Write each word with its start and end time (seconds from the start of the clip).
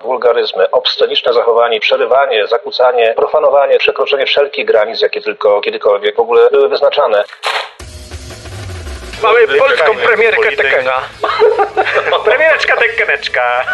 Wulgaryzmy, 0.00 0.70
obsceniczne 0.70 1.32
zachowanie, 1.32 1.80
przerywanie, 1.80 2.46
zakłócanie, 2.46 3.14
profanowanie, 3.16 3.78
przekroczenie 3.78 4.26
wszelkich 4.26 4.66
granic, 4.66 5.02
jakie 5.02 5.20
tylko 5.20 5.60
kiedykolwiek 5.60 6.16
w 6.16 6.20
ogóle 6.20 6.48
były 6.50 6.68
wyznaczane. 6.68 7.24
Mamy 9.22 9.46
polską 9.58 9.96
premierkę 9.96 10.52
Tekena. 10.56 11.00
Premiereczka 12.24 12.76
Tekeneczka. 12.76 13.64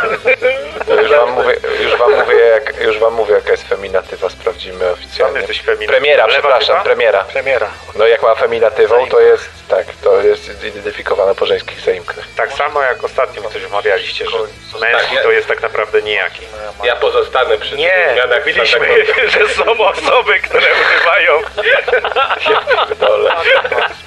Już 1.03 1.11
wam 1.11 1.31
mówię, 1.31 1.55
już 1.81 1.97
wam 1.97 2.13
mówię, 2.13 2.37
jak, 2.37 2.81
już 2.81 2.99
wam 2.99 3.13
mówię 3.15 3.35
jaka 3.35 3.51
jest 3.51 3.69
feminatywa, 3.69 4.29
sprawdzimy 4.31 4.91
oficjalnie. 4.91 5.39
jesteś 5.39 5.63
femininem. 5.63 5.89
Premiera, 5.89 6.27
Lewa 6.27 6.39
przepraszam, 6.39 6.67
typa? 6.77 6.85
premiera. 6.85 7.25
Premiera. 7.25 7.69
No 7.95 8.07
jak 8.07 8.23
ma 8.23 8.35
feminatywą, 8.35 9.07
to 9.09 9.21
jest, 9.21 9.49
tak, 9.69 9.87
to 10.05 10.21
jest 10.21 10.45
zidentyfikowane 10.61 11.35
po 11.35 11.47
żeńskich 11.47 11.81
zaimkach. 11.81 12.25
Tak 12.37 12.53
samo 12.53 12.83
jak 12.83 13.05
ostatnio 13.05 13.43
mi 13.43 13.49
coś 13.49 13.63
wmawialiście, 13.63 14.25
że 14.31 14.39
męski 14.81 15.15
Tak, 15.15 15.23
to 15.23 15.31
ja- 15.31 15.37
jest 15.37 15.49
tak 15.49 15.63
naprawdę 15.63 16.03
nijaki. 16.03 16.41
Ja 16.85 16.97
pozostanę 16.97 17.59
przy 17.59 17.77
Nie, 17.77 18.09
zmianach 18.13 18.47
mówiliśmy, 18.47 19.05
że 19.39 19.49
są 19.49 19.65
osoby, 19.87 20.39
które 20.41 20.67
używają. 20.73 21.41
Dole. 23.01 23.33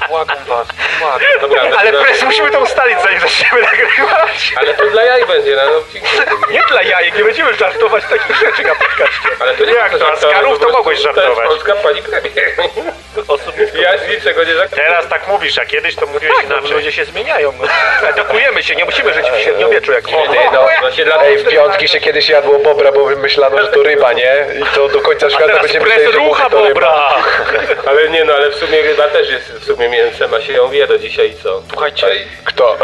Błagam 0.09 0.37
was, 0.47 0.67
błagam. 0.99 1.26
Dobra, 1.41 1.61
Ale 1.61 1.71
zaczynamy. 1.71 2.05
pres, 2.05 2.23
musimy 2.23 2.51
to 2.51 2.59
ustalić, 2.59 2.97
zanim 3.03 3.19
zaczniemy 3.19 3.61
nagrywać. 3.61 4.53
Ale 4.55 4.73
to 4.73 4.85
dla 4.89 5.03
jaj 5.03 5.25
będzie 5.25 5.55
na 5.55 5.63
odcinku. 5.63 6.07
Nie 6.51 6.61
dla 6.69 6.81
jajek, 6.81 7.17
nie 7.17 7.23
będziemy 7.23 7.53
żartować 7.53 8.03
takich 8.09 8.35
rzeczy 8.35 8.63
na 8.63 8.75
podcaście. 8.75 9.29
Ale 9.39 9.53
to 9.53 9.65
nie 9.65 9.73
Jak 9.73 9.91
to? 9.97 10.15
Z 10.17 10.21
karów 10.33 10.59
po 10.59 10.65
to 10.65 10.71
mogłeś 10.71 10.97
To 10.97 11.03
żartować. 11.03 11.29
jest 11.37 11.41
polska 11.47 11.73
pani 11.75 12.01
premier. 12.01 12.51
Ja 13.81 13.97
z 13.97 14.07
niczego 14.09 14.43
nie 14.43 14.53
żartuję. 14.53 14.81
Teraz 14.87 15.07
tak 15.07 15.27
mówisz, 15.27 15.57
a 15.59 15.65
kiedyś 15.65 15.95
to 15.95 16.05
mówiłeś 16.07 16.35
Tak, 16.37 16.49
no, 16.49 16.55
inaczej. 16.57 16.75
ludzie 16.75 16.91
się 16.91 17.05
zmieniają. 17.05 17.53
No. 17.61 17.67
Edukujemy 18.09 18.63
się, 18.63 18.75
nie 18.75 18.85
musimy 18.85 19.13
żyć 19.13 19.25
w 19.31 19.39
średniowieczu 19.39 19.91
jak 19.91 20.07
Nie, 20.07 20.27
no, 20.53 20.67
no 20.81 20.91
się 20.91 21.05
dla 21.05 21.21
Ej, 21.23 21.37
w 21.37 21.47
piątki 21.49 21.87
się 21.87 21.99
kiedyś 21.99 22.29
jadło 22.29 22.59
bobra, 22.59 22.91
bo 22.91 23.05
myślano, 23.05 23.61
że 23.61 23.67
to 23.67 23.83
ryba, 23.83 24.13
nie? 24.13 24.45
I 24.61 24.75
to 24.75 24.87
do 24.89 25.01
końca 25.01 25.25
A 25.25 25.29
świata 25.29 25.45
teraz 25.45 25.61
będziemy 25.61 25.85
pres 25.85 25.97
myśleli, 25.97 26.13
że 26.13 26.19
rucha 26.27 26.49
to 26.49 26.57
ryba. 26.57 26.67
bobra. 26.73 27.13
Ale 27.89 28.09
nie 28.09 28.25
no, 28.25 28.33
ale 28.33 28.49
w 28.49 28.55
sumie 28.55 28.81
ryba 28.81 29.03
też 29.07 29.29
jest 29.29 29.51
w 29.53 29.65
sumie 29.65 29.89
mięsem, 29.89 30.33
a 30.33 30.41
się 30.41 30.53
ją 30.53 30.69
wie 30.69 30.87
do 30.87 30.99
dzisiaj 30.99 31.16
i 31.25 31.35
co? 31.35 31.61
Słuchajcie, 31.69 32.07
Kto? 32.45 32.77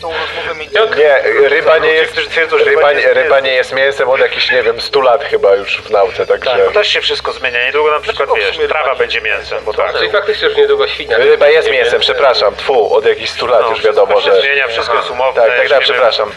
tą 0.00 0.12
rozmowę 0.12 0.54
mieć... 0.58 0.70
Nie, 0.96 1.48
ryba 1.48 1.78
nie 1.78 1.92
jest, 1.92 2.12
Którzy 2.12 2.28
twierdzą, 2.30 2.58
że 2.58 2.64
ryba, 2.64 2.92
nie 2.92 3.14
ryba 3.14 3.40
nie 3.40 3.52
jest 3.52 3.72
mięsem 3.72 4.08
od 4.08 4.20
jakichś, 4.20 4.50
nie 4.50 4.62
wiem, 4.62 4.80
100 4.80 5.00
lat 5.00 5.24
chyba 5.24 5.54
już 5.54 5.82
w 5.82 5.90
nauce, 5.90 6.26
także... 6.26 6.58
To 6.58 6.70
też 6.70 6.88
się 6.88 7.00
wszystko 7.00 7.32
zmienia. 7.32 7.64
Niedługo 7.66 7.90
na 7.90 8.00
przykład, 8.00 8.28
Dlaczego 8.28 8.34
w 8.34 8.46
wiesz, 8.46 8.56
sumie 8.56 8.68
trawa 8.68 8.84
ryba 8.90 8.98
będzie 8.98 9.20
mięsem, 9.20 9.64
bo 9.64 9.72
tak. 9.72 9.98
Czyli 9.98 10.10
faktycznie 10.10 10.48
już 10.48 10.56
niedługo 10.56 10.88
świnia. 10.88 11.16
Ryba 11.18 11.48
jest 11.48 11.70
mięsem, 11.70 12.00
przepraszam, 12.00 12.56
tfu, 12.56 12.94
od 12.94 13.04
jakichś 13.06 13.30
100 13.30 13.46
lat 13.46 13.62
No, 13.62 13.70
już 13.70 13.82
wiadomo, 13.82 14.12
wszystko 14.12 14.30
się 14.30 14.36
że... 14.36 14.42
zmienia, 14.48 14.68
wszystko 14.68 14.96
jest 14.96 15.10
umowne. 15.10 15.42
Tak, 15.42 15.50
tak, 15.50 15.58
tak, 15.58 15.66
żyjemy 15.68 15.84
przepraszam. 15.84 16.30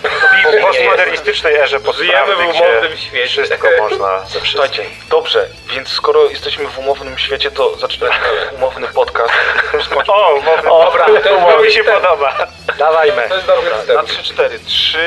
W 0.58 0.62
postmodernistycznej 0.62 1.56
erze 1.56 1.68
Żyjemy 1.68 1.80
w 1.80 1.86
postprawdy, 1.86 2.34
umownym 2.44 2.92
gdzie 2.92 3.02
świecie. 3.02 3.28
wszystko 3.28 3.68
można 3.80 4.20
ze 4.26 4.40
wszystkim. 4.42 4.86
Dobrze, 5.10 5.48
więc 5.74 5.90
skoro 5.90 6.26
jesteśmy 6.30 6.68
w 6.68 6.80
umownym 6.80 7.18
świecie, 7.18 7.52
to 7.52 7.76
zaczynamy 7.78 8.16
umowny 8.58 8.88
podcast. 8.88 9.34
O, 10.08 10.34
umowny 10.34 10.72
O, 10.72 10.86
dobra, 10.86 11.06
to 11.06 11.33
mi 11.66 11.72
się 11.72 11.84
podoba. 11.84 12.48
Dawajmy. 12.80 13.22
To 13.30 13.36
jest 13.36 13.48
dobry 13.48 13.70
Na 13.96 14.04
wstęp. 14.04 14.52
3-4. 14.60 14.60
3, 14.66 14.98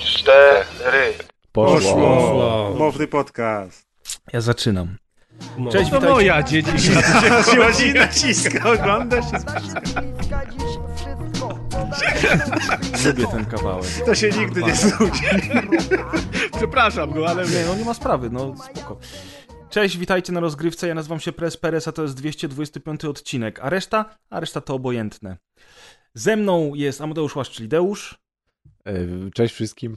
4. 0.00 1.12
Poszło. 1.52 2.74
Mowny 2.78 3.06
podcast. 3.06 3.86
Ja 4.32 4.40
zaczynam. 4.40 4.96
Cześć, 5.72 5.90
To 5.90 5.96
witajcie. 6.00 6.08
moja. 6.14 6.42
Tu 6.42 6.78
się 6.78 7.56
chodzi 7.62 7.94
naciska, 7.94 8.70
oglądasz 8.70 9.24
się. 9.24 9.38
Lubię 13.06 13.26
ten 13.26 13.44
kawałek. 13.46 13.86
To 14.06 14.14
się 14.14 14.30
nigdy 14.30 14.62
nie 14.62 14.74
znudzi. 14.74 15.22
Przepraszam 16.56 17.10
go, 17.12 17.28
ale 17.28 17.44
Nie, 17.44 17.64
no 17.66 17.74
nie 17.74 17.84
ma 17.84 17.94
sprawy, 17.94 18.30
no 18.30 18.54
spoko. 18.72 18.98
Cześć, 19.70 19.98
witajcie 19.98 20.32
na 20.32 20.40
rozgrywce. 20.40 20.88
Ja 20.88 20.94
nazywam 20.94 21.20
się 21.20 21.32
Pres 21.32 21.56
Perez, 21.56 21.88
a 21.88 21.92
to 21.92 22.02
jest 22.02 22.14
225 22.14 23.04
odcinek. 23.04 23.58
A 23.62 23.70
reszta? 23.70 24.04
A 24.30 24.40
reszta 24.40 24.60
to 24.60 24.74
obojętne. 24.74 25.36
Ze 26.14 26.36
mną 26.36 26.74
jest 26.74 27.00
Amadeusz 27.00 27.36
Łaszcz, 27.36 27.52
czyli 27.52 27.68
Deusz, 27.68 28.18
Cześć 29.34 29.54
wszystkim. 29.54 29.96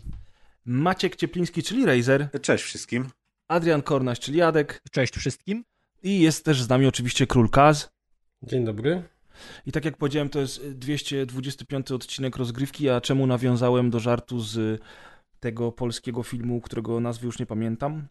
Maciek 0.65 1.15
Ciepliński, 1.15 1.63
czyli 1.63 1.85
Razer, 1.85 2.29
Cześć 2.41 2.63
wszystkim. 2.63 3.09
Adrian 3.47 3.81
Kornaś, 3.81 4.19
czyli 4.19 4.37
Jadek 4.37 4.81
Cześć 4.91 5.15
wszystkim. 5.17 5.63
i 6.03 6.19
jest 6.19 6.45
też 6.45 6.61
z 6.61 6.69
nami 6.69 6.85
oczywiście 6.85 7.27
Król 7.27 7.49
Kaz. 7.49 7.89
Dzień 8.43 8.65
dobry. 8.65 9.03
I 9.65 9.71
tak 9.71 9.85
jak 9.85 9.97
powiedziałem, 9.97 10.29
to 10.29 10.39
jest 10.39 10.67
225 10.67 11.91
odcinek 11.91 12.37
rozgrywki, 12.37 12.89
a 12.89 13.01
czemu 13.01 13.27
nawiązałem 13.27 13.89
do 13.89 13.99
żartu 13.99 14.39
z 14.39 14.81
tego 15.39 15.71
polskiego 15.71 16.23
filmu, 16.23 16.61
którego 16.61 16.99
nazwy 16.99 17.25
już 17.25 17.39
nie 17.39 17.45
pamiętam? 17.45 18.07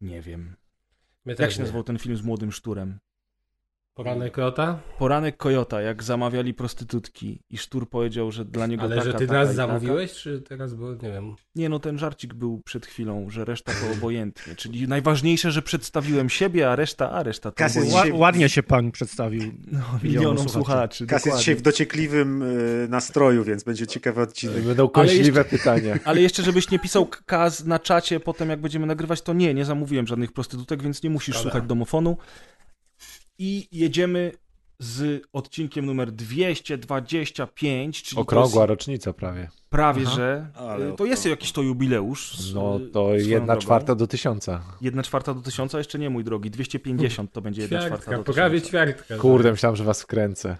Nie 0.00 0.22
wiem. 0.22 0.56
My 1.24 1.34
Jak 1.38 1.50
się 1.50 1.56
nie. 1.58 1.62
nazywał 1.62 1.84
ten 1.84 1.98
film 1.98 2.16
z 2.16 2.22
młodym 2.22 2.52
szturem? 2.52 2.98
Poranek 3.96 4.32
Kota? 4.32 4.78
Poranek 4.98 5.36
Kojota, 5.36 5.80
jak 5.80 6.02
zamawiali 6.02 6.54
prostytutki 6.54 7.42
i 7.50 7.58
sztur 7.58 7.88
powiedział, 7.90 8.32
że 8.32 8.44
dla 8.44 8.66
niego 8.66 8.82
Ale 8.82 8.96
taka, 8.96 9.06
że 9.10 9.18
ty 9.18 9.26
taka 9.26 9.38
nas 9.38 9.48
taka. 9.48 9.54
zamówiłeś, 9.66 10.12
czy 10.12 10.40
teraz, 10.40 10.74
bo 10.74 10.92
nie 10.92 10.98
wiem. 11.12 11.34
Nie 11.54 11.68
no, 11.68 11.78
ten 11.78 11.98
żarcik 11.98 12.34
był 12.34 12.60
przed 12.64 12.86
chwilą, 12.86 13.30
że 13.30 13.44
reszta 13.44 13.72
to 13.72 13.92
obojętnie. 13.98 14.54
Czyli 14.54 14.88
najważniejsze, 14.88 15.50
że 15.50 15.62
przedstawiłem 15.62 16.28
siebie, 16.28 16.70
a 16.70 16.76
reszta, 16.76 17.10
a 17.10 17.22
reszta 17.22 17.50
to 17.50 17.64
dzisiaj- 17.68 18.12
Ła- 18.12 18.18
ładnie 18.18 18.48
się 18.48 18.62
pan 18.62 18.92
przedstawił. 18.92 19.42
No, 19.72 19.80
milionom 20.02 20.36
słuchaczy. 20.48 20.52
słuchaczy. 20.52 21.06
Kas 21.06 21.26
jest 21.26 21.38
dzisiaj 21.38 21.54
w 21.56 21.62
dociekliwym 21.62 22.42
y, 22.42 22.86
nastroju, 22.88 23.44
więc 23.44 23.64
będzie 23.64 23.86
ciekawy 23.86 24.20
odcinek. 24.20 24.62
Będą 24.62 24.88
kąśliwe 24.88 25.44
pytania. 25.44 25.98
Ale 26.04 26.20
jeszcze, 26.20 26.42
żebyś 26.42 26.70
nie 26.70 26.78
pisał 26.78 27.06
k- 27.06 27.18
kaz 27.26 27.64
na 27.64 27.78
czacie 27.78 28.20
potem, 28.20 28.50
jak 28.50 28.60
będziemy 28.60 28.86
nagrywać, 28.86 29.22
to 29.22 29.32
nie, 29.32 29.54
nie 29.54 29.64
zamówiłem 29.64 30.06
żadnych 30.06 30.32
prostytutek, 30.32 30.82
więc 30.82 31.02
nie 31.02 31.10
musisz 31.10 31.34
Szkoda. 31.34 31.50
słuchać 31.50 31.68
domofonu. 31.68 32.16
I 33.38 33.68
jedziemy 33.72 34.32
z 34.78 35.22
odcinkiem 35.32 35.86
numer 35.86 36.12
225, 36.12 38.02
czyli 38.02 38.22
Okrągła 38.22 38.62
jest 38.62 38.68
rocznica 38.68 39.12
prawie. 39.12 39.48
prawie, 39.70 40.02
Aha. 40.06 40.14
że 40.16 40.46
Ale 40.54 40.88
y, 40.92 40.96
to 40.96 41.04
jest 41.04 41.26
jakiś 41.26 41.52
to 41.52 41.62
jubileusz. 41.62 42.38
z- 42.38 42.54
No 42.54 42.76
y, 42.80 42.90
to 42.90 43.14
jedna 43.14 43.46
drogą. 43.46 43.60
czwarta 43.60 43.94
do 43.94 44.06
tysiąca. 44.06 44.62
Jedna 44.80 45.02
czwarta 45.02 45.34
do 45.34 45.40
tysiąca, 45.40 45.78
jeszcze 45.78 45.98
nie 45.98 46.10
mój 46.10 46.24
drogi, 46.24 46.50
250 46.50 47.32
to 47.32 47.40
będzie 47.42 47.62
jedna 47.62 47.78
czwarta 47.78 47.96
Ćwiartka, 48.04 48.22
do 48.24 48.32
prawie 48.32 48.60
tysiąca. 48.60 48.68
ćwiartka. 48.92 49.16
Kurde, 49.16 49.50
myślałem, 49.50 49.76
że 49.76 49.84
was 49.84 50.02
wkręcę. 50.02 50.56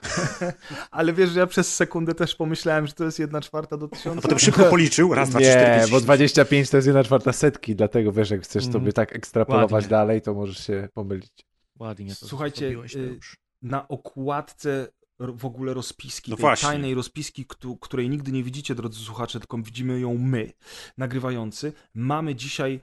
Ale 0.91 1.13
wiesz, 1.13 1.31
że 1.31 1.41
ja 1.41 1.47
przez 1.47 1.75
sekundę 1.75 2.15
też 2.15 2.35
pomyślałem, 2.35 2.87
że 2.87 2.93
to 2.93 3.05
jest 3.05 3.19
jedna 3.19 3.41
czwarta 3.41 3.77
do 3.77 3.89
tysiąca. 3.89 4.19
A 4.19 4.23
potem 4.23 4.39
szybko 4.39 4.65
policzył. 4.65 5.15
Raz, 5.15 5.31
dwa, 5.31 5.39
trzy, 5.39 5.49
cztery, 5.51 5.75
Nie, 5.77 5.81
bo 5.83 5.97
sześć. 5.97 6.05
25 6.05 6.71
to 6.71 6.77
jest 6.77 6.87
jedna 6.87 7.05
czwarta 7.05 7.33
setki, 7.33 7.77
dlatego 7.77 8.13
wiesz, 8.13 8.31
jak 8.31 8.43
chcesz 8.43 8.65
Mhm. 8.65 8.83
sobie 8.85 8.93
tak 8.93 9.17
ekstrapolować 9.17 9.73
Ładnie. 9.73 9.89
dalej, 9.89 10.23
to 10.23 10.35
możesz 10.35 10.67
się 10.67 10.89
pomylić. 10.95 11.33
Ładnie 11.79 12.15
to 12.17 12.29
Słuchajcie, 12.29 12.67
y, 12.97 13.19
na 13.63 13.89
okładce 13.89 14.89
w 15.19 15.45
ogóle 15.45 15.75
rozpiski, 15.75 16.31
No 16.31 16.37
tej 16.37 16.41
właśnie. 16.43 16.69
tajnej 16.69 16.95
rozpiski, 16.95 17.47
któ- 17.47 17.77
której 17.77 18.11
nigdy 18.11 18.33
nie 18.33 18.43
widzicie, 18.43 18.75
drodzy 18.75 19.01
słuchacze, 19.01 19.39
tylko 19.41 19.59
widzimy 19.59 20.01
ją 20.01 20.19
my, 20.19 20.53
nagrywający, 20.99 21.73
mamy 21.95 22.35
dzisiaj 22.35 22.81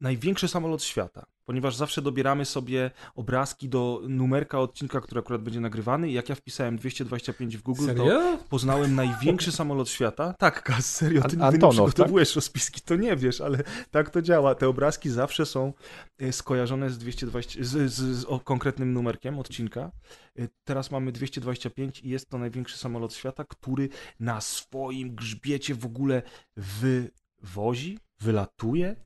największy 0.00 0.48
samolot 0.48 0.82
świata, 0.82 1.26
ponieważ 1.44 1.76
zawsze 1.76 2.02
dobieramy 2.02 2.44
sobie 2.44 2.90
obrazki 3.14 3.68
do 3.68 4.02
numerka 4.08 4.60
odcinka, 4.60 5.00
który 5.00 5.20
akurat 5.20 5.42
będzie 5.42 5.60
nagrywany 5.60 6.10
i 6.10 6.12
jak 6.12 6.28
ja 6.28 6.34
wpisałem 6.34 6.76
225 6.76 7.56
w 7.56 7.62
Google, 7.62 7.86
to 7.86 7.86
Serio? 7.86 8.38
poznałem 8.48 8.94
największy 8.94 9.52
samolot 9.52 9.88
świata. 9.88 10.34
Tak, 10.38 10.62
Kaz, 10.62 10.94
serio, 10.94 11.22
ty 11.22 11.42
Antonow, 11.42 11.76
nie 11.76 11.86
przygotowujesz 11.86 12.36
rozpiski, 12.36 12.80
to 12.80 12.96
nie 12.96 13.16
wiesz, 13.16 13.40
ale 13.40 13.58
tak 13.90 14.10
to 14.10 14.22
działa. 14.22 14.54
Te 14.54 14.68
obrazki 14.68 15.10
zawsze 15.10 15.46
są 15.46 15.72
e, 16.18 16.32
skojarzone 16.32 16.90
z 16.90 16.98
220, 16.98 17.64
z, 17.64 17.92
z, 17.92 17.94
z 17.94 18.26
konkretnym 18.44 18.92
numerkiem 18.92 19.38
odcinka. 19.38 19.90
E, 20.38 20.48
Teraz 20.64 20.90
mamy 20.90 21.12
225 21.12 22.00
i 22.00 22.08
jest 22.08 22.28
to 22.28 22.38
największy 22.38 22.78
samolot 22.78 23.14
świata, 23.14 23.44
który 23.44 23.88
na 24.20 24.40
swoim 24.40 25.14
grzbiecie 25.14 25.74
w 25.74 25.86
ogóle 25.86 26.22
wywozi, 26.56 27.98
wylatuje, 28.20 28.96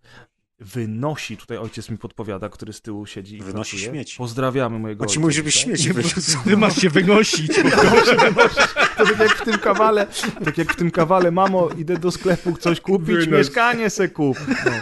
wynosi, 0.59 1.37
tutaj 1.37 1.59
ojciec 1.59 1.91
mi 1.91 1.99
podpowiada, 1.99 2.49
który 2.49 2.73
z 2.73 2.81
tyłu 2.83 3.07
siedzi 3.07 3.37
i 3.37 3.43
Wynosi 3.43 3.77
pracuje. 3.77 3.93
śmieci. 3.93 4.19
Pozdrawiamy 4.19 4.79
mojego 4.79 5.03
On 5.03 5.09
ci 5.09 5.13
ojca 5.13 5.21
mówi, 5.21 5.35
żebyś 5.35 5.55
śmieci 5.55 5.93
wyrzucał. 5.93 6.43
Ty 6.45 6.57
masz 6.57 6.77
się 6.77 6.91
wynosić. 6.91 7.51
To 8.97 9.05
tak 9.07 9.19
jak 9.19 9.35
w 9.37 9.45
tym 9.45 9.59
kawale, 9.59 10.07
tak 10.45 10.59
jak 10.59 10.73
w 10.73 10.77
tym 10.77 10.91
kawale, 10.91 11.31
mamo, 11.31 11.69
idę 11.79 11.97
do 11.99 12.11
sklepu 12.11 12.57
coś 12.57 12.81
kupić, 12.81 13.27
mieszkanie 13.29 13.91
se 13.91 14.09
kup. 14.09 14.39
No. 14.49 14.73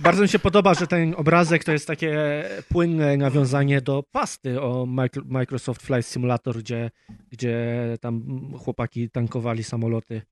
Bardzo 0.00 0.22
mi 0.22 0.28
się 0.28 0.38
podoba, 0.38 0.74
że 0.74 0.86
ten 0.86 1.14
obrazek 1.16 1.64
to 1.64 1.72
jest 1.72 1.86
takie 1.86 2.44
płynne 2.68 3.16
nawiązanie 3.16 3.80
do 3.80 4.02
pasty 4.12 4.60
o 4.62 4.86
Micro- 4.86 5.24
Microsoft 5.24 5.82
Flight 5.82 6.06
Simulator, 6.12 6.58
gdzie, 6.58 6.90
gdzie 7.30 7.76
tam 8.00 8.22
chłopaki 8.58 9.10
tankowali 9.10 9.64
samoloty. 9.64 10.22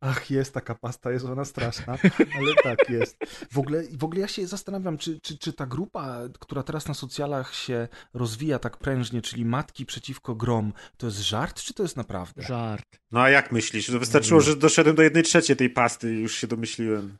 Ach, 0.00 0.30
jest 0.30 0.54
taka 0.54 0.74
pasta, 0.74 1.10
jest 1.10 1.24
ona 1.24 1.44
straszna, 1.44 1.98
ale 2.38 2.54
tak 2.62 2.90
jest. 2.90 3.16
W 3.50 3.58
ogóle, 3.58 3.82
w 3.92 4.04
ogóle 4.04 4.20
ja 4.20 4.28
się 4.28 4.46
zastanawiam, 4.46 4.98
czy, 4.98 5.20
czy, 5.20 5.38
czy 5.38 5.52
ta 5.52 5.66
grupa, 5.66 6.18
która 6.40 6.62
teraz 6.62 6.88
na 6.88 6.94
socjalach 6.94 7.54
się 7.54 7.88
rozwija 8.14 8.58
tak 8.58 8.76
prężnie, 8.76 9.22
czyli 9.22 9.44
Matki 9.44 9.86
Przeciwko 9.86 10.34
Grom, 10.34 10.72
to 10.96 11.06
jest 11.06 11.18
żart, 11.18 11.60
czy 11.62 11.74
to 11.74 11.82
jest 11.82 11.96
naprawdę? 11.96 12.42
Żart. 12.42 12.86
No 13.12 13.20
a 13.20 13.30
jak 13.30 13.52
myślisz? 13.52 13.86
To 13.86 13.98
wystarczyło, 13.98 14.40
że 14.40 14.56
doszedłem 14.56 14.96
do 14.96 15.02
jednej 15.02 15.22
trzeciej 15.22 15.56
tej 15.56 15.70
pasty 15.70 16.14
i 16.14 16.20
już 16.20 16.34
się 16.34 16.46
domyśliłem. 16.46 17.16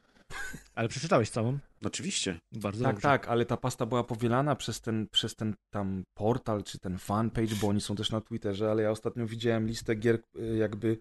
Ale 0.74 0.88
przeczytałeś 0.88 1.30
całą? 1.30 1.52
No 1.82 1.86
Oczywiście. 1.86 2.38
Bardzo 2.52 2.84
Tak, 2.84 2.94
dobrze. 2.94 3.02
tak, 3.08 3.28
ale 3.28 3.44
ta 3.46 3.56
pasta 3.56 3.86
była 3.86 4.04
powielana 4.04 4.56
przez 4.56 4.80
ten, 4.80 5.08
przez 5.12 5.36
ten 5.36 5.54
tam 5.70 6.02
portal, 6.14 6.62
czy 6.62 6.78
ten 6.78 6.98
fanpage, 6.98 7.54
bo 7.60 7.68
oni 7.68 7.80
są 7.80 7.96
też 7.96 8.10
na 8.10 8.20
Twitterze, 8.20 8.70
ale 8.70 8.82
ja 8.82 8.90
ostatnio 8.90 9.26
widziałem 9.26 9.66
listę 9.66 9.94
gier 9.94 10.18
y, 10.38 10.56
jakby 10.56 10.98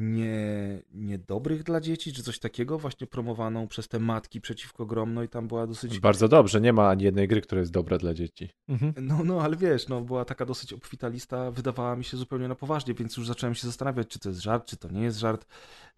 nie, 0.00 0.82
niedobrych 0.92 1.62
dla 1.62 1.80
dzieci, 1.80 2.12
czy 2.12 2.22
coś 2.22 2.38
takiego, 2.38 2.78
właśnie 2.78 3.06
promowaną 3.06 3.68
przez 3.68 3.88
te 3.88 3.98
matki 3.98 4.40
przeciwko 4.40 4.86
grom, 4.86 5.14
no 5.14 5.22
i 5.22 5.28
tam 5.28 5.48
była 5.48 5.66
dosyć... 5.66 6.00
Bardzo 6.00 6.28
dobrze, 6.28 6.60
nie 6.60 6.72
ma 6.72 6.88
ani 6.88 7.04
jednej 7.04 7.28
gry, 7.28 7.40
która 7.40 7.60
jest 7.60 7.72
dobra 7.72 7.98
dla 7.98 8.14
dzieci. 8.14 8.50
Mhm. 8.68 8.92
No, 9.00 9.24
no, 9.24 9.42
ale 9.42 9.56
wiesz, 9.56 9.88
no, 9.88 10.00
była 10.00 10.24
taka 10.24 10.46
dosyć 10.46 10.72
obfita 10.72 11.08
lista, 11.08 11.50
wydawała 11.50 11.96
mi 11.96 12.04
się 12.04 12.16
zupełnie 12.16 12.48
na 12.48 12.54
poważnie, 12.54 12.94
więc 12.94 13.16
już 13.16 13.26
zacząłem 13.26 13.54
się 13.54 13.66
zastanawiać, 13.66 14.08
czy 14.08 14.18
to 14.18 14.28
jest 14.28 14.40
żart, 14.40 14.66
czy 14.66 14.76
to 14.76 14.88
nie 14.88 15.02
jest 15.02 15.18
żart. 15.18 15.46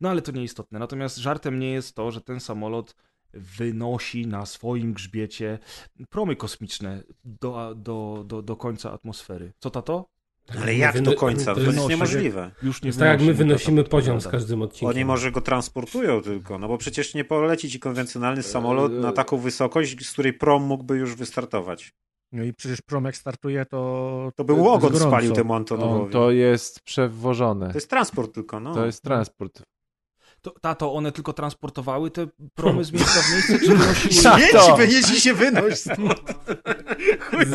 No, 0.01 0.11
ale 0.11 0.23
to 0.23 0.33
nieistotne. 0.33 0.79
Natomiast 0.79 1.17
żartem 1.17 1.59
nie 1.59 1.73
jest 1.73 1.97
to, 1.97 2.11
że 2.11 2.21
ten 2.21 2.41
samolot 2.41 2.95
wynosi 3.35 4.27
na 4.27 4.47
swoim 4.47 4.93
grzbiecie 4.93 5.59
promy 6.11 6.37
kosmiczne 6.37 7.03
do, 7.25 7.75
do, 7.75 8.25
do, 8.27 8.43
do 8.43 8.57
końca 8.57 8.93
atmosfery. 8.93 9.53
Co 9.59 9.71
tato? 9.71 10.12
Ale 10.61 10.75
jak 10.75 11.01
do 11.01 11.15
końca? 11.15 11.55
To 11.55 11.61
jest 11.61 11.89
niemożliwe. 11.89 12.51
Już 12.63 12.83
nie 12.83 12.89
Jest 12.89 12.99
tak 12.99 13.09
jak 13.09 13.21
my 13.21 13.27
wynosi, 13.27 13.39
wynosimy 13.39 13.83
tata 13.83 13.91
poziom 13.91 14.21
z 14.21 14.25
podpowiada. 14.25 14.39
każdym 14.43 14.63
odcinkiem. 14.63 14.89
Oni 14.89 15.05
może 15.05 15.33
go 15.33 15.41
transportują 15.41 16.23
tylko, 16.23 16.59
no 16.59 16.69
bo 16.69 16.79
przecież 16.79 17.15
nie 17.15 17.25
poleci 17.25 17.71
ci 17.71 17.81
konwencjonalny 17.81 18.43
samolot 18.43 18.93
na 18.93 19.13
taką 19.13 19.39
wysokość, 19.39 20.07
z 20.07 20.13
której 20.13 20.33
prom 20.33 20.63
mógłby 20.63 20.97
już 20.97 21.15
wystartować. 21.15 21.93
No 22.33 22.43
i 22.45 22.53
przecież 22.55 22.81
prom 22.83 23.05
jak 23.05 23.17
startuje, 23.17 23.67
to... 23.67 24.33
To 24.37 24.45
był 24.45 24.69
ogon 24.69 24.81
gorąco. 24.93 25.09
spalił 25.09 25.33
temu 25.33 25.53
On, 25.53 25.57
Antonowowi. 25.57 26.13
to 26.13 26.31
jest 26.31 26.81
przewożone. 26.81 27.69
To 27.69 27.75
jest 27.75 27.91
transport 27.91 28.35
tylko, 28.35 28.61
no. 28.61 28.75
To 28.75 28.87
jest 28.87 29.03
transport. 29.03 29.63
To, 30.43 30.51
tato, 30.61 30.95
one 30.95 31.13
tylko 31.13 31.33
transportowały 31.33 32.11
te 32.11 32.27
promy 32.55 32.85
z 32.85 32.93
miejsca 32.93 33.21
w 33.23 33.33
miejsce, 33.33 33.59
czy 33.59 33.75
wynosiły... 33.77 34.23
Tato! 34.53 34.77
wynieśli 34.77 35.21
się 35.21 35.35
wynoś. 35.35 35.85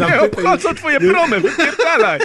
Nie 0.10 0.22
obchodzą 0.22 0.74
twoje 0.74 1.00
promy, 1.00 1.40
wypierdalaj! 1.40 2.20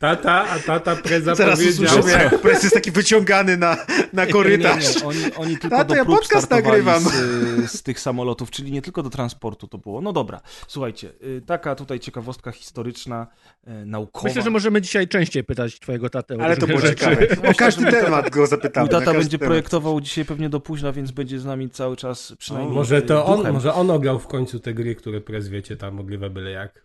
Tata, 0.00 0.44
a 0.50 0.58
tata 0.58 0.96
preza 0.96 1.34
Zaraz 1.34 1.58
powiedział... 1.58 1.84
usłyszymy, 1.84 2.12
jak 2.22 2.38
pres 2.40 2.62
jest 2.62 2.74
taki 2.74 2.90
wyciągany 2.90 3.56
na, 3.56 3.76
na 4.12 4.26
korytarz. 4.26 4.94
Nie, 4.94 5.00
nie, 5.00 5.06
oni, 5.06 5.34
oni 5.36 5.58
tylko 5.58 5.76
Tato, 5.76 5.88
do 5.88 5.94
ja 5.94 6.04
podcast 6.04 6.50
nagrywam. 6.50 7.02
z, 7.02 7.72
z 7.72 7.82
tych 7.82 8.00
samolotów, 8.00 8.50
czyli 8.50 8.72
nie 8.72 8.82
tylko 8.82 9.02
do 9.02 9.10
transportu 9.10 9.68
to 9.68 9.78
było. 9.78 10.00
No 10.00 10.12
dobra, 10.12 10.40
słuchajcie, 10.68 11.12
y, 11.22 11.42
taka 11.46 11.74
tutaj 11.74 12.00
ciekawostka 12.00 12.52
historyczna, 12.52 13.26
y, 13.68 13.86
naukowa. 13.86 14.28
Myślę, 14.28 14.42
że 14.42 14.50
możemy 14.50 14.80
dzisiaj 14.80 15.08
częściej 15.08 15.44
pytać 15.44 15.80
twojego 15.80 16.10
tatę. 16.10 16.36
o 16.36 16.40
Ale 16.40 16.56
to 16.56 16.66
było 16.66 16.82
ciekawe. 16.82 17.16
O 17.50 17.54
każdy 17.54 17.90
temat 17.90 18.30
go 18.30 18.46
zapytamy. 18.46 18.84
Mój 18.90 19.00
tata 19.00 19.12
będzie 19.12 19.38
temat. 19.38 19.48
projektował 19.48 20.00
dzisiaj 20.00 20.24
pewnie 20.24 20.48
do 20.48 20.60
późna, 20.60 20.92
więc 20.92 21.10
będzie 21.10 21.38
z 21.38 21.44
nami 21.44 21.70
cały 21.70 21.96
czas 21.96 22.34
przynajmniej 22.38 22.74
Może 22.74 23.02
to 23.02 23.18
y, 23.18 23.24
on, 23.24 23.36
duchem. 23.36 23.54
może 23.54 23.74
on 23.74 23.90
ograł 23.90 24.18
w 24.18 24.26
końcu 24.26 24.60
te 24.60 24.74
gry, 24.74 24.94
które 24.94 25.20
prez 25.20 25.48
wiecie, 25.48 25.76
tam 25.76 26.00
ogrywa 26.00 26.28
byle 26.28 26.50
jak. 26.50 26.82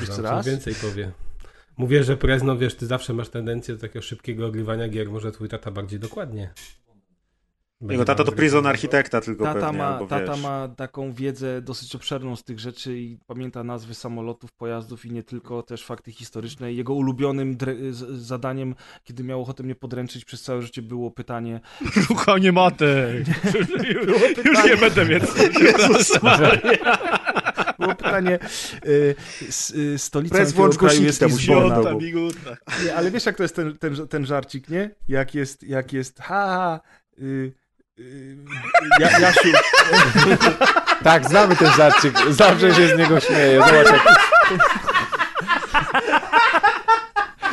Jeszcze 0.00 0.22
raz? 0.22 0.44
coś 0.44 0.52
więcej 0.52 0.74
powie. 0.74 1.12
Mówię, 1.76 2.04
że 2.04 2.16
prez, 2.16 2.42
no 2.42 2.56
wiesz, 2.58 2.74
ty 2.74 2.86
zawsze 2.86 3.12
masz 3.12 3.28
tendencję 3.28 3.74
do 3.74 3.80
takiego 3.80 4.02
szybkiego 4.02 4.46
ogrywania 4.46 4.88
gier, 4.88 5.10
może 5.10 5.32
twój 5.32 5.48
tata 5.48 5.70
bardziej 5.70 6.00
dokładnie. 6.00 6.52
Będzie 7.80 7.94
Jego 7.94 8.04
tata 8.04 8.24
to 8.24 8.32
prison 8.32 8.66
architekta 8.66 9.20
tylko 9.20 9.44
Tata, 9.44 9.60
pewnie, 9.60 9.78
ma, 9.78 9.86
albo 9.86 10.06
tata 10.06 10.32
wiesz. 10.32 10.42
ma 10.42 10.68
taką 10.68 11.12
wiedzę 11.12 11.62
dosyć 11.62 11.94
obszerną 11.94 12.36
z 12.36 12.44
tych 12.44 12.60
rzeczy 12.60 12.98
i 12.98 13.18
pamięta 13.26 13.64
nazwy 13.64 13.94
samolotów, 13.94 14.52
pojazdów 14.52 15.04
i 15.04 15.10
nie 15.10 15.22
tylko, 15.22 15.62
też 15.62 15.84
fakty 15.84 16.12
historyczne. 16.12 16.72
Jego 16.72 16.94
ulubionym 16.94 17.56
zadaniem, 18.10 18.74
kiedy 19.04 19.24
miał 19.24 19.42
ochotę 19.42 19.62
mnie 19.62 19.74
podręczyć 19.74 20.24
przez 20.24 20.42
całe 20.42 20.62
życie, 20.62 20.82
było 20.82 21.10
pytanie, 21.10 21.60
Ruchanie 22.08 22.52
matek. 22.52 23.26
Już 24.44 24.64
nie 24.64 24.76
będę 24.76 25.04
więcej. 25.06 25.50
było 27.82 27.94
pytanie 27.94 28.38
y, 28.86 29.14
s, 29.48 29.70
y, 29.70 29.98
stolicą 29.98 30.34
Prez 30.34 30.52
włącz 30.52 30.76
kraju 30.76 31.02
jest 31.02 31.22
Lizbona. 31.22 31.80
Nie, 32.84 32.94
ale 32.94 33.10
wiesz 33.10 33.26
jak 33.26 33.36
to 33.36 33.42
jest 33.42 33.56
ten, 33.56 33.78
ten, 33.78 34.08
ten 34.08 34.26
żarcik, 34.26 34.68
nie? 34.68 34.90
Jak 35.08 35.34
jest, 35.34 35.62
jak 35.62 35.92
jest, 35.92 36.20
ha, 36.20 36.46
ha, 36.46 36.80
y, 37.18 37.52
y, 37.98 38.36
ja, 39.00 39.18
Jasiu, 39.18 39.48
Tak, 41.02 41.28
znamy 41.28 41.56
ten 41.56 41.72
żarcik. 41.72 42.18
Zawsze 42.30 42.74
się 42.74 42.88
z 42.88 42.98
niego 42.98 43.20
śmieję. 43.20 43.60
Zobacz, 43.60 43.92
jak... 43.92 44.02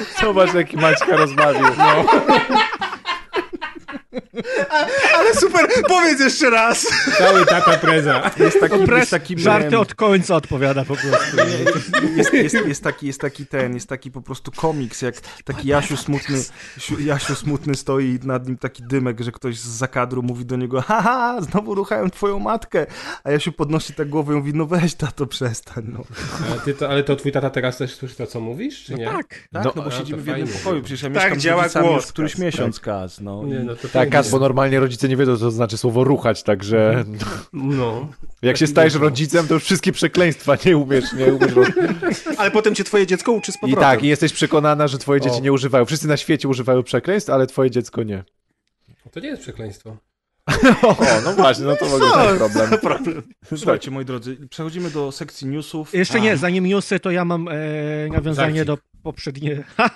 Zobacz, 0.21 0.53
jaki 0.53 0.77
Maćka 0.77 1.15
rozbawił. 1.15 1.67
No. 1.77 2.05
Ale 5.15 5.33
super, 5.35 5.67
powiedz 5.87 6.19
jeszcze 6.19 6.49
raz. 6.49 6.87
Cały 7.17 7.45
tata 7.45 7.77
preza. 7.77 8.31
jest 8.39 8.59
taki, 8.59 8.77
Pres, 8.85 8.99
jest 8.99 9.11
taki 9.11 9.39
żarty 9.39 9.69
mem. 9.71 9.79
od 9.79 9.95
końca 9.95 10.35
odpowiada 10.35 10.85
po 10.85 10.95
prostu. 10.95 11.37
jest, 12.17 12.33
jest, 12.33 12.55
jest, 12.67 12.83
taki, 12.83 13.07
jest 13.07 13.21
taki 13.21 13.45
ten, 13.45 13.73
jest 13.73 13.89
taki 13.89 14.11
po 14.11 14.21
prostu 14.21 14.51
komiks, 14.51 15.01
jak 15.01 15.15
taki 15.43 15.67
Jasiu 15.67 15.97
smutny, 15.97 16.37
Siu- 16.77 16.99
Jasiu 16.99 17.35
smutny 17.35 17.75
stoi 17.75 18.05
i 18.23 18.27
nad 18.27 18.47
nim 18.47 18.57
taki 18.57 18.83
dymek, 18.83 19.21
że 19.21 19.31
ktoś 19.31 19.59
z 19.59 19.67
zakadru 19.67 20.23
mówi 20.23 20.45
do 20.45 20.55
niego, 20.55 20.81
haha, 20.81 21.41
znowu 21.41 21.75
ruchają 21.75 22.09
twoją 22.09 22.39
matkę, 22.39 22.85
a 23.23 23.31
Jasiu 23.31 23.51
podnosi 23.51 23.93
tak 23.93 24.09
głowę 24.09 24.33
i 24.33 24.37
mówi, 24.37 24.53
no 24.53 24.65
weź 24.65 24.95
tato, 24.95 25.27
przestań, 25.27 25.83
no. 25.87 26.03
Ale, 26.51 26.59
ty 26.61 26.73
to, 26.73 26.89
ale 26.89 27.03
to 27.03 27.15
twój 27.15 27.31
tata 27.31 27.49
teraz 27.49 27.77
też 27.77 27.95
słyszy 27.95 28.15
to, 28.15 28.27
co 28.27 28.39
mówisz, 28.39 28.83
czy 28.83 28.93
nie? 28.95 29.05
Tak. 29.05 29.27
Tak, 29.53 29.65
No, 29.65 29.71
no, 29.75 29.81
bo 29.83 29.91
siedzimy 29.91 30.21
w 30.21 30.27
jednym 30.27 30.47
fajnie. 30.47 30.61
pokoju, 30.63 30.81
przecież 30.83 31.01
ja 31.01 31.09
Tak 31.09 31.15
mieszkam 31.23 31.39
działa 31.39 31.67
głos, 31.69 31.95
już 32.03 32.05
któryś 32.07 32.31
Kas, 32.31 32.41
miesiąc, 32.41 32.79
Kaz, 32.79 33.19
no. 33.21 33.43
Nie, 33.43 33.59
no 33.59 33.75
to 33.75 33.87
Tak, 33.87 33.98
fajnie. 33.99 34.11
Kas, 34.11 34.29
bo 34.31 34.39
normalnie 34.39 34.79
rodzice 34.79 35.09
nie 35.09 35.17
wiedzą, 35.17 35.37
co 35.37 35.51
znaczy 35.51 35.77
słowo 35.77 36.03
ruchać, 36.03 36.43
także 36.43 37.03
No. 37.53 38.07
jak 38.41 38.57
się 38.57 38.67
stajesz 38.67 38.93
rodzicem, 38.93 39.47
to 39.47 39.53
już 39.53 39.63
wszystkie 39.63 39.91
przekleństwa 39.91 40.57
nie 40.65 40.77
umiesz, 40.77 41.13
nie 41.13 41.33
umiesz. 41.33 41.53
Ale 42.37 42.51
potem 42.51 42.75
cię 42.75 42.83
twoje 42.83 43.07
dziecko 43.07 43.31
uczy 43.31 43.51
z 43.51 43.55
I 43.55 43.59
powrotem. 43.59 43.83
tak, 43.83 44.03
i 44.03 44.07
jesteś 44.07 44.33
przekonana, 44.33 44.87
że 44.87 44.97
twoje 44.97 45.21
dzieci 45.21 45.35
O. 45.37 45.41
nie 45.41 45.53
używają. 45.53 45.85
Wszyscy 45.85 46.07
na 46.07 46.17
świecie 46.17 46.47
używają 46.47 46.83
przekleństw, 46.83 47.29
ale 47.29 47.47
twoje 47.47 47.71
dziecko 47.71 48.03
nie. 48.03 48.23
To 49.11 49.19
nie 49.19 49.27
jest 49.27 49.41
przekleństwo. 49.41 49.97
O, 50.83 50.95
no 51.25 51.33
właśnie, 51.33 51.65
no 51.65 51.75
to 51.75 51.85
ogóle 51.85 52.11
ten 52.27 52.37
problem. 52.37 52.69
problem. 52.81 53.23
Słuchajcie, 53.55 53.91
moi 53.91 54.05
drodzy, 54.05 54.37
przechodzimy 54.49 54.89
do 54.91 55.11
sekcji 55.11 55.47
newsów. 55.47 55.93
Jeszcze 55.93 56.21
nie, 56.21 56.37
zanim 56.37 56.65
newsy, 56.67 56.99
to 56.99 57.11
ja 57.11 57.25
mam 57.25 57.47
e, 57.47 57.53
nawiązanie 58.13 58.65
Żarcik. 58.65 58.67
do 58.67 58.77
poprzedniego. 59.03 59.63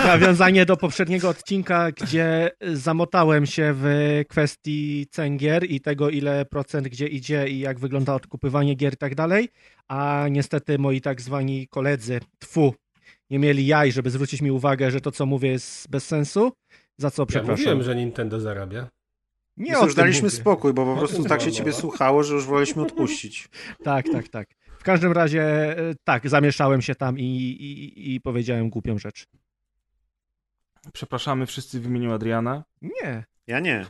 nawiązanie 0.06 0.66
do 0.66 0.76
poprzedniego 0.76 1.28
odcinka, 1.28 1.92
gdzie 1.92 2.50
zamotałem 2.72 3.46
się 3.46 3.74
w 3.76 3.86
kwestii 4.28 5.06
cen 5.10 5.36
gier 5.36 5.64
i 5.70 5.80
tego, 5.80 6.10
ile 6.10 6.44
procent 6.44 6.88
gdzie 6.88 7.06
idzie 7.06 7.48
i 7.48 7.58
jak 7.58 7.78
wygląda 7.78 8.14
odkupywanie 8.14 8.74
gier 8.74 8.94
i 8.94 8.96
tak 8.96 9.14
dalej. 9.14 9.48
A 9.88 10.26
niestety 10.30 10.78
moi 10.78 11.00
tak 11.00 11.20
zwani 11.20 11.68
koledzy, 11.68 12.20
tfu, 12.38 12.74
nie 13.30 13.38
mieli 13.38 13.66
jaj, 13.66 13.92
żeby 13.92 14.10
zwrócić 14.10 14.42
mi 14.42 14.50
uwagę, 14.50 14.90
że 14.90 15.00
to, 15.00 15.12
co 15.12 15.26
mówię, 15.26 15.50
jest 15.50 15.90
bez 15.90 16.06
sensu. 16.06 16.52
Za 16.98 17.10
co 17.10 17.22
Ja 17.22 17.26
przepraszam. 17.26 17.56
mówiłem, 17.56 17.82
że 17.82 17.96
Nintendo 17.96 18.40
zarabia. 18.40 18.88
Nie 19.56 19.72
już 19.72 19.94
daliśmy 19.94 20.22
mówię. 20.26 20.36
spokój, 20.36 20.72
bo 20.72 20.84
po 20.86 20.96
prostu 20.96 21.16
tym 21.16 21.26
tak 21.26 21.40
się 21.40 21.46
była 21.46 21.56
ciebie 21.56 21.70
mowa. 21.70 21.80
słuchało, 21.80 22.22
że 22.22 22.34
już 22.34 22.44
woleliśmy 22.46 22.82
odpuścić. 22.82 23.48
Tak, 23.84 24.06
tak, 24.12 24.28
tak. 24.28 24.48
W 24.82 24.84
każdym 24.84 25.12
razie, 25.12 25.42
e, 25.42 25.94
tak, 26.04 26.28
zamieszałem 26.28 26.82
się 26.82 26.94
tam 26.94 27.18
i, 27.18 27.22
i, 27.22 28.14
i 28.14 28.20
powiedziałem 28.20 28.70
głupią 28.70 28.98
rzecz. 28.98 29.26
Przepraszamy 30.92 31.46
wszyscy 31.46 31.80
w 31.80 31.86
imieniu 31.86 32.12
Adriana. 32.12 32.64
Nie. 32.82 33.24
Ja 33.46 33.60
nie. 33.60 33.86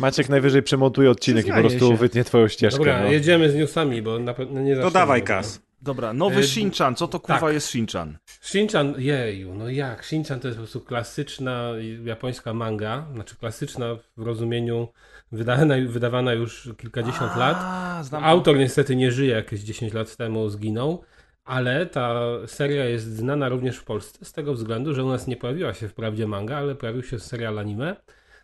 Maciek 0.00 0.28
najwyżej 0.28 0.62
przemontuje 0.62 1.10
odcinek 1.10 1.46
i 1.46 1.50
po 1.52 1.60
prostu 1.60 1.88
się. 1.88 1.96
wytnie 1.96 2.24
twoją 2.24 2.48
ścieżkę. 2.48 2.78
Dobra, 2.78 3.02
no. 3.02 3.12
jedziemy 3.12 3.50
z 3.50 3.54
newsami, 3.54 4.02
bo 4.02 4.18
na 4.18 4.34
pewno 4.34 4.60
nie 4.60 4.74
To 4.74 4.82
zawsze 4.82 4.94
dawaj, 4.94 5.20
można. 5.20 5.34
Kas. 5.36 5.60
Dobra, 5.82 6.12
nowy 6.12 6.40
E, 6.40 6.42
Shinchan, 6.42 6.94
co 6.94 7.08
to 7.08 7.20
kurwa 7.20 7.40
tak. 7.40 7.54
jest 7.54 7.68
Shinchan? 7.68 8.18
Shinchan, 8.40 8.94
jeju, 8.98 9.54
no 9.54 9.68
jak? 9.68 10.04
Shinchan 10.04 10.40
to 10.40 10.48
jest 10.48 10.58
po 10.58 10.62
prostu 10.62 10.80
klasyczna 10.80 11.70
japońska 12.04 12.54
manga, 12.54 13.06
znaczy 13.14 13.36
klasyczna 13.36 13.96
w 14.16 14.22
rozumieniu 14.22 14.88
wydana, 15.32 15.74
wydawana 15.88 16.32
już 16.32 16.68
kilkadziesiąt 16.78 17.36
lat. 17.36 17.56
A, 17.60 18.02
to. 18.10 18.22
Autor 18.22 18.56
niestety 18.58 18.96
nie 18.96 19.12
żyje, 19.12 19.34
jakieś 19.34 19.60
10 19.60 19.92
lat 19.92 20.16
temu 20.16 20.48
zginął, 20.48 21.02
ale 21.44 21.86
ta 21.86 22.20
seria 22.46 22.84
jest 22.84 23.16
znana 23.16 23.48
również 23.48 23.76
w 23.76 23.84
Polsce 23.84 24.24
z 24.24 24.32
tego 24.32 24.54
względu, 24.54 24.94
że 24.94 25.04
u 25.04 25.08
nas 25.08 25.26
nie 25.26 25.36
pojawiła 25.36 25.74
się 25.74 25.88
wprawdzie 25.88 26.26
manga, 26.26 26.56
ale 26.56 26.74
pojawił 26.74 27.02
się 27.02 27.18
serial 27.18 27.58
anime 27.58 27.96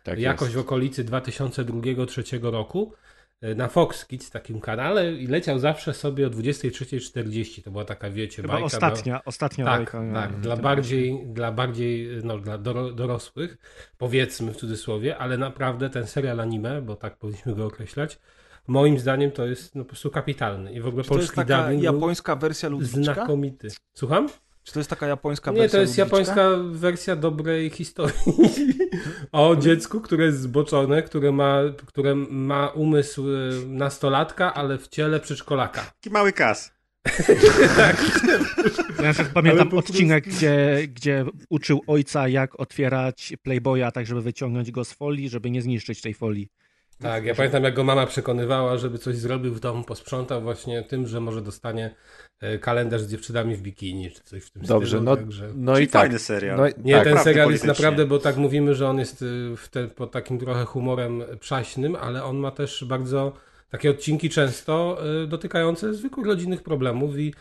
Tak 0.03 0.19
jakoś 0.19 0.47
jest. 0.47 0.55
w 0.55 0.59
okolicy 0.59 1.05
2002-2003 1.05 2.51
roku 2.51 2.93
na 3.55 3.67
Fox 3.67 4.05
Kids, 4.05 4.29
takim 4.29 4.59
kanale 4.59 5.13
i 5.13 5.27
leciał 5.27 5.59
zawsze 5.59 5.93
sobie 5.93 6.27
o 6.27 6.29
23.40. 6.29 7.63
To 7.63 7.71
była 7.71 7.85
taka, 7.85 8.09
wiecie, 8.09 8.41
Chyba 8.41 8.53
bajka. 8.53 8.65
ostatnia, 8.65 9.23
ostatnia 9.25 9.65
Tak, 9.65 9.77
bajka 9.77 9.91
tak. 9.97 10.07
na 10.07 10.27
Dla 10.27 10.57
bardziej, 10.57 11.25
dla 11.25 11.51
bardziej, 11.51 12.07
no, 12.23 12.37
dla 12.37 12.57
doro, 12.57 12.91
dorosłych, 12.91 13.57
powiedzmy 13.97 14.51
w 14.53 14.57
cudzysłowie, 14.57 15.17
ale 15.17 15.37
naprawdę 15.37 15.89
ten 15.89 16.07
serial 16.07 16.39
anime, 16.39 16.81
bo 16.81 16.95
tak 16.95 17.17
powinniśmy 17.17 17.55
go 17.55 17.65
określać, 17.65 18.19
moim 18.67 18.99
zdaniem 18.99 19.31
to 19.31 19.45
jest 19.45 19.75
no, 19.75 19.83
po 19.83 19.89
prostu 19.89 20.09
kapitalny. 20.09 20.73
I 20.73 20.81
w 20.81 20.87
ogóle 20.87 21.03
Czy 21.03 21.09
to 21.09 21.15
jest 21.15 21.33
polski 21.35 21.49
taka 21.51 21.71
japońska 21.71 22.35
wersja 22.35 22.69
Ludwiczka? 22.69 23.13
znakomity. 23.13 23.67
Słucham? 23.93 24.29
Czy 24.63 24.73
to 24.73 24.79
jest 24.79 24.89
taka 24.89 25.07
japońska 25.07 25.51
Nie, 25.51 25.57
wersja 25.57 25.77
to 25.77 25.81
jest 25.81 25.97
japońska 25.97 26.49
wersja 26.71 27.15
dobrej 27.15 27.69
historii 27.69 28.15
o 29.31 29.55
dziecku, 29.55 30.01
które 30.01 30.25
jest 30.25 30.39
zboczone, 30.39 31.03
które 31.03 31.31
ma, 31.31 31.59
które 31.85 32.15
ma 32.15 32.67
umysł 32.67 33.29
y, 33.29 33.51
nastolatka, 33.67 34.53
ale 34.53 34.77
w 34.77 34.87
ciele 34.87 35.19
przedszkolaka. 35.19 35.81
Taki 35.81 36.09
mały 36.09 36.33
kas. 36.33 36.71
Ja 38.97 39.03
na 39.03 39.13
przykład 39.13 39.33
pamiętam 39.33 39.69
po 39.69 39.77
odcinek, 39.77 40.27
gdzie, 40.27 40.77
gdzie 40.87 41.25
uczył 41.49 41.81
ojca, 41.87 42.27
jak 42.27 42.59
otwierać 42.59 43.33
Playboya, 43.41 43.91
tak 43.93 44.05
żeby 44.05 44.21
wyciągnąć 44.21 44.71
go 44.71 44.85
z 44.85 44.93
folii, 44.93 45.29
żeby 45.29 45.51
nie 45.51 45.61
zniszczyć 45.61 46.01
tej 46.01 46.13
folii. 46.13 46.49
Tak, 47.01 47.25
ja 47.25 47.35
pamiętam 47.35 47.63
jak 47.63 47.73
go 47.73 47.83
mama 47.83 48.05
przekonywała, 48.05 48.77
żeby 48.77 48.97
coś 48.97 49.15
zrobił 49.15 49.53
w 49.53 49.59
domu, 49.59 49.83
posprzątał 49.83 50.41
właśnie 50.41 50.83
tym, 50.83 51.07
że 51.07 51.19
może 51.19 51.41
dostanie 51.41 51.95
e, 52.39 52.57
kalendarz 52.59 53.01
z 53.01 53.11
dziewczynami 53.11 53.55
w 53.55 53.61
bikini, 53.61 54.11
czy 54.11 54.23
coś 54.23 54.43
w 54.43 54.51
tym 54.51 54.61
Dobrze, 54.61 54.87
stylu. 54.87 55.03
no, 55.03 55.15
także... 55.15 55.51
no 55.55 55.73
Czyli 55.73 55.85
i 55.85 55.89
tak. 55.89 56.01
fajny 56.01 56.19
serial. 56.19 56.57
No, 56.57 56.63
Nie, 56.83 56.93
tak. 56.93 57.03
ten 57.03 57.17
serial 57.17 57.51
jest 57.51 57.65
naprawdę, 57.65 58.05
bo 58.05 58.19
tak 58.19 58.37
mówimy, 58.37 58.75
że 58.75 58.89
on 58.89 58.99
jest 58.99 59.25
w 59.57 59.67
te, 59.71 59.87
pod 59.87 60.11
takim 60.11 60.39
trochę 60.39 60.65
humorem 60.65 61.23
przaśnym, 61.39 61.95
ale 61.95 62.23
on 62.23 62.37
ma 62.37 62.51
też 62.51 62.85
bardzo 62.87 63.33
takie 63.69 63.89
odcinki 63.89 64.29
często 64.29 64.97
y, 65.23 65.27
dotykające 65.27 65.93
zwykłych 65.93 66.27
rodzinnych 66.27 66.63
problemów 66.63 67.17
i 67.17 67.33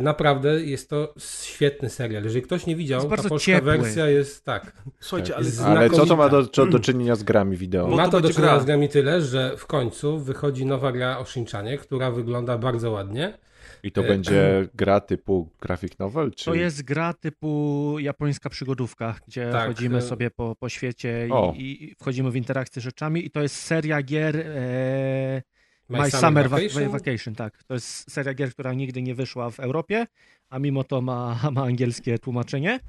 naprawdę 0.00 0.64
jest 0.64 0.90
to 0.90 1.14
świetny 1.18 1.90
serial. 1.90 2.24
Jeżeli 2.24 2.42
ktoś 2.42 2.66
nie 2.66 2.76
widział, 2.76 3.00
ta 3.08 3.16
polska 3.16 3.38
ciepły. 3.38 3.78
wersja 3.78 4.06
jest 4.08 4.44
tak. 4.44 4.72
Słuchajcie, 5.00 5.36
ale 5.36 5.44
Jest 5.44 5.60
Ale 5.60 5.90
co 5.90 6.06
to 6.06 6.16
ma 6.16 6.28
do, 6.28 6.42
znakomita. 6.42 6.72
do, 6.72 6.84
czynienia 6.84 7.16
z 7.16 7.22
grami 7.22 7.56
wideo? 7.56 7.88
Bo 7.88 7.96
Ma 7.96 8.04
to 8.04 8.10
to 8.10 8.20
do 8.20 8.28
czynienia 8.30 8.52
gra. 8.52 8.60
z 8.60 8.64
grami 8.64 8.88
tyle, 8.88 9.22
że 9.22 9.56
w 9.56 9.66
końcu 9.66 10.18
wychodzi 10.18 10.66
nowa 10.66 10.92
gra 10.92 11.18
o 11.18 11.24
Shinchanie, 11.24 11.78
która 11.78 12.10
wygląda 12.10 12.58
bardzo 12.58 12.90
ładnie. 12.90 13.38
I 13.82 13.92
to 13.92 14.04
e, 14.04 14.08
będzie 14.08 14.68
gra 14.74 15.00
typu 15.00 15.48
graphic 15.60 15.98
novel? 15.98 16.30
Czy... 16.32 16.44
To 16.44 16.54
jest 16.54 16.82
gra 16.82 17.12
typu 17.14 17.96
japońska 17.98 18.50
przygodówka, 18.50 19.14
gdzie 19.28 19.48
Tak, 19.52 19.68
chodzimy 19.68 19.98
e- 19.98 20.02
sobie 20.02 20.30
po, 20.30 20.56
po 20.60 20.68
świecie 20.68 21.28
i, 21.56 21.90
i 21.90 21.94
wchodzimy 22.00 22.30
w 22.30 22.36
interakcję 22.36 22.80
z 22.82 22.84
rzeczami 22.84 23.26
i 23.26 23.30
to 23.30 23.42
jest 23.42 23.56
seria 23.56 24.02
gier 24.02 24.36
e, 24.36 25.42
My, 25.88 25.98
My, 25.98 26.10
Summer, 26.10 26.20
Summer, 26.20 26.48
Vacation. 26.48 26.88
Vacation. 26.88 27.34
Tak. 27.34 27.62
To 27.62 27.74
jest 27.74 28.10
seria 28.10 28.34
gier, 28.34 28.50
która 28.50 28.74
nigdy 28.74 29.02
nie 29.02 29.14
wyszła 29.14 29.50
w 29.50 29.60
Europie, 29.60 30.06
a 30.48 30.58
mimo 30.58 30.84
to 30.84 31.00
ma, 31.00 31.40
ma 31.52 31.62
angielskie 31.62 32.18
tłumaczenie. 32.18 32.80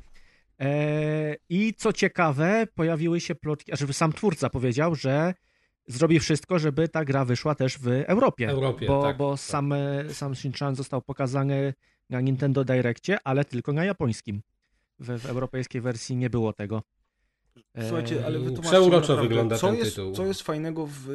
E, 0.59 1.35
I 1.49 1.73
co 1.73 1.93
ciekawe, 1.93 2.67
pojawiły 2.75 3.19
się 3.19 3.35
plotki, 3.35 3.73
a 3.73 3.75
żeby 3.75 3.93
sam 3.93 4.13
twórca 4.13 4.49
powiedział, 4.49 4.95
że 4.95 5.33
zrobi 5.87 6.19
wszystko, 6.19 6.59
żeby 6.59 6.89
ta 6.89 7.05
gra 7.05 7.25
wyszła 7.25 7.55
też 7.55 7.77
w 7.79 7.87
Europie. 7.87 8.49
Europie, 8.49 8.87
bo 8.87 9.01
tak, 9.01 9.17
bo 9.17 9.31
tak. 9.31 9.39
sam, 9.39 9.73
sam 10.09 10.35
Shinchan 10.35 10.75
został 10.75 11.01
pokazany 11.01 11.73
na 12.09 12.21
Nintendo 12.21 12.63
Direccie, 12.63 13.17
ale 13.23 13.45
tylko 13.45 13.73
na 13.73 13.85
japońskim. 13.85 14.41
W, 14.99 15.19
w 15.19 15.25
europejskiej 15.25 15.81
wersji 15.81 16.15
nie 16.15 16.29
było 16.29 16.53
tego. 16.53 16.83
E, 17.73 17.87
Słuchajcie, 17.87 18.25
ale 18.25 18.39
wytłumaczcie 18.39 18.69
Przeuroczo 18.69 18.99
naprawdę, 18.99 19.21
wygląda 19.21 19.57
co 19.57 19.67
ten 19.67 19.75
jest, 19.75 19.95
tytuł. 19.95 20.13
Co 20.13 20.25
jest 20.25 20.41
fajnego 20.41 20.87
w, 20.87 21.07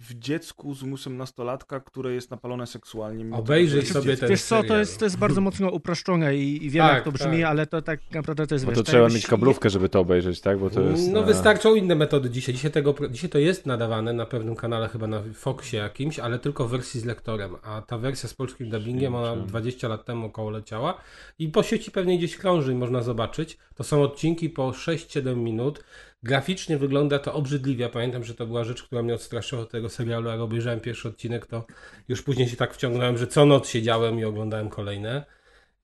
w 0.00 0.14
dziecku 0.14 0.74
z 0.74 0.82
umysłem 0.82 1.16
nastolatka, 1.16 1.80
które 1.80 2.12
jest 2.12 2.30
napalone 2.30 2.66
seksualnie? 2.66 3.36
Obejrzyj 3.36 3.82
tego, 3.82 3.92
sobie 3.92 4.16
ten 4.16 4.28
Wiesz 4.28 4.42
co, 4.42 4.62
to 4.62 4.78
jest, 4.78 4.98
to 4.98 5.04
jest 5.04 5.18
bardzo 5.18 5.40
mocno 5.40 5.70
uproszczone 5.70 6.36
i, 6.36 6.64
i 6.66 6.70
wiem 6.70 6.86
Tak, 6.86 6.94
jak 6.94 7.04
to 7.04 7.12
brzmi, 7.12 7.36
tak. 7.40 7.50
ale 7.50 7.66
to 7.66 7.82
tak 7.82 8.00
naprawdę 8.12 8.46
to 8.46 8.54
jest 8.54 8.64
Bo 8.64 8.70
wiesz, 8.70 8.78
to 8.78 8.82
tak 8.84 8.88
trzeba 8.88 9.02
jakbyś- 9.02 9.14
mieć 9.22 9.26
kablówkę, 9.26 9.70
żeby 9.70 9.88
to 9.88 10.00
obejrzeć, 10.00 10.40
tak? 10.40 10.58
Bo 10.58 10.70
to 10.70 10.80
jest. 10.80 11.08
No 11.12 11.20
na- 11.20 11.26
wystarczą 11.26 11.74
inne 11.74 11.94
metody 11.94 12.30
dzisiaj. 12.30 12.54
Dzisiaj, 12.54 12.70
tego, 12.70 12.94
dzisiaj 13.10 13.30
to 13.30 13.38
jest 13.38 13.66
nadawane 13.66 14.12
na 14.12 14.26
pewnym 14.26 14.56
kanale, 14.56 14.88
chyba 14.88 15.06
na 15.06 15.22
Foxie 15.34 15.78
jakimś, 15.78 16.18
ale 16.18 16.38
tylko 16.38 16.68
w 16.68 16.70
wersji 16.70 17.00
z 17.00 17.04
lektorem. 17.04 17.56
A 17.62 17.82
ta 17.82 17.98
wersja 17.98 18.28
z 18.28 18.34
polskim 18.34 18.70
dubbingiem, 18.70 19.14
ona 19.14 19.36
20 19.36 19.88
lat 19.88 20.04
temu 20.04 20.26
około 20.26 20.50
leciała 20.50 20.94
i 21.38 21.48
po 21.48 21.62
sieci 21.62 21.90
pewnie 21.90 22.18
gdzieś 22.18 22.36
krąży 22.36 22.72
i 22.72 22.74
można 22.76 23.02
zobaczyć. 23.02 23.58
To 23.74 23.84
są 23.84 24.02
odcinki 24.02 24.50
po 24.50 24.70
6-7 24.72 25.36
minut. 25.36 25.84
Graficznie 26.22 26.78
wygląda 26.78 27.18
to 27.18 27.34
obrzydliwie. 27.34 27.82
Ja 27.82 27.88
Pamiętam, 27.88 28.24
że 28.24 28.34
to 28.34 28.46
była 28.46 28.64
rzecz, 28.64 28.82
która 28.82 29.02
mnie 29.02 29.14
odstraszyła 29.14 29.62
od 29.62 29.70
tego 29.70 29.88
serialu. 29.88 30.28
Jak 30.28 30.40
obejrzałem 30.40 30.80
pierwszy 30.80 31.08
odcinek, 31.08 31.46
to 31.46 31.64
już 32.08 32.22
później 32.22 32.48
się 32.48 32.56
tak 32.56 32.74
wciągnąłem, 32.74 33.18
że 33.18 33.26
co 33.26 33.46
noc 33.46 33.68
siedziałem 33.68 34.18
i 34.18 34.24
oglądałem 34.24 34.68
kolejne. 34.68 35.24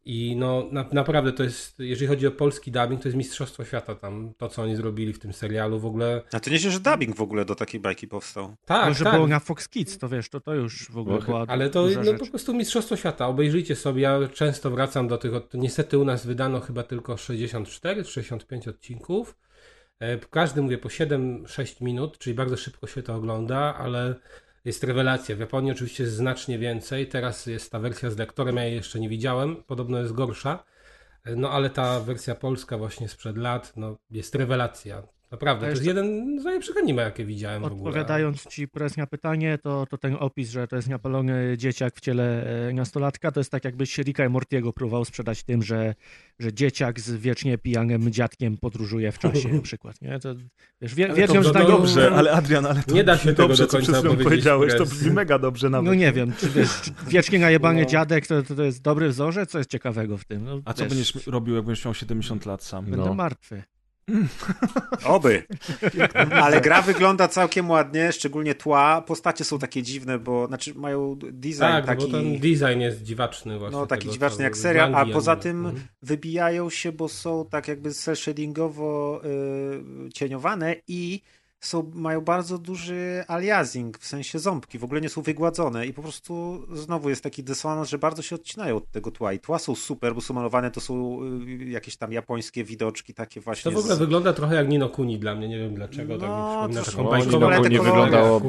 I 0.09 0.37
no 0.37 0.69
na, 0.73 0.85
naprawdę 0.93 1.33
to 1.33 1.43
jest, 1.43 1.78
jeżeli 1.78 2.07
chodzi 2.09 2.26
o 2.26 2.31
polski 2.31 2.71
dubbing, 2.73 3.02
to 3.02 3.09
jest 3.09 3.16
mistrzostwo 3.16 3.64
świata 3.64 3.95
tam, 3.95 4.33
to 4.38 4.49
co 4.49 4.62
oni 4.62 4.76
zrobili 4.76 5.12
w 5.12 5.19
tym 5.19 5.33
serialu 5.33 5.81
w 5.81 5.87
ogóle. 5.87 6.23
A 6.33 6.40
to 6.40 6.50
nie 6.50 6.59
że 6.59 6.81
dubbing 6.81 7.16
w 7.16 7.21
ogóle 7.21 7.45
do 7.45 7.55
takiej 7.55 7.81
bajki 7.81 8.09
powstał. 8.09 8.55
Tak, 8.64 8.88
Może 8.88 9.05
tak. 9.05 9.14
było 9.14 9.26
na 9.26 9.40
Fox 9.40 9.69
Kids, 9.69 9.99
to 9.99 10.09
wiesz, 10.09 10.28
to, 10.28 10.40
to 10.40 10.55
już 10.55 10.90
w 10.90 10.99
ogóle 10.99 11.19
była 11.19 11.45
Ale 11.49 11.71
to 11.71 11.83
duża 11.87 11.99
no, 11.99 12.05
rzecz. 12.05 12.19
po 12.19 12.26
prostu 12.26 12.55
mistrzostwo 12.55 12.97
świata. 12.97 13.26
Obejrzyjcie 13.26 13.76
sobie. 13.76 14.02
Ja 14.02 14.28
często 14.35 14.71
wracam 14.71 15.09
do 15.09 15.19
tych. 15.19 15.35
od- 15.35 15.55
Niestety 15.55 15.99
u 15.99 16.05
nas 16.05 16.26
wydano 16.26 16.61
chyba 16.61 16.83
tylko 16.83 17.16
64 17.16 18.05
czy 18.05 18.12
65 18.12 18.69
odcinków. 18.69 19.37
E, 20.00 20.18
Każdy 20.18 20.62
mówię 20.62 20.78
po 20.78 20.88
7-6 20.88 21.82
minut, 21.82 22.18
czyli 22.18 22.34
bardzo 22.34 22.56
szybko 22.56 22.86
się 22.86 23.02
to 23.02 23.14
ogląda, 23.14 23.74
ale 23.78 24.14
jest 24.64 24.84
rewelacja. 24.84 25.36
W 25.36 25.38
Japonii 25.40 25.72
oczywiście 25.72 26.02
jest 26.04 26.16
znacznie 26.16 26.58
więcej. 26.58 27.08
Teraz 27.08 27.46
jest 27.46 27.72
ta 27.72 27.78
wersja 27.78 28.10
z 28.10 28.16
lektorem, 28.18 28.56
ja 28.56 28.64
jej 28.64 28.74
jeszcze 28.74 29.00
nie 29.00 29.08
widziałem. 29.08 29.56
Podobno 29.62 29.98
jest 29.98 30.12
gorsza. 30.12 30.64
E, 31.24 31.36
No 31.36 31.50
ale 31.50 31.70
ta 31.70 32.00
wersja 32.00 32.34
polska 32.34 32.78
właśnie 32.78 33.08
sprzed 33.08 33.36
lat, 33.36 33.72
no 33.76 33.96
jest 34.10 34.34
rewelacja. 34.34 35.02
Naprawdę, 35.30 35.66
to 35.66 35.71
jest 35.71 35.85
jeden 35.85 36.38
z 36.40 36.45
najlepszych 36.45 36.76
anime, 36.76 37.02
jakie 37.02 37.25
widziałem 37.25 37.62
w 37.62 37.64
ogóle. 37.66 37.80
Odpowiadając 37.80 38.47
ci 38.47 38.68
Prez 38.68 38.97
na 38.97 39.06
pytanie, 39.06 39.59
to, 39.62 39.87
to 39.90 39.99
ten 39.99 40.16
opis, 40.21 40.50
że 40.50 40.68
to 40.68 40.76
jest 40.76 40.88
napalony 40.88 41.54
dzieciak 41.59 41.97
w 41.97 42.00
ciele 42.00 42.47
e, 42.68 42.73
nastolatka, 42.73 43.33
to 43.33 43.40
jest 43.40 43.50
tak 43.50 43.64
jakbyś 43.64 43.99
Ricka 43.99 44.25
i 44.26 44.28
Mortiego 44.28 44.73
próbował 44.73 45.04
sprzedać 45.04 45.42
tym, 45.45 45.62
że, 45.62 45.95
że 46.38 46.52
dzieciak 46.52 47.00
z 47.00 47.11
wiecznie 47.16 47.59
pijanym 47.59 48.12
dziadkiem 48.12 48.56
podróżuje 48.56 49.12
w 49.12 49.18
czasie 49.18 49.49
na 49.49 49.62
przykład, 49.62 50.02
nie? 50.02 50.18
To, 50.18 50.35
wiesz, 50.80 50.95
wie, 50.95 51.04
Ale 51.06 51.14
wiem, 51.14 51.26
to 51.28 51.35
że 51.35 51.42
do- 51.42 51.50
tak 51.52 51.66
Dobrze, 51.66 52.11
ale 52.11 52.33
Adrian, 52.33 52.66
ale 52.66 52.83
to 52.83 52.95
Nie 52.95 53.04
da 53.04 53.18
się 53.18 53.25
tego 53.28 53.49
dobrze, 53.49 53.62
do 53.62 53.66
co 53.68 53.76
końca 53.76 53.92
przed 53.92 53.97
chwilą 53.97 54.11
powiedzieć 54.14 54.25
powiedziałeś, 54.28 54.75
to 54.78 54.85
brzmi 54.87 55.11
mega 55.11 55.38
dobrze 55.38 55.71
nawet. 55.71 55.87
No 55.87 55.95
nie 55.95 56.12
wiem, 56.12 56.33
czy, 56.38 56.49
wiesz, 56.50 56.80
czy 56.83 56.90
wiecznie 57.09 57.38
najebany 57.38 57.80
No. 57.80 57.87
dziadek 57.88 58.26
to, 58.26 58.42
to, 58.42 58.54
to 58.54 58.62
jest 58.62 58.83
dobry 58.83 59.09
wzorzec? 59.09 59.50
Co 59.50 59.59
jest 59.59 59.71
ciekawego 59.71 60.16
w 60.18 60.25
tym? 60.25 60.45
No, 60.45 60.61
A 60.64 60.73
co 60.75 60.83
wiesz, 60.85 60.88
będziesz 60.95 61.26
robił, 61.26 61.54
jak 61.56 61.64
będziesz 61.64 61.85
miał 61.85 61.95
70 61.95 62.47
lat 62.47 62.62
sam? 62.62 62.85
Będę 62.85 63.06
No. 63.06 63.14
martwy. 63.14 63.62
Oby. 65.04 65.42
Ale 66.32 66.60
gra 66.60 66.82
wygląda 66.82 67.28
całkiem 67.28 67.70
ładnie, 67.70 68.12
szczególnie 68.12 68.54
tła. 68.54 69.02
Postacie 69.02 69.44
są 69.44 69.58
takie 69.58 69.82
dziwne, 69.82 70.18
bo 70.18 70.46
znaczy 70.46 70.75
mają 70.75 71.16
design 71.32 71.58
Tak, 71.60 71.86
taki. 71.86 72.06
bo 72.06 72.12
ten 72.12 72.38
design 72.38 72.80
jest 72.80 73.02
dziwaczny 73.02 73.58
właśnie. 73.58 73.78
No, 73.78 73.86
taki 73.86 74.00
tego, 74.02 74.12
dziwaczny 74.12 74.44
jak 74.44 74.56
z 74.56 74.60
serial, 74.60 74.94
a 74.94 74.98
Anglii 74.98 75.14
poza 75.14 75.32
anime. 75.32 75.42
tym 75.42 75.66
Mhm. 75.66 75.84
wybijają 76.02 76.70
się, 76.70 76.92
bo 76.92 77.08
są 77.08 77.46
tak 77.50 77.68
jakby 77.68 77.94
cel 77.94 78.16
shadingowo 78.16 79.20
y, 80.06 80.12
cieniowane 80.12 80.76
i 80.88 81.22
są, 81.60 81.90
mają 81.94 82.20
bardzo 82.20 82.58
duży 82.58 83.25
aliasing, 83.28 83.98
w 83.98 84.06
sensie 84.06 84.38
ząbki, 84.38 84.78
w 84.78 84.84
ogóle 84.84 85.00
nie 85.00 85.08
są 85.08 85.22
wygładzone 85.22 85.86
i 85.86 85.92
po 85.92 86.02
prostu 86.02 86.62
znowu 86.72 87.08
jest 87.10 87.22
taki 87.22 87.44
dysonans, 87.44 87.88
że 87.88 87.98
bardzo 87.98 88.22
się 88.22 88.34
odcinają 88.34 88.76
od 88.76 88.90
tego 88.90 89.10
tła 89.10 89.32
i 89.32 89.38
tła 89.40 89.58
są 89.58 89.75
super, 89.75 90.14
bo 90.14 90.20
są 90.20 90.34
malowane, 90.34 90.70
to 90.70 90.80
są 90.80 91.18
y, 91.60 91.64
jakieś 91.64 91.96
tam 91.96 92.12
japońskie 92.12 92.64
widoczki 92.64 93.14
takie 93.14 93.40
właśnie 93.40 93.70
To 93.72 93.76
w 93.78 93.80
ogóle 93.80 93.96
z... 93.96 93.98
wygląda 93.98 94.32
trochę 94.32 94.54
jak 94.54 94.68
Nino 94.68 94.88
Kuni 94.88 95.18
dla 95.18 95.34
mnie, 95.34 95.48
nie 95.48 95.58
wiem 95.58 95.75
dlaczego. 95.75 96.18
tak 96.18 96.28
mi 96.70 96.75
No, 96.76 96.82
przypomina 96.82 97.25
to 97.25 97.30
taką 97.30 97.40
bajkową 97.40 97.68
nie 97.68 97.80
wyglądało. 97.80 98.40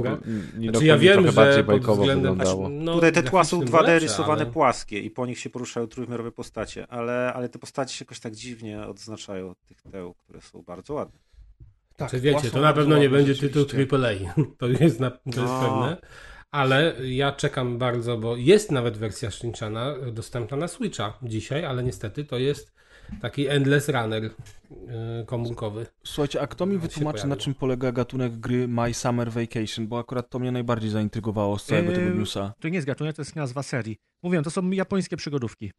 Nino 0.57 0.71
Znaczy 0.71 0.85
ja 0.85 0.97
wiem, 0.97 1.13
trochę 1.13 1.29
że 1.29 1.35
bardziej 1.35 1.63
pod 1.63 1.75
bajkowo 1.75 2.01
względem... 2.01 2.37
wyglądało. 2.37 2.69
no, 2.69 2.93
Tutaj 2.95 3.11
te 3.11 3.23
tła 3.23 3.43
są 3.43 3.57
graficznym 3.57 3.81
2D 3.81 3.87
lepsze, 3.87 4.07
rysowane 4.07 4.41
ale- 4.41 4.51
płaskie 4.51 4.99
i 4.99 5.09
po 5.11 5.25
nich 5.25 5.39
się 5.39 5.49
poruszają 5.49 5.87
trójwymiarowe 5.87 6.31
postacie, 6.31 6.87
ale, 6.87 7.33
ale 7.33 7.49
te 7.49 7.59
postacie 7.59 7.93
się 7.97 8.05
jakoś 8.05 8.19
tak 8.19 8.35
dziwnie 8.35 8.81
odznaczają 8.87 9.49
od 9.49 9.65
tych 9.65 9.81
teł, 9.81 10.13
które 10.13 10.41
są 10.41 10.61
bardzo 10.61 10.93
ładne. 10.93 11.26
Tak, 11.97 12.11
Czy 12.11 12.19
wiecie, 12.19 12.51
to 12.51 12.61
na 12.61 12.73
pewno 12.73 12.97
nie 12.97 13.09
będzie 13.09 13.35
tytuł 13.35 13.65
AAA. 13.93 14.33
To 14.59 14.67
jest, 14.67 14.99
na, 14.99 15.11
to 15.11 15.17
jest 15.25 15.37
No. 15.37 15.61
pewne. 15.61 15.97
Ale 16.51 16.95
ja 17.03 17.31
czekam 17.31 17.77
bardzo, 17.77 18.17
bo 18.17 18.35
jest 18.35 18.71
nawet 18.71 18.97
wersja 18.97 19.31
Shinchana 19.31 19.95
dostępna 20.11 20.57
na 20.57 20.67
Switcha 20.67 21.17
dzisiaj, 21.23 21.65
ale 21.65 21.83
niestety 21.83 22.25
to 22.25 22.37
jest 22.37 22.71
taki 23.21 23.47
Endless 23.47 23.89
Runner 23.89 24.23
yy, 24.23 24.29
komórkowy. 25.25 25.85
Słuchajcie, 26.03 26.41
a 26.41 26.47
kto 26.47 26.65
mi 26.65 26.77
wytłumaczy, 26.77 27.27
na 27.27 27.35
czym 27.35 27.53
polega 27.53 27.91
gatunek 27.91 28.37
gry 28.39 28.67
My 28.67 28.93
Summer 28.93 29.31
Vacation? 29.31 29.87
Bo 29.87 29.99
akurat 29.99 30.29
to 30.29 30.39
mnie 30.39 30.51
najbardziej 30.51 30.89
zaintrygowało 30.89 31.59
z 31.59 31.65
całego 31.65 31.91
tego 31.91 32.01
Yy, 32.09 32.15
newsa. 32.15 32.53
To 32.59 32.67
nie 32.69 32.75
jest 32.75 32.87
gatunek, 32.87 33.15
to 33.15 33.21
jest 33.21 33.35
nazwa 33.35 33.63
serii. 33.63 33.97
Mówię, 34.23 34.41
to 34.41 34.49
są 34.51 34.71
japońskie 34.71 35.17
przygodówki. 35.17 35.71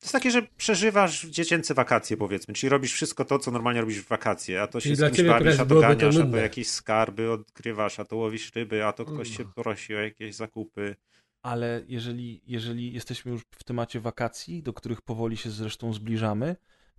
To 0.00 0.04
jest 0.04 0.12
takie, 0.12 0.30
że 0.30 0.42
przeżywasz 0.56 1.26
dziecięce 1.26 1.74
wakacje, 1.74 2.16
powiedzmy, 2.16 2.54
czyli 2.54 2.70
robisz 2.70 2.92
wszystko 2.92 3.24
to, 3.24 3.38
co 3.38 3.50
normalnie 3.50 3.80
robisz 3.80 4.00
w 4.00 4.08
wakacje, 4.08 4.62
a 4.62 4.66
to 4.66 4.80
się 4.80 4.96
Czyli 4.96 4.96
z 4.96 5.16
kimś 5.16 5.28
bawisz, 5.28 5.54
a 5.54 5.58
to 5.58 5.66
byłoby 5.66 5.86
to 5.86 5.96
ganiasz, 5.96 6.16
a 6.16 6.26
to 6.26 6.36
jakieś 6.36 6.68
skarby 6.68 7.30
odkrywasz, 7.30 8.00
a 8.00 8.04
to 8.04 8.16
łowisz 8.16 8.52
ryby, 8.54 8.84
a 8.84 8.92
to 8.92 9.04
ktoś 9.04 9.36
się 9.36 9.44
prosi 9.54 9.94
o 9.94 9.98
jakieś 9.98 10.34
zakupy. 10.34 10.96
Ale 11.42 11.82
jeżeli, 11.88 12.42
jeżeli 12.46 12.92
jesteśmy 12.92 13.32
już 13.32 13.42
w 13.50 13.64
temacie 13.64 14.00
wakacji, 14.00 14.62
do 14.62 14.72
których 14.72 15.02
powoli 15.02 15.36
się 15.36 15.50
zresztą 15.50 15.92
zbliżamy, 15.92 16.56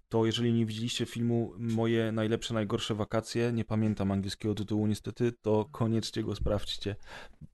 to 0.09 0.25
jeżeli 0.25 0.53
nie 0.53 0.65
widzieliście 0.65 1.05
filmu 1.05 1.53
Moje 1.57 2.11
najlepsze, 2.11 2.53
najgorsze 2.53 2.95
wakacje, 2.95 3.51
nie 3.53 3.65
pamiętam 3.65 4.11
angielskiego 4.11 4.55
tytułu 4.55 4.87
niestety, 4.87 5.31
to 5.41 5.69
koniecznie 5.71 6.23
go 6.23 6.35
sprawdźcie. 6.35 6.95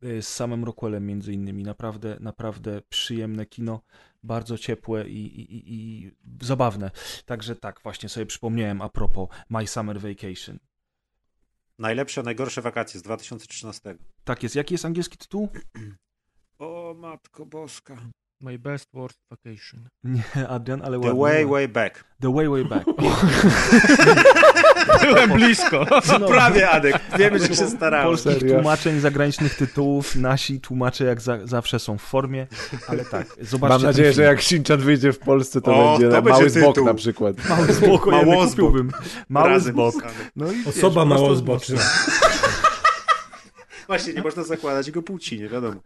Y, 0.03 0.21
Z 0.21 0.27
samym 0.27 0.63
Rockwellem 0.63 1.05
między 1.05 1.33
innymi. 1.33 1.63
Naprawdę, 1.63 2.17
naprawdę 2.19 2.81
przyjemne 2.89 3.45
kino. 3.45 3.81
Bardzo 4.27 4.57
ciepłe 4.57 5.09
i, 5.09 5.41
i, 5.41 5.73
i, 5.73 6.11
zabawne. 6.41 6.91
Także 7.25 7.55
tak, 7.55 7.79
właśnie 7.83 8.09
sobie 8.09 8.25
przypomniałem 8.25 8.81
a 8.81 8.89
propos 8.89 9.29
My 9.49 9.67
Summer 9.67 9.99
Vacation. 10.01 10.59
Najlepsze, 11.79 12.23
najgorsze 12.23 12.61
wakacje 12.61 12.99
z 12.99 13.03
2013. 13.03 13.97
Tak 14.23 14.43
jest. 14.43 14.55
Jaki 14.55 14.73
jest 14.73 14.85
angielski 14.85 15.17
tytuł? 15.17 15.49
O 16.59 16.95
matko 16.97 17.45
boska. 17.45 17.97
My 18.41 18.59
best 18.59 18.89
worst 18.93 19.19
vacation. 19.29 19.89
Nie, 20.03 20.47
Adrian, 20.49 20.81
ale 20.81 20.99
The 20.99 21.13
way, 21.17 21.45
way 21.45 21.67
back. 21.67 22.03
The 22.21 22.33
way, 22.33 22.47
way 22.49 22.65
back. 22.65 22.85
Byłem 25.01 25.29
blisko. 25.31 25.85
No. 26.19 26.27
Prawie, 26.27 26.69
Adek. 26.69 26.99
Wiemy, 27.17 27.39
że 27.39 27.47
się 27.47 27.67
starałem. 27.69 28.07
Polskich 28.07 28.33
Serio? 28.33 28.53
tłumaczeń 28.55 28.99
zagranicznych 28.99 29.55
tytułów, 29.55 30.15
nasi 30.15 30.61
tłumacze 30.61 31.03
jak 31.05 31.21
za, 31.21 31.47
zawsze 31.47 31.79
są 31.79 31.97
w 31.97 32.01
formie, 32.01 32.47
ale 32.87 33.05
tak, 33.05 33.27
zobaczcie 33.41 33.73
Mam 33.73 33.81
nadzieję, 33.81 34.13
że 34.13 34.23
jak 34.23 34.41
Shinchan 34.41 34.79
wyjdzie 34.79 35.13
w 35.13 35.19
Polsce, 35.19 35.61
to 35.61 35.75
O, 35.75 35.91
będzie 35.91 36.09
to 36.09 36.21
mały 36.21 36.31
będzie 36.41 36.49
zbok 36.49 36.75
tytuł. 36.75 36.85
na 36.85 36.93
przykład. 36.93 37.49
Mały 37.49 37.73
zbok, 37.73 38.05
ja 38.05 38.11
Mało 38.11 38.43
nie 38.45 38.49
kupiłbym. 38.49 38.91
Mały 39.29 39.49
Razem 39.49 39.73
zbok. 39.73 39.95
No 40.35 40.51
i 40.51 40.65
Osoba 40.69 41.05
mało 41.05 41.35
zboczna. 41.35 41.81
Właśnie, 43.87 44.13
nie 44.13 44.21
można 44.21 44.43
zakładać 44.43 44.87
jego 44.87 45.01
płci, 45.01 45.39
nie 45.39 45.49
wiadomo. 45.49 45.79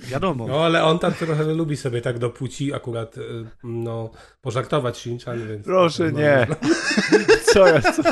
Wiadomo. 0.00 0.46
No 0.46 0.64
ale 0.64 0.84
on 0.84 0.98
tam 0.98 1.12
trochę 1.12 1.44
lubi 1.44 1.76
sobie 1.76 2.00
tak 2.00 2.18
do 2.18 2.30
płci 2.30 2.74
akurat 2.74 3.18
y, 3.18 3.22
no, 3.64 4.10
pożartować 4.42 4.98
Shinchan, 4.98 5.48
więc... 5.48 5.64
Proszę 5.64 6.10
no, 6.12 6.18
nie. 6.18 6.46
Co 7.52 7.66
ja, 7.66 7.80
co, 7.80 8.02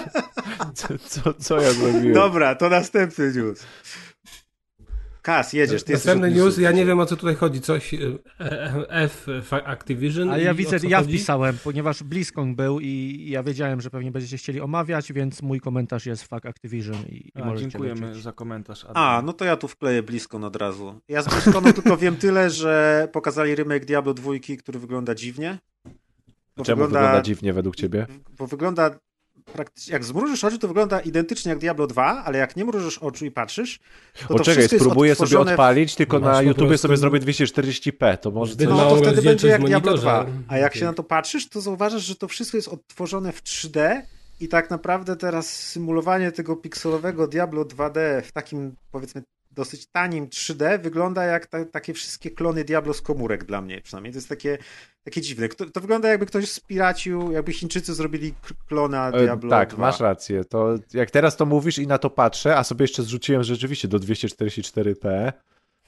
co, 0.75 0.89
co, 0.99 1.35
co 1.35 1.61
ja 1.61 1.73
zrobiłem? 1.73 2.13
Dobra, 2.13 2.55
to 2.55 2.69
następny 2.69 3.33
news. 3.33 3.65
Kas, 5.29 5.53
jedziesz. 5.53 5.85
Ty 5.85 5.93
Następny 5.93 6.31
news, 6.31 6.59
ja 6.59 6.73
nie 6.73 6.87
wiem 6.87 7.01
o 7.01 7.07
co 7.07 7.17
tutaj 7.17 7.35
chodzi, 7.35 7.61
coś 7.61 7.95
y, 7.95 8.19
e, 8.41 8.89
F 8.89 9.27
Activision. 9.65 10.31
Ale 10.31 10.43
ja 10.43 10.55
widzę, 10.55 10.77
ja 10.89 10.99
chodzi? 10.99 11.11
wpisałem, 11.11 11.59
ponieważ 11.65 12.03
BlizzCon 12.03 12.55
był 12.55 12.81
i 12.81 13.27
ja 13.31 13.43
wiedziałem, 13.43 13.81
że 13.81 13.91
pewnie 13.91 14.13
będziecie 14.13 14.37
chcieli 14.37 14.61
omawiać, 14.61 15.13
więc 15.13 15.43
mój 15.43 15.61
komentarz 15.61 16.07
jest 16.07 16.23
fuck 16.23 16.47
Activision 16.47 16.97
i, 17.09 17.33
i 17.35 17.43
A, 17.43 17.57
dziękujemy 17.57 18.07
lecieć. 18.07 18.23
za 18.23 18.33
komentarz. 18.33 18.85
Adrian. 18.85 19.05
A, 19.05 19.23
no 19.23 19.33
to 19.33 19.45
ja 19.45 19.57
tu 19.57 19.69
wkleję 19.69 20.03
BlizzCon 20.03 20.45
od 20.45 20.57
razu. 20.57 21.01
Ja 21.09 21.23
z 21.23 21.29
BlizzConu 21.29 21.73
tylko 21.73 21.97
wiem 21.97 22.17
tyle, 22.17 22.51
że 22.51 23.09
pokazali 23.13 23.55
remake 23.55 23.85
Diablo 23.85 24.15
2, 24.15 24.33
który 24.59 24.79
wygląda 24.79 25.15
dziwnie. 25.15 25.59
Bo 26.57 26.65
Czemu 26.65 26.83
wygląda 26.83 27.23
dziwnie 27.23 27.53
według 27.53 27.77
ciebie? 27.77 28.07
Bo 28.39 28.47
wygląda 28.47 28.91
praktycznie, 29.53 29.93
jak 29.93 30.05
zmrużysz 30.05 30.45
oczy, 30.45 30.59
to 30.59 30.69
wygląda 30.69 31.01
identycznie 31.01 31.49
jak 31.51 31.59
Diablo 31.59 31.87
2, 31.87 32.25
ale 32.25 32.39
jak 32.39 32.57
nie 32.57 32.65
mrużysz 32.65 32.99
oczu 32.99 33.27
i 33.27 33.31
patrzysz, 33.31 33.79
to 33.79 34.21
to 34.21 34.35
Poczekaj, 34.35 34.55
wszystko 34.55 34.75
jest 34.75 34.85
spróbuję 34.85 35.15
sobie 35.15 35.25
odtworzone 35.25 35.51
w- 35.51 35.55
odpalić, 35.55 35.95
tylko 35.95 36.19
Masz 36.21 36.27
na 36.33 36.35
po 36.39 36.43
YouTubie 36.43 36.69
prostu- 36.69 36.83
sobie 36.89 36.97
zrobię 36.97 37.21
240p, 37.21 38.17
to 38.19 38.31
może. 38.31 38.55
No 38.65 38.77
mało 38.77 38.97
to 38.97 39.03
wtedy 39.03 39.23
będzie 39.23 39.49
jak 39.49 39.61
Diablo 39.65 39.91
monitorze. 39.93 40.03
2. 40.03 40.27
A 40.49 40.59
jak 40.59 40.73
się 40.75 40.79
Okej. 40.79 40.89
na 40.89 40.93
to 40.95 41.03
patrzysz, 41.03 41.49
to 41.49 41.61
zauważasz, 41.61 42.03
że 42.03 42.17
to 42.17 42.29
wszystko 42.29 42.57
jest 42.57 42.69
odtworzone 42.69 43.33
w 43.33 43.43
3D 43.43 44.03
i 44.41 44.49
tak 44.49 44.71
naprawdę 44.71 45.17
teraz 45.17 45.55
symulowanie 45.57 46.33
tego 46.33 46.57
pikselowego 46.57 47.27
Diablo 47.29 47.65
2D 47.65 48.23
w 48.23 48.33
takim 48.33 48.77
powiedzmy 48.93 49.23
dosyć 49.59 49.87
tanim 49.87 50.27
3D 50.27 50.83
wygląda 50.83 51.25
jak 51.25 51.47
ta, 51.47 51.65
takie 51.65 51.95
wszystkie 51.95 52.31
klony 52.31 52.65
Diablo 52.65 52.95
z 52.95 53.03
komórek 53.03 53.45
dla 53.45 53.61
mnie 53.63 53.81
przynajmniej. 53.81 54.13
To 54.13 54.19
jest 54.19 54.29
takie, 54.29 54.59
takie 55.03 55.21
dziwne. 55.21 55.49
To, 55.49 55.71
to 55.71 55.81
wygląda 55.81 56.09
jakby 56.09 56.27
ktoś 56.27 56.51
spiracił, 56.51 57.33
jakby 57.33 57.53
Chińczycy 57.53 57.95
zrobili 57.95 58.35
klona 58.69 59.09
E, 59.09 59.23
Diablo 59.23 59.51
tak, 59.51 59.69
2. 59.75 59.81
masz 59.81 60.01
rację. 60.01 60.45
To 60.45 60.79
jak 60.95 61.11
teraz 61.11 61.37
to 61.37 61.47
mówisz 61.47 61.79
i 61.79 61.87
na 61.87 61.99
to 61.99 62.11
patrzę, 62.11 62.57
a 62.57 62.65
sobie 62.65 62.85
jeszcze 62.85 63.03
zrzuciłem 63.03 63.43
rzeczywiście 63.45 63.89
do 63.89 63.99
244p. 63.99 65.33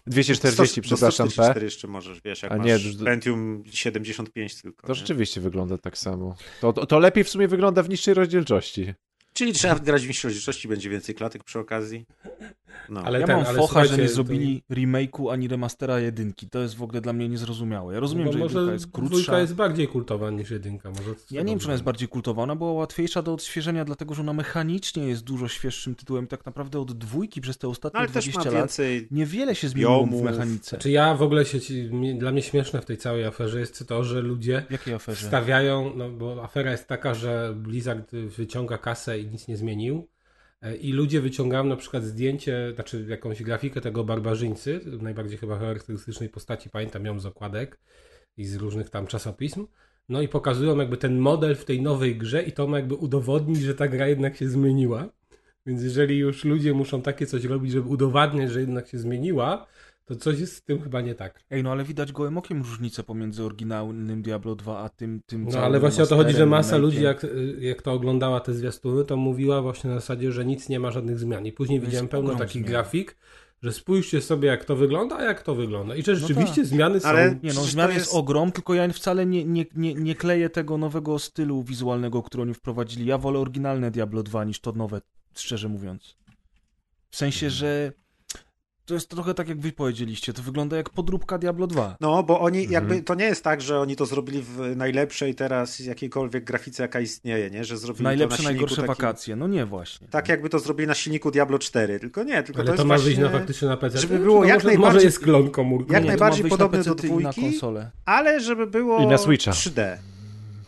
240, 0.06 0.80
100 0.82 0.82
przepraszam, 0.82 1.26
do 1.26 1.30
144 1.32 1.60
P. 1.60 1.64
jeszcze 1.64 1.88
możesz, 1.88 2.20
wiesz, 2.24 2.42
jak 2.42 2.52
A 2.52 2.56
masz 2.56 2.66
nie, 2.66 2.78
d- 2.78 3.04
Pentium 3.04 3.62
75 3.70 4.62
tylko. 4.62 4.86
To 4.86 4.92
nie? 4.92 4.98
rzeczywiście 4.98 5.40
wygląda 5.40 5.78
tak 5.78 5.98
samo. 5.98 6.34
To, 6.60 6.72
to, 6.72 6.86
to 6.86 6.98
lepiej 6.98 7.24
w 7.24 7.28
sumie 7.28 7.48
wygląda 7.48 7.82
w 7.82 7.88
niższej 7.88 8.14
rozdzielczości. 8.14 8.94
Czyli 9.32 9.52
trzeba 9.52 9.74
grać 9.74 10.06
w 10.06 10.24
rozdzielczości, 10.24 10.68
będzie 10.68 10.90
więcej 10.90 11.14
klatek 11.14 11.44
przy 11.44 11.58
okazji. 11.58 12.06
No. 12.88 13.02
Ale 13.04 13.20
ja 13.20 13.26
ten, 13.26 13.36
mam 13.36 13.46
ale 13.46 13.58
focha, 13.58 13.84
że 13.84 13.96
nie 13.98 14.08
to- 14.08 14.14
zrobili 14.14 14.62
remake'u 14.70 15.32
ani 15.32 15.48
remastera 15.48 16.00
jedynki. 16.00 16.48
To 16.48 16.58
jest 16.58 16.74
w 16.76 16.82
ogóle 16.82 17.00
dla 17.00 17.12
mnie 17.12 17.28
niezrozumiałe. 17.28 17.94
Ja 17.94 18.00
rozumiem, 18.00 18.26
Bo 18.26 18.32
że 18.32 18.38
jedynka 18.38 18.72
jest 18.72 18.86
krótsza. 18.86 19.08
dwójka 19.10 19.38
jest 19.40 19.54
bardziej 19.54 19.88
kultowa 19.88 20.30
niż 20.30 20.50
jedynka. 20.50 20.90
Może 20.90 21.14
Ja 21.30 21.42
nie 21.42 21.50
wiem, 21.52 21.58
czy 21.58 21.64
ona 21.66 21.72
jest 21.72 21.84
bardziej 21.84 22.08
kultowa. 22.08 22.42
Ona 22.42 22.56
była 22.56 22.72
łatwiejsza 22.72 23.22
do 23.22 23.32
odświeżenia, 23.34 23.84
dlatego 23.84 24.14
że 24.14 24.20
ona 24.22 24.32
mechanicznie 24.32 25.08
jest 25.08 25.24
dużo 25.24 25.48
świeższym 25.48 25.94
tytułem. 25.94 26.26
Tak 26.26 26.46
naprawdę 26.46 26.80
od 26.80 26.92
dwójki 26.92 27.40
przez 27.40 27.58
te 27.58 27.66
No, 27.66 27.70
ostatnie 27.70 28.00
ale 28.00 28.08
też 28.08 28.24
20 28.24 28.38
ma 28.40 28.44
lat 28.44 28.54
więcej 28.54 29.08
niewiele 29.10 29.54
się 29.54 29.68
zmieniło 29.68 30.04
w 30.06 30.10
biomów. 30.10 30.22
mechanice. 30.22 30.78
Czy 30.78 30.90
ja 30.90 31.14
w 31.14 31.22
ogóle 31.22 31.44
się, 31.44 31.60
ci- 31.60 31.90
dla 32.18 32.32
mnie 32.32 32.42
śmieszne 32.42 32.80
w 32.82 32.84
tej 32.84 32.96
całej 32.98 33.24
aferze 33.24 33.60
jest 33.60 33.84
to, 33.88 34.04
że 34.04 34.20
ludzie 34.20 34.64
W 34.68 34.72
jakiej 34.72 34.94
aferze? 34.94 35.26
stawiają, 35.26 35.92
no 35.96 36.10
bo 36.10 36.44
afera 36.44 36.70
jest 36.70 36.86
taka, 36.88 37.14
że 37.14 37.54
Blizzard 37.56 38.10
wyciąga 38.12 38.78
kasę 38.78 39.18
i 39.20 39.29
nic 39.30 39.48
nie 39.48 39.56
zmienił. 39.56 40.08
E, 40.62 40.76
I 40.76 40.92
ludzie 40.92 41.20
wyciągają 41.20 41.64
na 41.64 41.76
przykład 41.76 42.04
zdjęcie, 42.04 42.72
znaczy 42.74 43.06
jakąś 43.08 43.42
grafikę 43.42 43.80
tego 43.80 44.04
barbarzyńcy, 44.04 44.80
najbardziej 45.00 45.38
chyba 45.38 45.58
charakterystycznej 45.58 46.28
postaci, 46.28 46.70
pamiętam 46.70 47.04
ją 47.04 47.20
z 47.20 47.26
okładek 47.26 47.78
i 48.36 48.44
z 48.44 48.56
różnych 48.56 48.90
tam 48.90 49.06
czasopism. 49.06 49.66
No 50.08 50.22
i 50.22 50.28
pokazują 50.28 50.78
jakby 50.78 50.96
ten 50.96 51.18
model 51.18 51.56
w 51.56 51.64
tej 51.64 51.82
nowej 51.82 52.16
grze 52.16 52.42
i 52.42 52.52
to 52.52 52.66
ma 52.66 52.76
jakby 52.76 52.94
udowodnić, 52.94 53.60
że 53.60 53.74
ta 53.74 53.88
gra 53.88 54.08
jednak 54.08 54.36
się 54.36 54.48
zmieniła. 54.48 55.08
Więc 55.66 55.82
jeżeli 55.82 56.18
już 56.18 56.44
ludzie 56.44 56.72
muszą 56.72 57.02
takie 57.02 57.26
coś 57.26 57.44
robić, 57.44 57.72
żeby 57.72 57.88
udowadniać, 57.88 58.50
że 58.50 58.60
jednak 58.60 58.88
się 58.88 58.98
zmieniła, 58.98 59.66
to 60.10 60.16
coś 60.16 60.38
jest 60.40 60.56
z 60.56 60.62
tym 60.62 60.82
chyba 60.82 61.00
nie 61.00 61.14
tak. 61.14 61.40
Ej, 61.50 61.62
no 61.62 61.72
ale 61.72 61.84
widać 61.84 62.12
gołym 62.12 62.38
okiem 62.38 62.58
różnicę 62.62 63.02
pomiędzy 63.02 63.44
oryginalnym 63.44 64.22
Diablo 64.22 64.54
2 64.54 64.78
a 64.78 64.88
tym, 64.88 65.20
tym 65.26 65.44
No 65.52 65.58
ale 65.58 65.80
właśnie 65.80 66.04
o 66.04 66.06
to 66.06 66.16
chodzi, 66.16 66.34
że 66.34 66.46
masa 66.46 66.76
ludzi, 66.76 67.02
jak, 67.02 67.26
jak 67.58 67.82
to 67.82 67.92
oglądała 67.92 68.40
te 68.40 68.54
zwiastuny, 68.54 69.04
to 69.04 69.16
mówiła 69.16 69.62
właśnie 69.62 69.90
na 69.90 69.96
zasadzie, 69.96 70.32
że 70.32 70.44
nic 70.44 70.68
nie 70.68 70.80
ma 70.80 70.90
żadnych 70.90 71.18
zmian. 71.18 71.46
I 71.46 71.52
później 71.52 71.78
To 71.78 71.82
jest 71.82 71.90
widziałem 71.90 72.08
pełno 72.08 72.34
takich 72.34 72.62
zmian. 72.62 72.70
grafik, 72.70 73.16
że 73.62 73.72
spójrzcie 73.72 74.20
sobie 74.20 74.48
jak 74.48 74.64
to 74.64 74.76
wygląda, 74.76 75.16
a 75.16 75.22
jak 75.24 75.42
to 75.42 75.54
wygląda. 75.54 75.96
I 75.96 76.02
że 76.02 76.16
rzeczywiście 76.16 76.54
tak. 76.56 76.66
zmiany 76.66 77.00
są... 77.00 77.08
Ale- 77.08 77.36
Nie 77.42 77.52
no, 77.52 77.60
zmian 77.64 77.88
jest... 77.90 78.00
jest- 78.00 78.14
ogrom, 78.14 78.52
tylko 78.52 78.74
ja 78.74 78.88
wcale 78.88 79.26
nie, 79.26 79.44
nie, 79.44 79.64
nie, 79.74 79.94
nie 79.94 80.14
kleję 80.14 80.50
tego 80.50 80.78
nowego 80.78 81.18
stylu 81.18 81.62
wizualnego, 81.62 82.22
który 82.22 82.42
oni 82.42 82.54
wprowadzili. 82.54 83.06
Ja 83.06 83.18
wolę 83.18 83.38
oryginalne 83.38 83.90
Diablo 83.90 84.22
2 84.22 84.44
niż 84.44 84.60
to 84.60 84.72
nowe, 84.72 85.00
szczerze 85.34 85.68
mówiąc. 85.68 86.16
W 87.10 87.16
sensie, 87.16 87.46
Mhm. 87.46 87.58
że 87.58 87.92
to 88.90 88.94
jest 88.94 89.08
trochę 89.08 89.34
tak, 89.34 89.48
jak 89.48 89.60
wy 89.60 89.72
powiedzieliście, 89.72 90.32
to 90.32 90.42
wygląda 90.42 90.76
jak 90.76 90.90
podróbka 90.90 91.38
Diablo 91.38 91.66
2. 91.66 91.96
No, 92.00 92.22
bo 92.22 92.40
oni 92.40 92.58
Mhm. 92.64 92.72
jakby, 92.72 93.02
to 93.02 93.14
nie 93.14 93.24
jest 93.24 93.44
tak, 93.44 93.60
że 93.60 93.80
oni 93.80 93.96
to 93.96 94.06
zrobili 94.06 94.42
w 94.42 94.76
najlepszej 94.76 95.34
teraz 95.34 95.78
jakiejkolwiek 95.80 96.44
grafice, 96.44 96.82
jaka 96.82 97.00
istnieje, 97.00 97.50
nie? 97.50 97.64
Że 97.64 97.76
zrobili 97.78 98.04
Najlepsze, 98.04 98.36
to 98.36 98.42
na 98.42 98.48
najgorsze 98.48 98.76
takim, 98.76 98.88
wakacje. 98.88 99.36
No 99.36 99.46
nie 99.48 99.66
właśnie. 99.66 100.08
Tak 100.08 100.28
jakby 100.28 100.48
to 100.48 100.58
zrobili 100.58 100.86
na 100.86 100.94
silniku 100.94 101.30
Diablo 101.30 101.58
4, 101.58 102.00
tylko 102.00 102.22
nie, 102.24 102.42
tylko 102.42 102.60
Ale 102.60 102.70
to 102.70 102.76
to, 102.76 102.82
jest 102.82 102.88
ma 102.88 102.98
wyjść 102.98 103.18
na 103.18 103.28
faktycznie 103.28 103.68
na 103.68 103.76
PC. 103.76 103.98
żeby 103.98 104.18
było 104.18 104.42
Czy 104.42 104.48
jak 104.48 104.56
może, 104.56 104.66
najbardziej- 104.66 104.92
Może 104.94 105.04
jest 105.06 105.18
klon 105.18 105.50
komórki. 105.50 105.92
jak 105.92 106.02
nie, 106.02 106.08
najbardziej 106.08 106.42
wyjść 106.42 106.56
podobny 106.56 106.78
na 106.78 106.84
do 106.84 106.94
dwójki. 106.94 107.60
ale 108.04 108.40
żeby 108.40 108.66
było 108.66 109.00
I 109.02 109.06
na 109.06 109.18
Switcha. 109.18 109.50
3D. 109.50 109.96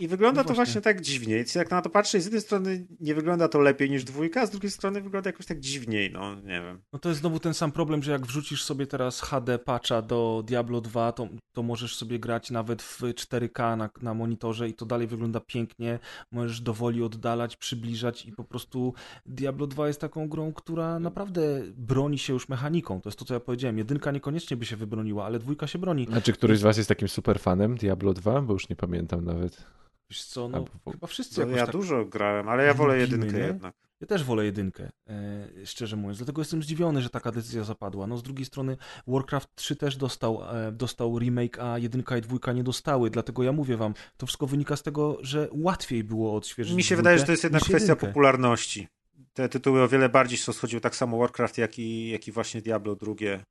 I 0.03 0.09
wygląda 0.09 0.43
No 0.43 0.49
to 0.49 0.55
właśnie. 0.55 0.81
tak 0.81 1.01
dziwnie. 1.01 1.45
Jak 1.55 1.71
na 1.71 1.83
to 1.83 1.91
patrzę, 1.91 2.21
z 2.21 2.25
jednej 2.25 2.41
strony 2.41 2.87
nie 3.01 3.15
wygląda 3.15 3.49
to 3.49 3.61
lepiej 3.61 3.91
niż 3.91 4.05
dwójka, 4.05 4.41
a 4.41 4.47
z 4.47 4.51
drugiej 4.51 4.71
strony 4.71 5.01
wygląda 5.01 5.29
jakoś 5.29 5.47
tak 5.47 5.61
dziwniej, 5.61 6.11
no 6.13 6.35
nie 6.35 6.61
wiem. 6.61 6.81
No 6.93 6.99
to 6.99 7.09
jest 7.09 7.21
znowu 7.21 7.41
ten 7.41 7.55
sam 7.55 7.73
problem, 7.73 8.03
że 8.03 8.13
jak 8.13 8.27
wrzucisz 8.27 8.65
sobie 8.65 8.87
teraz 8.87 9.21
HD 9.21 9.59
patcha 9.59 10.03
do 10.03 10.43
Diablo 10.47 10.81
2, 10.81 11.13
to, 11.13 11.29
to 11.53 11.63
możesz 11.63 11.97
sobie 11.97 12.19
grać 12.19 12.51
nawet 12.51 12.83
w 12.83 13.01
4K 13.03 13.77
na, 13.77 13.91
na 14.03 14.15
monitorze 14.15 14.69
i 14.69 14.75
to 14.75 14.87
dalej 14.87 15.07
wygląda 15.07 15.41
pięknie. 15.41 15.99
Możesz 16.33 16.61
dowoli 16.61 17.03
oddalać, 17.03 17.57
przybliżać 17.57 18.27
i 18.27 18.33
po 18.33 18.45
prostu 18.45 18.95
Diablo 19.27 19.67
2 19.67 19.87
jest 19.89 20.01
taką 20.01 20.29
grą, 20.29 20.53
która 20.53 20.99
naprawdę 20.99 21.63
broni 21.77 22.19
się 22.19 22.33
już 22.33 22.49
mechaniką. 22.49 23.01
To 23.01 23.09
jest 23.09 23.19
to, 23.19 23.25
co 23.25 23.35
ja 23.35 23.41
powiedziałem. 23.41 23.79
Jedynka 23.79 24.11
niekoniecznie 24.11 24.57
by 24.57 24.67
się 24.67 24.77
wybroniła, 24.77 25.25
ale 25.25 25.39
dwójka 25.39 25.67
się 25.67 25.79
broni. 25.79 26.07
Znaczy, 26.07 26.33
któryś 26.33 26.59
z 26.59 26.63
was 26.63 26.77
jest 26.77 26.89
takim 26.89 27.09
super 27.09 27.41
fanem 27.41 27.77
Diablo 27.77 28.15
2? 28.15 28.41
Bo 28.43 28.53
już 28.53 28.69
nie 28.69 28.77
pamiętam 28.77 29.25
nawet. 29.25 29.67
Wiesz 30.13 30.25
co, 30.25 30.49
no 30.49 30.65
A, 30.87 30.91
chyba 30.91 31.07
wszyscy 31.07 31.41
No, 31.41 31.47
jakoś 31.47 31.59
ja 31.59 31.67
tak... 31.67 31.73
dużo 31.73 32.05
grałem, 32.05 32.49
ale 32.49 32.65
ja 32.65 32.75
wolę 32.75 32.95
lubimy, 32.97 33.17
jedynkę 33.17 33.39
nie? 33.41 33.47
jednak. 33.47 33.75
Ja 34.01 34.07
też 34.07 34.25
wolę 34.25 34.45
jedynkę, 34.45 34.91
e, 35.09 35.67
szczerze 35.67 35.97
mówiąc. 35.97 36.19
Dlatego 36.19 36.41
jestem 36.41 36.63
zdziwiony, 36.63 37.03
że 37.03 37.11
taka 37.11 37.33
decyzja 37.33 37.65
zapadła. 37.65 38.07
No 38.07 38.17
z 38.17 38.23
drugiej 38.23 38.45
strony 38.45 38.77
Warcraft 39.07 39.49
3 39.55 39.77
też 39.77 39.97
dostał, 39.97 40.43
e, 40.57 40.73
dostał 40.73 41.19
remake, 41.19 41.59
a 41.59 41.79
jedynka 41.79 42.17
i 42.17 42.21
dwójka 42.21 42.53
nie 42.53 42.65
dostały. 42.65 43.11
Dlatego 43.11 43.43
ja 43.43 43.53
mówię 43.53 43.77
wam, 43.77 43.95
to 44.17 44.27
wszystko 44.27 44.47
wynika 44.47 44.77
z 44.77 44.83
tego, 44.83 45.19
że 45.21 45.49
łatwiej 45.53 46.05
było 46.05 46.37
odświeżyć 46.37 46.75
Mi 46.77 46.83
się 46.83 46.97
wydaje, 46.97 47.19
że 47.19 47.25
to 47.25 47.33
jest 47.33 47.45
jednak 47.45 47.63
kwestia 47.63 47.83
jedynkę. 47.83 48.07
popularności. 48.07 48.89
Te 49.33 49.49
tytuły 49.49 49.83
o 49.83 49.89
wiele 49.89 50.09
bardziej 50.09 50.39
się 50.39 50.53
schodziły, 50.53 50.81
tak 50.81 50.97
samo 50.97 51.19
Warcraft, 51.19 51.59
jak 51.59 51.79
i, 51.79 52.09
jak 52.11 52.29
i 52.29 52.33
właśnie 52.33 52.63
Diablo 52.63 52.97
drugie. 52.97 53.45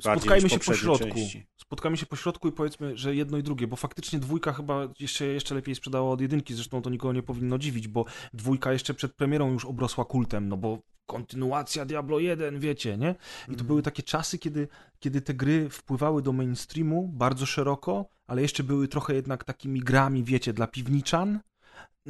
Spotkajmy 0.00 0.48
się 0.48 0.58
po 0.58 0.74
środku. 0.74 1.08
Części. 1.08 1.46
Spotkajmy 1.56 1.96
się 1.96 2.06
po 2.06 2.16
środku 2.16 2.48
i 2.48 2.52
powiedzmy, 2.52 2.96
że 2.96 3.14
jedno 3.14 3.38
i 3.38 3.42
drugie, 3.42 3.66
bo 3.66 3.76
faktycznie 3.76 4.18
dwójka 4.18 4.52
chyba 4.52 4.88
jeszcze, 5.00 5.26
jeszcze 5.26 5.54
lepiej 5.54 5.74
sprzedała 5.74 6.10
od 6.10 6.20
jedynki, 6.20 6.54
zresztą 6.54 6.82
to 6.82 6.90
nikogo 6.90 7.12
nie 7.12 7.22
powinno 7.22 7.58
dziwić, 7.58 7.88
bo 7.88 8.04
dwójka 8.34 8.72
jeszcze 8.72 8.94
przed 8.94 9.14
premierą 9.14 9.52
już 9.52 9.64
obrosła 9.64 10.04
kultem, 10.04 10.48
no 10.48 10.56
bo 10.56 10.78
kontynuacja 11.06 11.84
Diablo 11.84 12.18
1, 12.18 12.60
wiecie, 12.60 12.96
nie? 12.98 13.10
I 13.42 13.46
to 13.46 13.50
Mhm. 13.52 13.66
były 13.66 13.82
takie 13.82 14.02
czasy, 14.02 14.38
kiedy, 14.38 14.68
kiedy 14.98 15.20
te 15.20 15.34
gry 15.34 15.70
wpływały 15.70 16.22
do 16.22 16.32
mainstreamu 16.32 17.08
bardzo 17.08 17.46
szeroko, 17.46 18.06
ale 18.26 18.42
jeszcze 18.42 18.62
były 18.64 18.88
trochę 18.88 19.14
jednak 19.14 19.44
takimi 19.44 19.80
grami, 19.80 20.24
wiecie, 20.24 20.52
dla 20.52 20.66
piwniczan. 20.66 21.40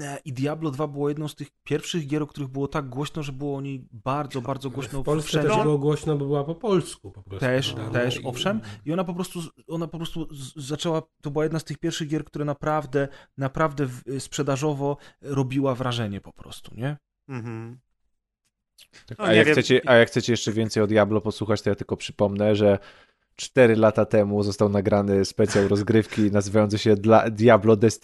E, 0.00 0.18
I 0.24 0.32
Diablo 0.32 0.70
2 0.70 0.86
było 0.86 1.08
jedną 1.08 1.28
z 1.28 1.34
tych 1.34 1.48
pierwszych 1.64 2.06
gier, 2.06 2.22
o 2.22 2.26
których 2.26 2.48
było 2.48 2.68
tak 2.68 2.88
głośno, 2.88 3.22
że 3.22 3.32
było 3.32 3.56
o 3.56 3.60
niej 3.60 3.88
bardzo, 3.92 4.40
bardzo 4.42 4.70
głośno 4.70 5.00
W 5.00 5.04
Polsce 5.04 5.28
wszędzie. 5.28 5.48
też 5.48 5.62
było 5.62 5.78
głośno, 5.78 6.16
bo 6.16 6.24
była 6.26 6.44
po 6.44 6.54
polsku 6.54 7.10
po 7.10 7.22
prostu. 7.22 7.46
Też, 7.46 7.72
podana 7.72 7.90
też, 7.90 8.20
i- 8.20 8.24
owszem. 8.24 8.60
I 8.86 8.92
ona 8.92 9.04
po 9.04 9.14
prostu, 9.14 9.40
ona 9.68 9.86
po 9.88 9.96
prostu 9.98 10.28
zaczęła, 10.56 11.02
to 11.22 11.30
była 11.30 11.44
jedna 11.44 11.58
z 11.58 11.64
tych 11.64 11.78
pierwszych 11.78 12.08
gier, 12.08 12.24
które 12.24 12.44
naprawdę, 12.44 13.08
naprawdę 13.38 13.88
sprzedażowo 14.18 14.96
robiła 15.22 15.74
wrażenie 15.74 16.20
po 16.20 16.32
prostu, 16.32 16.74
nie? 16.74 16.96
Mhm. 17.28 17.78
No, 19.10 19.24
A 19.24 19.32
jak, 19.32 19.48
chcecie, 19.48 19.80
a 19.86 19.94
jak 19.94 20.08
chcecie 20.08 20.32
jeszcze 20.32 20.52
więcej 20.52 20.82
o 20.82 20.86
Diablo 20.86 21.20
posłuchać, 21.20 21.62
to 21.62 21.70
ja 21.70 21.76
tylko 21.76 21.96
przypomnę, 21.96 22.56
że 22.56 22.78
4 23.36 23.76
lata 23.76 24.04
temu 24.04 24.42
został 24.42 24.68
nagrany 24.68 25.24
specjał 25.24 25.68
rozgrywki 25.68 26.30
nazywający 26.30 26.78
się 26.78 26.96
dla 26.96 27.30
Diablo 27.30 27.76
Death 27.76 27.96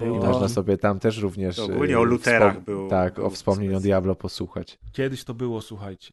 I 0.00 0.04
można 0.06 0.48
sobie 0.48 0.78
tam 0.78 0.98
też 1.00 1.18
również. 1.18 1.56
To 1.56 1.64
ogólnie 1.64 1.94
e, 1.94 1.98
o 1.98 2.02
luterach 2.02 2.56
wspom- 2.56 2.64
był- 2.64 2.88
Tak, 2.88 3.14
był 3.14 3.26
o 3.26 3.30
wspomnieniu. 3.30 3.80
Diablo 3.80 4.14
posłuchać. 4.14 4.78
Kiedyś 4.92 5.24
to 5.24 5.34
było, 5.34 5.60
słuchajcie. 5.62 6.12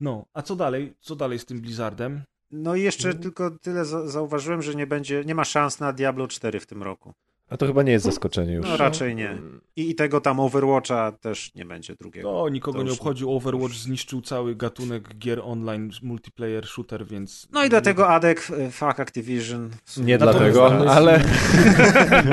No, 0.00 0.24
a 0.34 0.42
co 0.42 0.56
dalej? 0.56 0.94
Co 1.00 1.16
dalej 1.16 1.38
z 1.38 1.44
tym 1.46 1.60
Blizzardem? 1.60 2.22
No 2.50 2.74
i 2.74 2.82
jeszcze 2.82 3.14
tylko 3.14 3.50
tyle 3.50 3.84
za- 3.84 4.06
zauważyłem, 4.08 4.62
że 4.62 4.74
nie 4.74 4.86
będzie, 4.86 5.24
nie 5.24 5.34
ma 5.34 5.44
szans 5.44 5.80
na 5.80 5.92
Diablo 5.92 6.28
4 6.28 6.60
w 6.60 6.66
tym 6.66 6.82
roku. 6.82 7.12
A 7.50 7.56
to 7.56 7.66
chyba 7.66 7.82
nie 7.82 7.92
jest 7.92 8.04
zaskoczenie 8.04 8.54
już. 8.54 8.66
No 8.66 8.76
raczej 8.76 9.14
nie. 9.14 9.38
I, 9.76 9.90
i 9.90 9.94
tego 9.94 10.20
tam 10.20 10.40
Overwatcha 10.40 11.12
też 11.12 11.54
nie 11.54 11.64
będzie 11.64 11.94
drugiego. 11.94 12.32
To 12.32 12.48
nikogo 12.48 12.78
To 12.78 12.84
nie 12.84 12.92
obchodził. 12.92 13.32
Overwatch 13.32 13.74
zniszczył 13.74 14.22
cały 14.22 14.56
gatunek 14.56 15.18
gier 15.18 15.40
online, 15.44 15.90
multiplayer, 16.02 16.66
shooter, 16.66 17.06
więc... 17.06 17.48
No 17.52 17.64
i 17.64 17.68
dlatego 17.68 18.08
Adek, 18.08 18.48
e, 18.58 18.70
fuck 18.70 19.00
Activision. 19.00 19.70
Nie 19.96 20.18
Natomiast 20.18 20.38
dlatego, 20.38 20.90
ale 20.90 21.24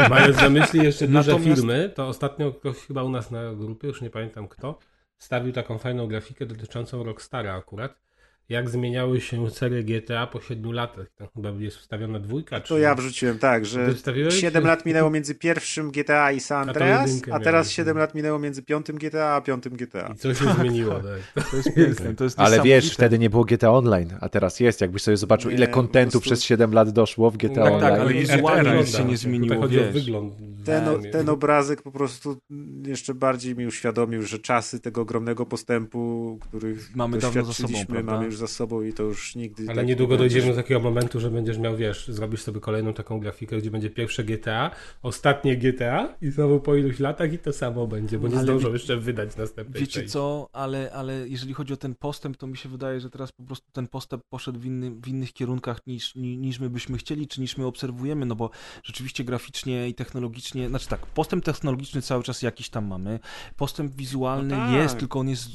Mając 0.09 0.37
na 0.37 0.49
myśli 0.49 0.83
jeszcze 0.83 1.07
duże 1.07 1.31
Natomiast- 1.31 1.55
firmy, 1.55 1.91
to 1.95 2.07
ostatnio 2.07 2.51
ktoś 2.51 2.77
chyba 2.77 3.03
u 3.03 3.09
nas 3.09 3.31
na 3.31 3.53
grupie, 3.53 3.87
już 3.87 4.01
nie 4.01 4.09
pamiętam 4.09 4.47
kto, 4.47 4.79
stawił 5.17 5.53
taką 5.53 5.77
fajną 5.77 6.07
grafikę 6.07 6.45
dotyczącą 6.45 7.03
Rockstara 7.03 7.53
akurat. 7.53 8.05
Jak 8.49 8.69
zmieniały 8.69 9.21
się 9.21 9.49
serie 9.49 9.83
GTA 9.83 10.27
po 10.27 10.41
7 10.41 10.71
latach. 10.73 11.07
Tam 11.17 11.27
chyba 11.35 11.49
jest 11.49 11.77
ustawiona 11.79 12.19
dwójka. 12.19 12.59
To 12.59 12.77
ja 12.77 12.95
wrzuciłem 12.95 13.39
tak, 13.39 13.65
że 13.65 13.85
Ty 13.87 13.93
wstawiłeś? 13.93 14.35
7 14.41 14.63
lat 14.65 14.85
minęło 14.85 15.09
między 15.09 15.35
pierwszym 15.35 15.91
GTA 15.91 16.31
i 16.31 16.39
San 16.39 16.57
A 16.69 16.71
Andreas, 16.71 17.07
jedynkę 17.07 17.33
a 17.33 17.39
teraz 17.39 17.65
miałeś, 17.65 17.75
7 17.75 17.93
no. 17.93 17.99
lat 17.99 18.15
minęło 18.15 18.39
między 18.39 18.63
piątym 18.63 18.95
GTA 18.97 19.35
a 19.35 19.41
piątym 19.41 19.73
GTA. 19.73 20.11
I 20.15 20.17
co 20.17 20.33
się 20.33 20.53
zmieniło, 20.53 20.93
tak. 21.35 21.45
To 21.51 21.57
jest 21.57 21.73
piękne, 21.75 22.15
to 22.15 22.23
jest 22.23 22.39
Ale 22.39 22.61
wiesz, 22.61 22.93
wtedy 22.93 23.19
nie 23.19 23.29
było 23.29 23.43
GTA 23.45 23.71
Online, 23.71 24.13
a 24.21 24.29
teraz 24.29 24.59
jest. 24.59 24.81
Jakbyś 24.81 25.01
sobie 25.01 25.17
zobaczył, 25.17 25.51
Nie, 25.51 25.57
ile 25.57 25.67
kontentu 25.67 26.11
prostu- 26.11 26.29
przez 26.29 26.43
7 26.43 26.73
lat 26.73 26.89
doszło 26.89 27.31
w 27.31 27.37
GTA 27.37 27.63
Tak, 27.63 27.73
Online. 27.73 27.81
tak, 27.91 27.99
ale 27.99 28.13
wizualnie 28.13 28.85
się 28.87 29.05
nie 29.05 29.17
zmieniło, 29.17 29.55
Tutaj 29.55 29.61
chodzi 29.67 29.79
o 29.79 29.83
wiesz. 29.83 29.93
wygląd. 29.93 30.33
Ten, 30.65 30.87
o- 30.87 30.99
ten 31.11 31.29
obrazek 31.29 31.81
po 31.81 31.91
prostu 31.91 32.37
jeszcze 32.85 33.13
bardziej 33.13 33.55
mi 33.55 33.67
uświadomił, 33.67 34.21
że 34.21 34.39
czasy 34.39 34.79
tego 34.79 35.01
ogromnego 35.01 35.45
postępu, 35.45 36.37
których 36.41 36.95
Mamy 36.95 37.17
dawno 37.17 37.43
za 37.45 37.53
sobą, 37.53 37.73
prawda? 37.87 38.11
mamy 38.11 38.31
już 38.35 38.39
za 38.39 38.47
sobą 38.47 38.81
i 38.81 38.93
to 38.93 39.03
już 39.03 39.35
nigdy 39.35 39.63
Ale 39.67 39.75
tak 39.75 39.87
niedługo 39.87 40.13
nie 40.13 40.17
dojdziemy 40.19 40.47
do 40.47 40.55
takiego 40.55 40.79
momentu, 40.79 41.19
że 41.19 41.31
będziesz 41.31 41.57
miał, 41.57 41.77
wiesz, 41.77 42.07
zrobisz 42.07 42.41
sobie 42.41 42.59
kolejną 42.59 42.93
taką 42.93 43.19
grafikę, 43.19 43.57
gdzie 43.57 43.71
będzie 43.71 43.89
pierwsze 43.89 44.23
GTA, 44.23 44.71
ostatnie 45.03 45.57
GTA 45.57 46.15
i 46.21 46.29
znowu 46.31 46.59
po 46.59 46.75
iluś 46.75 46.99
latach 46.99 47.33
i 47.33 47.39
to 47.39 47.53
samo 47.53 47.87
będzie, 47.87 48.19
bo 48.19 48.27
nie 48.27 48.33
Ale 48.35 48.43
zdążą 48.43 48.73
jeszcze 48.73 48.97
wydać 48.97 49.37
następnej 49.37 49.81
Wiecie 49.81 49.93
części. 49.93 50.09
co, 50.09 50.49
ale, 50.53 50.91
ale 50.93 51.29
jeżeli 51.29 51.53
chodzi 51.53 51.73
o 51.73 51.77
ten 51.77 51.95
postęp, 51.95 52.37
to 52.37 52.47
mi 52.47 52.57
się 52.57 52.69
wydaje, 52.69 52.99
że 52.99 53.09
teraz 53.09 53.31
po 53.31 53.43
prostu 53.43 53.71
ten 53.71 53.87
postęp 53.87 54.23
poszedł 54.29 54.59
w, 54.59 54.65
inny, 54.65 54.91
w 54.91 55.07
innych 55.07 55.33
kierunkach 55.33 55.79
niż, 55.87 56.15
ni- 56.15 56.37
niż 56.37 56.59
my 56.59 56.69
byśmy 56.69 56.97
chcieli, 56.97 57.27
czy 57.27 57.41
niż 57.41 57.57
my 57.57 57.65
obserwujemy, 57.65 58.25
no 58.25 58.35
bo 58.35 58.49
rzeczywiście 58.83 59.23
graficznie 59.23 59.89
i 59.89 59.93
technologicznie, 59.93 60.69
znaczy 60.69 60.87
tak, 60.87 61.05
postęp 61.05 61.43
technologiczny 61.45 62.01
cały 62.01 62.23
czas 62.23 62.41
jakiś 62.41 62.69
tam 62.69 62.87
mamy, 62.87 63.19
postęp 63.57 63.95
wizualny 63.95 64.55
No 64.57 64.65
tak. 64.65 64.71
jest, 64.75 64.97
tylko 64.97 65.19
on 65.19 65.29
jest 65.29 65.47
y, 65.47 65.51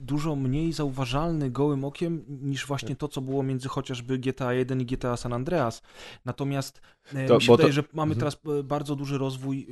dużo 0.00 0.36
mniej 0.36 0.72
zauważalny 0.72 1.50
gołym 1.50 1.84
okiem 1.84 2.07
niż 2.28 2.66
właśnie 2.66 2.96
to, 2.96 3.08
co 3.08 3.20
było 3.20 3.42
między 3.42 3.68
chociażby 3.68 4.18
GTA 4.18 4.52
1 4.52 4.80
i 4.80 4.84
GTA 4.86 5.16
San 5.16 5.32
Andreas. 5.32 5.82
Natomiast 6.24 6.80
e, 7.14 7.26
To- 7.28 7.34
mi 7.36 7.42
się 7.42 7.46
bo 7.46 7.52
to- 7.56 7.56
wydaje, 7.56 7.72
że 7.72 7.82
mamy 7.92 8.12
Mhm. 8.14 8.18
teraz 8.18 8.58
e, 8.60 8.62
bardzo 8.62 8.96
duży 8.96 9.18
rozwój 9.18 9.66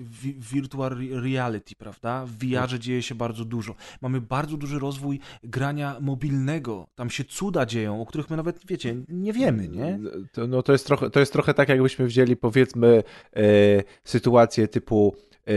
virtual 0.53 0.92
re- 0.92 1.20
reality, 1.20 1.75
prawda? 1.79 2.27
W 2.27 2.31
VR-ze 2.33 2.79
dzieje 2.79 3.03
się 3.03 3.14
bardzo 3.14 3.44
dużo. 3.44 3.75
Mamy 4.01 4.20
bardzo 4.20 4.57
duży 4.57 4.79
rozwój 4.79 5.20
grania 5.44 5.96
mobilnego. 6.01 6.87
Tam 6.94 7.11
się 7.11 7.25
cuda 7.25 7.66
dzieją, 7.66 8.03
o 8.03 8.07
których 8.07 8.31
my 8.31 8.37
nawet, 8.37 8.66
wiecie, 8.66 8.96
nie 9.09 9.33
wiemy, 9.33 9.68
nie? 9.68 9.99
To, 10.33 10.46
no 10.46 10.62
to, 10.62 10.72
jest 10.72 10.87
trochę, 10.87 11.11
to 11.11 11.20
jest 11.20 11.33
trochę 11.33 11.55
tak, 11.55 11.68
jakbyśmy 11.68 12.07
wzięli 12.07 12.37
powiedzmy 12.37 13.03
e, 13.37 13.42
sytuację 14.05 14.68
typu 14.68 15.16
e, 15.49 15.53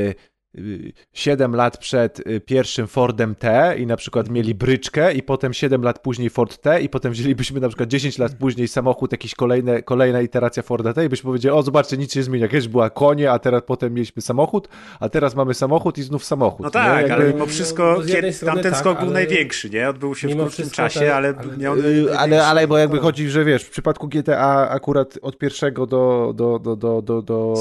7 1.13 1.55
lat 1.55 1.77
przed 1.77 2.19
e, 2.27 2.39
pierwszym 2.39 2.88
Fordem 2.88 3.35
T 3.35 3.75
i 3.77 3.85
na 3.85 3.97
przykład 3.97 4.29
mieli 4.29 4.55
bryczkę 4.55 5.13
i 5.13 5.23
potem 5.23 5.53
7 5.53 5.81
lat 5.83 5.99
później 5.99 6.29
Ford 6.29 6.57
T 6.57 6.81
i 6.81 6.89
potem 6.89 7.12
wzięlibyśmy 7.12 7.59
na 7.59 7.67
przykład 7.67 7.89
10 7.89 8.17
lat 8.17 8.35
później 8.35 8.67
samochód, 8.67 9.12
jakiś 9.12 9.35
kolejne, 9.35 9.83
kolejna 9.83 10.21
iteracja 10.21 10.63
Forda 10.63 10.93
T 10.93 11.05
i 11.05 11.09
byśmy 11.09 11.27
powiedzieli, 11.27 11.53
o 11.53 11.62
zobaczcie, 11.63 11.97
nic 11.97 12.13
się 12.13 12.19
nie 12.19 12.23
zmienia, 12.23 12.47
kiedyś 12.47 12.67
była 12.67 12.89
konie, 12.89 13.31
a 13.31 13.39
teraz 13.39 13.62
potem 13.65 13.93
mieliśmy 13.93 14.21
samochód, 14.21 14.67
a 14.99 15.09
teraz 15.09 15.35
mamy 15.35 15.53
samochód 15.53 15.97
i 15.97 16.03
znów 16.03 16.25
samochód. 16.25 16.63
No 16.63 16.69
tak, 16.71 16.97
Jakby- 16.97 17.13
ale 17.13 17.33
mimo 17.33 17.45
wszystko 17.45 17.95
no, 17.99 18.05
kiedy, 18.05 18.33
tamten 18.45 18.71
tak, 18.71 18.79
skok 18.79 18.97
był 18.97 19.05
ale- 19.05 19.13
największy, 19.13 19.69
nie? 19.69 19.89
Odbył 19.89 20.15
się 20.15 20.27
w 20.27 20.35
krótkim 20.38 20.69
czasie, 20.69 21.13
ale, 21.15 21.33
ale- 21.38 21.57
miał 21.57 21.75
największy- 21.75 22.17
Ale, 22.17 22.47
ale 22.47 22.67
bo 22.67 22.77
jakby 22.77 22.99
chodzi, 22.99 23.29
że 23.29 23.45
wiesz, 23.45 23.63
w 23.63 23.69
przypadku 23.69 24.07
GTA 24.07 24.69
akurat 24.69 25.19
od 25.21 25.38
pierwszego 25.38 25.85
do, 25.85 26.33
do, 26.35 26.59
do, 26.59 26.75
do, 26.75 27.01
do, 27.01 27.21
do 27.21 27.53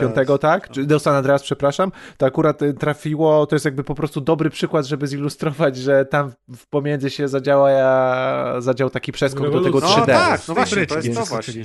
piątego, 0.00 0.38
tak? 0.38 0.68
Do 0.84 0.98
San 0.98 1.14
Andreas, 1.14 1.42
przepraszam, 1.42 1.92
to 2.16 2.26
akurat 2.34 2.62
y, 2.62 2.74
trafiło, 2.74 3.46
to 3.46 3.54
jest 3.54 3.64
jakby 3.64 3.84
po 3.84 3.94
prostu 3.94 4.20
dobry 4.20 4.50
przykład, 4.50 4.86
żeby 4.86 5.06
zilustrować, 5.06 5.76
że 5.76 6.04
tam 6.04 6.32
w 6.56 6.66
pomiędzy 6.66 7.10
się 7.10 7.28
zadziała, 7.28 8.60
zadział 8.60 8.90
taki 8.90 9.12
przeskok 9.12 9.50
do 9.52 9.60
tego 9.60 9.80
No 9.80 9.86
3D. 9.86 9.98
No 9.98 10.06
tak, 10.06 10.48
no 10.48 10.54
właśnie, 10.54 10.86
to 10.86 10.94
jest 10.96 11.14
to 11.14 11.24
właśnie. 11.24 11.64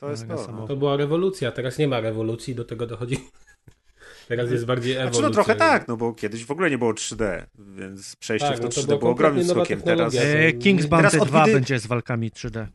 To 0.00 0.10
jest 0.10 0.26
Na 0.26 0.36
to, 0.36 0.44
samochód. 0.44 0.68
To 0.68 0.76
była 0.76 0.96
rewolucja, 0.96 1.52
teraz 1.52 1.78
nie 1.78 1.88
ma 1.88 2.00
rewolucji, 2.00 2.54
do 2.54 2.64
tego 2.64 2.86
dochodzi. 2.86 3.18
Teraz 4.28 4.50
jest 4.50 4.66
bardziej 4.66 4.92
ewolucja. 4.92 5.20
Znaczy 5.20 5.28
no 5.28 5.34
trochę 5.34 5.54
tak, 5.54 5.88
no 5.88 5.96
bo 5.96 6.14
kiedyś 6.14 6.44
w 6.44 6.50
ogóle 6.50 6.70
nie 6.70 6.78
było 6.78 6.92
3D, 6.92 7.46
więc 7.58 8.16
przejście 8.16 8.48
Tak, 8.48 8.58
w 8.58 8.62
no 8.62 8.68
to 8.68 8.74
to 8.74 8.80
3D 8.80 8.86
była 8.86 8.98
było 8.98 9.10
ogromnym 9.10 9.44
skokiem. 9.44 9.82
Teraz. 9.82 10.14
E, 10.14 10.52
King's 10.52 10.86
Bounty 10.86 11.16
2 11.16 11.24
odwidy- 11.24 11.52
będzie 11.52 11.78
z 11.78 11.86
walkami 11.86 12.30
3D. 12.30 12.66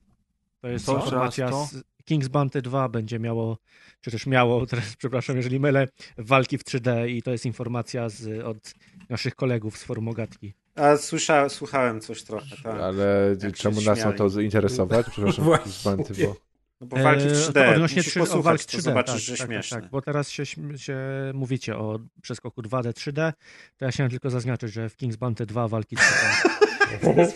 To 0.61 0.67
jest 0.67 0.85
To? 0.85 0.95
informacja. 0.95 1.51
Z... 1.51 1.83
King's 2.09 2.27
Bounty 2.27 2.61
2 2.61 2.89
będzie 2.89 3.19
miało, 3.19 3.57
czy 4.01 4.11
też 4.11 4.25
miało, 4.27 4.65
teraz 4.67 4.95
przepraszam, 4.95 5.37
jeżeli 5.37 5.59
mylę, 5.59 5.87
walki 6.17 6.57
w 6.57 6.63
3D 6.63 7.09
i 7.09 7.23
to 7.23 7.31
jest 7.31 7.45
informacja 7.45 8.09
z, 8.09 8.45
od 8.45 8.73
naszych 9.09 9.35
kolegów 9.35 9.77
z 9.77 9.83
forum 9.83 10.07
Ogatki. 10.07 10.53
A 10.75 10.97
słysza, 10.97 11.49
słuchałem 11.49 12.01
coś 12.01 12.23
trochę, 12.23 12.55
tak. 12.63 12.81
Ale 12.81 13.35
Jak 13.43 13.55
czemu 13.55 13.81
nas 13.81 14.05
ma 14.05 14.11
to 14.11 14.29
zainteresować? 14.29 15.05
Przepraszam, 15.09 15.45
Właśnie. 15.49 15.71
zbanty, 15.71 16.13
bo... 16.25 16.35
No 16.81 16.87
bo 16.87 16.97
walki 16.97 17.23
w 17.23 17.31
E, 17.31 17.35
3D, 17.35 17.73
odnośnie 17.73 17.97
musisz 17.97 18.11
trzy- 18.13 18.19
posłuchać, 18.19 18.39
o 18.39 18.43
walki 18.43 18.65
to 18.65 18.77
3D, 18.77 18.81
zobaczysz, 18.81 19.13
tak, 19.13 19.21
że 19.21 19.37
tak, 19.37 19.47
śmieszne. 19.47 19.75
Tak, 19.75 19.83
tak, 19.83 19.91
bo 19.91 20.01
teraz 20.01 20.29
się, 20.29 20.45
się 20.75 20.97
mówicie 21.33 21.77
o 21.77 21.99
przeskoku 22.21 22.61
2D 22.61 22.89
3D, 22.93 23.33
to 23.77 23.85
ja 23.85 23.91
chciałem 23.91 24.09
tylko 24.09 24.29
zaznaczyć, 24.29 24.73
że 24.73 24.89
w 24.89 24.97
King's 24.97 25.15
Bounty 25.15 25.45
2 25.45 25.67
walki 25.67 25.95
3D. 25.97 26.49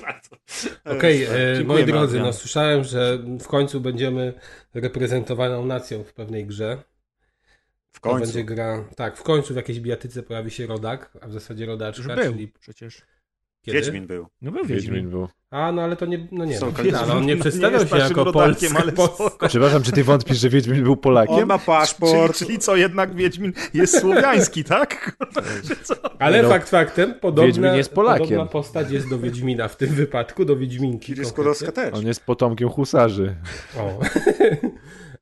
Okej, 0.85 1.23
e, 1.23 1.27
Dziękujemy, 1.27 1.63
moi 1.63 1.85
drodzy, 1.85 2.19
no 2.19 2.33
słyszałem, 2.33 2.83
że 2.83 3.17
w 3.39 3.47
końcu 3.47 3.81
będziemy 3.81 4.33
reprezentowaną 4.73 5.65
nacją 5.65 6.03
w 6.03 6.13
pewnej 6.13 6.45
grze. 6.45 6.77
W 7.91 7.99
To 7.99 8.09
końcu. 8.09 8.25
będzie 8.25 8.43
gra. 8.43 8.83
Tak, 8.95 9.17
w 9.17 9.23
końcu 9.23 9.53
w 9.53 9.57
jakiejś 9.57 9.79
bijatyce 9.79 10.23
pojawi 10.23 10.51
się 10.51 10.67
rodak, 10.67 11.17
a 11.21 11.27
w 11.27 11.31
zasadzie 11.33 11.63
Już 11.63 11.69
rodaczka, 11.69 12.15
był 12.15 12.31
czyli 12.31 12.47
przecież. 12.47 13.01
Kiedy? 13.71 13.81
Wiedźmin 13.81 14.07
był. 14.07 14.27
No 14.41 14.51
był 14.51 14.65
Wiedźmin 14.65 14.93
Wiedźmin. 14.93 15.09
był. 15.09 15.27
A, 15.51 15.71
no 15.71 15.81
ale 15.81 15.95
to 15.95 16.05
nie, 16.05 16.27
no 16.31 16.45
nie, 16.45 16.57
Są 16.57 16.73
no, 16.91 16.99
ale 16.99 17.13
on 17.13 17.25
nie 17.25 17.37
przedstawiał 17.37 17.71
nie 17.71 17.77
jest 17.79 17.91
się 17.91 17.97
jako 17.97 18.31
polska 18.31 18.67
ale 18.81 18.91
postać. 18.91 19.49
Przepraszam, 19.49 19.83
czy 19.83 19.91
ty 19.91 20.03
wątpisz, 20.03 20.37
że 20.37 20.49
Wiedźmin 20.49 20.83
był 20.83 20.97
Polakiem? 20.97 21.35
On 21.35 21.45
ma 21.45 21.59
paszport. 21.59 22.37
Czyli, 22.37 22.47
czyli 22.47 22.59
co, 22.59 22.75
jednak 22.75 23.15
Wiedźmin 23.15 23.53
jest 23.73 23.99
słowiański, 23.99 24.63
tak? 24.63 25.17
Ale 26.19 26.43
No, 26.43 26.49
fakt 26.49 26.69
faktem, 26.69 27.13
podobna, 27.13 27.47
Wiedźmin 27.47 27.73
jest 27.73 27.93
Polakiem. 27.93 28.27
podobna 28.27 28.45
postać 28.45 28.91
jest 28.91 29.09
do 29.09 29.19
Wiedźmina 29.19 29.67
w 29.67 29.77
tym 29.77 29.89
wypadku, 29.89 30.45
do 30.45 30.55
Wiedźminki. 30.55 31.07
Konkretnie. 31.07 31.31
Skłodowska 31.31 31.71
też. 31.71 31.93
On 31.93 32.07
jest 32.07 32.25
potomkiem 32.25 32.69
husarzy. 32.69 33.35
O. 33.77 33.99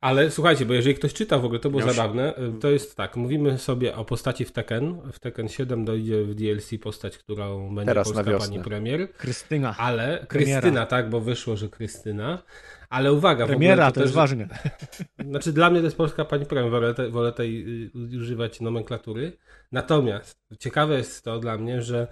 Ale 0.00 0.30
słuchajcie, 0.30 0.66
bo 0.66 0.74
jeżeli 0.74 0.94
ktoś 0.94 1.14
czyta 1.14 1.38
w 1.38 1.44
ogóle, 1.44 1.60
to 1.60 1.70
było 1.70 1.80
Miał 1.80 1.88
się- 1.88 1.94
zabawne, 1.94 2.34
to 2.60 2.70
jest 2.70 2.96
tak, 2.96 3.16
mówimy 3.16 3.58
sobie 3.58 3.96
o 3.96 4.04
postaci 4.04 4.44
w 4.44 4.52
Tekken. 4.52 5.00
W 5.12 5.18
Tekken 5.18 5.48
7 5.48 5.84
dojdzie 5.84 6.24
w 6.24 6.34
DLC 6.34 6.70
postać, 6.82 7.18
którą 7.18 7.74
będzie 7.74 7.86
Teraz 7.90 8.12
polska 8.12 8.38
pani 8.38 8.60
premier. 8.60 9.12
Krystyna. 9.12 9.74
Ale, 9.78 10.26
Premiera. 10.28 10.60
Krystyna, 10.60 10.86
tak, 10.86 11.10
bo 11.10 11.20
wyszło, 11.20 11.56
że 11.56 11.68
Krystyna. 11.68 12.42
Ale 12.90 13.12
uwaga, 13.12 13.44
w 13.44 13.48
Premiera, 13.48 13.74
ogóle 13.74 13.92
to 13.92 14.00
jest 14.00 14.12
też- 14.12 14.16
ważne. 14.16 14.48
Znaczy 15.30 15.52
dla 15.52 15.70
mnie 15.70 15.80
to 15.80 15.84
jest 15.84 15.96
polska 15.96 16.24
pani 16.24 16.46
premier, 16.46 16.70
wolę, 16.70 16.94
te, 16.94 17.08
wolę 17.10 17.32
tej 17.32 17.84
y, 18.14 18.18
używać 18.18 18.60
nomenklatury. 18.60 19.32
Natomiast 19.72 20.38
ciekawe 20.58 20.96
jest 20.98 21.24
to 21.24 21.38
dla 21.38 21.58
mnie, 21.58 21.82
że 21.82 22.06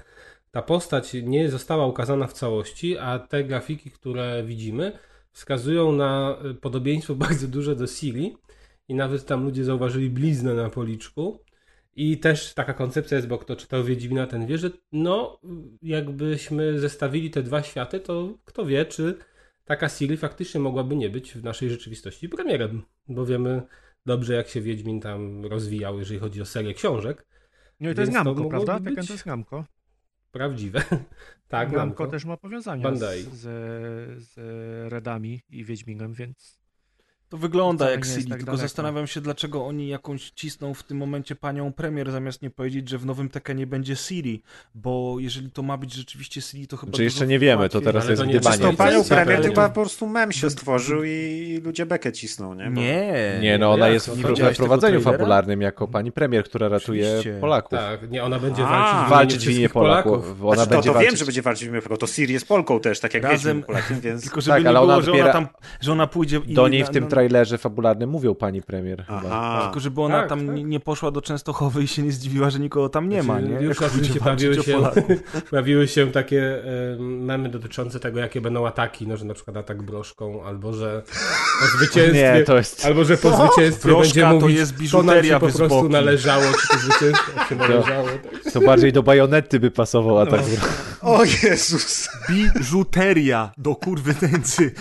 ta 0.51 0.63
postać 0.63 1.13
nie 1.23 1.49
została 1.51 1.87
ukazana 1.87 2.27
w 2.27 2.33
całości, 2.33 2.99
a 2.99 3.19
te 3.19 3.45
grafiki, 3.45 3.91
które 3.91 4.43
widzimy, 4.47 4.93
wskazują 5.35 5.93
na 5.93 6.39
y, 6.51 6.55
podobieństwo 6.55 7.15
bardzo 7.27 7.49
duże 7.49 7.77
do 7.77 7.87
Siri 7.87 8.37
i 8.89 8.95
nawet 8.95 9.27
tam 9.27 9.45
ludzie 9.45 9.65
zauważyli 9.65 10.11
bliznę 10.11 10.55
na 10.55 10.71
policzku. 10.71 11.41
I 11.97 12.19
też 12.19 12.55
taka 12.55 12.75
koncepcja 12.75 13.17
jest, 13.17 13.29
bo 13.29 13.39
kto 13.39 13.57
czytał 13.57 13.85
Wiedźmina, 13.85 14.27
ten 14.27 14.47
wie, 14.47 14.59
że 14.59 14.71
no, 14.93 15.41
jakbyśmy 15.83 16.79
zestawili 16.79 17.31
te 17.31 17.43
dwa 17.43 17.63
światy, 17.63 18.01
to 18.01 18.39
kto 18.45 18.67
wie, 18.67 18.85
czy 18.85 19.19
taka 19.65 19.89
Siri 19.89 20.17
faktycznie 20.17 20.61
mogłaby 20.61 20.97
nie 20.97 21.11
być 21.11 21.33
w 21.33 21.45
naszej 21.45 21.71
rzeczywistości 21.71 22.29
premierem, 22.29 22.83
bo 23.09 23.27
wiemy 23.27 23.63
dobrze, 24.07 24.35
jak 24.35 24.49
się 24.49 24.61
Wiedźmin 24.61 25.01
tam 25.01 25.47
rozwijał, 25.47 25.99
jeżeli 25.99 26.21
chodzi 26.21 26.43
o 26.43 26.47
serię 26.47 26.75
książek. 26.75 27.27
No 27.81 27.91
i 27.91 27.95
to 27.95 28.01
jest 28.01 28.13
Więc 28.13 28.25
Namco, 28.25 28.43
mogłoby 28.43 28.67
prawda? 28.67 28.91
to 28.91 29.01
jest. 29.01 29.25
Prawdziwe. 30.35 30.83
tak, 31.49 31.73
Namco 31.73 32.07
też 32.07 32.25
ma 32.25 32.37
powiązania 32.37 32.83
Bandai. 32.83 33.23
z, 33.23 33.41
z 34.23 34.33
Redami 34.93 35.41
i 35.51 35.65
Wiedźminem, 35.65 36.13
więc 36.13 36.64
To 37.35 37.39
wygląda 37.39 37.91
jak 37.91 38.05
Siri, 38.07 38.23
tak 38.25 38.29
tylko 38.29 38.45
daleko. 38.47 38.63
zastanawiam 38.63 39.07
się, 39.07 39.21
dlaczego 39.21 39.67
oni 39.67 39.89
jakąś 39.89 40.31
cisną 40.31 40.75
w 40.75 40.83
tym 40.83 40.99
momencie 40.99 41.35
panią 41.37 41.73
premier, 41.73 42.11
zamiast 42.11 42.43
nie 42.43 42.51
powiedzieć, 42.51 42.89
że 42.89 42.99
w 42.99 43.07
nowym 43.07 43.29
Tekkenie 43.29 43.67
będzie 43.67 43.97
Siri, 43.97 44.43
bo 44.75 45.17
jeżeli 45.19 45.51
to 45.51 45.63
ma 45.63 45.77
być 45.77 45.93
rzeczywiście 45.95 46.41
Siri, 46.41 46.67
to 46.67 46.77
chyba 46.77 46.93
Czy 46.93 47.05
jeszcze 47.05 47.19
dużo 47.21 47.31
nie 47.31 47.39
wiemy, 47.39 47.69
to 47.69 47.81
teraz 47.81 48.09
jest 48.09 48.21
to 48.23 48.27
nie 48.27 48.33
gdybanie. 48.35 48.57
Z 48.57 48.61
tą 48.61 48.77
panią 48.77 49.05
premier 49.05 49.43
chyba 49.43 49.69
po 49.69 49.75
prostu 49.81 50.07
mem 50.07 50.33
się 50.33 50.51
stworzył 50.51 51.05
i 51.05 51.61
ludzie 51.65 51.87
bekę 51.87 52.13
cisną, 52.13 52.55
nie? 52.55 52.65
Bo- 52.71 52.81
Nie, 52.81 53.39
Nie, 53.43 53.59
no 53.59 53.73
ona 53.73 53.87
Jak 53.87 53.95
jest 53.95 54.07
to? 54.07 54.13
w 54.53 54.57
prowadzeniu 54.57 55.01
fabularnym 55.01 55.61
jako 55.63 55.89
pani 55.89 56.13
premier, 56.13 56.45
która 56.45 56.69
ratuje 56.69 57.07
Oczywiście. 57.09 57.41
Polaków. 57.41 57.79
Tak, 57.79 58.11
nie, 58.11 58.25
ona 58.25 58.39
będzie 58.39 58.63
A, 58.67 58.69
walczyć 58.69 59.07
w 59.07 59.11
Walczyć 59.11 59.39
w 59.39 59.43
imieniu 59.45 59.59
imię 59.61 59.69
wszystkich 59.69 59.73
Polaków. 59.73 60.45
Ona 60.45 60.55
Znaczy, 60.55 60.69
to, 60.71 60.75
będzie 60.77 60.89
to 60.89 60.95
walczyć. 60.95 61.11
wiem, 61.11 61.19
że 61.19 61.25
będzie 61.25 61.43
walczyć 61.43 61.69
w 61.69 61.71
imię 61.71 61.83
Polaków. 61.83 61.99
To 62.09 62.15
Siri 62.15 62.33
jest 62.33 62.49
Polką 62.49 62.81
też, 62.81 63.01
tak 63.01 63.15
jak 63.15 63.23
Razem- 63.23 63.33
Wiedźmin 63.33 63.63
Polakiem, 63.63 64.01
więc... 64.01 64.23
Tylko 64.25 64.41
żeby 64.41 64.55
Tak, 64.55 64.63
nie 64.63 64.69
ale 64.69 64.79
było, 64.81 64.93
ona 64.95 65.03
że 65.03 65.13
ona 65.13 65.33
tam, 65.33 65.49
że 65.81 65.93
ona 65.93 66.07
pójdzie 66.07 66.41
i 66.47 66.55
Do 66.55 66.69
niej 66.69 66.85
w 66.85 66.91
tym 66.91 67.05
na- 67.05 67.11
trailerze 67.29 67.59
fabularnym 67.59 68.11
mówią 68.11 68.35
pani 68.35 68.63
premier. 68.63 69.05
chyba. 69.07 69.21
Aha. 69.31 69.61
Tylko 69.65 69.81
żeby 69.81 70.03
ona 70.03 70.21
Tak, 70.21 70.29
tam 70.29 70.47
tak. 70.47 70.57
nie- 70.57 70.81
poszła 70.81 71.11
do 71.11 71.23
Częstochowy 71.23 71.83
i 71.83 71.89
się 71.89 72.03
nie 72.03 72.13
zdziwiła, 72.13 72.51
że 72.51 72.59
nikogo 72.61 72.89
tam 72.89 73.09
nie 73.09 73.23
ma, 73.23 73.39
Znaczy, 73.41 73.55
nie? 73.55 73.61
Już 73.61 73.79
pojawiły 73.79 74.09
walczyć 74.21 74.59
o 74.59 74.63
się, 74.63 74.83
pojawiły 75.51 75.89
się 75.95 76.13
takie 76.13 76.65
e, 76.65 76.97
memy 77.01 77.49
dotyczące 77.49 78.01
tego, 78.01 78.21
jakie 78.21 78.41
będą 78.41 78.67
ataki, 78.67 79.09
no, 79.09 79.17
że 79.17 79.25
na 79.25 79.35
przykład 79.35 79.57
atak 79.57 79.83
broszką, 79.83 80.45
albo 80.45 80.73
że 80.73 81.03
po 81.61 81.67
zwycięstwie, 81.77 82.33
Nie, 82.39 82.45
to 82.45 82.57
jest... 82.57 82.85
albo 82.87 83.05
że 83.05 83.17
po 83.17 83.37
zwycięstwie 83.37 83.89
Broszka 83.89 84.03
będzie 84.03 84.21
to 84.21 84.41
mówić, 84.41 84.57
jest 84.59 84.73
to 84.73 84.77
nam 84.77 84.83
biżuteria 84.83 85.35
się 85.35 85.41
po 85.41 85.47
prostu 85.47 85.69
boki. 85.69 85.89
należało, 85.93 86.45
czy 86.61 86.69
to 86.69 86.79
zwycięstwo 86.79 87.33
się 87.49 87.57
należało. 87.57 88.09
Tak. 88.43 88.53
To 88.53 88.61
bardziej 88.61 88.93
do 88.93 89.03
bajonety 89.03 89.61
by 89.61 89.71
pasował 89.71 90.19
atak. 90.19 90.41
O 91.03 91.25
Jezus! 91.43 92.09
Biżuteria 92.31 93.53
do 93.59 93.75
kurwy 93.75 94.15
nędzy. 94.23 94.75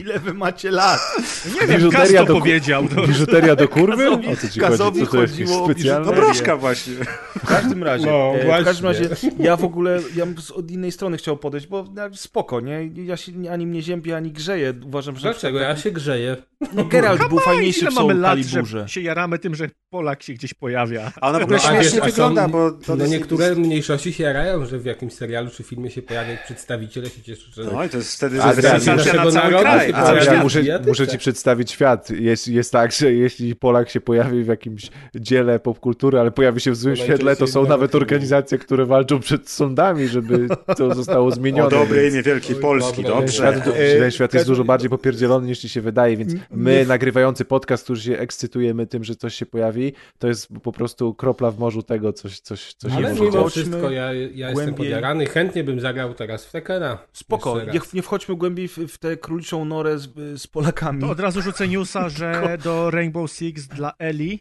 Ile 0.00 0.18
wy 0.18 0.34
macie 0.34 0.70
lat? 0.70 1.00
Nie 1.46 1.66
wiem, 1.66 1.76
Biżuteria 1.76 2.18
Kas 2.20 2.26
to 2.28 2.34
do- 2.34 2.40
powiedział. 2.40 2.88
To... 2.88 3.06
Biżuteria 3.06 3.56
do 3.56 3.68
kurwy? 3.68 4.04
Kazowi- 4.04 4.32
O 4.32 4.36
co 4.36 4.48
ci 4.48 4.60
Kazowi 4.60 5.06
chodzi? 5.06 5.32
Co 5.46 5.52
to 5.52 5.52
jest 5.52 5.64
specjalne? 5.64 6.06
No 6.06 6.12
broszka 6.12 6.56
właśnie. 6.56 6.94
W 7.38 7.46
każdym 7.46 7.82
razie, 7.82 8.06
No, 8.06 8.32
e, 8.36 8.42
w 8.42 8.44
właśnie. 8.46 8.64
każdym 8.64 8.86
razie 8.86 9.08
ja 9.38 9.56
w 9.56 9.64
ogóle 9.64 10.00
ja 10.16 10.26
bym 10.26 10.38
z- 10.40 10.50
od 10.50 10.70
innej 10.70 10.92
strony 10.92 11.16
chciał 11.16 11.36
podejść, 11.36 11.66
bo 11.66 11.84
no, 11.94 12.02
spoko, 12.14 12.60
nie? 12.60 12.90
Ja 13.04 13.16
się 13.16 13.32
ani 13.50 13.66
mnie 13.66 13.82
ziębię, 13.82 14.16
ani 14.16 14.32
grzeję. 14.32 14.74
Uważam, 14.86 15.16
że... 15.16 15.22
Dlaczego? 15.22 15.58
Ja 15.58 15.76
się 15.76 15.90
grzeję. 15.90 16.36
No, 16.72 16.84
Geralt 16.84 17.28
był 17.28 17.38
fajniejszy 17.38 17.80
Ile 17.80 17.90
w 17.90 17.94
mamy 17.94 18.12
Soul 18.12 18.20
lat, 18.20 18.38
że 18.38 18.88
się 18.88 19.00
jaramy 19.00 19.38
tym, 19.38 19.54
że 19.54 19.68
Polak 19.90 20.22
się 20.22 20.32
gdzieś 20.32 20.54
pojawia. 20.54 21.12
A 21.20 21.28
ona 21.28 21.38
w 21.38 21.42
ogóle 21.42 21.58
No, 21.64 21.68
śmiesznie 21.70 22.00
wiesz, 22.00 22.10
wygląda, 22.10 22.48
bo... 22.48 22.70
To 22.70 22.96
No 22.96 23.02
jest- 23.04 23.12
niektóre 23.12 23.54
mniejszości 23.54 24.12
się 24.12 24.24
jarają, 24.24 24.66
że 24.66 24.78
w 24.78 24.84
jakimś 24.84 25.12
serialu 25.12 25.50
czy 25.50 25.62
filmie 25.62 25.90
się 25.90 26.02
pojawia 26.02 26.36
przedstawiciel, 26.44 27.04
ja 27.04 27.10
się 27.10 27.22
cieszę, 27.22 27.42
że... 27.52 27.64
No 27.64 27.84
i 27.84 27.88
to 27.88 27.96
jest 27.96 28.16
wtedy 28.16 28.40
sensacja 28.40 28.94
na 28.96 29.02
cały 29.02 29.34
narodu 29.34 29.58
kraj. 29.60 29.90
Ja 30.26 30.42
muszę 30.42 30.62
tak. 30.62 31.17
Ci 31.18 31.22
przedstawić 31.22 31.70
świat. 31.70 32.10
Jest, 32.10 32.48
jest 32.48 32.72
tak, 32.72 32.92
że 32.92 33.12
jeśli 33.12 33.56
Polak 33.56 33.90
się 33.90 34.00
pojawi 34.00 34.44
w 34.44 34.46
jakimś 34.46 34.90
dziele 35.14 35.58
popkultury, 35.60 36.18
ale 36.20 36.30
pojawi 36.30 36.60
się 36.60 36.70
w 36.70 36.76
złym 36.76 36.96
świetle, 36.96 37.36
to 37.36 37.46
są 37.46 37.66
nawet 37.66 37.94
organizacje, 37.94 38.58
które 38.58 38.86
walczą 38.86 39.20
przed 39.20 39.48
sądami, 39.48 40.08
żeby 40.08 40.48
to 40.76 40.94
zostało 40.94 41.30
zmienione. 41.30 41.66
O 41.66 41.70
dobre 41.70 42.08
imię 42.08 42.22
Wielkiej 42.22 42.56
Polski, 42.56 43.02
dobrze. 43.02 43.32
Świat, 43.32 43.66
E, 43.66 43.98
ten 43.98 44.10
świat 44.10 44.34
jest 44.34 44.46
dużo 44.46 44.64
bardziej 44.64 44.90
popierdzielony 44.90 45.46
niż 45.46 45.58
ci 45.58 45.68
się 45.68 45.80
wydaje, 45.80 46.16
więc 46.16 46.32
my 46.50 46.86
nagrywający 46.86 47.44
podcast, 47.44 47.84
którzy 47.84 48.02
się 48.02 48.18
ekscytujemy 48.18 48.86
tym, 48.86 49.04
że 49.04 49.16
coś 49.16 49.34
się 49.34 49.46
pojawi, 49.46 49.92
to 50.18 50.28
jest 50.28 50.48
po 50.62 50.72
prostu 50.72 51.14
kropla 51.14 51.50
w 51.50 51.58
morzu 51.58 51.82
tego, 51.82 52.12
coś, 52.12 52.40
coś, 52.40 52.74
coś 52.74 52.92
Ale 52.92 53.14
mimo 53.14 53.48
wszystko 53.48 53.90
ja, 53.90 54.12
ja 54.12 54.48
jestem 54.48 54.54
głębiej. 54.54 54.74
podjarany. 54.74 55.26
Chętnie 55.26 55.64
bym 55.64 55.80
zagrał 55.80 56.14
teraz 56.14 56.46
w 56.46 56.52
Tekena. 56.52 56.98
Spoko, 57.12 57.60
nie, 57.72 57.80
nie 57.94 58.02
wchodźmy 58.02 58.36
głębiej 58.36 58.68
w, 58.68 58.78
w 58.78 58.98
tę 58.98 59.16
króliczą 59.16 59.64
norę 59.64 59.98
z, 59.98 60.08
z 60.40 60.46
Polakami. 60.46 61.00
Od 61.08 61.20
razu 61.20 61.42
rzucę 61.42 61.68
newsa, 61.68 62.08
że 62.08 62.58
do 62.64 62.90
Rainbow 62.90 63.30
Six 63.30 63.66
dla 63.66 63.92
Eli 63.98 64.40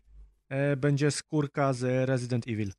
e, 0.49 0.77
będzie 0.77 1.11
skórka 1.11 1.73
z 1.73 2.09
Resident 2.09 2.47
Evil. 2.47 2.71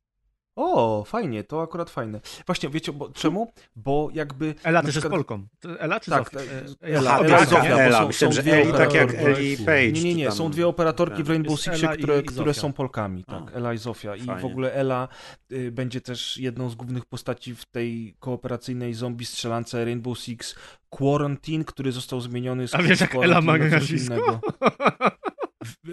O, 0.61 1.03
fajnie, 1.03 1.43
to 1.43 1.61
akurat 1.61 1.89
fajne. 1.89 2.21
Właśnie, 2.45 2.69
wiecie, 2.69 2.93
bo, 2.93 3.09
czemu? 3.09 3.51
Bo 3.75 4.09
jakby... 4.13 4.55
Ela 4.63 4.81
też 4.81 4.87
jest 4.95 4.97
przykład- 5.07 5.11
Polką. 5.11 5.47
To 5.59 5.79
Ela 5.79 5.99
czy 5.99 6.11
Tak, 6.11 6.23
Zofia? 6.23 6.39
tak, 6.39 6.47
E, 6.89 6.93
Ela, 6.95 7.11
Aha, 7.11 7.23
Ela 7.25 7.37
taka 7.37 7.45
Zofia, 7.49 7.77
Ela. 7.77 7.99
są- 7.99 8.07
Myślałem, 8.07 8.33
że 8.35 8.41
dwie 8.41 8.53
Eli 8.61 8.71
tak 8.73 8.93
jak. 8.93 9.13
Eli 9.13 9.57
Page. 9.57 9.91
Nie, 9.91 10.03
nie, 10.03 10.15
nie, 10.15 10.31
są 10.31 10.51
dwie 10.51 10.67
operatorki 10.67 11.15
w 11.15 11.17
Tak. 11.25 11.27
Rainbow 11.27 11.51
Jest 11.51 11.63
Sixie, 11.63 11.87
które, 11.97 12.23
które 12.23 12.53
są 12.53 12.73
Polkami, 12.73 13.23
tak, 13.23 13.43
A. 13.53 13.57
Ela 13.57 13.73
i 13.73 13.77
Zofia. 13.77 14.15
I 14.15 14.21
w 14.41 14.45
ogóle 14.45 14.73
Ela 14.73 15.07
y, 15.51 15.71
będzie 15.71 16.01
też 16.01 16.37
jedną 16.37 16.69
z 16.69 16.75
głównych 16.75 17.05
postaci 17.05 17.55
w 17.55 17.65
tej 17.65 18.15
kooperacyjnej 18.19 18.93
zombie 18.93 19.25
strzelance 19.25 19.85
Rainbow 19.85 20.19
Six 20.19 20.55
Quarantine, 20.89 21.63
który 21.65 21.91
został 21.91 22.21
zmieniony 22.21 22.67
z 22.67 22.75
A 22.75 22.83
wiesz, 22.83 23.01
jak 23.01 23.15
Ela 23.15 23.41
ma 23.41 23.57
nazwisko? 23.57 24.39
innego. 25.61 25.75
W- 25.83 25.89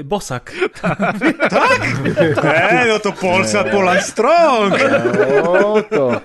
y, 0.00 0.04
Bosak. 0.04 0.52
E, 2.44 2.86
no 2.88 2.98
to 2.98 3.12
Polsa, 3.12 3.64
Poland 3.64 4.02
Strong! 4.02 4.74
O, 5.44 5.82
to. 5.82 6.20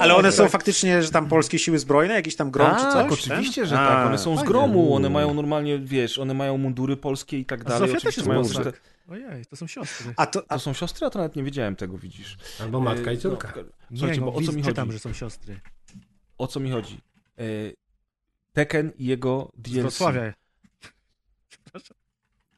Ale 0.00 0.14
one 0.16 0.32
są 0.32 0.48
faktycznie, 0.48 1.02
że 1.02 1.10
tam 1.10 1.28
polskie 1.28 1.58
siły 1.58 1.78
zbrojne, 1.78 2.14
jakiś 2.14 2.36
tam 2.36 2.50
grom 2.50 2.70
czy 2.76 2.82
Tak, 2.82 3.08
coś? 3.08 3.12
oczywiście, 3.26 3.60
ten? 3.60 3.68
że 3.70 3.80
A, 3.80 3.88
tak. 3.88 4.06
One 4.06 4.18
są 4.18 4.36
z 4.36 4.42
gromu, 4.42 4.94
one 4.94 5.10
mają 5.10 5.34
normalnie, 5.34 5.78
wiesz, 5.78 6.18
one 6.18 6.34
mają 6.34 6.58
mundury 6.58 6.96
polskie 6.96 7.38
i 7.38 7.44
tak 7.44 7.60
A 7.60 7.64
dalej. 7.64 7.88
Zofia 7.88 8.00
też 8.00 8.16
jest 8.16 8.28
mają 8.28 8.42
Bosak. 8.42 8.56
użyte- 8.66 8.78
Ojej, 9.10 9.46
to 9.46 9.56
są 9.56 9.66
siostry. 9.66 10.14
A 10.16 10.26
to, 10.26 10.42
a, 10.48 10.54
To 10.54 10.60
są 10.60 10.72
siostry, 10.72 11.06
a 11.06 11.10
to 11.10 11.18
nawet 11.18 11.36
nie 11.36 11.42
wiedziałem 11.42 11.76
tego, 11.76 11.98
widzisz. 11.98 12.36
Albo 12.60 12.80
matka 12.80 13.12
i 13.12 13.14
Y, 13.14 13.18
córka. 13.18 13.52
no, 13.56 13.62
Nie, 13.90 13.98
Słuchajcie, 13.98 14.20
no, 14.20 14.26
bo 14.26 14.32
o 14.38 14.42
co 14.42 14.52
mi 14.52 14.62
chodzi? 14.62 14.92
że 14.92 14.98
są 14.98 15.12
siostry. 15.12 15.60
O 16.38 16.46
co 16.46 16.60
mi 16.60 16.70
chodzi? 16.70 17.00
Y, 17.40 17.74
Tekken 18.52 18.92
i 18.98 19.04
jego 19.06 19.52
Z 19.58 19.62
DLC. 19.70 19.98
Wrocławia. 21.72 22.00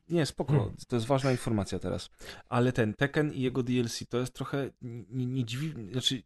Nie, 0.09 0.27
spoko, 0.27 0.53
Hmm. 0.53 0.75
to 0.89 0.97
jest 0.97 1.07
ważna 1.07 1.31
informacja 1.31 1.79
teraz. 1.79 2.11
Ale 2.49 2.73
ten 2.73 2.95
Tekken 2.95 3.33
i 3.33 3.41
jego 3.41 3.63
DLC 3.63 4.03
to 4.09 4.19
jest 4.19 4.33
trochę 4.33 4.71
nie, 5.11 5.27
nie 5.27 5.45
dziwi, 5.45 5.75
znaczy 5.93 6.23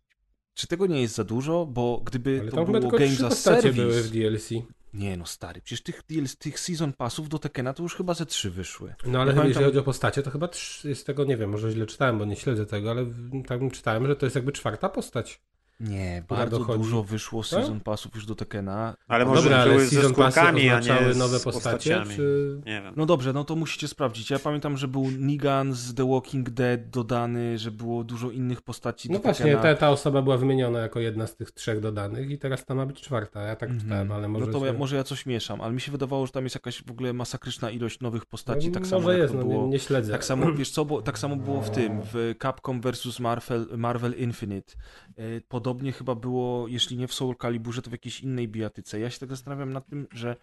czy 0.54 0.66
tego 0.66 0.86
nie 0.86 1.00
jest 1.00 1.14
za 1.14 1.24
dużo, 1.24 1.66
bo 1.66 2.00
gdyby 2.04 2.38
Ale 2.40 2.50
to 2.50 2.64
było 2.64 2.98
trzy 2.98 3.26
as 3.26 3.32
postacie 3.34 3.72
były 3.72 3.92
w 3.92 3.94
Service... 3.94 4.14
DLC. 4.14 4.50
Nie 4.94 5.16
no 5.16 5.26
stary, 5.26 5.60
przecież 5.60 5.82
tych, 5.82 6.02
tych 6.38 6.60
season 6.60 6.92
passów 6.92 7.28
do 7.28 7.38
Tekkena 7.38 7.72
to 7.74 7.82
już 7.82 7.94
chyba 7.94 8.14
ze 8.14 8.26
trzy 8.26 8.50
wyszły. 8.50 8.94
No 9.06 9.20
ale 9.20 9.26
Ja 9.28 9.32
chyba, 9.32 9.42
pamiętam- 9.42 9.48
jeżeli 9.48 9.64
chodzi 9.66 9.78
o 9.78 9.82
postacie, 9.82 10.22
to 10.22 10.30
chyba 10.30 10.48
jest 10.84 11.06
tego, 11.06 11.24
nie 11.24 11.36
wiem, 11.36 11.50
może 11.50 11.70
źle 11.70 11.86
czytałem, 11.86 12.18
bo 12.18 12.24
nie 12.24 12.36
śledzę 12.36 12.66
tego, 12.66 12.90
ale 12.90 13.06
tam 13.46 13.70
czytałem, 13.70 14.06
że 14.06 14.16
to 14.16 14.26
jest 14.26 14.36
jakby 14.36 14.52
czwarta 14.52 14.88
postać. 14.88 15.40
Nie, 15.80 16.24
bardzo 16.28 16.58
dochodzi- 16.58 16.78
dużo 16.82 17.02
wyszło 17.02 17.42
season 17.44 17.80
passów 17.80 18.14
już 18.14 18.26
do 18.26 18.34
Tekkena. 18.34 18.96
ale 19.08 19.24
No 19.24 19.30
może 19.30 19.42
Dobra, 19.42 19.56
ale 19.58 19.70
były 19.70 19.84
ze 19.84 19.90
season 19.90 20.14
passy 20.14 20.32
skórkami, 20.40 20.70
a 20.70 20.80
nie 20.80 20.88
nowe 21.14 21.40
postacie, 21.40 21.52
postaciami. 21.52 22.16
czy... 22.16 22.60
Nie 22.66 22.82
wiem. 22.82 22.94
No 22.96 23.06
dobrze, 23.06 23.32
no 23.32 23.44
to 23.44 23.56
musicie 23.56 23.88
sprawdzić. 23.88 24.30
Ja 24.30 24.38
pamiętam, 24.38 24.76
że 24.76 24.88
był 24.88 25.04
Negan 25.18 25.72
z 25.72 25.94
The 25.94 26.08
Walking 26.10 26.50
Dead 26.50 26.90
dodany, 26.90 27.58
że 27.58 27.70
było 27.70 28.04
dużo 28.04 28.30
innych 28.30 28.62
postaci 28.62 29.10
No 29.10 29.18
do 29.18 29.22
właśnie, 29.22 29.56
ta, 29.56 29.74
ta 29.74 29.90
osoba 29.90 30.22
była 30.22 30.36
wymieniona 30.36 30.78
jako 30.78 31.00
jedna 31.00 31.26
z 31.26 31.36
tych 31.36 31.50
trzech 31.52 31.80
dodanych 31.80 32.30
i 32.30 32.38
teraz 32.38 32.64
ta 32.64 32.74
ma 32.74 32.86
być 32.86 33.00
czwarta. 33.00 33.42
Ja 33.42 33.56
tak 33.56 33.70
Mhm. 33.70 33.80
czytałem, 33.88 34.12
ale 34.12 34.28
może... 34.28 34.46
No 34.46 34.52
to 34.60 34.66
ja, 34.66 34.72
może 34.72 34.96
ja 34.96 35.04
coś 35.04 35.26
mieszam, 35.26 35.60
ale 35.60 35.72
mi 35.72 35.80
się 35.80 35.92
wydawało, 35.92 36.26
że 36.26 36.32
tam 36.32 36.44
jest 36.44 36.56
jakaś 36.56 36.82
w 36.84 36.90
ogóle 36.90 37.12
masakryczna 37.12 37.70
ilość 37.70 38.00
nowych 38.00 38.26
postaci, 38.26 38.68
no, 38.68 38.74
tak 38.74 38.86
samo 38.86 39.10
jak 39.12 39.20
jest, 39.20 39.32
to 39.34 39.38
no, 39.40 39.44
było... 39.46 39.62
nie, 39.64 39.68
nie 39.70 39.78
śledzę. 39.78 40.12
Tak 40.12 40.24
samo, 40.24 40.52
wiesz 40.52 40.70
co, 40.70 40.84
bo, 40.84 41.02
tak 41.02 41.18
samo 41.18 41.36
było 41.36 41.62
w 41.62 41.70
tym, 41.70 42.00
w 42.12 42.34
Capcom 42.42 42.80
vs. 42.80 43.20
Marvel, 43.20 43.66
Marvel 43.76 44.14
Infinite. 44.18 44.72
E, 45.18 45.40
Podobnie 45.66 45.92
chyba 45.92 46.14
było, 46.14 46.68
jeśli 46.68 46.96
nie 46.96 47.08
w 47.08 47.14
Soul 47.14 47.36
Caliburze, 47.36 47.82
to 47.82 47.90
w 47.90 47.92
jakiejś 47.92 48.20
innej 48.20 48.48
bijatyce. 48.48 49.00
Ja 49.00 49.10
się 49.10 49.18
tak 49.18 49.28
zastanawiam 49.28 49.72
nad 49.72 49.86
tym, 49.86 50.06
że... 50.12 50.36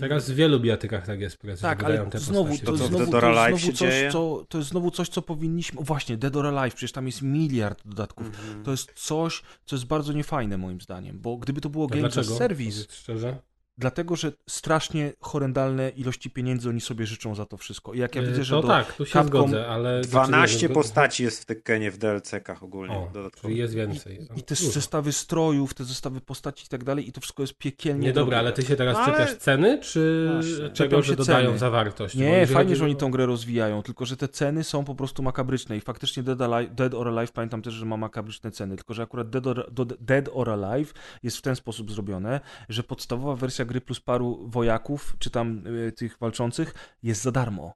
Teraz 0.00 0.30
w 0.30 0.34
wielu 0.34 0.60
biatykach 0.60 1.06
tak 1.06 1.20
jest, 1.20 1.38
Tak, 1.60 1.84
ale 1.84 2.06
te 2.06 2.18
znowu, 2.18 2.50
postacie. 2.50 2.66
to, 2.66 2.72
To 2.72 2.88
znowu, 2.88 3.10
to 3.10 3.26
jest 3.26 3.48
znowu 3.48 3.72
coś, 3.72 4.12
co, 4.12 4.44
to 4.48 4.58
jest 4.58 4.70
znowu 4.70 4.90
coś, 4.90 5.08
co 5.08 5.22
powinniśmy... 5.22 5.80
O 5.80 5.82
właśnie, 5.82 6.16
Dead 6.16 6.36
or 6.36 6.46
Alive, 6.46 6.74
przecież 6.74 6.92
tam 6.92 7.06
jest 7.06 7.22
miliard 7.22 7.82
dodatków. 7.84 8.26
Mhm. 8.26 8.64
To 8.64 8.70
jest 8.70 8.92
coś, 8.94 9.42
co 9.64 9.76
jest 9.76 9.86
bardzo 9.86 10.12
niefajne 10.12 10.58
moim 10.58 10.80
zdaniem, 10.80 11.18
bo 11.20 11.36
gdyby 11.36 11.60
to 11.60 11.70
było 11.70 11.88
A 11.90 11.94
Games 11.94 12.18
as? 12.18 12.26
Service... 12.26 12.76
Powiedz 12.76 12.94
Szczerze? 12.94 13.36
Dlatego, 13.78 14.16
że 14.16 14.32
strasznie 14.48 15.12
horrendalne 15.20 15.88
ilości 15.90 16.30
pieniędzy 16.30 16.68
oni 16.68 16.80
sobie 16.80 17.06
życzą 17.06 17.34
za 17.34 17.46
to 17.46 17.56
wszystko. 17.56 17.94
I 17.94 17.98
jak 17.98 18.14
ja 18.14 18.22
E, 18.22 18.26
widzę, 18.26 18.44
że 18.44 18.54
do 18.54 18.62
tak, 18.62 18.92
tu 18.92 19.06
się 19.06 19.18
Capcom- 19.18 19.26
zgodzę, 19.26 19.66
ale... 19.68 20.00
12 20.00 20.28
znaczy, 20.52 20.68
nie, 20.68 20.74
postaci 20.74 21.22
jest 21.22 21.42
w 21.42 21.44
Tekkenie 21.44 21.90
w 21.90 21.98
DLC-kach 21.98 22.62
ogólnie. 22.62 22.94
O, 22.96 23.10
dodatkowo. 23.14 23.48
czyli 23.48 23.60
jest 23.60 23.74
więcej. 23.74 24.18
I 24.36 24.42
te 24.42 24.54
Dużo. 24.54 24.70
zestawy 24.70 25.12
strojów, 25.12 25.74
te 25.74 25.84
zestawy 25.84 26.20
postaci 26.20 26.64
i 26.66 26.68
tak 26.68 26.84
dalej, 26.84 27.08
i 27.08 27.12
to 27.12 27.20
wszystko 27.20 27.42
jest 27.42 27.54
piekielnie 27.58 28.06
Nie 28.06 28.12
dobra, 28.12 28.24
drogie. 28.24 28.38
ale 28.38 28.52
ty 28.52 28.62
się 28.62 28.76
teraz 28.76 28.96
No, 28.96 29.02
ale- 29.04 29.12
czepiasz 29.12 29.36
ceny, 29.36 29.78
czy 29.82 30.30
Właśnie. 30.34 30.68
czego, 30.70 31.02
że 31.02 31.10
się 31.12 31.16
dodają 31.16 31.46
ceny. 31.46 31.58
zawartość? 31.58 32.14
Nie, 32.14 32.46
fajnie, 32.46 32.54
chodzi 32.70 32.76
że 32.76 32.84
oni 32.84 32.96
tą 32.96 33.10
grę 33.10 33.26
rozwijają, 33.26 33.82
tylko 33.82 34.06
że 34.06 34.16
te 34.16 34.28
ceny 34.28 34.64
są 34.64 34.84
po 34.84 34.94
prostu 34.94 35.22
makabryczne 35.22 35.76
i 35.76 35.80
faktycznie 35.80 36.22
Dead, 36.22 36.40
Alive, 36.40 36.74
Dead 36.74 36.94
or 36.94 37.08
Alive 37.08 37.32
pamiętam 37.32 37.62
też, 37.62 37.74
że 37.74 37.84
ma 37.86 37.96
makabryczne 37.96 38.50
ceny, 38.50 38.76
tylko 38.76 38.94
że 38.94 39.02
akurat 39.02 39.30
Dead 39.30 39.46
or, 39.46 39.68
do, 39.72 39.84
Dead 39.84 40.28
or 40.32 40.50
Alive 40.50 40.94
jest 41.22 41.36
w 41.36 41.42
ten 41.42 41.56
sposób 41.56 41.92
zrobione, 41.92 42.40
że 42.68 42.82
podstawowa 42.82 43.36
wersja 43.36 43.63
gry 43.64 43.80
plus 43.80 44.00
paru 44.00 44.48
wojaków, 44.48 45.16
czy 45.18 45.30
tam 45.30 45.66
y, 45.66 45.92
tych 45.92 46.18
walczących 46.18 46.74
jest 47.02 47.22
za 47.22 47.32
darmo. 47.32 47.74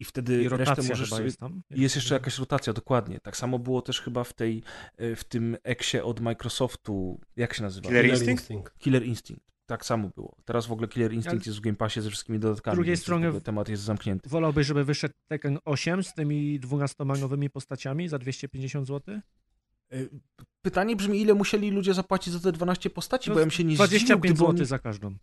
I 0.00 0.04
wtedy 0.04 0.42
I 0.42 0.48
rotacja 0.48 0.74
resztę 0.74 0.88
możesz 0.88 1.08
chyba 1.08 1.16
sobie... 1.16 1.24
jest 1.24 1.38
tam. 1.38 1.62
Jest 1.70 1.94
jeszcze 1.94 2.14
jakaś 2.14 2.38
rotacja, 2.38 2.72
dokładnie. 2.72 3.20
Tak 3.20 3.36
samo 3.36 3.58
było 3.58 3.82
też 3.82 4.00
chyba 4.00 4.24
w 4.24 4.32
tej, 4.32 4.62
y, 5.00 5.16
w 5.16 5.24
tym 5.24 5.56
eksie 5.62 6.00
od 6.00 6.20
Microsoftu, 6.20 7.20
jak 7.36 7.54
się 7.54 7.62
nazywa? 7.62 7.88
Killer 7.88 8.06
Instinct? 8.06 8.48
Killer 8.78 9.06
Instinct. 9.06 9.46
Tak 9.66 9.84
samo 9.84 10.08
było. 10.08 10.36
Teraz 10.44 10.66
w 10.66 10.72
ogóle 10.72 10.88
Killer 10.88 11.12
Instinct 11.12 11.42
Ale- 11.42 11.50
jest 11.50 11.58
w 11.58 11.60
Game 11.60 11.76
Passie 11.76 12.00
ze 12.00 12.10
wszystkimi 12.10 12.38
dodatkami. 12.38 12.74
Z 12.74 12.76
drugiej 12.76 12.96
strony- 12.96 13.32
w 13.32 13.42
temat 13.42 13.68
jest 13.68 13.82
zamknięty. 13.82 14.28
Wolałbyś, 14.28 14.66
żeby 14.66 14.84
wyszedł 14.84 15.14
Tekken 15.28 15.58
8 15.64 16.02
z 16.02 16.14
tymi 16.14 16.60
12 16.60 17.04
nowymi 17.04 17.50
postaciami 17.50 18.08
za 18.08 18.18
250 18.18 18.86
zł? 18.86 19.20
Y, 19.92 20.10
Pytanie 20.62 20.96
brzmi, 20.96 21.20
ile 21.20 21.34
musieli 21.34 21.70
ludzie 21.70 21.94
zapłacić 21.94 22.32
za 22.32 22.40
te 22.40 22.52
12 22.52 22.90
postaci, 22.90 23.30
No, 23.30 23.34
bo 23.34 23.40
ja 23.40 23.46
bym 23.46 23.50
się 23.50 23.64
nie 23.64 23.76
zdziwił, 23.76 23.88
25 23.88 24.20
gdyby 24.34 24.52
zł 24.52 24.66
za 24.66 24.78
każdą. 24.78 25.14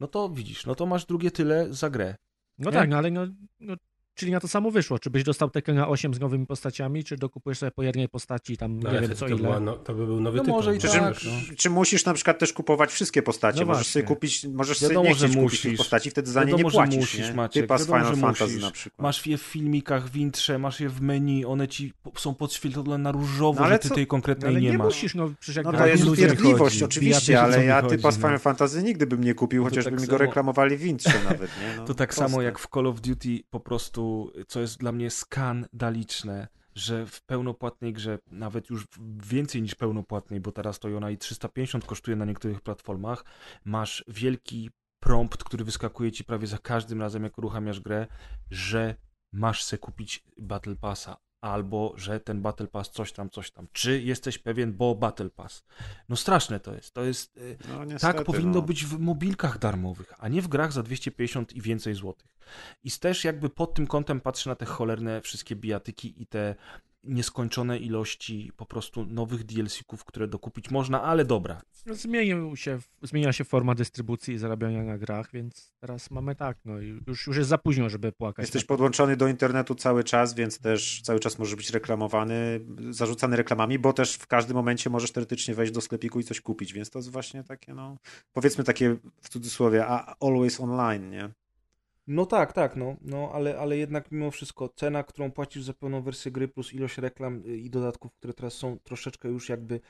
No 0.00 0.06
to 0.06 0.28
widzisz, 0.28 0.66
no 0.66 0.74
to 0.74 0.86
masz 0.86 1.06
drugie 1.06 1.30
tyle 1.30 1.74
za 1.74 1.90
grę. 1.90 2.16
No 2.58 2.70
Nie? 2.70 2.76
tak, 2.76 2.88
no 2.90 2.96
ale 2.96 3.10
no, 3.10 3.26
no, 3.60 3.74
czyli 4.18 4.32
na 4.32 4.40
to 4.40 4.48
samo 4.48 4.70
wyszło. 4.70 4.98
Czy 4.98 5.10
byś 5.10 5.24
dostał 5.24 5.50
Tekkena 5.50 5.88
8 5.88 6.14
z 6.14 6.20
nowymi 6.20 6.46
postaciami, 6.46 7.04
czy 7.04 7.16
dokupujesz 7.16 7.58
sobie 7.58 7.70
po 7.70 7.82
jednej 7.82 8.08
postaci 8.08 8.56
tam 8.56 8.78
No, 8.78 8.82
nie 8.82 8.88
ale 8.88 9.00
wiem 9.00 9.10
to, 9.10 9.16
co 9.16 9.26
to, 9.26 9.32
ile. 9.34 9.42
była, 9.42 9.60
no, 9.60 9.72
to 9.76 9.94
by 9.94 10.06
był 10.06 10.20
nowy 10.20 10.36
No 10.36 10.42
tytuł. 10.42 10.56
może 10.56 10.76
i 10.76 10.78
Przy 10.78 10.88
tak. 10.88 11.16
czym, 11.16 11.30
no. 11.32 11.56
czy 11.56 11.70
musisz 11.70 12.04
na 12.04 12.14
przykład 12.14 12.38
też 12.38 12.52
kupować 12.52 12.90
wszystkie 12.92 13.22
postacie? 13.22 13.60
No 13.60 13.66
możesz 13.66 13.78
właśnie. 13.78 13.92
sobie 13.92 14.04
kupić, 14.04 14.44
możesz 14.44 14.82
Wiadomo, 14.82 15.00
sobie 15.00 15.08
nie 15.08 15.14
chcieć 15.14 15.36
kupić 15.36 15.60
tych 15.60 15.70
musisz. 15.70 15.78
postaci, 15.78 16.10
wtedy 16.10 16.30
za 16.30 16.40
nie 16.40 16.46
Wiadomo, 16.46 16.62
nie 16.64 16.70
że 16.70 16.76
płacisz, 16.76 16.96
musisz, 17.00 17.28
nie? 17.28 17.34
Maciek, 17.34 17.62
Typa 17.62 17.78
z 17.78 17.86
wiadomo, 17.86 18.04
Final 18.04 18.20
Fantasy 18.20 18.44
musisz. 18.44 18.62
na 18.62 18.70
przykład. 18.70 19.02
Masz 19.02 19.26
je 19.26 19.38
w 19.38 19.42
filmikach, 19.42 20.08
w 20.10 20.16
intrze, 20.16 20.58
masz 20.58 20.80
je 20.80 20.88
w 20.88 21.00
menu, 21.00 21.44
one 21.44 21.68
ci 21.68 21.92
są 22.16 22.34
podświetlone 22.34 22.98
na 22.98 23.12
różowo, 23.12 23.60
No 23.60 23.66
ale 23.66 23.74
że 23.74 23.78
ty 23.78 23.88
co- 23.88 23.94
tej 23.94 24.06
konkretnej 24.06 24.50
ale 24.50 24.60
nie, 24.60 24.70
nie 24.70 24.78
masz. 24.78 24.86
musisz, 24.86 25.14
no 25.14 25.30
przecież 25.40 25.56
jak 25.56 25.66
No 25.66 25.72
to 25.72 25.86
jest 25.86 26.04
upierdliwość, 26.08 26.82
oczywiście, 26.82 27.40
ale 27.42 27.64
ja 27.64 27.82
chodzi, 27.82 27.96
typa 27.96 28.10
z. 28.12 28.16
Final 28.16 28.38
Fantasy 28.38 28.82
nigdy 28.82 29.06
bym 29.06 29.24
nie 29.24 29.34
kupił, 29.34 29.64
chociażby 29.64 29.90
tak 29.90 30.00
mi 30.00 30.06
go 30.06 30.12
samo- 30.12 30.18
reklamowali 30.18 30.76
w 30.76 30.84
intrze 30.86 31.12
nawet, 31.24 31.40
nie? 31.60 31.76
No, 31.76 31.84
To 31.88 31.94
tak 31.94 32.08
proste. 32.10 32.24
samo 32.28 32.42
jak 32.42 32.58
w 32.58 32.66
Call 32.74 32.86
of 32.86 33.00
Duty 33.00 33.40
po 33.50 33.60
prostu, 33.60 34.07
co 34.48 34.60
jest 34.60 34.78
dla 34.78 34.92
mnie 34.92 35.10
skandaliczne, 35.10 36.48
że 36.74 37.06
w 37.06 37.22
pełnopłatnej 37.22 37.92
grze, 37.92 38.18
nawet 38.30 38.70
już 38.70 38.86
więcej 39.22 39.62
niż 39.62 39.74
pełnopłatnej, 39.74 40.40
bo 40.40 40.52
teraz 40.52 40.78
to 40.78 40.88
ona 40.96 41.10
i 41.10 41.18
350 41.18 41.84
kosztuje 41.84 42.16
na 42.16 42.24
niektórych 42.24 42.60
platformach, 42.60 43.24
masz 43.64 44.04
wielki 44.08 44.70
prompt, 45.00 45.44
który 45.44 45.64
wyskakuje 45.64 46.12
ci 46.12 46.24
prawie 46.24 46.46
za 46.46 46.58
każdym 46.58 47.00
razem, 47.00 47.24
jak 47.24 47.38
uruchamiasz 47.38 47.80
grę, 47.80 48.06
że 48.50 48.94
masz 49.32 49.62
se 49.62 49.78
kupić 49.78 50.24
Battle 50.38 50.76
Passa. 50.76 51.16
Albo, 51.40 51.94
że 51.96 52.20
ten 52.20 52.42
Battle 52.42 52.66
Pass 52.66 52.90
coś 52.90 53.12
tam, 53.12 53.30
coś 53.30 53.50
tam. 53.50 53.66
Czy 53.72 54.02
jesteś 54.02 54.38
pewien, 54.38 54.72
bo 54.72 54.94
Battle 54.94 55.30
Pass. 55.30 55.64
No 56.08 56.16
straszne 56.16 56.60
to 56.60 56.74
jest. 56.74 56.94
To 56.94 57.04
jest. 57.04 57.36
y, 57.36 57.58
No, 57.68 57.84
niestety, 57.84 58.16
tak 58.16 58.26
powinno 58.26 58.52
no. 58.52 58.62
być 58.62 58.84
w 58.84 58.98
mobilkach 58.98 59.58
darmowych, 59.58 60.14
a 60.18 60.28
nie 60.28 60.42
w 60.42 60.48
grach 60.48 60.72
za 60.72 60.82
250 60.82 61.52
i 61.52 61.60
więcej 61.60 61.94
złotych. 61.94 62.38
I 62.84 62.90
też 62.90 63.24
jakby 63.24 63.50
pod 63.50 63.74
tym 63.74 63.86
kątem 63.86 64.20
patrzę 64.20 64.50
na 64.50 64.56
te 64.56 64.66
cholerne 64.66 65.20
wszystkie 65.20 65.56
bijatyki 65.56 66.22
i 66.22 66.26
te 66.26 66.54
nieskończone 67.04 67.78
ilości 67.78 68.52
po 68.56 68.66
prostu 68.66 69.06
nowych 69.06 69.44
DLC-ków, 69.44 70.04
które 70.04 70.28
dokupić 70.28 70.70
można, 70.70 71.02
ale 71.02 71.24
dobra. 71.24 71.60
Zmienił 71.86 72.56
się, 72.56 72.78
zmienia 73.02 73.32
się 73.32 73.44
forma 73.44 73.74
dystrybucji 73.74 74.34
i 74.34 74.38
zarabiania 74.38 74.84
na 74.84 74.98
grach, 74.98 75.30
więc 75.32 75.72
teraz 75.80 76.10
mamy 76.10 76.34
tak, 76.34 76.58
no 76.64 76.80
i 76.80 77.00
już, 77.06 77.26
już 77.26 77.36
jest 77.36 77.48
za 77.48 77.58
późno, 77.58 77.88
żeby 77.88 78.12
płakać. 78.12 78.42
Jesteś 78.42 78.62
to. 78.62 78.68
podłączony 78.68 79.16
do 79.16 79.28
internetu 79.28 79.74
cały 79.74 80.04
czas, 80.04 80.34
więc 80.34 80.58
też 80.58 81.00
cały 81.02 81.20
czas 81.20 81.38
możesz 81.38 81.54
być 81.56 81.70
reklamowany, 81.70 82.60
zarzucany 82.90 83.36
reklamami, 83.36 83.78
bo 83.78 83.92
też 83.92 84.14
w 84.14 84.26
każdym 84.26 84.56
momencie 84.56 84.90
możesz 84.90 85.12
teoretycznie 85.12 85.54
wejść 85.54 85.72
do 85.72 85.80
sklepiku 85.80 86.20
i 86.20 86.24
coś 86.24 86.40
kupić, 86.40 86.72
więc 86.72 86.90
to 86.90 86.98
jest 86.98 87.10
właśnie 87.10 87.44
takie, 87.44 87.74
no, 87.74 87.96
powiedzmy 88.32 88.64
takie 88.64 88.96
w 89.22 89.28
cudzysłowie, 89.28 89.86
a 89.86 90.14
always 90.20 90.60
online, 90.60 91.10
nie? 91.10 91.30
No 92.10 92.26
tak, 92.26 92.52
tak, 92.52 92.76
no, 92.76 92.96
no 93.02 93.30
ale, 93.34 93.58
ale 93.58 93.76
jednak 93.76 94.10
mimo 94.12 94.30
wszystko 94.30 94.68
cena, 94.68 95.02
którą 95.02 95.30
płacisz 95.30 95.62
za 95.62 95.72
pełną 95.72 96.02
wersję 96.02 96.30
gry 96.32 96.48
plus 96.48 96.74
ilość 96.74 96.98
reklam 96.98 97.42
y, 97.46 97.56
i 97.56 97.70
dodatków, 97.70 98.12
które 98.14 98.34
teraz 98.34 98.54
są 98.54 98.78
troszeczkę 98.84 99.28
już 99.28 99.48
jakby 99.48 99.80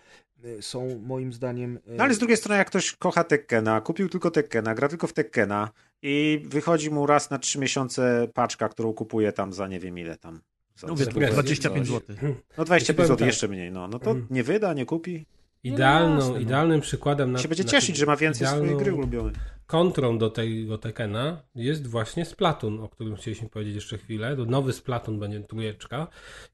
y, 0.44 0.62
są 0.62 0.98
moim 1.02 1.32
zdaniem... 1.32 1.76
y, 1.76 1.80
No 1.86 2.04
ale 2.04 2.14
z 2.14 2.18
drugiej 2.18 2.36
strony, 2.36 2.58
jak 2.58 2.66
ktoś 2.68 2.92
kocha 2.96 3.24
Tekkena, 3.24 3.80
kupił 3.80 4.08
tylko 4.08 4.30
Tekkena, 4.30 4.74
gra 4.74 4.88
tylko 4.88 5.06
w 5.06 5.12
Tekkena 5.12 5.70
i 6.02 6.42
wychodzi 6.44 6.90
mu 6.90 7.06
raz 7.06 7.30
na 7.30 7.38
trzy 7.38 7.58
miesiące 7.58 8.28
paczka, 8.34 8.68
którą 8.68 8.92
kupuje 8.92 9.32
tam 9.32 9.52
za 9.52 9.68
nie 9.68 9.80
wiem 9.80 9.98
ile 9.98 10.16
tam. 10.16 10.40
Za 10.76 10.86
No, 10.86 10.96
za- 10.96 11.04
wiesz, 11.04 11.30
25 11.32 11.88
coś. 11.88 11.94
zł. 11.94 12.16
No 12.58 12.64
25 12.64 12.96
powiem 12.96 13.06
zł, 13.06 13.16
tak. 13.16 13.26
jeszcze 13.26 13.48
mniej, 13.48 13.72
no. 13.72 13.88
No 13.88 13.98
to 13.98 14.10
Mhm. 14.10 14.26
nie 14.30 14.42
wyda, 14.42 14.74
nie 14.74 14.86
kupi. 14.86 15.26
Idealną, 15.64 16.14
jasne, 16.16 16.32
no. 16.34 16.38
idealnym 16.40 16.80
przykładem 16.80 17.32
na 17.32 17.38
się 17.38 17.48
będzie 17.48 17.64
na- 17.64 17.70
cieszyć, 17.70 17.96
że 17.96 18.06
ma 18.06 18.16
więcej 18.16 18.46
swojej 18.46 18.64
idealną 18.64 18.84
gry 18.84 18.94
ulubionej. 18.94 19.34
Kontrą 19.68 20.18
do 20.18 20.30
tego 20.30 20.78
Tekena 20.78 21.42
jest 21.54 21.86
właśnie 21.86 22.24
Splatoon, 22.24 22.80
o 22.80 22.88
którym 22.88 23.16
chcieliśmy 23.16 23.48
powiedzieć 23.48 23.74
jeszcze 23.74 23.98
chwilę. 23.98 24.36
To 24.36 24.44
nowy 24.44 24.72
Splatoon 24.72 25.18
będzie 25.18 25.40
trójeczka. 25.40 26.06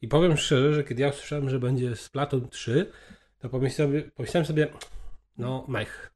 I 0.02 0.08
powiem 0.08 0.36
szczerze, 0.36 0.74
że 0.74 0.84
kiedy 0.84 1.02
ja 1.02 1.08
usłyszałem, 1.08 1.50
że 1.50 1.58
będzie 1.58 1.96
Splatoon 1.96 2.48
3, 2.48 2.90
to 3.38 3.48
pomyślałem 3.48 3.92
sobie, 3.92 4.10
pomyślałem 4.10 4.46
sobie 4.46 4.68
no 5.38 5.64
mech. 5.68 6.13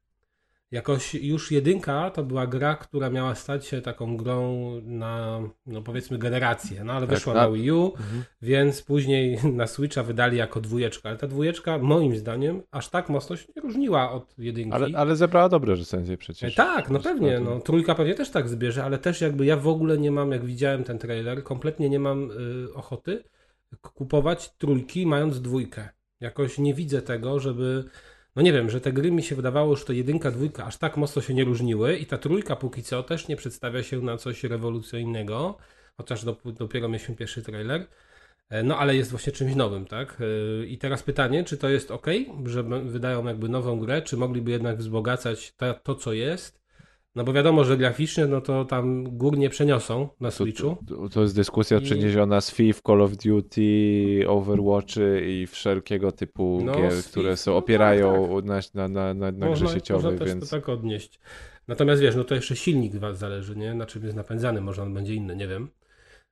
Jakoś 0.71 1.15
już 1.15 1.51
jedynka 1.51 2.09
to 2.11 2.23
była 2.23 2.47
gra, 2.47 2.75
która 2.75 3.09
miała 3.09 3.35
stać 3.35 3.65
się 3.65 3.81
taką 3.81 4.17
grą 4.17 4.71
na, 4.83 5.39
no 5.65 5.81
powiedzmy, 5.81 6.17
generację. 6.17 6.83
No 6.83 6.93
ale 6.93 7.07
Tak, 7.07 7.15
wyszła 7.15 7.33
tak. 7.33 7.43
na 7.43 7.51
Wii 7.55 7.71
U, 7.71 7.85
Mhm. 7.97 8.23
więc 8.41 8.81
później 8.81 9.37
na 9.53 9.67
Switcha 9.67 10.03
wydali 10.03 10.37
jako 10.37 10.61
dwójeczka. 10.61 11.09
Ale 11.09 11.17
ta 11.17 11.27
dwójeczka, 11.27 11.77
moim 11.77 12.17
zdaniem, 12.17 12.61
aż 12.71 12.89
tak 12.89 13.09
mocno 13.09 13.35
się 13.37 13.45
nie 13.55 13.61
różniła 13.61 14.11
od 14.11 14.35
jedynki. 14.37 14.73
Ale, 14.73 14.87
ale 14.97 15.15
zebrała 15.15 15.49
dobre 15.49 15.75
recenzje 15.75 16.17
przecież. 16.17 16.53
E, 16.53 16.55
Tak, 16.55 16.89
no 16.89 16.99
pewnie. 16.99 17.39
No, 17.39 17.59
trójka 17.59 17.95
pewnie 17.95 18.13
też 18.15 18.29
tak 18.29 18.49
zbierze, 18.49 18.83
ale 18.83 18.97
też 18.97 19.21
jakby 19.21 19.45
ja 19.45 19.57
w 19.57 19.67
ogóle 19.67 19.97
nie 19.97 20.11
mam, 20.11 20.31
jak 20.31 20.45
widziałem 20.45 20.83
ten 20.83 20.97
trailer, 20.99 21.43
kompletnie 21.43 21.89
nie 21.89 21.99
mam 21.99 22.31
y, 22.31 22.73
ochoty 22.73 23.23
kupować 23.81 24.49
trójki 24.57 25.05
mając 25.05 25.41
dwójkę. 25.41 25.89
Jakoś 26.19 26.57
nie 26.57 26.73
widzę 26.73 27.01
tego, 27.01 27.39
żeby. 27.39 27.83
No 28.39 28.43
nie 28.43 28.53
wiem, 28.53 28.69
że 28.69 28.81
te 28.81 28.93
gry 28.93 29.11
mi 29.11 29.23
się 29.23 29.35
wydawało, 29.35 29.75
że 29.75 29.85
to 29.85 29.93
jedynka, 29.93 30.31
dwójka 30.31 30.65
aż 30.65 30.77
tak 30.77 30.97
mocno 30.97 31.21
się 31.21 31.33
nie 31.33 31.43
różniły 31.43 31.95
i 31.97 32.05
ta 32.05 32.17
trójka 32.17 32.55
póki 32.55 32.83
co 32.83 33.03
też 33.03 33.27
nie 33.27 33.35
przedstawia 33.35 33.83
się 33.83 34.01
na 34.01 34.17
coś 34.17 34.43
rewolucyjnego, 34.43 35.57
chociaż 35.97 36.25
dop- 36.25 36.51
dopiero 36.51 36.87
mieliśmy 36.89 37.15
pierwszy 37.15 37.41
trailer. 37.43 37.87
E, 38.49 38.63
No 38.63 38.77
ale 38.77 38.95
jest 38.95 39.11
właśnie 39.11 39.33
czymś 39.33 39.55
nowym, 39.55 39.85
tak? 39.85 40.17
E, 40.61 40.65
I 40.65 40.77
teraz 40.77 41.03
pytanie, 41.03 41.43
czy 41.43 41.57
to 41.57 41.69
jest 41.69 41.91
ok, 41.91 42.07
że 42.45 42.63
wydają 42.63 43.25
jakby 43.25 43.49
nową 43.49 43.79
grę, 43.79 44.01
czy 44.01 44.17
mogliby 44.17 44.51
jednak 44.51 44.77
wzbogacać 44.77 45.53
to 45.83 45.95
co 45.95 46.13
jest? 46.13 46.59
No 47.15 47.23
bo 47.23 47.33
wiadomo, 47.33 47.63
że 47.63 47.77
graficznie, 47.77 48.27
no 48.27 48.41
to 48.41 48.65
tam 48.65 49.03
gór 49.17 49.37
nie 49.37 49.49
przeniosą 49.49 50.09
na 50.19 50.29
To, 50.29 50.35
Switchu. 50.35 50.77
to, 50.87 51.09
to 51.09 51.21
jest 51.21 51.35
dyskusja 51.35 51.77
I- 51.77 51.81
przeniesiona 51.81 52.41
z 52.41 52.51
FIFA, 52.51 52.81
Call 52.87 53.01
of 53.01 53.17
Duty, 53.17 54.23
Overwatchy 54.27 55.21
i 55.27 55.47
wszelkiego 55.47 56.11
typu 56.11 56.61
No, 56.65 56.73
gier, 56.73 56.93
które 57.11 57.37
są 57.37 57.51
no 57.51 57.57
opierają 57.57 58.41
na, 58.41 58.59
na, 58.73 58.87
na, 58.87 59.13
na, 59.13 59.31
na 59.31 59.31
grze 59.31 59.49
można, 59.49 59.67
sieciowej, 59.67 60.03
można 60.03 60.19
też 60.19 60.27
więc 60.27 60.49
to 60.49 60.55
tak 60.57 60.69
odnieść. 60.69 61.19
Natomiast 61.67 62.01
wiesz, 62.01 62.15
no 62.15 62.23
to 62.23 62.35
jeszcze 62.35 62.55
silnik 62.55 62.95
was 62.95 63.17
zależy, 63.17 63.55
nie? 63.55 63.73
Na 63.73 63.85
czym 63.85 64.03
jest 64.03 64.15
napędzany, 64.15 64.61
może 64.61 64.83
on 64.83 64.93
będzie 64.93 65.15
inny, 65.15 65.35
nie 65.35 65.47
wiem. 65.47 65.67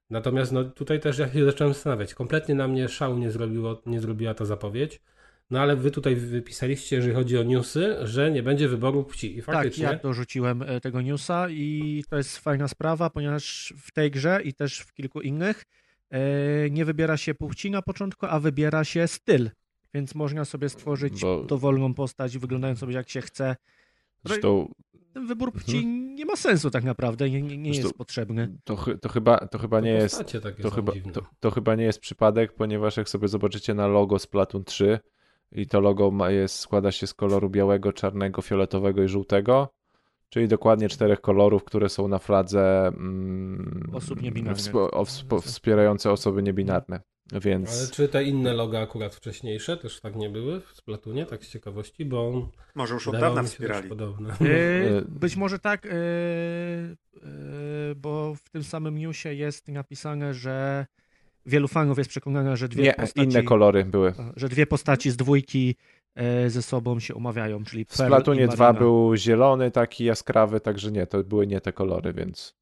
Natomiast 0.09 0.51
no 0.51 0.63
tutaj 0.63 0.99
też 0.99 1.17
ja 1.17 1.29
się 1.29 1.45
zacząłem 1.45 1.73
zastanawiać. 1.73 2.13
Kompletnie 2.13 2.55
na 2.55 2.67
mnie 2.67 2.89
szału 2.89 3.17
nie, 3.17 3.31
zrobiło, 3.31 3.81
nie 3.85 3.99
zrobiła 3.99 4.33
ta 4.33 4.45
zapowiedź. 4.45 5.01
No 5.49 5.59
ale 5.59 5.75
wy 5.75 5.91
tutaj 5.91 6.15
wypisaliście, 6.15 6.95
jeżeli 6.95 7.13
chodzi 7.15 7.37
o 7.37 7.43
newsy, 7.43 7.95
że 8.03 8.31
nie 8.31 8.43
będzie 8.43 8.67
wyboru 8.67 9.03
płci. 9.03 9.37
I 9.37 9.43
Tak, 9.43 9.45
faktycznie. 9.55 9.83
ja 9.83 9.95
dorzuciłem 9.95 10.61
e, 10.61 10.81
tego 10.81 11.01
newsa 11.01 11.49
i 11.49 12.03
to 12.09 12.17
jest 12.17 12.37
fajna 12.37 12.67
sprawa, 12.67 13.09
ponieważ 13.09 13.73
w 13.77 13.91
tej 13.91 14.11
grze 14.11 14.39
i 14.43 14.53
też 14.53 14.79
w 14.79 14.93
kilku 14.93 15.21
innych 15.21 15.65
e, 16.09 16.19
nie 16.69 16.85
wybiera 16.85 17.17
się 17.17 17.33
płci 17.33 17.71
na 17.71 17.81
początku, 17.81 18.25
a 18.29 18.39
wybiera 18.39 18.83
się 18.83 19.07
styl. 19.07 19.49
Więc 19.93 20.15
można 20.15 20.45
sobie 20.45 20.69
stworzyć 20.69 21.21
Bo- 21.21 21.43
dowolną 21.43 21.93
postać, 21.93 22.37
wyglądającą 22.37 22.79
sobie 22.79 22.93
jak 22.93 23.09
się 23.09 23.21
chce. 23.21 23.55
zresztą 24.25 24.71
Ten 25.13 25.27
wybór 25.27 25.53
płci 25.53 25.85
nie 25.87 26.25
ma 26.25 26.35
sensu 26.35 26.71
tak 26.71 26.83
naprawdę, 26.83 27.29
nie, 27.29 27.41
nie, 27.41 27.57
nie 27.57 27.71
jest 27.71 27.93
potrzebny. 27.93 28.57
to, 28.63 28.85
to 29.01 29.09
chyba, 29.09 29.37
to 29.37 29.57
chyba 29.57 29.77
To 29.79 29.85
nie 29.85 29.91
jest 29.91 30.23
to 30.61 30.71
chyba, 30.71 30.93
to, 31.13 31.21
to 31.39 31.51
chyba 31.51 31.75
nie 31.75 31.83
jest 31.83 31.99
przypadek, 31.99 32.53
ponieważ 32.53 32.97
jak 32.97 33.09
sobie 33.09 33.27
zobaczycie 33.27 33.73
na 33.73 33.87
logo 33.87 34.19
Splatoon 34.19 34.63
3 34.63 34.99
i 35.51 35.67
to 35.67 35.79
logo 35.79 36.11
ma, 36.11 36.31
jest, 36.31 36.59
składa 36.59 36.91
się 36.91 37.07
z 37.07 37.13
koloru 37.13 37.49
białego, 37.49 37.93
czarnego, 37.93 38.41
fioletowego 38.41 39.03
i 39.03 39.07
żółtego, 39.07 39.69
Czyli 40.29 40.47
dokładnie 40.47 40.89
czterech 40.89 41.21
kolorów, 41.21 41.63
które 41.63 41.89
są 41.89 42.07
na 42.07 42.19
fladze 42.19 42.87
mm, 42.87 43.89
Osób 43.93 44.21
niebinarnych. 44.21 44.73
wspierające 45.41 46.11
osoby 46.11 46.43
niebinarne. 46.43 47.01
Więc 47.31 47.79
Ale 47.79 47.87
czy 47.87 48.07
te 48.07 48.23
inne 48.23 48.53
loga 48.53 48.81
akurat 48.81 49.15
wcześniejsze 49.15 49.77
też 49.77 50.01
tak 50.01 50.15
nie 50.15 50.29
były 50.29 50.61
w 50.61 50.71
Splatunie, 50.71 51.25
tak 51.25 51.45
z 51.45 51.49
ciekawości, 51.49 52.05
bo... 52.05 52.49
Może 52.75 52.93
już 52.93 53.07
od 53.07 53.19
dawna 53.19 53.43
wspierali. 53.43 53.89
Podobne. 53.89 54.33
E, 54.41 55.01
Być 55.07 55.35
może 55.35 55.59
tak, 55.59 55.85
e, 55.85 55.89
e, 55.89 55.95
bo 57.95 58.35
w 58.35 58.49
tym 58.49 58.63
samym 58.63 58.97
newsie 58.97 59.33
jest 59.33 59.67
napisane, 59.67 60.33
że 60.33 60.85
wielu 61.47 61.67
fanów 61.67 61.97
jest 61.97 62.09
przekonane, 62.09 62.57
że 62.57 62.67
dwie 62.67 62.83
nie, 62.83 62.93
postaci... 62.93 63.29
inne 63.29 63.43
kolory 63.43 63.85
były. 63.85 64.13
Że 64.35 64.49
dwie 64.49 64.65
postaci 64.67 65.11
z 65.11 65.17
dwójki 65.17 65.75
e, 66.15 66.49
ze 66.49 66.61
sobą 66.61 66.99
się 66.99 67.15
umawiają, 67.15 67.63
czyli 67.63 67.85
W 67.85 67.97
Pearl 67.97 68.09
Splatunie 68.11 68.43
i 68.43 68.47
2 68.47 68.65
Marina. 68.65 68.79
był 68.79 69.15
zielony, 69.15 69.71
taki 69.71 70.05
jaskrawy, 70.05 70.59
także 70.59 70.91
nie, 70.91 71.07
to 71.07 71.23
były 71.23 71.47
nie 71.47 71.61
te 71.61 71.73
kolory, 71.73 72.13
więc 72.13 72.55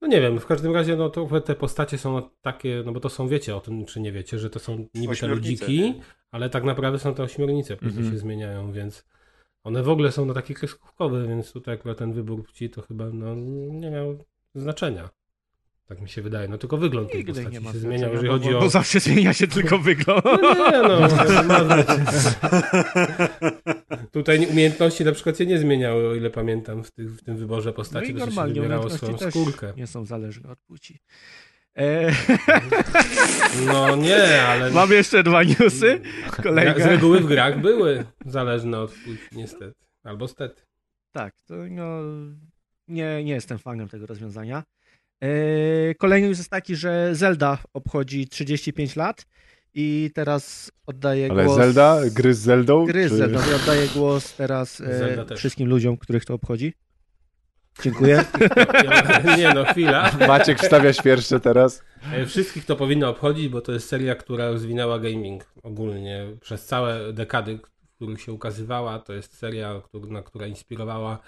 No 0.00 0.08
nie 0.08 0.20
wiem, 0.20 0.38
w 0.40 0.46
każdym 0.46 0.74
razie 0.74 0.96
no 0.96 1.10
to 1.10 1.40
te 1.40 1.54
postacie 1.54 1.98
są 1.98 2.22
takie, 2.42 2.82
no 2.86 2.92
bo 2.92 3.00
to 3.00 3.08
są, 3.08 3.28
wiecie 3.28 3.56
o 3.56 3.60
tym, 3.60 3.84
czy 3.84 4.00
nie 4.00 4.12
wiecie, 4.12 4.38
że 4.38 4.50
to 4.50 4.58
są 4.58 4.86
niby 4.94 5.16
te 5.16 5.26
ludziki, 5.26 5.80
nie? 5.80 5.94
ale 6.30 6.50
tak 6.50 6.64
naprawdę 6.64 6.98
są 6.98 7.14
to 7.14 7.22
ośmiornice, 7.22 7.76
później 7.76 7.98
Mhm. 7.98 8.12
się 8.14 8.18
zmieniają, 8.18 8.72
więc 8.72 9.04
one 9.64 9.82
w 9.82 9.88
ogóle 9.88 10.12
są 10.12 10.26
no 10.26 10.34
takie 10.34 10.54
kreskówkowe, 10.54 11.26
więc 11.28 11.52
tutaj 11.52 11.74
akurat 11.74 11.98
ten 11.98 12.12
wybór 12.12 12.44
płci 12.44 12.70
to 12.70 12.82
chyba 12.82 13.10
no, 13.10 13.34
nie 13.80 13.90
miał 13.90 14.24
znaczenia. 14.54 15.08
Tak 15.86 16.00
mi 16.00 16.08
się 16.08 16.22
wydaje, 16.22 16.48
no 16.48 16.58
tylko 16.58 16.76
wygląd 16.76 17.10
tej 17.10 17.18
Nigdy 17.18 17.32
postaci 17.32 17.52
nie 17.52 17.60
ma 17.60 17.72
się 17.72 17.78
zmieniał, 17.78 18.10
jeżeli 18.10 18.28
bo, 18.28 18.34
chodzi 18.34 18.54
o... 18.54 18.60
bo 18.60 18.68
zawsze 18.68 19.00
zmienia 19.00 19.32
się 19.32 19.46
tylko 19.46 19.78
wygląd. 19.78 20.24
No 20.24 20.70
nie, 20.70 20.82
no, 20.88 21.00
ma 21.44 21.64
znaczenie. 21.64 22.04
Tutaj 24.12 24.46
umiejętności 24.46 25.04
na 25.04 25.12
przykład 25.12 25.38
się 25.38 25.46
nie 25.46 25.58
zmieniały, 25.58 26.08
o 26.08 26.14
ile 26.14 26.30
pamiętam, 26.30 26.84
w, 26.84 26.90
tych, 26.90 27.14
w 27.16 27.24
tym 27.24 27.36
wyborze 27.36 27.70
No 27.70 27.74
postaci, 27.74 28.10
i 28.10 28.12
bo 28.12 28.18
się 28.20 28.26
normalnie 28.26 28.54
wybierało 28.54 28.90
swoją 28.90 29.18
skórkę. 29.18 29.72
nie 29.76 29.86
są 29.86 30.04
zależne 30.04 30.50
od 30.50 30.58
płci. 30.58 31.00
E... 31.78 32.12
No 33.66 33.96
nie, 33.96 34.42
ale... 34.42 34.70
Mam 34.70 34.90
jeszcze 34.90 35.22
dwa 35.22 35.42
newsy. 35.42 36.00
Kolega. 36.42 36.84
Z 36.84 36.86
reguły 36.86 37.20
w 37.20 37.26
grach 37.26 37.60
były 37.60 38.04
zależne 38.26 38.80
od 38.80 38.90
płci, 38.90 39.28
niestety. 39.32 39.74
Albo 40.04 40.28
stety. 40.28 40.62
Tak, 41.12 41.34
to 41.46 41.54
no, 41.70 42.00
nie, 42.88 43.24
nie 43.24 43.32
jestem 43.32 43.58
fanem 43.58 43.88
tego 43.88 44.06
rozwiązania. 44.06 44.64
E, 45.22 45.94
Kolejny 45.94 46.28
news 46.28 46.38
jest 46.38 46.50
taki, 46.50 46.76
że 46.76 47.14
Zelda 47.14 47.58
obchodzi 47.74 48.28
35 48.28 48.96
lat 48.96 49.26
i 49.74 50.10
teraz 50.14 50.72
oddaję 50.86 51.28
Ale 51.30 51.44
głos... 51.44 51.56
Zelda? 51.56 52.00
Gry 52.10 52.34
z 52.34 52.38
Zeldą? 52.38 52.86
Gry 52.86 53.08
z 53.08 53.10
Czy- 53.10 53.16
Zeldą. 53.16 53.38
I 53.50 53.54
oddaję 53.54 53.88
głos 53.94 54.34
teraz 54.34 54.80
e, 54.80 55.36
wszystkim 55.36 55.68
ludziom, 55.68 55.96
których 55.96 56.24
to 56.24 56.34
obchodzi. 56.34 56.74
Dziękuję. 57.82 58.24
Nie 59.38 59.54
no, 59.54 59.64
chwila. 59.64 60.12
Maciek 60.28 60.58
wstawia 60.62 60.92
świerszcze 60.92 61.40
teraz. 61.40 61.82
E, 62.12 62.26
Wszystkich 62.26 62.64
to 62.64 62.76
powinno 62.76 63.08
obchodzić, 63.08 63.48
bo 63.48 63.60
to 63.60 63.72
jest 63.72 63.88
seria, 63.88 64.14
która 64.14 64.50
rozwinęła 64.50 64.98
gaming 64.98 65.44
ogólnie 65.62 66.26
przez 66.40 66.66
całe 66.66 67.12
dekady, 67.12 67.58
w 67.58 67.94
których 67.96 68.20
się 68.20 68.32
ukazywała. 68.32 68.98
To 68.98 69.12
jest 69.12 69.38
seria, 69.38 69.82
na 70.08 70.22
która 70.22 70.46
inspirowała 70.46 71.18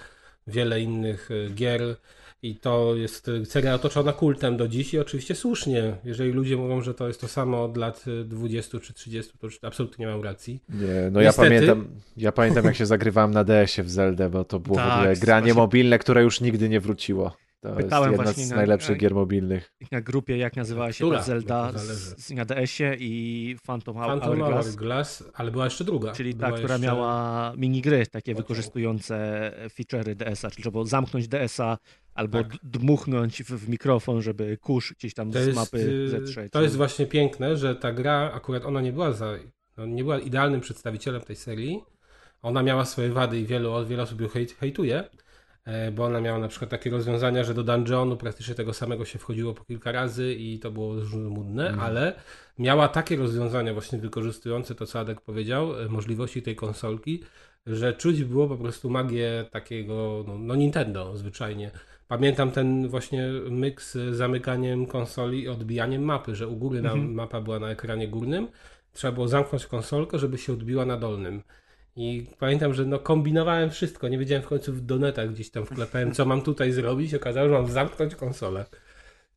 wiele 0.47 0.81
innych 0.81 1.29
e, 1.31 1.51
gier 1.51 1.97
i 2.43 2.57
to 2.57 2.97
jest 2.97 3.29
e, 3.29 3.45
seria 3.45 3.75
otoczona 3.75 4.13
kultem 4.13 4.57
do 4.57 4.69
dziś 4.69 4.95
i 4.95 4.99
oczywiście 4.99 5.35
słusznie. 5.35 5.97
Jeżeli 6.05 6.33
ludzie 6.33 6.57
mówią, 6.57 6.83
że 6.83 6.95
to 6.95 7.09
jest 7.09 7.21
to 7.21 7.29
samo 7.29 7.65
od 7.65 7.77
lat 7.77 8.05
e, 8.21 8.25
20 8.25 8.81
czy 8.81 8.93
30, 8.95 9.33
to 9.39 9.49
absolutnie 9.67 10.07
nie 10.07 10.13
mam 10.13 10.23
racji. 10.23 10.61
Nie, 10.69 11.11
no 11.13 11.21
Niestety. 11.21 11.55
ja 11.55 11.61
pamiętam, 11.61 11.89
ja 12.17 12.33
pamiętam 12.33 12.65
jak 12.65 12.75
się 12.77 12.87
zagrywałem 12.87 13.31
na 13.31 13.45
DS-ie 13.45 13.85
w 13.85 13.91
Zeldę, 13.91 14.31
bo 14.31 14.45
to 14.45 14.61
było 14.61 14.77
w 14.77 14.79
Tak, 14.79 14.99
ogóle 14.99 15.17
granie 15.17 15.43
właśnie- 15.43 15.63
mobilne, 15.63 15.99
które 15.99 16.23
już 16.23 16.41
nigdy 16.41 16.69
nie 16.69 16.81
wróciło. 16.81 17.37
To 17.61 17.73
Pytałem 17.73 18.11
jest 18.11 18.13
jedna 18.13 18.25
właśnie 18.25 18.45
z 18.47 18.51
na- 18.51 18.57
najlepszych 18.57 18.91
na- 18.91 18.97
gier 18.97 19.15
mobilnych. 19.15 19.73
Na 19.93 20.01
grupie, 20.01 20.37
jak 20.37 20.57
nazywała 20.57 20.93
się 20.93 21.05
Która? 21.05 21.23
Zelda 21.23 21.73
z, 21.75 22.31
na 22.31 22.45
DS-ie 22.45 22.97
i 23.01 23.57
Phantom, 23.67 23.95
Phantom 23.95 24.21
Hourglass. 24.39 24.67
Hourglass, 24.67 25.25
ale 25.35 25.51
była 25.51 25.65
jeszcze 25.65 25.85
druga. 25.85 26.13
Czyli 26.13 26.35
była 26.35 26.51
ta, 26.51 26.57
która 26.57 26.75
jeszcze... 26.75 26.87
miała 26.87 27.53
minigry 27.57 28.07
takie 28.07 28.35
wykorzystujące 28.35 29.53
feature'y 29.69 30.15
DS-a, 30.15 30.51
czyli 30.51 30.65
żeby 30.65 30.79
zamknąć 30.87 31.29
DS-a 31.29 31.79
albo 32.15 32.43
Tak. 32.45 32.53
dmuchnąć 32.63 33.43
w, 33.43 33.47
w 33.51 33.69
mikrofon, 33.69 34.23
żeby 34.23 34.57
kurz 34.57 34.95
gdzieś 34.95 35.15
tam 35.15 35.33
To 35.33 35.43
z 35.43 35.47
jest, 35.47 35.57
mapy 35.59 35.79
y, 35.79 36.09
zetrzeć. 36.09 36.53
to 36.53 36.63
jest 36.63 36.77
właśnie 36.77 37.07
piękne, 37.07 37.57
że 37.57 37.75
ta 37.77 37.93
gra, 37.93 38.33
akurat 38.35 38.65
ona 38.65 38.81
nie 38.81 38.93
była 38.93 39.13
za, 39.13 39.33
no 39.77 39.87
nie 39.87 40.03
była 40.03 40.19
idealnym 40.19 40.61
przedstawicielem 40.61 41.21
tej 41.23 41.37
serii. 41.37 41.83
Ona 42.43 42.63
miała 42.63 42.85
swoje 42.85 43.09
wady 43.13 43.41
i 43.41 43.47
wielu, 43.47 43.87
wiele 43.87 44.03
osób 44.03 44.21
ją 44.21 44.29
hejt, 44.29 44.53
hejtuje, 44.53 45.05
bo 45.93 46.05
ona 46.05 46.21
miała 46.21 46.39
na 46.39 46.49
przykład 46.49 46.71
takie 46.71 46.91
rozwiązania, 46.91 47.45
że 47.45 47.55
do 47.55 47.63
dungeonu 47.65 48.17
praktycznie 48.17 48.55
tego 48.55 48.73
samego 48.73 49.05
się 49.05 49.19
wchodziło 49.19 49.55
po 49.55 49.65
kilka 49.65 49.93
razy 49.93 50.35
i 50.35 50.59
to 50.59 50.71
było 50.71 51.01
żmudne, 51.01 51.75
ale 51.81 52.15
miała 52.59 52.89
takie 52.89 53.17
rozwiązania 53.17 53.73
właśnie 53.73 53.99
wykorzystujące 53.99 54.75
to, 54.75 54.87
co 54.87 55.01
Adek 55.01 55.21
powiedział, 55.21 55.81
e, 55.81 55.89
możliwości 55.89 56.43
tej 56.43 56.57
konsolki, 56.57 57.23
że 57.67 57.93
czuć 57.93 58.25
było 58.25 58.49
po 58.49 58.57
prostu 58.57 58.91
magię 58.91 59.45
takiego, 59.51 60.25
no, 60.29 60.39
no 60.39 60.55
Nintendo 60.55 61.17
zwyczajnie. 61.17 61.71
Pamiętam 62.09 62.51
ten 62.51 62.89
właśnie 62.89 63.29
myk 63.51 63.83
z 63.83 64.17
zamykaniem 64.17 64.87
konsoli 64.87 65.43
i 65.43 65.49
odbijaniem 65.49 66.03
mapy, 66.03 66.35
że 66.35 66.49
u 66.49 66.57
góry 66.57 66.79
Mhm. 66.79 67.15
mapa 67.15 67.41
była 67.41 67.59
na 67.59 67.71
ekranie 67.71 68.09
górnym, 68.09 68.49
trzeba 68.93 69.13
było 69.13 69.29
zamknąć 69.29 69.67
konsolkę, 69.67 70.19
żeby 70.19 70.39
się 70.39 70.53
odbiła 70.53 70.87
na 70.87 70.97
dolnym. 70.97 71.43
I 72.01 72.27
pamiętam, 72.39 72.75
że 72.75 72.87
no 72.87 72.99
kombinowałem 72.99 73.71
wszystko, 73.71 74.09
nie 74.09 74.19
wiedziałem 74.19 74.43
w 74.43 74.47
końcu 74.47 74.73
w 74.73 74.81
donetach 74.81 75.33
gdzieś 75.33 75.51
tam 75.51 75.67
wklepałem, 75.67 76.13
co 76.13 76.25
mam 76.25 76.43
tutaj 76.43 76.73
zrobić, 76.73 77.15
okazało, 77.15 77.49
że 77.49 77.55
mam 77.55 77.69
zamknąć 77.69 78.15
konsolę. 78.15 78.65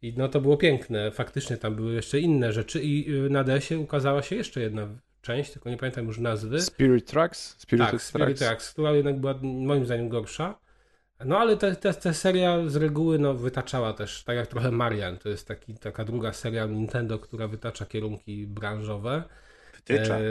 I 0.01 0.13
no 0.17 0.27
to 0.27 0.41
było 0.41 0.57
piękne, 0.57 1.11
faktycznie 1.11 1.57
tam 1.57 1.75
były 1.75 1.93
jeszcze 1.93 2.19
inne 2.19 2.53
rzeczy 2.53 2.81
i 2.81 3.15
y, 3.25 3.29
na 3.29 3.43
DS-ie 3.43 3.79
ukazała 3.79 4.21
się 4.21 4.35
jeszcze 4.35 4.61
jedna 4.61 4.87
część, 5.21 5.51
tylko 5.51 5.69
nie 5.69 5.77
pamiętam 5.77 6.05
już 6.05 6.19
nazwy. 6.19 6.61
Spirit 6.61 7.05
Tracks? 7.05 7.59
Spirit 7.59 7.91
Tak, 7.91 8.01
Spirit 8.01 8.39
Tracks, 8.39 8.73
która 8.73 8.91
jednak 8.91 9.19
była 9.19 9.35
moim 9.43 9.85
zdaniem 9.85 10.09
gorsza. 10.09 10.59
No 11.25 11.37
ale 11.37 11.57
ta 11.57 11.75
te, 11.75 11.93
te 11.93 12.13
seria 12.13 12.67
z 12.67 12.75
reguły 12.75 13.19
no, 13.19 13.33
wytaczała 13.33 13.93
też, 13.93 14.23
tak 14.23 14.35
jak 14.35 14.47
trochę 14.47 14.71
Marian, 14.71 15.17
to 15.17 15.29
jest 15.29 15.47
taki, 15.47 15.73
taka 15.77 16.05
druga 16.05 16.33
seria 16.33 16.65
Nintendo, 16.65 17.19
która 17.19 17.47
wytacza 17.47 17.85
kierunki 17.85 18.47
branżowe. 18.47 19.23
Wytycza. 19.87 20.19
E, 20.19 20.21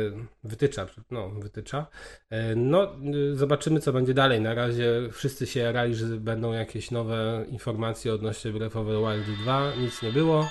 wytycza, 0.44 0.86
no 1.10 1.30
wytycza. 1.30 1.86
E, 2.30 2.54
no 2.56 2.96
y, 3.14 3.36
zobaczymy 3.36 3.80
co 3.80 3.92
będzie 3.92 4.14
dalej. 4.14 4.40
Na 4.40 4.54
razie 4.54 5.08
wszyscy 5.12 5.46
się 5.46 5.60
jarali, 5.60 5.94
że 5.94 6.06
będą 6.06 6.52
jakieś 6.52 6.90
nowe 6.90 7.44
informacje 7.48 8.14
odnośnie 8.14 8.52
Breath 8.52 8.76
of 8.76 8.86
the 8.86 8.98
Wild 8.98 9.38
2. 9.42 9.72
Nic 9.76 10.02
nie 10.02 10.12
było. 10.12 10.48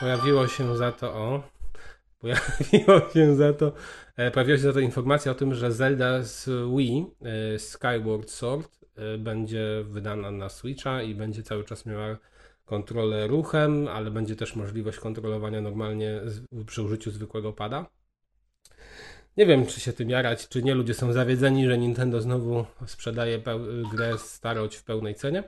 Pojawiło 0.00 0.48
się 0.48 0.76
za 0.76 0.92
to, 0.92 1.14
o, 1.14 1.42
pojawiło 2.20 3.10
się 3.14 3.36
za 3.36 3.52
to, 3.52 3.72
e, 4.16 4.30
pojawiła 4.30 4.58
się 4.58 4.62
za 4.62 4.72
to 4.72 4.80
informacja 4.80 5.32
o 5.32 5.34
tym, 5.34 5.54
że 5.54 5.72
Zelda 5.72 6.22
z 6.22 6.48
Wii, 6.76 7.06
Skyward 7.58 8.30
Sword, 8.30 8.78
będzie 9.18 9.84
wydana 9.84 10.30
na 10.30 10.48
Switcha 10.48 11.02
i 11.02 11.14
będzie 11.14 11.42
cały 11.42 11.64
czas 11.64 11.86
miała 11.86 12.16
kontrolę 12.64 13.26
ruchem, 13.26 13.88
ale 13.88 14.10
będzie 14.10 14.36
też 14.36 14.56
możliwość 14.56 14.98
kontrolowania 14.98 15.60
normalnie 15.60 16.20
przy 16.66 16.82
użyciu 16.82 17.10
zwykłego 17.10 17.52
pada. 17.52 17.86
Nie 19.36 19.46
wiem, 19.46 19.66
czy 19.66 19.80
się 19.80 19.92
tym 19.92 20.10
jarać, 20.10 20.48
czy 20.48 20.62
nie. 20.62 20.74
Ludzie 20.74 20.94
są 20.94 21.12
zawiedzeni, 21.12 21.66
że 21.66 21.78
Nintendo 21.78 22.20
znowu 22.20 22.64
sprzedaje 22.86 23.42
grę 23.92 24.18
starość 24.18 24.76
w 24.76 24.84
pełnej 24.84 25.14
cenie. 25.14 25.42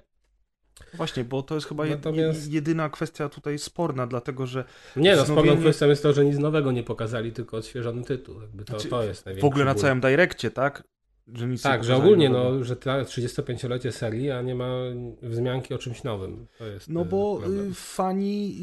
Właśnie, 0.95 1.24
bo 1.24 1.43
to 1.43 1.55
jest 1.55 1.66
chyba 1.66 1.84
Natomiast- 1.87 2.51
jedyna 2.53 2.89
kwestia 2.91 3.28
tutaj 3.28 3.59
sporna, 3.59 4.07
dlatego 4.07 4.47
że 4.47 4.64
Nie, 4.97 5.16
no 5.16 5.24
wznowienie- 5.24 5.47
sporną 5.49 5.61
kwestią 5.62 5.87
jest 5.89 6.03
to, 6.03 6.12
że 6.12 6.24
nic 6.24 6.39
nowego 6.39 6.72
nie 6.72 6.82
pokazali, 6.82 7.32
tylko 7.32 7.57
odświeżony 7.57 8.05
tytuł. 8.05 8.41
Jakby 8.41 8.64
to, 8.64 8.72
Znaczy, 8.72 8.89
to 8.89 9.03
jest 9.05 9.22
w 9.22 9.24
największy 9.26 9.47
ogóle 9.47 9.64
na 9.64 9.74
ból. 9.74 9.80
całym 9.82 10.01
Direccie, 10.01 10.51
tak? 10.51 10.82
Że 11.35 11.47
nic 11.47 11.64
nie 11.64 11.70
Tak, 11.70 11.85
że 11.85 11.97
ogólnie, 11.97 12.31
no, 12.31 12.64
że 12.64 12.77
ta 12.77 13.03
35-lecie 13.03 13.93
serii, 13.93 14.31
a 14.31 14.43
nie 14.43 14.55
ma 14.55 14.68
wzmianki 15.22 15.74
o 15.74 15.79
czymś 15.79 16.03
nowym. 16.05 16.47
To 16.59 16.66
jest 16.66 16.89
No 16.89 17.01
e, 17.03 17.05
bo 17.05 17.37
problem. 17.37 17.70
y, 17.70 17.74
fani 17.74 18.55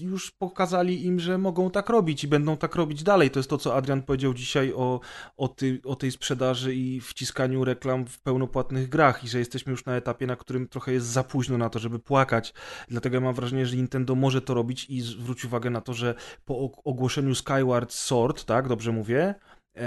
y, 0.00 0.04
już 0.04 0.30
pokazali 0.30 1.06
im, 1.06 1.20
że 1.20 1.38
mogą 1.38 1.70
tak 1.70 1.88
robić 1.88 2.24
i 2.24 2.28
będą 2.28 2.56
tak 2.56 2.74
robić 2.74 3.02
dalej. 3.02 3.30
To 3.30 3.38
jest 3.38 3.50
to, 3.50 3.58
co 3.58 3.74
Adrian 3.74 4.02
powiedział 4.02 4.34
dzisiaj 4.34 4.72
o, 4.76 5.00
o, 5.36 5.48
ty, 5.48 5.80
o 5.84 5.96
tej 5.96 6.10
sprzedaży 6.10 6.74
i 6.74 7.00
wciskaniu 7.00 7.64
reklam 7.64 8.06
w 8.06 8.20
pełnopłatnych 8.20 8.88
grach 8.88 9.24
i 9.24 9.28
że 9.28 9.38
jesteśmy 9.38 9.70
już 9.70 9.84
na 9.84 9.96
etapie, 9.96 10.26
na 10.26 10.36
którym 10.36 10.68
trochę 10.68 10.92
jest 10.92 11.06
za 11.06 11.24
późno 11.24 11.58
na 11.58 11.70
to, 11.70 11.78
żeby 11.78 11.98
płakać. 11.98 12.54
Dlatego 12.88 13.14
ja 13.14 13.20
mam 13.20 13.34
wrażenie, 13.34 13.66
że 13.66 13.76
Nintendo 13.76 14.14
może 14.14 14.40
to 14.42 14.54
robić 14.54 14.86
i 14.90 15.00
zwróć 15.00 15.44
uwagę 15.44 15.70
na 15.70 15.80
to, 15.80 15.94
że 15.94 16.14
po 16.44 16.54
og- 16.54 16.80
ogłoszeniu 16.84 17.34
Skyward 17.34 17.92
Sword, 17.92 18.44
tak, 18.44 18.68
dobrze 18.68 18.92
mówię, 18.92 19.34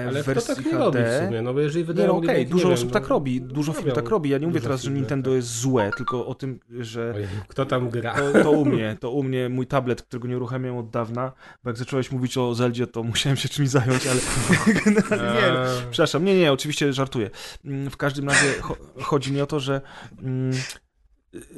Ale 0.08 0.20
w 0.20 0.24
kto 0.24 0.34
wersji 0.34 0.56
tak 0.56 0.66
nie 0.66 0.72
HD. 0.72 0.78
robi 0.86 0.98
w 1.00 1.26
sumie, 1.26 1.42
no 1.42 1.54
bo 1.54 1.60
jeżeli 1.60 1.82
Nie, 1.82 1.86
wydają 1.86 2.08
no 2.08 2.18
okej, 2.18 2.48
dużo 2.48 2.72
osób 2.72 2.86
wiem, 2.86 2.94
tak 2.94 3.04
no, 3.04 3.10
robi, 3.10 3.42
dużo 3.42 3.74
firm 3.74 3.86
robią 3.86 3.96
tak 3.96 4.10
robi. 4.10 4.30
Ja 4.30 4.38
nie 4.38 4.48
mówię 4.48 4.62
teraz, 4.62 4.82
że 4.82 4.92
Nintendo 4.92 5.30
tak. 5.30 5.36
jest 5.36 5.48
złe, 5.60 5.92
tylko 5.98 6.26
o 6.28 6.36
tym, 6.36 6.60
że 6.80 7.14
Oj, 7.16 7.28
Kto 7.48 7.66
tam 7.66 7.90
gra? 7.90 8.16
to, 8.16 8.44
to 8.44 8.52
u 8.52 8.66
mnie, 8.66 8.98
to 9.00 9.12
u 9.12 9.24
mnie 9.24 9.50
mój 9.50 9.68
tablet, 9.68 10.02
którego 10.02 10.28
nie 10.28 10.36
uruchamiam 10.36 10.78
od 10.78 10.90
dawna, 10.90 11.32
bo 11.64 11.70
jak 11.70 11.78
zacząłeś 11.78 12.12
mówić 12.12 12.38
o 12.38 12.56
Zeldzie, 12.56 12.88
to 12.88 13.04
musiałem 13.04 13.38
się 13.38 13.50
czymś 13.50 13.70
zająć, 13.70 14.08
ale 14.08 14.20
nie, 15.34 15.54
no, 15.54 15.60
przepraszam, 15.92 16.26
nie, 16.26 16.38
nie, 16.40 16.52
oczywiście 16.52 16.94
żartuję. 16.94 17.30
Mm, 17.66 17.90
W 17.90 17.98
każdym 17.98 18.28
razie 18.30 18.54
cho 18.62 18.76
chodzi 19.02 19.32
mi 19.34 19.42
o 19.42 19.46
to, 19.46 19.60
że 19.60 19.82
mm, 20.24 20.52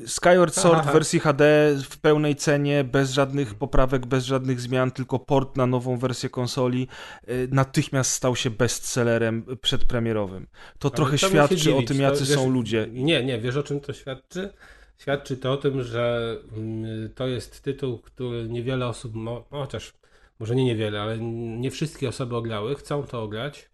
Skyward 0.06 0.56
Sword 0.56 0.88
w 0.88 0.94
wersji 0.94 1.20
HD 1.20 1.76
w 1.90 1.98
pełnej 1.98 2.36
cenie, 2.36 2.84
bez 2.84 3.12
żadnych 3.12 3.56
poprawek, 3.56 4.06
bez 4.06 4.26
żadnych 4.26 4.62
zmian, 4.62 4.92
tylko 4.92 5.20
port 5.20 5.58
na 5.58 5.68
nową 5.68 5.98
wersję 5.98 6.30
konsoli, 6.30 6.88
y, 7.30 7.48
natychmiast 7.52 8.12
stał 8.12 8.36
się 8.36 8.50
bestsellerem 8.50 9.46
przedpremierowym. 9.62 10.48
To 10.80 10.88
Ale 10.88 10.96
trochę 10.96 11.18
to 11.18 11.30
świadczy 11.30 11.76
o 11.76 11.82
tym, 11.82 11.98
to 11.98 12.04
jacy 12.04 12.26
wiesz- 12.26 12.36
są 12.36 12.50
ludzie. 12.50 12.88
Nie, 12.92 13.24
nie, 13.24 13.40
wiesz 13.40 13.56
o 13.56 13.64
czym 13.64 13.80
to 13.80 13.94
świadczy? 13.94 14.50
Świadczy 14.98 15.38
to 15.38 15.52
o 15.52 15.58
tym, 15.58 15.84
że 15.84 16.36
mm, 16.58 17.10
to 17.16 17.28
jest 17.28 17.62
tytuł, 17.62 18.00
który 18.00 18.50
niewiele 18.50 18.88
osób, 18.88 19.14
mo, 19.16 19.46
chociaż 19.50 19.94
może 20.40 20.56
nie 20.56 20.66
niewiele, 20.66 21.02
ale 21.02 21.18
nie 21.60 21.72
wszystkie 21.72 22.10
osoby 22.10 22.36
ograły, 22.36 22.76
chcą 22.76 23.04
to 23.04 23.24
ograć 23.24 23.70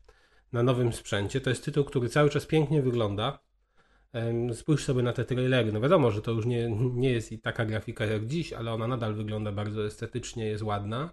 na 0.54 0.64
nowym 0.64 0.94
sprzęcie. 0.94 1.42
To 1.42 1.50
jest 1.50 1.66
tytuł, 1.66 1.84
który 1.84 2.10
cały 2.10 2.30
czas 2.30 2.46
pięknie 2.46 2.82
wygląda. 2.82 3.47
Spójrz 4.54 4.84
sobie 4.84 5.04
na 5.04 5.14
te 5.14 5.26
trailery. 5.26 5.72
No 5.72 5.82
wiadomo, 5.82 6.12
że 6.12 6.22
to 6.22 6.32
już 6.32 6.46
nie, 6.46 6.70
nie 6.96 7.12
jest 7.12 7.32
i 7.32 7.40
taka 7.40 7.66
grafika 7.66 8.06
jak 8.06 8.28
dziś, 8.28 8.54
ale 8.54 8.74
ona 8.74 8.88
nadal 8.88 9.14
wygląda 9.14 9.52
bardzo 9.52 9.86
estetycznie, 9.86 10.46
jest 10.46 10.64
ładna. 10.64 11.10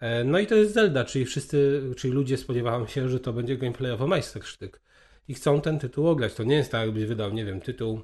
E, 0.00 0.24
No 0.24 0.38
i 0.38 0.46
to 0.46 0.54
jest 0.54 0.74
Zelda, 0.74 1.04
czyli 1.04 1.24
wszyscy, 1.24 1.82
czyli 1.96 2.14
ludzie 2.14 2.36
spodziewają 2.36 2.86
się, 2.86 3.08
że 3.08 3.20
to 3.20 3.32
będzie 3.32 3.56
gameplayowo 3.56 4.06
majstersztyk. 4.06 4.80
I 5.28 5.34
chcą 5.34 5.60
ten 5.60 5.78
tytuł 5.78 6.08
ograć. 6.08 6.34
To 6.34 6.44
nie 6.44 6.56
jest 6.56 6.72
tak, 6.72 6.86
jakbyś 6.86 7.04
wydał, 7.04 7.32
nie 7.32 7.44
wiem, 7.44 7.60
tytuł 7.60 8.00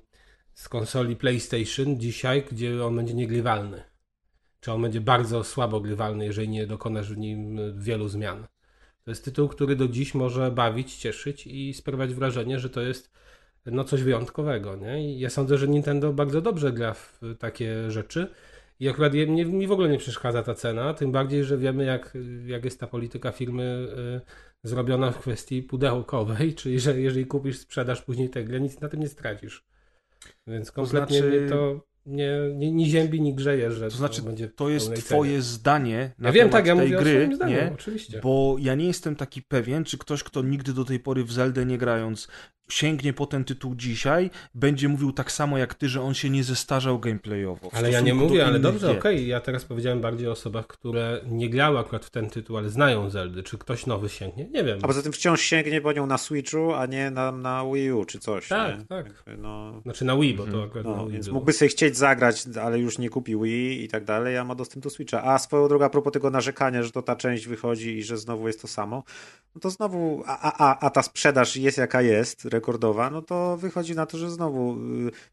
z 0.54 0.68
konsoli 0.68 1.16
PlayStation 1.16 2.00
dzisiaj, 2.00 2.44
gdzie 2.52 2.84
on 2.84 2.96
będzie 2.96 3.14
niegrywalny. 3.14 3.82
Czy 4.60 4.72
on 4.72 4.82
będzie 4.82 5.00
bardzo 5.00 5.44
słabo 5.44 5.80
grywalny, 5.80 6.24
jeżeli 6.24 6.48
nie 6.48 6.66
dokonasz 6.66 7.12
w 7.12 7.18
nim 7.18 7.58
wielu 7.80 8.08
zmian. 8.08 8.46
To 9.04 9.10
jest 9.10 9.24
tytuł, 9.24 9.48
który 9.48 9.76
do 9.76 9.88
dziś 9.88 10.14
może 10.14 10.50
bawić, 10.50 10.96
cieszyć 10.96 11.46
i 11.46 11.74
sprawiać 11.74 12.14
wrażenie, 12.14 12.58
że 12.58 12.70
to 12.70 12.80
jest 12.80 13.10
no 13.66 13.84
coś 13.84 14.02
wyjątkowego, 14.02 14.76
nie? 14.76 15.12
I 15.14 15.18
ja 15.20 15.30
sądzę, 15.30 15.58
że 15.58 15.68
Nintendo 15.68 16.12
bardzo 16.12 16.40
dobrze 16.40 16.72
gra 16.72 16.94
w 16.94 17.20
takie 17.38 17.90
rzeczy 17.90 18.28
i 18.80 18.88
akurat 18.88 19.12
mnie, 19.12 19.44
mi 19.44 19.66
w 19.66 19.72
ogóle 19.72 19.88
nie 19.88 19.98
przeszkadza 19.98 20.42
ta 20.42 20.54
cena, 20.54 20.94
tym 20.94 21.12
bardziej, 21.12 21.44
że 21.44 21.58
wiemy 21.58 21.84
jak, 21.84 22.18
jak 22.46 22.64
jest 22.64 22.80
ta 22.80 22.86
polityka 22.86 23.32
firmy 23.32 23.88
y, 24.64 24.68
zrobiona 24.68 25.10
w 25.10 25.18
kwestii 25.18 25.62
pudełkowej, 25.62 26.54
czyli 26.58 26.80
że 26.80 27.00
jeżeli 27.00 27.26
kupisz, 27.26 27.58
sprzedasz 27.58 28.02
później 28.02 28.30
tę 28.30 28.44
grę, 28.44 28.60
nic 28.60 28.80
na 28.80 28.88
tym 28.88 29.00
nie 29.00 29.08
stracisz. 29.08 29.64
Więc 30.46 30.72
kompletnie 30.72 31.18
znaczy- 31.18 31.40
mnie 31.40 31.48
to 31.48 31.90
nie, 32.06 32.38
nie, 32.54 32.72
nie 32.72 32.86
ziębi, 32.86 33.20
nie 33.20 33.34
grzeje, 33.34 33.70
że 33.72 33.90
To 33.90 33.96
znaczy, 33.96 34.22
będzie 34.22 34.48
to 34.48 34.68
jest 34.68 34.94
twoje 34.94 35.30
cenie. 35.30 35.42
zdanie 35.42 36.12
na 36.18 36.28
Ja 36.28 36.32
wiem, 36.32 36.48
temat 36.48 36.52
tak, 36.52 36.66
ja 36.66 36.76
tej 36.76 36.90
gry, 36.90 37.36
zdaniu, 37.36 37.56
nie? 37.56 37.70
oczywiście. 37.74 38.20
Bo 38.22 38.56
ja 38.58 38.74
nie 38.74 38.86
jestem 38.86 39.16
taki 39.16 39.42
pewien, 39.42 39.84
czy 39.84 39.98
ktoś, 39.98 40.22
kto 40.22 40.42
nigdy 40.42 40.72
do 40.72 40.84
tej 40.84 41.00
pory 41.00 41.24
w 41.24 41.32
Zeldę 41.32 41.66
nie 41.66 41.78
grając, 41.78 42.28
sięgnie 42.70 43.12
po 43.12 43.26
ten 43.26 43.44
tytuł 43.44 43.74
dzisiaj, 43.74 44.30
będzie 44.54 44.88
mówił 44.88 45.12
tak 45.12 45.32
samo 45.32 45.58
jak 45.58 45.74
ty, 45.74 45.88
że 45.88 46.02
on 46.02 46.14
się 46.14 46.30
nie 46.30 46.44
zestarzał 46.44 46.98
gameplayowo. 46.98 47.70
Ale 47.72 47.90
ja 47.90 48.00
nie 48.00 48.14
mówię, 48.14 48.46
ale 48.46 48.58
dobrze, 48.58 48.90
okej. 48.98 49.26
Ja 49.26 49.40
teraz 49.40 49.64
powiedziałem 49.64 50.00
bardziej 50.00 50.28
o 50.28 50.30
osobach, 50.30 50.66
które 50.66 51.20
nie 51.26 51.50
grały 51.50 51.78
akurat 51.78 52.04
w 52.04 52.10
ten 52.10 52.30
tytuł, 52.30 52.56
ale 52.56 52.70
znają 52.70 53.10
Zeldy. 53.10 53.42
Czy 53.42 53.58
ktoś 53.58 53.86
nowy 53.86 54.08
sięgnie? 54.08 54.44
Nie 54.48 54.64
wiem. 54.64 54.78
A 54.82 54.86
poza 54.86 55.02
tym 55.02 55.12
wciąż 55.12 55.40
sięgnie 55.40 55.80
po 55.80 55.92
nią 55.92 56.06
na 56.06 56.18
Switchu, 56.18 56.74
a 56.74 56.86
nie 56.86 57.10
na, 57.10 57.32
na 57.32 57.64
Wii 57.74 57.92
U 57.92 58.04
czy 58.04 58.18
coś. 58.18 58.48
Tak, 58.48 58.78
nie? 58.78 58.84
tak. 58.84 59.06
Jakby, 59.06 59.42
No, 59.42 59.80
Znaczy 59.82 60.04
na 60.04 60.16
Wii, 60.16 60.34
bo 60.34 60.46
to 60.46 60.62
akurat 60.64 60.86
na 60.86 60.96
no, 60.96 61.04
Wii 61.04 61.12
więc 61.12 61.26
było. 61.26 61.34
mógłby 61.34 61.52
sobie 61.52 61.68
chcieć 61.68 61.96
zagrać, 61.96 62.44
ale 62.62 62.78
już 62.78 62.98
nie 62.98 63.10
kupi 63.10 63.36
Wii 63.36 63.84
i 63.84 63.88
tak 63.88 64.04
dalej, 64.04 64.36
a 64.38 64.44
ma 64.44 64.54
dostęp 64.54 64.84
do 64.84 64.90
Switcha. 64.90 65.22
A 65.24 65.38
swoją 65.38 65.68
drogą, 65.68 65.84
a 65.84 65.90
propos 65.90 66.12
tego 66.12 66.30
narzekania, 66.30 66.82
że 66.82 66.90
to 66.90 67.02
ta 67.02 67.16
część 67.16 67.46
wychodzi 67.46 67.98
i 67.98 68.02
że 68.02 68.16
znowu 68.18 68.46
jest 68.46 68.62
to 68.62 68.68
samo, 68.68 69.04
no 69.54 69.60
to 69.60 69.70
znowu, 69.70 70.22
a, 70.26 70.40
a, 70.40 70.70
a, 70.70 70.86
a 70.86 70.90
ta 70.90 71.02
sprzedaż 71.02 71.56
jest 71.56 71.78
jaka 71.78 72.02
jest, 72.02 72.44
rekordowa, 72.60 73.10
no 73.10 73.22
to 73.22 73.56
wychodzi 73.56 73.94
na 73.94 74.06
to, 74.06 74.18
że 74.18 74.30
znowu 74.30 74.76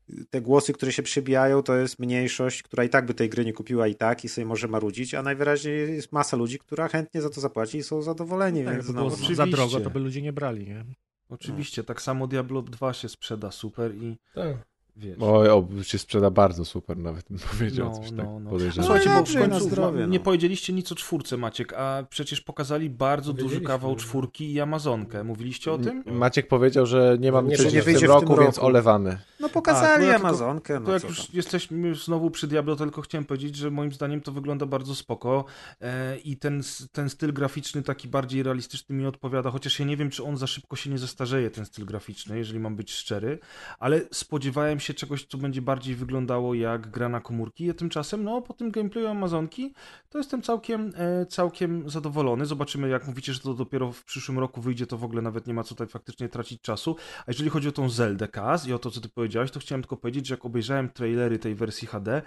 y, 0.09 0.25
te 0.30 0.41
głosy, 0.41 0.73
które 0.73 0.91
się 0.91 1.03
przybijają, 1.03 1.63
to 1.63 1.75
jest 1.75 1.99
mniejszość, 1.99 2.63
która 2.63 2.84
i 2.84 2.89
tak 2.89 3.05
by 3.05 3.13
tej 3.13 3.30
gry 3.30 3.45
nie 3.45 3.53
kupiła 3.53 3.88
i 3.88 3.95
tak 3.95 4.23
i 4.23 4.30
sobie 4.30 4.45
może 4.45 4.67
marudzić, 4.67 5.13
a 5.13 5.21
najwyraźniej 5.21 5.95
jest 5.95 6.11
masa 6.11 6.38
ludzi, 6.38 6.59
która 6.59 6.88
chętnie 6.88 7.21
za 7.21 7.30
to 7.30 7.41
zapłaci 7.41 7.78
i 7.78 7.84
są 7.84 8.01
zadowoleni, 8.01 8.63
Tak, 8.63 8.73
więc 8.73 8.86
by 8.86 8.91
znowu... 8.91 9.17
no. 9.30 9.36
za 9.36 9.45
drogo, 9.47 9.80
to 9.80 9.89
by 9.89 9.99
ludzie 9.99 10.21
nie 10.21 10.34
brali, 10.34 10.67
nie? 10.67 10.86
Oczywiście, 11.30 11.84
tak 11.84 12.01
samo 12.01 12.28
Diablo 12.28 12.61
2 12.61 12.93
się 12.93 13.09
sprzeda 13.09 13.51
super 13.51 13.95
i 13.95 14.17
Tak. 14.36 14.57
Wiesz. 14.97 15.17
Oj, 15.21 15.49
o, 15.49 15.67
się 15.83 15.97
sprzeda 15.97 16.29
bardzo 16.31 16.65
super, 16.65 16.97
nawet 16.97 17.25
bym 17.29 17.39
powiedział 17.57 17.89
No, 17.89 17.95
coś 17.99 18.11
no, 18.11 18.17
tak 18.23 18.27
no. 18.43 18.49
podejrzewam. 18.49 18.85
Słuchajcie, 18.85 19.09
bo 19.09 19.25
w 19.25 19.49
końcu 19.49 19.69
zdrowie, 19.69 19.99
ma- 19.99 20.05
nie 20.11 20.17
no. 20.17 20.23
powiedzieliście 20.23 20.73
nic 20.73 20.91
o 20.91 20.95
czwórce, 20.95 21.37
Maciek, 21.37 21.73
a 21.73 22.03
przecież 22.09 22.41
pokazali 22.41 22.89
bardzo 22.89 23.33
duży 23.33 23.61
kawał 23.61 23.91
no. 23.91 23.95
czwórki 23.97 24.53
i 24.53 24.59
Amazonkę. 24.61 25.23
Mówiliście 25.23 25.71
o 25.71 25.77
tym? 25.77 26.03
Maciek 26.05 26.47
powiedział, 26.47 26.85
że 26.85 27.17
nie 27.19 27.31
coś 27.31 27.57
że 27.57 27.71
nie 27.71 27.81
w 27.81 27.85
tym 27.85 27.95
w 27.95 27.99
tym 27.99 28.07
roku, 28.07 28.35
więc 28.35 28.55
roku. 28.55 28.67
olewamy. 28.67 29.17
No 29.39 29.49
pokazali 29.49 29.93
A, 29.93 29.97
to 29.97 30.03
ja 30.03 30.13
tylko- 30.13 30.27
Amazonkę, 30.27 30.79
no 30.79 30.85
To 30.85 30.91
jak 30.93 31.03
już 31.03 31.17
tam. 31.17 31.27
jesteśmy 31.33 31.95
znowu 31.95 32.31
przy 32.31 32.47
Diablo, 32.47 32.75
tylko 32.75 33.01
chciałem 33.01 33.25
powiedzieć, 33.25 33.55
że 33.55 33.71
moim 33.71 33.91
zdaniem 33.91 34.21
to 34.21 34.31
wygląda 34.31 34.65
bardzo 34.65 34.95
spoko 34.95 35.45
e, 35.81 36.17
i 36.17 36.37
ten, 36.37 36.61
ten 36.91 37.09
styl 37.09 37.33
graficzny 37.33 37.81
taki 37.83 38.07
bardziej 38.07 38.43
realistyczny 38.43 38.95
mi 38.95 39.05
odpowiada, 39.05 39.51
chociaż 39.51 39.79
ja 39.79 39.85
nie 39.85 39.97
wiem, 39.97 40.09
czy 40.09 40.23
on 40.23 40.37
za 40.37 40.47
szybko 40.47 40.75
się 40.75 40.89
nie 40.89 40.97
zestarzeje, 40.97 41.49
ten 41.51 41.65
styl 41.65 41.85
graficzny, 41.85 42.37
jeżeli 42.37 42.59
mam 42.59 42.75
być 42.75 42.91
szczery, 42.91 43.39
ale 43.79 44.01
spodziewałem 44.11 44.79
się 44.79 44.86
czegoś, 44.93 45.25
co 45.25 45.38
będzie 45.38 45.61
bardziej 45.61 45.95
wyglądało 45.95 46.53
jak 46.53 46.89
gra 46.89 47.09
na 47.09 47.21
komórki, 47.21 47.69
a 47.69 47.73
tymczasem, 47.73 48.23
no, 48.23 48.41
po 48.41 48.53
tym 48.53 48.71
gameplayu 48.71 49.07
Amazonki, 49.07 49.73
to 50.09 50.17
jestem 50.17 50.41
całkiem, 50.41 50.93
e, 50.95 51.25
całkiem 51.25 51.89
zadowolony. 51.89 52.45
Zobaczymy, 52.45 52.89
jak 52.89 53.07
mówicie, 53.07 53.33
że 53.33 53.39
to 53.39 53.53
dopiero 53.53 53.91
w 53.91 54.03
przyszłym 54.03 54.39
roku 54.39 54.61
wyjdzie, 54.61 54.88
to 54.88 54.97
w 54.97 55.03
ogóle 55.03 55.21
nawet 55.21 55.47
nie 55.47 55.53
ma 55.53 55.63
co 55.63 55.69
tutaj 55.69 55.88
faktycznie 55.88 56.29
tracić 56.29 56.61
czasu. 56.61 56.95
A 57.19 57.23
jeżeli 57.27 57.49
chodzi 57.49 57.67
o 57.67 57.71
tą 57.71 57.89
Zeldę 57.89 58.27
Kaz 58.27 58.67
i 58.67 58.73
o 58.73 58.79
to, 58.79 58.91
co 58.91 59.01
ty 59.01 59.09
powiedziałeś, 59.09 59.51
to 59.51 59.59
chciałem 59.59 59.81
tylko 59.81 59.97
powiedzieć, 59.97 60.27
że 60.27 60.33
jak 60.33 60.45
obejrzałem 60.45 60.89
trailery 60.89 61.39
tej 61.39 61.55
wersji 61.55 61.88
HD, 61.88 62.21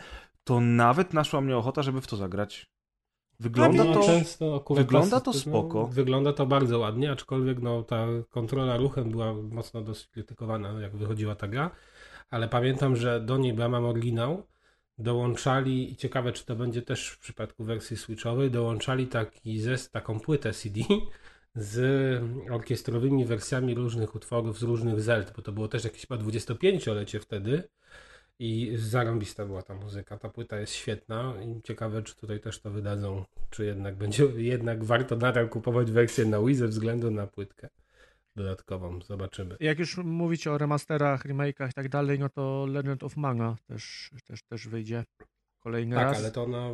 to 0.45 0.61
nawet 0.61 1.15
naszła 1.15 1.41
mnie 1.41 1.57
ochota, 1.57 1.83
żeby 1.83 2.01
w 2.01 2.07
to 2.07 2.17
zagrać. 2.17 2.71
Wygląda 3.41 3.85
No, 3.85 3.95
to... 3.95 4.03
często 4.03 4.65
wygląda 4.71 5.21
to 5.21 5.31
klasy- 5.31 5.39
spoko. 5.39 5.81
No, 5.81 5.87
wygląda 5.87 6.33
to 6.33 6.47
bardzo 6.47 6.79
ładnie, 6.79 7.13
aczkolwiek 7.13 7.63
no, 7.63 7.83
ta 7.83 8.07
kontrola 8.31 8.77
ruchem 8.77 9.11
była 9.11 9.35
mocno 9.35 9.83
dosyć 9.83 10.07
krytykowana, 10.09 10.81
jak 10.81 10.97
wychodziła 10.97 11.35
ta 11.35 11.49
gra. 11.49 11.71
Ale 12.31 12.49
pamiętam, 12.49 12.97
że 12.97 13.21
do 13.21 13.39
niej, 13.39 13.53
bo 13.53 13.69
mam 13.69 13.85
oryginał, 13.85 14.47
dołączali, 14.99 15.93
i 15.93 15.97
ciekawe, 15.97 16.33
czy 16.33 16.47
to 16.47 16.57
będzie 16.57 16.83
też 16.83 17.09
w 17.09 17.19
przypadku 17.19 17.65
wersji 17.65 17.97
switchowej, 17.97 18.51
dołączali 18.51 19.07
taki 19.07 19.61
zest, 19.61 19.93
taką 19.93 20.21
płytę 20.21 20.53
CD 20.53 20.81
z 21.55 22.23
orkiestrowymi 22.51 23.25
wersjami 23.25 23.75
różnych 23.75 24.15
utworów 24.15 24.59
z 24.59 24.63
różnych 24.63 25.01
Zeld, 25.01 25.33
bo 25.37 25.43
to 25.43 25.53
było 25.53 25.69
też 25.69 25.85
jakieś 25.85 26.01
chyba 26.01 26.17
25-lecie 26.17 27.21
wtedy. 27.21 27.63
I 28.39 28.73
zarąbista 28.77 29.47
była 29.47 29.63
ta 29.63 29.75
muzyka. 29.75 30.19
Ta 30.19 30.29
płyta 30.29 30.61
jest 30.61 30.73
świetna 30.73 31.35
i 31.43 31.63
ciekawe, 31.63 32.03
czy 32.03 32.17
tutaj 32.17 32.41
też 32.41 32.61
to 32.61 32.71
wydadzą, 32.71 33.25
czy 33.51 33.65
jednak 33.65 33.97
będzie, 33.97 34.25
jednak 34.25 34.85
warto 34.85 35.17
nadal 35.17 35.49
kupować 35.49 35.91
wersję 35.91 36.25
na 36.25 36.41
Wii 36.41 36.55
ze 36.55 36.69
względu 36.69 37.11
na 37.11 37.27
płytkę 37.27 37.69
dodatkową. 38.37 39.03
Zobaczymy. 39.03 39.57
Jak 39.61 39.79
już 39.79 39.97
mówicie 39.97 40.53
o 40.53 40.59
remasterach, 40.59 41.25
remake'ach 41.25 41.71
i 41.71 41.73
tak 41.73 41.89
dalej, 41.89 42.19
no 42.19 42.29
to 42.29 42.67
Legend 42.69 43.03
of 43.03 43.17
Mana 43.17 43.57
też, 43.67 44.11
też, 44.25 44.43
też 44.43 44.69
wyjdzie 44.69 45.05
kolejny 45.61 45.97
Tak, 45.97 46.05
raz. 46.05 46.19
ale 46.19 46.31
to 46.31 46.45
ona... 46.45 46.71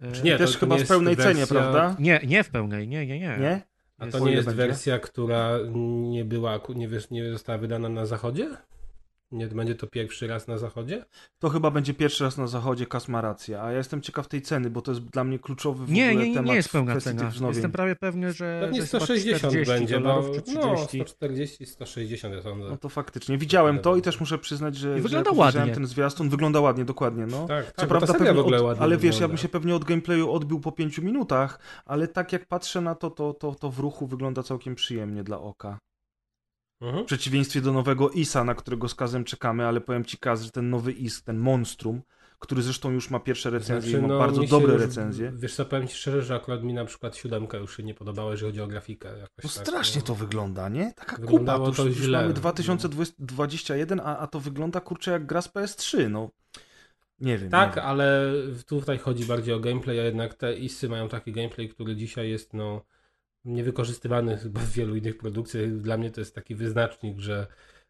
E, 0.00 0.12
Czy 0.12 0.22
nie, 0.22 0.38
Też 0.38 0.50
to, 0.52 0.54
to 0.54 0.60
chyba 0.60 0.76
nie 0.76 0.84
w 0.84 0.88
pełnej 0.88 1.16
cenie, 1.16 1.42
wersja- 1.44 1.48
prawda? 1.48 1.96
Nie, 1.98 2.20
nie 2.26 2.44
w 2.44 2.50
pełnej, 2.50 2.88
nie, 2.88 3.06
nie, 3.06 3.18
nie. 3.18 3.36
Nie? 3.40 3.62
A 3.98 4.06
to 4.06 4.18
nie 4.18 4.32
jest 4.32 4.46
będzie? 4.48 4.62
wersja, 4.66 4.98
która 4.98 5.58
nie 6.10 6.24
była, 6.24 6.60
nie, 6.74 6.88
wiesz, 6.88 7.10
nie 7.10 7.32
została 7.32 7.58
wydana 7.58 7.88
na 7.88 8.06
zachodzie? 8.06 8.56
Nie 9.30 9.46
będzie 9.46 9.74
to 9.74 9.86
pierwszy 9.86 10.26
raz 10.26 10.48
na 10.48 10.58
zachodzie? 10.58 11.04
To 11.38 11.48
chyba 11.48 11.70
będzie 11.70 11.94
pierwszy 11.94 12.24
raz 12.24 12.38
na 12.38 12.46
zachodzie, 12.46 12.86
Kas 12.86 13.08
ma 13.08 13.20
rację, 13.20 13.62
a 13.62 13.72
ja 13.72 13.78
jestem 13.78 14.00
ciekaw 14.02 14.28
tej 14.28 14.42
ceny, 14.42 14.70
bo 14.70 14.82
to 14.82 14.90
jest 14.90 15.04
dla 15.04 15.24
mnie 15.24 15.38
kluczowy 15.38 15.86
w 15.86 15.90
Nie, 15.90 16.08
ogóle 16.10 16.22
nie, 16.22 16.28
nie, 16.28 16.34
temat 16.34 16.50
nie 16.50 16.56
jest 16.56 16.72
pełna 16.72 17.00
cena. 17.00 17.30
Jestem 17.48 17.72
prawie 17.72 17.96
pewny, 17.96 18.32
że 18.32 18.58
Pewnie 18.60 18.76
że 18.76 18.80
jest 18.80 18.92
chyba 18.92 19.04
160 19.04 19.38
40 19.52 19.72
będzie, 19.72 19.94
bo 19.94 20.00
dolarów 20.00 20.26
czy 20.44 20.54
no 20.54 20.74
30. 20.74 21.00
140, 21.00 21.66
160 21.66 22.34
ja 22.34 22.42
sądzę. 22.42 22.68
No 22.68 22.76
to 22.76 22.88
faktycznie. 22.88 23.38
Widziałem 23.38 23.78
to 23.78 23.96
i 23.96 24.02
też 24.02 24.20
muszę 24.20 24.38
przyznać, 24.38 24.76
że, 24.76 24.88
I 24.88 24.96
że 24.96 25.02
wygląda 25.02 25.30
obejrzałem 25.30 25.68
ładnie. 25.68 25.74
ten 25.74 25.86
zwiastun, 25.86 26.28
wygląda 26.28 26.60
ładnie, 26.60 26.84
dokładnie, 26.84 27.26
no. 27.26 27.46
Tak, 27.46 27.66
Co 27.66 27.72
tak, 27.72 27.88
bo 27.88 27.98
prawda 27.98 28.12
pewnie 28.12 28.34
w 28.34 28.38
ogóle 28.38 28.58
od, 28.58 28.64
ładnie 28.64 28.82
ale 28.82 28.96
wiesz, 28.96 29.20
ja 29.20 29.28
bym 29.28 29.36
się 29.36 29.48
pewnie 29.48 29.74
od 29.74 29.84
gameplayu 29.84 30.30
odbił 30.30 30.60
po 30.60 30.72
pięciu 30.72 31.02
minutach, 31.02 31.58
ale 31.86 32.08
tak 32.08 32.32
jak 32.32 32.46
patrzę 32.46 32.80
na 32.80 32.94
to, 32.94 33.10
to, 33.10 33.34
to, 33.34 33.54
to 33.54 33.70
w 33.70 33.78
ruchu 33.78 34.06
wygląda 34.06 34.42
całkiem 34.42 34.74
przyjemnie 34.74 35.24
dla 35.24 35.40
oka. 35.40 35.78
Mhm. 36.80 37.04
W 37.04 37.06
przeciwieństwie 37.06 37.60
do 37.60 37.72
nowego 37.72 38.10
ISA, 38.10 38.44
na 38.44 38.54
którego 38.54 38.88
z 38.88 38.94
Kazem 38.94 39.24
czekamy, 39.24 39.66
ale 39.66 39.80
powiem 39.80 40.04
ci 40.04 40.18
Kaz, 40.18 40.42
że 40.42 40.50
ten 40.50 40.70
nowy 40.70 40.92
IS, 40.92 41.22
ten 41.22 41.38
monstrum, 41.38 42.02
który 42.38 42.62
zresztą 42.62 42.90
już 42.90 43.10
ma 43.10 43.20
pierwsze 43.20 43.50
recenzje 43.50 43.90
Znaczy, 43.90 43.98
i 44.04 44.08
ma 44.08 44.14
no, 44.14 44.18
bardzo 44.18 44.42
dobre 44.42 44.72
już- 44.72 44.82
recenzje. 44.82 45.32
Wiesz 45.36 45.54
co, 45.54 45.64
powiem 45.64 45.88
ci 45.88 45.96
szczerze, 45.96 46.22
że 46.22 46.34
akurat 46.34 46.62
mi 46.62 46.72
na 46.74 46.84
przykład 46.84 47.16
siódemka 47.16 47.58
już 47.58 47.76
się 47.76 47.82
nie 47.82 47.94
podobała, 47.94 48.30
jeżeli 48.30 48.50
chodzi 48.52 48.60
o 48.60 48.66
grafikę. 48.66 49.10
No 49.20 49.26
tak, 49.42 49.50
strasznie 49.50 50.00
no. 50.00 50.06
to 50.06 50.14
wygląda, 50.14 50.68
nie? 50.68 50.92
Taka 50.96 51.16
kupa, 51.16 51.26
Wyglądało 51.26 51.64
to 51.64 51.68
już, 51.70 51.76
to 51.76 51.86
już 51.86 51.96
źle. 51.96 52.20
mamy 52.22 52.34
2021, 52.34 54.00
a, 54.00 54.18
a 54.18 54.26
to 54.26 54.40
wygląda 54.40 54.80
kurczę 54.80 55.10
jak 55.10 55.26
gra 55.26 55.42
z 55.42 55.48
PS3, 55.48 56.10
no. 56.10 56.30
Nie 57.20 57.38
wiem. 57.38 57.50
Tak, 57.50 57.68
nie 57.70 57.74
wiem. 57.76 57.84
ale 57.90 58.32
tutaj 58.66 58.98
chodzi 58.98 59.24
bardziej 59.24 59.54
o 59.54 59.60
gameplay, 59.60 60.00
a 60.00 60.02
jednak 60.04 60.34
te 60.34 60.54
ISy 60.54 60.88
mają 60.88 61.08
taki 61.08 61.32
gameplay, 61.32 61.68
który 61.68 61.96
dzisiaj 61.96 62.30
jest 62.30 62.54
no 62.54 62.84
niewykorzystywany 63.44 64.36
chyba 64.36 64.60
w 64.60 64.70
wielu 64.70 64.96
innych 64.96 65.18
produkcjach. 65.18 65.76
Dla 65.76 65.96
mnie 65.96 66.10
to 66.10 66.20
jest 66.20 66.34
taki 66.34 66.54
wyznacznik, 66.54 67.18
że 67.18 67.46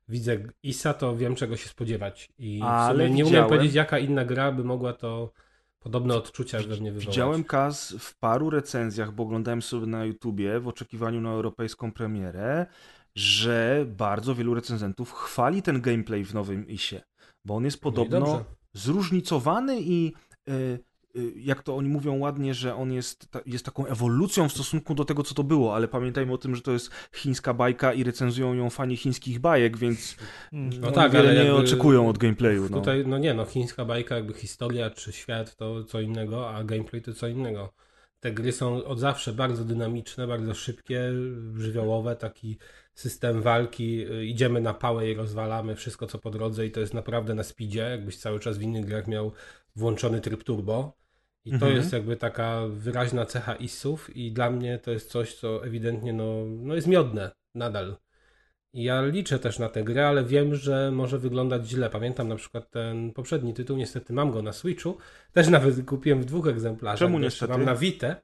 widzę 0.09 0.37
ISA, 0.63 0.95
to 0.95 1.17
wiem 1.17 1.35
czego 1.35 1.57
się 1.57 1.69
spodziewać. 1.69 2.29
I 2.39 2.61
Ale 2.63 3.11
nie 3.11 3.27
umiem 3.27 3.47
powiedzieć, 3.47 3.75
jaka 3.75 3.99
inna 3.99 4.25
gra 4.25 4.53
by 4.53 4.65
mogła 4.65 4.93
to 4.93 5.33
podobne 5.81 6.15
odczucia 6.15 6.59
we 6.59 6.77
mnie 6.77 6.93
wywołać. 6.93 7.07
Widziałem 7.07 7.45
Kaz 7.45 7.95
w 7.99 8.19
paru 8.19 8.51
recenzjach, 8.51 9.13
bo 9.13 9.23
oglądałem 9.23 9.63
sobie 9.63 9.87
na 9.87 10.05
YouTubie 10.05 10.61
w 10.61 10.69
oczekiwaniu 10.69 11.21
na 11.21 11.31
europejską 11.31 11.93
premierę, 11.93 12.67
że 13.15 13.87
bardzo 13.89 14.35
wielu 14.35 14.55
recenzentów 14.55 15.13
chwali 15.13 15.63
ten 15.63 15.81
gameplay 15.81 16.25
w 16.25 16.35
nowym 16.35 16.69
ISie, 16.69 17.01
bo 17.45 17.55
on 17.57 17.65
jest 17.65 17.77
No 17.77 17.83
podobno 17.83 18.21
dobrze. 18.21 18.45
zróżnicowany 18.73 19.81
i 19.81 20.13
y, 20.49 20.79
jak 21.37 21.63
to 21.63 21.77
oni 21.77 21.89
mówią 21.89 22.19
ładnie, 22.19 22.55
że 22.55 22.75
on 22.75 22.93
jest, 22.93 23.31
ta, 23.31 23.41
jest 23.47 23.65
taką 23.65 23.87
ewolucją 23.87 24.49
w 24.49 24.53
stosunku 24.53 24.95
do 24.95 25.05
tego, 25.05 25.23
co 25.23 25.35
to 25.35 25.45
było, 25.45 25.75
ale 25.75 25.89
pamiętajmy 25.89 26.33
o 26.33 26.39
tym, 26.39 26.57
że 26.57 26.63
to 26.63 26.73
jest 26.73 26.91
chińska 27.15 27.55
bajka 27.55 27.93
i 27.93 28.05
recenzują 28.05 28.55
ją 28.55 28.71
fani 28.71 28.97
chińskich 28.97 29.39
bajek, 29.39 29.77
więc 29.77 30.17
No 30.53 30.77
no 30.81 30.91
tak, 30.91 31.13
wiele 31.13 31.31
ale 31.31 31.45
nie 31.45 31.55
oczekują 31.55 32.09
od 32.09 32.19
gameplayu. 32.19 32.69
No. 32.71 32.79
Tutaj, 32.79 33.05
no 33.07 33.19
nie, 33.19 33.35
no 33.35 33.45
chińska 33.45 33.85
bajka, 33.85 34.15
jakby 34.17 34.35
historia 34.35 34.91
czy 34.91 35.13
świat 35.13 35.57
to 35.57 35.85
co 35.85 36.01
innego, 36.01 36.51
a 36.51 36.65
gameplay 36.65 37.03
to 37.03 37.15
co 37.15 37.29
innego. 37.29 37.73
Te 38.21 38.33
gry 38.33 38.53
są 38.53 38.85
od 38.85 38.99
zawsze 38.99 39.33
bardzo 39.33 39.65
dynamiczne, 39.65 40.27
bardzo 40.27 40.55
szybkie, 40.55 41.13
żywiołowe, 41.57 42.17
taki 42.17 42.59
system 42.95 43.43
walki, 43.43 44.07
y, 44.13 44.27
idziemy 44.27 44.61
na 44.61 44.75
pałę 44.75 45.11
i 45.11 45.15
rozwalamy 45.15 45.75
wszystko 45.75 46.07
co 46.07 46.19
po 46.19 46.31
drodze 46.31 46.67
i 46.67 46.71
to 46.71 46.81
jest 46.81 46.95
naprawdę 46.95 47.35
na 47.35 47.43
speedzie, 47.43 47.81
jakbyś 47.81 48.17
cały 48.17 48.41
czas 48.41 48.59
w 48.59 48.63
innych 48.63 48.85
grach 48.85 49.07
miał 49.07 49.33
włączony 49.77 50.21
tryb 50.21 50.45
turbo. 50.45 50.99
I 51.45 51.51
to 51.51 51.55
Mhm. 51.57 51.77
jest 51.77 51.93
jakby 51.93 52.17
taka 52.17 52.61
wyraźna 52.69 53.27
cecha 53.27 53.55
ISów 53.55 54.17
i 54.17 54.33
dla 54.33 54.51
mnie 54.51 54.79
to 54.79 54.91
jest 54.91 55.11
coś, 55.11 55.35
co 55.35 55.65
ewidentnie 55.65 56.13
no, 56.13 56.45
no 56.47 56.75
jest 56.75 56.87
miodne 56.87 57.31
nadal. 57.55 57.97
I 58.73 58.83
ja 58.83 59.03
liczę 59.03 59.39
też 59.39 59.59
na 59.59 59.69
tę 59.69 59.85
grę, 59.85 60.09
ale 60.09 60.25
wiem, 60.25 60.55
że 60.55 60.91
może 60.91 61.19
wyglądać 61.19 61.69
źle. 61.69 61.91
Pamiętam 61.91 62.29
na 62.29 62.37
przykład 62.37 62.71
ten 62.71 63.13
poprzedni 63.13 63.55
tytuł, 63.55 63.77
niestety 63.77 64.13
mam 64.13 64.31
go 64.31 64.43
na 64.43 64.53
Switchu. 64.53 64.97
Też 65.33 65.49
nawet 65.49 65.85
kupiłem 65.87 66.23
w 66.23 66.25
dwóch 66.25 66.49
egzemplarzach. 66.49 66.99
Czemu 66.99 67.19
niestety? 67.19 67.53
Mam 67.53 67.65
na 67.65 67.75
Vita. 67.77 68.17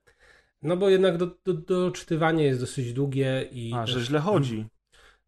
No 0.63 0.77
bo 0.77 0.89
jednak 0.89 1.17
do, 1.17 1.27
do, 1.45 1.53
doczytywanie 1.53 2.45
jest 2.45 2.61
dosyć 2.61 2.93
długie 2.93 3.49
i... 3.53 3.73
A, 3.75 3.87
że 3.87 3.95
też- 3.95 4.05
źle 4.05 4.21
chodzi. 4.21 4.67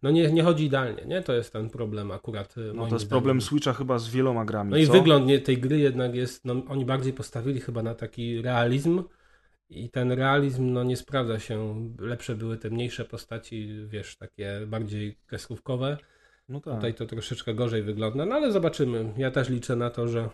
No 0.06 0.12
nie, 0.12 0.32
nie 0.32 0.42
chodzi 0.42 0.64
idealnie, 0.64 1.04
nie? 1.04 1.22
To 1.22 1.32
jest 1.32 1.52
ten 1.52 1.70
problem 1.70 2.10
akurat. 2.10 2.58
y, 2.58 2.60
No 2.60 2.72
to 2.74 2.80
jest 2.82 2.88
zdaniem. 2.90 3.08
problem 3.08 3.40
Switcha 3.40 3.72
chyba 3.72 3.98
z 3.98 4.08
wieloma 4.08 4.44
grami. 4.44 4.70
No 4.70 4.76
i 4.76 4.86
co? 4.86 4.92
wygląd 4.92 5.26
nie, 5.26 5.38
tej 5.38 5.58
gry 5.58 5.78
jednak 5.78 6.14
jest, 6.14 6.44
no 6.44 6.62
oni 6.68 6.84
bardziej 6.84 7.12
postawili 7.12 7.60
chyba 7.60 7.82
na 7.82 7.94
taki 7.94 8.42
realizm 8.42 9.02
i 9.70 9.90
ten 9.90 10.12
realizm 10.12 10.72
no 10.72 10.84
nie 10.84 10.96
sprawdza 10.96 11.38
się. 11.38 11.74
Lepsze 11.98 12.34
były 12.34 12.56
te 12.56 12.70
mniejsze 12.70 13.04
postaci, 13.04 13.68
wiesz, 13.86 14.16
takie 14.16 14.60
bardziej 14.66 15.16
kreskówkowe. 15.26 15.96
No 16.48 16.60
tak. 16.60 16.74
Tutaj 16.74 16.94
to 16.94 17.06
troszeczkę 17.06 17.54
gorzej 17.54 17.82
wygląda, 17.82 18.26
no 18.26 18.34
ale 18.34 18.52
zobaczymy. 18.52 19.12
Ja 19.16 19.30
też 19.30 19.48
liczę 19.48 19.76
na 19.76 19.90
to, 19.90 20.08
że 20.08 20.28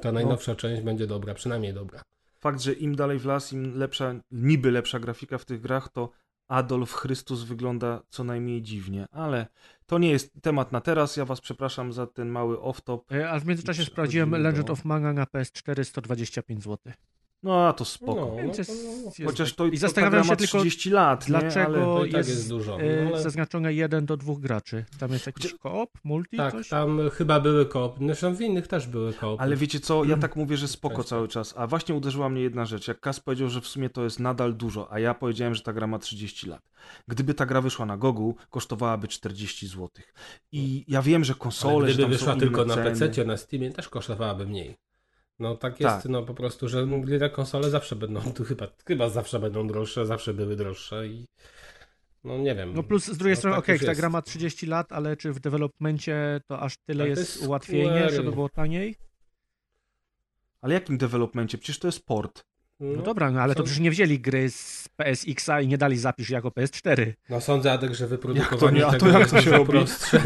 ta 0.00 0.12
najnowsza 0.12 0.54
część 0.54 0.82
będzie 0.82 1.06
dobra, 1.06 1.34
przynajmniej 1.34 1.74
dobra. 1.74 2.02
Fakt, 2.40 2.60
że 2.60 2.72
im 2.72 2.96
dalej 2.96 3.18
w 3.18 3.24
las, 3.26 3.52
im 3.52 3.78
lepsza, 3.78 4.14
niby 4.30 4.70
lepsza 4.70 4.98
grafika 5.00 5.38
w 5.38 5.44
tych 5.44 5.60
grach, 5.60 5.88
to 5.88 6.10
Adolf 6.52 6.92
Chrystus 6.92 7.42
wygląda 7.44 8.02
co 8.08 8.24
najmniej 8.24 8.62
dziwnie, 8.62 9.06
ale 9.10 9.46
to 9.86 9.98
nie 9.98 10.10
jest 10.10 10.32
temat 10.42 10.72
na 10.72 10.80
teraz. 10.80 11.16
Ja 11.16 11.24
was 11.24 11.40
przepraszam 11.40 11.92
za 11.92 12.06
ten 12.06 12.28
mały 12.28 12.56
off-top. 12.56 13.00
E, 13.12 13.30
A 13.30 13.38
w 13.40 13.46
międzyczasie 13.46 13.84
sprawdziłem 13.84 14.28
przechodzimy 14.28 14.48
Legend 14.50 14.66
do- 14.66 14.72
of 14.72 14.84
Mana 14.84 15.12
na 15.12 15.24
PS4 15.24 15.84
125 15.84 16.62
zł. 16.64 16.92
No, 17.42 17.66
a 17.68 17.72
to 17.72 17.84
spoko. 17.84 18.14
No, 18.20 18.36
no 18.46 18.52
jest, 18.58 18.70
to- 18.70 19.04
jest 19.04 19.24
Chociaż 19.24 19.54
to, 19.54 19.66
I 19.66 19.70
to 19.70 19.76
ta 19.76 19.80
zastanawiam 19.80 20.12
gra 20.12 20.22
się 20.24 20.30
ma 20.30 20.36
tylko, 20.36 20.58
30 20.58 20.90
lat, 20.90 21.24
dlaczego 21.26 21.76
nie? 21.76 21.84
To 21.84 22.04
i 22.04 22.10
tak 22.10 22.18
jest, 22.18 22.30
jest 22.30 22.48
dużo, 22.48 22.80
e, 22.80 23.02
no 23.04 23.10
ale- 23.10 23.22
zaznaczone 23.22 23.74
1 23.74 24.06
do 24.06 24.16
2 24.16 24.34
graczy. 24.40 24.84
Tam 24.98 25.12
jest 25.12 25.26
jakiś 25.26 25.54
koop, 25.54 25.90
multi, 26.04 26.36
Tak, 26.36 26.52
coś? 26.52 26.68
tam 26.68 27.10
chyba 27.10 27.40
były 27.40 27.66
koop. 27.66 27.96
Zresztą 28.06 28.34
w 28.34 28.40
innych 28.40 28.66
też 28.68 28.86
były 28.86 29.12
koop. 29.12 29.40
Ale 29.40 29.56
wiecie 29.56 29.80
co, 29.80 30.04
ja 30.04 30.16
tak 30.26 30.36
mówię, 30.36 30.56
że 30.56 30.68
spoko 30.68 30.96
Cześć. 30.96 31.08
cały 31.08 31.28
czas, 31.28 31.54
a 31.56 31.66
właśnie 31.66 31.94
uderzyła 31.94 32.28
mnie 32.28 32.42
jedna 32.42 32.64
rzecz. 32.64 32.88
Jak 32.88 33.00
Kas 33.00 33.20
powiedział, 33.20 33.48
że 33.48 33.60
w 33.60 33.66
sumie 33.66 33.90
to 33.90 34.04
jest 34.04 34.20
nadal 34.20 34.54
dużo, 34.54 34.92
a 34.92 34.98
ja 34.98 35.14
powiedziałem, 35.14 35.54
że 35.54 35.62
ta 35.62 35.72
gra 35.72 35.86
ma 35.86 35.98
30 35.98 36.48
lat. 36.48 36.62
Gdyby 37.08 37.34
ta 37.34 37.46
gra 37.46 37.60
wyszła 37.60 37.86
na 37.86 37.96
Gogu, 37.96 38.36
kosztowałaby 38.50 39.08
40 39.08 39.66
zł. 39.66 39.88
I 40.52 40.84
ja 40.88 41.02
wiem, 41.02 41.24
że 41.24 41.34
konsole, 41.34 41.74
Ale 41.76 41.88
że 41.88 41.94
gdyby 41.94 42.02
tam 42.02 42.12
wyszła 42.12 42.32
są 42.34 42.40
tylko 42.40 42.64
inne 42.64 42.76
na. 42.76 42.82
PC, 42.82 43.24
na 43.24 43.36
Steamie 43.36 43.70
też 43.70 43.88
kosztowałaby 43.88 44.46
mniej. 44.46 44.76
No 45.38 45.56
tak 45.56 45.80
jest, 45.80 45.96
Tak. 45.96 46.04
no 46.04 46.22
po 46.22 46.34
prostu, 46.34 46.68
że 46.68 46.86
gry 46.86 47.18
na 47.18 47.28
konsole 47.28 47.70
zawsze 47.70 47.96
będą, 47.96 48.20
tu 48.36 48.44
chyba, 48.44 48.66
chyba 48.86 49.08
zawsze 49.08 49.38
będą 49.38 49.66
droższe, 49.66 50.06
zawsze 50.06 50.34
były 50.34 50.56
droższe 50.56 51.06
i 51.06 51.26
no 52.24 52.38
nie 52.38 52.54
wiem. 52.54 52.74
No 52.74 52.82
plus 52.82 53.04
z 53.04 53.18
drugiej 53.18 53.34
No 53.34 53.38
strony, 53.38 53.56
tak 53.56 53.64
okej, 53.64 53.72
już 53.76 53.84
ta 53.86 53.94
gra 53.94 54.08
ma 54.08 54.22
30 54.22 54.66
lat, 54.66 54.92
ale 54.92 55.16
czy 55.16 55.32
w 55.32 55.40
developmencie 55.40 56.40
to 56.48 56.60
aż 56.60 56.74
tyle 56.86 57.04
Tak, 57.04 57.08
jest, 57.18 57.36
jest 57.36 57.46
ułatwienie, 57.48 58.10
żeby 58.10 58.32
było 58.32 58.48
taniej? 58.48 58.96
Ale 60.60 60.74
jakim 60.74 60.98
developmencie? 60.98 61.58
Przecież 61.58 61.78
to 61.78 61.88
jest 61.88 62.06
port. 62.06 62.44
No, 62.82 63.02
dobra, 63.02 63.30
no 63.30 63.40
ale 63.40 63.54
to 63.54 63.58
są- 63.58 63.64
przecież 63.64 63.80
nie 63.80 63.90
wzięli 63.90 64.20
gry 64.20 64.50
z 64.50 64.88
PSX-a 64.96 65.60
i 65.60 65.68
nie 65.68 65.78
dali 65.78 65.98
zapisz 65.98 66.30
jako 66.30 66.48
PS4. 66.48 67.12
No 67.30 67.40
sądzę, 67.40 67.72
Adek, 67.72 67.94
że 67.94 68.06
wyprodukowanie 68.06 68.80
Jak 68.80 68.90
to 68.90 68.92
to 68.92 68.98
tego 69.06 69.12
jak 69.12 69.20
jest 69.20 69.34
to 69.34 69.42
się 69.42 69.50
robi? 69.50 69.70
prostsze 69.70 70.20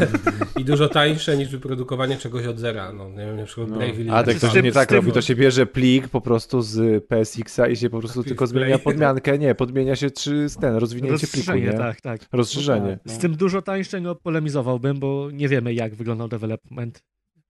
i 0.57 0.65
dużo 0.65 0.89
tańsze 0.89 1.37
niż 1.37 1.49
wyprodukowanie 1.49 2.17
czegoś 2.17 2.45
od 2.45 2.59
zera. 2.59 2.93
No 2.93 3.09
nie 3.09 3.17
wiem, 3.17 3.35
na 3.37 3.45
przykład 3.45 3.69
Bravely 3.69 4.11
A 4.11 4.23
tak 4.23 4.37
z 4.37 4.41
to 4.41 4.49
się 4.49 4.61
nie 4.61 4.71
tak 4.71 4.91
robi, 4.91 5.11
to 5.11 5.21
się 5.21 5.35
bierze 5.35 5.65
plik 5.65 6.07
po 6.07 6.21
prostu 6.21 6.61
z 6.61 7.05
PSX-a 7.05 7.67
i 7.67 7.75
się 7.75 7.89
po 7.89 7.99
prostu 7.99 8.23
tylko 8.23 8.47
zmienia 8.47 8.79
podmiankę. 8.79 9.37
Nie, 9.37 9.55
podmienia 9.55 9.95
się 9.95 10.11
czy 10.11 10.47
ten, 10.61 10.75
rozwinięcie 10.75 11.27
pliku, 11.27 11.53
nie? 11.53 11.73
tak, 11.73 12.01
tak. 12.01 12.21
Rozszerzenie. 12.31 12.99
No. 13.05 13.13
Z 13.13 13.17
tym 13.17 13.35
dużo 13.35 13.61
tańsze 13.61 14.01
no, 14.01 14.15
polemizowałbym, 14.15 14.99
bo 14.99 15.29
nie 15.33 15.47
wiemy 15.47 15.73
jak 15.73 15.95
wyglądał 15.95 16.27
development. 16.27 17.03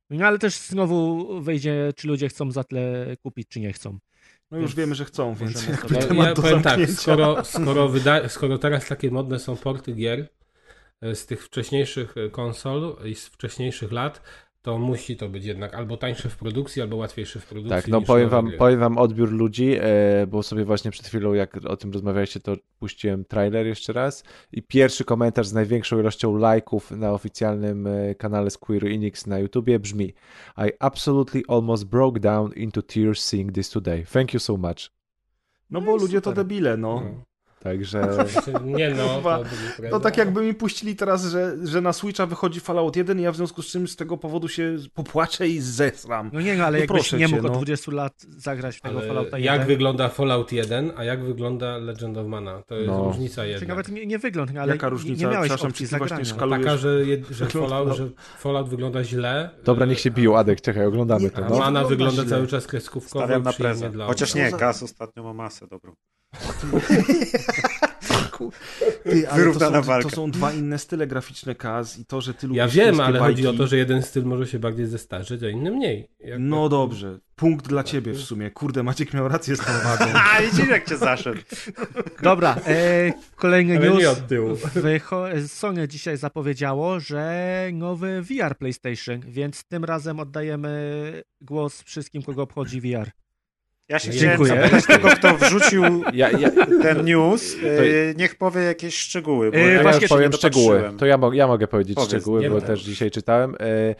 No 0.10 0.26
ale 0.26 0.40
też 0.40 0.58
znowu 0.58 1.28
wyjdzie, 1.42 1.94
czy 1.96 2.08
ludzie 2.08 2.30
chcą 2.30 2.52
za 2.52 2.64
tyle 2.64 3.16
kupić, 3.24 3.48
czy 3.48 3.60
nie 3.60 3.74
chcą. 3.74 3.98
No 4.52 4.58
już 4.58 4.76
wiemy, 4.76 4.96
że 4.96 5.06
chcą, 5.06 5.36
więc 5.36 5.68
jakby 5.68 5.94
No, 5.94 6.00
temat 6.00 6.28
ja 6.28 6.34
do 6.34 6.42
powiem 6.42 6.62
tak, 6.62 6.90
skoro, 6.90 7.46
skoro, 7.46 7.90
wyda- 7.90 8.30
skoro 8.30 8.58
teraz 8.58 8.88
takie 8.88 9.12
modne 9.12 9.40
są 9.40 9.58
porty 9.58 9.94
gier 9.94 10.28
e, 11.02 11.16
z 11.16 11.26
tych 11.26 11.46
wcześniejszych 11.46 12.16
e, 12.18 12.30
konsol 12.30 12.96
i 13.06 13.16
z 13.16 13.28
wcześniejszych 13.28 13.92
lat, 13.92 14.22
to 14.68 14.78
musi 14.78 15.18
to 15.18 15.30
być 15.30 15.46
jednak 15.46 15.74
albo 15.76 15.98
tańsze 15.98 16.30
w 16.30 16.38
produkcji, 16.38 16.82
albo 16.82 16.96
łatwiejsze 16.96 17.40
w 17.40 17.46
produkcji. 17.46 17.76
Tak, 17.76 17.88
no 17.88 18.02
powiem 18.02 18.30
wam, 18.30 18.48
gry. 18.48 18.58
powiem 18.58 18.80
wam 18.80 18.98
odbiór 18.98 19.32
ludzi, 19.32 19.76
e, 19.80 20.28
bo 20.28 20.44
sobie 20.44 20.66
właśnie 20.66 20.92
przed 20.92 21.08
chwilą, 21.08 21.34
jak 21.34 21.66
o 21.66 21.78
tym 21.78 21.92
rozmawialiście, 21.92 22.40
to 22.40 22.56
puściłem 22.80 23.26
trailer 23.26 23.68
jeszcze 23.68 23.94
raz 23.94 24.24
i 24.52 24.64
pierwszy 24.64 25.06
komentarz 25.06 25.48
z 25.48 25.54
największą 25.54 26.00
ilością 26.00 26.38
lajków 26.38 26.92
na 26.92 27.12
oficjalnym 27.12 27.88
e, 27.88 28.16
kanale 28.16 28.50
Square 28.50 28.86
Enix 28.86 29.28
na 29.28 29.40
YouTubie 29.40 29.80
brzmi 29.80 30.14
I 30.58 30.72
absolutely 30.80 31.42
almost 31.48 31.86
broke 31.86 32.20
down 32.20 32.54
into 32.54 32.82
tears 32.82 33.24
seeing 33.24 33.52
this 33.52 33.70
today. 33.70 34.06
Thank 34.06 34.34
you 34.34 34.40
so 34.40 34.58
much. 34.58 34.92
No 35.70 35.80
No 35.80 35.86
bo 35.86 35.96
ludzie 35.96 36.22
to 36.22 36.30
super. 36.30 36.46
debile, 36.46 36.78
no. 36.78 37.02
No. 37.02 37.24
Także 37.64 38.02
Nie 38.66 38.90
no, 38.90 39.22
byli 39.78 39.90
No 39.92 40.00
tak 40.00 40.18
jakby 40.18 40.42
mi 40.42 40.54
puścili 40.54 40.96
teraz, 40.96 41.26
że, 41.26 41.56
że 41.64 41.82
na 41.82 41.94
Switcha 41.94 42.26
wychodzi 42.26 42.60
Fallout 42.60 42.96
1 42.96 43.20
i 43.20 43.24
ja 43.24 43.32
w 43.32 43.36
związku 43.36 43.62
z 43.62 43.68
czym 43.68 43.88
z 43.88 43.96
tego 43.96 44.18
powodu 44.18 44.48
się 44.48 44.76
popłaczę 44.94 45.48
i 45.48 45.60
zesram. 45.60 46.30
No 46.34 46.42
nie, 46.42 46.56
no, 46.58 46.66
ale 46.66 46.78
No 46.78 46.82
jakbyś 46.82 46.98
proszę 46.98 47.18
nie 47.18 47.26
cię, 47.30 47.36
mógł 47.36 47.48
no. 47.48 47.50
od 47.54 47.56
20 47.58 47.92
lat 47.92 48.14
zagrać 48.38 48.78
w 48.78 48.82
tego 48.82 48.98
Ale 49.00 49.08
Fallouta 49.08 49.38
1. 49.38 49.58
jak 49.58 49.68
wygląda 49.68 50.10
Fallout 50.10 50.52
1, 50.52 50.92
a 50.98 51.04
jak 51.04 51.24
wygląda 51.24 51.78
Legend 51.78 52.18
of 52.18 52.28
Mana? 52.28 52.64
To 52.64 52.76
jest 52.76 52.88
No. 52.88 53.04
różnica 53.04 53.42
Czy 53.44 53.48
jednak. 53.50 53.70
nawet 53.70 53.90
nie, 53.90 54.06
nie 54.06 54.20
wygląd, 54.20 54.52
ale 54.58 54.74
Jaka 54.74 54.88
nie- 54.88 54.92
różnica? 54.92 55.26
nie 55.26 55.32
miałeś 55.32 55.50
Przepraszam, 55.50 55.70
opcji 55.70 55.86
czy 55.86 55.92
ty 55.92 55.98
właśnie 55.98 56.26
zagrania. 56.26 56.36
szkalujesz? 56.36 56.66
Taka, 56.66 56.78
że, 56.78 57.06
jed, 57.06 57.28
że, 57.30 57.46
Fallout, 57.46 57.98
że 57.98 58.10
Fallout 58.40 58.70
wygląda 58.70 59.04
źle. 59.04 59.50
dobra, 59.64 59.86
niech 59.86 60.00
się 60.00 60.12
biją. 60.12 60.38
Adek, 60.38 60.62
czekaj, 60.62 60.86
oglądamy 60.86 61.30
to. 61.32 61.42
No. 61.50 61.58
Mana 61.58 61.84
wygląda 61.84 62.12
wygląda 62.12 62.36
cały 62.36 62.48
czas 62.48 62.68
kreskówkowo 62.68 63.26
Stawiam 63.26 63.44
na 63.44 63.54
prezent. 63.54 63.96
Chociaż 64.08 64.36
nie, 64.36 64.52
gaz 64.52 64.84
ostatnio 64.84 65.24
ma 65.24 65.34
masę 65.34 65.68
dobrą. 65.68 65.94
Ty, 69.04 69.28
ale 69.30 69.30
to 69.30 69.36
Wyrównana 69.36 69.82
są, 69.82 69.88
walka. 69.88 70.10
to 70.10 70.16
są 70.16 70.32
dwa 70.32 70.54
inne 70.54 70.80
style 70.80 71.08
graficzne 71.08 71.56
Kaz 71.56 72.00
i 72.00 72.06
to, 72.06 72.22
że 72.22 72.34
ty 72.34 72.48
lubisz 72.48 72.58
Ja 72.58 72.68
wiem, 72.68 73.00
ale 73.00 73.20
chodzi 73.20 73.42
o 73.42 73.50
bajki. 73.50 73.58
to, 73.58 73.68
że 73.68 73.78
jeden 73.78 74.02
styl 74.04 74.24
może 74.26 74.48
się 74.48 74.60
bardziej 74.60 74.86
zestarzeć, 74.86 75.44
a 75.44 75.50
inny 75.50 75.72
mniej. 75.72 76.08
Jak 76.20 76.40
No 76.40 76.70
dobrze, 76.70 77.20
punkt 77.36 77.68
dla 77.68 77.84
ciebie 77.84 78.14
w 78.14 78.22
sumie. 78.22 78.52
Kurde, 78.52 78.84
Maciek 78.84 79.14
miał 79.14 79.28
rację 79.28 79.56
z 79.56 79.60
tą 79.60 79.72
wagą. 79.84 80.06
A, 80.38 80.42
widzisz 80.42 80.68
jak 80.68 80.90
cię 80.90 80.98
zaszedł. 80.98 81.42
Dobra, 82.24 82.56
e, 82.68 83.14
kolejny 83.36 83.78
Ale 83.78 83.90
news. 83.90 84.00
nie 84.00 84.10
od 84.10 84.28
tyłu. 84.28 84.54
Wycho- 84.56 85.48
Sony 85.48 85.88
dzisiaj 85.88 86.18
zapowiedziało, 86.18 87.00
że 87.00 87.44
nowy 87.74 88.22
VR 88.22 88.58
PlayStation, 88.58 89.20
więc 89.28 89.64
tym 89.64 89.86
razem 89.86 90.20
oddajemy 90.20 91.24
głos 91.42 91.82
wszystkim, 91.82 92.24
kogo 92.24 92.42
obchodzi 92.42 92.82
VR. 92.82 93.12
Ja 93.90 94.00
się 94.00 94.12
Dziękuję. 94.12 94.52
chciałem 94.54 94.70
zapytać 94.72 94.86
tego, 94.86 95.10
kto 95.10 95.38
wrzucił 95.46 95.84
Ja, 96.14 96.32
ja, 96.32 96.50
ten 96.82 97.06
news. 97.06 97.56
e, 97.56 98.14
Niech 98.16 98.36
powie 98.36 98.62
jakieś 98.62 98.96
szczegóły. 98.98 99.52
Bo 99.52 99.58
E, 99.58 99.62
ja 99.74 100.08
powiem 100.10 100.32
nie 100.32 100.38
szczegóły. 100.38 100.84
To 100.98 101.06
ja, 101.06 101.18
mo- 101.18 101.34
ja 101.34 101.48
mogę 101.48 101.68
powiedzieć 101.68 101.96
Powiedz, 101.96 102.10
szczegóły, 102.10 102.42
nie 102.42 102.50
bo 102.50 102.62
też 102.62 102.84
dzisiaj 102.84 103.12
czytałem. 103.12 103.56
E, 103.60 103.96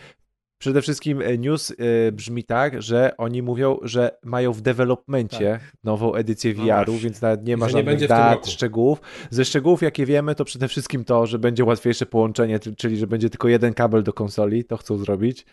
Przede 0.60 0.82
wszystkim 0.82 1.22
e, 1.22 1.38
news 1.38 1.72
e, 1.72 2.12
brzmi 2.12 2.44
tak, 2.44 2.82
że 2.82 3.18
oni 3.18 3.42
mówią, 3.42 3.78
że 3.82 4.18
mają 4.24 4.54
w 4.54 4.62
developmencie 4.62 5.60
nową 5.84 6.14
edycję 6.14 6.54
No 6.58 6.64
VR-u, 6.64 6.92
właśnie. 6.92 7.00
więc 7.00 7.22
nawet 7.22 7.44
nie 7.46 7.58
ma 7.58 7.66
nie 7.66 7.72
żadnych 7.72 8.00
tym 8.00 8.08
dat, 8.08 8.48
szczegółów. 8.48 9.02
Ze 9.30 9.46
szczegółów, 9.46 9.82
jakie 9.82 10.06
wiemy, 10.06 10.36
to 10.36 10.46
przede 10.46 10.68
wszystkim 10.68 11.06
to, 11.06 11.26
że 11.28 11.40
będzie 11.40 11.64
łatwiejsze 11.66 12.06
połączenie, 12.06 12.60
czyli 12.78 12.98
że 12.98 13.08
będzie 13.08 13.30
tylko 13.30 13.48
jeden 13.48 13.74
kabel 13.74 14.04
do 14.04 14.14
konsoli, 14.14 14.66
to 14.66 14.78
chcą 14.78 14.98
zrobić 14.98 15.46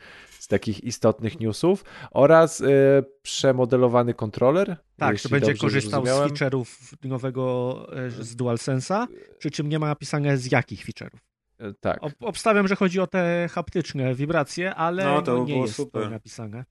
z 0.45 0.49
takich 0.49 0.85
istotnych 0.85 1.41
newsów, 1.41 1.85
oraz 2.11 2.61
e, 2.61 2.67
przemodelowany 3.23 4.15
kontroler. 4.15 4.77
Tak, 4.97 5.21
to 5.21 5.29
będzie 5.29 5.55
korzystał 5.55 6.07
z 6.07 6.09
feature'ów 6.09 6.67
nowego 7.05 7.87
e, 7.97 8.11
z 8.11 8.37
DualSense'a, 8.37 9.07
przy 9.39 9.51
czym 9.51 9.69
nie 9.69 9.79
ma 9.79 9.87
napisane 9.87 10.37
z 10.39 10.53
jakich 10.53 10.87
feature'ów. 10.87 11.19
E, 11.59 11.75
Tak. 11.81 12.03
Ob- 12.03 12.13
obstawiam, 12.21 12.69
że 12.69 12.77
chodzi 12.77 13.01
o 13.01 13.07
te 13.07 13.49
haptyczne 13.53 14.15
wibracje, 14.15 14.75
ale 14.75 15.05
No, 15.05 15.23
to 15.23 15.33
no, 15.33 15.45
nie 15.45 15.53
było 15.53 15.65
jest 15.65 15.77
super. 15.77 16.03
to 16.03 16.11
napisane. 16.11 16.65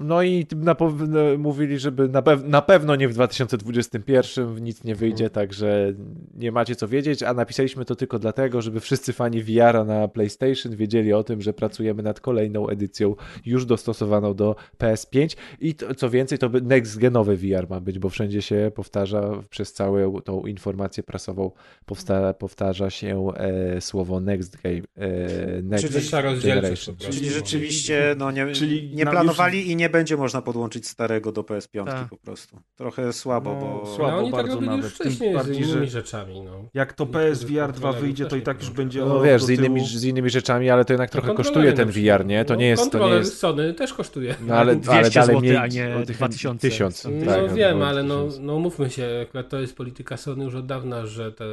No 0.00 0.22
i 0.22 0.46
na, 0.56 0.74
pow- 0.74 1.38
mówili, 1.38 1.78
żeby 1.78 2.08
na, 2.08 2.22
pew- 2.22 2.44
na 2.44 2.62
pewno 2.62 2.96
nie 2.96 3.08
w 3.08 3.14
2021 3.14 4.64
nic 4.64 4.84
nie 4.84 4.94
wyjdzie, 4.94 5.30
także 5.30 5.92
nie 6.34 6.52
macie 6.52 6.76
co 6.76 6.88
wiedzieć, 6.88 7.22
a 7.22 7.34
napisaliśmy 7.34 7.84
to 7.84 7.96
tylko 7.96 8.18
dlatego, 8.18 8.62
żeby 8.62 8.80
wszyscy 8.80 9.12
fani 9.12 9.42
VR 9.42 9.86
na 9.86 10.08
PlayStation 10.08 10.76
wiedzieli 10.76 11.12
o 11.12 11.24
tym, 11.24 11.42
że 11.42 11.52
pracujemy 11.52 12.02
nad 12.02 12.20
kolejną 12.20 12.68
edycją 12.68 13.14
już 13.46 13.66
dostosowaną 13.66 14.34
do 14.34 14.56
PS5 14.78 15.36
i 15.60 15.74
to, 15.74 15.94
co 15.94 16.10
więcej, 16.10 16.38
to 16.38 16.48
by 16.48 16.60
next 16.60 16.98
genowy 16.98 17.36
VR 17.36 17.66
ma 17.70 17.80
być, 17.80 17.98
bo 17.98 18.08
wszędzie 18.08 18.42
się 18.42 18.70
powtarza 18.74 19.42
przez 19.50 19.72
całą 19.72 20.20
tą 20.20 20.42
informację 20.46 21.02
prasową 21.02 21.50
powsta- 21.86 22.34
powtarza 22.34 22.90
się 22.90 23.28
e, 23.36 23.80
słowo 23.80 24.20
next 24.20 24.56
game, 24.62 24.80
e, 24.96 25.62
next 25.62 25.86
Czyli- 25.86 26.40
generation. 26.42 26.96
Czyli 26.96 27.30
rzeczywiście 27.30 28.14
no, 28.18 28.30
nie, 28.30 28.52
Czyli 28.52 28.94
nie 28.94 29.04
na- 29.04 29.10
planowali 29.24 29.70
i 29.70 29.76
nie 29.76 29.90
będzie 29.90 30.16
można 30.16 30.42
podłączyć 30.42 30.88
starego 30.88 31.32
do 31.32 31.42
PS5 31.42 31.84
Tak. 31.86 32.08
po 32.08 32.16
prostu. 32.16 32.56
Trochę 32.76 33.12
słabo, 33.12 33.54
No, 33.54 33.60
bo... 33.60 33.96
słabo. 33.96 34.10
No, 34.12 34.18
oni 34.18 34.32
tak 34.32 34.36
bardzo 34.36 34.56
już 34.56 34.66
nawet, 34.66 34.82
tym 34.82 34.90
wcześniej 34.90 35.32
z 35.32 35.36
bardziej, 35.36 35.56
innymi 35.56 35.86
że- 35.86 35.86
rzeczami. 35.86 36.40
No. 36.40 36.64
Jak 36.74 36.92
to 36.92 37.04
Niektórzy 37.04 37.28
PSVR 37.30 37.50
2 37.72 37.72
kontrolery 37.72 38.00
wyjdzie, 38.00 38.26
to 38.26 38.36
i 38.36 38.42
tak 38.42 38.60
już 38.60 38.70
będzie 38.70 39.00
No 39.00 39.16
o 39.18 39.22
wiesz, 39.22 39.42
z 39.44 39.50
innymi, 39.50 39.86
z 39.86 40.04
innymi 40.04 40.30
rzeczami, 40.30 40.70
ale 40.70 40.84
to 40.84 40.92
jednak 40.92 41.10
trochę 41.10 41.34
kontrolery 41.34 41.72
kosztuje 41.72 41.72
ten. 41.72 42.18
VR, 42.20 42.26
nie? 42.26 42.44
To 42.44 42.54
No, 42.54 42.60
nie 42.60 42.66
jest, 42.66 42.92
to 42.92 43.08
nie 43.08 43.14
jest... 43.14 43.38
Sony 43.38 43.74
też 43.74 43.94
kosztuje. 43.94 44.34
No 44.46 44.54
ale, 44.54 44.76
200 44.76 44.92
ale 44.92 45.10
dalej 45.10 45.26
zł, 45.26 45.40
mniej, 45.40 45.56
a 45.56 45.66
nie 45.66 45.96
o 45.96 46.06
tych 46.06 46.16
2000. 46.16 46.68
Tysiąc, 46.70 47.08
No 47.10 47.26
tak, 47.32 47.54
wiem, 47.54 47.78
no, 47.78 47.86
ale 47.86 48.02
no, 48.02 48.26
no 48.40 48.58
mówmy 48.58 48.90
się, 48.90 49.26
to 49.48 49.60
jest 49.60 49.76
polityka 49.76 50.16
Sony 50.16 50.44
już 50.44 50.54
od 50.54 50.66
dawna, 50.66 51.06
że 51.06 51.32
te 51.32 51.44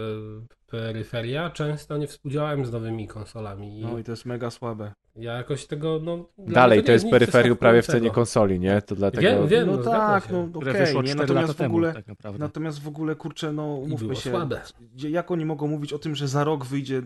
peryferia 0.71 1.49
często 1.49 1.97
nie 1.97 2.07
współdziałają 2.07 2.65
z 2.65 2.71
nowymi 2.71 3.07
konsolami. 3.07 3.79
I 3.79 3.85
No 3.85 3.99
i 3.99 4.03
to 4.03 4.11
jest 4.11 4.25
mega 4.25 4.49
słabe. 4.51 4.91
ja 5.15 5.33
jakoś 5.33 5.65
tego, 5.65 5.99
no... 6.03 6.29
Dalej, 6.37 6.83
to 6.83 6.91
jest 6.91 7.09
peryferium 7.09 7.57
prawie 7.57 7.81
w 7.81 7.87
cenie 7.87 8.09
konsoli, 8.11 8.59
nie? 8.59 8.81
To 8.81 8.95
dlatego... 8.95 9.21
Wiem, 9.21 9.47
wiem, 9.47 9.67
no 9.67 9.77
no 9.77 9.83
tak, 9.83 10.29
no 10.31 10.49
okej, 10.53 10.73
wyszło 10.73 11.01
nie? 11.01 11.07
4 11.15 11.19
Natomiast 11.33 11.53
w 11.57 11.61
ogóle, 11.61 11.87
temu, 11.87 11.99
tak 11.99 12.07
naprawdę. 12.07 12.39
natomiast 12.39 12.83
w 12.83 12.87
ogóle, 12.87 13.15
kurczę, 13.15 13.53
no 13.53 13.81
mówmy 13.87 14.15
się, 14.15 14.29
słabe. 14.31 14.61
jak 14.95 15.31
oni 15.31 15.45
mogą 15.45 15.67
mówić 15.67 15.93
o 15.93 15.99
tym, 15.99 16.15
że 16.15 16.27
za 16.27 16.43
rok 16.43 16.65
wyjdzie 16.65 16.95
y, 16.97 17.01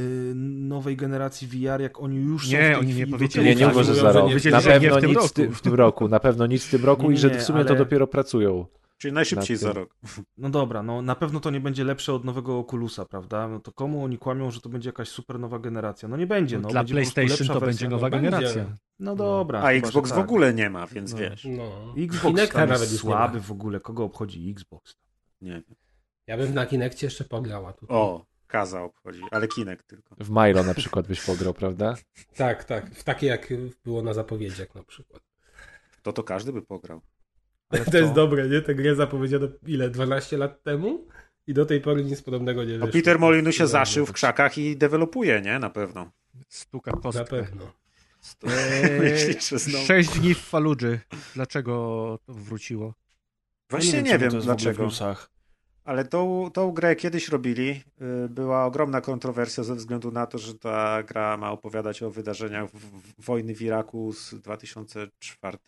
y, 0.00 0.32
nowej 0.34 0.96
generacji 0.96 1.48
VR, 1.48 1.80
jak 1.80 2.00
oni 2.00 2.16
już 2.16 2.46
są 2.46 2.52
Nie, 2.52 2.58
w 2.58 2.60
tej 2.66 2.74
oni 2.76 2.94
nie 2.94 3.06
powiedzieli 3.06 3.46
Nie, 3.46 3.54
nie 3.54 3.66
mówię, 3.66 3.84
że 3.84 3.90
mówią, 3.90 4.02
za 4.02 4.12
rok. 4.12 4.44
nie- 4.44 4.50
Na 4.50 4.58
nie 4.58 4.64
pewno 4.64 5.00
nic 5.00 5.32
w 5.52 5.60
tym, 5.62 5.74
roku, 5.74 6.08
na 6.08 6.20
pewno 6.20 6.46
nic 6.46 6.64
w 6.64 6.70
tym 6.70 6.84
roku 6.84 7.08
Nie, 7.08 7.14
i 7.14 7.18
że 7.18 7.28
nie, 7.28 7.34
w 7.34 7.42
sumie 7.42 7.64
to 7.64 7.74
dopiero 7.74 8.06
pracują. 8.06 8.66
Czyli 9.00 9.14
najszybciej 9.14 9.58
tym. 9.58 9.68
za 9.68 9.72
rok. 9.72 9.96
No 10.38 10.50
dobra, 10.50 10.82
no 10.82 11.02
na 11.02 11.14
pewno 11.14 11.40
to 11.40 11.50
nie 11.50 11.60
będzie 11.60 11.84
lepsze 11.84 12.12
od 12.14 12.24
nowego 12.24 12.58
Oculusa, 12.58 13.04
prawda? 13.04 13.48
No 13.48 13.60
to 13.60 13.72
komu 13.72 14.04
oni 14.04 14.18
kłamią, 14.18 14.50
że 14.50 14.60
to 14.60 14.68
będzie 14.68 14.88
jakaś 14.88 15.08
super 15.08 15.38
nowa 15.38 15.58
generacja? 15.58 16.08
No 16.08 16.16
nie 16.16 16.26
będzie, 16.26 16.58
no. 16.58 16.68
Dla 16.68 16.80
będzie 16.80 16.94
PlayStation 16.94 17.28
lepsza 17.38 17.54
to 17.54 17.60
wersja. 17.60 17.66
będzie 17.66 17.88
nowa 17.88 18.06
no, 18.06 18.10
będzie. 18.10 18.30
generacja. 18.30 18.76
No 18.98 19.16
dobra. 19.16 19.58
A 19.58 19.62
chyba, 19.62 19.86
Xbox 19.88 20.08
że 20.08 20.14
w 20.14 20.18
tak. 20.18 20.24
ogóle 20.24 20.54
nie 20.54 20.70
ma, 20.70 20.86
więc 20.86 21.12
No. 21.12 21.18
wiesz. 21.18 21.44
No. 21.44 21.94
Xbox 21.98 22.48
tam 22.48 22.68
nawet 22.68 22.88
słaby 22.88 23.40
w 23.40 23.52
ogóle, 23.52 23.80
kogo 23.80 24.04
obchodzi 24.04 24.50
Xbox? 24.50 24.96
Nie 25.40 25.50
wiem. 25.52 25.76
Ja 26.26 26.36
bym 26.36 26.54
na 26.54 26.66
Kinekcie 26.66 27.06
jeszcze 27.06 27.24
pograła 27.24 27.72
tutaj. 27.72 27.96
O, 27.96 28.26
Kaza 28.46 28.82
obchodzi, 28.82 29.22
ale 29.30 29.48
Kinek 29.48 29.82
tylko. 29.82 30.14
W 30.20 30.30
Milo 30.30 30.62
na 30.62 30.74
przykład 30.74 31.06
byś 31.06 31.20
pograł, 31.20 31.54
prawda? 31.54 31.94
Tak, 32.36 32.64
tak. 32.64 32.94
W 32.94 33.04
takie 33.04 33.26
jak 33.26 33.52
było 33.84 34.02
na 34.02 34.14
zapowiedziach 34.14 34.74
na 34.74 34.82
przykład. 34.82 35.22
To 36.02 36.12
to 36.12 36.22
każdy 36.22 36.52
by 36.52 36.62
pograł. 36.62 37.00
Ale 37.70 37.84
to 37.84 37.98
jest 37.98 38.12
dobre, 38.12 38.48
nie? 38.48 38.60
Tę 38.62 38.74
grę 38.74 38.94
zapowiedziano 38.94 39.48
ile? 39.66 39.90
12 39.90 40.36
lat 40.38 40.62
temu? 40.62 41.06
I 41.46 41.54
do 41.54 41.66
tej 41.66 41.80
pory 41.80 42.04
nic 42.04 42.22
podobnego 42.22 42.64
nie 42.64 42.78
No 42.78 42.86
wyszło. 42.86 43.00
Peter 43.00 43.18
Molinu 43.18 43.52
się 43.52 43.66
zaszył 43.66 44.06
w 44.06 44.12
krzakach 44.12 44.58
i 44.58 44.76
dewelopuje, 44.76 45.40
nie? 45.40 45.58
Na 45.58 45.70
pewno. 45.70 46.10
Stuka 46.48 46.90
Na 46.90 47.00
kostkę. 47.00 47.24
pewno. 47.24 47.64
Eee, 48.46 49.00
Myślisz, 49.00 49.48
że 49.48 49.58
znowu- 49.58 49.84
Sześć 49.86 50.18
dni 50.18 50.34
w 50.34 50.38
Faludży. 50.40 51.00
Dlaczego 51.34 51.72
to 52.26 52.32
wróciło? 52.34 52.94
Właśnie 53.70 53.92
Ja 53.98 54.00
nie, 54.00 54.10
czemu 54.10 54.20
wiem 54.20 54.30
to 54.30 54.36
jest 54.36 54.46
w 54.46 54.50
ogóle 54.50 54.72
w 54.72 54.76
dlaczego. 54.76 55.16
Ale 55.84 56.04
tą, 56.04 56.50
tą 56.54 56.72
grę 56.72 56.96
kiedyś 56.96 57.28
robili. 57.28 57.82
y, 58.24 58.28
Była 58.28 58.64
ogromna 58.64 59.00
kontrowersja 59.00 59.64
ze 59.64 59.74
względu 59.74 60.10
na 60.10 60.26
to, 60.26 60.38
że 60.38 60.54
ta 60.54 61.02
gra 61.02 61.36
ma 61.36 61.52
opowiadać 61.52 62.02
o 62.02 62.10
wydarzeniach 62.10 62.70
w, 62.70 62.74
w, 62.78 63.24
wojny 63.24 63.54
w 63.54 63.62
Iraku 63.62 64.12
z 64.12 64.34
2004. 64.34 65.58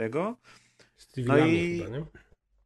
Z 1.03 1.07
cywilami 1.07 1.43
No 1.43 1.49
i- 1.49 1.79
chyba, 1.79 1.97
nie? 1.99 2.05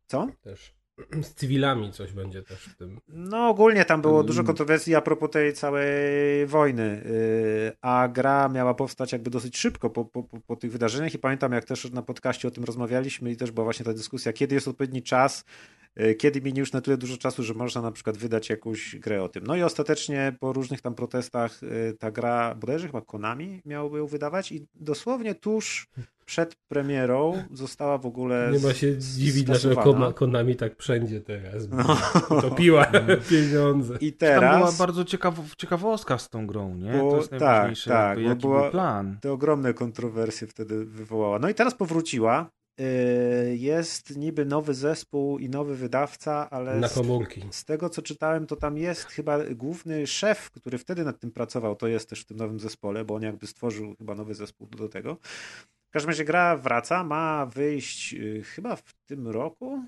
Co? 0.07 0.28
Też. 0.43 0.74
Z 1.22 1.34
cywilami 1.34 1.93
coś 1.93 2.12
będzie 2.12 2.43
też 2.43 2.59
w 2.64 2.76
tym. 2.76 3.01
No 3.09 3.49
ogólnie 3.49 3.84
tam 3.84 4.03
było 4.03 4.22
dużo 4.24 4.41
Mm. 4.41 4.47
kontrowersji 4.47 4.95
a 4.95 5.01
propos 5.01 5.30
tej 5.30 5.53
całej 5.53 6.47
wojny, 6.47 7.03
y, 7.07 7.72
a 7.80 8.09
gra 8.09 8.49
miała 8.49 8.74
powstać 8.74 9.12
jakby 9.12 9.30
dosyć 9.30 9.59
szybko 9.59 9.91
po, 9.91 10.05
po, 10.05 10.22
po, 10.22 10.57
tych 10.57 10.72
wydarzeniach 10.72 11.14
i 11.14 11.18
pamiętam 11.18 11.53
jak 11.53 11.64
też 11.64 11.91
na 11.91 12.03
podcaście 12.03 12.49
o 12.49 12.51
tym 12.51 12.64
rozmawialiśmy 12.64 13.30
i 13.30 13.37
też 13.37 13.51
była 13.51 13.64
właśnie 13.64 13.84
ta 13.84 13.93
dyskusja, 13.93 14.32
kiedy 14.32 14.55
jest 14.55 14.68
odpowiedni 14.68 15.03
czas, 15.03 15.45
y, 16.01 16.14
kiedy 16.14 16.41
minie 16.41 16.61
już 16.61 16.72
na 16.72 16.80
tyle 16.80 16.97
dużo 16.97 17.16
czasu, 17.16 17.43
że 17.43 17.55
można 17.55 17.82
na 17.82 17.93
przykład 17.93 18.16
wydać 18.16 18.49
jakąś 18.51 18.97
grę 18.97 19.22
o 19.22 19.28
tym. 19.28 19.45
No 19.47 19.57
i 19.57 19.62
ostatecznie 19.62 20.37
po 20.41 20.53
różnych 20.53 20.80
tam 20.82 20.95
protestach 20.95 21.62
y, 21.62 21.97
ta 21.99 22.11
gra, 22.11 22.55
bodajże 22.55 22.87
chyba 22.87 23.01
Konami 23.01 23.62
miałoby 23.64 23.99
ją 23.99 24.07
wydawać 24.07 24.53
i 24.53 24.66
dosłownie 24.74 25.34
tuż 25.34 25.89
przed 26.26 26.54
premierą 26.68 27.42
została 27.52 27.98
w 27.98 28.06
ogóle 28.06 28.50
Nie 28.52 28.58
ma 28.68 28.74
się 28.74 29.00
z- 29.00 29.18
dziwić, 29.18 29.44
dlaczego 29.44 30.12
Konami 30.12 30.56
tak 30.56 30.76
wszędzie 30.78 31.20
teraz. 31.20 31.68
No. 31.70 31.96
Topiła 32.40 32.86
pieniądze. 33.30 33.96
I 34.00 34.12
Tam 34.12 34.28
była 34.28 34.40
teraz... 34.40 34.78
bardzo 34.78 35.02
ciekaw- 35.04 35.54
ciekawostka 35.58 36.18
z 36.18 36.28
tą 36.30 36.46
grą, 36.46 36.74
nie? 36.74 36.92
Bo- 36.92 37.10
to 37.10 37.16
jest 37.16 37.30
tak, 37.30 37.40
najważniejsze. 37.40 37.90
tak, 37.90 38.08
jakby, 38.18 38.22
jaki 38.28 38.40
była- 38.40 38.62
był 38.62 38.70
plan. 38.70 39.18
te 39.20 39.32
ogromne 39.32 39.74
kontrowersje 39.74 40.46
wtedy 40.46 40.84
wywołała. 40.84 41.38
No 41.38 41.48
i 41.48 41.54
teraz 41.54 41.74
powróciła. 41.74 42.50
Yy, 42.78 43.56
Jest 43.56 44.16
niby 44.16 44.44
nowy 44.44 44.74
zespół 44.74 45.38
i 45.38 45.48
nowy 45.48 45.76
wydawca, 45.76 46.50
ale 46.50 46.76
Na 46.76 46.88
z, 46.88 46.94
komórki. 46.94 47.42
z 47.50 47.64
tego 47.64 47.90
co 47.90 48.02
czytałem, 48.02 48.46
to 48.46 48.56
tam 48.56 48.78
jest 48.78 49.04
chyba 49.04 49.38
główny 49.54 50.06
szef, 50.06 50.50
który 50.50 50.78
wtedy 50.78 51.04
nad 51.04 51.18
tym 51.20 51.30
pracował, 51.30 51.76
to 51.76 51.86
jest 51.86 52.08
też 52.10 52.20
w 52.20 52.24
tym 52.26 52.36
nowym 52.36 52.60
zespole, 52.60 53.04
bo 53.04 53.14
on 53.14 53.22
jakby 53.22 53.46
stworzył 53.46 53.94
chyba 53.98 54.14
nowy 54.14 54.34
zespół 54.34 54.66
do 54.68 54.88
tego. 54.88 55.16
W 55.97 55.99
każdym 55.99 56.11
razie 56.11 56.24
gra 56.24 56.57
wraca, 56.57 57.05
ma 57.05 57.47
wyjść 57.47 58.12
yy, 58.12 58.42
chyba 58.42 58.76
w 58.76 58.94
tym 59.07 59.28
roku. 59.28 59.84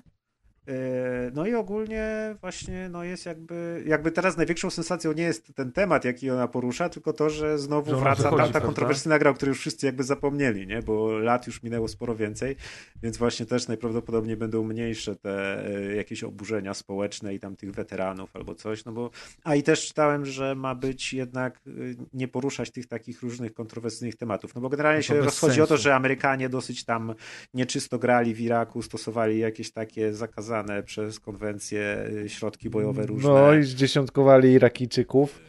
Yy, 0.69 1.31
No 1.33 1.45
i 1.47 1.55
ogólnie 1.55 2.35
właśnie 2.41 2.89
no 2.89 3.03
jest 3.03 3.25
jakby, 3.25 3.83
jakby 3.87 4.11
teraz 4.11 4.37
największą 4.37 4.69
sensacją 4.69 5.13
nie 5.13 5.23
jest 5.23 5.55
ten 5.55 5.71
temat, 5.71 6.05
jaki 6.05 6.31
ona 6.31 6.47
porusza, 6.47 6.89
tylko 6.89 7.13
to, 7.13 7.29
że 7.29 7.59
znowu 7.59 7.99
wraca 7.99 8.23
wychodzi, 8.23 8.43
tamta 8.43 8.61
kontrowersyjna 8.61 9.19
gra, 9.19 9.31
o 9.31 9.33
której 9.33 9.49
już 9.49 9.59
wszyscy 9.59 9.85
jakby 9.85 10.03
zapomnieli, 10.03 10.67
nie? 10.67 10.81
bo 10.81 11.17
lat 11.17 11.47
już 11.47 11.63
minęło 11.63 11.87
sporo 11.87 12.15
więcej, 12.15 12.55
więc 13.03 13.17
właśnie 13.17 13.45
też 13.45 13.67
najprawdopodobniej 13.67 14.37
będą 14.37 14.63
mniejsze 14.63 15.15
te 15.15 15.65
e, 15.65 15.95
jakieś 15.95 16.23
oburzenia 16.23 16.73
społeczne 16.73 17.33
i 17.33 17.39
tam 17.39 17.55
tych 17.55 17.71
weteranów 17.71 18.35
albo 18.35 18.55
coś, 18.55 18.85
no 18.85 18.91
bo 18.91 19.09
a 19.43 19.55
i 19.55 19.63
też 19.63 19.87
czytałem, 19.87 20.25
że 20.25 20.55
ma 20.55 20.75
być 20.75 21.13
jednak 21.13 21.57
e, 21.67 21.71
nie 22.13 22.27
poruszać 22.27 22.71
tych 22.71 22.87
takich 22.87 23.21
różnych 23.21 23.53
kontrowersyjnych 23.53 24.15
tematów, 24.15 24.55
no 24.55 24.61
bo 24.61 24.69
generalnie 24.69 24.99
No 24.99 25.03
się 25.03 25.21
rozchodzi 25.21 25.61
o 25.61 25.63
to, 25.63 25.67
sensu. 25.67 25.83
że 25.83 25.95
Amerykanie 25.95 26.49
dosyć 26.49 26.85
tam 26.85 27.13
nieczysto 27.53 27.99
grali 27.99 28.33
w 28.33 28.41
Iraku, 28.41 28.81
stosowali 28.81 29.39
jakieś 29.39 29.71
takie 29.71 30.13
zakaza, 30.13 30.58
przez 30.85 31.19
konwencję 31.19 32.05
y, 32.25 32.29
środki 32.29 32.69
bojowe 32.69 33.05
różne. 33.05 33.29
No 33.29 33.53
i 33.53 33.63
zdziesiątkowali 33.63 34.51
Irakijczyków. 34.51 35.39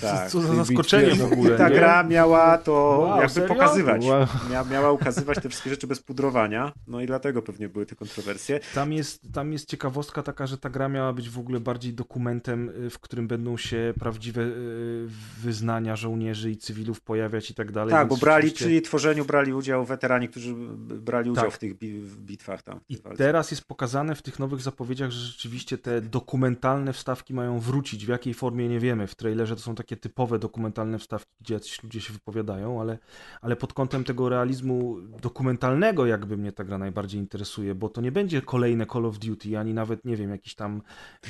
Tak. 0.00 0.30
Co 0.30 0.40
za 0.40 0.54
zaskoczenie 0.54 1.14
w 1.14 1.32
ogóle. 1.32 1.54
I 1.54 1.58
ta 1.58 1.68
nie? 1.68 1.74
gra 1.74 2.02
miała 2.02 2.58
to 2.58 2.72
Wow, 2.72 3.16
jakby 3.16 3.28
serio? 3.34 3.48
pokazywać. 3.48 4.04
Wow. 4.04 4.26
Mia, 4.50 4.64
miała 4.64 4.92
ukazywać 4.92 5.38
te 5.42 5.48
wszystkie 5.48 5.70
rzeczy 5.70 5.86
bez 5.86 6.00
pudrowania. 6.00 6.72
No 6.88 7.00
i 7.00 7.06
dlatego 7.06 7.42
pewnie 7.42 7.68
były 7.68 7.86
te 7.86 7.94
kontrowersje. 7.96 8.60
Tam 8.74 8.92
jest, 8.92 9.32
tam 9.32 9.52
jest 9.52 9.68
ciekawostka 9.68 10.22
taka, 10.22 10.46
że 10.46 10.58
ta 10.58 10.70
gra 10.70 10.88
miała 10.88 11.12
być 11.12 11.30
w 11.30 11.38
ogóle 11.38 11.60
bardziej 11.60 11.94
dokumentem, 11.94 12.68
y, 12.86 12.90
w 12.90 12.98
którym 12.98 13.28
będą 13.28 13.56
się 13.56 13.94
prawdziwe 14.00 14.42
y, 14.42 15.06
wyznania 15.42 15.96
żołnierzy 15.96 16.50
i 16.50 16.56
cywilów 16.56 17.00
pojawiać 17.00 17.50
i 17.50 17.54
tak 17.54 17.72
dalej. 17.72 17.90
Tak, 17.92 18.08
bo 18.08 18.16
brali 18.16 18.42
rzeczywiście- 18.42 18.64
przy 18.64 18.72
jej 18.72 18.82
tworzeniu 18.82 19.24
brali 19.24 19.52
udział 19.52 19.84
weterani, 19.84 20.28
którzy 20.28 20.54
brali 20.78 21.30
udział 21.30 21.44
Tak. 21.44 21.54
w 21.54 21.58
tych 21.58 21.78
bi 21.78 22.00
w 22.00 22.16
bitwach 22.16 22.62
tam. 22.62 22.80
I 22.88 22.96
teraz 23.16 23.50
jest 23.50 23.64
pokazane 23.64 24.14
w 24.14 24.22
tych 24.22 24.38
nowych 24.38 24.55
zapowiedziach, 24.60 25.10
że 25.10 25.26
rzeczywiście 25.26 25.78
te 25.78 26.00
dokumentalne 26.00 26.92
wstawki 26.92 27.34
mają 27.34 27.60
wrócić. 27.60 28.06
W 28.06 28.08
jakiej 28.08 28.34
formie 28.34 28.68
nie 28.68 28.80
wiemy. 28.80 29.06
W 29.06 29.14
trailerze 29.14 29.56
to 29.56 29.62
są 29.62 29.74
takie 29.74 29.96
typowe 29.96 30.38
dokumentalne 30.38 30.98
wstawki, 30.98 31.32
gdzie 31.40 31.54
jacyś 31.54 31.82
ludzie 31.82 32.00
się 32.00 32.12
wypowiadają, 32.12 32.80
ale, 32.80 32.98
ale 33.40 33.56
pod 33.56 33.72
kątem 33.72 34.04
tego 34.04 34.28
realizmu 34.28 34.96
dokumentalnego 35.22 36.06
jakby 36.06 36.36
mnie 36.36 36.52
ta 36.52 36.64
gra 36.64 36.78
najbardziej 36.78 37.20
interesuje, 37.20 37.74
bo 37.74 37.88
to 37.88 38.00
nie 38.00 38.12
będzie 38.12 38.42
kolejne 38.42 38.86
Call 38.86 39.06
of 39.06 39.18
Duty, 39.18 39.58
ani 39.58 39.74
nawet, 39.74 40.04
nie 40.04 40.16
wiem, 40.16 40.30
jakiś 40.30 40.54
tam 40.54 40.82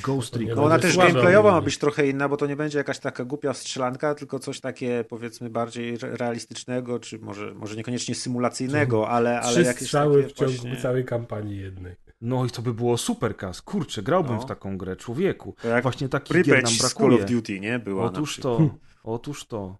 Ghost 0.02 0.36
Recon. 0.36 0.58
Ona 0.58 0.78
też 0.78 0.96
gameplayowa 0.96 1.52
ma 1.52 1.60
być 1.60 1.78
trochę 1.78 2.08
inna, 2.08 2.28
bo 2.28 2.36
to 2.36 2.46
nie 2.46 2.56
będzie 2.56 2.78
jakaś 2.78 2.98
taka 2.98 3.24
głupia 3.24 3.54
strzelanka, 3.54 4.14
tylko 4.14 4.38
coś 4.38 4.60
takie 4.60 5.04
powiedzmy 5.08 5.50
bardziej 5.50 5.94
re- 5.94 6.16
realistycznego, 6.16 6.98
czy 6.98 7.18
może, 7.18 7.54
może 7.54 7.76
niekoniecznie 7.76 8.14
symulacyjnego, 8.14 9.08
ale, 9.08 9.40
ale 9.40 9.52
Trzy 9.52 9.62
jakieś 9.62 9.90
takie 9.90 10.22
w 10.22 10.32
ciągu 10.32 10.52
właśnie... 10.52 10.76
całej 10.76 11.04
kampanii 11.04 11.58
jednej. 11.58 12.05
No 12.20 12.44
i 12.46 12.50
to 12.50 12.62
by 12.62 12.74
było 12.74 12.98
super, 12.98 13.36
Kas. 13.36 13.62
Kurczę, 13.62 14.02
grałbym 14.02 14.34
No. 14.36 14.40
w 14.40 14.46
taką 14.46 14.78
grę, 14.78 14.96
człowieku. 14.96 15.54
To 15.62 15.68
jak 15.68 15.82
Właśnie 15.82 16.08
takich 16.08 16.42
gier 16.42 16.62
nam 16.62 16.72
brakuje. 16.80 17.10
Call 17.10 17.24
of 17.24 17.30
Duty, 17.30 17.60
nie? 17.60 17.78
Była 17.78 18.02
na 18.04 18.08
Otóż 18.10 18.36
to, 18.36 18.60
otóż 19.02 19.46
to. 19.46 19.78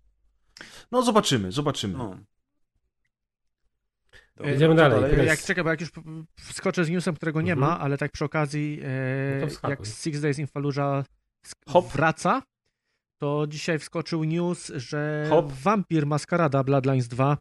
No 0.92 1.02
zobaczymy, 1.02 1.52
zobaczymy. 1.52 1.98
No. 1.98 2.16
Jedziemy 4.44 4.74
dalej. 4.74 4.98
Ale 4.98 5.10
Chris. 5.14 5.26
Jak 5.26 5.40
czekaj, 5.42 5.64
bo 5.64 5.70
jak 5.70 5.80
już 5.80 5.90
wskoczę 6.40 6.84
z 6.84 6.90
newsem, 6.90 7.14
którego 7.14 7.40
nie 7.42 7.52
Mhm. 7.52 7.70
ma, 7.70 7.80
ale 7.80 7.98
tak 7.98 8.12
przy 8.12 8.24
okazji, 8.24 8.80
e, 8.84 9.46
No 9.62 9.68
jak 9.70 9.86
Six 9.86 10.20
Days 10.20 10.38
in 10.38 10.46
Fallujah 10.46 11.04
Hop. 11.68 11.92
wraca, 11.92 12.42
to 13.18 13.46
dzisiaj 13.48 13.78
wskoczył 13.78 14.24
news, 14.24 14.72
że 14.74 15.26
Hop. 15.30 15.52
Vampir 15.52 16.06
Maskarada 16.06 16.64
Bloodlines 16.64 17.08
2 17.08 17.38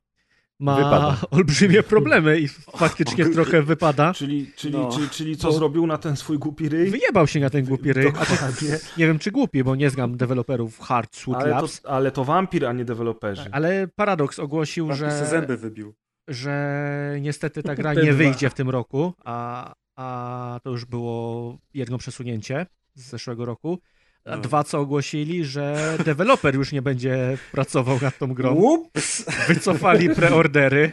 ma 0.59 0.75
Wypada. 0.75 1.17
olbrzymie 1.31 1.83
problemy 1.93 2.39
i 2.39 2.47
faktycznie 2.77 3.25
trochę 3.29 3.61
wypada. 3.61 4.13
Czyli, 4.13 4.51
czyli, 4.55 4.73
No. 4.77 4.89
czyli, 4.91 5.09
czyli 5.09 5.37
co 5.37 5.47
Bo- 5.47 5.53
zrobił 5.53 5.87
na 5.87 5.97
ten 5.97 6.15
swój 6.15 6.39
głupi 6.39 6.69
ryj? 6.69 6.89
Wyjebał 6.89 7.27
się 7.27 7.39
na 7.39 7.49
ten 7.49 7.65
głupi 7.65 7.93
ryj. 7.93 8.05
Dokładnie. 8.05 8.69
nie 8.97 9.07
wiem, 9.07 9.19
czy 9.19 9.31
głupi, 9.31 9.63
bo 9.63 9.75
nie 9.75 9.89
znam 9.89 10.17
deweloperów 10.17 10.79
Hard 10.79 11.15
Sweet 11.15 11.37
Ale 11.41 11.49
Labs. 11.49 11.81
to, 11.81 11.89
ale 11.89 12.11
to 12.11 12.23
wampir, 12.25 12.65
a 12.65 12.73
nie 12.73 12.85
deweloperzy. 12.85 13.49
Ale 13.51 13.87
Paradox 13.95 14.39
ogłosił, 14.39 14.87
Że... 14.93 14.95
że, 15.11 15.25
zęby 15.25 15.57
wybił. 15.57 15.93
że 16.27 17.17
niestety 17.21 17.63
ta 17.63 17.75
gra 17.75 17.93
nie 18.03 18.13
wyjdzie 18.13 18.49
w 18.49 18.53
tym 18.53 18.69
roku, 18.69 19.13
a, 19.25 19.73
a 19.95 20.59
to 20.63 20.69
już 20.69 20.85
było 20.85 21.57
jedno 21.73 21.97
przesunięcie 21.97 22.65
z 22.95 23.09
zeszłego 23.09 23.45
roku. 23.45 23.79
A 24.25 24.35
No. 24.35 24.41
dwa, 24.41 24.63
co 24.63 24.79
ogłosili, 24.79 25.45
że 25.45 25.97
deweloper 26.05 26.55
już 26.55 26.71
nie 26.71 26.81
będzie 26.81 27.37
pracował 27.51 27.99
nad 28.01 28.17
tą 28.17 28.33
grą. 28.33 28.53
Ups! 28.53 29.25
Wycofali 29.47 30.09
preordery 30.09 30.91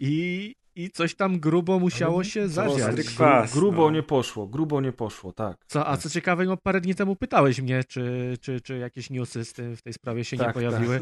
i, 0.00 0.54
i 0.76 0.90
coś 0.90 1.14
tam 1.14 1.40
grubo 1.40 1.78
musiało 1.78 2.24
się 2.24 2.48
zadziać. 2.48 3.06
kwas. 3.06 3.52
Grubo 3.52 3.82
no. 3.84 3.90
nie 3.90 4.02
poszło, 4.02 4.46
grubo 4.46 4.80
nie 4.80 4.92
poszło, 4.92 5.32
tak. 5.32 5.56
Co, 5.66 5.88
a 5.88 5.96
co 5.96 6.10
ciekawe, 6.10 6.44
no 6.44 6.56
parę 6.56 6.80
dni 6.80 6.94
temu 6.94 7.16
pytałeś 7.16 7.60
mnie, 7.60 7.84
czy, 7.84 8.34
czy, 8.40 8.60
czy 8.60 8.78
jakieś 8.78 9.10
newsy 9.10 9.44
z 9.44 9.52
tym, 9.52 9.76
w 9.76 9.82
tej 9.82 9.92
sprawie 9.92 10.24
się 10.24 10.36
nie 10.36 10.44
Tak, 10.44 10.54
pojawiły. 10.54 11.00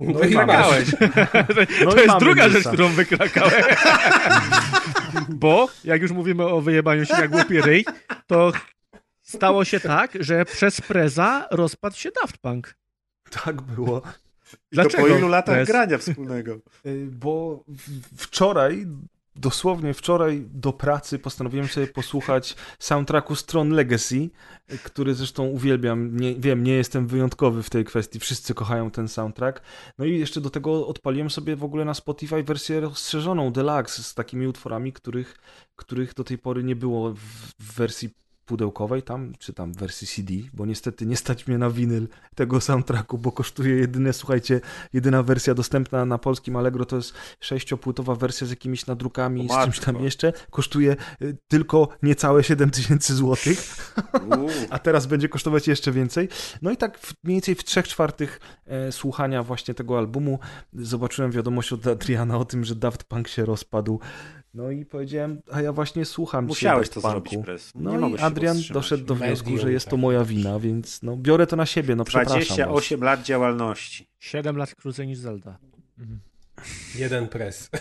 No 0.00 0.20
i 0.20 0.28
Wykrakałeś. 0.28 0.88
No 1.84 1.90
to 1.92 2.00
i 2.00 2.04
jest 2.04 2.18
druga 2.20 2.44
newsa. 2.44 2.58
rzecz, 2.58 2.68
którą 2.68 2.88
wykrakałem. 2.88 3.64
Bo, 5.28 5.68
jak 5.84 6.02
już 6.02 6.10
mówimy 6.12 6.44
o 6.44 6.60
wyjebaniu 6.60 7.04
się 7.04 7.14
na 7.14 7.28
głupi 7.28 7.60
ryj, 7.60 7.84
to 8.26 8.52
stało 9.26 9.64
się 9.64 9.80
tak, 9.80 10.12
że 10.20 10.44
przez 10.44 10.80
Preza 10.80 11.48
rozpadł 11.50 11.96
się 11.96 12.10
Daft 12.22 12.38
Punk. 12.38 12.74
Tak 13.44 13.62
było. 13.62 14.02
Dlaczego? 14.72 15.02
To 15.02 15.08
po 15.10 15.18
ilu 15.18 15.28
latach 15.28 15.54
Prez? 15.54 15.68
grania 15.68 15.98
wspólnego? 15.98 16.58
Y, 16.86 17.08
Bo 17.10 17.64
wczoraj, 18.16 18.86
dosłownie 19.36 19.94
wczoraj 19.94 20.44
do 20.54 20.72
pracy 20.72 21.18
postanowiłem 21.18 21.68
sobie 21.68 21.86
posłuchać 21.86 22.56
soundtracku 22.78 23.34
Stron 23.34 23.70
Legacy, 23.70 24.30
który 24.82 25.14
zresztą 25.14 25.44
uwielbiam. 25.46 26.16
Nie, 26.20 26.34
wiem, 26.34 26.64
nie 26.64 26.72
jestem 26.72 27.06
wyjątkowy 27.06 27.62
w 27.62 27.70
tej 27.70 27.84
kwestii, 27.84 28.20
wszyscy 28.20 28.54
kochają 28.54 28.90
ten 28.90 29.08
soundtrack. 29.08 29.62
No 29.98 30.04
i 30.04 30.18
jeszcze 30.18 30.40
do 30.40 30.50
tego 30.50 30.86
odpaliłem 30.86 31.30
sobie 31.30 31.56
w 31.56 31.64
ogóle 31.64 31.84
na 31.84 31.94
Spotify 31.94 32.42
wersję 32.42 32.80
rozszerzoną, 32.80 33.52
deluxe, 33.52 34.02
z 34.02 34.14
takimi 34.14 34.46
utworami, 34.46 34.92
których, 34.92 35.36
których 35.76 36.14
do 36.14 36.24
tej 36.24 36.38
pory 36.38 36.64
nie 36.64 36.76
było 36.76 37.12
w, 37.12 37.18
w 37.58 37.76
wersji 37.76 38.10
pudełkowej 38.46 39.02
tam, 39.02 39.32
czy 39.38 39.52
tam 39.52 39.72
w 39.72 39.76
wersji 39.76 40.06
CD, 40.06 40.32
bo 40.54 40.66
niestety 40.66 41.06
nie 41.06 41.16
stać 41.16 41.46
mnie 41.46 41.58
na 41.58 41.70
winyl 41.70 42.08
tego 42.34 42.60
soundtracku, 42.60 43.18
bo 43.18 43.32
kosztuje 43.32 43.76
jedyne, 43.76 44.12
słuchajcie, 44.12 44.60
jedyna 44.92 45.22
wersja 45.22 45.54
dostępna 45.54 46.04
na 46.04 46.18
polskim 46.18 46.56
Allegro 46.56 46.84
to 46.84 46.96
jest 46.96 47.14
sześciopłytowa 47.40 48.14
wersja 48.14 48.46
z 48.46 48.50
jakimiś 48.50 48.86
nadrukami, 48.86 49.48
O 49.50 49.60
z 49.60 49.64
czymś 49.64 49.80
tam 49.80 50.04
jeszcze, 50.04 50.32
kosztuje 50.50 50.96
y, 51.22 51.36
tylko 51.48 51.88
niecałe 52.02 52.44
7 52.44 52.70
tysięcy 52.70 53.14
złotych, 53.14 53.92
a 54.70 54.78
teraz 54.78 55.06
będzie 55.06 55.28
kosztować 55.28 55.68
jeszcze 55.68 55.92
więcej. 55.92 56.28
No 56.62 56.70
i 56.70 56.76
tak 56.76 56.98
w, 56.98 57.14
mniej 57.24 57.36
więcej 57.36 57.54
w 57.54 57.64
trzech 57.64 57.88
czwartych 57.88 58.40
e, 58.66 58.92
słuchania 58.92 59.42
właśnie 59.42 59.74
tego 59.74 59.98
albumu. 59.98 60.38
Zobaczyłem 60.72 61.30
wiadomość 61.30 61.72
od 61.72 61.86
Adriana 61.86 62.38
o 62.38 62.44
tym, 62.44 62.64
że 62.64 62.74
Daft 62.74 63.04
Punk 63.04 63.28
się 63.28 63.44
rozpadł. 63.44 64.00
No 64.56 64.70
i 64.70 64.84
powiedziałem, 64.84 65.42
a 65.52 65.62
ja 65.62 65.72
właśnie 65.72 66.04
słucham 66.04 66.46
Musiałeś 66.46 66.88
Daft 66.88 66.94
to 66.94 67.00
zrobić. 67.10 67.32
Nie 67.32 67.42
No 67.74 68.08
i 68.08 68.18
Adrian 68.18 68.56
doszedł 68.72 69.04
do 69.04 69.14
wniosku, 69.14 69.50
Medium, 69.50 69.66
że 69.66 69.72
jest 69.72 69.86
to 69.86 69.90
tak. 69.90 70.00
moja 70.00 70.24
wina, 70.24 70.58
więc 70.58 71.02
no, 71.02 71.16
biorę 71.16 71.46
to 71.46 71.56
na 71.56 71.66
siebie, 71.66 71.96
no 71.96 72.04
przepraszam. 72.04 72.38
was. 72.38 72.46
28 72.46 73.00
lat 73.00 73.22
działalności. 73.22 74.08
7 74.18 74.56
lat 74.56 74.74
krócej 74.74 75.06
niż 75.06 75.18
Zelda. 75.18 75.58
Jeden 76.98 77.28
pres. 77.28 77.70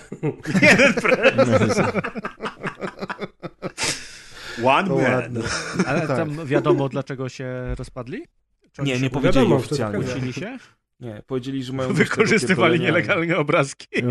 One 4.65 4.87
To 4.87 4.95
man. 4.95 5.13
ładne. 5.13 5.41
Ale 5.87 6.07
tam 6.07 6.45
wiadomo, 6.45 6.89
dlaczego 6.89 7.29
się 7.29 7.75
rozpadli? 7.77 8.23
Czy 8.71 8.81
Nie, 8.81 8.99
nie 8.99 9.09
powiedzieli 9.09 9.53
oficjalnie. 9.53 10.03
Kłócili 10.03 10.33
się? 10.33 10.57
Nie, 11.05 11.23
powiedzieli, 11.27 11.63
że 11.63 11.73
mają... 11.73 11.93
Wykorzystywali 11.93 12.79
nielegalne 12.79 13.37
obrazki. 13.37 13.87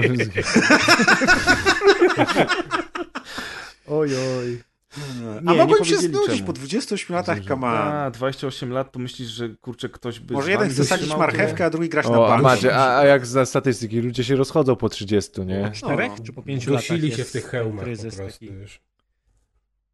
Oj, 3.86 4.08
oj. 4.38 4.62
A 4.96 5.40
Nie, 5.40 5.52
nie 5.52 5.58
mogłem 5.58 5.84
się 5.84 5.96
znudzić 5.96 6.34
czemu. 6.36 6.46
po 6.46 6.52
28 6.52 7.16
latach, 7.16 7.44
kama. 7.44 7.68
A, 7.72 8.10
28 8.10 8.70
lat, 8.72 8.92
to 8.92 8.98
myślisz, 8.98 9.28
że 9.28 9.48
kurczę, 9.48 9.88
ktoś 9.88 10.20
by... 10.20 10.34
Może 10.34 10.50
jeden 10.50 10.70
chce 10.70 10.84
sadzić 10.84 11.16
marchewkę, 11.16 11.64
a 11.64 11.70
drugi 11.70 11.88
grać 11.88 12.08
na 12.08 12.18
O, 12.20 12.26
a 12.26 12.28
banku. 12.28 12.42
macie, 12.42 12.76
a, 12.76 12.98
a 12.98 13.04
jak 13.06 13.26
za 13.26 13.46
statystyki, 13.46 14.00
ludzie 14.00 14.24
się 14.24 14.36
rozchodzą 14.36 14.76
po 14.76 14.88
30, 14.88 15.40
nie? 15.40 15.70
Czterech 15.74 16.12
No. 16.18 16.24
czy 16.24 16.32
po 16.32 16.42
pięciu 16.42 16.72
latach 16.72 16.86
się 17.16 17.24
w 17.24 17.32
tych 17.32 17.44
hełmach 17.46 17.78
po 17.78 17.84
kryzys 17.84 18.16
prostu 18.16 18.40
taki 18.46 18.54
już. 18.54 18.80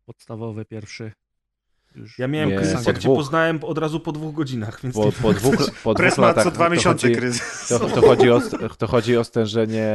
podstawowy, 0.07 0.65
pierwszy. 0.65 1.13
Już. 1.97 2.19
Ja 2.19 2.29
miałem 2.29 2.51
Nie, 2.51 2.57
kryzys, 2.57 2.85
po 2.85 2.91
jak 2.91 2.99
cię 2.99 3.09
poznałem 3.09 3.59
od 3.63 3.79
razu 3.79 4.01
po 4.01 4.13
dwóch 4.13 4.35
godzinach, 4.35 4.81
więc 4.83 4.95
Po, 4.95 5.05
nie 5.05 5.13
po 5.13 5.33
dwóch, 5.33 5.71
po 5.85 5.95
dwóch 5.95 6.19
latach 6.19 6.45
co 6.45 6.51
dwa 6.51 6.65
to 6.65 6.71
miesiące 6.71 7.09
chodzi, 7.09 7.21
kryzys. 7.21 7.69
to, 7.69 7.79
to, 7.79 8.01
chodzi 8.01 8.31
o, 8.31 8.41
to 8.79 8.87
chodzi 8.87 9.17
o 9.17 9.25
stężenie 9.25 9.93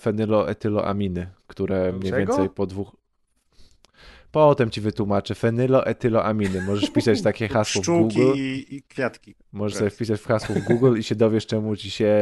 fenyloetyloaminy, 0.00 1.30
które 1.46 1.92
mniej 1.92 2.12
Czego? 2.12 2.16
więcej 2.32 2.50
po 2.50 2.66
dwóch... 2.66 2.96
Potem 4.34 4.70
ci 4.70 4.80
wytłumaczę. 4.80 5.34
Fenyloetyloaminy. 5.34 6.62
Możesz 6.62 6.90
pisać 6.90 7.22
takie 7.22 7.48
hasło 7.54 7.82
w 7.82 7.86
Google. 7.86 8.32
i, 8.34 8.66
i 8.70 8.82
kwiatki. 8.82 9.34
Możesz 9.52 9.78
sobie 9.78 9.90
wpisać 9.90 10.20
w 10.20 10.26
hasło 10.26 10.54
w 10.54 10.58
Google 10.58 10.98
i 10.98 11.02
się 11.02 11.14
dowiesz, 11.14 11.46
czemu 11.46 11.76
ci 11.76 11.90
się, 11.90 12.16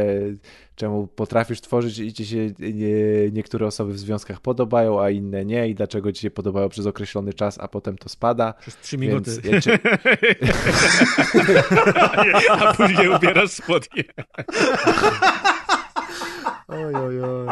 czemu 0.75 1.07
potrafisz 1.07 1.61
tworzyć 1.61 1.99
i 1.99 2.13
ci 2.13 2.27
się 2.27 2.51
nie, 2.59 3.31
niektóre 3.33 3.67
osoby 3.67 3.93
w 3.93 3.99
związkach 3.99 4.41
podobają, 4.41 5.03
a 5.03 5.11
inne 5.11 5.45
nie 5.45 5.69
i 5.69 5.75
dlaczego 5.75 6.13
ci 6.13 6.21
się 6.23 6.31
podobają 6.31 6.69
przez 6.69 6.87
określony 6.87 7.33
czas, 7.35 7.59
a 7.61 7.69
potem 7.69 7.99
to 7.99 8.09
spada. 8.09 8.53
Przez 8.53 8.77
trzy 8.77 8.97
Więc 8.97 9.11
minuty. 9.13 9.51
ja 9.51 9.61
cię, 9.61 9.79
A 12.61 12.75
później 12.75 13.09
ubierasz 13.09 13.51
spodnie. 13.51 14.05
Oj, 16.69 16.95
oj, 16.95 17.21
oj. 17.23 17.49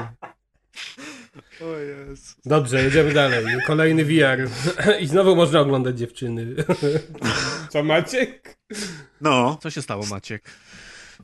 O 1.63 1.79
Jezu. 1.79 2.35
Dobrze, 2.45 2.83
jedziemy 2.83 3.13
dalej. 3.13 3.45
Kolejny 3.67 4.05
VR. 4.05 4.49
I 5.01 5.07
znowu 5.07 5.37
można 5.37 5.61
oglądać 5.61 5.99
dziewczyny. 5.99 6.55
Co 7.71 7.83
Maciek? 7.83 8.59
No, 9.21 9.59
Co 9.63 9.71
się 9.71 9.83
stało, 9.83 10.07
Maciek? 10.07 10.51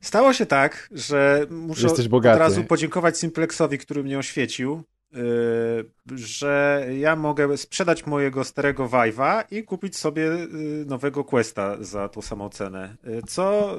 stało 0.02 0.32
się 0.32 0.46
tak, 0.46 0.88
że 0.92 1.46
muszę 1.50 1.86
od 2.12 2.24
razu 2.24 2.64
podziękować 2.64 3.18
Simplexowi, 3.18 3.78
który 3.78 4.04
mnie 4.04 4.18
oświecił. 4.18 4.82
Y, 5.16 6.18
że 6.18 6.86
ja 6.98 7.16
mogę 7.16 7.56
sprzedać 7.56 8.06
mojego 8.06 8.44
starego 8.44 8.88
Vive'a 8.88 9.44
i 9.50 9.64
kupić 9.64 9.96
sobie 9.96 10.32
y, 10.32 10.48
nowego 10.86 11.24
Questa 11.24 11.76
za 11.80 12.08
tą 12.08 12.22
samą 12.22 12.48
cenę. 12.48 12.96
Y, 13.06 13.22
Co 13.26 13.76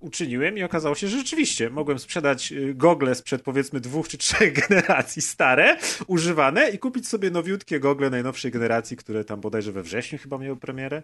uczyniłem 0.00 0.58
i 0.58 0.62
okazało 0.62 0.94
się, 0.94 1.08
że 1.08 1.18
rzeczywiście 1.18 1.70
mogłem 1.70 1.98
sprzedać 1.98 2.54
gogle 2.74 3.14
sprzed 3.14 3.42
powiedzmy 3.42 3.80
dwóch 3.80 4.08
czy 4.08 4.18
trzech 4.18 4.52
generacji 4.68 5.22
stare, 5.22 5.76
używane 6.06 6.70
i 6.70 6.78
kupić 6.78 7.08
sobie 7.08 7.30
nowiutkie 7.30 7.80
gogle 7.80 8.10
najnowszej 8.10 8.50
generacji, 8.50 8.96
które 8.96 9.24
tam 9.24 9.40
bodajże 9.40 9.72
we 9.72 9.82
wrześniu 9.82 10.18
chyba 10.18 10.38
miały 10.38 10.56
premierę 10.56 11.02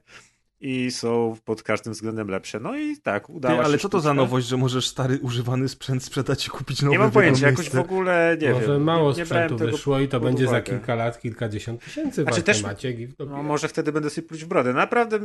i 0.61 0.91
są 0.91 1.37
pod 1.45 1.63
każdym 1.63 1.93
względem 1.93 2.29
lepsze. 2.29 2.61
No 2.61 2.77
i 2.79 2.97
tak, 2.97 3.31
udało 3.31 3.55
Ty, 3.57 3.61
się. 3.63 3.65
ale 3.67 3.79
co 3.79 3.89
to 3.89 4.01
za 4.01 4.15
nowość, 4.15 4.47
że 4.47 4.57
możesz 4.57 4.89
stary 4.89 5.19
używany 5.23 5.69
sprzęt 5.69 6.05
sprzedać 6.05 6.47
i 6.47 6.51
kupić 6.51 6.83
nowy 6.83 6.93
Nie 6.93 6.99
mam 6.99 7.11
pojęcia, 7.11 7.47
jakoś 7.47 7.71
w 7.71 7.79
ogóle 7.79 8.37
nie 8.41 8.53
Może 8.53 8.67
wiem. 8.67 8.83
mało 8.85 9.11
nie, 9.13 9.17
nie 9.19 9.25
sprzętu 9.27 9.57
tego 9.57 9.71
wyszło 9.71 10.01
i 10.01 10.09
to 10.09 10.21
będzie 10.21 10.45
za 10.45 10.51
uwagę. 10.51 10.63
kilka 10.73 10.95
lat, 10.95 11.21
kilkadziesiąt 11.21 11.85
tysięcy 11.85 12.23
Znaczy 12.23 12.43
też- 12.43 12.63
Maciek 12.63 12.99
i 13.01 13.07
w 13.07 13.15
No, 13.19 13.43
może 13.43 13.69
wtedy 13.69 13.93
będę 13.93 14.11
sobie 14.11 14.27
pluć 14.29 14.45
w 14.45 14.49
brodę. 14.49 14.73
Naprawdę, 14.73 15.19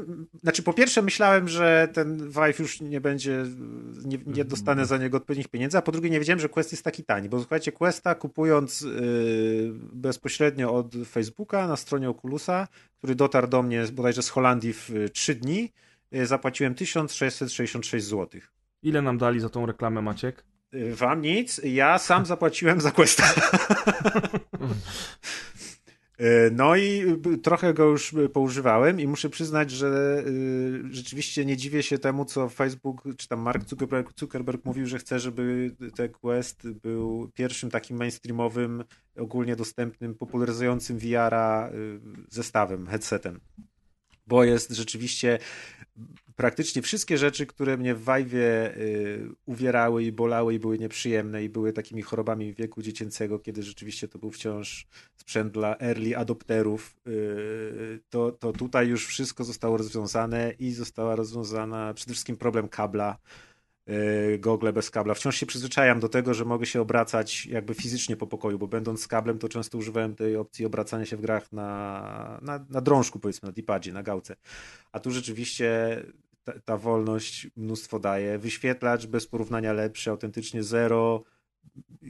znaczy 0.44 0.64
po 0.64 0.74
pierwsze 0.74 1.02
myślałem, 1.02 1.48
że 1.50 1.88
ten 1.94 2.30
Vive 2.30 2.60
już 2.60 2.82
nie 2.82 3.02
będzie, 3.02 3.46
nie, 4.06 4.18
nie 4.28 4.46
dostanę 4.46 4.86
za 4.86 4.98
niego 4.98 5.18
odpowiednich 5.18 5.48
pieniędzy, 5.48 5.78
a 5.78 5.82
po 5.82 5.92
drugie 5.92 6.10
nie 6.10 6.20
wiedziałem, 6.20 6.40
że 6.40 6.50
Quest 6.50 6.72
jest 6.72 6.84
taki 6.84 7.04
tani, 7.04 7.30
bo 7.30 7.40
słuchajcie, 7.40 7.72
Questa 7.72 8.16
kupując 8.16 8.82
yy, 8.82 8.92
bezpośrednio 9.94 10.74
od 10.74 10.94
Facebooka 11.06 11.68
na 11.68 11.76
stronie 11.76 12.10
Oculusa, 12.10 12.68
który 13.04 13.16
dotarł 13.16 13.48
do 13.48 13.64
mnie 13.64 13.86
bodajże 13.92 14.22
z 14.22 14.30
Holandii 14.30 14.74
w 14.74 14.90
y, 14.90 15.10
3 15.10 15.36
dni, 15.36 15.72
y, 16.16 16.26
zapłaciłem 16.26 16.76
1666 16.76 18.06
zł. 18.06 18.42
Ile 18.84 19.02
nam 19.02 19.18
dali 19.18 19.40
za 19.40 19.50
tą 19.50 19.66
reklamę, 19.66 20.02
Maciek? 20.02 20.44
Y, 20.74 20.96
Wam 20.96 21.22
nic, 21.22 21.62
ja 21.64 22.00
sam 22.00 22.26
zapłaciłem 22.26 22.82
za 22.82 22.92
Questa. 22.92 23.24
Y, 26.22 26.52
No 26.52 26.76
i 26.76 27.04
y, 27.34 27.38
trochę 27.38 27.74
go 27.74 27.86
już 27.86 28.14
y, 28.14 28.30
poużywałem 28.30 29.00
i 29.00 29.08
muszę 29.08 29.30
przyznać, 29.30 29.72
że 29.72 30.24
y, 30.28 30.84
rzeczywiście 30.90 31.46
nie 31.46 31.58
dziwię 31.58 31.84
się 31.84 31.98
temu, 31.98 32.26
co 32.26 32.50
Facebook, 32.50 33.04
czy 33.18 33.28
tam 33.28 33.40
Mark 33.40 33.70
Zuckerberg, 33.70 34.20
Zuckerberg 34.20 34.66
mówił, 34.66 34.86
że 34.86 35.00
chce, 35.00 35.20
żeby 35.20 35.76
ten 35.96 36.10
Quest 36.10 36.68
był 36.70 37.32
pierwszym 37.34 37.70
takim 37.70 37.98
mainstreamowym, 37.98 38.84
ogólnie 39.18 39.56
dostępnym, 39.56 40.16
popularyzującym 40.16 40.98
VR-a 41.00 41.72
zestawem, 42.30 42.88
headsetem. 42.88 43.40
Bo 44.28 44.44
jest 44.44 44.72
rzeczywiście 44.72 45.40
praktycznie 46.36 46.82
wszystkie 46.82 47.18
rzeczy, 47.18 47.46
które 47.46 47.78
mnie 47.78 47.96
w 47.96 48.06
Vive'ie 48.06 48.78
y, 48.78 49.36
uwierały 49.46 50.04
i 50.04 50.12
bolały 50.12 50.54
i 50.54 50.60
były 50.60 50.80
nieprzyjemne 50.80 51.44
i 51.44 51.50
były 51.50 51.74
takimi 51.74 52.02
chorobami 52.02 52.54
wieku 52.54 52.82
dziecięcego, 52.82 53.40
kiedy 53.40 53.64
rzeczywiście 53.64 54.08
to 54.08 54.20
był 54.20 54.32
wciąż 54.32 54.88
sprzęt 55.16 55.54
dla 55.54 55.78
early 55.80 56.18
adopterów, 56.18 56.96
y, 57.08 58.00
to, 58.10 58.32
to 58.32 58.54
tutaj 58.54 58.88
już 58.88 59.08
wszystko 59.08 59.44
zostało 59.44 59.78
rozwiązane 59.78 60.54
i 60.60 60.72
została 60.72 61.16
rozwiązana 61.16 61.94
przede 61.94 62.14
wszystkim 62.14 62.38
problem 62.38 62.68
kabla, 62.68 63.18
gogle 64.40 64.74
bez 64.74 64.90
kabla. 64.90 65.14
Wciąż 65.14 65.36
się 65.36 65.46
przyzwyczajam 65.46 66.00
do 66.00 66.10
tego, 66.10 66.34
że 66.34 66.46
mogę 66.46 66.66
się 66.66 66.82
obracać 66.82 67.46
jakby 67.46 67.74
fizycznie 67.74 68.18
po 68.18 68.28
pokoju, 68.28 68.60
bo 68.60 68.68
będąc 68.68 69.02
z 69.02 69.08
kablem, 69.08 69.40
to 69.40 69.50
często 69.50 69.78
używałem 69.78 70.16
tej 70.16 70.36
opcji 70.38 70.66
obracania 70.66 71.06
się 71.06 71.18
w 71.18 71.22
grach 71.22 71.52
na, 71.52 72.40
na, 72.42 72.66
na 72.70 72.82
drążku, 72.82 73.20
powiedzmy, 73.20 73.48
na 73.48 73.54
dipadzie, 73.54 73.94
na 73.94 74.04
gałce. 74.04 74.36
A 74.92 75.00
tu 75.00 75.12
rzeczywiście 75.12 75.98
ta, 76.44 76.60
ta 76.66 76.78
wolność 76.78 77.48
mnóstwo 77.56 78.00
daje. 78.00 78.38
Wyświetlacz 78.38 79.08
bez 79.08 79.28
porównania 79.28 79.74
lepszy, 79.74 80.10
autentycznie 80.10 80.64
zero 80.64 81.24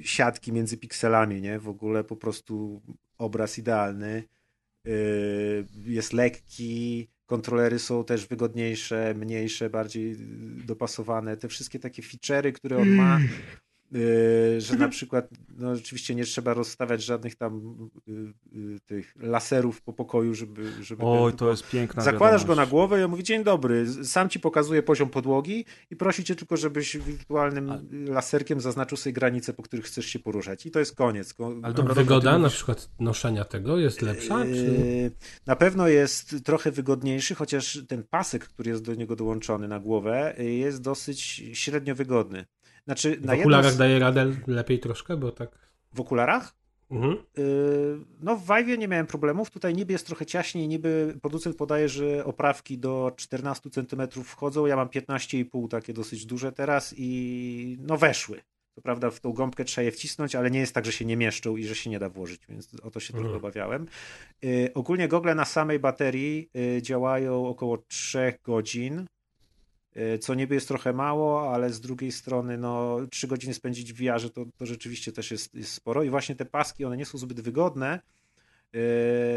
siatki 0.01 0.51
między 0.51 0.77
pikselami, 0.77 1.41
nie? 1.41 1.59
W 1.59 1.69
ogóle 1.69 2.03
po 2.03 2.15
prostu 2.15 2.81
obraz 3.17 3.57
idealny. 3.57 4.23
Yy, 4.85 5.67
Jest 5.85 6.13
lekki, 6.13 7.09
kontrolery 7.25 7.79
są 7.79 8.03
też 8.05 8.27
wygodniejsze, 8.27 9.13
mniejsze, 9.17 9.69
bardziej 9.69 10.15
dopasowane. 10.65 11.37
Te 11.37 11.47
wszystkie 11.47 11.79
takie 11.79 12.01
feature'y, 12.01 12.51
które 12.51 12.77
on 12.77 12.89
ma, 12.89 13.19
yy, 13.19 13.27
że 14.57 14.75
na 14.77 14.87
przykład 14.89 15.29
no 15.57 15.75
rzeczywiście 15.75 16.15
nie 16.15 16.23
trzeba 16.23 16.53
rozstawiać 16.53 17.03
żadnych 17.03 17.35
tam 17.35 17.77
yy, 18.07 18.33
yy, 18.51 18.79
tych 18.79 19.13
laserów 19.19 19.81
po 19.81 19.93
pokoju, 19.93 20.33
żeby... 20.35 20.71
żeby 20.81 21.03
Oj, 21.05 21.31
ten- 21.31 21.37
to 21.37 21.49
jest 21.51 21.69
piękna 21.69 22.03
Zakładasz 22.03 22.41
go 22.41 22.47
wiadomość. 22.47 22.67
na 22.67 22.71
głowę 22.71 22.99
i 22.99 23.03
on 23.03 23.11
mówi, 23.11 23.23
dzień 23.23 23.43
dobry, 23.43 23.85
sam 24.05 24.29
ci 24.29 24.39
pokazuje 24.39 24.83
poziom 24.83 25.09
podłogi 25.09 25.65
i 25.91 25.95
prosi 25.95 26.23
cię 26.23 26.35
tylko, 26.35 26.57
żebyś 26.57 26.97
wirtualnym 26.97 27.71
laserkiem 28.07 28.61
zaznaczył 28.61 28.97
sobie 28.97 29.13
granice, 29.13 29.53
po 29.53 29.63
których 29.63 29.85
chcesz 29.85 30.05
się 30.05 30.19
poruszać. 30.19 30.65
I 30.65 30.71
to 30.71 30.79
jest 30.79 30.95
koniec. 30.95 31.33
Ko- 31.33 31.55
Ale 31.63 31.73
dobra, 31.73 31.93
wygoda 31.93 32.39
na 32.39 32.49
przykład 32.49 32.89
noszenia 32.99 33.45
tego 33.45 33.77
jest 33.77 34.01
lepsza? 34.01 34.45
Czy... 34.45 35.11
Na 35.45 35.55
pewno 35.55 35.87
jest 35.87 36.35
trochę 36.43 36.71
wygodniejszy, 36.71 37.35
chociaż 37.35 37.79
ten 37.87 38.03
pasek, 38.03 38.43
który 38.45 38.69
jest 38.69 38.83
do 38.83 38.95
niego 38.95 39.15
dołączony 39.15 39.67
na 39.67 39.79
głowę, 39.79 40.35
jest 40.37 40.81
dosyć 40.81 41.21
średnio 41.53 41.95
wygodny. 41.95 42.45
Znaczy, 42.85 43.17
W 43.17 43.25
na 43.25 43.33
okularach 43.33 43.71
z- 43.73 43.77
daje 43.77 43.99
radę 43.99 44.31
lepiej 44.47 44.79
troszkę, 44.79 45.17
bo 45.17 45.31
tak... 45.31 45.49
W 45.93 45.99
okularach? 46.01 46.55
Mhm. 46.91 47.17
Yy, 47.37 47.99
No 48.21 48.35
w 48.37 48.45
Vive'ie 48.47 48.77
nie 48.77 48.87
miałem 48.87 49.07
problemów. 49.07 49.49
Tutaj 49.51 49.73
niby 49.73 49.93
jest 49.93 50.07
trochę 50.07 50.25
ciaśniej, 50.25 50.67
niby 50.67 51.17
producent 51.21 51.55
podaje, 51.57 51.89
że 51.89 52.25
oprawki 52.25 52.77
do 52.77 53.13
14 53.17 53.69
cm 53.69 54.23
wchodzą. 54.23 54.65
Ja 54.65 54.75
mam 54.75 54.87
15,5 54.87 55.67
takie 55.67 55.93
dosyć 55.93 56.25
duże 56.25 56.51
teraz 56.51 56.93
i 56.97 57.77
no 57.81 57.97
weszły. 57.97 58.41
Co 58.75 58.81
prawda 58.81 59.09
w 59.11 59.19
tą 59.19 59.33
gąbkę 59.33 59.63
trzeba 59.65 59.85
je 59.85 59.91
wcisnąć, 59.91 60.35
ale 60.35 60.51
nie 60.51 60.59
jest 60.59 60.73
tak, 60.73 60.85
że 60.85 60.91
się 60.91 61.05
nie 61.05 61.17
mieszczą 61.17 61.57
i 61.57 61.63
że 61.65 61.75
się 61.75 61.89
nie 61.89 61.99
da 61.99 62.09
włożyć, 62.09 62.41
więc 62.49 62.75
o 62.83 62.91
to 62.91 62.99
się 62.99 63.13
trochę 63.13 63.25
Mhm. 63.27 63.37
obawiałem. 63.45 63.85
Yy, 64.41 64.71
Ogólnie 64.73 65.07
gogle 65.07 65.35
na 65.35 65.45
samej 65.45 65.79
baterii 65.79 66.49
yy, 66.53 66.81
działają 66.81 67.47
około 67.47 67.77
3 67.77 68.33
godzin, 68.43 69.05
co 70.19 70.33
niby 70.33 70.55
jest 70.55 70.67
trochę 70.67 70.93
mało, 70.93 71.53
ale 71.53 71.69
z 71.69 71.81
drugiej 71.81 72.11
strony 72.11 72.57
no 72.57 72.97
3 73.11 73.27
godziny 73.27 73.53
spędzić 73.53 73.93
w 73.93 73.97
VR-ze 73.97 74.29
to, 74.29 74.45
to 74.57 74.65
rzeczywiście 74.65 75.11
też 75.11 75.31
jest, 75.31 75.55
jest 75.55 75.73
sporo. 75.73 76.03
I 76.03 76.09
właśnie 76.09 76.35
te 76.35 76.45
paski, 76.45 76.85
one 76.85 76.97
nie 76.97 77.05
są 77.05 77.17
zbyt 77.17 77.41
wygodne, 77.41 77.99
yy, 78.73 78.81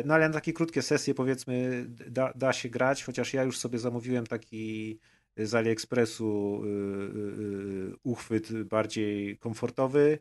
no 0.04 0.14
ale 0.14 0.28
na 0.28 0.34
takie 0.34 0.52
krótkie 0.52 0.82
sesje 0.82 1.14
powiedzmy 1.14 1.86
da, 1.88 2.32
da 2.34 2.52
się 2.52 2.68
grać, 2.68 3.04
chociaż 3.04 3.34
ja 3.34 3.42
już 3.42 3.58
sobie 3.58 3.78
zamówiłem 3.78 4.26
taki 4.26 4.98
z 5.36 5.54
AliExpressu 5.54 6.62
yy, 6.64 7.96
uchwyt 8.02 8.62
bardziej 8.62 9.38
komfortowy 9.38 10.18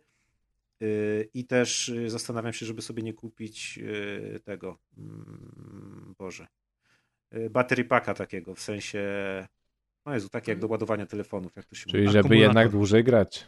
i 1.33 1.45
też 1.45 1.93
zastanawiam 2.07 2.53
się, 2.53 2.65
żeby 2.65 2.81
sobie 2.81 3.03
nie 3.03 3.13
kupić 3.13 3.79
tego, 4.43 4.77
mm, 4.97 6.15
Boże, 6.17 6.47
battery 7.49 7.85
packa 7.85 8.13
takiego, 8.13 8.55
w 8.55 8.61
sensie 8.61 9.03
no 10.05 10.13
Jezu, 10.13 10.29
takie 10.29 10.51
jak 10.51 10.59
do 10.59 10.67
ładowania 10.67 11.05
telefonów, 11.05 11.55
jak 11.55 11.65
to 11.65 11.75
się 11.75 11.85
Czyli 11.89 12.03
mówi. 12.03 12.13
żeby 12.13 12.37
jednak 12.37 12.69
dłużej 12.69 13.03
grać. 13.03 13.47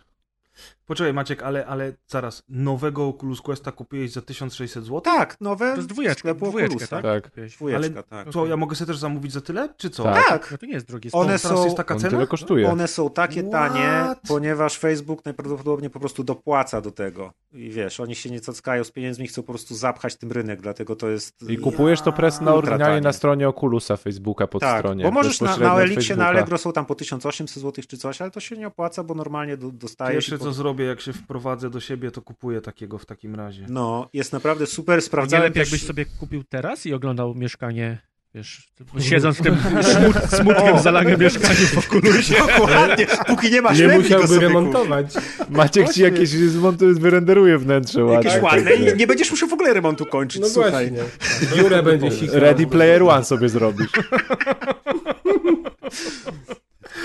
Poczekaj 0.86 1.14
Maciek, 1.14 1.44
ale, 1.44 1.66
ale 1.66 1.94
zaraz, 2.08 2.44
nowego 2.50 3.08
Oculus 3.08 3.42
Questa 3.42 3.72
kupiłeś 3.72 4.12
za 4.12 4.22
1600 4.22 4.84
zł? 4.84 5.02
Tak, 5.02 5.42
nowe 5.42 5.72
To 5.72 5.76
jest 5.76 5.90
dwójeczka, 5.90 6.20
sklepu 6.20 6.48
dwójeczkę, 6.50 6.76
Oculusa. 6.76 7.02
tak? 7.02 7.32
Tak. 7.32 7.50
Dwójeczka, 7.50 7.94
Ale 7.94 8.04
tak. 8.04 8.34
co, 8.34 8.46
ja 8.46 8.58
mogę 8.58 8.76
sobie 8.76 8.88
też 8.88 8.98
zamówić 8.98 9.32
za 9.34 9.42
tyle, 9.42 9.70
czy 9.78 9.90
co? 9.90 10.04
Tak. 10.04 10.28
Tak, 10.28 10.52
No 10.52 10.58
to 10.58 10.66
nie 10.66 10.74
jest 10.74 10.88
drogie. 10.88 11.10
One 11.14 11.38
są- 11.38 11.64
jest 11.66 11.78
taka 11.78 11.96
cena? 11.96 12.10
tyle 12.10 12.28
kosztuje. 12.28 12.70
One 12.70 12.88
są 12.88 13.10
takie 13.10 13.42
What? 13.42 13.52
tanie, 13.52 14.16
ponieważ 14.28 14.78
Facebook 14.78 15.26
najprawdopodobniej 15.26 15.90
po 15.90 16.00
prostu 16.00 16.24
dopłaca 16.24 16.82
do 16.82 16.92
tego. 16.92 17.34
I 17.54 17.70
wiesz, 17.70 18.00
oni 18.00 18.16
się 18.16 18.30
nie 18.30 18.42
cackają 18.42 18.84
z 18.84 18.92
pieniędzmi, 18.92 19.28
chcą 19.28 19.44
po 19.44 19.54
prostu 19.54 19.76
zapchać 19.76 20.16
tym 20.16 20.32
rynek, 20.32 20.62
dlatego 20.62 20.96
to 20.96 21.10
jest... 21.10 21.50
I 21.50 21.58
kupujesz 21.58 22.02
to 22.02 22.12
press 22.12 22.42
na 22.42 22.54
oryginalnie 22.54 23.02
na 23.02 23.14
stronie 23.14 23.50
Oculusa 23.50 23.98
Facebooka 23.98 24.48
pod 24.48 24.62
tak, 24.62 24.80
stronie. 24.80 25.04
bo 25.04 25.12
możesz 25.12 25.42
na, 25.42 25.58
na 25.58 25.82
Elixie, 25.82 26.16
na. 26.16 26.28
Allegro 26.28 26.58
są 26.58 26.74
tam 26.74 26.86
po 26.86 26.96
1800 26.96 27.64
zł 27.64 27.84
czy 27.88 27.98
coś, 27.98 28.22
ale 28.22 28.32
to 28.32 28.40
się 28.40 28.58
nie 28.58 28.68
opłaca, 28.68 29.04
bo 29.04 29.14
normalnie 29.14 29.58
do, 29.58 29.72
dostajesz... 29.72 30.30
co 30.48 30.54
zrobię, 30.54 30.86
jak 30.86 31.02
się 31.02 31.14
wprowadzę 31.14 31.70
do 31.70 31.80
siebie, 31.80 32.12
to 32.12 32.22
kupuję 32.22 32.62
takiego 32.62 32.98
w 32.98 33.06
takim 33.06 33.36
razie. 33.36 33.66
No, 33.70 34.10
jest 34.14 34.34
naprawdę 34.34 34.66
super, 34.66 34.96
Nie 34.98 35.02
sprawdzałem 35.02 35.44
lepiej 35.44 35.64
też... 35.64 35.72
jakbyś 35.72 35.88
sobie 35.88 36.06
kupił 36.06 36.44
teraz 36.44 36.86
i 36.86 36.94
oglądał 36.94 37.36
mieszkanie, 37.36 38.02
wiesz, 38.36 38.68
siedząc 39.10 39.38
w 39.38 39.42
tym 39.42 39.58
smut, 39.82 40.16
smutkiem 40.30 40.80
zalanym 40.80 41.20
mieszkaniu 41.26 41.56
w 41.56 41.78
Oculusie. 41.78 42.36
Dokładnie, 42.48 43.08
póki 43.28 43.52
nie 43.52 43.62
masz 43.62 43.80
Nie 43.80 43.88
musiałby 43.88 44.40
remontować. 44.40 45.14
Maciek 45.50 45.94
ci 45.94 46.02
jakieś 46.02 46.30
zmontuje, 46.30 46.94
wyrenderuje 46.94 47.58
wnętrze 47.58 48.04
ładnie. 48.06 48.30
Jakieś 48.30 48.44
ładne 48.44 48.74
i 48.74 48.98
nie 48.98 49.08
będziesz 49.08 49.32
musiał 49.32 49.50
w 49.50 49.54
ogóle 49.54 49.74
remontu 49.74 50.06
kończyć, 50.06 50.42
No 50.42 50.48
słuchaj. 50.50 50.92
właśnie. 50.92 51.58
Biurę 51.58 51.84
będzie 51.84 52.12
sikał. 52.12 52.40
Ready 52.40 52.68
Player 52.68 53.04
One 53.04 53.24
sobie 53.26 53.50
zrobisz. 53.50 53.90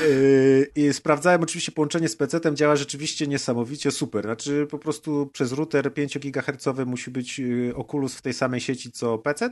Yy, 0.09 0.71
I 0.77 0.93
sprawdzałem 0.93 1.43
oczywiście 1.43 1.73
połączenie 1.73 2.09
z 2.09 2.17
PC-tem, 2.17 2.57
działa 2.57 2.77
rzeczywiście 2.77 3.27
niesamowicie 3.27 3.91
super. 3.91 4.25
Znaczy 4.25 4.67
po 4.71 4.79
prostu 4.79 5.31
przez 5.33 5.53
router 5.53 5.95
5 5.95 6.19
GHz 6.19 6.67
musi 6.87 7.11
być 7.11 7.39
yy, 7.39 7.75
Oculus 7.77 8.15
w 8.15 8.23
tej 8.23 8.33
samej 8.33 8.61
sieci 8.61 8.93
co 8.93 9.19
PC 9.19 9.51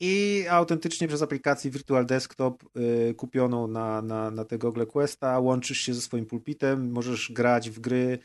i 0.00 0.44
autentycznie 0.50 1.08
przez 1.08 1.22
aplikację 1.22 1.70
Virtual 1.70 2.06
Desktop 2.06 2.64
yy, 2.74 3.14
kupioną 3.14 3.66
na, 3.66 4.02
na, 4.02 4.30
na 4.30 4.44
te 4.44 4.58
Google 4.58 4.84
Questa 4.86 5.38
łączysz 5.38 5.78
się 5.78 5.94
ze 5.94 6.00
swoim 6.00 6.26
pulpitem, 6.26 6.90
możesz 6.90 7.32
grać 7.32 7.70
w 7.70 7.80
gry 7.80 8.18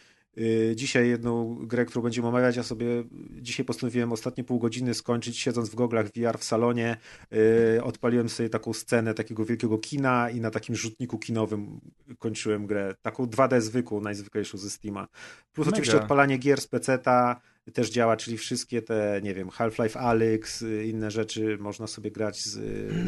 dzisiaj 0.75 1.09
jedną 1.09 1.55
grę, 1.55 1.85
którą 1.85 2.03
będziemy 2.03 2.27
omawiać, 2.27 2.55
ja 2.55 2.63
sobie 2.63 2.85
dzisiaj 3.41 3.65
postanowiłem 3.65 4.11
ostatnie 4.11 4.43
pół 4.43 4.59
godziny 4.59 4.93
skończyć 4.93 5.37
siedząc 5.37 5.69
w 5.69 5.75
goglach 5.75 6.07
VR 6.07 6.37
w 6.37 6.43
salonie. 6.43 6.97
Y, 7.77 7.83
Odpaliłem 7.83 8.29
sobie 8.29 8.49
taką 8.49 8.73
scenę 8.73 9.13
takiego 9.13 9.45
wielkiego 9.45 9.77
kina 9.77 10.29
i 10.29 10.41
na 10.41 10.51
takim 10.51 10.75
rzutniku 10.75 11.19
kinowym 11.19 11.79
kończyłem 12.19 12.67
grę. 12.67 12.95
Taką 13.01 13.25
2D 13.25 13.61
zwykłą, 13.61 14.01
najzwyklejszą 14.01 14.57
ze 14.57 14.69
Steama. 14.69 15.07
Plus 15.53 15.67
Mega. 15.67 15.75
oczywiście 15.75 15.97
odpalanie 15.97 16.37
gier 16.37 16.61
z 16.61 16.67
PC-ta 16.67 17.41
też 17.71 17.89
działa, 17.89 18.17
czyli 18.17 18.37
wszystkie 18.37 18.81
te, 18.81 19.19
nie 19.23 19.33
wiem, 19.33 19.49
Half-Life 19.49 19.99
Alyx, 19.99 20.61
y, 20.61 20.85
inne 20.85 21.11
rzeczy 21.11 21.57
można 21.59 21.87
sobie 21.87 22.11
grać 22.11 22.43
z, 22.43 22.59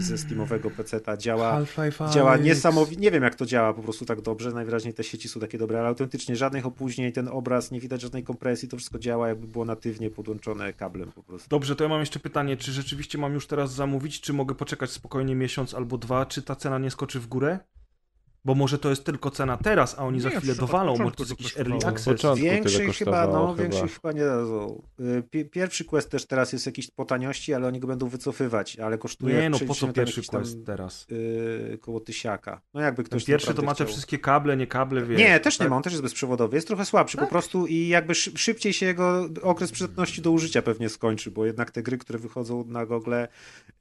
ze 0.04 0.18
Steamowego 0.18 0.72
PC-ta. 0.72 1.18
Działa, 1.18 1.62
działa 2.14 2.38
niesamowicie. 2.38 3.02
Nie 3.02 3.12
wiem, 3.12 3.24
jak 3.24 3.36
to 3.36 3.46
działa 3.46 3.74
po 3.74 3.84
prostu 3.84 4.06
tak 4.06 4.22
dobrze. 4.22 4.52
Najwyraźniej 4.52 4.94
te 4.94 5.04
sieci 5.04 5.30
są 5.30 5.40
takie 5.40 5.58
dobre, 5.58 5.80
ale 5.80 5.88
autentycznie 5.88 6.36
żadnych 6.36 6.66
opóźnień, 6.66 7.12
ten 7.12 7.28
obraz, 7.28 7.72
nie 7.72 7.80
widać 7.80 8.02
żadnej 8.02 8.24
kompresji, 8.24 8.70
to 8.70 8.78
wszystko 8.78 9.00
działa, 9.00 9.28
jakby 9.28 9.48
było 9.48 9.66
natywnie 9.66 10.10
podłączone 10.10 10.74
kablem 10.74 11.12
po 11.12 11.24
prostu. 11.24 11.50
Dobrze, 11.50 11.76
to 11.76 11.84
ja 11.84 11.90
mam 11.90 12.00
jeszcze 12.00 12.20
pytanie, 12.20 12.58
czy 12.58 12.72
rzeczywiście 12.72 13.18
mam 13.18 13.34
już 13.34 13.48
teraz 13.48 13.74
zamówić, 13.74 14.22
czy 14.22 14.34
mogę 14.34 14.56
poczekać 14.56 14.92
spokojnie 14.92 15.36
miesiąc 15.36 15.74
albo 15.74 15.98
dwa, 15.98 16.26
czy 16.26 16.42
ta 16.42 16.56
cena 16.56 16.80
nie 16.80 16.92
skoczy 16.92 17.20
w 17.20 17.28
górę? 17.28 17.60
Bo 18.46 18.56
może 18.56 18.80
to 18.80 18.90
jest 18.90 19.04
tylko 19.04 19.32
cena 19.32 19.58
teraz, 19.58 19.96
a 20.00 20.04
oni 20.06 20.22
za 20.22 20.30
Nie, 20.30 20.36
chwilę 20.38 20.54
od 20.54 20.60
dowalą, 20.60 20.92
może 20.92 21.04
początku 21.04 21.18
to 21.18 21.24
jest 21.24 21.32
jakiś 21.40 21.58
early 21.58 21.76
access. 21.86 22.22
Większych 22.40 22.96
chyba, 22.98 23.28
no, 23.28 23.48
chyba. 23.56 23.64
większych 23.70 23.94
chyba 23.94 24.12
nie 24.12 24.26
dadzą. 24.26 24.82
Y, 25.00 25.24
pi- 25.30 25.46
Pierwszy 25.46 25.86
quest 25.86 26.10
też 26.10 26.26
teraz 26.28 26.54
jest 26.54 26.66
jakiś 26.66 26.92
po 26.92 27.06
taniości, 27.06 27.54
ale 27.54 27.68
oni 27.68 27.80
go 27.80 27.88
będą 27.88 28.08
wycofywać, 28.08 28.80
ale 28.80 28.98
kosztuje 28.98 29.36
Nie 29.36 29.50
no, 29.50 29.60
po 29.68 29.76
co 29.76 29.88
pierwszy 29.94 30.22
tam, 30.24 30.42
quest 30.42 30.66
teraz? 30.66 31.06
y, 31.12 31.78
koło 31.82 32.00
tysiaka. 32.00 32.62
No 32.74 32.82
jakby 32.82 33.04
Ten 33.04 33.06
ktoś 33.06 33.24
pierwszy 33.26 33.54
to 33.54 33.62
ma 33.62 33.72
te 33.72 33.76
chciał. 33.76 33.88
wszystkie 33.88 34.20
kable, 34.20 34.58
nie 34.58 34.68
kable, 34.68 35.06
wiesz. 35.06 35.20
Nie, 35.20 35.40
też 35.40 35.58
tak? 35.58 35.66
nie 35.66 35.70
ma, 35.70 35.76
on 35.78 35.84
też 35.84 35.94
jest 35.94 36.04
bezprzewodowy. 36.04 36.58
Jest 36.58 36.68
trochę 36.68 36.86
słabszy 36.86 37.18
po 37.18 37.28
prostu 37.28 37.68
i 37.68 37.88
jakby 37.88 38.16
szy- 38.16 38.38
szybciej 38.38 38.74
się 38.74 38.86
jego 38.86 39.30
okres 39.42 39.72
przydatności 39.72 40.22
do 40.22 40.32
użycia 40.32 40.62
pewnie 40.62 40.90
skończy, 40.90 41.32
bo 41.32 41.46
jednak 41.46 41.72
te 41.72 41.84
gry, 41.84 41.98
które 41.98 42.20
wychodzą 42.20 42.64
na 42.68 42.86
gogle 42.86 43.28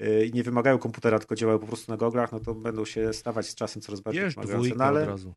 y, 0.02 0.26
i 0.26 0.32
nie 0.32 0.42
wymagają 0.42 0.78
komputera, 0.78 1.18
tylko 1.18 1.34
działają 1.34 1.58
po 1.58 1.66
prostu 1.66 1.92
na 1.92 1.96
goglach, 1.98 2.32
no 2.32 2.40
to 2.40 2.54
będą 2.54 2.84
się 2.84 3.12
stawać 3.12 3.46
z 3.48 3.54
czasem 3.54 3.82
coraz 3.82 4.00
bardziej. 4.00 4.22
Dwójkę 4.56 4.78
No 4.78 4.84
ale 4.84 5.02
od 5.02 5.08
razu. 5.08 5.34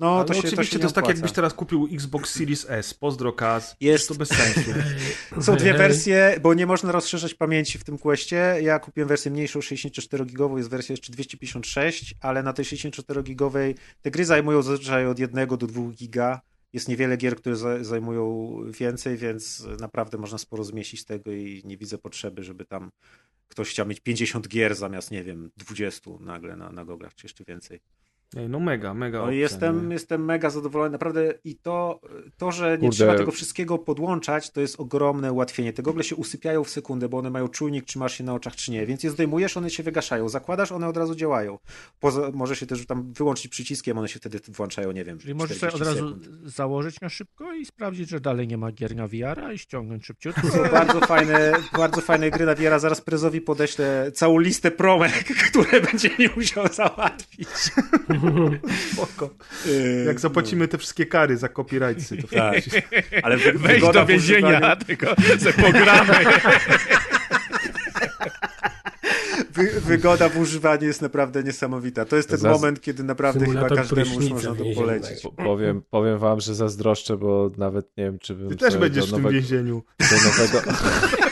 no 0.00 0.16
Ale 0.16 0.24
to 0.24 0.34
się, 0.34 0.42
to 0.42 0.48
oczywiście 0.48 0.72
się 0.72 0.78
to, 0.78 0.84
jest 0.84 0.94
tak, 0.94 1.08
jakbyś 1.08 1.32
teraz 1.32 1.54
kupił 1.54 1.88
Xbox 1.92 2.30
Series 2.34 2.66
S. 2.68 2.94
Pozdro 2.94 3.32
Kaz. 3.32 3.76
Jest. 3.80 4.08
To 4.08 4.14
bez 4.14 4.28
sensu. 4.28 4.70
Są 5.42 5.56
dwie 5.56 5.74
wersje, 5.74 6.40
bo 6.42 6.54
nie 6.54 6.66
można 6.66 6.92
rozszerzać 6.92 7.34
pamięci 7.34 7.78
w 7.78 7.84
tym 7.84 7.98
questie. 7.98 8.54
Ja 8.62 8.78
kupiłem 8.78 9.08
wersję 9.08 9.30
mniejszą, 9.30 9.60
64-gigową, 9.60 10.56
jest 10.56 10.70
wersja 10.70 10.92
jeszcze 10.92 11.12
256, 11.12 12.14
ale 12.20 12.42
na 12.42 12.52
tej 12.52 12.64
64-gigowej 12.64 13.74
te 14.02 14.10
gry 14.10 14.24
zajmują 14.24 14.62
zazwyczaj 14.62 15.06
od 15.06 15.18
1 15.18 15.48
do 15.48 15.56
2 15.56 15.90
giga. 15.92 16.40
Jest 16.72 16.88
niewiele 16.88 17.16
gier, 17.16 17.36
które 17.36 17.56
za- 17.56 17.84
zajmują 17.84 18.56
więcej, 18.78 19.16
więc 19.16 19.66
naprawdę 19.80 20.18
można 20.18 20.38
sporo 20.38 20.64
zmieścić 20.64 21.00
z 21.00 21.04
tego 21.04 21.32
i 21.32 21.62
nie 21.64 21.76
widzę 21.76 21.98
potrzeby, 21.98 22.42
żeby 22.42 22.64
tam 22.64 22.90
ktoś 23.48 23.70
chciał 23.70 23.86
mieć 23.86 24.00
50 24.00 24.48
gier 24.48 24.74
zamiast, 24.74 25.10
nie 25.10 25.24
wiem, 25.24 25.50
20 25.56 26.10
nagle 26.20 26.56
na, 26.56 26.72
na 26.72 26.84
goglach, 26.84 27.14
czy 27.14 27.26
jeszcze 27.26 27.44
więcej. 27.44 27.80
No 28.48 28.60
mega, 28.60 28.94
mega 28.94 29.18
No 29.18 29.24
opcja, 29.24 29.38
jestem, 29.38 29.88
nie? 29.88 29.92
jestem 29.94 30.24
mega 30.24 30.50
zadowolony, 30.50 30.90
naprawdę 30.90 31.34
i 31.44 31.56
to, 31.56 32.00
to 32.36 32.52
że 32.52 32.70
nie 32.72 32.76
Kurde. 32.78 32.90
trzeba 32.96 33.14
tego 33.16 33.30
wszystkiego 33.32 33.78
podłączać, 33.78 34.50
to 34.50 34.60
jest 34.60 34.80
ogromne 34.80 35.32
ułatwienie. 35.32 35.72
Te 35.72 35.82
gogle 35.82 36.04
się 36.04 36.16
usypiają 36.16 36.64
w 36.64 36.70
sekundę, 36.70 37.08
bo 37.08 37.18
one 37.18 37.30
mają 37.30 37.48
czujnik, 37.48 37.84
czy 37.84 37.98
masz 37.98 38.18
je 38.20 38.24
na 38.26 38.34
oczach, 38.34 38.56
czy 38.56 38.70
nie, 38.70 38.86
więc 38.86 39.02
je 39.02 39.10
zdejmujesz, 39.10 39.56
one 39.56 39.70
się 39.70 39.82
wygaszają, 39.82 40.28
zakładasz, 40.28 40.72
one 40.72 40.88
od 40.88 40.96
razu 40.96 41.14
działają. 41.14 41.58
Poza, 42.00 42.30
może 42.34 42.56
się 42.56 42.66
też 42.66 42.86
tam 42.86 43.12
wyłączyć 43.12 43.48
przyciskiem, 43.48 43.98
one 43.98 44.08
się 44.08 44.18
wtedy 44.18 44.40
włączają, 44.48 44.92
nie 44.92 45.04
wiem, 45.04 45.18
Czyli 45.18 45.34
możesz 45.34 45.58
sobie 45.58 45.72
od 45.72 45.76
40 45.80 46.02
razu 46.04 46.20
sekund. 46.20 46.50
założyć 46.50 47.00
na 47.00 47.08
szybko 47.08 47.52
i 47.54 47.64
sprawdzić, 47.66 48.08
że 48.08 48.20
dalej 48.20 48.48
nie 48.48 48.58
ma 48.58 48.72
gier 48.72 48.96
na 48.96 49.06
VR 49.08 49.52
i 49.54 49.58
ściągnąć 49.58 50.06
szybciutko. 50.06 50.40
To 50.40 50.48
są 50.48 50.68
bardzo 50.72 51.00
fajne, 51.00 51.52
bardzo 51.76 52.00
fajne 52.00 52.30
gry 52.30 52.46
na 52.46 52.54
VR. 52.54 52.80
Zaraz 52.80 53.00
Prezowi 53.00 53.40
podeślę 53.40 54.12
całą 54.14 54.38
listę 54.38 54.70
promek, 54.70 55.24
które 55.50 55.80
będzie 55.80 56.10
mi 56.18 56.28
musiał 56.36 56.68
załatwić. 56.72 57.48
Spoko. 58.92 59.30
Yy, 59.66 60.04
Jak 60.06 60.20
zapłacimy 60.20 60.68
te 60.68 60.78
wszystkie 60.78 61.06
kary 61.06 61.36
za 61.36 61.48
copyrightsy, 61.48 62.16
to 62.16 62.28
Tak. 62.28 62.62
Ale 63.22 63.36
wy- 63.36 63.52
Wejdź 63.52 63.80
wygoda 63.80 64.00
do 64.00 64.06
w 64.06 64.08
więzienia, 64.08 64.48
używaniu- 64.60 64.84
tylko 64.84 65.06
se 65.38 65.52
pogramy. 65.52 66.14
Wy, 69.52 69.80
wygoda 69.80 70.28
w 70.28 70.38
używaniu 70.38 70.84
jest 70.86 71.02
naprawdę 71.02 71.42
niesamowita. 71.42 72.04
To 72.04 72.16
jest 72.16 72.28
ten 72.28 72.38
Zaz- 72.38 72.52
moment, 72.52 72.80
kiedy 72.80 73.04
naprawdę 73.04 73.40
Symulator 73.40 73.68
chyba 73.68 73.80
każdemu 73.82 74.20
już 74.20 74.30
można 74.30 74.54
to 74.54 74.64
polecić. 74.74 75.22
Po- 75.22 75.32
Powiem, 75.32 75.82
powiem 75.90 76.18
wam, 76.18 76.40
że 76.40 76.54
zazdroszczę, 76.54 77.16
bo 77.16 77.50
nawet 77.56 77.96
nie 77.96 78.04
wiem, 78.04 78.18
czy 78.18 78.34
bym 78.34 78.48
Ty 78.48 78.56
też 78.56 78.76
będziesz 78.76 79.04
do 79.04 79.06
w 79.06 79.10
tym 79.14 79.22
nowego, 79.22 79.40
więzieniu. 79.40 79.82
do 79.98 80.16
nowego... 80.30 80.72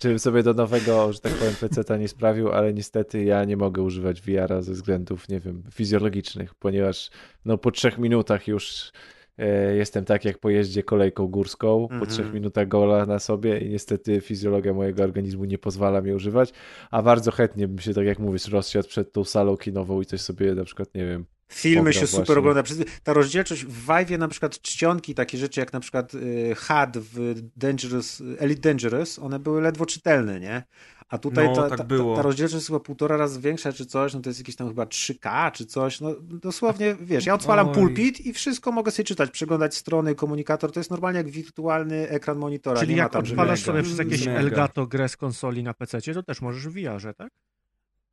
czy 0.00 0.08
bym 0.08 0.18
sobie 0.18 0.42
do 0.42 0.54
nowego, 0.54 1.12
że 1.12 1.20
tak 1.20 1.32
powiem, 1.32 1.54
PC-ta 1.60 1.96
nie 1.96 2.08
sprawił, 2.08 2.48
ale 2.52 2.74
niestety 2.74 3.24
ja 3.24 3.44
nie 3.44 3.56
mogę 3.56 3.82
używać 3.82 4.20
VR-a 4.20 4.62
ze 4.62 4.72
względów, 4.72 5.28
nie 5.28 5.40
wiem, 5.40 5.62
fizjologicznych, 5.72 6.54
ponieważ 6.54 7.10
no 7.44 7.58
po 7.58 7.70
trzech 7.70 7.98
minutach 7.98 8.48
już 8.48 8.92
e, 9.38 9.76
jestem 9.76 10.04
tak 10.04 10.24
jak 10.24 10.38
po 10.38 10.50
jeździe 10.50 10.82
kolejką 10.82 11.26
górską, 11.26 11.86
po 11.88 11.94
Mhm. 11.94 12.10
trzech 12.10 12.32
minutach 12.32 12.68
gola 12.68 13.06
na 13.06 13.18
sobie 13.18 13.58
i 13.58 13.68
niestety 13.70 14.20
fizjologia 14.20 14.74
mojego 14.74 15.02
organizmu 15.02 15.44
nie 15.44 15.58
pozwala 15.58 16.00
mi 16.00 16.12
używać, 16.12 16.52
a 16.90 17.02
bardzo 17.02 17.30
chętnie 17.30 17.68
bym 17.68 17.78
się, 17.78 17.94
tak 17.94 18.06
jak 18.06 18.18
mówisz, 18.18 18.48
rozsiadł 18.48 18.88
przed 18.88 19.12
tą 19.12 19.24
salą 19.24 19.56
kinową 19.56 20.00
i 20.00 20.06
coś 20.06 20.20
sobie 20.20 20.54
na 20.54 20.64
przykład, 20.64 20.94
nie 20.94 21.06
wiem, 21.06 21.26
Filmy 21.50 21.92
się 21.92 22.06
super 22.06 22.26
właśnie. 22.26 22.38
ogląda. 22.38 22.62
Ta 23.02 23.12
rozdzielczość 23.12 23.64
w 23.64 23.86
Vive'ie 23.86 24.18
na 24.18 24.28
przykład 24.28 24.60
czcionki, 24.60 25.14
takie 25.14 25.38
rzeczy 25.38 25.60
jak 25.60 25.72
na 25.72 25.80
przykład 25.80 26.14
y, 26.14 26.54
HUD 26.54 26.98
w 26.98 27.34
Dangerous, 27.56 28.22
Elite 28.38 28.60
Dangerous, 28.60 29.18
one 29.18 29.38
były 29.38 29.60
ledwo 29.60 29.86
czytelne, 29.86 30.40
nie? 30.40 30.62
A 31.08 31.18
tutaj 31.18 31.48
No, 31.48 31.54
ta, 31.56 31.68
tak 31.68 31.78
ta, 31.78 31.84
było. 31.84 32.16
ta 32.16 32.22
rozdzielczość 32.22 32.54
jest 32.54 32.66
chyba 32.66 32.80
półtora 32.80 33.16
razy 33.16 33.40
większa 33.40 33.72
czy 33.72 33.86
coś, 33.86 34.14
no 34.14 34.20
to 34.20 34.30
jest 34.30 34.40
jakieś 34.40 34.56
tam 34.56 34.68
chyba 34.68 34.84
3K 34.84 35.52
czy 35.52 35.66
coś, 35.66 36.00
no 36.00 36.14
dosłownie, 36.20 36.96
wiesz, 37.00 37.26
ja 37.26 37.34
odpalam 37.34 37.68
Oj. 37.68 37.74
pulpit 37.74 38.26
i 38.26 38.32
wszystko 38.32 38.72
mogę 38.72 38.90
sobie 38.90 39.04
czytać, 39.04 39.30
przeglądać 39.30 39.74
strony, 39.74 40.14
komunikator, 40.14 40.72
to 40.72 40.80
jest 40.80 40.90
normalnie 40.90 41.16
jak 41.16 41.28
wirtualny 41.30 42.08
ekran 42.08 42.38
monitora, 42.38 42.80
Czyli 42.80 42.90
nie 42.90 42.96
ma 42.96 43.02
jak 43.02 43.12
tam, 43.12 43.26
że 43.26 43.34
odpalasz 43.34 43.62
sobie 43.62 43.82
przez 43.82 43.98
jakieś. 43.98 44.26
Elgato 44.26 44.86
grę 44.86 45.08
z 45.08 45.16
konsoli 45.16 45.62
na 45.62 45.74
PC, 45.74 46.00
to 46.02 46.22
też 46.22 46.40
możesz 46.40 46.68
w 46.68 46.72
VR-ze, 46.72 47.14
tak? 47.14 47.28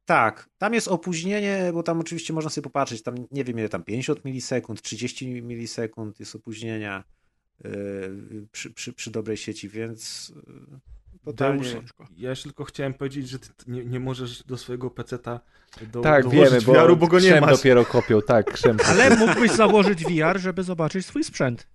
Tak, 0.07 0.49
tam 0.57 0.73
jest 0.73 0.87
opóźnienie, 0.87 1.71
bo 1.73 1.83
tam 1.83 1.99
oczywiście 1.99 2.33
można 2.33 2.49
sobie 2.49 2.63
popatrzeć, 2.63 3.01
tam 3.01 3.15
nie 3.31 3.43
wiem 3.43 3.59
ile 3.59 3.69
tam, 3.69 3.83
50 3.83 4.25
milisekund, 4.25 4.81
30 4.81 5.41
milisekund 5.41 6.19
jest 6.19 6.35
opóźnienia 6.35 7.03
yy, 7.63 8.47
przy, 8.51 8.73
przy, 8.73 8.93
przy 8.93 9.11
dobrej 9.11 9.37
sieci, 9.37 9.69
więc 9.69 10.29
yy, 10.29 10.79
totalnie... 11.25 11.71
Deusz, 11.71 11.85
ja 12.17 12.29
jeszcze 12.29 12.43
tylko 12.43 12.63
chciałem 12.63 12.93
powiedzieć, 12.93 13.29
że 13.29 13.39
ty 13.39 13.47
nie, 13.67 13.85
nie 13.85 13.99
możesz 13.99 14.43
do 14.43 14.57
swojego 14.57 14.89
peceta 14.89 15.39
do, 15.91 16.01
tak, 16.01 16.23
dołożyć 16.23 16.51
wiemy, 16.51 16.61
bo, 16.65 16.73
wiaru, 16.73 16.97
bo 16.97 17.07
go 17.07 17.19
nie 17.19 17.41
masz. 17.41 17.57
dopiero 17.57 17.85
kopią, 17.85 18.21
tak, 18.21 18.53
Krzem 18.53 18.77
Ale 18.85 19.15
mógłbyś 19.15 19.51
założyć 19.51 20.03
VR, 20.03 20.39
żeby 20.39 20.63
zobaczyć 20.63 21.05
swój 21.05 21.23
sprzęt. 21.23 21.67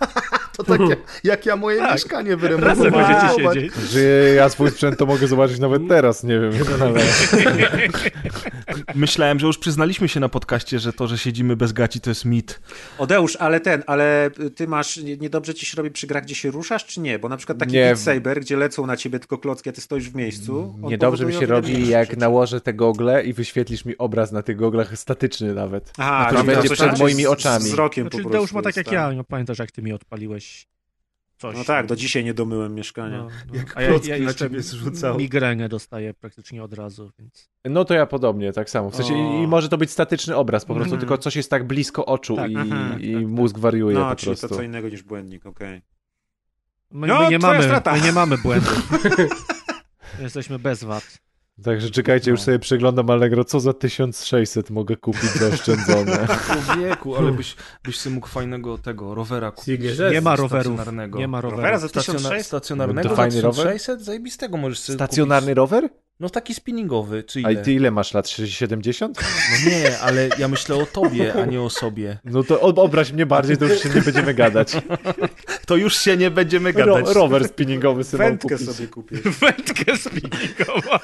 To 0.56 0.64
tak 0.64 0.80
jak, 0.90 0.98
jak 1.24 1.46
ja 1.46 1.56
moje 1.56 1.78
Tak. 1.78 1.92
mieszkanie 1.92 2.30
Razem 2.36 2.40
wyremontowałem. 2.58 2.92
będziecie 3.08 3.54
siedzieć. 3.54 3.90
że 3.90 4.00
ja 4.34 4.48
swój 4.48 4.70
sprzęt 4.70 4.98
to 4.98 5.06
mogę 5.06 5.26
zobaczyć 5.26 5.58
nawet 5.58 5.82
teraz, 5.88 6.24
nie 6.24 6.38
wiem, 6.40 6.52
ale... 6.82 7.00
Myślałem, 8.94 9.38
że 9.38 9.46
już 9.46 9.58
przyznaliśmy 9.58 10.08
się 10.08 10.20
na 10.20 10.28
podcaście, 10.28 10.78
że 10.78 10.92
to, 10.92 11.06
że 11.06 11.18
siedzimy 11.18 11.56
bez 11.56 11.72
gaci, 11.72 12.00
to 12.00 12.10
jest 12.10 12.24
mit. 12.24 12.60
Odeusz, 12.98 13.36
ale 13.36 13.60
ten, 13.60 13.82
ale 13.86 14.30
ty 14.56 14.68
masz, 14.68 14.96
nie- 14.96 15.16
niedobrze 15.16 15.54
ci 15.54 15.66
się 15.66 15.76
robi 15.76 15.90
przy 15.90 16.06
grach, 16.06 16.22
gdzie 16.24 16.34
się 16.34 16.50
ruszasz, 16.50 16.86
czy 16.86 17.00
nie? 17.00 17.18
Bo 17.18 17.28
na 17.28 17.36
przykład 17.36 17.58
taki 17.58 17.72
Nie. 17.72 17.84
Beat 17.84 17.98
Saber, 17.98 18.40
gdzie 18.40 18.56
lecą 18.56 18.86
na 18.86 18.96
ciebie 18.96 19.18
tylko 19.18 19.38
klocki, 19.38 19.68
a 19.70 19.72
ty 19.72 19.80
stoisz 19.80 20.10
w 20.10 20.14
miejscu. 20.14 20.74
Niedobrze 20.82 21.26
mi 21.26 21.32
się 21.32 21.46
robi, 21.46 21.88
jak 21.88 22.08
rzeczy. 22.08 22.20
nałożę 22.20 22.60
te 22.60 22.74
gogle 22.74 23.24
i 23.24 23.32
wyświetlisz 23.32 23.84
mi 23.84 23.98
obraz 23.98 24.32
na 24.32 24.42
tych 24.42 24.56
goglach 24.56 24.98
statyczny 24.98 25.54
nawet. 25.54 25.92
Aha, 25.98 26.26
który 26.30 26.44
będzie 26.44 26.70
przed 26.70 26.98
moimi 26.98 27.26
oczami. 27.26 27.64
Z 27.64 27.68
wzrokiem 27.68 28.04
Znaczy, 28.04 28.16
po 28.16 28.22
prostu 28.22 28.38
Deusz 28.38 28.52
ma 28.52 28.62
tak 28.62 28.76
jest, 28.76 28.86
jak 28.92 28.92
ja, 28.94 29.12
no 29.12 29.24
pamiętasz 29.24 29.58
jak 29.58 29.70
ty 29.70 29.82
mi 29.82 29.92
odpaliłeś 29.92 30.45
coś. 31.38 31.56
No 31.56 31.64
tak, 31.64 31.86
do 31.86 31.96
dzisiaj 31.96 32.24
nie 32.24 32.34
domyłem 32.34 32.74
mieszkania. 32.74 33.18
No, 33.18 33.28
no. 33.48 33.54
Jak 33.58 33.76
A 33.76 33.82
ja, 33.82 33.88
klocki 33.88 34.08
ja 34.10 34.18
na 34.18 34.34
ciebie 34.34 34.62
zrzucał. 34.62 35.18
migrenę 35.18 35.68
dostaję 35.68 36.14
praktycznie 36.14 36.62
od 36.64 36.72
razu, 36.72 37.10
więc... 37.18 37.48
No 37.64 37.84
to 37.84 37.94
ja 37.94 38.06
podobnie, 38.06 38.52
tak 38.52 38.70
samo. 38.70 38.90
W 38.90 38.96
sensie 38.96 39.14
O. 39.14 39.16
i, 39.40 39.42
i 39.42 39.46
może 39.46 39.68
to 39.68 39.78
być 39.78 39.90
statyczny 39.90 40.36
obraz 40.36 40.64
po 40.64 40.74
prostu, 40.74 40.94
Mhm. 40.94 41.00
tylko 41.00 41.18
coś 41.18 41.36
jest 41.36 41.50
tak 41.50 41.66
blisko 41.66 42.06
oczu 42.06 42.36
Tak, 42.36 42.50
i, 42.50 42.56
aha, 42.56 42.66
i 42.98 43.12
tak, 43.12 43.20
tak. 43.22 43.30
mózg 43.30 43.58
wariuje 43.58 43.98
No, 43.98 44.10
po 44.10 44.16
czyli 44.16 44.26
prostu. 44.30 44.48
to 44.48 44.54
co 44.54 44.62
innego 44.62 44.88
niż 44.88 45.02
błędnik, 45.02 45.46
okej. 45.46 45.82
My, 46.90 47.06
No, 47.06 47.22
my, 47.22 47.30
nie, 47.30 47.38
mamy, 47.38 47.68
my 47.92 48.00
nie 48.00 48.12
mamy 48.12 48.38
błędów. 48.38 48.88
Jesteśmy 50.20 50.58
bez 50.58 50.84
wad. 50.84 51.25
Także 51.64 51.90
czekajcie, 51.90 52.30
już 52.30 52.40
No. 52.40 52.44
sobie 52.44 52.58
przeglądam 52.58 53.10
Allegro, 53.10 53.44
co 53.44 53.60
za 53.60 53.72
1600 53.72 54.70
mogę 54.70 54.96
kupić 54.96 55.30
zaoszczędzone. 55.30 56.26
Człowieku, 56.66 57.16
ale 57.16 57.32
byś, 57.32 57.56
byś 57.84 57.98
sobie 57.98 58.14
mógł 58.14 58.26
fajnego 58.28 58.78
tego 58.78 59.14
rowera 59.14 59.50
kupić. 59.50 59.80
Nie 60.12 60.20
ma. 60.20 60.36
Stacjonarnego. 60.36 61.18
Nie 61.18 61.28
ma 61.28 61.40
Rowera 61.40 61.56
rowerów. 61.62 61.80
za 61.80 61.88
Stacjona, 61.88 62.18
1600? 62.18 62.46
stacjonarnego 62.46 63.08
To 63.08 63.14
za 63.14 63.22
fajny 63.22 63.40
rower? 63.40 63.54
1600? 63.72 64.02
Zajebistego 64.02 64.56
możesz 64.56 64.78
sobie 64.78 64.96
Stacjonarny 64.96 65.54
rower? 65.54 65.88
No 66.20 66.30
taki 66.30 66.54
spinningowy, 66.54 67.22
czy 67.24 67.38
A 67.44 67.50
ile? 67.50 67.60
i 67.60 67.64
ty 67.64 67.72
ile 67.72 67.90
masz 67.90 68.14
lat? 68.14 68.28
70? 68.28 69.18
No 69.64 69.70
nie, 69.70 69.98
ale 69.98 70.28
ja 70.38 70.48
myślę 70.48 70.76
o 70.76 70.86
tobie, 70.86 71.34
a 71.42 71.44
nie 71.44 71.60
o 71.62 71.70
sobie. 71.70 72.18
No 72.24 72.42
to 72.42 72.60
ob- 72.60 72.78
obraź 72.78 73.12
mnie 73.12 73.26
bardziej, 73.26 73.56
to 73.56 73.64
już 73.64 73.82
się 73.82 73.88
nie 73.88 74.00
będziemy 74.02 74.34
gadać. 74.34 74.72
To 75.66 75.76
już 75.76 75.96
się 75.98 76.16
nie 76.16 76.30
będziemy 76.30 76.72
Ro 76.72 76.94
gadać. 76.94 77.14
rower 77.14 77.48
spinningowy 77.48 78.04
sobie 78.04 78.24
Wędkę 78.24 78.48
kupić. 78.58 78.70
sobie 78.70 78.88
kupię. 78.88 79.16
Wędkę 79.40 79.96
spinningową. 79.96 80.98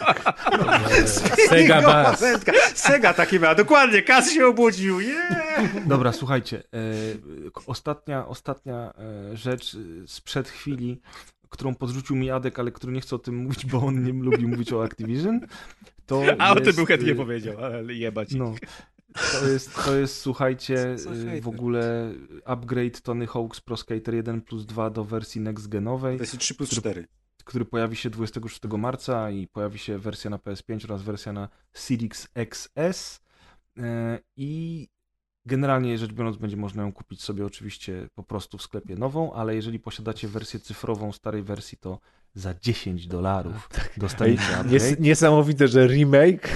Sega 1.49 1.83
Bass. 1.83 2.21
Wędka. 2.21 2.53
Sega 2.75 3.15
taki 3.15 3.41
ma, 3.41 3.55
dokładnie, 3.55 4.03
Kas 4.03 4.31
się 4.33 4.47
obudził, 4.47 5.01
yeah! 5.01 5.87
Dobra, 5.87 6.13
słuchajcie. 6.13 6.63
E, 6.75 6.79
ostatnia, 7.67 8.27
ostatnia 8.27 8.93
e, 9.33 9.37
rzecz 9.37 9.75
e, 9.75 9.79
sprzed 10.07 10.49
chwili, 10.49 11.01
którą 11.53 11.75
podrzucił 11.75 12.17
mi 12.17 12.31
Adek, 12.31 12.59
ale 12.59 12.73
który 12.73 12.93
nie 12.93 13.01
chce 13.01 13.17
o 13.17 13.19
tym 13.19 13.37
mówić, 13.37 13.67
bo 13.67 13.79
on 13.79 14.05
nie 14.05 14.13
lubi 14.13 14.47
mówić 14.47 14.73
o 14.73 14.85
Activision. 14.85 15.41
To 16.07 16.23
A 16.39 16.53
o 16.53 16.55
tym 16.55 16.65
jest, 16.65 16.79
bym 16.79 16.87
chętnie 16.87 17.13
e, 17.13 17.15
powiedział, 17.15 17.65
ale 17.65 17.95
jebać. 17.95 18.35
No. 18.35 18.55
To 19.41 19.49
jest, 19.49 19.85
to 19.85 19.97
jest 19.97 20.21
słuchajcie, 20.21 20.97
y, 21.37 21.41
w 21.41 21.49
ogóle 21.49 22.15
upgrade 22.45 23.03
Tony 23.03 23.27
Hawk's 23.27 23.61
Pro 23.61 23.77
Skater 23.77 24.15
1 24.15 24.41
plus 24.41 24.67
2 24.67 24.91
do 24.91 25.05
wersji 25.05 25.41
next 25.41 25.69
genowej, 25.69 26.17
To 26.17 26.23
jest 26.23 26.39
3 26.39 26.55
plus 26.55 26.71
4. 26.71 27.07
który 27.45 27.65
pojawi 27.65 27.97
się 27.97 28.11
26 28.11 28.61
marca 28.79 29.31
i 29.31 29.47
pojawi 29.47 29.79
się 29.79 29.99
wersja 29.99 30.31
na 30.31 30.37
PS5 30.37 30.85
oraz 30.85 31.03
wersja 31.03 31.33
na 31.33 31.49
Series 31.73 32.29
XS. 32.35 33.21
E, 33.79 34.19
I 34.37 34.89
generalnie 35.47 35.99
rzecz 35.99 36.13
biorąc, 36.13 36.37
będzie 36.37 36.57
można 36.57 36.83
ją 36.83 36.93
kupić 36.93 37.23
sobie 37.23 37.47
oczywiście 37.47 38.09
po 38.15 38.23
prostu 38.23 38.59
w 38.59 38.63
sklepie 38.63 38.97
nową, 38.97 39.33
ale 39.33 39.55
jeżeli 39.55 39.79
posiadacie 39.79 40.29
wersję 40.29 40.61
cyfrową 40.61 41.13
starej 41.13 41.43
wersji, 41.43 41.79
to 41.79 41.99
za 42.35 42.55
10 42.55 43.07
dolarów 43.07 43.69
Ej, 43.79 43.85
dostaniecie 43.97 44.57
upgrade. 44.59 45.01
niesamowite, 45.01 45.69
że 45.69 45.87
remake 45.87 46.49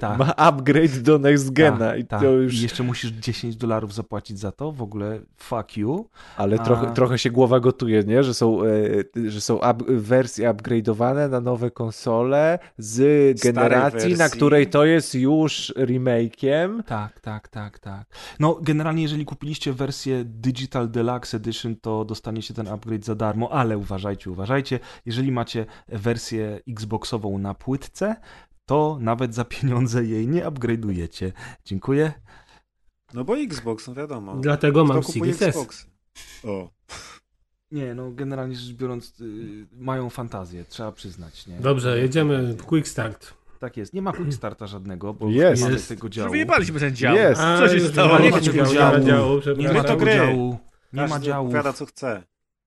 Tak. 0.00 0.18
ma 0.18 0.36
upgrade 0.36 0.98
do 1.02 1.18
next 1.18 1.50
gena 1.52 1.78
Tak, 1.78 1.98
i 1.98 2.04
tak. 2.04 2.20
to 2.20 2.30
już... 2.30 2.54
I 2.54 2.62
jeszcze 2.62 2.82
musisz 2.82 3.10
10 3.10 3.56
dolarów 3.56 3.94
zapłacić 3.94 4.38
za 4.38 4.52
to, 4.52 4.72
w 4.72 4.82
ogóle 4.82 5.20
fuck 5.36 5.76
you. 5.76 6.08
Ale 6.36 6.56
A- 6.60 6.64
trochę, 6.64 6.94
trochę 6.94 7.18
się 7.18 7.30
głowa 7.30 7.60
gotuje, 7.60 8.02
nie? 8.02 8.22
Że 8.24 8.34
są, 8.34 8.62
e, 8.62 9.30
że 9.30 9.40
są 9.40 9.56
up, 9.56 9.84
wersje 9.88 10.50
upgrade'owane 10.50 11.30
na 11.30 11.40
nowe 11.40 11.70
konsole 11.70 12.58
z 12.78 13.40
generacji, 13.42 14.14
na 14.14 14.28
której 14.28 14.66
to 14.66 14.84
jest 14.84 15.14
już 15.14 15.72
remake'iem. 15.76 16.82
Tak, 16.82 17.20
tak, 17.20 17.48
tak, 17.48 17.78
tak. 17.78 18.06
No, 18.40 18.58
generalnie, 18.62 19.02
jeżeli 19.02 19.24
kupiliście 19.24 19.72
wersję 19.72 20.24
Digital 20.24 20.90
Deluxe 20.90 21.36
Edition, 21.36 21.76
to 21.76 22.04
dostaniecie 22.04 22.54
ten 22.54 22.68
upgrade 22.68 23.04
za 23.04 23.14
darmo, 23.14 23.52
ale 23.52 23.78
uważajcie, 23.78 24.30
uważajcie, 24.30 24.80
jeżeli 25.06 25.32
macie 25.32 25.66
wersję 25.88 26.60
Xboxową 26.68 27.38
na 27.38 27.54
płytce, 27.54 28.16
to 28.66 28.98
nawet 29.00 29.34
za 29.34 29.44
pieniądze 29.44 30.04
jej 30.04 30.28
nie 30.28 30.42
upgrade'ujecie. 30.44 31.32
Dziękuję. 31.64 32.12
No 33.14 33.24
bo 33.24 33.38
Xbox, 33.38 33.88
no 33.88 33.94
wiadomo. 33.94 34.36
Dlatego 34.36 34.84
Kto 34.84 34.94
mam 34.94 35.02
Series 35.02 35.42
S. 35.42 35.48
Xbox? 35.48 35.86
O. 36.44 36.70
Nie, 37.70 37.94
no, 37.94 38.10
generalnie 38.10 38.56
rzecz 38.56 38.76
biorąc, 38.76 39.20
y, 39.20 39.66
mają 39.72 40.10
fantazję, 40.10 40.64
trzeba 40.64 40.92
przyznać, 40.92 41.46
nie? 41.46 41.56
Dobrze, 41.60 41.98
jedziemy. 41.98 42.56
Quick 42.66 42.88
start. 42.88 43.34
Tak 43.60 43.76
jest. 43.76 43.94
Nie 43.94 44.02
ma 44.02 44.12
quick 44.12 44.32
starta 44.34 44.66
żadnego, 44.66 45.14
bo 45.14 45.30
Jest. 45.30 45.56
nie 45.60 45.64
mamy 45.66 45.74
Jest. 45.74 45.88
tego 45.88 46.08
działu. 46.08 46.30
Wyjebaliśmy 46.30 46.80
ten 46.80 46.96
dział. 46.96 47.14
Jest. 47.16 47.40
Co 47.40 47.68
się 47.68 47.80
stało? 47.80 48.18
Nie 48.18 48.30
ma 48.30 48.40
działu, 48.40 48.56
tego 48.58 48.72
nie 48.72 48.78
ma 48.80 49.00
działu. 49.00 49.40
działu, 49.40 49.56
Nie 49.56 49.72
ma 49.72 49.84
tego 49.84 50.04
działu. 50.04 50.58
Nie 50.92 51.02
ma 51.02 51.08
Każdy 51.08 51.26
działu. 51.26 51.46
opowiada 51.46 51.72
co 51.72 51.86
chce. 51.86 52.22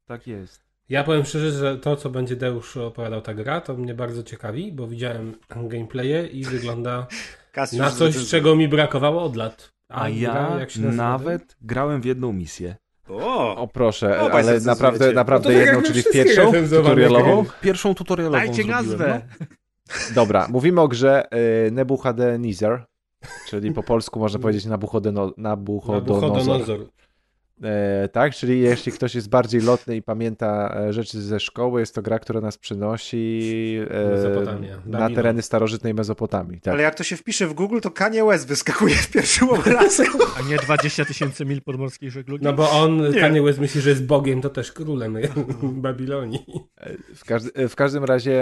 Tak 0.05 0.27
jest. 0.27 0.66
Ja 0.89 1.03
powiem 1.03 1.25
szczerze, 1.25 1.51
że 1.51 1.77
to, 1.77 1.95
co 1.95 2.09
będzie 2.09 2.35
Deusz 2.35 2.77
opowiadał 2.77 3.21
ta 3.21 3.33
gra, 3.33 3.61
to 3.61 3.73
mnie 3.73 3.93
bardzo 3.93 4.23
ciekawi, 4.23 4.71
bo 4.71 4.87
widziałem 4.87 5.35
gameplaye 5.49 6.27
i 6.27 6.43
wygląda 6.43 7.07
na 7.77 7.91
coś, 7.91 8.27
czego 8.27 8.55
mi 8.55 8.67
brakowało 8.67 9.23
od 9.23 9.35
lat. 9.35 9.71
A 9.89 9.99
gra, 10.09 10.11
ja 10.11 10.55
jak 10.59 10.71
się 10.71 10.81
nazywa? 10.81 11.03
nawet 11.03 11.55
grałem 11.61 12.01
w 12.01 12.05
jedną 12.05 12.33
misję. 12.33 12.75
O! 13.09 13.55
O 13.55 13.67
proszę, 13.67 14.21
O, 14.21 14.31
ale 14.31 14.59
naprawdę, 14.59 15.13
naprawdę 15.13 15.49
No 15.49 15.55
tak 15.55 15.65
jedną, 15.65 15.81
czyli 15.81 16.03
pierwszą 16.13 16.51
tutorialową. 16.69 17.41
gry. 17.43 17.51
Pierwszą 17.61 17.95
tutorialową 17.95 18.37
Dajcie 18.37 18.53
zrobiłem, 18.53 18.85
nazwę. 18.85 19.21
No. 19.39 19.45
Dobra, 20.15 20.47
mówimy 20.49 20.81
o 20.81 20.87
grze 20.87 21.25
y, 21.67 21.71
Nebuchadnezzar, 21.71 22.87
czyli 23.49 23.71
po 23.71 23.83
polsku 23.83 24.19
można 24.19 24.39
powiedzieć 24.39 24.65
Nabuchodonozor. 24.65 25.33
Nabuchodonozor. 25.37 26.79
E, 27.63 28.09
tak, 28.11 28.35
czyli 28.35 28.59
jeśli 28.59 28.91
ktoś 28.91 29.15
jest 29.15 29.29
bardziej 29.29 29.61
lotny 29.61 29.95
i 29.95 30.01
pamięta 30.01 30.77
e, 30.77 30.93
rzeczy 30.93 31.21
ze 31.21 31.39
szkoły, 31.39 31.79
jest 31.79 31.95
to 31.95 32.01
gra, 32.01 32.19
która 32.19 32.41
nas 32.41 32.57
przenosi 32.57 33.77
e, 33.89 34.89
na 34.89 35.09
tereny 35.09 35.41
starożytnej 35.41 35.93
Mezopotamii. 35.93 36.61
Tak. 36.61 36.73
Ale 36.73 36.83
jak 36.83 36.95
to 36.95 37.03
się 37.03 37.17
wpisze 37.17 37.47
w 37.47 37.53
Google, 37.53 37.79
to 37.79 37.91
Kanye 37.91 38.25
West 38.25 38.47
wyskakuje 38.47 38.95
w 38.95 39.11
pierwszym 39.11 39.49
obrazku. 39.49 40.17
A 40.39 40.49
nie 40.49 40.57
20 40.57 41.05
tysięcy 41.05 41.45
mil 41.45 41.61
podmorskiej 41.61 42.11
żeglugi? 42.11 42.43
No 42.43 42.53
bo 42.53 42.71
on, 42.71 43.11
Nie. 43.11 43.19
Kanye 43.19 43.41
West 43.41 43.59
myśli, 43.59 43.81
że 43.81 43.89
jest 43.89 44.05
Bogiem, 44.05 44.41
to 44.41 44.49
też 44.49 44.71
królem 44.71 45.17
Babilonii. 45.61 46.45
W, 47.15 47.25
każdy, 47.25 47.69
w 47.69 47.75
każdym 47.75 48.03
razie 48.03 48.41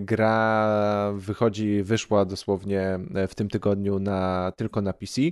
gra 0.00 1.12
wychodzi, 1.16 1.82
wyszła 1.82 2.24
dosłownie 2.24 2.98
w 3.28 3.34
tym 3.34 3.48
tygodniu 3.48 3.98
na, 3.98 4.52
tylko 4.56 4.80
na 4.82 4.92
PC. 4.92 5.22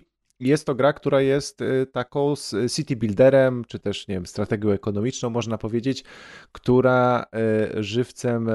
Jest 0.43 0.67
to 0.67 0.75
gra, 0.75 0.93
która 0.93 1.21
jest 1.21 1.63
e, 1.63 1.87
taką 1.87 2.35
city 2.75 2.97
builderem, 2.97 3.65
czy 3.65 3.79
też, 3.79 4.09
nie 4.09 4.15
wiem, 4.15 4.27
strategią 4.27 4.71
ekonomiczną, 4.71 5.31
można 5.31 5.59
powiedzieć, 5.59 6.05
która 6.53 7.27
e, 7.33 7.83
żywcem 7.83 8.49
e, 8.49 8.55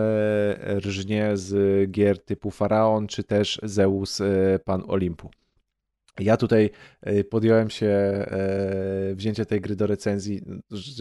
rżnie 0.80 1.38
z 1.38 1.92
gier 1.92 2.26
typu 2.26 2.52
Faraon, 2.52 3.08
czy 3.08 3.24
też 3.24 3.60
Zeus, 3.64 4.22
pan 4.66 4.84
Olimpu. 4.88 5.30
Ja 6.20 6.38
tutaj 6.38 6.70
e, 7.02 7.24
podjąłem 7.24 7.70
się 7.70 7.86
e, 7.88 9.16
wzięcia 9.16 9.46
tej 9.46 9.62
gry 9.62 9.76
do 9.76 9.88
recenzji. 9.88 10.42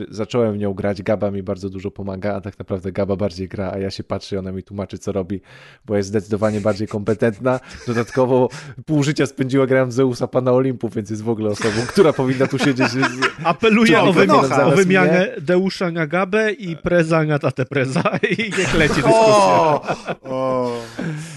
Zacząłem 0.08 0.54
w 0.54 0.58
nią 0.58 0.74
grać. 0.74 1.02
Gaba 1.02 1.30
mi 1.30 1.42
bardzo 1.42 1.70
dużo 1.70 1.90
pomaga, 1.90 2.34
a 2.34 2.40
tak 2.40 2.58
naprawdę 2.58 2.92
Gaba 2.92 3.16
bardziej 3.16 3.48
gra, 3.48 3.70
a 3.72 3.78
ja 3.78 3.90
się 3.90 4.04
patrzę 4.04 4.36
i 4.36 4.38
ona 4.38 4.52
mi 4.52 4.62
tłumaczy, 4.62 4.98
co 4.98 5.12
robi, 5.12 5.40
bo 5.84 5.96
jest 5.96 6.08
zdecydowanie 6.08 6.60
bardziej 6.60 6.88
kompetentna. 6.88 7.60
Dodatkowo 7.86 8.48
pół 8.86 9.02
życia 9.02 9.26
spędziła 9.26 9.66
grając 9.66 9.94
w 9.94 9.96
Zeusa 9.96 10.26
Pana 10.26 10.52
Olimpu, 10.52 10.88
więc 10.88 11.10
jest 11.10 11.22
w 11.22 11.28
ogóle 11.28 11.50
osobą, 11.50 11.74
która 11.88 12.12
powinna 12.12 12.46
tu 12.46 12.58
siedzieć. 12.58 12.88
z- 12.88 12.96
Apeluję 13.44 14.00
o, 14.00 14.12
wymi- 14.12 14.14
wynocha. 14.16 14.66
o 14.66 14.70
wymianę 14.70 15.28
Deusza 15.40 15.90
na 15.90 16.06
Gabę 16.06 16.52
i 16.52 16.76
Preza 16.76 17.24
na 17.24 17.38
tatę 17.38 17.64
Preza 17.64 18.02
i 18.38 18.42
niech 18.42 18.74
leci 18.74 18.94
dyskusja. 18.94 19.16
O! 19.16 19.82
o. 20.22 20.72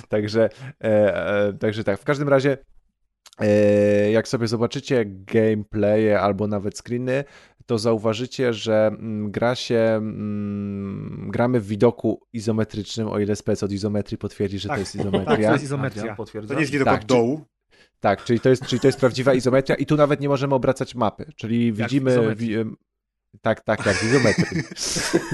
Także, 0.09 0.49
e, 0.83 1.47
e, 1.47 1.53
także 1.53 1.83
tak, 1.83 1.99
w 1.99 2.03
każdym 2.03 2.29
razie 2.29 2.57
jak 4.11 4.27
sobie 4.27 4.47
zobaczycie 4.47 5.05
gameplaye 5.05 6.21
albo 6.21 6.47
nawet 6.47 6.77
screeny, 6.77 7.23
to 7.65 7.77
zauważycie, 7.77 8.53
że 8.53 8.87
mm, 8.87 9.31
gra 9.31 9.55
się, 9.55 9.77
mm, 9.77 11.27
gramy 11.31 11.59
w 11.59 11.67
widoku 11.67 12.21
izometrycznym, 12.33 13.07
o 13.07 13.19
ile 13.19 13.35
spec 13.35 13.63
od 13.63 13.71
izometrii 13.71 14.17
potwierdzi, 14.17 14.59
że 14.59 14.69
Tak, 14.69 14.77
to 14.77 14.79
jest 14.79 14.91
tak, 14.93 15.01
to 15.03 15.07
izometria. 15.09 15.47
to 15.47 15.53
jest 15.53 15.63
izometria. 15.63 16.03
Adrian 16.03 16.47
To 16.47 16.53
nie 16.53 16.59
jest 16.59 16.71
widok 16.71 16.85
Tak, 16.85 17.01
od 17.01 17.07
dołu. 17.07 17.41
Tak, 17.99 18.23
czyli 18.23 18.39
to, 18.39 18.49
jest, 18.49 18.65
czyli 18.65 18.79
to 18.79 18.87
jest 18.87 18.99
prawdziwa 18.99 19.33
izometria 19.33 19.75
i 19.75 19.85
tu 19.85 19.95
nawet 19.95 20.21
nie 20.21 20.29
możemy 20.29 20.55
obracać 20.55 20.95
mapy, 20.95 21.25
czyli 21.35 21.67
Jak 21.67 21.75
widzimy... 21.75 22.35
Tak, 23.41 23.61
tak, 23.61 23.85
jak 23.85 23.95
w 23.95 24.03
izometrii. 24.03 24.63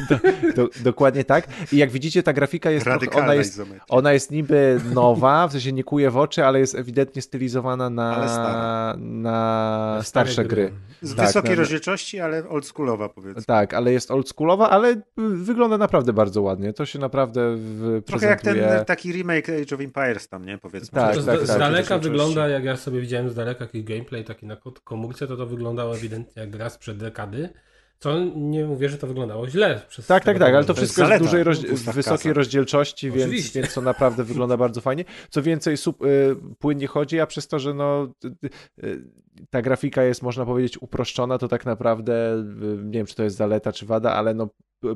do, 0.09 0.19
do, 0.63 0.69
dokładnie 0.83 1.23
tak. 1.23 1.47
I 1.71 1.77
jak 1.77 1.91
widzicie, 1.91 2.23
ta 2.23 2.33
grafika 2.33 2.71
jest, 2.71 2.85
Radykalna 2.85 3.25
ona 3.25 3.35
jest, 3.35 3.53
izometria. 3.53 3.85
ona 3.89 4.13
jest 4.13 4.31
niby 4.31 4.81
nowa, 4.93 5.47
w 5.47 5.51
sensie 5.51 5.71
nie 5.71 5.83
kuje 5.83 6.11
w 6.11 6.17
oczy, 6.17 6.45
ale 6.45 6.59
jest 6.59 6.75
ewidentnie 6.75 7.21
stylizowana 7.21 7.89
na, 7.89 8.95
na 8.97 9.99
starsze 10.03 10.45
gry. 10.45 10.71
Z 11.01 11.15
tak, 11.15 11.25
wysokiej 11.27 11.51
no. 11.51 11.57
rozdzielczości, 11.57 12.19
ale 12.19 12.49
oldschoolowa 12.49 13.09
powiedzmy. 13.09 13.43
Tak, 13.43 13.73
ale 13.73 13.91
jest 13.91 14.11
oldschoolowa, 14.11 14.69
ale 14.69 15.01
wygląda 15.17 15.77
naprawdę 15.77 16.13
bardzo 16.13 16.41
ładnie. 16.41 16.73
To 16.73 16.85
się 16.85 16.99
naprawdę 16.99 17.55
w, 17.55 18.01
Trochę 18.05 18.27
jak 18.27 18.41
ten 18.41 18.57
taki 18.85 19.11
remake 19.13 19.49
Age 19.49 19.75
of 19.75 19.81
Empires 19.81 20.27
tam, 20.27 20.45
nie? 20.45 20.57
Powiedzmy. 20.57 20.99
Tak, 20.99 21.15
z, 21.15 21.25
tak, 21.25 21.39
z 21.39 21.47
tak. 21.47 21.59
daleka 21.59 21.77
Rozdzielczości. 21.77 22.09
wygląda, 22.09 22.47
jak 22.47 22.63
ja 22.63 22.77
sobie 22.77 23.01
widziałem 23.01 23.29
z 23.29 23.35
daleka 23.35 23.63
jakiś 23.63 23.83
gameplay 23.83 24.23
taki 24.23 24.45
na 24.45 24.57
komórce, 24.83 25.27
to 25.27 25.37
to 25.37 25.45
wyglądało 25.45 25.95
ewidentnie 25.95 26.41
jak 26.41 26.51
gra 26.51 26.69
sprzed 26.69 26.97
dekady. 26.97 27.49
Co 27.99 28.19
nie 28.35 28.65
mówię, 28.65 28.89
że 28.89 28.97
to 28.97 29.07
wyglądało 29.07 29.49
źle. 29.49 29.81
Przez 29.87 30.07
Tak, 30.07 30.23
tak, 30.23 30.39
tak, 30.39 30.55
ale 30.55 30.65
to 30.65 30.73
wszystko 30.73 31.01
jest 31.01 31.15
w 31.15 31.25
dużej 31.25 31.43
roz... 31.43 31.61
wysokiej 31.61 32.03
kasa. 32.03 32.33
rozdzielczości, 32.33 33.11
więc, 33.11 33.51
więc 33.51 33.73
to 33.73 33.81
naprawdę 33.81 34.23
wygląda 34.23 34.57
bardzo 34.57 34.81
fajnie. 34.81 35.05
Co 35.29 35.41
więcej, 35.41 35.77
sub, 35.77 36.03
y, 36.03 36.35
płynnie 36.59 36.87
chodzi, 36.87 37.19
a 37.19 37.27
przez 37.27 37.47
to, 37.47 37.59
że 37.59 37.73
no, 37.73 38.13
y, 38.25 38.49
y, 38.83 39.03
ta 39.49 39.61
grafika 39.61 40.03
jest, 40.03 40.21
można 40.21 40.45
powiedzieć, 40.45 40.81
uproszczona, 40.81 41.37
to 41.37 41.47
tak 41.47 41.65
naprawdę, 41.65 42.43
nie 42.83 42.91
wiem, 42.91 43.05
czy 43.05 43.15
to 43.15 43.23
jest 43.23 43.35
zaleta, 43.37 43.71
czy 43.71 43.85
wada, 43.85 44.13
ale 44.13 44.33
no, 44.33 44.49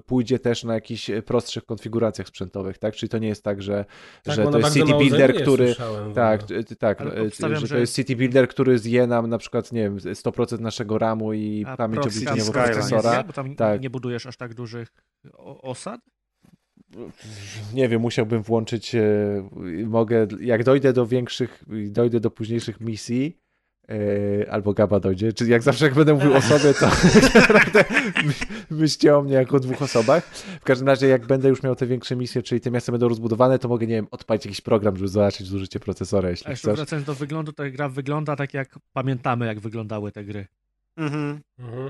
pójdzie 0.05 0.39
też 0.39 0.63
na 0.63 0.73
jakichś 0.73 1.11
prostszych 1.25 1.65
konfiguracjach 1.65 2.27
sprzętowych, 2.27 2.77
tak? 2.77 2.95
Czyli 2.95 3.09
to 3.09 3.17
nie 3.17 3.27
jest 3.27 3.43
tak, 3.43 3.61
że, 3.61 3.85
Tak, 4.23 4.35
że 4.35 4.43
to 4.43 4.57
jest 4.59 4.73
City 4.73 4.93
Builder, 4.97 5.41
który... 5.41 5.75
Tak, 6.15 6.41
tak, 6.79 7.01
y, 7.01 7.27
obstawiam, 7.27 7.55
że 7.59 7.67
to 7.67 7.73
że- 7.73 7.79
jest 7.79 7.95
City 7.95 8.15
Builder, 8.15 8.47
który 8.47 8.79
zje 8.79 9.07
nam 9.07 9.29
na 9.29 9.37
przykład, 9.37 9.71
nie 9.71 9.81
wiem, 9.81 9.97
100% 9.97 10.59
naszego 10.59 10.97
RAMu 10.97 11.33
i 11.33 11.65
A 11.67 11.77
pamięć 11.77 12.13
Skyline, 12.13 12.51
procesora. 12.51 13.17
nie? 13.17 13.23
Bo 13.23 13.33
tam 13.33 13.55
Tak. 13.55 13.81
nie 13.81 13.89
budujesz 13.89 14.25
aż 14.25 14.37
tak 14.37 14.53
dużych 14.53 14.89
osad? 15.61 16.01
nie 17.73 17.89
wiem, 17.89 18.01
musiałbym 18.01 18.41
włączyć, 18.43 18.95
e, 18.95 19.03
mogę, 19.85 20.27
jak 20.41 20.63
dojdę 20.63 20.93
do 20.93 21.05
większych, 21.07 21.63
dojdę 21.89 22.19
do 22.19 22.31
późniejszych 22.31 22.79
misji, 22.81 23.37
e, 23.37 23.48
albo 24.49 24.73
Gaba 24.73 24.99
dojdzie, 24.99 25.33
czy 25.33 25.45
jak 25.49 25.61
zawsze 25.61 25.85
jak 25.85 25.93
będę 25.93 26.13
mówił 26.13 26.33
o 26.33 26.41
sobie, 26.41 26.73
to 26.73 26.89
myślcie 28.71 29.17
o 29.17 29.21
mnie 29.21 29.33
jako 29.33 29.57
o 29.57 29.59
dwóch 29.59 29.81
osobach. 29.81 30.23
W 30.61 30.63
każdym 30.63 30.87
razie, 30.87 31.07
jak 31.07 31.25
będę 31.25 31.49
już 31.49 31.63
miał 31.63 31.75
te 31.75 31.85
większe 31.87 32.15
misje, 32.15 32.43
czyli 32.43 32.61
te 32.61 32.71
miasta 32.71 32.91
będą 32.91 33.07
rozbudowane, 33.09 33.59
to 33.59 33.67
mogę, 33.67 33.87
nie 33.87 33.95
wiem, 33.95 34.07
odpalić 34.11 34.45
jakiś 34.45 34.61
program, 34.61 34.95
żeby 34.97 35.07
zobaczyć 35.07 35.47
zużycie 35.47 35.79
procesora, 35.79 36.27
A 36.27 36.29
jeśli 36.31 36.49
jeszcze 36.51 36.67
chcesz. 36.69 36.77
wracając 36.79 37.07
do 37.07 37.13
wyglądu, 37.15 37.51
to 37.53 37.63
gra 37.71 37.89
wygląda 37.89 38.35
tak, 38.35 38.53
jak 38.53 38.79
pamiętamy, 38.93 39.45
jak 39.45 39.59
wyglądały 39.59 40.11
te 40.11 40.23
gry. 40.23 40.47
Mhm. 40.97 41.39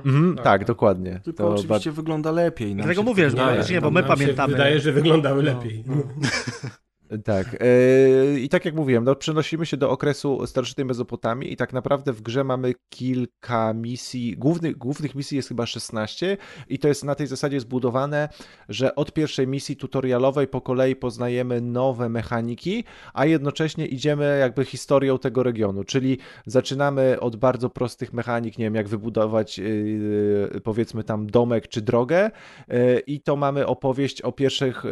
Mhm, 0.06 0.36
tak, 0.44 0.66
dokładnie. 0.66 1.20
Tylko 1.24 1.44
To 1.44 1.56
oczywiście 1.56 1.92
wygląda 1.92 2.32
lepiej. 2.32 2.76
Dlatego 2.76 3.04
mówię, 3.04 3.30
że 3.30 3.64
nie, 3.72 3.82
bo 3.82 3.92
my 3.92 4.04
pamiętamy. 4.04 4.54
wydaje, 4.54 4.80
że 4.80 4.92
wyglądały 4.92 5.44
No, 5.44 5.52
lepiej. 5.54 5.84
no. 5.88 5.96
Tak. 7.24 7.58
e, 7.60 8.40
I 8.40 8.50
tak 8.50 8.66
jak 8.66 8.76
mówiłem, 8.76 9.04
no, 9.04 9.16
przenosimy 9.16 9.66
się 9.66 9.78
do 9.78 9.90
okresu 9.90 10.48
starożytnej 10.48 10.86
Mezopotamii 10.86 11.54
i 11.54 11.58
tak 11.58 11.74
naprawdę 11.74 12.14
w 12.14 12.22
grze 12.22 12.44
mamy 12.44 12.74
kilka 12.90 13.74
misji, 13.74 14.38
głównych, 14.38 14.78
głównych 14.78 15.16
misji 15.16 15.38
jest 15.38 15.48
chyba 15.48 15.66
16 15.66 16.38
i 16.70 16.80
to 16.80 16.88
jest 16.88 17.04
na 17.04 17.16
tej 17.16 17.28
zasadzie 17.28 17.60
zbudowane, 17.60 18.30
że 18.70 18.96
od 18.96 19.14
pierwszej 19.14 19.48
misji 19.48 19.76
tutorialowej 19.76 20.48
po 20.48 20.62
kolei 20.62 20.96
poznajemy 20.96 21.62
nowe 21.62 22.10
mechaniki, 22.10 22.84
a 23.14 23.26
jednocześnie 23.26 23.86
idziemy 23.86 24.38
jakby 24.40 24.66
historią 24.66 25.20
tego 25.20 25.44
regionu, 25.44 25.84
czyli 25.84 26.18
zaczynamy 26.46 27.20
od 27.20 27.36
bardzo 27.36 27.70
prostych 27.70 28.14
mechanik, 28.14 28.58
nie 28.58 28.66
wiem, 28.66 28.76
jak 28.76 28.88
wybudować 28.88 29.58
yy, 29.58 30.62
powiedzmy 30.64 31.04
tam 31.04 31.28
domek 31.28 31.68
czy 31.68 31.82
drogę 31.82 32.32
yy, 32.68 33.00
i 33.08 33.22
to 33.22 33.36
mamy 33.36 33.68
opowieść 33.68 34.22
o 34.22 34.32
pierwszych 34.32 34.84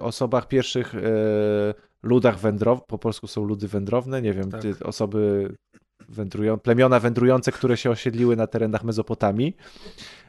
osobach, 0.00 0.48
pierwszych 0.48 0.94
ludach 2.06 2.38
wędrownych, 2.38 2.86
po 2.86 2.98
polsku 2.98 3.26
są 3.26 3.44
ludy 3.44 3.68
wędrowne, 3.68 4.22
nie 4.22 4.32
wiem, 4.32 4.50
Tak. 4.50 4.62
osoby 4.84 5.50
wędrują, 6.08 6.58
plemiona 6.58 7.00
wędrujące, 7.00 7.52
które 7.52 7.76
się 7.76 7.90
osiedliły 7.90 8.36
na 8.36 8.46
terenach 8.46 8.84
Mezopotamii, 8.84 9.56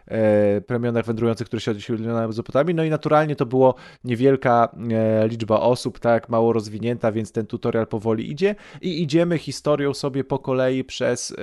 e, 0.08 0.62
plemionach 0.62 1.06
wędrujących, 1.06 1.48
które 1.48 1.60
się 1.60 1.72
osiedliły 1.72 2.14
na 2.14 2.28
Mezopotamii, 2.28 2.76
no 2.76 2.84
i 2.84 2.90
naturalnie 2.90 3.36
to 3.36 3.46
było 3.46 3.76
niewielka 4.04 4.76
e, 4.92 5.28
liczba 5.28 5.60
osób, 5.60 6.00
tak, 6.00 6.30
mało 6.30 6.54
rozwinięta, 6.54 7.12
więc 7.12 7.32
ten 7.32 7.46
tutorial 7.46 7.88
powoli 7.88 8.32
idzie 8.32 8.56
i 8.82 9.02
idziemy 9.04 9.38
historią 9.38 9.94
sobie 9.94 10.24
po 10.24 10.40
kolei 10.40 10.84
przez 10.84 11.32
e, 11.32 11.36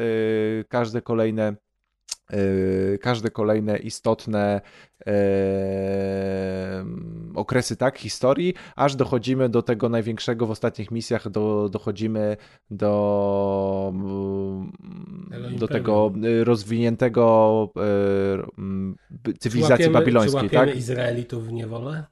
każde 0.68 1.02
kolejne 1.02 1.56
każde 3.00 3.30
kolejne 3.30 3.78
istotne 3.78 4.60
e, 5.06 6.84
okresy 7.34 7.76
tak 7.76 7.98
historii, 7.98 8.54
aż 8.76 8.96
dochodzimy 8.96 9.48
do 9.48 9.62
tego 9.62 9.88
największego 9.88 10.46
w 10.46 10.50
ostatnich 10.50 10.90
misjach, 10.90 11.30
do, 11.30 11.68
dochodzimy 11.68 12.36
do, 12.70 13.92
mm, 13.94 14.72
do 15.58 15.68
tego 15.68 16.12
rozwiniętego 16.44 17.68
e, 17.76 17.80
mm, 18.58 18.96
cywilizacji 19.38 19.86
łapiemy- 19.86 19.92
babilońskiej, 19.92 20.40
czy 20.40 20.44
łapiemy 20.56 20.66
tak? 20.66 20.76
Izraelitów 20.76 21.46
w 21.46 21.52
niewolę? 21.52 22.04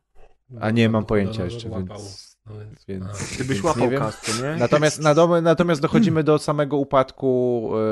A 0.61 0.71
nie 0.71 0.89
mam 0.89 1.05
pojęcia 1.05 1.45
jeszcze, 1.45 1.69
łapał. 1.69 1.99
więc, 1.99 2.32
No 2.47 2.59
więc- 2.59 2.85
więc, 2.89 3.05
a. 3.05 3.35
Gdybyś 3.35 3.49
więc 3.49 3.65
łapał 3.65 3.91
nie 3.91 3.99
nie? 4.43 4.57
Natomiast, 4.59 5.01
natomiast 5.43 5.81
dochodzimy 5.81 6.25
do 6.25 6.39
samego 6.39 6.77
upadku 6.77 7.71
e, 7.75 7.83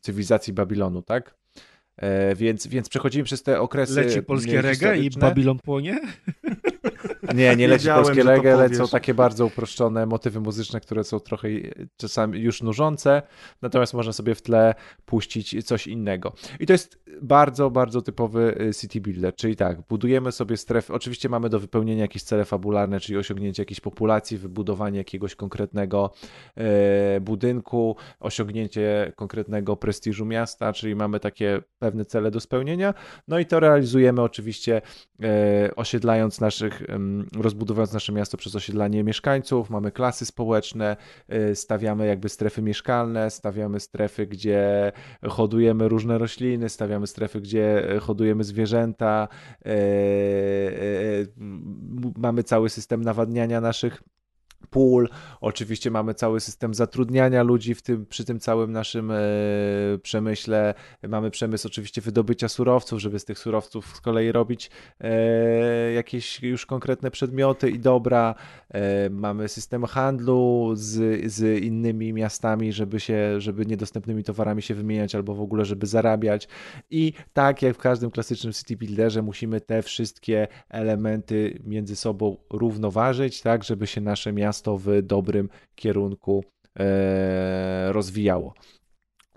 cywilizacji 0.00 0.52
Babilonu, 0.52 1.02
tak? 1.02 1.34
E, 1.96 2.34
więc, 2.34 2.66
więc 2.66 2.88
przechodzimy 2.88 3.24
przez 3.24 3.42
te 3.42 3.60
okresy 3.60 3.94
Leci 4.00 4.22
polskie 4.22 4.62
reggae 4.62 4.96
i. 4.96 5.10
Babylon 5.10 5.58
płonie? 5.58 6.00
Nie, 7.36 7.56
nie 7.56 7.68
leci 7.68 7.88
polskie 7.88 8.24
powiesz. 8.24 8.58
lecą 8.58 8.88
takie 8.88 9.14
bardzo 9.14 9.46
uproszczone 9.46 10.06
motywy 10.06 10.40
muzyczne, 10.40 10.80
które 10.80 11.04
są 11.04 11.20
trochę 11.20 11.48
czasami 11.96 12.40
już 12.40 12.62
nużące, 12.62 13.22
natomiast 13.62 13.94
można 13.94 14.12
sobie 14.12 14.34
w 14.34 14.42
tle 14.42 14.74
puścić 15.06 15.66
coś 15.66 15.86
innego. 15.86 16.32
I 16.60 16.66
to 16.66 16.72
jest 16.72 16.98
bardzo, 17.22 17.70
bardzo 17.70 18.02
typowy 18.02 18.60
y, 18.60 18.74
city 18.74 19.00
builder, 19.00 19.34
czyli 19.34 19.56
tak, 19.56 19.82
budujemy 19.88 20.32
sobie 20.32 20.56
strefy, 20.56 20.92
oczywiście 20.92 21.28
mamy 21.28 21.48
do 21.48 21.60
wypełnienia 21.60 22.02
jakieś 22.02 22.22
cele 22.22 22.44
fabularne, 22.44 23.00
czyli 23.00 23.18
osiągnięcie 23.18 23.62
jakiejś 23.62 23.80
populacji, 23.80 24.38
wybudowanie 24.38 24.98
jakiegoś 24.98 25.34
konkretnego 25.34 26.12
e, 26.56 27.20
budynku, 27.20 27.96
osiągnięcie 28.20 29.12
konkretnego 29.16 29.76
prestiżu 29.76 30.26
miasta, 30.26 30.72
czyli 30.72 30.94
mamy 30.94 31.20
takie 31.20 31.62
pewne 31.78 32.04
cele 32.04 32.30
do 32.30 32.40
spełnienia, 32.40 32.94
no 33.28 33.38
i 33.38 33.46
to 33.46 33.60
realizujemy 33.60 34.22
oczywiście 34.22 34.82
e, 35.22 35.76
osiedlając 35.76 36.40
naszych, 36.40 36.82
rozbudowując 37.34 37.92
nasze 37.92 38.12
miasto 38.12 38.36
przez 38.36 38.54
osiedlanie 38.54 39.04
mieszkańców, 39.04 39.70
mamy 39.70 39.92
klasy 39.92 40.26
społeczne, 40.26 40.96
e, 41.28 41.54
stawiamy 41.54 42.06
jakby 42.06 42.28
strefy 42.28 42.62
mieszkalne, 42.62 43.30
stawiamy 43.30 43.80
strefy, 43.80 44.26
gdzie 44.26 44.92
hodujemy 45.28 45.88
różne 45.88 46.18
rośliny, 46.18 46.68
stawiamy 46.68 47.06
strefy, 47.06 47.40
gdzie 47.40 47.90
e, 47.96 48.00
hodujemy 48.00 48.44
zwierzęta, 48.44 49.28
m- 49.64 49.72
mamy 52.16 52.42
cały 52.42 52.68
system 52.68 53.02
nawadniania 53.02 53.60
naszych 53.60 54.02
pól. 54.70 55.08
Oczywiście 55.40 55.90
mamy 55.90 56.14
cały 56.14 56.40
system 56.40 56.74
zatrudniania 56.74 57.42
ludzi 57.42 57.74
w 57.74 57.82
tym, 57.82 58.06
przy 58.06 58.24
tym 58.24 58.40
całym 58.40 58.72
naszym 58.72 59.10
e, 59.10 59.16
przemyśle. 60.02 60.74
Mamy 61.08 61.30
przemysł 61.30 61.68
oczywiście 61.68 62.00
wydobycia 62.00 62.48
surowców, 62.48 63.00
żeby 63.00 63.18
z 63.18 63.24
tych 63.24 63.38
surowców 63.38 63.96
z 63.96 64.00
kolei 64.00 64.32
robić 64.32 64.70
e, 65.00 65.92
jakieś 65.92 66.42
już 66.42 66.66
konkretne 66.66 67.10
przedmioty 67.10 67.70
i 67.70 67.78
dobra. 67.78 68.34
E, 68.70 69.10
mamy 69.10 69.48
system 69.48 69.84
handlu 69.84 70.72
z, 70.74 71.24
z 71.32 71.62
innymi 71.62 72.12
miastami, 72.12 72.72
żeby 72.72 73.00
się, 73.00 73.40
żeby 73.40 73.66
niedostępnymi 73.66 74.24
towarami 74.24 74.62
się 74.62 74.74
wymieniać 74.74 75.14
albo 75.14 75.34
w 75.34 75.40
ogóle, 75.40 75.64
żeby 75.64 75.86
zarabiać. 75.86 76.48
I 76.90 77.12
tak 77.32 77.62
jak 77.62 77.74
w 77.74 77.78
każdym 77.78 78.10
klasycznym 78.10 78.52
city 78.52 78.76
builderze 78.76 79.22
musimy 79.22 79.60
te 79.60 79.82
wszystkie 79.82 80.48
elementy 80.68 81.58
między 81.64 81.96
sobą 81.96 82.36
równoważyć, 82.50 83.42
tak, 83.42 83.64
żeby 83.64 83.86
się 83.86 84.00
nasze 84.00 84.32
miasto 84.32 84.55
w 84.78 85.02
dobrym 85.02 85.48
kierunku 85.74 86.44
e, 86.78 87.92
rozwijało. 87.92 88.54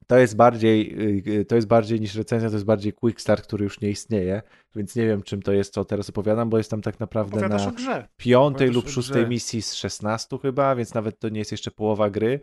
To 0.10 0.18
jest 0.18 0.36
bardziej, 0.36 0.95
y, 1.27 1.45
to 1.45 1.56
jest 1.56 1.68
bardziej 1.68 2.02
niż 2.02 2.15
recenzja, 2.15 2.49
to 2.49 2.56
jest 2.56 2.65
bardziej 2.65 2.94
quick 2.94 3.22
start, 3.22 3.44
który 3.44 3.64
już 3.64 3.81
nie 3.81 3.90
istnieje, 3.90 4.41
więc 4.76 4.95
nie 4.95 5.06
wiem 5.06 5.23
czym 5.23 5.41
to 5.41 5.53
jest, 5.53 5.73
co 5.73 5.86
teraz 5.86 6.10
opowiadam, 6.10 6.49
bo 6.49 6.57
jestem 6.57 6.81
tak 6.81 6.99
naprawdę 6.99 7.38
Opowiadasz 7.38 7.65
na 7.65 7.72
grze. 7.72 8.07
piątej 8.18 8.68
Opowiadasz 8.68 8.76
lub 8.76 8.94
szóstej 8.94 9.27
misji 9.27 9.61
z 9.61 9.73
16 9.73 10.38
chyba, 10.38 10.76
więc 10.76 10.94
nawet 10.94 11.19
to 11.19 11.30
nie 11.30 11.40
jest 11.40 11.52
jeszcze 11.52 11.72
połowa 11.72 12.10
gry, 12.10 12.40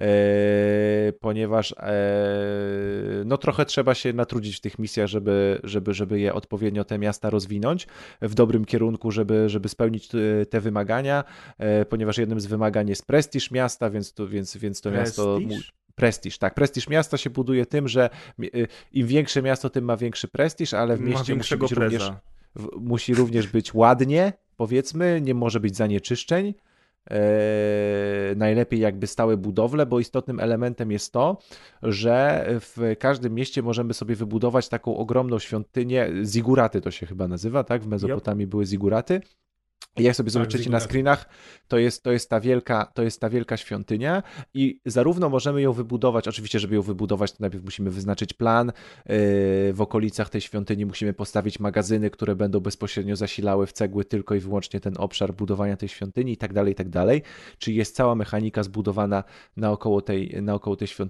e, 0.00 0.08
ponieważ 1.20 1.72
e, 1.72 1.96
no 3.24 3.36
trochę 3.36 3.64
trzeba 3.64 3.94
się 3.94 4.12
natrudzić 4.12 4.56
w 4.56 4.60
tych 4.60 4.78
misjach, 4.78 5.06
żeby, 5.06 5.60
żeby, 5.64 5.94
żeby 5.94 6.20
je 6.20 6.34
odpowiednio 6.34 6.84
te 6.84 6.98
miasta 6.98 7.30
rozwinąć 7.30 7.86
w 8.22 8.34
dobrym 8.34 8.64
kierunku, 8.64 9.10
żeby, 9.10 9.48
żeby 9.48 9.68
spełnić 9.68 10.14
e, 10.14 10.46
te 10.46 10.60
wymagania, 10.60 11.24
e, 11.58 11.84
ponieważ 11.84 12.18
jednym 12.18 12.40
z 12.40 12.46
wymagań 12.46 12.88
jest 12.88 13.06
prestiż 13.06 13.50
miasta, 13.50 13.90
więc 13.90 14.14
to, 14.14 14.28
więc, 14.28 14.56
więc 14.56 14.80
to 14.80 14.90
miasto... 14.90 15.36
Prestiż? 15.36 15.78
Prestiż, 15.98 16.38
tak. 16.38 16.54
Prestiż 16.54 16.88
miasta 16.88 17.16
się 17.16 17.30
buduje 17.30 17.66
tym, 17.66 17.88
że 17.88 18.10
y, 18.44 18.68
im 18.92 19.06
większe 19.06 19.42
miasto, 19.42 19.70
tym 19.70 19.84
ma 19.84 19.96
większy 19.96 20.28
prestiż, 20.28 20.74
ale 20.74 20.96
w 20.96 21.00
mieście 21.00 21.34
musi 21.34 21.56
być 21.56 21.72
również 21.72 22.02
preza. 22.02 22.20
musi 22.80 23.14
również 23.14 23.48
być 23.48 23.74
ładnie, 23.74 24.32
powiedzmy, 24.56 25.20
nie 25.20 25.34
może 25.34 25.60
być 25.60 25.76
zanieczyszczeń. 25.76 26.54
Eee, 27.10 28.36
najlepiej 28.36 28.80
jakby 28.80 29.06
stałe 29.06 29.36
budowle, 29.36 29.86
bo 29.86 30.00
istotnym 30.00 30.40
elementem 30.40 30.92
jest 30.92 31.12
to, 31.12 31.38
że 31.82 32.46
w 32.60 32.94
każdym 32.98 33.34
mieście 33.34 33.62
możemy 33.62 33.94
sobie 33.94 34.14
wybudować 34.14 34.68
taką 34.68 34.96
ogromną 34.96 35.38
świątynię, 35.38 36.10
ziguraty 36.24 36.80
to 36.80 36.90
się 36.90 37.06
chyba 37.06 37.28
nazywa, 37.28 37.64
tak? 37.64 37.82
W 37.82 37.86
Mezopotamii 37.86 38.46
były 38.46 38.66
ziguraty. 38.66 39.20
Jak 40.04 40.16
sobie 40.16 40.30
zobaczycie 40.30 40.70
na 40.70 40.80
screenach, 40.80 41.28
to 41.68 41.78
jest, 41.78 42.02
to, 42.02 42.12
jest 42.12 42.30
ta 42.30 42.40
wielka, 42.40 42.90
to 42.94 43.02
jest 43.02 43.20
ta 43.20 43.30
wielka 43.30 43.56
świątynia 43.56 44.22
i 44.54 44.80
zarówno 44.86 45.28
możemy 45.28 45.62
ją 45.62 45.72
wybudować, 45.72 46.28
oczywiście, 46.28 46.58
żeby 46.58 46.74
ją 46.74 46.82
wybudować, 46.82 47.32
to 47.32 47.36
najpierw 47.40 47.64
musimy 47.64 47.90
wyznaczyć 47.90 48.32
plan, 48.32 48.66
yy, 48.66 48.72
w 49.72 49.78
okolicach 49.78 50.30
tej 50.30 50.40
świątyni 50.40 50.86
musimy 50.86 51.12
postawić 51.12 51.60
magazyny, 51.60 52.10
które 52.10 52.36
będą 52.36 52.60
bezpośrednio 52.60 53.16
zasilały 53.16 53.66
w 53.66 53.72
cegły 53.72 54.04
tylko 54.04 54.34
i 54.34 54.40
wyłącznie 54.40 54.80
ten 54.80 54.94
obszar 54.98 55.34
budowania 55.34 55.76
tej 55.76 55.88
świątyni 55.88 56.32
i 56.32 56.36
tak 56.36 56.52
dalej, 56.52 56.72
i 56.72 56.76
tak 56.76 56.88
dalej. 56.88 57.22
Czyli 57.58 57.76
jest 57.76 57.96
cała 57.96 58.14
mechanika 58.14 58.62
zbudowana 58.62 59.24
naokoło 59.56 60.02
tej, 60.02 60.42
naokoło 60.42 60.76
tej 60.76 60.88
świątyni 60.88 61.08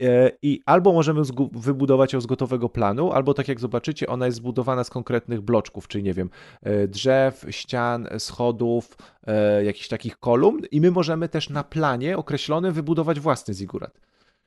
Yy, 0.00 0.30
i 0.42 0.60
albo 0.66 0.92
możemy 0.92 1.22
wybudować 1.52 2.12
ją 2.12 2.20
z 2.20 2.26
gotowego 2.26 2.68
planu, 2.68 3.12
albo 3.12 3.34
tak 3.34 3.48
jak 3.48 3.60
zobaczycie, 3.60 4.06
ona 4.06 4.26
jest 4.26 4.38
zbudowana 4.38 4.84
z 4.84 4.90
konkretnych 4.90 5.40
bloczków, 5.40 5.88
czyli 5.88 6.04
nie 6.04 6.14
wiem, 6.14 6.30
e, 6.62 6.88
drzew, 6.88 7.46
ścian, 7.50 8.08
schodów, 8.18 8.96
e, 9.26 9.64
jakichś 9.64 9.88
takich 9.88 10.18
kolumn 10.18 10.62
i 10.70 10.80
my 10.80 10.90
możemy 10.90 11.28
też 11.28 11.50
na 11.50 11.64
planie 11.64 12.16
określonym 12.18 12.72
wybudować 12.72 13.20
własny 13.20 13.54
zigurat. 13.54 14.00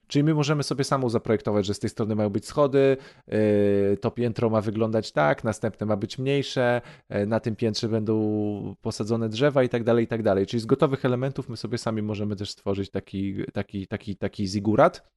Czyli 0.08 0.24
my 0.24 0.34
możemy 0.34 0.64
sobie 0.64 0.84
samą 0.84 1.10
zaprojektować, 1.10 1.66
że 1.66 1.74
z 1.74 1.80
tej 1.80 1.90
strony 1.90 2.16
mają 2.16 2.30
być 2.30 2.46
schody, 2.46 2.98
yy, 3.28 3.98
to 4.02 4.12
piętro 4.12 4.50
ma 4.50 4.62
wyglądać 4.62 5.12
tak, 5.12 5.44
następne 5.44 5.86
ma 5.86 5.96
być 5.96 6.18
mniejsze, 6.18 6.82
yy, 7.10 7.26
na 7.26 7.40
tym 7.40 7.56
piętrze 7.56 7.90
będą 7.90 8.76
posadzone 8.82 9.30
drzewa 9.30 9.64
i 9.64 9.70
tak 9.70 9.84
dalej, 9.84 10.06
i 10.06 10.08
tak 10.08 10.24
dalej. 10.24 10.46
Czyli 10.46 10.62
z 10.62 10.66
gotowych 10.66 11.06
elementów 11.06 11.50
my 11.50 11.58
sobie 11.58 11.78
sami 11.78 12.02
możemy 12.02 12.36
też 12.36 12.50
stworzyć 12.50 12.90
taki, 12.90 13.36
taki, 13.54 13.88
taki, 13.88 14.16
taki 14.16 14.48
zigurat. 14.48 15.10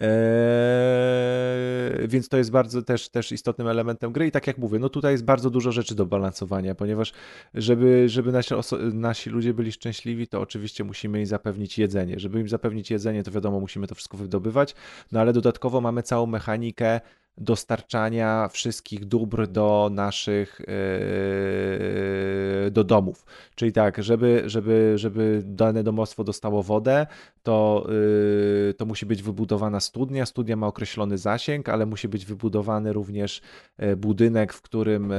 Eee, 0.00 0.08
więc 2.08 2.28
to 2.28 2.36
jest 2.36 2.50
bardzo 2.50 2.82
też, 2.82 3.08
też 3.08 3.32
istotnym 3.32 3.68
elementem 3.68 4.12
gry 4.12 4.26
i 4.26 4.30
tak 4.30 4.46
jak 4.46 4.58
mówię, 4.58 4.78
no 4.78 4.88
tutaj 4.88 5.12
jest 5.12 5.24
bardzo 5.24 5.50
dużo 5.50 5.72
rzeczy 5.72 5.94
do 5.94 6.06
balansowania, 6.06 6.74
ponieważ 6.74 7.12
żeby, 7.54 8.08
żeby 8.08 8.32
nasi, 8.32 8.54
nasi 8.92 9.30
ludzie 9.30 9.54
byli 9.54 9.72
szczęśliwi, 9.72 10.28
to 10.28 10.40
oczywiście 10.40 10.84
musimy 10.84 11.20
im 11.20 11.26
zapewnić 11.26 11.78
jedzenie. 11.78 12.18
Żeby 12.18 12.40
im 12.40 12.48
zapewnić 12.48 12.90
jedzenie, 12.90 13.22
to 13.22 13.30
wiadomo, 13.30 13.60
musimy 13.60 13.86
to 13.86 13.94
wszystko 13.94 14.16
wydobywać, 14.16 14.74
no 15.12 15.20
ale 15.20 15.32
dodatkowo 15.32 15.80
mamy 15.80 16.02
całą 16.02 16.26
mechanikę 16.26 17.00
dostarczania 17.40 18.48
wszystkich 18.48 19.04
dóbr 19.04 19.46
do 19.46 19.90
naszych 19.92 20.60
yy, 20.60 20.66
do 22.70 22.84
domów. 22.84 23.24
Czyli 23.54 23.72
tak, 23.72 24.02
żeby, 24.02 24.42
żeby, 24.46 24.92
żeby 24.96 25.42
dane 25.44 25.82
domostwo 25.82 26.24
dostało 26.24 26.62
wodę, 26.62 27.06
to, 27.42 27.86
yy, 28.66 28.74
to 28.74 28.86
musi 28.86 29.06
być 29.06 29.22
wybudowana 29.22 29.80
studnia. 29.80 30.26
Studnia 30.26 30.56
ma 30.56 30.66
określony 30.66 31.18
zasięg, 31.18 31.68
ale 31.68 31.86
musi 31.86 32.08
być 32.08 32.26
wybudowany 32.26 32.92
również 32.92 33.40
yy, 33.78 33.96
budynek, 33.96 34.52
w 34.52 34.62
którym, 34.62 35.12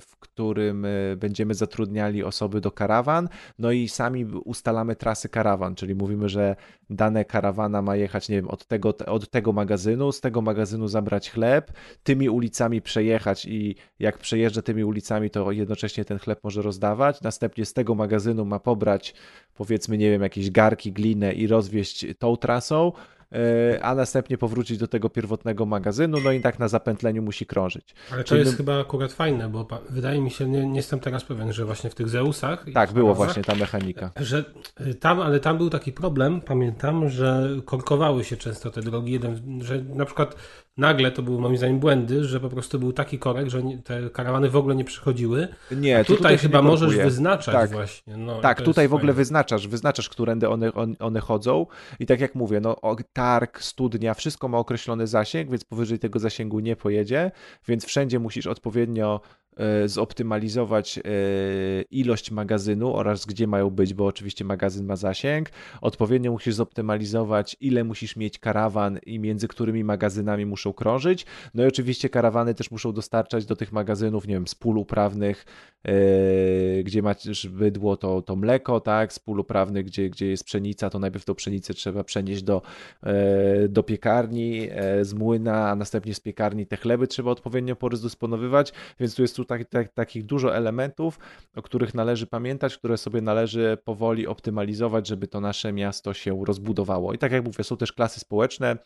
w 0.00 0.16
którym 0.20 0.86
będziemy 1.16 1.54
zatrudniali 1.54 2.24
osoby 2.24 2.60
do 2.60 2.70
karawan. 2.70 3.28
No 3.58 3.72
i 3.72 3.88
sami 3.88 4.24
ustalamy 4.24 4.96
trasy 4.96 5.28
karawan, 5.28 5.74
czyli 5.74 5.94
mówimy, 5.94 6.28
że 6.28 6.56
dane 6.90 7.24
karawana 7.24 7.82
ma 7.82 7.96
jechać, 7.96 8.28
nie 8.28 8.36
wiem, 8.36 8.48
od 8.48 8.66
tego, 8.66 8.94
od 9.06 9.30
tego 9.30 9.52
magazynu, 9.52 10.12
z 10.12 10.20
tego 10.20 10.42
magazynu 10.42 10.88
zabrać 10.88 11.30
chleb, 11.30 11.55
chleb, 11.56 11.72
tymi 12.02 12.28
ulicami 12.28 12.82
przejechać 12.82 13.46
i 13.46 13.74
jak 13.98 14.18
przejeżdża 14.18 14.62
tymi 14.62 14.84
ulicami, 14.84 15.30
to 15.30 15.52
jednocześnie 15.52 16.04
ten 16.04 16.18
chleb 16.18 16.44
może 16.44 16.62
rozdawać. 16.62 17.20
Następnie 17.20 17.64
z 17.64 17.72
tego 17.72 17.94
magazynu 17.94 18.44
ma 18.44 18.60
pobrać, 18.60 19.14
powiedzmy, 19.54 19.98
nie 19.98 20.10
wiem, 20.10 20.22
jakieś 20.22 20.50
garki, 20.50 20.92
glinę 20.92 21.32
i 21.32 21.46
rozwieść 21.46 22.06
tą 22.18 22.36
trasą 22.36 22.92
E, 23.32 23.84
a 23.84 23.94
następnie 23.94 24.38
powrócić 24.38 24.78
do 24.78 24.88
tego 24.88 25.10
pierwotnego 25.10 25.66
magazynu, 25.66 26.18
no 26.20 26.32
i 26.32 26.40
tak 26.40 26.58
na 26.58 26.68
zapętleniu 26.68 27.22
musi 27.22 27.46
krążyć. 27.46 27.94
Ale 28.12 28.24
to 28.24 28.28
Czyli 28.28 28.40
jest 28.40 28.52
my... 28.52 28.56
chyba 28.56 28.80
akurat 28.80 29.12
fajne, 29.12 29.48
bo 29.48 29.68
wydaje 29.90 30.20
mi 30.20 30.30
się, 30.30 30.48
nie, 30.48 30.66
nie, 30.66 30.76
jestem 30.76 31.00
teraz 31.00 31.24
pewien, 31.24 31.52
że 31.52 31.64
właśnie 31.64 31.90
w 31.90 31.94
tych 31.94 32.08
Zeusach... 32.08 32.66
Tak, 32.74 32.92
było 32.92 33.14
właśnie 33.14 33.44
ta 33.44 33.54
mechanika. 33.54 34.10
Że 34.16 34.44
y, 34.80 34.94
tam, 34.94 35.20
ale 35.20 35.40
tam 35.40 35.58
był 35.58 35.70
taki 35.70 35.92
problem, 35.92 36.40
pamiętam, 36.40 37.08
że 37.08 37.48
korkowały 37.64 38.24
się 38.24 38.36
często 38.36 38.70
te 38.70 38.80
drogi, 38.80 39.12
jeden, 39.12 39.60
że 39.62 39.82
na 39.82 40.04
przykład 40.04 40.36
nagle 40.76 41.10
to 41.10 41.22
były 41.22 41.40
moim 41.40 41.56
zdaniem 41.56 41.78
błędy, 41.78 42.24
że 42.24 42.40
po 42.40 42.48
prostu 42.48 42.78
był 42.78 42.92
taki 42.92 43.18
korek, 43.18 43.48
że 43.48 43.62
te 43.84 44.10
karawany 44.10 44.50
w 44.50 44.56
ogóle 44.56 44.74
nie 44.74 44.84
przychodziły. 44.84 45.48
Nie, 45.70 46.04
tutaj, 46.04 46.16
tutaj 46.16 46.38
chyba 46.38 46.62
możesz 46.62 46.96
wyznaczać 46.96 47.54
tak. 47.54 47.70
właśnie. 47.70 48.16
No, 48.16 48.40
tak, 48.40 48.62
tutaj 48.62 48.88
w 48.88 48.94
ogóle 48.94 49.12
fajne. 49.12 49.16
wyznaczasz, 49.16 49.68
wyznaczasz, 49.68 50.08
którędy 50.08 50.48
one, 50.48 50.72
one 50.98 51.20
chodzą 51.20 51.66
i 52.00 52.06
tak 52.06 52.20
jak 52.20 52.34
mówię, 52.34 52.60
no 52.60 52.76
targ, 53.12 53.62
studnia, 53.62 54.14
wszystko 54.14 54.48
ma 54.48 54.58
określony 54.58 55.06
zasięg, 55.06 55.50
więc 55.50 55.64
powyżej 55.64 55.98
tego 55.98 56.18
zasięgu 56.18 56.60
nie 56.60 56.76
pojedzie, 56.76 57.30
więc 57.68 57.84
wszędzie 57.84 58.18
musisz 58.18 58.46
odpowiednio 58.46 59.20
zoptymalizować 59.86 60.98
e, 60.98 61.02
ilość 61.90 62.30
magazynu 62.30 62.96
oraz 62.96 63.26
gdzie 63.26 63.46
mają 63.46 63.70
być, 63.70 63.94
bo 63.94 64.06
oczywiście 64.06 64.44
magazyn 64.44 64.86
ma 64.86 64.96
zasięg. 64.96 65.50
Odpowiednio 65.80 66.32
musisz 66.32 66.54
zoptymalizować, 66.54 67.56
ile 67.60 67.84
musisz 67.84 68.16
mieć 68.16 68.38
karawan 68.38 68.98
i 69.06 69.18
między 69.18 69.48
którymi 69.48 69.84
magazynami 69.84 70.46
muszą 70.46 70.72
krążyć. 70.72 71.26
No 71.54 71.64
i 71.64 71.66
oczywiście 71.66 72.08
karawany 72.08 72.54
też 72.54 72.70
muszą 72.70 72.92
dostarczać 72.92 73.46
do 73.46 73.56
tych 73.56 73.72
magazynów, 73.72 74.26
nie 74.26 74.34
wiem, 74.34 74.46
z 74.46 74.54
pól 74.54 74.78
uprawnych, 74.78 75.44
e, 75.84 75.92
gdzie 76.82 77.02
masz 77.02 77.48
bydło, 77.48 77.96
to, 77.96 78.22
to 78.22 78.36
mleko, 78.36 78.80
tak, 78.80 79.12
z 79.12 79.18
pól 79.18 79.40
uprawnych, 79.40 79.86
gdzie, 79.86 80.10
gdzie 80.10 80.26
jest 80.26 80.44
pszenica, 80.44 80.90
to 80.90 80.98
najpierw 80.98 81.24
tą 81.24 81.34
pszenicę 81.34 81.74
trzeba 81.74 82.04
przenieść 82.04 82.42
do, 82.42 82.62
do 83.68 83.82
piekarni, 83.82 84.68
z 85.02 85.14
młyna, 85.14 85.70
a 85.70 85.76
następnie 85.76 86.14
z 86.14 86.20
piekarni 86.20 86.66
te 86.66 86.76
chleby 86.76 87.06
trzeba 87.06 87.30
odpowiednio 87.30 87.76
porozdysponowywać, 87.76 88.72
więc 89.00 89.14
tu 89.14 89.22
jest 89.22 89.36
tu 89.36 89.45
tak, 89.46 89.68
tak, 89.68 89.92
takich 89.92 90.26
dużo 90.26 90.56
elementów, 90.56 91.18
o 91.56 91.62
których 91.62 91.94
należy 91.94 92.26
pamiętać, 92.26 92.78
które 92.78 92.96
sobie 92.96 93.20
należy 93.20 93.78
powoli 93.84 94.26
optymalizować, 94.26 95.06
żeby 95.06 95.28
to 95.28 95.40
nasze 95.40 95.72
miasto 95.72 96.14
się 96.14 96.44
rozbudowało. 96.44 97.12
I 97.12 97.18
tak 97.18 97.32
jak 97.32 97.44
mówię, 97.44 97.64
są 97.64 97.76
też 97.76 97.92
klasy 97.92 98.20
społeczne, 98.20 98.76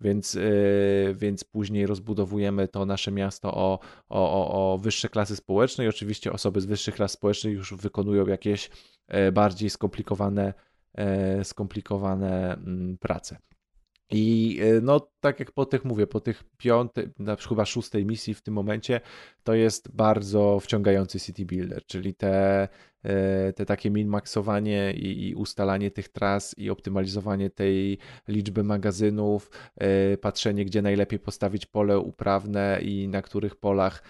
więc, 0.00 0.34
yy, 0.34 1.14
więc 1.14 1.44
później 1.44 1.86
rozbudowujemy 1.86 2.68
to 2.68 2.86
nasze 2.86 3.12
miasto 3.12 3.54
o, 3.54 3.78
o, 4.08 4.72
o, 4.72 4.78
wyższe 4.78 5.08
klasy 5.08 5.36
społeczne 5.36 5.84
i 5.84 5.88
oczywiście 5.88 6.32
osoby 6.32 6.60
z 6.60 6.66
wyższych 6.66 6.94
klas 6.94 7.12
społecznych 7.12 7.54
już 7.54 7.74
wykonują 7.74 8.26
jakieś 8.26 8.70
e, 9.08 9.32
bardziej 9.32 9.70
skomplikowane, 9.70 10.54
e, 10.94 11.44
skomplikowane 11.44 12.54
mm, 12.54 12.98
prace. 12.98 13.38
I 14.12 14.58
e, 14.62 14.80
no, 14.80 15.10
tak 15.20 15.40
jak 15.40 15.52
po 15.52 15.66
tych 15.66 15.84
mówię, 15.84 16.06
po 16.06 16.20
tych 16.20 16.44
piątej, 16.56 17.08
na 17.18 17.36
przykład 17.36 17.56
chyba 17.56 17.66
szóstej 17.66 18.06
misji 18.06 18.34
w 18.34 18.42
tym 18.42 18.54
momencie, 18.54 19.00
to 19.44 19.54
jest 19.54 19.92
bardzo 19.92 20.60
wciągający 20.60 21.20
City 21.20 21.44
Builder, 21.44 21.86
czyli 21.86 22.14
te, 22.14 22.68
e, 23.02 23.52
te 23.52 23.66
takie 23.66 23.90
min-maxowanie 23.90 24.92
i, 24.92 25.28
i, 25.28 25.34
ustalanie 25.34 25.90
tych 25.90 26.08
tras 26.08 26.58
i 26.58 26.70
optymalizowanie 26.70 27.50
tej 27.50 27.98
liczby 28.28 28.64
magazynów, 28.64 29.50
e, 29.76 30.16
patrzenie, 30.16 30.64
gdzie 30.64 30.82
najlepiej 30.82 31.18
postawić 31.18 31.66
pole 31.66 31.98
uprawne 31.98 32.78
i 32.82 33.08
na 33.08 33.22
których 33.22 33.56
polach, 33.56 34.02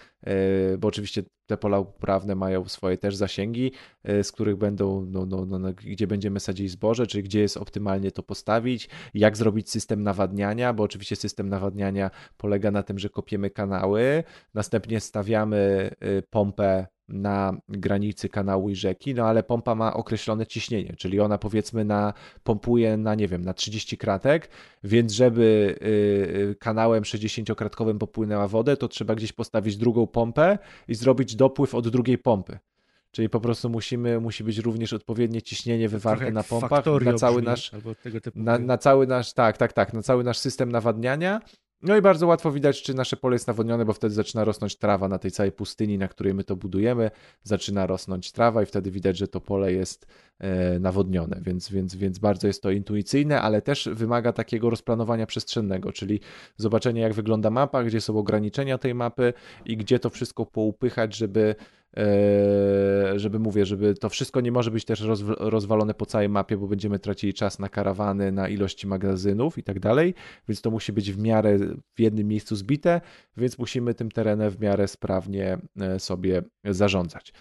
bo 0.78 0.88
oczywiście 0.88 1.22
te 1.46 1.56
pola 1.56 1.78
uprawne 1.78 2.34
mają 2.34 2.68
swoje 2.68 2.98
też 2.98 3.16
zasięgi, 3.16 3.72
e, 4.04 4.24
z 4.24 4.32
których 4.32 4.56
będą, 4.56 5.06
no, 5.06 5.26
no, 5.26 5.46
no, 5.46 5.58
no, 5.58 5.72
gdzie 5.72 6.06
będziemy 6.06 6.40
sadzili 6.40 6.68
zboże, 6.68 7.06
czyli 7.06 7.24
gdzie 7.24 7.40
jest 7.40 7.56
optymalnie 7.56 8.12
to 8.12 8.22
postawić, 8.22 8.88
jak 9.14 9.36
zrobić 9.36 9.70
system 9.70 10.02
nawadniania, 10.02 10.72
bo 10.72 10.82
oczywiście 10.82 11.16
system 11.16 11.48
nawadniania 11.48 12.10
polega 12.36 12.70
na 12.70 12.82
tym, 12.82 12.98
że 12.98 13.08
kopiemy 13.08 13.50
kanały, 13.50 14.24
następnie 14.54 15.00
stawiamy 15.00 15.21
e, 15.30 16.22
pompę 16.30 16.86
na 17.12 17.56
granicy 17.68 18.28
kanału 18.28 18.70
i 18.70 18.76
rzeki, 18.76 19.14
no 19.14 19.26
ale 19.26 19.42
pompa 19.42 19.74
ma 19.74 19.94
określone 19.94 20.46
ciśnienie, 20.46 20.94
czyli 20.98 21.20
ona 21.20 21.38
powiedzmy 21.38 21.84
na, 21.84 22.12
pompuje 22.42 22.96
na, 22.96 23.14
nie 23.14 23.28
wiem, 23.28 23.44
na 23.44 23.54
30 23.54 23.98
kratek, 23.98 24.50
więc 24.84 25.12
żeby 25.12 25.76
y, 25.82 26.56
kanałem 26.60 27.02
60-kratkowym 27.02 27.98
popłynęła 27.98 28.48
wodę, 28.48 28.76
to 28.76 28.88
trzeba 28.88 29.14
gdzieś 29.14 29.32
postawić 29.32 29.76
drugą 29.76 30.06
pompę 30.06 30.58
i 30.88 30.94
zrobić 30.94 31.36
dopływ 31.36 31.74
od 31.74 31.88
drugiej 31.88 32.18
pompy. 32.18 32.58
Czyli 33.10 33.28
po 33.28 33.40
prostu 33.40 33.70
musimy, 33.70 34.20
musi 34.20 34.44
być 34.44 34.58
również 34.58 34.92
odpowiednie 34.92 35.42
ciśnienie 35.42 35.88
wywarte 35.88 36.30
na 36.30 36.42
pompach 36.42 36.84
na 37.04 37.14
cały 37.14 37.42
nasz 37.42 37.70
na, 38.34 38.58
na, 38.58 38.78
cały 38.78 39.06
nasz 39.06 39.32
tak, 39.32 39.56
tak, 39.56 39.72
tak, 39.72 39.92
na 39.92 40.02
cały 40.02 40.24
nasz 40.24 40.38
system 40.38 40.72
nawadniania 40.72 41.40
no 41.82 41.96
i 41.96 42.02
bardzo 42.02 42.26
łatwo 42.26 42.52
widać, 42.52 42.82
czy 42.82 42.94
nasze 42.94 43.16
pole 43.16 43.34
jest 43.34 43.46
nawodnione, 43.46 43.84
bo 43.84 43.92
wtedy 43.92 44.14
zaczyna 44.14 44.44
rosnąć 44.44 44.76
trawa 44.76 45.08
na 45.08 45.18
tej 45.18 45.30
całej 45.30 45.52
pustyni, 45.52 45.98
na 45.98 46.08
której 46.08 46.34
my 46.34 46.44
to 46.44 46.56
budujemy. 46.56 47.10
Zaczyna 47.42 47.86
rosnąć 47.86 48.32
trawa 48.32 48.62
i 48.62 48.66
wtedy 48.66 48.90
widać, 48.90 49.18
że 49.18 49.28
to 49.28 49.40
pole 49.40 49.72
jest 49.72 50.06
e, 50.38 50.78
nawodnione, 50.78 51.40
więc, 51.42 51.70
więc, 51.70 51.94
więc 51.94 52.18
bardzo 52.18 52.46
jest 52.46 52.62
to 52.62 52.70
intuicyjne, 52.70 53.40
ale 53.40 53.62
też 53.62 53.88
wymaga 53.92 54.32
takiego 54.32 54.70
rozplanowania 54.70 55.26
przestrzennego, 55.26 55.92
czyli 55.92 56.20
zobaczenia, 56.56 57.02
jak 57.02 57.14
wygląda 57.14 57.50
mapa, 57.50 57.84
gdzie 57.84 58.00
są 58.00 58.18
ograniczenia 58.18 58.78
tej 58.78 58.94
mapy 58.94 59.32
i 59.64 59.76
gdzie 59.76 59.98
to 59.98 60.10
wszystko 60.10 60.46
poupychać, 60.46 61.16
żeby 61.16 61.54
żeby 63.16 63.38
mówię, 63.38 63.66
żeby 63.66 63.94
to 63.94 64.08
wszystko 64.08 64.40
nie 64.40 64.52
może 64.52 64.70
być 64.70 64.84
też 64.84 65.00
rozwalone 65.38 65.94
po 65.94 66.06
całej 66.06 66.28
mapie, 66.28 66.56
bo 66.56 66.66
będziemy 66.66 66.98
tracili 66.98 67.34
czas 67.34 67.58
na 67.58 67.68
karawany, 67.68 68.32
na 68.32 68.48
ilości 68.48 68.86
magazynów 68.86 69.58
i 69.58 69.62
tak 69.62 69.80
dalej, 69.80 70.14
więc 70.48 70.60
to 70.60 70.70
musi 70.70 70.92
być 70.92 71.12
w 71.12 71.18
miarę 71.18 71.58
w 71.94 72.00
jednym 72.00 72.28
miejscu 72.28 72.56
zbite, 72.56 73.00
więc 73.36 73.58
musimy 73.58 73.94
tym 73.94 74.10
terenem 74.10 74.50
w 74.50 74.60
miarę 74.60 74.88
sprawnie 74.88 75.58
e, 75.80 75.98
sobie 75.98 76.42
zarządzać. 76.64 77.32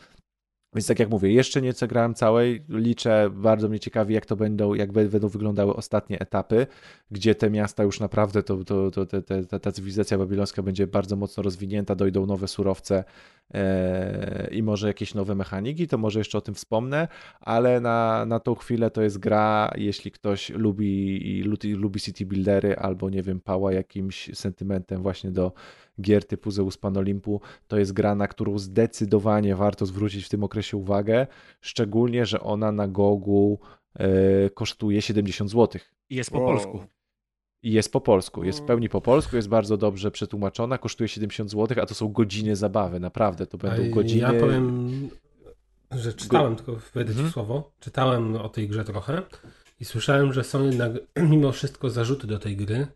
Więc 0.76 0.88
tak 0.88 1.00
jak 1.00 1.10
mówię, 1.10 1.32
jeszcze 1.32 1.62
nie 1.62 1.74
grałem 1.88 2.14
całej, 2.14 2.64
liczę, 2.70 3.30
bardzo 3.34 3.70
mnie 3.70 3.80
ciekawi, 3.80 4.14
jak 4.14 4.26
to 4.26 4.36
będą, 4.36 4.74
jak 4.74 4.92
będą 4.92 5.28
wyglądały 5.28 5.76
ostatnie 5.76 6.20
etapy, 6.20 6.68
gdzie 7.12 7.36
te 7.36 7.50
miasta 7.50 7.84
już 7.84 8.00
naprawdę, 8.00 8.44
to, 8.44 8.64
to, 8.64 8.92
to, 8.92 9.06
te, 9.06 9.22
te, 9.22 9.60
ta 9.60 9.72
cywilizacja 9.72 10.18
babilońska 10.18 10.64
będzie 10.64 10.88
bardzo 10.88 11.16
mocno 11.16 11.44
rozwinięta, 11.44 11.96
dojdą 11.96 12.26
nowe 12.26 12.48
surowce 12.48 13.04
e, 13.54 14.50
i 14.52 14.64
może 14.64 14.88
jakieś 14.88 15.14
nowe 15.14 15.36
mechaniki, 15.36 15.88
to 15.88 15.98
może 15.98 16.20
jeszcze 16.20 16.38
o 16.38 16.42
tym 16.42 16.56
wspomnę, 16.56 17.08
ale 17.42 17.80
na, 17.80 18.26
na 18.26 18.40
tą 18.40 18.56
chwilę 18.56 18.92
to 18.92 19.02
jest 19.02 19.18
gra, 19.18 19.72
jeśli 19.76 20.12
ktoś 20.12 20.50
lubi, 20.50 21.44
lubi, 21.44 21.74
lubi 21.74 22.00
city 22.00 22.26
buildery 22.26 22.76
albo 22.76 23.10
nie 23.10 23.24
wiem, 23.24 23.40
pała 23.40 23.74
jakimś 23.74 24.30
sentymentem 24.34 25.02
właśnie 25.02 25.32
do 25.32 25.54
gier 26.02 26.28
typu 26.28 26.52
Zeus 26.52 26.78
Pan 26.78 26.98
Olimpu, 26.98 27.42
to 27.68 27.78
jest 27.78 27.94
gra, 27.94 28.16
na 28.16 28.28
którą 28.28 28.58
zdecydowanie 28.58 29.56
warto 29.56 29.86
zwrócić 29.86 30.26
w 30.26 30.30
tym 30.30 30.44
okresie 30.44 30.78
uwagę, 30.78 31.28
szczególnie, 31.62 32.26
że 32.26 32.40
ona 32.40 32.72
na 32.72 32.88
Gogu 32.88 33.60
e, 33.94 34.50
kosztuje 34.50 35.02
70 35.02 35.52
zł. 35.52 35.82
I 36.10 36.16
jest 36.16 36.32
po 36.32 36.40
wow. 36.40 36.48
polsku. 36.48 36.80
I 37.64 37.72
jest 37.72 37.92
po 37.92 38.02
polsku, 38.02 38.44
jest 38.44 38.60
w 38.60 38.66
pełni 38.66 38.90
po 38.90 39.02
polsku, 39.02 39.36
jest 39.36 39.48
bardzo 39.48 39.78
dobrze 39.78 40.12
przetłumaczona, 40.12 40.78
kosztuje 40.78 41.08
70 41.08 41.52
zł, 41.52 41.84
a 41.84 41.86
to 41.86 41.96
są 41.96 42.08
godziny 42.08 42.56
zabawy, 42.56 43.00
naprawdę, 43.00 43.48
to 43.48 43.58
będą 43.58 43.84
A 43.84 43.90
godziny... 43.90 44.22
Ja 44.22 44.40
powiem, 44.40 45.10
że 45.92 46.14
czytałem, 46.14 46.56
tylko 46.56 46.76
wejdę 46.94 47.12
Mhm. 47.12 47.30
słowo, 47.32 47.72
czytałem 47.80 48.36
o 48.36 48.50
tej 48.50 48.68
grze 48.68 48.84
trochę 48.84 49.22
i 49.80 49.86
słyszałem, 49.86 50.34
że 50.34 50.44
są 50.44 50.66
jednak 50.66 50.92
mimo 51.32 51.52
wszystko 51.52 51.90
zarzuty 51.90 52.28
do 52.28 52.40
tej 52.40 52.58
gry, 52.58 52.88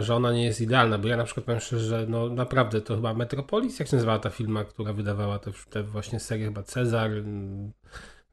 że 0.00 0.14
ona 0.14 0.32
nie 0.32 0.44
jest 0.44 0.60
idealna, 0.60 0.98
bo 0.98 1.08
ja 1.08 1.16
na 1.16 1.24
przykład 1.24 1.46
powiem 1.46 1.60
szczerze, 1.60 1.84
że 1.86 2.06
no 2.08 2.28
naprawdę 2.28 2.80
to 2.80 2.94
chyba 2.94 3.14
Metropolis, 3.14 3.78
jak 3.78 3.88
się 3.88 3.96
nazywała 3.96 4.18
ta 4.18 4.30
firma, 4.30 4.64
która 4.64 4.92
wydawała 4.92 5.38
te, 5.38 5.50
te 5.70 5.82
właśnie 5.82 6.20
serie, 6.20 6.44
chyba 6.44 6.62
Cezar, 6.62 7.10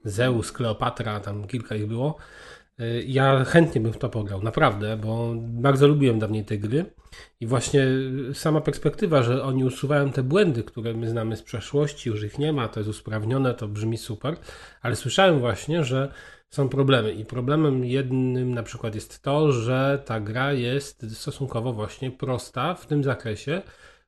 Zeus, 0.03 0.51
Kleopatra, 0.51 1.19
tam 1.19 1.47
kilka 1.47 1.75
ich 1.75 1.87
było. 1.87 2.17
Y, 2.79 3.03
Ja 3.07 3.43
chętnie 3.45 3.81
bym 3.81 3.93
w 3.93 3.97
to 3.97 4.09
pograł, 4.09 4.41
naprawdę, 4.43 4.97
bo 4.97 5.33
bardzo 5.37 5.87
lubiłem 5.87 6.19
dawniej 6.19 6.45
te 6.45 6.57
gry 6.57 6.85
i 7.39 7.47
właśnie 7.47 7.85
sama 8.33 8.61
perspektywa, 8.61 9.23
że 9.23 9.43
oni 9.43 9.63
usuwają 9.63 10.11
te 10.11 10.23
błędy, 10.23 10.63
które 10.63 10.93
my 10.93 11.09
znamy 11.09 11.37
z 11.37 11.43
przeszłości, 11.43 12.09
już 12.09 12.23
ich 12.23 12.39
nie 12.39 12.53
ma, 12.53 12.67
to 12.67 12.79
jest 12.79 12.89
usprawnione, 12.89 13.53
to 13.53 13.67
brzmi 13.67 13.97
super, 13.97 14.37
ale 14.81 14.95
słyszałem 14.95 15.39
właśnie, 15.39 15.83
że 15.83 16.11
są 16.49 16.69
problemy 16.69 17.13
i 17.13 17.25
problemem 17.25 17.85
jednym 17.85 18.53
na 18.53 18.63
przykład 18.63 18.95
jest 18.95 19.21
to, 19.21 19.51
że 19.51 20.03
ta 20.05 20.19
gra 20.19 20.53
jest 20.53 21.17
stosunkowo 21.17 21.73
właśnie 21.73 22.11
prosta 22.11 22.73
w 22.73 22.85
tym 22.85 23.03
zakresie, 23.03 23.61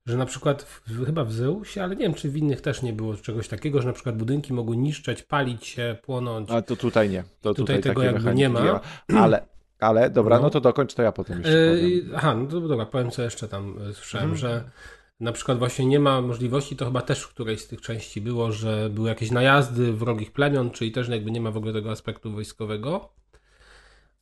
że 0.05 0.17
na 0.17 0.25
przykład 0.25 0.63
w, 0.63 1.05
chyba 1.05 1.23
w 1.25 1.33
Zeusie, 1.33 1.83
ale 1.83 1.95
nie 1.95 2.01
wiem 2.01 2.13
czy 2.13 2.29
w 2.29 2.37
innych 2.37 2.61
też 2.61 2.81
nie 2.81 2.93
było 2.93 3.15
czegoś 3.15 3.47
takiego, 3.47 3.81
że 3.81 3.87
na 3.87 3.93
przykład 3.93 4.17
budynki 4.17 4.53
mogły 4.53 4.77
niszczeć, 4.77 5.23
palić 5.23 5.65
się, 5.65 5.95
płonąć. 6.01 6.51
A 6.51 6.61
to 6.61 6.75
tutaj 6.75 7.09
nie. 7.09 7.23
To 7.41 7.53
Tutaj 7.53 7.75
tutaj, 7.77 7.81
tego 7.81 8.03
jakby 8.03 8.33
nie 8.35 8.49
ma. 8.49 8.81
Ale, 9.15 9.45
ale 9.79 10.09
dobra, 10.09 10.35
no. 10.37 10.41
No. 10.43 10.49
to 10.49 10.61
dokończ, 10.61 10.93
to 10.93 11.01
ja 11.03 11.11
potem 11.11 11.37
jeszcze. 11.37 11.57
Yy, 11.57 12.05
aha, 12.15 12.35
no 12.35 12.45
to 12.45 12.61
dobra, 12.61 12.85
powiem 12.85 13.11
co 13.11 13.21
jeszcze 13.21 13.47
tam 13.47 13.75
słyszałem, 13.93 14.31
Mhm. 14.31 14.37
że 14.37 14.63
na 15.19 15.31
przykład 15.31 15.59
właśnie 15.59 15.85
nie 15.85 15.99
ma 15.99 16.21
możliwości, 16.21 16.75
to 16.75 16.85
chyba 16.85 17.01
też 17.01 17.21
w 17.23 17.29
którejś 17.29 17.61
z 17.61 17.67
tych 17.67 17.81
części 17.81 18.21
było, 18.21 18.51
że 18.51 18.89
były 18.89 19.09
jakieś 19.09 19.31
najazdy 19.31 19.93
wrogich 19.93 20.31
plemion, 20.31 20.71
czyli 20.71 20.91
też 20.91 21.09
jakby 21.09 21.31
nie 21.31 21.41
ma 21.41 21.51
w 21.51 21.57
ogóle 21.57 21.73
tego 21.73 21.91
aspektu 21.91 22.31
wojskowego. 22.31 23.09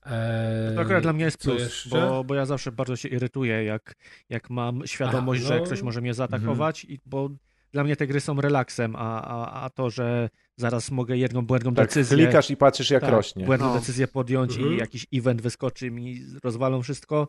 Eee, 0.05 0.75
To 0.75 0.81
akurat 0.81 1.03
dla 1.03 1.13
mnie 1.13 1.25
jest 1.25 1.37
plus, 1.37 1.87
bo, 1.87 2.23
bo 2.23 2.35
ja 2.35 2.45
zawsze 2.45 2.71
bardzo 2.71 2.95
się 2.95 3.09
irytuję, 3.09 3.63
jak, 3.63 3.95
jak 4.29 4.49
mam 4.49 4.81
świadomość, 4.87 5.41
A, 5.43 5.47
że 5.47 5.59
no. 5.59 5.65
ktoś 5.65 5.81
może 5.81 6.01
mnie 6.01 6.13
zaatakować, 6.13 6.85
i, 6.85 6.99
bo 7.05 7.29
dla 7.71 7.83
mnie 7.83 7.95
te 7.95 8.07
gry 8.07 8.19
są 8.19 8.41
relaksem, 8.41 8.95
a, 8.95 9.21
a, 9.23 9.63
a 9.63 9.69
to, 9.69 9.89
że 9.89 10.29
zaraz 10.55 10.91
mogę 10.91 11.17
jedną 11.17 11.45
błędną 11.45 11.73
Tak, 11.73 11.87
decyzję... 11.87 12.17
klikasz 12.17 12.51
i 12.51 12.57
patrzysz, 12.57 12.89
jak 12.91 13.01
tak, 13.01 13.11
rośnie. 13.11 13.45
błędną 13.45 13.67
No. 13.73 13.79
decyzję 13.79 14.07
podjąć 14.07 14.55
Mhm. 14.55 14.73
i 14.73 14.77
jakiś 14.77 15.05
event 15.13 15.41
wyskoczy 15.41 15.91
mi, 15.91 16.21
rozwalą 16.43 16.81
wszystko, 16.81 17.27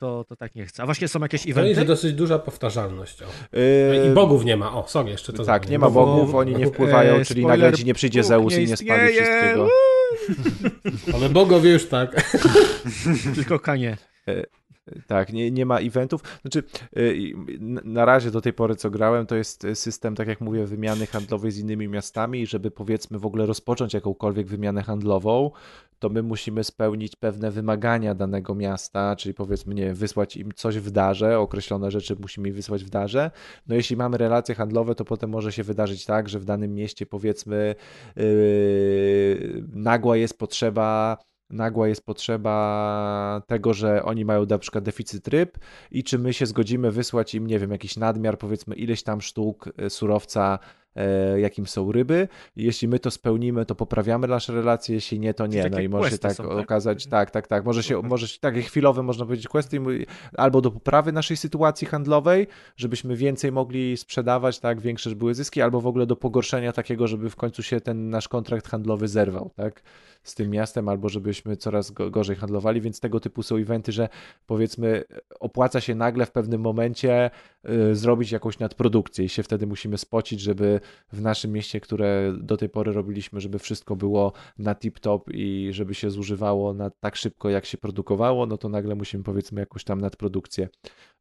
to, 0.00 0.24
to 0.28 0.36
tak 0.36 0.54
nie 0.54 0.66
chcę. 0.66 0.82
A 0.82 0.86
właśnie 0.86 1.08
są 1.08 1.20
jakieś 1.20 1.46
No 1.46 1.50
eventy? 1.52 1.74
że 1.74 1.84
dosyć 1.84 2.12
duża 2.12 2.38
powtarzalność. 2.38 3.22
O. 3.22 3.26
Yy, 3.56 4.06
I 4.06 4.14
bogów 4.14 4.44
nie 4.44 4.56
ma. 4.56 4.72
O, 4.72 4.88
sorry, 4.88 5.10
jeszcze 5.10 5.32
to 5.32 5.44
tak, 5.44 5.68
nie 5.68 5.78
ma 5.78 5.90
Bo- 5.90 6.06
bogów, 6.06 6.34
oni 6.34 6.56
nie 6.56 6.66
wpływają, 6.66 7.14
e, 7.14 7.24
czyli 7.24 7.46
nagle 7.46 7.72
ci 7.72 7.84
nie 7.84 7.94
przyjdzie 7.94 8.24
Zeus 8.24 8.56
nie 8.56 8.62
i 8.62 8.66
nie 8.66 8.76
spali 8.76 8.90
istnieje, 8.90 9.22
wszystkiego. 9.22 9.68
Ale 11.14 11.28
bogowie 11.28 11.70
już 11.70 11.86
tak. 11.88 12.32
Tylko 13.34 13.58
kanie. 13.58 13.96
Tak, 15.06 15.32
nie, 15.32 15.50
nie 15.50 15.66
ma 15.66 15.78
eventów. 15.78 16.22
Znaczy, 16.42 16.62
y, 16.96 17.32
na 17.84 18.04
razie 18.04 18.30
do 18.30 18.40
tej 18.40 18.52
pory, 18.52 18.76
co 18.76 18.90
grałem, 18.90 19.26
to 19.26 19.36
jest 19.36 19.66
system, 19.74 20.14
tak 20.14 20.28
jak 20.28 20.40
mówię, 20.40 20.66
wymiany 20.66 21.06
handlowej 21.06 21.50
z 21.50 21.58
innymi 21.58 21.88
miastami 21.88 22.40
i 22.40 22.46
żeby 22.46 22.70
powiedzmy 22.70 23.18
w 23.18 23.26
ogóle 23.26 23.46
rozpocząć 23.46 23.94
jakąkolwiek 23.94 24.46
wymianę 24.46 24.82
handlową, 24.82 25.50
to 26.00 26.08
my 26.08 26.22
musimy 26.22 26.64
spełnić 26.64 27.16
pewne 27.16 27.50
wymagania 27.50 28.14
danego 28.14 28.54
miasta, 28.54 29.16
czyli 29.16 29.34
powiedzmy, 29.34 29.74
nie 29.74 29.94
wysłać 29.94 30.36
im 30.36 30.52
coś 30.54 30.78
w 30.78 30.90
darze, 30.90 31.38
określone 31.38 31.90
rzeczy 31.90 32.16
musimy 32.20 32.48
im 32.48 32.54
wysłać 32.54 32.84
w 32.84 32.90
darze. 32.90 33.30
No 33.66 33.74
jeśli 33.74 33.96
mamy 33.96 34.18
relacje 34.18 34.54
handlowe, 34.54 34.94
to 34.94 35.04
potem 35.04 35.30
może 35.30 35.52
się 35.52 35.62
wydarzyć 35.62 36.06
tak, 36.06 36.28
że 36.28 36.38
w 36.38 36.44
danym 36.44 36.74
mieście 36.74 37.06
powiedzmy 37.06 37.74
yy, 38.16 39.64
nagła 39.72 40.16
jest 40.16 40.38
potrzeba 40.38 41.18
nagła 41.50 41.88
jest 41.88 42.06
potrzeba 42.06 43.42
tego, 43.46 43.74
że 43.74 44.02
oni 44.02 44.24
mają 44.24 44.46
na 44.46 44.58
przykład 44.58 44.84
deficyt 44.84 45.28
ryb 45.28 45.58
i 45.90 46.04
czy 46.04 46.18
my 46.18 46.32
się 46.32 46.46
zgodzimy 46.46 46.90
wysłać 46.90 47.34
im, 47.34 47.46
nie 47.46 47.58
wiem, 47.58 47.70
jakiś 47.70 47.96
nadmiar, 47.96 48.38
powiedzmy 48.38 48.74
ileś 48.74 49.02
tam 49.02 49.20
sztuk 49.20 49.68
e, 49.76 49.90
surowca, 49.90 50.58
jakim 51.36 51.66
są 51.66 51.92
ryby. 51.92 52.28
Jeśli 52.56 52.88
my 52.88 52.98
to 52.98 53.10
spełnimy, 53.10 53.66
to 53.66 53.74
poprawiamy 53.74 54.28
nasze 54.28 54.52
relacje, 54.52 54.94
jeśli 54.94 55.20
nie, 55.20 55.34
to 55.34 55.46
nie. 55.46 55.70
No 55.70 55.80
i 55.80 55.88
może 55.88 56.10
się 56.10 56.18
tak 56.18 56.32
są, 56.32 56.48
tak? 56.48 56.58
okazać, 56.58 57.06
tak, 57.06 57.30
tak, 57.30 57.46
tak, 57.46 57.64
może 57.64 57.82
się, 57.82 58.02
może 58.02 58.28
się 58.28 58.40
takie 58.40 58.62
chwilowe, 58.62 59.02
można 59.02 59.24
powiedzieć, 59.24 59.48
questy 59.48 59.80
albo 60.36 60.60
do 60.60 60.70
poprawy 60.70 61.12
naszej 61.12 61.36
sytuacji 61.36 61.86
handlowej, 61.86 62.46
żebyśmy 62.76 63.16
więcej 63.16 63.52
mogli 63.52 63.96
sprzedawać, 63.96 64.58
tak, 64.58 64.80
większe 64.80 65.10
były 65.10 65.34
zyski, 65.34 65.62
albo 65.62 65.80
w 65.80 65.86
ogóle 65.86 66.06
do 66.06 66.16
pogorszenia 66.16 66.72
takiego, 66.72 67.06
żeby 67.06 67.30
w 67.30 67.36
końcu 67.36 67.62
się 67.62 67.80
ten 67.80 68.10
nasz 68.10 68.28
kontrakt 68.28 68.68
handlowy 68.68 69.08
zerwał, 69.08 69.50
tak, 69.56 69.82
z 70.22 70.34
tym 70.34 70.50
miastem, 70.50 70.88
albo 70.88 71.08
żebyśmy 71.08 71.56
coraz 71.56 71.90
go- 71.90 72.10
gorzej 72.10 72.36
handlowali, 72.36 72.80
więc 72.80 73.00
tego 73.00 73.20
typu 73.20 73.42
są 73.42 73.56
eventy, 73.56 73.92
że 73.92 74.08
powiedzmy 74.46 75.04
opłaca 75.40 75.80
się 75.80 75.94
nagle 75.94 76.26
w 76.26 76.30
pewnym 76.30 76.60
momencie 76.60 77.30
y, 77.90 77.94
zrobić 77.94 78.32
jakąś 78.32 78.58
nadprodukcję 78.58 79.24
i 79.24 79.28
się 79.28 79.42
wtedy 79.42 79.66
musimy 79.66 79.98
spocić, 79.98 80.40
żeby 80.40 80.79
w 81.12 81.20
naszym 81.20 81.52
mieście, 81.52 81.80
które 81.80 82.32
do 82.38 82.56
tej 82.56 82.68
pory 82.68 82.92
robiliśmy, 82.92 83.40
żeby 83.40 83.58
wszystko 83.58 83.96
było 83.96 84.32
na 84.58 84.74
tip-top 84.74 85.20
i 85.34 85.68
żeby 85.72 85.94
się 85.94 86.10
zużywało 86.10 86.74
na 86.74 86.90
tak 86.90 87.16
szybko, 87.16 87.50
jak 87.50 87.66
się 87.66 87.78
produkowało, 87.78 88.46
no 88.46 88.58
to 88.58 88.68
nagle 88.68 88.94
musimy 88.94 89.24
powiedzmy 89.24 89.60
jakąś 89.60 89.84
tam 89.84 90.00
nadprodukcję 90.00 90.68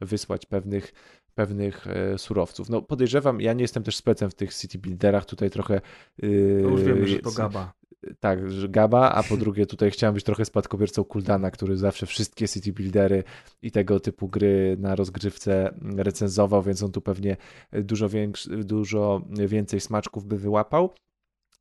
wysłać 0.02 0.46
pewnych, 0.46 0.94
pewnych 1.36 1.88
e, 1.88 2.18
surowców. 2.18 2.70
No 2.70 2.82
podejrzewam, 2.82 3.42
ja 3.42 3.54
nie 3.54 3.62
jestem 3.62 3.84
też 3.84 3.96
specem 3.96 4.30
w 4.30 4.36
tych 4.36 4.54
city 4.54 4.78
builderach, 4.80 5.26
tutaj 5.26 5.50
trochę... 5.50 5.82
Yy, 6.18 6.60
To 6.64 6.70
już 6.70 6.84
wiemy, 6.84 7.08
że 7.08 7.20
to 7.20 7.32
Gaba. 7.32 7.79
Tak, 8.20 8.52
że 8.52 8.70
Gaba, 8.70 9.12
a 9.12 9.24
po 9.24 9.38
drugie 9.38 9.66
tutaj 9.66 9.92
chciałem 9.92 10.14
być 10.14 10.24
trochę 10.24 10.46
spadkobiercą 10.46 11.04
Kuldana, 11.04 11.52
który 11.52 11.78
zawsze 11.78 12.06
wszystkie 12.06 12.48
city 12.48 12.74
buildery 12.74 13.24
i 13.62 13.72
tego 13.72 14.00
typu 14.00 14.28
gry 14.28 14.76
na 14.80 14.96
rozgrywce 14.96 15.74
recenzował, 15.96 16.64
więc 16.64 16.84
on 16.84 16.92
tu 16.92 17.02
pewnie 17.02 17.38
dużo, 17.72 18.10
większy, 18.10 18.50
dużo 18.50 19.22
więcej 19.48 19.80
smaczków 19.80 20.26
by 20.26 20.38
wyłapał. 20.38 20.94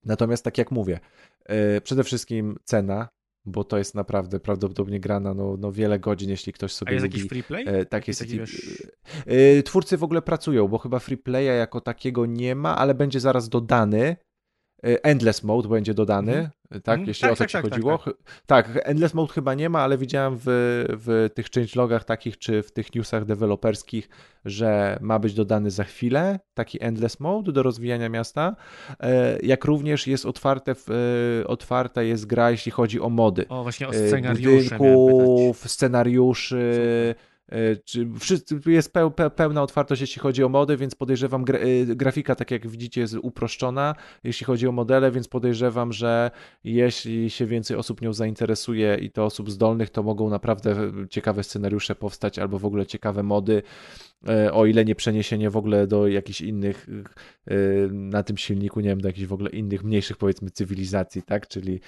Natomiast 0.04 0.44
tak 0.44 0.58
jak 0.58 0.70
mówię, 0.70 1.00
e, 1.44 1.80
przede 1.80 2.04
wszystkim 2.04 2.56
cena, 2.64 3.08
bo 3.44 3.64
to 3.64 3.78
jest 3.78 3.94
naprawdę 3.94 4.40
prawdopodobnie 4.40 5.00
grana 5.00 5.34
no, 5.34 5.56
no 5.58 5.72
wiele 5.72 5.98
godzin, 5.98 6.30
jeśli 6.30 6.52
ktoś 6.52 6.72
sobie 6.72 6.90
A 6.90 6.92
jest 6.92 7.04
lubi 7.04 7.16
jakiś 7.16 7.28
free 7.28 7.42
play? 7.42 7.64
e, 7.68 7.84
takie 7.84 8.12
Taki- 8.14 8.30
city... 8.30 8.38
taki, 8.46 8.52
wiesz- 8.52 8.92
E, 9.58 9.62
Twórcy 9.62 9.96
w 9.96 10.04
ogóle 10.04 10.22
pracują, 10.22 10.68
bo 10.68 10.78
chyba 10.78 10.98
free 10.98 11.16
playa 11.18 11.44
jako 11.58 11.80
takiego 11.80 12.26
nie 12.26 12.54
ma, 12.54 12.76
ale 12.76 12.94
będzie 12.94 13.20
zaraz 13.20 13.48
dodany. 13.48 14.16
E, 14.84 15.04
Endless 15.04 15.42
Mode 15.42 15.68
będzie 15.68 15.94
dodany, 15.94 16.32
Mhm. 16.32 16.50
tak? 16.82 16.94
Mhm. 16.94 17.08
Jeśli 17.08 17.22
Tak, 17.22 17.32
o 17.32 17.34
to 17.34 17.38
tak, 17.38 17.48
ci 17.48 17.52
tak, 17.52 17.62
tak, 17.62 17.72
chodziło. 17.72 17.98
tak. 17.98 18.14
Tak, 18.46 18.80
Endless 18.84 19.14
Mode 19.14 19.32
chyba 19.32 19.54
nie 19.54 19.68
ma, 19.68 19.80
ale 19.80 19.98
widziałem 19.98 20.36
w, 20.36 20.42
w 20.88 21.30
tych 21.34 21.46
changelogach 21.54 22.04
takich, 22.04 22.38
czy 22.38 22.62
w 22.62 22.72
tych 22.72 22.94
newsach 22.94 23.24
deweloperskich, 23.24 24.08
że 24.44 24.98
ma 25.00 25.18
być 25.18 25.34
dodany 25.34 25.70
za 25.70 25.84
chwilę 25.84 26.40
taki 26.54 26.84
Endless 26.84 27.20
Mode 27.20 27.52
do 27.52 27.62
rozwijania 27.62 28.08
miasta, 28.08 28.56
E, 29.00 29.38
jak 29.42 29.64
również 29.64 30.06
jest 30.06 30.26
otwarte, 30.26 30.74
w, 30.74 30.86
e, 30.90 31.46
otwarta 31.46 32.02
jest 32.02 32.26
gra, 32.26 32.50
jeśli 32.50 32.72
chodzi 32.72 33.00
o 33.00 33.08
mody. 33.08 33.48
O, 33.48 33.62
właśnie 33.62 33.88
o 33.88 33.92
scenariusze 33.92 34.76
budynków, 34.78 35.70
scenariuszy, 35.70 36.80
e, 37.16 37.37
czy 37.84 38.08
wszyscy, 38.18 38.60
jest 38.66 38.92
peł, 38.92 39.10
pe, 39.10 39.30
pełna 39.30 39.62
otwartość, 39.62 40.00
jeśli 40.00 40.22
chodzi 40.22 40.44
o 40.44 40.48
mody, 40.48 40.76
więc 40.76 40.94
podejrzewam, 40.94 41.44
e, 41.48 41.86
grafika, 41.86 42.34
tak 42.34 42.50
jak 42.50 42.66
widzicie, 42.66 43.00
jest 43.00 43.14
uproszczona, 43.22 43.94
jeśli 44.24 44.46
chodzi 44.46 44.68
o 44.68 44.72
modele, 44.72 45.10
więc 45.10 45.28
podejrzewam, 45.28 45.92
że 45.92 46.30
jeśli 46.64 47.30
się 47.30 47.46
więcej 47.46 47.76
osób 47.76 48.00
nią 48.00 48.12
zainteresuje 48.12 48.98
i 49.00 49.10
to 49.10 49.24
osób 49.24 49.50
zdolnych, 49.50 49.90
to 49.90 50.02
mogą 50.02 50.30
naprawdę 50.30 50.92
ciekawe 51.10 51.44
scenariusze 51.44 51.94
powstać 51.94 52.38
albo 52.38 52.58
w 52.58 52.64
ogóle 52.64 52.86
ciekawe 52.86 53.22
mody, 53.22 53.62
e, 54.28 54.52
o 54.52 54.66
ile 54.66 54.84
nie 54.84 54.94
przeniesienie 54.94 55.50
w 55.50 55.56
ogóle 55.56 55.86
do 55.86 56.08
jakichś 56.08 56.40
innych 56.40 56.86
e, 57.46 57.54
na 57.92 58.22
tym 58.22 58.36
silniku, 58.36 58.80
nie 58.80 58.88
wiem, 58.88 59.00
do 59.00 59.08
jakichś 59.08 59.26
w 59.26 59.32
ogóle 59.32 59.50
innych, 59.50 59.84
mniejszych 59.84 60.16
powiedzmy 60.16 60.50
cywilizacji, 60.50 61.22
tak, 61.22 61.48
czyli, 61.48 61.80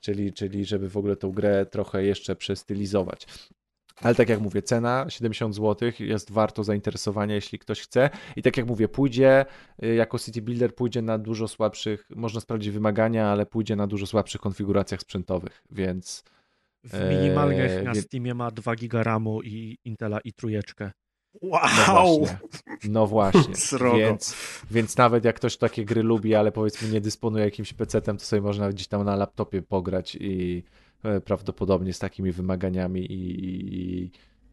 czyli, 0.00 0.32
czyli 0.32 0.64
żeby 0.64 0.88
w 0.88 0.96
ogóle 0.96 1.16
tą 1.16 1.32
grę 1.32 1.66
trochę 1.66 2.04
jeszcze 2.04 2.36
przestylizować. 2.36 3.26
Ale 4.02 4.14
tak 4.14 4.28
jak 4.28 4.40
mówię, 4.40 4.62
cena 4.62 5.06
70 5.08 5.54
zł 5.54 5.90
jest 5.98 6.30
warto 6.30 6.64
zainteresowania, 6.64 7.34
jeśli 7.34 7.58
ktoś 7.58 7.80
chce. 7.80 8.10
I 8.36 8.42
tak 8.42 8.56
jak 8.56 8.66
mówię, 8.66 8.88
pójdzie 8.88 9.46
y, 9.84 9.94
jako 9.94 10.18
City 10.18 10.42
Builder, 10.42 10.74
pójdzie 10.74 11.02
na 11.02 11.18
dużo 11.18 11.48
słabszych, 11.48 12.08
można 12.16 12.40
sprawdzić 12.40 12.70
wymagania, 12.70 13.28
ale 13.28 13.46
pójdzie 13.46 13.76
na 13.76 13.86
dużo 13.86 14.06
słabszych 14.06 14.40
konfiguracjach 14.40 15.00
sprzętowych, 15.00 15.62
więc. 15.70 16.24
W 16.84 17.10
minimalnych 17.10 17.70
e, 17.70 17.82
na 17.82 17.92
wie- 17.92 18.02
Steamie 18.02 18.34
ma 18.34 18.50
2 18.50 18.74
giga 18.74 19.02
RAMu 19.02 19.42
i 19.42 19.78
Intela 19.84 20.20
i 20.20 20.32
trójeczkę. 20.32 20.92
Wow! 21.42 21.58
No 21.68 22.16
właśnie. 22.16 22.38
No 22.88 23.06
właśnie. 23.06 23.54
Więc, 23.98 24.36
więc 24.70 24.96
nawet 24.96 25.24
jak 25.24 25.36
ktoś 25.36 25.56
takie 25.56 25.84
gry 25.84 26.02
lubi, 26.02 26.34
ale 26.34 26.52
powiedzmy 26.52 26.88
nie 26.88 27.00
dysponuje 27.00 27.44
jakimś 27.44 27.74
PC-tem, 27.74 28.16
to 28.18 28.24
sobie 28.24 28.42
można 28.42 28.68
gdzieś 28.68 28.86
tam 28.88 29.04
na 29.04 29.16
laptopie 29.16 29.62
pograć 29.62 30.16
i 30.20 30.64
prawdopodobnie 31.24 31.92
z 31.92 31.98
takimi 31.98 32.32
wymaganiami 32.32 33.00
i, 33.12 34.04
i, 34.04 34.10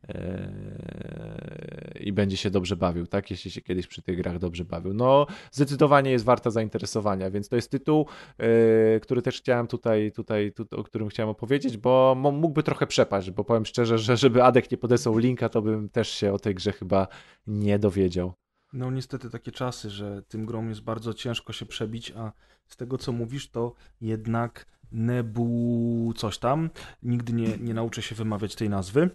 e, 0.09 1.95
i 1.99 2.13
będzie 2.13 2.37
się 2.37 2.49
dobrze 2.49 2.75
bawił, 2.75 3.07
tak? 3.07 3.31
Jeśli 3.31 3.51
się 3.51 3.61
kiedyś 3.61 3.87
przy 3.87 4.01
tych 4.01 4.17
grach 4.17 4.39
dobrze 4.39 4.65
bawił. 4.65 4.93
No, 4.93 5.27
zdecydowanie 5.51 6.11
jest 6.11 6.25
warta 6.25 6.51
zainteresowania, 6.51 7.31
więc 7.31 7.49
to 7.49 7.55
jest 7.55 7.71
tytuł, 7.71 8.07
e, 8.37 8.99
który 8.99 9.21
też 9.21 9.37
chciałem 9.37 9.67
tutaj, 9.67 10.11
tutaj, 10.11 10.51
tu, 10.51 10.65
o 10.71 10.83
którym 10.83 11.09
chciałem 11.09 11.29
opowiedzieć, 11.29 11.77
bo 11.77 12.15
mógłby 12.15 12.63
trochę 12.63 12.87
przepaść, 12.87 13.31
bo 13.31 13.43
powiem 13.43 13.65
szczerze, 13.65 13.97
że 13.97 14.17
żeby 14.17 14.43
Adek 14.43 14.71
nie 14.71 14.77
podesłał 14.77 15.17
linka, 15.17 15.49
to 15.49 15.61
bym 15.61 15.89
też 15.89 16.09
się 16.09 16.33
o 16.33 16.39
tej 16.39 16.55
grze 16.55 16.71
chyba 16.71 17.07
nie 17.47 17.79
dowiedział. 17.79 18.33
No 18.73 18.91
niestety 18.91 19.29
takie 19.29 19.51
czasy, 19.51 19.89
że 19.89 20.23
tym 20.27 20.45
grom 20.45 20.69
jest 20.69 20.81
bardzo 20.81 21.13
ciężko 21.13 21.53
się 21.53 21.65
przebić, 21.65 22.11
a 22.11 22.31
z 22.67 22.77
tego 22.77 22.97
co 22.97 23.11
mówisz, 23.11 23.49
to 23.49 23.73
jednak 24.01 24.65
Nebu 24.91 26.13
coś 26.17 26.37
tam, 26.37 26.69
nigdy 27.03 27.33
nie, 27.33 27.57
nie 27.57 27.73
nauczę 27.73 28.01
się 28.01 28.15
wymawiać 28.15 28.55
tej 28.55 28.69
nazwy, 28.69 29.09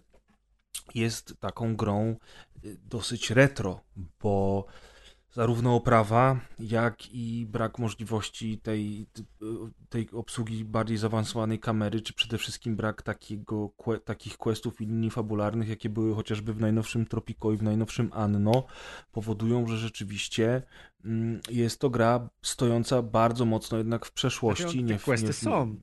jest 0.95 1.35
taką 1.41 1.77
grą 1.77 2.17
y, 2.65 2.79
dosyć 2.85 3.31
retro, 3.31 3.81
bo 4.23 4.67
zarówno 5.32 5.74
oprawa, 5.74 6.40
jak 6.59 7.15
i 7.15 7.47
brak 7.47 7.78
możliwości 7.78 8.59
tej, 8.59 9.07
tej 9.89 10.11
obsługi 10.11 10.65
bardziej 10.65 10.98
zaawansowanej 10.98 11.59
kamery, 11.59 12.01
czy 12.01 12.12
przede 12.15 12.39
wszystkim 12.39 12.77
brak 12.77 13.02
takiego, 13.02 13.70
takich 14.05 14.36
questów 14.36 14.81
i 14.81 14.86
linii 14.86 15.11
fabularnych, 15.11 15.69
jakie 15.69 15.89
były 15.89 16.15
chociażby 16.15 16.55
w 16.55 16.61
najnowszym 16.61 17.07
Tropico 17.07 17.52
i 17.52 17.57
w 17.57 17.62
najnowszym 17.62 18.11
Anno, 18.12 18.65
powodują, 19.12 19.66
że 19.66 19.78
rzeczywiście 19.78 20.62
mm, 21.05 21.40
jest 21.51 21.81
to 21.81 21.90
gra 21.90 22.28
stojąca 22.43 23.02
bardzo 23.02 23.44
mocno 23.44 23.78
jednak 23.78 24.07
w 24.07 24.12
przeszłości. 24.12 24.78
Te 24.78 24.82
nie 24.82 24.98
w, 24.98 25.05
questy 25.05 25.27
nie 25.27 25.32
w, 25.32 25.36
są. 25.36 25.77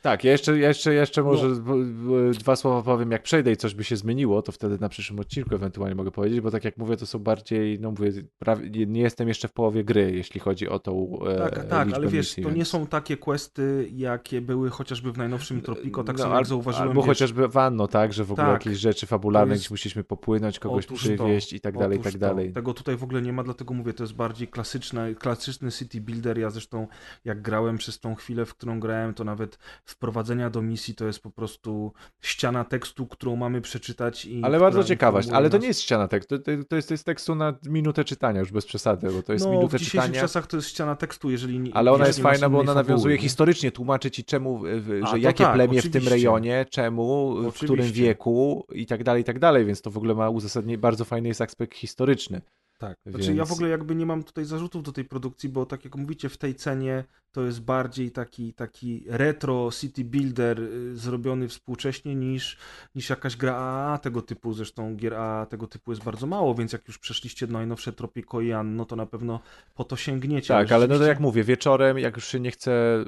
To- 0.00 0.02
Tak, 0.02 0.24
ja 0.24 0.32
jeszcze, 0.32 0.58
jeszcze, 0.58 0.94
jeszcze 0.94 1.22
może 1.22 1.48
b- 1.48 1.84
b- 1.84 2.30
dwa 2.38 2.56
słowa 2.56 2.82
powiem, 2.82 3.10
jak 3.10 3.22
przejdę 3.22 3.52
i 3.52 3.56
coś 3.56 3.74
by 3.74 3.84
się 3.84 3.96
zmieniło, 3.96 4.42
to 4.42 4.52
wtedy 4.52 4.78
na 4.80 4.88
przyszłym 4.88 5.20
odcinku 5.20 5.54
ewentualnie 5.54 5.94
mogę 5.94 6.10
powiedzieć, 6.10 6.40
bo 6.40 6.50
tak 6.50 6.64
jak 6.64 6.76
mówię, 6.78 6.96
to 6.96 7.06
są 7.06 7.18
bardziej, 7.18 7.80
no 7.80 7.90
mówię, 7.90 8.12
prawie, 8.38 8.70
nie- 8.70 8.86
nie 8.86 9.00
jestem 9.00 9.28
jeszcze 9.28 9.48
w 9.48 9.52
połowie 9.52 9.84
gry, 9.84 10.12
jeśli 10.14 10.40
chodzi 10.40 10.68
o 10.68 10.78
tą 10.78 11.18
e, 11.26 11.38
Tak, 11.38 11.64
tak, 11.66 11.92
ale 11.92 12.08
wiesz, 12.08 12.26
misji, 12.30 12.42
to 12.42 12.48
nie 12.50 12.56
więc- 12.56 12.68
są 12.68 12.86
takie 12.86 13.16
questy, 13.16 13.88
jakie 13.92 14.40
były 14.40 14.70
chociażby 14.70 15.12
w 15.12 15.18
najnowszym 15.18 15.60
Tropico, 15.60 16.04
tak 16.04 16.16
No, 16.16 16.22
samo 16.22 16.36
jak 16.36 16.46
zauważyłem. 16.46 16.88
Albo 16.88 17.00
wiesz, 17.02 17.08
chociażby 17.08 17.48
Wanno, 17.48 17.88
tak, 17.88 18.12
że 18.12 18.24
w 18.24 18.32
ogóle 18.32 18.46
Tak, 18.46 18.66
jakieś 18.66 18.78
rzeczy 18.80 19.06
fabularne, 19.06 19.50
to 19.50 19.54
jest- 19.54 19.64
gdzie 19.64 19.72
musieliśmy 19.72 20.04
popłynąć, 20.04 20.58
kogoś 20.58 20.84
Otóż 20.86 20.98
przywieźć 21.00 21.50
to, 21.50 21.56
i 21.56 21.60
tak 21.60 21.78
dalej, 21.78 21.98
i 21.98 22.02
tak 22.02 22.12
to. 22.12 22.18
dalej. 22.18 22.52
Tego 22.52 22.74
tutaj 22.74 22.96
w 22.96 23.04
ogóle 23.04 23.22
nie 23.22 23.32
ma, 23.32 23.42
dlatego 23.42 23.74
mówię, 23.74 23.92
to 23.92 24.02
jest 24.04 24.14
bardziej 24.14 24.48
klasyczny, 24.48 25.14
klasyczny 25.14 25.70
city 25.72 26.00
builder. 26.00 26.38
Ja 26.38 26.50
zresztą 26.50 26.86
jak 27.24 27.42
grałem 27.42 27.78
przez 27.78 28.00
tą 28.00 28.14
chwilę, 28.14 28.46
w 28.46 28.54
którą 28.54 28.80
grałem, 28.80 29.14
to 29.14 29.24
nawet 29.24 29.58
wprowadzenia 29.90 30.50
do 30.50 30.62
misji 30.62 30.94
to 30.94 31.06
jest 31.06 31.22
po 31.22 31.30
prostu 31.30 31.92
ściana 32.20 32.64
tekstu, 32.64 33.06
którą 33.06 33.36
mamy 33.36 33.60
przeczytać 33.60 34.24
i 34.24 34.44
Ale 34.44 34.60
bardzo 34.60 34.80
informuje 34.80 35.36
ale 35.36 35.50
to 35.50 35.58
nie 35.58 35.66
jest 35.66 35.80
ściana 35.80 36.08
tekstu, 36.08 36.38
to, 36.38 36.44
to, 36.68 36.76
jest, 36.76 36.88
to 36.88 36.94
jest 36.94 37.06
tekstu 37.06 37.34
na 37.34 37.54
minutę 37.66 38.04
czytania, 38.04 38.40
już 38.40 38.52
bez 38.52 38.66
przesady, 38.66 39.10
bo 39.10 39.22
to 39.22 39.32
jest 39.32 39.44
no, 39.44 39.50
minutę 39.50 39.78
w 39.78 39.80
dzisiejszych 39.80 40.02
czytania. 40.02 40.20
czasach 40.20 40.46
to 40.46 40.56
jest 40.56 40.68
ściana 40.68 40.96
tekstu, 40.96 41.30
jeżeli 41.30 41.60
nie 41.60 41.76
Ale 41.76 41.92
ona 41.92 42.06
jest 42.06 42.20
fajna, 42.20 42.48
bo 42.48 42.58
ona 42.60 42.74
nawiązuje 42.74 43.16
nie? 43.16 43.22
historycznie, 43.22 43.72
tłumaczy 43.72 44.10
ci 44.10 44.24
czemu, 44.24 44.62
A, 45.02 45.06
że 45.06 45.10
to 45.10 45.16
jakie 45.16 45.44
tak, 45.44 45.54
plemię 45.54 45.78
w 45.78 45.82
tym 45.82 45.90
oczywiście. 45.90 46.10
rejonie, 46.10 46.66
czemu, 46.70 47.36
w 47.50 47.54
którym 47.54 47.74
Oczywiście. 47.74 48.02
wieku 48.02 48.66
i 48.72 48.86
tak 48.86 49.04
dalej, 49.04 49.22
i 49.22 49.24
tak 49.24 49.38
dalej, 49.38 49.64
więc 49.64 49.82
to 49.82 49.90
w 49.90 49.96
ogóle 49.96 50.14
ma 50.14 50.30
uzasadnienie, 50.30 50.78
bardzo 50.78 51.04
fajny 51.04 51.28
jest 51.28 51.40
aspekt 51.40 51.74
historyczny. 51.76 52.40
Tak, 52.80 52.98
Więc... 53.06 53.16
znaczy 53.16 53.34
ja 53.34 53.44
w 53.44 53.52
ogóle 53.52 53.68
jakby 53.68 53.94
nie 53.94 54.06
mam 54.06 54.22
tutaj 54.22 54.44
zarzutów 54.44 54.82
do 54.82 54.92
tej 54.92 55.04
produkcji, 55.04 55.48
bo 55.48 55.66
tak 55.66 55.84
jak 55.84 55.96
mówicie, 55.96 56.28
w 56.28 56.36
tej 56.36 56.54
cenie 56.54 57.04
to 57.32 57.44
jest 57.44 57.62
bardziej 57.62 58.10
taki, 58.10 58.52
taki 58.52 59.04
retro 59.08 59.70
city 59.72 60.04
builder 60.04 60.60
y, 60.60 60.96
zrobiony 60.96 61.48
współcześnie 61.48 62.14
niż, 62.14 62.58
niż 62.94 63.10
jakaś 63.10 63.36
gra 63.36 63.54
AAA 63.54 63.98
tego 63.98 64.22
typu. 64.22 64.52
Zresztą 64.52 64.96
gier 64.96 65.14
AAA 65.14 65.46
tego 65.46 65.66
typu 65.66 65.92
jest 65.92 66.04
bardzo 66.04 66.26
mało, 66.26 66.54
więc 66.54 66.72
jak 66.72 66.88
już 66.88 66.98
przeszliście 66.98 67.46
najnowsze 67.46 67.92
Tropico 67.92 68.40
i 68.40 68.52
Anno, 68.52 68.84
to 68.84 68.96
na 68.96 69.06
pewno 69.06 69.40
po 69.74 69.84
to 69.84 69.96
sięgniecie. 69.96 70.48
Tak, 70.48 70.72
ale 70.72 70.88
no 70.88 70.98
to 70.98 71.04
jak 71.04 71.20
mówię, 71.20 71.44
wieczorem, 71.44 71.98
jak 71.98 72.16
już 72.16 72.26
się 72.26 72.40
nie 72.40 72.50
chce, 72.50 73.04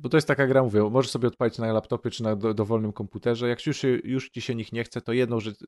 bo 0.00 0.08
to 0.08 0.16
jest 0.16 0.28
taka 0.28 0.46
gra, 0.46 0.62
mówię, 0.62 0.82
możesz 0.90 1.10
sobie 1.10 1.28
odpalić 1.28 1.58
na 1.58 1.72
laptopie 1.72 2.10
czy 2.10 2.22
na 2.22 2.36
do, 2.36 2.54
dowolnym 2.54 2.92
komputerze, 2.92 3.48
jak 3.48 3.66
już, 3.66 3.82
już 4.04 4.30
ci 4.30 4.40
się 4.40 4.54
nich 4.54 4.72
nie 4.72 4.84
chce, 4.84 5.00
to 5.00 5.12
jedną 5.12 5.40
rzecz, 5.40 5.58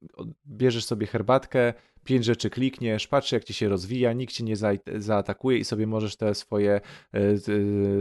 bierzesz 0.47 0.85
sobie 0.85 1.07
herbatkę, 1.07 1.75
pięć 2.05 2.25
rzeczy 2.25 2.51
klikniesz, 2.51 3.07
patrz 3.07 3.33
jak 3.33 3.45
ci 3.45 3.55
się 3.55 3.69
rozwija, 3.69 4.13
nikt 4.13 4.35
ci 4.35 4.45
nie 4.45 4.57
za, 4.57 4.71
zaatakuje 4.97 5.59
i 5.59 5.65
sobie 5.65 5.87
możesz 5.87 6.17
te 6.17 6.35
swoje 6.35 6.73
e, 6.73 6.81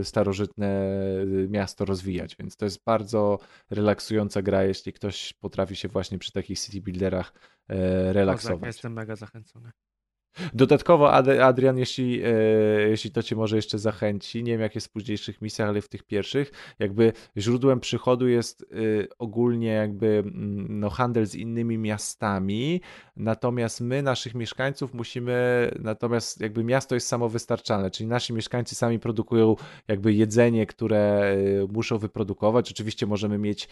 e, 0.00 0.04
starożytne 0.04 0.66
e, 0.66 1.48
miasto 1.48 1.84
rozwijać, 1.84 2.36
więc 2.36 2.56
to 2.56 2.64
jest 2.64 2.84
bardzo 2.84 3.38
relaksująca 3.70 4.42
gra, 4.42 4.64
jeśli 4.64 4.92
ktoś 4.92 5.32
potrafi 5.32 5.76
się 5.76 5.88
właśnie 5.88 6.18
przy 6.18 6.32
takich 6.32 6.60
city 6.60 6.80
builderach 6.80 7.32
relaksować. 8.12 8.60
ja 8.60 8.66
jestem 8.66 8.92
mega 8.92 9.16
zachęcony. 9.16 9.70
Dodatkowo, 10.54 11.12
Ad- 11.12 11.28
Adrian, 11.28 11.78
jeśli, 11.78 12.22
e, 12.24 12.30
jeśli 12.88 13.10
to 13.10 13.22
cię 13.22 13.36
może 13.36 13.56
jeszcze 13.56 13.78
zachęci, 13.78 14.42
nie 14.42 14.52
wiem 14.52 14.60
jak 14.60 14.74
jest 14.74 14.86
w 14.86 14.90
późniejszych 14.90 15.42
misjach, 15.42 15.68
ale 15.68 15.80
w 15.80 15.88
tych 15.88 16.02
pierwszych, 16.02 16.52
jakby 16.78 17.12
źródłem 17.36 17.80
przychodu 17.80 18.28
jest 18.28 18.62
e, 18.62 18.66
ogólnie 19.18 19.68
jakby 19.68 20.06
mm, 20.06 20.80
no, 20.80 20.90
handel 20.90 21.26
z 21.26 21.34
innymi 21.34 21.78
miastami, 21.78 22.80
natomiast 23.16 23.80
my, 23.80 24.02
naszych 24.02 24.34
mieszkańców 24.34 24.94
musimy, 24.94 25.70
natomiast 25.78 26.40
jakby 26.40 26.64
miasto 26.64 26.94
jest 26.94 27.08
samowystarczalne, 27.08 27.90
czyli 27.90 28.06
nasi 28.06 28.32
mieszkańcy 28.32 28.74
sami 28.74 28.98
produkują 28.98 29.56
jakby 29.88 30.12
jedzenie, 30.12 30.66
które 30.66 30.98
e, 30.98 31.36
muszą 31.72 31.98
wyprodukować. 31.98 32.70
Oczywiście 32.70 33.06
możemy 33.06 33.38
mieć 33.38 33.68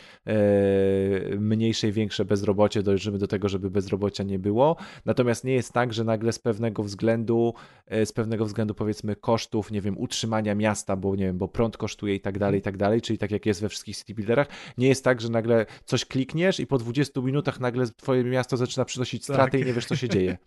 mniejsze 1.39 1.89
i 1.89 1.93
większe 1.93 2.25
bezrobocie, 2.25 2.83
dążymy 2.83 3.19
do 3.19 3.27
tego, 3.27 3.49
żeby 3.49 3.71
bezrobocia 3.71 4.25
nie 4.25 4.39
było, 4.39 4.77
natomiast 5.05 5.45
nie 5.45 5.55
jest 5.55 5.73
tak, 5.73 5.93
że 5.93 6.05
nagle 6.05 6.33
pewnego 6.47 6.83
względu, 6.83 7.55
e, 7.87 8.07
z 8.07 8.13
pewnego 8.13 8.45
względu 8.45 8.75
powiedzmy 8.75 9.17
kosztów, 9.17 9.71
nie 9.71 9.81
wiem, 9.81 9.99
utrzymania 9.99 10.55
miasta, 10.55 10.97
bo 10.97 11.17
nie 11.17 11.25
wiem, 11.25 11.39
bo 11.39 11.49
prąd 11.49 11.77
kosztuje 11.77 12.15
i 12.15 12.21
tak 12.21 12.39
dalej, 12.39 12.61
i 12.61 12.63
tak 12.63 12.77
dalej, 12.77 13.03
czyli 13.03 13.19
tak 13.19 13.31
jak 13.31 13.47
jest 13.47 13.61
we 13.61 13.69
wszystkich 13.69 13.97
city 13.97 14.15
builderach, 14.15 14.49
nie 14.79 14.89
jest 14.89 15.05
tak, 15.05 15.21
że 15.21 15.29
nagle 15.29 15.67
coś 15.85 16.05
klikniesz 16.05 16.61
i 16.61 16.67
po 16.67 16.79
20 16.79 17.21
minutach 17.21 17.61
nagle 17.61 17.87
twoje 17.97 18.25
miasto 18.25 18.57
zaczyna 18.57 18.85
przynosić 18.85 19.25
straty 19.25 19.51
Tak. 19.51 19.61
i 19.61 19.65
nie 19.65 19.73
wiesz, 19.73 19.87
co 19.87 19.97
się 19.97 20.09
dzieje. 20.09 20.39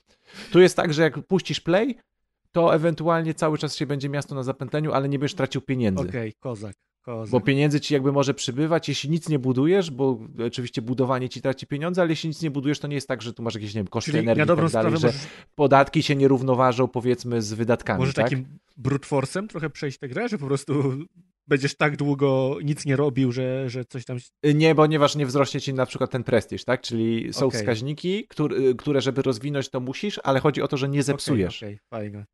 Tu 0.51 0.59
jest 0.59 0.75
tak, 0.75 0.93
że 0.93 1.01
jak 1.01 1.19
puścisz 1.27 1.61
play, 1.61 1.97
to 2.51 2.75
ewentualnie 2.75 3.33
cały 3.33 3.57
czas 3.57 3.75
się 3.75 3.85
będzie 3.85 4.09
miasto 4.09 4.35
na 4.35 4.43
zapętleniu, 4.43 4.91
ale 4.91 5.09
nie 5.09 5.19
będziesz 5.19 5.35
tracił 5.35 5.61
pieniędzy. 5.61 6.09
Okej, 6.09 6.33
kozak, 6.39 6.75
kozak. 7.01 7.31
Bo 7.31 7.41
pieniędzy 7.41 7.79
ci 7.79 7.93
jakby 7.93 8.11
może 8.11 8.33
przybywać, 8.33 8.89
jeśli 8.89 9.09
nic 9.09 9.29
nie 9.29 9.39
budujesz, 9.39 9.91
bo 9.91 10.19
oczywiście 10.47 10.81
budowanie 10.81 11.29
ci 11.29 11.41
traci 11.41 11.67
pieniądze, 11.67 12.01
ale 12.01 12.09
jeśli 12.09 12.29
nic 12.29 12.41
nie 12.41 12.51
budujesz, 12.51 12.79
to 12.79 12.87
nie 12.87 12.95
jest 12.95 13.07
tak, 13.07 13.21
że 13.21 13.33
tu 13.33 13.43
masz 13.43 13.55
jakieś, 13.55 13.73
nie 13.73 13.79
wiem, 13.79 13.87
koszty 13.87 14.11
Czyli 14.11 14.19
energii 14.23 14.43
i 14.43 14.47
tak 14.47 14.57
dalej, 14.71 14.91
że 14.91 15.07
możesz- 15.07 15.27
podatki 15.55 16.03
się 16.03 16.15
nie 16.15 16.27
równoważą 16.27 16.87
powiedzmy 16.87 17.41
z 17.41 17.53
wydatkami, 17.53 17.99
Może 17.99 18.13
tak? 18.13 18.25
takim 18.25 18.45
brute 18.77 19.07
force'em 19.07 19.47
trochę 19.47 19.69
przejść 19.69 19.97
tę 19.97 20.07
grę, 20.07 20.29
że 20.29 20.37
po 20.37 20.45
prostu 20.45 20.93
będziesz 21.49 21.75
tak 21.75 21.97
długo 21.97 22.57
nic 22.63 22.85
nie 22.85 22.95
robił, 22.95 23.31
że, 23.31 23.69
że 23.69 23.85
coś 23.85 24.05
tam... 24.05 24.17
Nie, 24.43 24.75
ponieważ 24.75 25.15
nie 25.15 25.25
wzrośnie 25.25 25.61
ci 25.61 25.73
na 25.73 25.85
przykład 25.85 26.11
ten 26.11 26.23
prestiż, 26.23 26.63
tak? 26.63 26.81
Czyli 26.81 27.33
są 27.33 27.45
Okej. 27.45 27.59
wskaźniki, 27.59 28.27
które, 28.27 28.55
które 28.77 29.01
żeby 29.01 29.21
rozwinąć 29.21 29.69
to 29.69 29.79
musisz, 29.79 30.19
ale 30.23 30.39
chodzi 30.39 30.61
o 30.61 30.67
to, 30.67 30.77
że 30.77 30.89
nie 30.89 31.03
zepsujesz. 31.03 31.57
Okej, 31.57 31.69
okej, 31.69 31.79
fajne. 31.89 32.25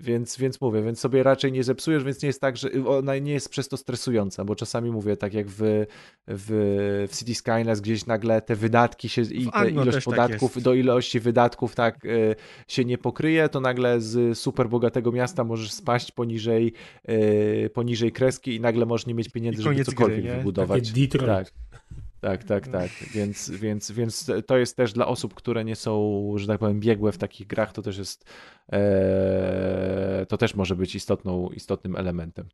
Więc, 0.00 0.36
więc 0.36 0.60
mówię, 0.60 0.82
więc 0.82 1.00
sobie 1.00 1.22
raczej 1.22 1.52
nie 1.52 1.64
zepsujesz, 1.64 2.04
więc 2.04 2.22
nie 2.22 2.26
jest 2.26 2.40
tak, 2.40 2.56
że 2.56 2.68
ona 2.86 3.18
nie 3.18 3.32
jest 3.32 3.48
przez 3.48 3.68
to 3.68 3.76
stresująca, 3.76 4.44
bo 4.44 4.54
czasami 4.54 4.90
mówię, 4.90 5.16
tak 5.16 5.34
jak 5.34 5.46
w, 5.48 5.86
w, 6.26 7.06
w 7.10 7.16
City 7.16 7.34
Skylines 7.34 7.80
gdzieś 7.80 8.06
nagle 8.06 8.42
te 8.42 8.56
wydatki 8.56 9.08
się 9.08 9.22
i 9.22 9.48
ilość 9.70 9.94
tak 9.94 10.04
podatków 10.04 10.56
jest. 10.56 10.64
do 10.64 10.74
ilości 10.74 11.20
wydatków 11.20 11.74
tak 11.74 12.04
y, 12.04 12.36
się 12.68 12.84
nie 12.84 12.98
pokryje, 12.98 13.48
to 13.48 13.60
nagle 13.60 14.00
z 14.00 14.38
super 14.38 14.68
bogatego 14.68 15.12
miasta 15.12 15.44
możesz 15.44 15.72
spaść 15.72 16.12
poniżej, 16.12 16.72
y, 17.08 17.70
poniżej 17.74 18.12
kreski 18.12 18.54
i 18.54 18.60
nagle 18.60 18.86
możesz 18.86 19.06
nie 19.06 19.14
mieć 19.14 19.28
pieniędzy, 19.28 19.62
żeby 19.62 19.84
cokolwiek 19.84 20.20
gry, 20.20 20.30
nie? 20.30 20.36
wybudować. 20.36 20.88
Takie 20.88 21.00
Detroit. 21.00 21.52
Tak. 21.70 22.07
Tak, 22.20 22.44
tak, 22.44 22.68
tak. 22.68 22.90
Więc, 23.14 23.50
więc, 23.50 23.90
więc 23.90 24.30
to 24.46 24.58
jest 24.58 24.76
też 24.76 24.92
dla 24.92 25.06
osób, 25.06 25.34
które 25.34 25.64
nie 25.64 25.76
są, 25.76 26.32
że 26.36 26.46
tak 26.46 26.58
powiem, 26.58 26.80
biegłe 26.80 27.12
w 27.12 27.18
takich 27.18 27.46
grach, 27.46 27.72
to 27.72 27.82
też 27.82 27.98
jest, 27.98 28.24
e, 28.72 30.26
to 30.28 30.36
też 30.36 30.54
może 30.54 30.76
być 30.76 30.94
istotną, 30.94 31.48
istotnym 31.48 31.96
elementem. 31.96 32.48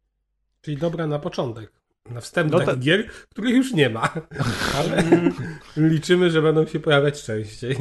Czyli 0.60 0.76
dobra 0.76 1.06
na 1.06 1.18
początek. 1.18 1.72
Na 2.10 2.20
wstęp 2.20 2.52
No 2.52 2.60
to- 2.60 2.76
gier, 2.76 3.06
których 3.06 3.54
już 3.54 3.72
nie 3.72 3.90
ma. 3.90 4.08
Ale 4.78 5.02
liczymy, 5.76 6.30
że 6.30 6.42
będą 6.42 6.66
się 6.66 6.80
pojawiać 6.80 7.22
częściej. 7.22 7.76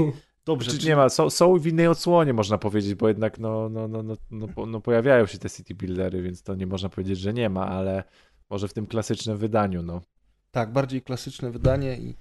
Dobrze, 0.45 0.71
Czy 0.71 0.77
czy- 0.77 0.87
nie 0.87 0.95
ma, 0.95 1.09
są, 1.09 1.29
są 1.29 1.57
w 1.59 1.67
innej 1.67 1.87
odsłonie, 1.87 2.33
można 2.33 2.57
powiedzieć, 2.57 2.95
bo 2.95 3.07
jednak 3.07 3.39
no, 3.39 3.69
no, 3.69 3.87
no, 3.87 4.03
no, 4.03 4.15
no, 4.31 4.65
no 4.65 4.81
pojawiają 4.81 5.25
się 5.25 5.37
te 5.37 5.49
city 5.49 5.75
buildery, 5.75 6.21
więc 6.21 6.43
to 6.43 6.55
nie 6.55 6.67
można 6.67 6.89
powiedzieć, 6.89 7.19
że 7.19 7.33
nie 7.33 7.49
ma, 7.49 7.67
ale 7.67 8.03
może 8.49 8.67
w 8.67 8.73
tym 8.73 8.87
klasycznym 8.87 9.37
wydaniu, 9.37 9.81
no. 9.81 10.01
Tak, 10.53 10.71
bardziej 10.71 11.01
klasyczne 11.01 11.51
wydanie 11.51 11.97
i 11.97 12.15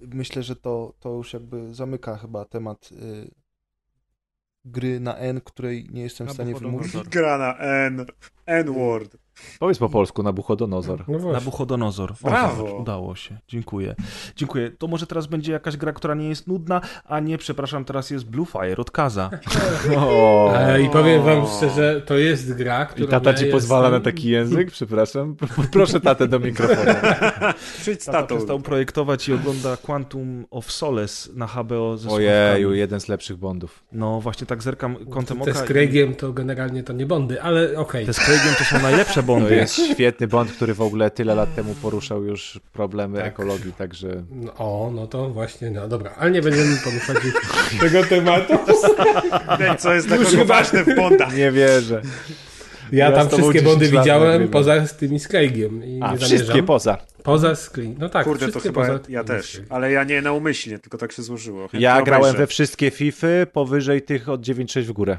myślę, 0.00 0.42
że 0.42 0.56
to, 0.56 0.94
to 1.00 1.10
już 1.10 1.32
jakby 1.32 1.74
zamyka 1.74 2.16
chyba 2.16 2.44
temat 2.44 2.90
y, 2.92 3.30
gry 4.64 5.00
na 5.00 5.16
N, 5.16 5.40
której 5.40 5.88
nie 5.92 6.02
jestem 6.02 6.26
w 6.26 6.28
No, 6.28 6.34
stanie 6.34 6.54
wymówić. 6.54 6.92
Gra 7.10 7.38
na 7.38 7.58
N. 7.58 8.06
N-word. 8.46 9.16
Powiedz 9.58 9.78
po 9.78 9.88
polsku, 9.88 10.22
Nabuchodonozor. 10.22 11.04
No 11.08 11.18
właśnie. 11.18 11.32
Nabuchodonozor. 11.32 12.14
Brawo. 12.22 12.64
Udało 12.64 13.16
się. 13.16 13.38
Dziękuję. 13.48 13.94
Dziękuję. 14.36 14.70
To 14.78 14.86
może 14.86 15.06
teraz 15.06 15.26
będzie 15.26 15.52
jakaś 15.52 15.76
gra, 15.76 15.92
która 15.92 16.14
nie 16.14 16.28
jest 16.28 16.46
nudna, 16.46 16.80
a 17.04 17.20
nie, 17.20 17.38
przepraszam, 17.38 17.84
teraz 17.84 18.10
jest 18.10 18.24
Blue 18.24 18.46
Fire 18.46 18.76
od 18.76 18.90
Kaza. 18.90 19.30
O. 19.96 20.52
E, 20.56 20.82
I 20.82 20.90
powiem 20.90 21.22
wam 21.22 21.46
szczerze, 21.56 22.02
to 22.06 22.16
jest 22.18 22.54
gra, 22.54 22.86
która 22.86 23.06
I 23.06 23.10
tata 23.10 23.34
ci 23.34 23.44
jest 23.44 23.52
pozwala 23.52 23.90
na 23.90 24.00
taki 24.00 24.28
język? 24.28 24.70
Przepraszam. 24.70 25.36
Proszę 25.72 26.00
tatę 26.00 26.28
do 26.28 26.38
mikrofonu. 26.40 26.90
Przyjdź 27.80 28.02
z 28.02 28.06
tatą. 28.06 28.36
przestał 28.36 28.60
projektować 28.60 29.28
i 29.28 29.32
ogląda 29.32 29.76
Quantum 29.76 30.46
of 30.50 30.72
Solace 30.72 31.30
na 31.34 31.46
HBO 31.46 31.96
ze 31.96 32.10
Ojeju, 32.10 32.74
jeden 32.74 33.00
z 33.00 33.08
lepszych 33.08 33.36
Bondów. 33.36 33.84
No 33.92 34.20
właśnie 34.20 34.46
tak 34.46 34.62
zerkam 34.62 34.96
kątem 35.10 35.36
Te 35.40 35.50
oka. 35.50 35.60
z 35.60 35.64
i- 35.64 35.66
Craigiem 35.66 36.14
to 36.14 36.32
generalnie 36.32 36.82
to 36.82 36.92
nie 36.92 37.06
Bondy, 37.06 37.42
ale 37.42 37.78
okej. 37.78 38.06
Te 38.06 38.14
Craigiem 38.34 38.54
to 38.58 38.64
są 38.64 38.82
najlepsze 38.82 39.14
To 39.14 39.22
Bondy. 39.22 39.54
jest 39.56 39.74
świetny 39.74 40.26
Bond, 40.28 40.52
który 40.52 40.74
w 40.74 40.80
ogóle 40.80 41.10
tyle 41.10 41.34
lat 41.34 41.54
temu 41.54 41.74
poruszał 41.82 42.24
już 42.24 42.60
problemy 42.72 43.18
Tak. 43.18 43.26
ekologii, 43.26 43.72
także... 43.72 44.24
No, 44.30 44.54
o, 44.54 44.90
no 44.94 45.06
to 45.06 45.30
właśnie, 45.30 45.70
no 45.70 45.88
dobra, 45.88 46.10
ale 46.18 46.30
nie 46.30 46.42
będziemy 46.42 46.76
poruszać 46.84 47.16
tego 47.80 48.04
tematu. 48.04 48.52
Ten, 49.58 49.76
co 49.78 49.94
jest 49.94 50.06
dla 50.08 50.16
kogo 50.16 50.44
ważne 50.44 50.84
w 50.84 50.96
Bondach. 50.96 51.36
Nie 51.36 51.52
wierzę. 51.52 52.02
Ja 52.92 53.04
Ja 53.10 53.12
tam 53.12 53.28
wszystkie 53.28 53.52
10 53.52 53.64
Bondy 53.64 53.88
widziałem 53.88 54.48
poza 54.48 54.86
z 54.86 54.96
tymi 54.96 55.20
z 55.20 55.28
Craigiem. 55.28 55.84
I 55.84 56.00
A, 56.02 56.16
wszystkie 56.16 56.62
poza. 56.62 56.98
Poza 57.22 57.54
screen. 57.54 57.94
No 57.98 58.08
tak, 58.08 58.24
Kurde, 58.24 58.48
to 58.52 58.60
chyba 58.60 58.80
poza 58.80 58.98
ja 59.08 59.24
też. 59.24 59.60
Ale 59.68 59.92
ja 59.92 60.04
nie 60.04 60.22
naumyślnie, 60.22 60.78
tylko 60.78 60.98
tak 60.98 61.12
się 61.12 61.22
złożyło. 61.22 61.60
Chętnie 61.60 61.80
Ja 61.80 62.02
grałem 62.02 62.22
obejrzę. 62.22 62.38
we 62.38 62.46
wszystkie 62.46 62.90
Fify 62.90 63.46
powyżej 63.52 64.02
tych 64.02 64.28
od 64.28 64.40
9.6 64.40 64.82
w 64.82 64.92
górę. 64.92 65.18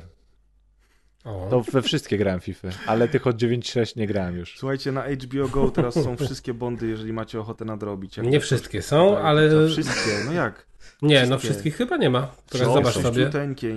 O. 1.26 1.48
To 1.50 1.62
we 1.62 1.82
wszystkie 1.82 2.18
grałem 2.18 2.40
Fify, 2.40 2.70
ale 2.88 3.08
tych 3.08 3.28
od 3.28 3.36
9.6 3.38 3.98
nie 3.98 4.08
grałem 4.08 4.38
już. 4.38 4.56
Słuchajcie, 4.58 4.92
na 4.92 5.04
HBO 5.04 5.48
Go 5.48 5.72
teraz 5.72 5.94
są 5.94 6.16
wszystkie 6.18 6.54
Bondy, 6.54 6.88
jeżeli 6.88 7.14
macie 7.14 7.40
ochotę 7.40 7.66
nadrobić. 7.66 8.18
Jak 8.18 8.26
Nie 8.26 8.40
to 8.40 8.46
wszystkie 8.46 8.82
są, 8.82 9.10
tutaj- 9.10 9.24
ale- 9.26 9.50
Co, 9.52 9.68
wszystkie, 9.68 10.12
no 10.26 10.34
jak? 10.34 10.66
Nie, 11.02 11.26
no 11.26 11.38
wszystkich 11.40 11.76
chyba 11.76 11.98
nie 11.98 12.10
ma. 12.10 12.28
Teraz 12.50 12.68
Są, 12.68 12.74
zobacz 12.74 12.94
sobie. 12.94 13.30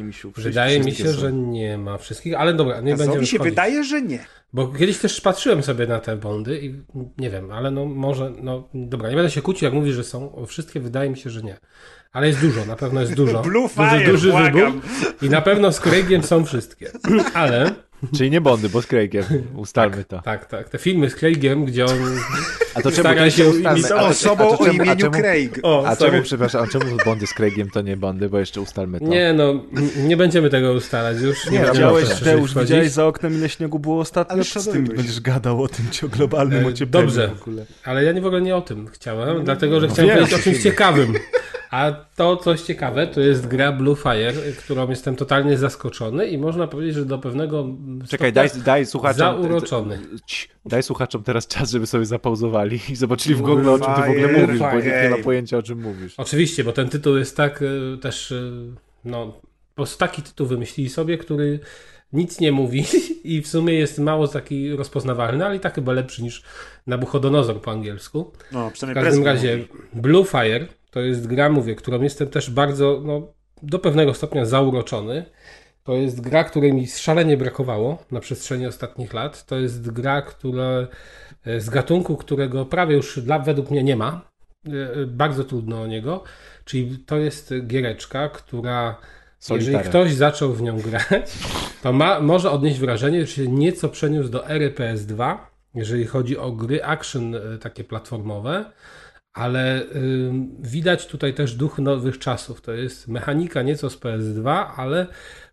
misiu. 0.02 0.32
Wydaje 0.36 0.80
mi 0.80 0.92
się, 0.92 1.12
są. 1.12 1.20
że 1.20 1.32
nie 1.32 1.78
ma 1.78 1.98
wszystkich, 1.98 2.34
ale 2.34 2.54
dobra, 2.54 2.80
nie 2.80 2.90
Kazowi 2.92 3.06
będziemy 3.08 3.26
się 3.26 3.36
wchodzić. 3.36 3.50
wydaje, 3.52 3.84
że 3.84 4.02
nie. 4.02 4.24
Bo 4.52 4.68
kiedyś 4.68 4.98
też 4.98 5.20
patrzyłem 5.20 5.62
sobie 5.62 5.86
na 5.86 6.00
te 6.00 6.16
bondy 6.16 6.60
i 6.60 6.74
nie 7.18 7.30
wiem, 7.30 7.50
ale 7.52 7.70
no 7.70 7.84
może, 7.84 8.32
no 8.42 8.68
dobra, 8.74 9.10
nie 9.10 9.16
będę 9.16 9.30
się 9.30 9.42
kłócił, 9.42 9.66
jak 9.66 9.74
mówisz, 9.74 9.94
że 9.94 10.04
są. 10.04 10.44
Wszystkie 10.46 10.80
wydaje 10.80 11.10
mi 11.10 11.16
się, 11.16 11.30
że 11.30 11.42
nie. 11.42 11.56
Ale 12.12 12.26
jest 12.26 12.40
dużo, 12.40 12.64
na 12.64 12.76
pewno 12.76 13.00
jest 13.00 13.14
dużo. 13.14 13.42
Blue 13.42 13.62
duży, 13.62 13.74
Fire, 13.90 14.06
duży 14.12 14.30
błagam. 14.30 14.52
wybór. 14.52 14.82
I 15.22 15.30
na 15.30 15.40
pewno 15.40 15.72
z 15.72 15.80
Craigiem 15.80 16.22
są 16.22 16.44
wszystkie. 16.44 16.90
Ale 17.34 17.70
Czyli 18.16 18.30
nie 18.30 18.40
Bondy, 18.40 18.68
bo 18.68 18.82
z 18.82 18.86
Craigiem. 18.86 19.24
Ustalmy 19.56 20.04
to. 20.04 20.22
tak, 20.22 20.46
tak, 20.46 20.68
te 20.68 20.78
filmy 20.78 21.10
z 21.10 21.14
Craigiem, 21.14 21.64
gdzie 21.64 21.84
on 21.84 21.98
A 22.74 22.82
to 22.82 22.90
czemu 22.90 23.02
stara 23.02 23.30
się 23.30 23.46
ustalmy? 23.48 23.78
imitować 23.78 24.02
A 24.02 24.04
to- 24.04 24.06
Osobą 24.08 24.44
a 24.44 24.56
to 24.56 24.58
o 24.58 24.66
czemu- 24.66 24.80
a 24.80 24.84
imieniu 24.84 25.00
czemu- 25.00 25.12
Craig. 25.18 25.58
O, 25.62 25.84
A 25.86 25.94
sorry. 25.96 26.10
czemu, 26.10 26.22
przepraszam, 26.22 26.64
a 26.64 26.66
czemu 26.66 26.84
Bondy 27.04 27.26
z 27.26 27.34
Craigiem 27.34 27.70
to 27.70 27.80
nie 27.82 27.96
Bondy, 27.96 28.28
bo 28.28 28.38
jeszcze 28.38 28.60
ustalmy 28.60 28.98
to. 29.00 29.04
Nie, 29.06 29.32
no, 29.32 29.64
nie 29.96 30.16
będziemy 30.16 30.50
tego 30.50 30.72
ustalać 30.72 31.20
już. 31.20 31.50
Nie, 31.50 31.58
Nie, 31.58 31.64
widziałeś, 31.66 32.08
Deusz, 32.20 32.50
wchodzić. 32.50 32.70
widziałeś 32.70 32.90
za 32.90 33.06
oknem 33.06 33.34
ile 33.34 33.48
śniegu 33.48 33.78
było 33.78 34.00
ostatnio? 34.00 34.34
Ale 34.34 34.44
z 34.44 34.68
tym 34.72 34.84
będziesz 34.84 35.20
gadał 35.20 35.62
o 35.62 35.68
tym 35.68 35.84
o 36.04 36.08
globalnym 36.08 36.64
E, 36.64 36.68
ociepleniu 36.68 37.06
dobrze. 37.06 37.28
w 37.38 37.42
ogóle. 37.42 37.64
Ale 37.84 38.04
ja 38.04 38.12
nie 38.12 38.20
w 38.20 38.26
ogóle 38.26 38.42
nie 38.42 38.56
o 38.56 38.60
tym 38.60 38.86
chciałem, 38.88 39.44
dlatego 39.44 39.80
że 39.80 39.88
chciałem 39.88 40.08
wiem. 40.08 40.18
powiedzieć 40.18 40.40
o 40.40 40.42
czymś 40.42 40.62
ciekawym. 40.62 41.14
A 41.70 41.92
to 42.16 42.36
coś 42.36 42.62
ciekawe 42.62 43.06
to 43.06 43.20
jest 43.20 43.46
gra 43.46 43.72
Blue 43.72 43.96
Fire, 43.96 44.32
którą 44.58 44.90
jestem 44.90 45.16
totalnie 45.16 45.58
zaskoczony 45.58 46.26
i 46.26 46.38
można 46.38 46.66
powiedzieć, 46.66 46.94
że 46.94 47.04
do 47.04 47.18
pewnego 47.18 47.66
Czekaj, 48.08 48.32
daj, 48.32 48.48
daj 48.64 48.86
słuchaczom... 48.86 49.18
zauroczony. 49.18 49.98
Daj 50.66 50.82
słuchaczom 50.82 51.22
teraz 51.22 51.46
czas, 51.46 51.70
żeby 51.70 51.86
sobie 51.86 52.06
zapauzowali 52.06 52.80
i 52.90 52.96
zobaczyli 52.96 53.34
w 53.34 53.42
Google, 53.42 53.68
o 53.68 53.78
czym 53.78 53.94
ty 53.94 54.00
w 54.00 54.10
ogóle 54.10 54.46
mówisz, 54.46 54.58
bo 54.58 54.74
nikt 54.74 55.02
nie 55.02 55.10
ma 55.10 55.18
pojęcia, 55.18 55.58
o 55.58 55.62
czym 55.62 55.82
mówisz. 55.82 56.14
Oczywiście, 56.16 56.64
bo 56.64 56.72
ten 56.72 56.88
tytuł 56.88 57.16
jest 57.16 57.36
tak 57.36 57.62
y, 57.62 57.98
też, 58.00 58.30
y, 58.30 58.72
no, 59.04 59.26
po 59.26 59.74
prostu 59.74 59.98
taki 59.98 60.22
tytuł 60.22 60.46
wymyślili 60.46 60.90
sobie, 60.90 61.18
który 61.18 61.60
nic 62.12 62.40
nie 62.40 62.52
mówi 62.52 62.84
i 63.24 63.42
w 63.42 63.48
sumie 63.48 63.74
jest 63.74 63.98
mało 63.98 64.28
taki 64.28 64.76
rozpoznawalny, 64.76 65.46
ale 65.46 65.56
i 65.56 65.60
tak 65.60 65.74
chyba 65.74 65.92
lepszy 65.92 66.22
niż 66.22 66.42
Nabuchodonozor 66.86 67.60
po 67.60 67.70
angielsku. 67.70 68.32
No, 68.52 68.70
W 68.70 68.94
każdym 68.94 69.24
razie 69.24 69.56
mówi. 69.56 69.68
Blue 69.94 70.24
Fire 70.24 70.66
to 70.90 71.00
jest 71.00 71.26
gra, 71.26 71.48
mówię, 71.48 71.74
którą 71.74 72.02
jestem 72.02 72.28
też 72.28 72.50
bardzo, 72.50 73.00
no, 73.04 73.32
do 73.62 73.78
pewnego 73.78 74.14
stopnia 74.14 74.44
zauroczony. 74.44 75.24
To 75.84 75.92
jest 75.94 76.20
gra, 76.20 76.44
której 76.44 76.72
mi 76.72 76.86
szalenie 76.86 77.36
brakowało 77.36 77.98
na 78.10 78.20
przestrzeni 78.20 78.66
ostatnich 78.66 79.12
lat. 79.14 79.46
To 79.46 79.56
jest 79.56 79.90
gra, 79.90 80.22
która 80.22 80.88
e, 81.44 81.60
z 81.60 81.70
gatunku, 81.70 82.16
którego 82.16 82.66
prawie 82.66 82.96
już 82.96 83.20
dla, 83.20 83.38
według 83.38 83.70
mnie 83.70 83.84
nie 83.84 83.96
ma. 83.96 84.20
E, 84.66 85.06
Bardzo 85.06 85.44
trudno 85.44 85.82
o 85.82 85.86
niego. 85.86 86.24
Czyli 86.64 86.98
to 86.98 87.16
jest 87.16 87.54
giereczka, 87.66 88.28
która 88.28 88.96
jeżeli 89.40 89.60
Solitaire. 89.60 89.88
ktoś 89.88 90.14
zaczął 90.14 90.52
w 90.52 90.62
nią 90.62 90.80
grać, 90.80 91.32
to 91.82 91.92
ma, 91.92 92.20
może 92.20 92.50
odnieść 92.50 92.78
wrażenie, 92.78 93.20
że 93.20 93.26
się 93.26 93.48
nieco 93.48 93.88
przeniósł 93.88 94.28
do 94.28 94.48
ery 94.48 94.70
PS2, 94.70 95.36
jeżeli 95.74 96.06
chodzi 96.06 96.38
o 96.38 96.52
gry 96.52 96.84
action 96.84 97.34
e, 97.34 97.58
takie 97.58 97.84
platformowe, 97.84 98.64
ale 99.38 99.82
ym, 99.96 100.56
widać 100.60 101.06
tutaj 101.06 101.34
też 101.34 101.54
duch 101.54 101.78
nowych 101.78 102.18
czasów. 102.18 102.60
To 102.60 102.72
jest 102.72 103.08
mechanika 103.08 103.62
nieco 103.62 103.90
z 103.90 103.96
PS2, 103.96 104.66
ale 104.76 105.06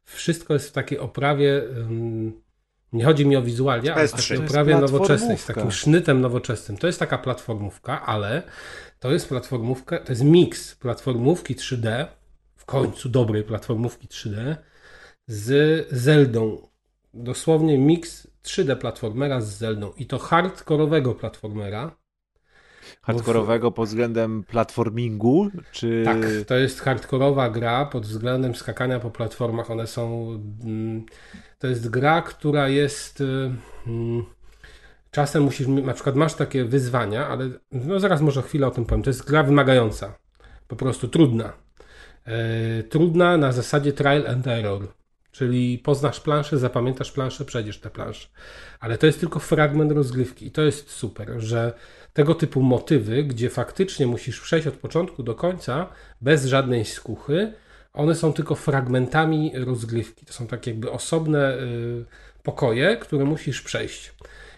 wszystko 0.03 0.53
jest 0.53 0.69
w 0.69 0.71
takiej 0.71 0.99
oprawie. 0.99 1.63
ym, 1.77 2.41
nie 2.93 3.05
chodzi 3.05 3.25
mi 3.25 3.35
o 3.35 3.41
wizualia, 3.41 3.95
ale 3.95 4.07
w 4.07 4.11
PS3. 4.11 4.15
takiej 4.15 4.37
To 4.37 4.43
jest 4.43 4.51
oprawie 4.51 4.77
nowoczesnej, 4.77 5.37
z 5.37 5.45
takim 5.45 5.71
sznytem 5.71 6.21
nowoczesnym. 6.21 6.77
To 6.77 6.87
jest 6.87 6.99
taka 6.99 7.17
platformówka, 7.17 8.05
ale 8.05 8.43
to 8.99 9.11
jest 9.11 9.29
platformówka, 9.29 9.99
to 9.99 10.11
jest 10.11 10.23
miks 10.23 10.75
platformówki 10.75 11.55
3D, 11.55 12.05
w 12.55 12.65
końcu 12.65 13.09
dobrej 13.09 13.43
platformówki 13.43 14.07
3D, 14.07 14.55
z 15.27 15.87
Zeldą. 15.91 16.67
Dosłownie 17.13 17.77
miks 17.77 18.27
3D 18.43 18.75
platformera 18.75 19.41
z 19.41 19.57
Zeldą. 19.57 19.91
I 19.97 20.05
to 20.05 20.19
hardkorowego 20.19 21.15
platformera. 21.15 21.95
Hardkorowego 23.01 23.71
pod 23.71 23.87
względem 23.89 24.43
platformingu, 24.43 25.49
czy... 25.71 26.01
Tak, 26.05 26.17
to 26.47 26.55
jest 26.55 26.81
hardkorowa 26.81 27.49
gra 27.49 27.85
pod 27.85 28.05
względem 28.05 28.55
skakania 28.55 28.99
po 28.99 29.11
platformach. 29.11 29.71
One 29.71 29.87
są. 29.87 30.27
mm, 30.63 31.05
To 31.59 31.67
jest 31.67 31.89
gra, 31.89 32.21
która 32.21 32.69
jest. 32.69 33.21
y, 33.21 33.51
mm, 33.87 34.25
Czasem 35.11 35.43
musisz, 35.43 35.67
na 35.67 35.93
przykład 35.93 36.15
masz 36.15 36.33
takie 36.33 36.65
wyzwania, 36.65 37.27
ale 37.27 37.49
no 37.71 37.99
zaraz 37.99 38.21
może 38.21 38.41
chwilę 38.41 38.67
o 38.67 38.71
tym 38.71 38.85
powiem. 38.85 39.03
To 39.03 39.09
jest 39.09 39.27
gra 39.29 39.43
wymagająca, 39.43 40.17
po 40.67 40.75
prostu 40.75 41.07
trudna. 41.07 41.53
E, 42.25 42.83
trudna 42.83 43.37
na 43.37 43.51
zasadzie 43.51 43.93
trial 43.93 44.27
and 44.27 44.47
error, 44.47 44.87
czyli 45.31 45.77
poznasz 45.79 46.19
planszę, 46.19 46.57
zapamiętasz 46.57 47.11
planszę, 47.11 47.45
przejdziesz 47.45 47.79
tę 47.79 47.89
planszę. 47.89 48.27
Ale 48.79 48.97
to 48.97 49.05
jest 49.05 49.19
tylko 49.19 49.39
fragment 49.39 49.91
rozgrywki 49.91 50.47
i 50.47 50.51
to 50.51 50.61
jest 50.61 50.89
super, 50.89 51.33
że 51.37 51.73
tego 52.15 52.35
typu 52.35 52.61
motywy, 52.61 53.23
gdzie 53.23 53.49
faktycznie 53.49 54.07
musisz 54.07 54.41
przejść 54.41 54.67
od 54.67 54.73
początku 54.73 55.23
do 55.23 55.35
końca 55.35 55.87
bez 56.21 56.45
żadnej 56.45 56.85
skuchy, 56.85 57.53
one 57.93 58.15
są 58.15 58.33
tylko 58.33 58.55
fragmentami 58.55 59.51
rozgrywki. 59.55 60.25
To 60.25 60.33
są 60.33 60.47
tak 60.47 60.67
jakby 60.67 60.91
osobne 60.91 61.57
y, 61.57 62.05
pokoje, 62.43 62.97
które 62.97 63.25
musisz 63.25 63.61
przejść. 63.61 64.13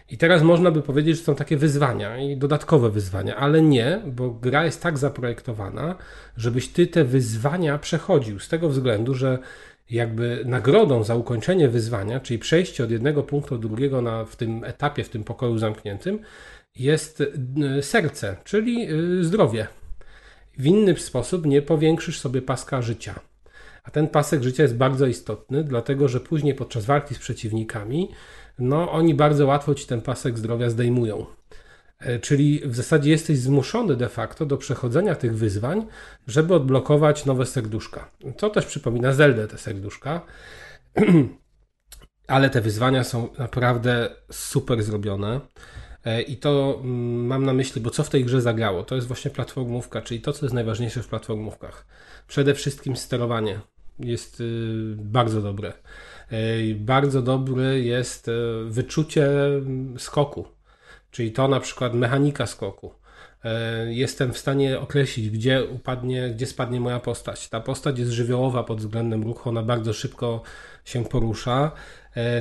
I 0.09 0.17
teraz 0.17 0.41
można 0.43 0.71
by 0.71 0.81
powiedzieć, 0.81 1.17
że 1.17 1.23
są 1.23 1.35
takie 1.35 1.57
wyzwania 1.57 2.17
i 2.17 2.37
dodatkowe 2.37 2.89
wyzwania, 2.89 3.35
ale 3.35 3.61
nie, 3.61 4.01
bo 4.05 4.29
gra 4.29 4.65
jest 4.65 4.81
tak 4.81 4.97
zaprojektowana, 4.97 5.95
żebyś 6.37 6.67
ty 6.67 6.87
te 6.87 7.03
wyzwania 7.03 7.77
przechodził. 7.77 8.39
Z 8.39 8.47
tego 8.49 8.69
względu, 8.69 9.13
że 9.13 9.39
jakby 9.89 10.43
nagrodą 10.45 11.03
za 11.03 11.15
ukończenie 11.15 11.69
wyzwania, 11.69 12.19
czyli 12.19 12.39
przejście 12.39 12.83
od 12.83 12.91
jednego 12.91 13.23
punktu 13.23 13.57
do 13.57 13.67
drugiego 13.67 14.01
na, 14.01 14.25
w 14.25 14.35
tym 14.35 14.63
etapie, 14.63 15.03
w 15.03 15.09
tym 15.09 15.23
pokoju 15.23 15.57
zamkniętym, 15.57 16.19
jest 16.79 17.21
y, 17.21 17.83
serce, 17.83 18.37
czyli 18.43 18.91
y, 18.91 19.23
zdrowie. 19.23 19.67
W 20.57 20.65
inny 20.65 20.97
sposób 20.97 21.45
nie 21.45 21.61
powiększysz 21.61 22.19
sobie 22.19 22.41
paska 22.41 22.81
życia. 22.81 23.19
A 23.83 23.91
ten 23.91 24.07
pasek 24.07 24.43
życia 24.43 24.63
jest 24.63 24.75
bardzo 24.75 25.05
istotny, 25.05 25.63
dlatego 25.63 26.07
że 26.07 26.19
później 26.19 26.55
podczas 26.55 26.85
walki 26.85 27.15
z 27.15 27.19
przeciwnikami, 27.19 28.09
no 28.59 28.91
oni 28.91 29.13
bardzo 29.15 29.45
łatwo 29.45 29.75
ci 29.75 29.87
ten 29.87 30.01
pasek 30.01 30.37
zdrowia 30.37 30.69
zdejmują. 30.69 31.25
E, 31.99 32.19
Czyli 32.19 32.61
w 32.65 32.75
zasadzie 32.75 33.11
jesteś 33.11 33.37
zmuszony 33.37 33.95
de 33.95 34.09
facto 34.09 34.45
do 34.45 34.57
przechodzenia 34.57 35.15
tych 35.15 35.37
wyzwań, 35.37 35.85
żeby 36.27 36.55
odblokować 36.55 37.25
nowe 37.25 37.45
serduszka. 37.45 38.11
To 38.37 38.49
też 38.49 38.65
przypomina 38.65 39.13
Zeldę 39.13 39.47
te 39.47 39.57
serduszka. 39.57 40.21
Ale 42.27 42.49
te 42.49 42.61
wyzwania 42.61 43.03
są 43.03 43.29
naprawdę 43.37 44.09
super 44.31 44.83
zrobione. 44.83 45.41
E, 46.07 46.21
I 46.21 46.37
to 46.37 46.79
mm, 46.83 47.25
mam 47.25 47.45
na 47.45 47.53
myśli, 47.53 47.81
bo 47.81 47.89
co 47.89 48.03
w 48.03 48.09
tej 48.09 48.25
grze 48.25 48.41
zagrało? 48.41 48.83
To 48.83 48.95
jest 48.95 49.07
właśnie 49.07 49.31
platformówka, 49.31 50.01
czyli 50.01 50.21
to, 50.21 50.33
co 50.33 50.45
jest 50.45 50.55
najważniejsze 50.55 51.03
w 51.03 51.07
platformówkach. 51.07 51.85
Przede 52.27 52.53
wszystkim 52.53 52.95
sterowanie. 52.95 53.59
jest 53.99 54.41
y, 54.41 54.95
bardzo 54.97 55.41
dobre. 55.41 55.73
Y, 56.31 56.75
Bardzo 56.79 57.21
dobre 57.21 57.79
jest 57.79 58.27
y, 58.27 58.31
wyczucie 58.65 59.29
skoku, 59.97 60.47
czyli 61.11 61.31
to 61.31 61.47
na 61.47 61.59
przykład 61.59 61.93
mechanika 61.93 62.45
skoku. 62.45 62.93
Jestem 63.87 64.33
w 64.33 64.37
stanie 64.37 64.79
określić, 64.79 65.29
gdzie 65.29 65.65
upadnie, 65.65 66.29
gdzie 66.29 66.45
spadnie 66.45 66.79
moja 66.79 66.99
postać. 66.99 67.49
Ta 67.49 67.59
postać 67.59 67.99
jest 67.99 68.11
żywiołowa 68.11 68.63
pod 68.63 68.79
względem 68.79 69.23
ruchu, 69.23 69.49
ona 69.49 69.63
bardzo 69.63 69.93
szybko 69.93 70.41
się 70.85 71.05
porusza. 71.05 71.71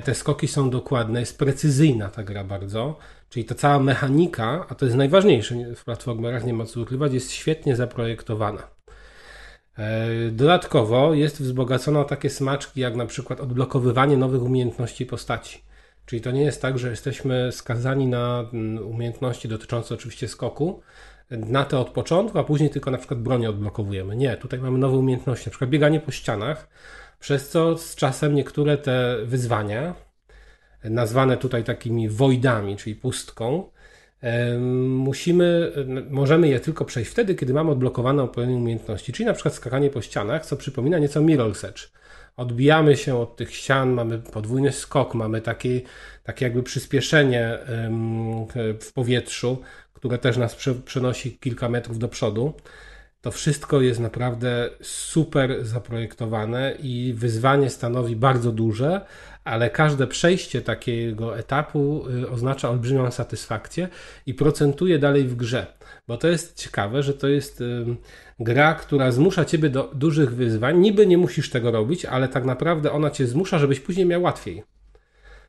Te 0.05 0.14
skoki 0.14 0.48
są 0.48 0.70
dokładne, 0.70 1.20
jest 1.20 1.38
precyzyjna 1.38 2.09
ta 2.09 2.22
gra 2.22 2.44
bardzo. 2.44 2.98
Czyli 3.36 3.46
ta 3.46 3.54
cała 3.54 3.78
mechanika, 3.78 4.66
a 4.68 4.74
to 4.74 4.84
jest 4.84 4.96
najważniejsze 4.96 5.54
w 5.74 5.84
platformerach, 5.84 6.44
nie 6.44 6.52
ma 6.52 6.64
co 6.64 6.80
ukrywać, 6.80 7.12
jest 7.12 7.32
świetnie 7.32 7.76
zaprojektowana. 7.76 8.62
E, 9.78 10.08
Dodatkowo 10.30 11.14
jest 11.14 11.42
wzbogacona 11.42 12.00
o 12.00 12.04
takie 12.04 12.30
smaczki, 12.30 12.80
jak 12.80 12.96
na 12.96 13.06
przykład 13.06 13.40
odblokowywanie 13.40 14.16
nowych 14.16 14.42
umiejętności 14.42 15.06
postaci. 15.06 15.62
Czyli 16.06 16.22
to 16.22 16.30
nie 16.30 16.42
jest 16.42 16.62
tak, 16.62 16.78
że 16.78 16.90
jesteśmy 16.90 17.52
skazani 17.52 18.06
na 18.06 18.44
mm, 18.52 18.86
umiejętności 18.86 19.48
dotyczące 19.48 19.94
oczywiście 19.94 20.28
skoku, 20.28 20.82
na 21.30 21.64
te 21.64 21.78
od 21.78 21.90
początku, 21.90 22.38
a 22.38 22.44
później 22.44 22.70
tylko 22.70 22.90
na 22.90 22.98
przykład 22.98 23.20
bronię 23.20 23.50
odblokowujemy. 23.50 24.16
Nie, 24.16 24.36
tutaj 24.36 24.58
mamy 24.58 24.78
nowe 24.78 24.96
umiejętności, 24.96 25.46
na 25.46 25.50
przykład 25.50 25.70
bieganie 25.70 26.00
po 26.00 26.10
ścianach, 26.10 26.68
przez 27.20 27.48
co 27.48 27.78
z 27.78 27.94
czasem 27.94 28.34
niektóre 28.34 28.78
te 28.78 29.16
wyzwania, 29.24 30.05
nazwane 30.85 31.36
tutaj 31.36 31.65
takimi 31.65 32.09
voidami, 32.09 32.77
czyli 32.77 32.97
pustką, 32.97 33.70
musimy, 34.89 35.73
możemy 36.11 36.48
je 36.48 36.61
tylko 36.61 36.85
przejść 36.85 37.11
wtedy, 37.11 37.35
kiedy 37.35 37.55
mamy 37.55 37.70
odblokowane 37.70 38.23
odpowiednie 38.23 38.57
umiejętności, 38.57 39.12
czyli 39.12 39.27
na 39.27 39.32
przykład 39.32 39.55
skakanie 39.55 39.90
po 39.90 40.03
ścianach, 40.03 40.47
co 40.47 40.57
przypomina 40.57 40.98
nieco 40.98 41.20
Mirror's 41.20 41.69
Edge. 41.69 41.89
Odbijamy 42.36 42.97
się 42.97 43.16
od 43.16 43.36
tych 43.36 43.55
ścian, 43.55 43.93
mamy 43.93 44.19
podwójny 44.19 44.73
skok, 44.73 45.15
mamy 45.15 45.40
takie, 45.40 45.81
takie 46.23 46.44
jakby 46.44 46.62
przyspieszenie 46.62 47.59
w 48.81 48.93
powietrzu, 48.94 49.59
które 49.93 50.19
też 50.19 50.36
nas 50.36 50.55
prze, 50.55 50.74
przenosi 50.74 51.39
kilka 51.39 51.69
metrów 51.69 51.98
do 51.98 52.09
przodu. 52.09 52.53
To 53.20 53.31
wszystko 53.31 53.81
jest 53.81 54.01
naprawdę 54.01 54.70
super 54.82 55.65
zaprojektowane 55.65 56.74
i 56.82 57.15
wyzwanie 57.16 57.70
stanowi 57.70 58.16
bardzo 58.16 58.53
duże, 58.53 59.01
ale 59.47 59.70
każde 59.70 60.06
przejście 60.06 60.62
takiego 60.62 61.39
etapu 61.39 62.05
y, 62.23 62.31
oznacza 62.31 62.70
olbrzymią 62.70 63.10
satysfakcję 63.10 63.89
i 64.27 64.35
procentuje 64.35 64.98
dalej 64.98 65.24
w 65.24 65.36
grze. 65.36 65.66
Bo 66.09 66.16
to 66.16 66.28
jest 66.28 66.56
ciekawe, 66.56 67.02
że 67.02 67.14
to 67.14 67.28
jest 67.28 67.62
gra, 68.40 68.74
która 68.74 69.12
zmusza 69.12 69.44
ciebie 69.44 69.70
do 69.70 69.90
dużych 69.94 70.35
wyzwań. 70.35 70.78
Niby 70.78 71.06
nie 71.06 71.18
musisz 71.18 71.51
tego 71.51 71.70
robić, 71.70 72.05
ale 72.05 72.28
tak 72.28 72.44
naprawdę 72.44 72.93
ona 72.93 73.10
cię 73.10 73.27
zmusza, 73.27 73.59
żebyś 73.59 73.81
później 73.81 74.06
miał 74.06 74.23
łatwiej. 74.23 74.62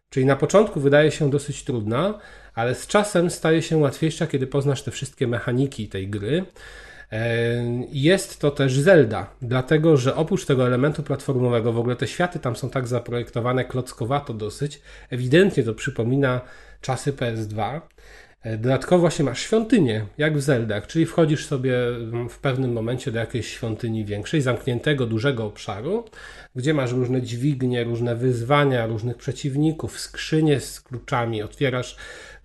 Czyli 0.09 0.25
na 0.25 0.35
początku 0.35 0.79
wydaje 0.79 1.11
się 1.11 1.29
dosyć 1.29 1.63
trudna, 1.63 2.19
ale 2.55 2.75
z 2.75 2.87
czasem 2.87 3.29
staje 3.29 3.61
się 3.61 3.77
łatwiejsza, 3.77 4.27
kiedy 4.27 4.47
poznasz 4.47 4.83
te 4.83 4.91
wszystkie 4.91 5.27
mechaniki 5.27 5.87
tej 5.87 6.07
gry. 6.07 6.45
E, 7.11 7.63
Jest 7.89 8.39
to 8.39 8.51
też 8.51 8.79
Zelda, 8.79 9.29
dlatego 9.41 9.97
że 9.97 10.15
oprócz 10.15 10.45
tego 10.45 10.67
elementu 10.67 11.03
platformowego, 11.03 11.73
w 11.73 11.77
ogóle 11.79 11.95
te 11.95 12.07
światy 12.07 12.39
tam 12.39 12.55
są 12.55 12.69
tak 12.69 12.87
zaprojektowane 12.87 13.65
klockowato 13.65 14.33
dosyć, 14.33 14.81
ewidentnie 15.09 15.63
to 15.63 15.73
przypomina 15.73 16.41
czasy 16.81 17.13
PS2. 17.13 17.81
E, 18.43 18.57
Dodatkowo 18.57 18.99
właśnie 18.99 19.25
masz 19.25 19.39
świątynię, 19.39 20.05
jak 20.17 20.37
w 20.37 20.41
Zeldach, 20.41 20.87
czyli 20.87 21.05
wchodzisz 21.05 21.45
sobie 21.45 21.87
mm, 21.87 22.29
w 22.29 22.39
pewnym 22.39 22.73
momencie 22.73 23.11
do 23.11 23.19
jakiejś 23.19 23.47
świątyni 23.47 24.05
większej, 24.05 24.41
zamkniętego, 24.41 25.05
dużego 25.05 25.45
obszaru, 25.45 26.05
gdzie 26.55 26.73
masz 26.73 26.91
różne 26.91 27.21
dźwignie, 27.21 27.83
różne 27.83 28.15
wyzwania, 28.15 28.87
różnych 28.87 29.17
przeciwników, 29.17 29.99
skrzynie 29.99 30.59
z 30.59 30.81
kluczami, 30.81 31.43
otwierasz 31.43 31.97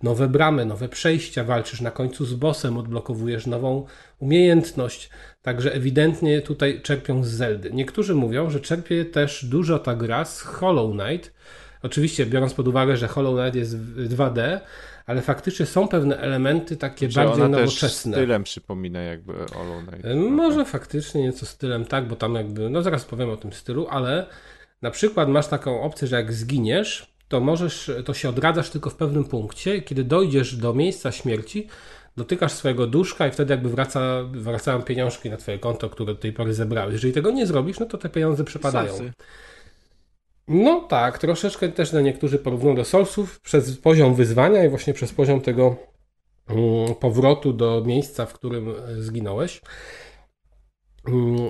nowe 0.03 0.27
bramy, 0.27 0.65
nowe 0.65 0.89
przejścia, 0.89 1.43
walczysz 1.43 1.81
na 1.81 1.91
końcu 1.91 2.25
z 2.25 2.33
bossem, 2.33 2.77
odblokowujesz 2.77 3.47
nową 3.47 3.85
umiejętność. 4.19 5.09
Także 5.41 5.73
ewidentnie 5.73 6.41
tutaj 6.41 6.81
czerpią 6.81 7.23
z 7.23 7.27
Zeldy. 7.27 7.71
Niektórzy 7.73 8.15
mówią, 8.15 8.49
że 8.49 8.59
czerpie 8.59 9.05
też 9.05 9.45
dużo 9.45 9.79
ta 9.79 9.95
gra 9.95 10.25
z 10.25 10.41
Hollow 10.41 10.91
Knight. 10.91 11.33
Oczywiście 11.83 12.25
biorąc 12.25 12.53
pod 12.53 12.67
uwagę, 12.67 12.97
że 12.97 13.07
Hollow 13.07 13.35
Knight 13.39 13.55
jest 13.55 13.77
w 13.77 14.15
2D, 14.15 14.59
ale 15.05 15.21
faktycznie 15.21 15.65
są 15.65 15.87
pewne 15.87 16.17
elementy 16.17 16.77
takie 16.77 17.11
Że 17.11 17.25
bardziej 17.25 17.43
ona 17.43 17.57
też 17.57 17.65
nowoczesne. 17.65 18.13
stylem 18.13 18.43
przypomina 18.43 19.01
jakby 19.01 19.33
Hollow 19.33 19.83
Knight. 19.87 20.05
Może 20.29 20.65
faktycznie 20.65 21.21
nieco 21.21 21.45
stylem 21.45 21.85
tak, 21.85 22.07
bo 22.07 22.15
tam 22.15 22.35
jakby, 22.35 22.69
no 22.69 22.81
zaraz 22.81 23.05
powiem 23.05 23.29
o 23.29 23.37
tym 23.37 23.53
stylu, 23.53 23.87
ale 23.89 24.25
na 24.81 24.91
przykład 24.91 25.29
masz 25.29 25.47
taką 25.47 25.81
opcję, 25.81 26.07
że 26.07 26.15
jak 26.15 26.33
zginiesz, 26.33 27.12
to 27.33 27.39
możesz, 27.39 27.91
to 28.05 28.13
się 28.13 28.29
odradzasz 28.29 28.69
tylko 28.69 28.89
w 28.89 28.95
pewnym 28.95 29.23
punkcie, 29.23 29.81
kiedy 29.81 30.03
dojdziesz 30.03 30.55
do 30.55 30.73
miejsca 30.73 31.11
śmierci, 31.11 31.67
dotykasz 32.17 32.51
swojego 32.51 32.87
duszka 32.87 33.27
i 33.27 33.31
wtedy 33.31 33.53
jakby 33.53 33.69
wraca, 33.69 34.23
wracają 34.23 34.81
pieniążki 34.81 35.29
na 35.29 35.37
twoje 35.37 35.59
konto, 35.59 35.89
które 35.89 36.13
do 36.13 36.19
tej 36.19 36.33
pory 36.33 36.53
zebrałeś. 36.53 36.93
Jeżeli 36.93 37.13
tego 37.13 37.31
nie 37.31 37.47
zrobisz, 37.47 37.79
no 37.79 37.85
to 37.85 37.97
te 37.97 38.09
pieniądze 38.09 38.43
przepadają. 38.43 38.93
No 40.47 40.81
tak, 40.81 41.17
troszeczkę 41.17 41.69
też 41.69 41.91
na 41.91 42.01
niektórzy 42.01 42.39
porównują 42.39 42.75
do 42.75 42.85
Soulsów 42.85 43.39
przez 43.39 43.77
poziom 43.77 44.15
wyzwania 44.15 44.65
i 44.65 44.69
właśnie 44.69 44.93
przez 44.93 45.13
poziom 45.13 45.41
tego 45.41 45.75
mm, 46.47 46.95
powrotu 46.95 47.53
do 47.53 47.83
miejsca, 47.85 48.25
w 48.25 48.33
którym 48.33 48.69
e, 48.69 49.01
zginąłeś. 49.01 49.61
Mm, 51.07 51.49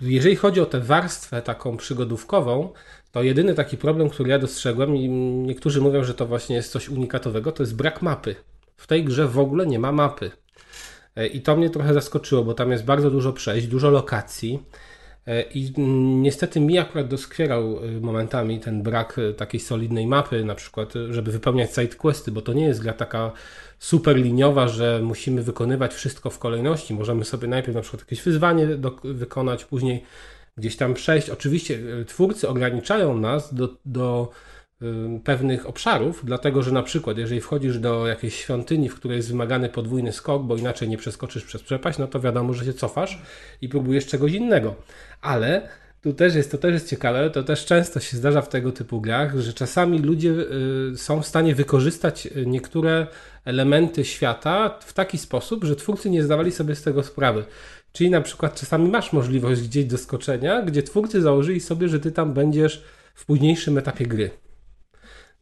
Jeżeli 0.00 0.36
chodzi 0.36 0.60
o 0.60 0.66
tę 0.66 0.80
warstwę 0.80 1.42
taką 1.42 1.76
przygodówkową, 1.76 2.72
to 3.14 3.22
jedyny 3.22 3.54
taki 3.54 3.76
problem, 3.76 4.10
który 4.10 4.30
ja 4.30 4.38
dostrzegłem 4.38 4.96
i 4.96 5.08
niektórzy 5.46 5.80
mówią, 5.80 6.04
że 6.04 6.14
to 6.14 6.26
właśnie 6.26 6.56
jest 6.56 6.72
coś 6.72 6.88
unikatowego, 6.88 7.52
to 7.52 7.62
jest 7.62 7.76
brak 7.76 8.02
mapy. 8.02 8.36
W 8.76 8.86
tej 8.86 9.04
grze 9.04 9.28
w 9.28 9.38
ogóle 9.38 9.66
nie 9.66 9.78
ma 9.78 9.92
mapy. 9.92 10.30
E, 11.16 11.26
I 11.26 11.40
to 11.40 11.56
mnie 11.56 11.70
trochę 11.70 11.94
zaskoczyło, 11.94 12.44
bo 12.44 12.54
tam 12.54 12.70
jest 12.70 12.84
bardzo 12.84 13.10
dużo 13.10 13.32
przejść, 13.32 13.66
dużo 13.66 13.90
lokacji. 13.90 14.62
E, 15.26 15.42
I 15.42 15.72
niestety 16.22 16.60
mi 16.60 16.78
akurat 16.78 17.08
doskwierał 17.08 17.78
e, 17.84 18.00
momentami 18.00 18.60
ten 18.60 18.82
brak 18.82 19.20
takiej 19.36 19.60
solidnej 19.60 20.06
mapy, 20.06 20.44
na 20.44 20.54
przykład, 20.54 20.92
żeby 21.10 21.32
wypełniać 21.32 21.74
sidequesty, 21.74 22.32
bo 22.32 22.42
to 22.42 22.52
nie 22.52 22.64
jest 22.64 22.82
gra 22.82 22.92
taka 22.92 23.32
super 23.78 24.16
liniowa, 24.16 24.68
że 24.68 25.00
musimy 25.02 25.42
wykonywać 25.42 25.94
wszystko 25.94 26.30
w 26.30 26.38
kolejności. 26.38 26.94
Możemy 26.94 27.24
sobie 27.24 27.48
najpierw 27.48 27.74
na 27.74 27.82
przykład 27.82 28.02
jakieś 28.02 28.22
wyzwanie 28.22 28.66
do, 28.66 28.90
wykonać, 29.04 29.64
później 29.64 30.04
gdzieś 30.56 30.76
tam 30.76 30.94
przejść. 30.94 31.30
Oczywiście 31.30 31.78
e, 32.00 32.04
twórcy 32.04 32.48
ograniczają 32.48 33.18
nas 33.18 33.54
do, 33.54 33.68
do 33.84 34.30
y, 34.82 34.86
pewnych 35.24 35.66
obszarów, 35.68 36.20
dlatego 36.24 36.62
że 36.62 36.72
na 36.72 36.82
przykład 36.82 37.18
jeżeli 37.18 37.40
wchodzisz 37.40 37.78
do 37.78 38.06
jakiejś 38.06 38.34
świątyni, 38.34 38.88
w 38.88 38.94
której 38.94 39.16
jest 39.16 39.28
wymagany 39.28 39.68
podwójny 39.68 40.12
skok, 40.12 40.42
bo 40.42 40.56
inaczej 40.56 40.88
nie 40.88 40.98
przeskoczysz 40.98 41.44
przez 41.44 41.62
przepaść, 41.62 41.98
no 41.98 42.06
to 42.06 42.20
wiadomo, 42.20 42.54
że 42.54 42.64
się 42.64 42.72
cofasz 42.72 43.22
i 43.60 43.68
próbujesz 43.68 44.06
czegoś 44.06 44.32
innego. 44.32 44.74
Ale 45.20 45.68
tu 46.02 46.12
też 46.12 46.34
jest, 46.34 46.50
to 46.50 46.58
też 46.58 46.72
jest 46.72 46.90
ciekawe, 46.90 47.30
to 47.30 47.42
też 47.42 47.64
często 47.64 48.00
się 48.00 48.16
zdarza 48.16 48.42
w 48.42 48.48
tego 48.48 48.72
typu 48.72 49.00
grach, 49.00 49.38
że 49.38 49.52
czasami 49.52 49.98
ludzie 49.98 50.30
y, 50.30 50.96
są 50.96 51.22
w 51.22 51.26
stanie 51.26 51.54
wykorzystać 51.54 52.28
niektóre 52.46 53.06
elementy 53.44 54.04
świata 54.04 54.78
w 54.80 54.92
taki 54.92 55.18
sposób, 55.18 55.64
że 55.64 55.76
twórcy 55.76 56.10
nie 56.10 56.22
zdawali 56.22 56.52
sobie 56.52 56.74
z 56.74 56.82
tego 56.82 57.02
sprawy. 57.02 57.44
Czyli 57.96 58.10
na 58.10 58.20
przykład 58.20 58.60
czasami 58.60 58.88
masz 58.88 59.12
możliwość 59.12 59.62
gdzieś 59.62 59.84
do 59.84 59.98
skoczenia, 59.98 60.62
gdzie 60.62 60.82
twórcy 60.82 61.22
założyli 61.22 61.60
sobie, 61.60 61.88
że 61.88 62.00
ty 62.00 62.12
tam 62.12 62.34
będziesz 62.34 62.84
w 63.14 63.26
późniejszym 63.26 63.78
etapie 63.78 64.06
gry. 64.06 64.30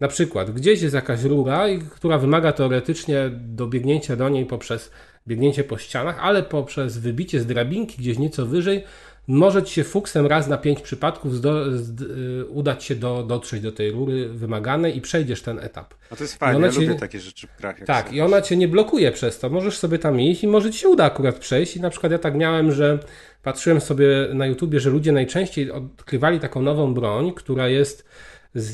Na 0.00 0.08
przykład 0.08 0.50
gdzieś 0.50 0.82
jest 0.82 0.94
jakaś 0.94 1.22
rura, 1.22 1.64
która 1.90 2.18
wymaga 2.18 2.52
teoretycznie 2.52 3.30
dobiegnięcia 3.32 4.16
do 4.16 4.28
niej 4.28 4.46
poprzez 4.46 4.90
biegnięcie 5.26 5.64
po 5.64 5.78
ścianach, 5.78 6.18
ale 6.20 6.42
poprzez 6.42 6.98
wybicie 6.98 7.40
z 7.40 7.46
drabinki 7.46 7.96
gdzieś 7.98 8.18
nieco 8.18 8.46
wyżej 8.46 8.84
może 9.28 9.62
ci 9.62 9.74
się 9.74 9.84
fuksem 9.84 10.26
raz 10.26 10.48
na 10.48 10.58
pięć 10.58 10.80
przypadków 10.80 11.34
zdo, 11.36 11.78
zd, 11.78 12.02
y, 12.04 12.46
udać 12.46 12.84
się 12.84 12.94
do, 12.94 13.22
dotrzeć 13.22 13.60
do 13.60 13.72
tej 13.72 13.90
rury 13.90 14.28
wymaganej 14.28 14.96
i 14.96 15.00
przejdziesz 15.00 15.42
ten 15.42 15.58
etap. 15.58 15.94
A 16.10 16.16
to 16.16 16.24
jest 16.24 16.34
fajne, 16.36 16.66
ja 16.66 16.72
cię- 16.72 16.80
lubię 16.80 16.94
takie 16.94 17.20
rzeczy 17.20 17.46
w 17.46 17.60
grach. 17.60 17.76
Tak, 17.86 18.12
i 18.12 18.20
ona 18.20 18.40
cię 18.40 18.56
nie 18.56 18.68
blokuje 18.68 19.12
przez 19.12 19.38
to. 19.38 19.50
Możesz 19.50 19.78
sobie 19.78 19.98
tam 19.98 20.20
iść 20.20 20.42
i 20.44 20.48
może 20.48 20.70
ci 20.70 20.78
się 20.78 20.88
uda 20.88 21.04
akurat 21.04 21.38
przejść. 21.38 21.76
I 21.76 21.80
na 21.80 21.90
przykład 21.90 22.12
ja 22.12 22.18
tak 22.18 22.34
miałem, 22.34 22.72
że 22.72 22.98
patrzyłem 23.42 23.80
sobie 23.80 24.06
na 24.34 24.46
YouTubie, 24.46 24.80
że 24.80 24.90
ludzie 24.90 25.12
najczęściej 25.12 25.70
odkrywali 25.70 26.40
taką 26.40 26.62
nową 26.62 26.94
broń, 26.94 27.32
która 27.36 27.68
jest 27.68 27.98
z- 27.98 28.04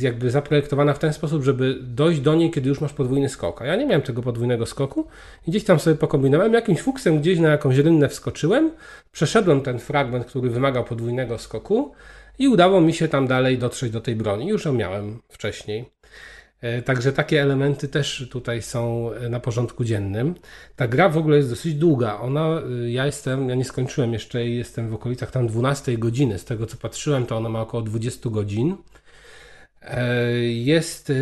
jakby 0.00 0.30
zaprojektowana 0.30 0.94
w 0.94 0.98
ten 0.98 1.12
sposób, 1.12 1.42
żeby 1.42 1.78
dojść 1.80 2.20
do 2.20 2.34
niej, 2.34 2.50
kiedy 2.50 2.68
już 2.68 2.80
masz 2.80 2.92
podwójny 2.92 3.28
skok. 3.28 3.62
A 3.62 3.66
ja 3.66 3.76
nie 3.76 3.86
miałem 3.86 4.02
tego 4.02 4.22
podwójnego 4.22 4.66
skoku 4.66 5.06
i 5.46 5.50
gdzieś 5.50 5.64
tam 5.64 5.80
sobie 5.80 5.96
pokombinowałem, 5.96 6.52
jakimś 6.52 6.80
fuksem 6.80 7.20
gdzieś 7.20 7.38
na 7.38 7.48
jakąś 7.48 7.76
rynnę 7.76 8.08
wskoczyłem, 8.08 8.70
przeszedłem 9.12 9.60
ten 9.60 9.78
fragment, 9.78 10.26
który 10.26 10.50
wymagał 10.50 10.84
podwójnego 10.84 11.38
skoku 11.38 11.92
i 12.38 12.48
udało 12.48 12.80
mi 12.80 12.92
się 12.92 13.08
tam 13.08 13.26
dalej 13.26 13.58
dotrzeć 13.58 13.92
do 13.92 14.00
tej 14.00 14.16
broni. 14.16 14.48
Już 14.48 14.64
ją 14.64 14.72
miałem 14.72 15.18
wcześniej. 15.28 15.84
E, 16.60 16.82
Także 16.82 17.12
takie 17.12 17.42
elementy 17.42 17.88
też 17.88 18.28
tutaj 18.30 18.62
są 18.62 19.12
e, 19.12 19.28
na 19.28 19.40
porządku 19.40 19.84
dziennym. 19.84 20.34
Ta 20.76 20.88
gra 20.88 21.08
w 21.08 21.16
ogóle 21.16 21.36
jest 21.36 21.50
dosyć 21.50 21.74
długa. 21.74 22.20
Ona, 22.20 22.60
e, 22.84 22.90
ja 22.90 23.06
jestem, 23.06 23.48
ja 23.48 23.54
nie 23.54 23.64
skończyłem 23.64 24.12
jeszcze 24.12 24.46
jestem 24.46 24.88
w 24.88 24.94
okolicach 24.94 25.30
tam 25.30 25.46
12 25.46 25.98
godziny. 25.98 26.38
Z 26.38 26.44
tego 26.44 26.66
co 26.66 26.76
patrzyłem, 26.76 27.26
to 27.26 27.36
ona 27.36 27.48
ma 27.48 27.60
około 27.60 27.82
20 27.82 28.30
godzin. 28.30 28.76
E, 29.82 30.32
Jest, 30.42 31.10
e, 31.10 31.14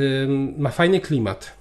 ma 0.59 0.70
fajny 0.70 1.01
klimat. 1.01 1.57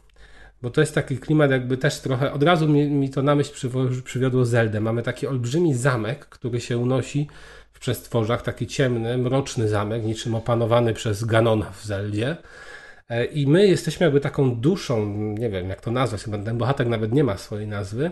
Bo 0.61 0.69
to 0.69 0.81
jest 0.81 0.95
taki 0.95 1.17
klimat, 1.17 1.51
jakby 1.51 1.77
też 1.77 1.99
trochę. 1.99 2.33
Od 2.33 2.43
razu 2.43 2.69
mi, 2.69 2.87
mi 2.87 3.09
to 3.09 3.21
na 3.21 3.35
myśl 3.35 3.69
przywiodło 4.03 4.45
Zeldę. 4.45 4.81
Mamy 4.81 5.03
taki 5.03 5.27
olbrzymi 5.27 5.73
zamek, 5.73 6.25
który 6.25 6.61
się 6.61 6.77
unosi 6.77 7.27
w 7.73 7.79
przestworzach, 7.79 8.41
taki 8.41 8.67
ciemny, 8.67 9.17
mroczny 9.17 9.67
zamek, 9.67 10.03
niczym 10.03 10.35
opanowany 10.35 10.93
przez 10.93 11.23
Ganona 11.23 11.71
w 11.71 11.85
Zeldzie. 11.85 12.37
E, 13.09 13.25
I 13.25 13.47
my 13.47 13.67
jesteśmy 13.67 14.03
jakby 14.03 14.21
taką 14.21 14.55
duszą, 14.55 15.05
nie 15.15 15.49
wiem 15.49 15.69
jak 15.69 15.81
to 15.81 15.91
nazwać, 15.91 16.23
chyba 16.23 16.37
ten 16.37 16.57
bohater 16.57 16.87
nawet 16.87 17.13
nie 17.13 17.23
ma 17.23 17.37
swojej 17.37 17.67
nazwy, 17.67 18.11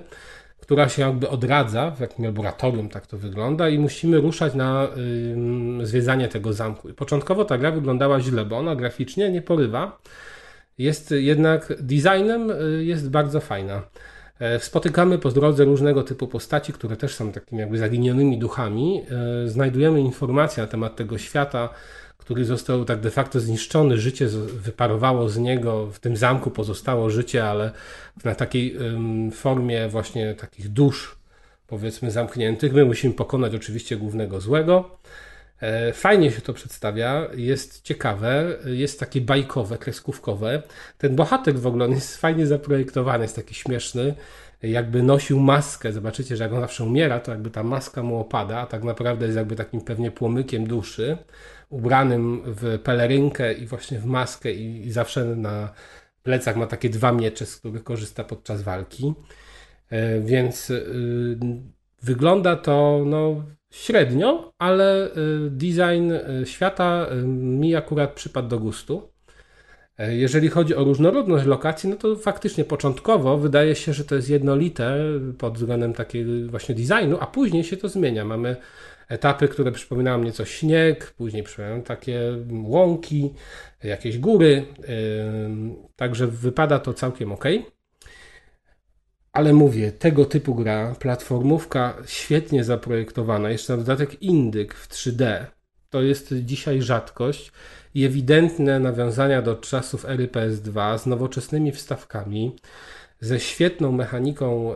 która 0.63 0.89
się 0.89 1.01
jakby 1.01 1.29
odradza 1.29 1.91
w 1.91 1.99
jakimś 1.99 2.25
laboratorium, 2.25 2.89
tak 2.89 3.07
to 3.07 3.17
wygląda, 3.17 3.69
i 3.69 3.79
musimy 3.79 4.17
ruszać 4.17 4.53
na 4.55 4.87
ym, 4.97 5.85
zwiedzanie 5.85 6.27
tego 6.27 6.53
zamku. 6.53 6.89
I 6.89 6.93
początkowo 6.93 7.45
ta 7.45 7.57
gra 7.57 7.71
wyglądała 7.71 8.19
źle, 8.19 8.45
bo 8.45 8.57
ona 8.57 8.75
graficznie 8.75 9.29
nie 9.29 9.41
porywa, 9.41 9.97
jest 10.77 11.11
jednak 11.11 11.73
designem 11.79 12.51
y, 12.51 12.83
jest 12.85 13.09
bardzo 13.09 13.39
fajna. 13.39 13.81
E, 14.39 14.59
Spotykamy 14.59 15.17
po 15.17 15.31
drodze 15.31 15.65
różnego 15.65 16.03
typu 16.03 16.27
postaci, 16.27 16.73
które 16.73 16.97
też 16.97 17.15
są 17.15 17.31
takimi 17.31 17.61
jakby 17.61 17.77
zaginionymi 17.77 18.37
duchami. 18.37 19.01
E, 19.45 19.47
Znajdujemy 19.47 20.01
informacje 20.01 20.63
na 20.63 20.67
temat 20.67 20.95
tego 20.95 21.17
świata, 21.17 21.69
który 22.23 22.45
został 22.45 22.85
tak 22.85 22.99
de 22.99 23.11
facto 23.11 23.39
zniszczony. 23.39 23.97
Życie 23.97 24.27
wyparowało 24.47 25.29
z 25.29 25.37
niego, 25.37 25.87
w 25.87 25.99
tym 25.99 26.17
zamku 26.17 26.51
pozostało 26.51 27.09
życie, 27.09 27.45
ale 27.45 27.71
na 28.23 28.35
takiej 28.35 28.77
formie 29.31 29.87
właśnie 29.89 30.33
takich 30.33 30.69
dusz, 30.69 31.15
powiedzmy, 31.67 32.11
zamkniętych. 32.11 32.73
My 32.73 32.85
musimy 32.85 33.13
pokonać 33.13 33.55
oczywiście 33.55 33.97
głównego 33.97 34.41
złego. 34.41 34.97
E, 35.61 35.93
Fajnie 35.93 36.31
się 36.31 36.41
to 36.41 36.53
przedstawia, 36.53 37.27
jest 37.35 37.81
ciekawe, 37.81 38.57
jest 38.65 38.99
takie 38.99 39.21
bajkowe, 39.21 39.77
kreskówkowe. 39.77 40.63
Ten 40.97 41.15
bohater 41.15 41.59
w 41.59 41.67
ogóle 41.67 41.89
jest 41.89 42.17
fajnie 42.17 42.47
zaprojektowany, 42.47 43.23
jest 43.23 43.35
taki 43.35 43.55
śmieszny, 43.55 44.15
jakby 44.63 45.03
nosił 45.03 45.39
maskę. 45.39 45.93
Zobaczycie, 45.93 46.37
że 46.37 46.43
jak 46.43 46.53
on 46.53 46.61
zawsze 46.61 46.83
umiera, 46.83 47.19
to 47.19 47.31
jakby 47.31 47.49
ta 47.49 47.63
maska 47.63 48.03
mu 48.03 48.19
opada, 48.19 48.59
a 48.59 48.65
tak 48.65 48.83
naprawdę 48.83 49.25
jest 49.25 49.37
jakby 49.37 49.55
takim 49.55 49.81
pewnie 49.81 50.11
płomykiem 50.11 50.67
duszy, 50.67 51.17
ubranym 51.73 52.41
w 52.45 52.79
pelerynkę 52.83 53.53
i 53.53 53.67
właśnie 53.67 53.99
w 53.99 54.05
maskę 54.05 54.51
i, 54.51 54.87
i 54.87 54.91
zawsze 54.91 55.25
na 55.25 55.73
plecach 56.23 56.55
ma 56.55 56.67
takie 56.67 56.89
dwa 56.89 57.11
miecze, 57.11 57.45
z 57.45 57.57
których 57.57 57.83
korzysta 57.83 58.23
podczas 58.23 58.61
walki. 58.61 59.13
E, 59.89 60.19
Więc 60.21 60.69
y, 60.69 61.37
wygląda 62.01 62.55
to 62.55 63.03
no, 63.05 63.43
średnio, 63.71 64.51
ale 64.57 65.07
y, 65.07 65.11
design 65.49 66.11
y, 66.11 66.45
świata 66.45 67.07
mi 67.25 67.75
akurat 67.75 68.13
przypadł 68.13 68.47
do 68.47 68.59
gustu. 68.59 69.09
E, 69.97 70.15
Jeżeli 70.15 70.49
chodzi 70.49 70.75
o 70.75 70.83
różnorodność 70.83 71.45
lokacji, 71.45 71.89
no 71.89 71.95
to 71.95 72.15
faktycznie 72.15 72.65
początkowo 72.65 73.37
wydaje 73.37 73.75
się, 73.75 73.93
że 73.93 74.05
to 74.05 74.15
jest 74.15 74.29
jednolite 74.29 74.97
pod 75.37 75.57
względem 75.57 75.93
takiego 75.93 76.31
właśnie 76.49 76.75
designu, 76.75 77.17
a 77.19 77.27
później 77.27 77.63
się 77.63 77.77
to 77.77 77.89
zmienia. 77.89 78.25
Mamy 78.25 78.55
etapy, 79.09 79.47
które 79.47 79.71
przypominają 79.71 80.23
nieco 80.23 80.45
śnieg, 80.45 81.13
później 81.17 81.43
przypominają 81.43 81.81
takie 81.81 82.21
łąki, 82.63 83.33
jakieś 83.83 84.17
góry. 84.17 84.65
Także 85.95 86.27
wypada 86.27 86.79
to 86.79 86.93
całkiem 86.93 87.31
ok. 87.31 87.45
Ale 89.31 89.53
mówię, 89.53 89.91
tego 89.91 90.25
typu 90.25 90.55
gra, 90.55 90.95
platformówka 90.99 91.97
świetnie 92.05 92.63
zaprojektowana, 92.63 93.49
jeszcze 93.49 93.73
na 93.73 93.83
dodatek 93.83 94.21
indyk 94.21 94.73
w 94.73 94.89
3D, 94.89 95.45
to 95.89 96.01
jest 96.01 96.33
dzisiaj 96.33 96.81
rzadkość 96.81 97.51
i 97.95 98.05
ewidentne 98.05 98.79
nawiązania 98.79 99.41
do 99.41 99.55
czasów 99.55 100.05
ery 100.05 100.27
PS2 100.27 100.97
z 100.97 101.05
nowoczesnymi 101.05 101.71
wstawkami, 101.71 102.55
ze 103.19 103.39
świetną 103.39 103.91
mechaniką 103.91 104.75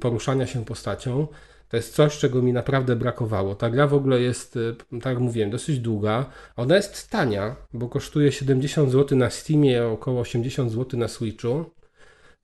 poruszania 0.00 0.46
się 0.46 0.64
postacią. 0.64 1.26
To 1.68 1.76
jest 1.76 1.94
coś, 1.94 2.18
czego 2.18 2.42
mi 2.42 2.52
naprawdę 2.52 2.96
brakowało. 2.96 3.54
Ta 3.54 3.70
gra 3.70 3.86
w 3.86 3.94
ogóle 3.94 4.20
jest, 4.20 4.56
e, 4.56 4.98
tak 5.00 5.12
jak 5.12 5.18
mówiłem, 5.18 5.50
dosyć 5.50 5.78
długa. 5.78 6.26
Ona 6.56 6.76
jest 6.76 7.10
tania, 7.10 7.56
bo 7.72 7.88
kosztuje 7.88 8.32
70 8.32 8.90
zł 8.90 9.18
na 9.18 9.30
Steamie, 9.30 9.84
około 9.84 10.20
80 10.20 10.72
zł 10.72 11.00
na 11.00 11.08
Switchu 11.08 11.64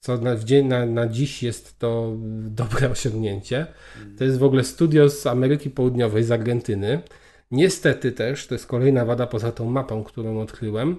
co 0.03 0.19
na, 0.19 0.35
na, 0.65 0.87
na 0.87 1.07
dziś 1.07 1.43
jest 1.43 1.79
to 1.79 2.17
dobre 2.61 2.91
osiągnięcie. 2.91 3.67
To 4.19 4.25
jest 4.25 4.39
w 4.39 4.45
ogóle 4.45 4.65
studio 4.65 5.09
z 5.09 5.27
Ameryki 5.27 5.71
Południowej, 5.71 6.25
z 6.25 6.31
Argentyny. 6.31 7.03
Niestety 7.51 8.13
też, 8.13 8.47
to 8.47 8.55
jest 8.55 8.67
kolejna 8.67 9.05
wada 9.05 9.27
poza 9.27 9.53
tą 9.53 9.71
mapą, 9.71 10.05
którą 10.05 10.41
odkryłem. 10.41 10.97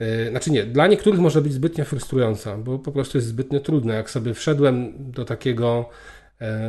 Yy, 0.00 0.30
Znaczy 0.30 0.50
nie, 0.50 0.64
dla 0.64 0.86
niektórych 0.86 1.20
może 1.20 1.42
być 1.42 1.52
zbytnio 1.52 1.84
frustrująca, 1.84 2.58
bo 2.58 2.78
po 2.78 2.92
prostu 2.92 3.18
jest 3.18 3.28
zbytnio 3.28 3.60
trudne. 3.60 3.94
Jak 3.94 4.10
sobie 4.10 4.34
wszedłem 4.34 4.92
do 4.98 5.24
takiego, 5.24 5.88
e, 5.88 6.21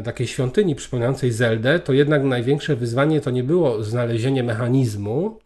takiej 0.03 0.27
świątyni 0.27 0.75
przypominającej 0.75 1.31
Zeldę, 1.31 1.79
to 1.79 1.93
jednak 1.93 2.23
największe 2.23 2.75
wyzwanie 2.75 3.21
to 3.21 3.31
nie 3.31 3.43
było 3.43 3.83
znalezienie 3.83 4.43
mechanizmu, 4.43 5.39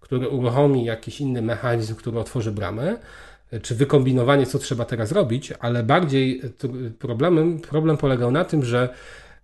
który 0.00 0.28
uruchomi 0.28 0.84
jakiś 0.84 1.20
inny 1.20 1.42
mechanizm, 1.42 1.94
który 1.94 2.18
otworzy 2.18 2.52
bramę, 2.52 2.96
czy 3.62 3.74
wykombinowanie, 3.74 4.46
co 4.46 4.58
trzeba 4.58 4.84
teraz 4.84 5.12
robić, 5.12 5.52
ale 5.60 5.82
bardziej 5.82 6.42
problemem, 6.98 7.60
problem 7.60 7.96
polegał 7.96 8.30
na 8.30 8.44
tym, 8.44 8.64
że 8.64 8.88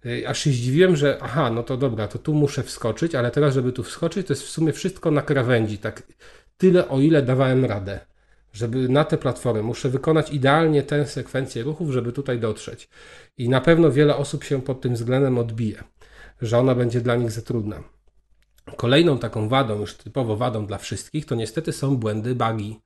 y, 0.06 0.28
aż 0.28 0.38
się 0.38 0.50
zdziwiłem, 0.50 0.96
że 0.96 1.18
aha, 1.20 1.50
no 1.50 1.62
to 1.62 1.76
dobra, 1.76 2.08
to 2.08 2.18
tu 2.18 2.34
muszę 2.34 2.62
wskoczyć, 2.62 3.14
ale 3.14 3.30
teraz, 3.30 3.54
żeby 3.54 3.72
tu 3.72 3.82
wskoczyć, 3.82 4.26
to 4.26 4.32
jest 4.32 4.42
w 4.42 4.50
sumie 4.50 4.72
wszystko 4.72 5.10
na 5.10 5.22
krawędzi, 5.22 5.78
tak 5.78 6.02
tyle, 6.58 6.88
o 6.88 7.00
ile 7.00 7.22
dawałem 7.22 7.64
radę. 7.64 8.09
Żeby 8.52 8.88
na 8.88 9.04
tę 9.04 9.18
platformę 9.18 9.62
muszę 9.62 9.88
wykonać 9.88 10.32
idealnie 10.32 10.82
tę 10.82 11.06
sekwencję 11.06 11.62
ruchów, 11.62 11.90
żeby 11.90 12.12
tutaj 12.12 12.40
dotrzeć. 12.40 12.88
I 13.38 13.48
na 13.48 13.60
pewno 13.60 13.90
wiele 13.90 14.16
osób 14.16 14.44
się 14.44 14.62
pod 14.62 14.80
tym 14.80 14.94
względem 14.94 15.38
odbije, 15.38 15.84
że 16.42 16.58
ona 16.58 16.74
będzie 16.74 17.00
dla 17.00 17.16
nich 17.16 17.30
za 17.30 17.42
trudna. 17.42 17.82
Kolejną 18.76 19.18
taką 19.18 19.48
wadą, 19.48 19.80
już 19.80 19.94
typowo 19.94 20.36
wadą 20.36 20.66
dla 20.66 20.78
wszystkich, 20.78 21.26
to 21.26 21.34
niestety 21.34 21.72
są 21.72 21.96
błędy 21.96 22.34
bugi. 22.34 22.80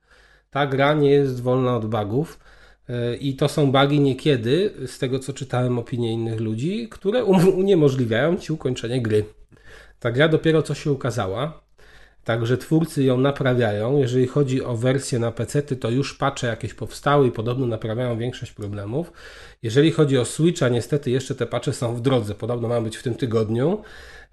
Ta 0.49 0.67
gra 0.67 0.93
nie 0.93 1.09
jest 1.09 1.41
wolna 1.41 1.75
od 1.75 1.85
bugów 1.85 2.39
yy, 2.89 3.15
i 3.15 3.35
to 3.35 3.49
są 3.49 3.71
bugi 3.71 3.99
niekiedy, 3.99 4.73
z 4.87 4.99
tego 4.99 5.19
co 5.19 5.33
czytałem 5.33 5.79
opinie 5.79 6.13
innych 6.13 6.39
ludzi, 6.39 6.87
które 6.91 7.23
um- 7.23 7.57
uniemożliwiają 7.57 8.37
ci 8.37 8.53
ukończenie 8.53 9.01
gry. 9.01 9.25
Ta 9.99 10.11
gra 10.11 10.27
dopiero 10.27 10.61
co 10.61 10.73
się 10.73 10.91
ukazała, 10.91 11.64
także 12.25 12.57
twórcy 12.57 13.03
ją 13.03 13.17
naprawiają. 13.17 13.97
Jeżeli 13.97 14.27
chodzi 14.27 14.63
o 14.63 14.77
wersję 14.77 15.19
na 15.19 15.31
PC, 15.31 15.61
to 15.61 15.89
już 15.89 16.13
patche 16.13 16.47
jakieś 16.47 16.73
powstały 16.73 17.27
i 17.27 17.31
podobno 17.31 17.67
naprawiają 17.67 18.17
większość 18.17 18.51
problemów. 18.51 19.11
Jeżeli 19.63 19.91
chodzi 19.91 20.17
o 20.17 20.25
Switcha, 20.25 20.69
niestety 20.69 21.11
jeszcze 21.11 21.35
te 21.35 21.45
patche 21.45 21.73
są 21.73 21.95
w 21.95 22.01
drodze, 22.01 22.35
podobno 22.35 22.67
mają 22.67 22.83
być 22.83 22.97
w 22.97 23.03
tym 23.03 23.15
tygodniu. 23.15 23.81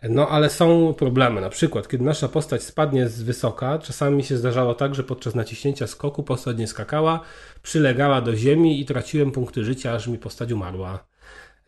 No 0.09 0.29
ale 0.29 0.51
są 0.51 0.95
problemy, 0.95 1.41
na 1.41 1.51
przykład 1.51 1.89
kiedy 1.89 2.05
nasza 2.05 2.29
postać 2.29 2.63
spadnie 2.63 3.09
z 3.09 3.23
wysoka, 3.23 3.79
czasami 3.79 4.17
mi 4.17 4.25
się 4.25 4.37
zdarzało 4.37 4.75
tak, 4.75 4.95
że 4.95 5.05
podczas 5.05 5.35
naciśnięcia 5.35 5.87
skoku 5.87 6.23
postać 6.23 6.59
nie 6.59 6.67
skakała, 6.67 7.21
przylegała 7.63 8.21
do 8.21 8.37
ziemi 8.37 8.81
i 8.81 8.85
traciłem 8.85 9.33
punkty 9.33 9.65
życia, 9.65 9.93
aż 9.93 10.07
mi 10.07 10.19
postać 10.19 10.53
umarła. 10.53 11.12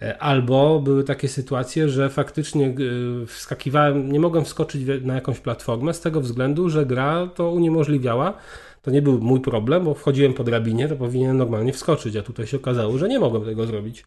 E, 0.02 0.18
Albo 0.18 0.80
były 0.80 1.04
takie 1.04 1.28
sytuacje, 1.28 1.88
że 1.88 2.10
faktycznie 2.10 2.74
y, 3.22 3.26
wskakiwałem, 3.26 4.12
nie 4.12 4.20
mogłem 4.20 4.44
wskoczyć 4.44 4.82
na 5.02 5.14
jakąś 5.14 5.40
platformę 5.40 5.94
z 5.94 6.00
tego 6.00 6.20
względu, 6.20 6.68
że 6.68 6.86
gra 6.86 7.28
to 7.34 7.50
uniemożliwiała. 7.50 8.38
To 8.82 8.90
nie 8.90 9.02
był 9.02 9.20
mój 9.20 9.40
problem, 9.40 9.84
bo 9.84 9.94
wchodziłem 9.94 10.34
po 10.34 10.44
drabinie, 10.44 10.88
to 10.88 10.96
powinienem 10.96 11.36
normalnie 11.36 11.72
wskoczyć, 11.72 12.16
a 12.16 12.22
tutaj 12.22 12.46
się 12.46 12.56
okazało, 12.56 12.98
że 12.98 13.08
nie 13.08 13.18
mogłem 13.20 13.44
tego 13.44 13.66
zrobić, 13.66 14.04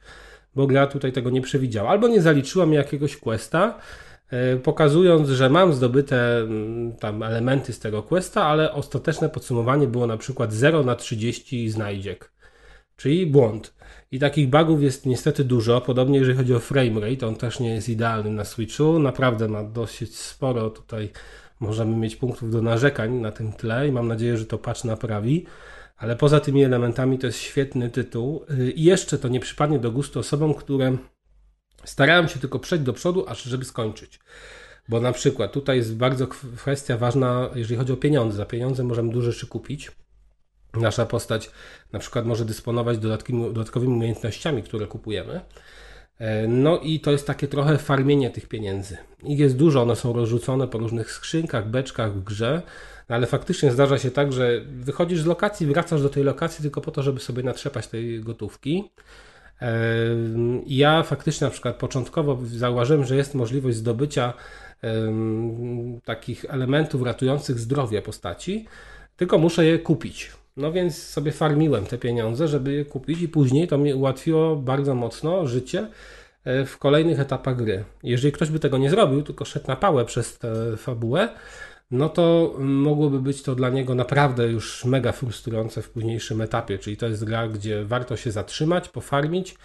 bo 0.56 0.68
gra 0.68 0.88
tutaj 0.88 1.12
tego 1.12 1.30
nie 1.30 1.42
przewidziała. 1.42 1.90
Albo 1.90 2.08
nie 2.08 2.22
zaliczyła 2.22 2.66
mi 2.66 2.76
jakiegoś 2.76 3.18
questa, 3.18 3.80
e, 4.30 4.58
pokazując, 4.58 5.30
że 5.30 5.50
mam 5.50 5.74
zdobyte 5.74 6.40
mm, 6.40 6.94
tam 6.96 7.24
elementy 7.24 7.74
z 7.74 7.80
tego 7.80 8.04
questa, 8.04 8.46
ale 8.46 8.74
ostateczne 8.74 9.30
podsumowanie 9.30 9.88
było 9.88 10.08
na 10.08 10.18
przykład 10.18 10.54
0 10.54 10.84
na 10.84 10.96
30 10.96 11.70
znajdziek, 11.70 12.32
czyli 12.98 13.28
błąd. 13.28 13.77
I 14.12 14.20
takich 14.20 14.50
bugów 14.50 14.84
jest 14.84 15.06
niestety 15.06 15.44
dużo, 15.44 15.82
podobnie 15.82 16.20
jeżeli 16.20 16.38
chodzi 16.38 16.54
o 16.54 16.60
framerate, 16.60 17.28
on 17.28 17.36
też 17.36 17.60
nie 17.60 17.76
jest 17.76 17.90
idealny 17.90 18.32
na 18.32 18.46
Switchu, 18.46 19.00
naprawdę 19.00 19.48
ma 19.48 19.64
dosyć 19.64 20.18
sporo 20.18 20.70
tutaj 20.70 21.10
możemy 21.60 21.98
mieć 21.98 22.16
punktów 22.16 22.52
do 22.52 22.62
narzekań 22.62 23.14
na 23.14 23.32
tym 23.32 23.54
tle 23.54 23.88
i 23.88 23.92
mam 23.92 24.08
nadzieję, 24.08 24.38
że 24.38 24.46
to 24.46 24.58
patch 24.58 24.84
naprawi. 24.84 25.46
Ale 25.98 26.16
poza 26.16 26.40
tymi 26.40 26.64
elementami 26.64 27.20
to 27.20 27.28
jest 27.28 27.40
świetny 27.40 27.90
tytuł. 27.90 28.46
I 28.76 28.84
jeszcze 28.84 29.18
to 29.18 29.28
nie 29.28 29.40
przypadnie 29.40 29.80
do 29.80 29.92
gustu 29.92 30.20
osobom, 30.20 30.54
które 30.54 30.98
starałem 31.84 32.28
się 32.28 32.40
tylko 32.40 32.60
przejść 32.60 32.86
do 32.86 32.94
przodu, 32.94 33.26
aż 33.28 33.44
żeby 33.44 33.66
skończyć. 33.66 34.20
Bo 34.90 35.00
na 35.00 35.12
przykład 35.12 35.52
tutaj 35.52 35.78
jest 35.78 35.96
bardzo 35.96 36.28
kw- 36.28 36.56
kwestia 36.56 36.98
ważna, 36.98 37.50
jeżeli 37.56 37.76
chodzi 37.76 37.94
o 37.94 37.98
pieniądze. 37.98 38.38
Za 38.38 38.46
pieniądze 38.46 38.84
możemy 38.84 39.12
dużo 39.12 39.32
rzeczy 39.32 39.48
kupić. 39.48 39.92
Nasza 40.74 41.06
postać 41.06 41.52
na 41.92 42.00
przykład 42.00 42.26
może 42.26 42.46
dysponować 42.46 42.98
dodatkowymi, 42.98 43.94
umiejętnościami, 43.94 44.64
które 44.64 44.88
kupujemy. 44.88 45.42
E, 46.20 46.48
No 46.48 46.78
i 46.78 47.00
to 47.00 47.12
jest 47.12 47.28
takie 47.28 47.48
trochę 47.48 47.78
farmienie 47.78 48.30
tych 48.30 48.48
pieniędzy. 48.48 48.98
Ich 49.24 49.40
jest 49.40 49.58
dużo, 49.58 49.82
one 49.82 49.96
są 49.96 50.14
rozrzucone 50.14 50.68
po 50.68 50.78
różnych 50.78 51.12
skrzynkach, 51.12 51.70
beczkach 51.70 52.14
w 52.14 52.24
grze, 52.24 52.62
no 53.10 53.16
ale 53.16 53.28
faktycznie 53.28 53.72
zdarza 53.72 53.98
się 53.98 54.12
tak, 54.12 54.34
że 54.34 54.62
wychodzisz 54.66 55.22
z 55.22 55.26
lokacji, 55.26 55.68
wracasz 55.68 56.02
do 56.02 56.10
tej 56.10 56.24
lokacji 56.24 56.62
tylko 56.62 56.82
po 56.82 56.92
to, 56.92 57.04
żeby 57.04 57.20
sobie 57.20 57.44
natrzepać 57.44 57.88
tej 57.88 58.22
gotówki. 58.22 58.92
I 60.66 60.78
Ja 60.78 61.04
faktycznie 61.04 61.46
na 61.46 61.52
przykład 61.52 61.76
początkowo 61.76 62.40
zauważyłem, 62.46 63.06
że 63.06 63.16
jest 63.16 63.36
możliwość 63.36 63.78
zdobycia 63.78 64.34
takich 66.06 66.46
elementów 66.50 67.02
ratujących 67.02 67.60
zdrowie 67.60 68.02
postaci, 68.02 68.66
tylko 69.18 69.38
muszę 69.38 69.66
je 69.66 69.80
kupić. 69.80 70.32
No 70.58 70.72
więc 70.72 71.04
sobie 71.04 71.32
farmiłem 71.32 71.86
te 71.86 71.98
pieniądze, 71.98 72.48
żeby 72.48 72.74
je 72.74 72.86
kupić 72.86 73.22
i 73.22 73.28
później 73.28 73.68
to 73.68 73.78
mi 73.78 73.94
ułatwiło 73.94 74.56
bardzo 74.56 74.96
mocno 74.96 75.48
życie 75.48 75.88
e, 76.44 76.66
w 76.66 76.78
kolejnych 76.78 77.20
etapach 77.20 77.56
gry. 77.56 77.84
Jeżeli 78.04 78.32
ktoś 78.32 78.50
by 78.50 78.60
tego 78.60 78.78
nie 78.78 78.90
zrobił, 78.90 79.24
tylko 79.24 79.46
szedł 79.46 79.68
na 79.68 79.76
pałę 79.76 80.06
przez 80.06 80.38
tę 80.38 80.78
fabułę, 80.78 81.30
no 81.92 82.10
to 82.10 82.56
mogłoby 82.60 83.20
być 83.20 83.42
to 83.42 83.56
dla 83.56 83.70
niego 83.70 83.96
naprawdę 83.96 84.48
już 84.48 84.86
mega 84.86 85.12
frustrujące 85.12 85.82
w 85.82 85.90
późniejszym 85.90 86.42
etapie. 86.42 86.80
Czyli 86.80 86.98
to 86.98 87.08
jest 87.08 87.24
gra, 87.24 87.48
gdzie 87.48 87.86
warto 87.86 88.18
się 88.18 88.32
zatrzymać, 88.32 88.90
pofarmić, 88.90 89.58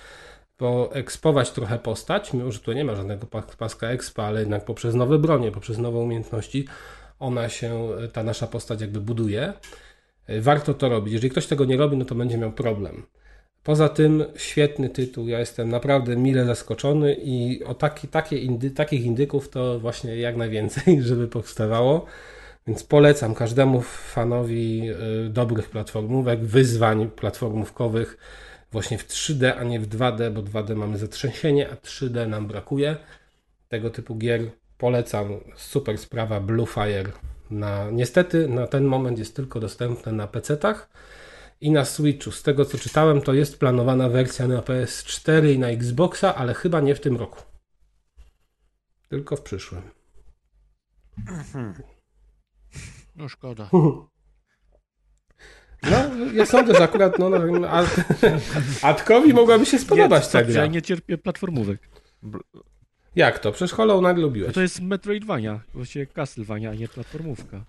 poekspować 0.57 1.51
trochę 1.51 1.79
postać, 1.79 2.33
mimo 2.33 2.53
że 2.53 2.59
tu 2.59 2.73
nie 2.73 2.85
ma 2.85 2.95
żadnego 2.95 3.27
pa- 3.27 3.43
paska 3.43 3.89
expa, 3.89 4.25
ale 4.25 4.41
jednak 4.41 4.65
poprzez 4.65 4.95
nowe 4.95 5.19
bronie, 5.19 5.53
poprzez 5.53 5.79
nowe 5.79 5.99
umiejętności 5.99 6.67
ona 7.19 7.49
się, 7.49 7.89
ta 8.13 8.23
nasza 8.23 8.47
postać 8.47 8.81
jakby 8.81 9.01
buduje. 9.01 9.53
Warto 10.41 10.75
to 10.75 10.89
robić. 10.89 11.13
Jeżeli 11.13 11.31
ktoś 11.31 11.47
tego 11.47 11.65
nie 11.65 11.77
robi, 11.77 11.97
no 11.97 12.05
to 12.05 12.15
będzie 12.15 12.39
miał 12.39 12.53
problem. 12.53 13.03
Poza 13.63 13.89
tym 13.89 14.25
świetny 14.37 14.89
tytuł, 14.89 15.29
ja 15.29 15.39
jestem 15.39 15.69
naprawdę 15.69 16.17
mile 16.17 16.45
zaskoczony 16.45 17.15
i 17.15 17.65
o 17.65 17.75
taki, 17.75 18.09
takie 18.09 18.39
indy, 18.39 18.71
takich 18.71 19.05
indyków 19.05 19.49
to 19.49 19.81
właśnie 19.81 20.17
jak 20.17 20.37
najwięcej, 20.37 21.03
żeby 21.09 21.29
powstawało. 21.29 22.07
Więc 22.67 22.85
polecam 22.85 23.35
każdemu 23.35 23.81
fanowi 23.83 24.91
y, 25.27 25.29
dobrych 25.29 25.71
platformówek, 25.71 26.45
wyzwań 26.45 27.11
platformówkowych 27.11 28.19
właśnie 28.73 28.99
w 28.99 29.09
3D, 29.09 29.53
a 29.59 29.65
nie 29.65 29.81
w 29.81 29.89
2D, 29.89 30.31
bo 30.31 30.43
2D 30.43 30.77
mamy 30.77 30.99
zatrzęsienie, 30.99 31.71
a 31.71 31.75
3D 31.75 32.29
nam 32.29 32.47
brakuje. 32.47 32.97
Tego 33.69 33.91
typu 33.91 34.17
gier 34.17 34.41
polecam. 34.79 35.41
Super 35.57 35.99
sprawa 35.99 36.41
Blue 36.41 36.67
Fire. 36.67 37.32
Na, 37.53 37.91
niestety 37.91 38.49
na 38.49 38.67
ten 38.67 38.85
moment 38.85 39.19
jest 39.19 39.37
tylko 39.37 39.61
dostępne 39.61 40.13
na 40.13 40.27
PC-tach 40.27 40.89
i 41.61 41.71
na 41.71 41.85
Switchu. 41.85 42.31
Z 42.31 42.43
tego 42.43 42.65
co 42.65 42.79
czytałem, 42.79 43.21
to 43.21 43.35
jest 43.35 43.59
planowana 43.59 44.09
wersja 44.09 44.49
na 44.49 44.61
PS4 44.61 45.55
i 45.55 45.59
na 45.59 45.69
Xboxa, 45.69 46.35
ale 46.35 46.55
chyba 46.55 46.81
nie 46.81 46.95
w 46.95 47.01
tym 47.01 47.17
roku. 47.17 47.43
Tylko 49.09 49.37
w 49.37 49.43
przyszłym. 49.43 49.83
No 53.17 53.29
szkoda. 53.29 53.71
No, 55.91 56.27
ja 56.33 56.47
sądzę, 56.47 56.75
że 56.75 56.83
akurat 56.83 57.19
no, 57.19 57.29
no, 57.29 57.69
a, 57.69 57.85
Adkowi 58.91 59.35
mogłaby 59.35 59.67
się 59.67 59.79
spodobać 59.79 60.29
ta 60.29 60.41
Ja 60.43 60.67
nie 60.67 60.83
cierpię 60.83 61.19
platformówek. 61.19 61.89
Jak 63.17 63.39
to? 63.39 63.53
Przecież 63.53 63.73
Hollow 63.75 64.01
Knight 64.05 64.19
lubiłeś. 64.23 64.55
To 64.55 64.61
jest 64.61 64.81
Metroidvania, 64.81 65.61
właściwie 65.75 66.07
Castlevania, 66.07 66.71
a 66.71 66.75
nie 66.75 66.89
platformówka. 66.89 67.65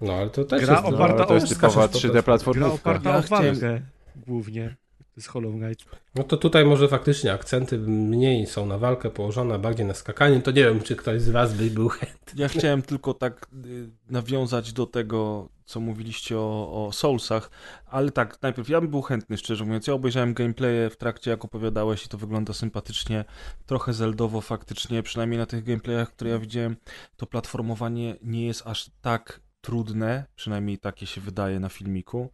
No, 0.00 0.12
ale 0.12 0.30
to 0.30 0.44
też 0.44 0.64
Gra 0.64 0.74
jest... 0.74 0.86
oparta 0.86 1.16
no, 1.16 1.24
o 1.24 1.26
to 1.26 1.34
jest 1.34 1.48
typowa 1.48 1.86
3D 1.86 2.12
Gra 2.12 2.22
platformówka. 2.22 2.74
oparta 2.74 3.10
Ja 3.10 3.16
o 3.18 3.22
chciałem- 3.22 3.54
walkę 3.54 3.80
głównie. 4.26 4.76
To 4.98 5.12
jest 5.20 5.28
Hollow 5.28 5.54
Knight. 5.54 5.84
No 6.14 6.24
to 6.24 6.36
tutaj 6.36 6.64
może 6.64 6.88
faktycznie 6.88 7.32
akcenty 7.32 7.78
mniej 7.78 8.46
są 8.46 8.66
na 8.66 8.78
walkę 8.78 9.10
położone, 9.10 9.54
a 9.54 9.58
bardziej 9.58 9.86
na 9.86 9.94
skakanie. 9.94 10.40
To 10.40 10.50
nie 10.50 10.62
wiem, 10.64 10.80
czy 10.80 10.96
ktoś 10.96 11.22
z 11.22 11.28
was 11.30 11.54
by 11.54 11.70
był 11.70 11.88
chętny. 11.88 12.16
Ja 12.42 12.48
chciałem 12.48 12.82
tylko 12.82 13.14
tak 13.14 13.46
y, 13.66 13.88
nawiązać 14.10 14.72
do 14.72 14.86
tego, 14.86 15.48
co 15.68 15.80
mówiliście 15.80 16.38
o, 16.38 16.86
o 16.86 16.92
Soulsach, 16.92 17.50
ale 17.86 18.10
tak, 18.10 18.42
najpierw 18.42 18.68
ja 18.68 18.80
bym 18.80 18.90
był 18.90 19.02
chętny, 19.02 19.36
szczerze 19.36 19.64
mówiąc. 19.64 19.86
Ja 19.86 19.94
obejrzałem 19.94 20.34
gameplaye 20.34 20.90
w 20.90 20.96
trakcie, 20.96 21.30
jak 21.30 21.44
opowiadałeś 21.44 22.06
i 22.06 22.08
to 22.08 22.18
wygląda 22.18 22.52
sympatycznie, 22.52 23.24
trochę 23.66 23.92
zeldowo 23.92 24.40
faktycznie, 24.40 25.02
przynajmniej 25.02 25.38
na 25.38 25.46
tych 25.46 25.64
gameplayach, 25.64 26.10
które 26.10 26.30
ja 26.30 26.38
widziałem, 26.38 26.76
to 27.16 27.26
platformowanie 27.26 28.16
nie 28.22 28.46
jest 28.46 28.66
aż 28.66 28.90
tak 29.00 29.40
trudne, 29.60 30.24
przynajmniej 30.34 30.78
takie 30.78 31.06
się 31.06 31.20
wydaje 31.20 31.60
na 31.60 31.68
filmiku. 31.68 32.30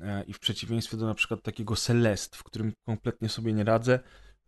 E, 0.00 0.24
I 0.24 0.32
w 0.32 0.38
przeciwieństwie 0.38 0.96
do 0.96 1.06
na 1.06 1.14
przykład 1.14 1.42
takiego 1.42 1.76
Celest, 1.76 2.36
w 2.36 2.42
którym 2.42 2.72
kompletnie 2.86 3.28
sobie 3.28 3.52
nie 3.52 3.64
radzę, 3.64 4.00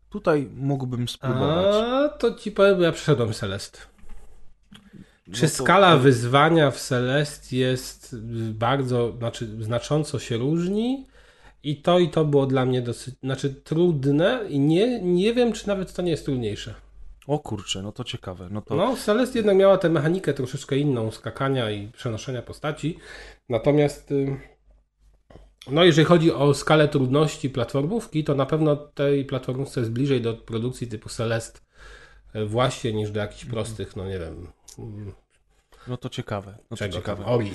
tutaj 0.08 0.50
mógłbym 0.54 1.08
spróbować. 1.08 1.74
A 1.74 2.08
to 2.08 2.34
ci 2.34 2.52
powiem, 2.52 2.80
ja 2.80 2.92
przeszedłem 2.92 3.32
Celest. 3.32 3.93
Czy 5.32 5.42
No 5.42 5.48
to- 5.48 5.54
skala 5.54 5.96
wyzwania 5.96 6.70
w 6.70 6.80
Celest 6.80 7.52
jest 7.52 8.16
bardzo, 8.50 9.12
znaczy 9.18 9.62
znacząco 9.62 10.18
się 10.18 10.36
różni? 10.36 11.06
I 11.62 11.82
to 11.82 11.98
i 11.98 12.08
to 12.08 12.24
było 12.24 12.46
dla 12.46 12.66
mnie 12.66 12.82
dosyć, 12.82 13.14
znaczy 13.22 13.54
trudne 13.54 14.40
i 14.48 14.58
nie, 14.58 15.00
nie 15.02 15.34
wiem, 15.34 15.52
czy 15.52 15.68
nawet 15.68 15.92
to 15.92 16.02
nie 16.02 16.10
jest 16.10 16.24
trudniejsze. 16.24 16.74
O 17.26 17.38
kurczę, 17.38 17.82
no 17.82 17.92
to 17.92 18.04
ciekawe. 18.04 18.48
No 18.50 18.62
to... 18.62 18.74
No, 18.76 18.96
Celest 18.96 19.34
jednak 19.34 19.56
miała 19.56 19.78
tę 19.78 19.88
mechanikę 19.88 20.34
troszeczkę 20.34 20.76
inną, 20.76 21.10
skakania 21.10 21.70
i 21.70 21.88
przenoszenia 21.88 22.42
postaci. 22.42 22.98
Natomiast, 23.48 24.10
y, 24.10 24.40
no, 25.70 25.84
jeżeli 25.84 26.04
chodzi 26.04 26.32
o 26.32 26.54
skalę 26.54 26.88
trudności 26.88 27.50
platformówki, 27.50 28.24
to 28.24 28.34
na 28.34 28.46
pewno 28.46 28.76
tej 28.76 29.24
platformówce 29.24 29.80
jest 29.80 29.92
bliżej 29.92 30.20
do 30.20 30.34
produkcji 30.34 30.86
typu 30.86 31.08
Celest 31.08 31.62
y, 32.36 32.46
właśnie 32.46 32.92
niż 32.92 33.10
do 33.10 33.20
jakichś 33.20 33.44
prostych, 33.44 33.96
no 33.96 34.06
nie 34.08 34.18
wiem, 34.18 34.46
No 35.88 35.96
to 35.96 36.08
ciekawe. 36.08 36.58
No 36.70 36.76
to 36.76 36.88
ciekawe. 36.88 37.26
Ori. 37.26 37.52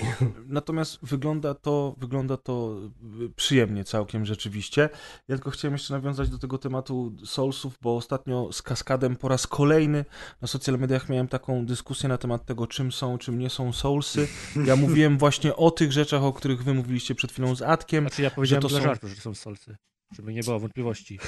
Natomiast 0.48 1.00
wygląda 1.02 1.54
to, 1.54 1.96
wygląda 1.98 2.38
to 2.38 2.76
y, 3.22 3.30
przyjemnie 3.36 3.84
całkiem 3.84 4.26
rzeczywiście. 4.26 4.90
Ja 5.28 5.36
tylko 5.36 5.50
chciałem 5.52 5.74
jeszcze 5.74 5.94
nawiązać 5.94 6.30
do 6.30 6.38
tego 6.38 6.58
tematu 6.58 7.12
Soulsów, 7.26 7.78
bo 7.82 7.96
ostatnio 7.96 8.54
z 8.54 8.62
Kaskadem 8.62 9.16
po 9.16 9.28
raz 9.28 9.48
kolejny 9.48 10.06
na 10.42 10.48
social 10.48 10.80
mediach 10.80 11.10
miałem 11.10 11.28
taką 11.28 11.66
dyskusję 11.66 12.10
na 12.10 12.18
temat 12.18 12.46
tego, 12.46 12.68
czym 12.68 12.92
są, 12.92 13.18
czym 13.18 13.40
nie 13.40 13.50
są 13.50 13.74
Soulsy. 13.74 14.28
Ja 14.66 14.76
mówiłem 14.76 15.18
właśnie 15.18 15.56
o 15.56 15.72
tych 15.72 15.92
rzeczach, 15.92 16.24
o 16.24 16.34
których 16.34 16.64
wy 16.64 16.74
mówiliście 16.74 17.16
przed 17.16 17.32
chwilą 17.32 17.56
z 17.56 17.62
Adkiem. 17.62 18.04
Znaczy 18.04 18.22
ja 18.22 18.32
powiedziałem 18.32 18.62
to 18.62 18.68
dla 18.68 18.80
są- 18.80 18.84
żartu, 18.86 19.08
że 19.08 19.16
to 19.16 19.22
są 19.22 19.36
solsy. 19.36 19.78
Żeby 20.12 20.34
nie 20.34 20.42
było 20.44 20.60
wątpliwości. 20.60 21.20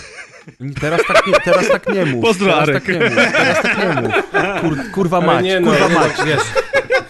Teraz 0.81 1.01
tak 1.07 1.27
nie, 1.27 1.33
teraz 1.33 1.67
tak 1.67 1.93
nie 1.93 2.05
mów. 2.05 2.23
Pozdro, 2.25 2.47
teraz 2.47 2.69
Arek. 2.69 2.83
tak 2.85 2.93
nie 2.95 2.99
mów. 3.09 3.15
Teraz 3.33 3.61
tak 3.61 3.77
nie 3.77 4.01
mów. 4.01 4.13
Kur, 4.61 4.91
kurwa 4.91 5.21
mać, 5.21 5.45
nie, 5.45 5.59
no, 5.59 5.71
kurwa 5.71 5.87
nie, 5.87 5.93
mać. 5.95 6.11
no, 6.17 6.25
wiesz, 6.25 6.41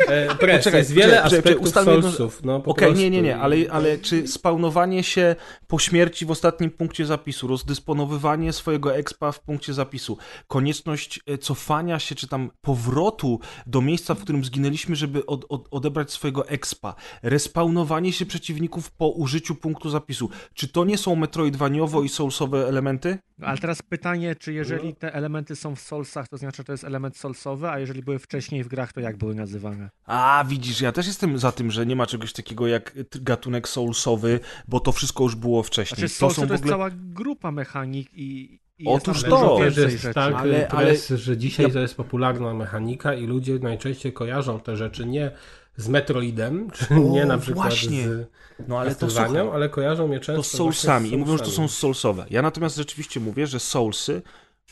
e, 0.08 0.36
pres, 0.36 0.66
jest 0.66 0.94
wiele 0.94 1.22
poczekaj, 1.24 1.40
aspektów 1.40 1.76
jedno-. 1.88 2.30
No, 2.44 2.56
Okej, 2.56 2.74
prostu. 2.74 3.04
nie, 3.04 3.10
nie, 3.10 3.22
nie, 3.22 3.38
ale, 3.38 3.56
ale 3.72 3.98
czy 3.98 4.28
spawnowanie 4.28 5.04
się 5.04 5.36
po 5.68 5.80
śmierci 5.80 6.26
w 6.26 6.32
ostatnim 6.32 6.72
punkcie 6.72 7.06
zapisu, 7.06 7.48
rozdysponowywanie 7.48 8.54
swojego 8.54 8.96
expa 8.96 9.32
w 9.32 9.40
punkcie 9.40 9.74
zapisu, 9.74 10.18
konieczność 10.48 11.20
e, 11.28 11.38
cofania 11.38 12.00
się, 12.00 12.16
czy 12.16 12.28
tam 12.28 12.52
powrotu 12.62 13.40
do 13.68 13.82
miejsca, 13.82 14.16
w 14.16 14.22
którym 14.22 14.46
zginęliśmy, 14.46 14.96
żeby 14.96 15.26
od, 15.26 15.46
od, 15.50 15.68
odebrać 15.72 16.12
swojego 16.12 16.48
expa, 16.48 16.96
respawnowanie 17.24 18.14
się 18.14 18.26
przeciwników 18.26 18.92
po 18.92 19.10
użyciu 19.10 19.56
punktu 19.56 19.90
zapisu, 19.90 20.30
czy 20.54 20.68
to 20.68 20.86
nie 20.86 20.98
są 20.98 21.16
metroidwaniowo 21.16 22.04
i 22.04 22.10
soulsowe 22.10 22.68
elementy? 22.68 23.18
No, 23.40 23.48
ale 23.48 23.58
teraz 23.58 23.82
pytanie, 23.82 24.36
czy 24.36 24.54
jeżeli 24.54 24.96
te 24.96 25.14
elementy 25.14 25.56
są 25.56 25.76
w 25.76 25.80
solsach, 25.80 26.28
to 26.28 26.38
znaczy, 26.38 26.58
że 26.58 26.64
to 26.64 26.72
jest 26.72 26.84
element 26.84 27.18
solsowy, 27.18 27.70
a 27.70 27.80
jeżeli 27.80 28.04
były 28.04 28.20
wcześniej 28.20 28.64
w 28.64 28.68
grach, 28.68 28.94
to 28.94 29.00
jak 29.00 29.18
były 29.18 29.36
nazywane? 29.36 29.90
A, 30.06 30.46
widzisz, 30.48 30.82
ja 30.82 30.92
też 30.92 31.08
jestem 31.08 31.38
za 31.40 31.52
tym, 31.52 31.72
że 31.72 31.86
nie 31.86 31.96
ma 31.96 32.06
czegoś 32.06 32.34
takiego 32.34 32.68
jak 32.68 32.94
gatunek 33.22 33.68
soulsowy, 33.68 34.40
bo 34.68 34.80
to 34.80 34.92
wszystko 34.92 35.24
już 35.24 35.36
było 35.36 35.64
wcześniej. 35.64 35.98
Znaczy, 36.00 36.20
to 36.20 36.30
są 36.30 36.42
to 36.42 36.48
w 36.48 36.52
jest 36.52 36.64
ogóle... 36.64 36.74
cała 36.74 36.90
grupa 36.94 37.52
mechanik 37.52 38.10
i, 38.14 38.60
i 38.78 38.88
Otóż 38.88 39.24
to. 39.24 39.58
więcej 39.58 39.84
jest 39.84 40.02
rzeczy. 40.02 40.14
tak, 40.14 40.36
Ale- 40.36 40.68
ale, 40.70 40.88
ale- 40.88 41.18
że 41.18 41.38
dzisiaj 41.38 41.72
to 41.72 41.80
jest 41.80 41.96
popularna 41.96 42.54
mechanika 42.54 43.14
i 43.14 43.26
ludzie 43.26 43.60
najczęściej 43.60 44.14
kojarzą 44.14 44.60
te 44.60 44.78
rzeczy 44.78 45.06
nie 45.06 45.32
z 45.78 45.88
Metroidem, 45.88 46.68
czy 46.76 46.96
O, 46.96 46.98
nie 47.00 47.26
na 47.26 47.38
przykład 47.38 47.68
właśnie. 47.68 48.04
z 48.08 48.28
No 48.68 48.80
ale 48.80 48.96
to 48.96 49.08
ale 49.54 49.70
kojarzą 49.70 50.12
je 50.12 50.20
to 50.20 50.26
często 50.26 50.44
z 50.44 50.52
Soulsami 50.52 51.14
i 51.14 51.18
mówią, 51.18 51.38
że 51.38 51.44
to 51.44 51.52
są. 51.52 51.68
Soulsowe. 51.68 52.26
Ja 52.30 52.42
natomiast 52.42 52.76
rzeczywiście 52.76 53.20
mówię, 53.20 53.48
że 53.48 53.60
Soulsy 53.60 54.22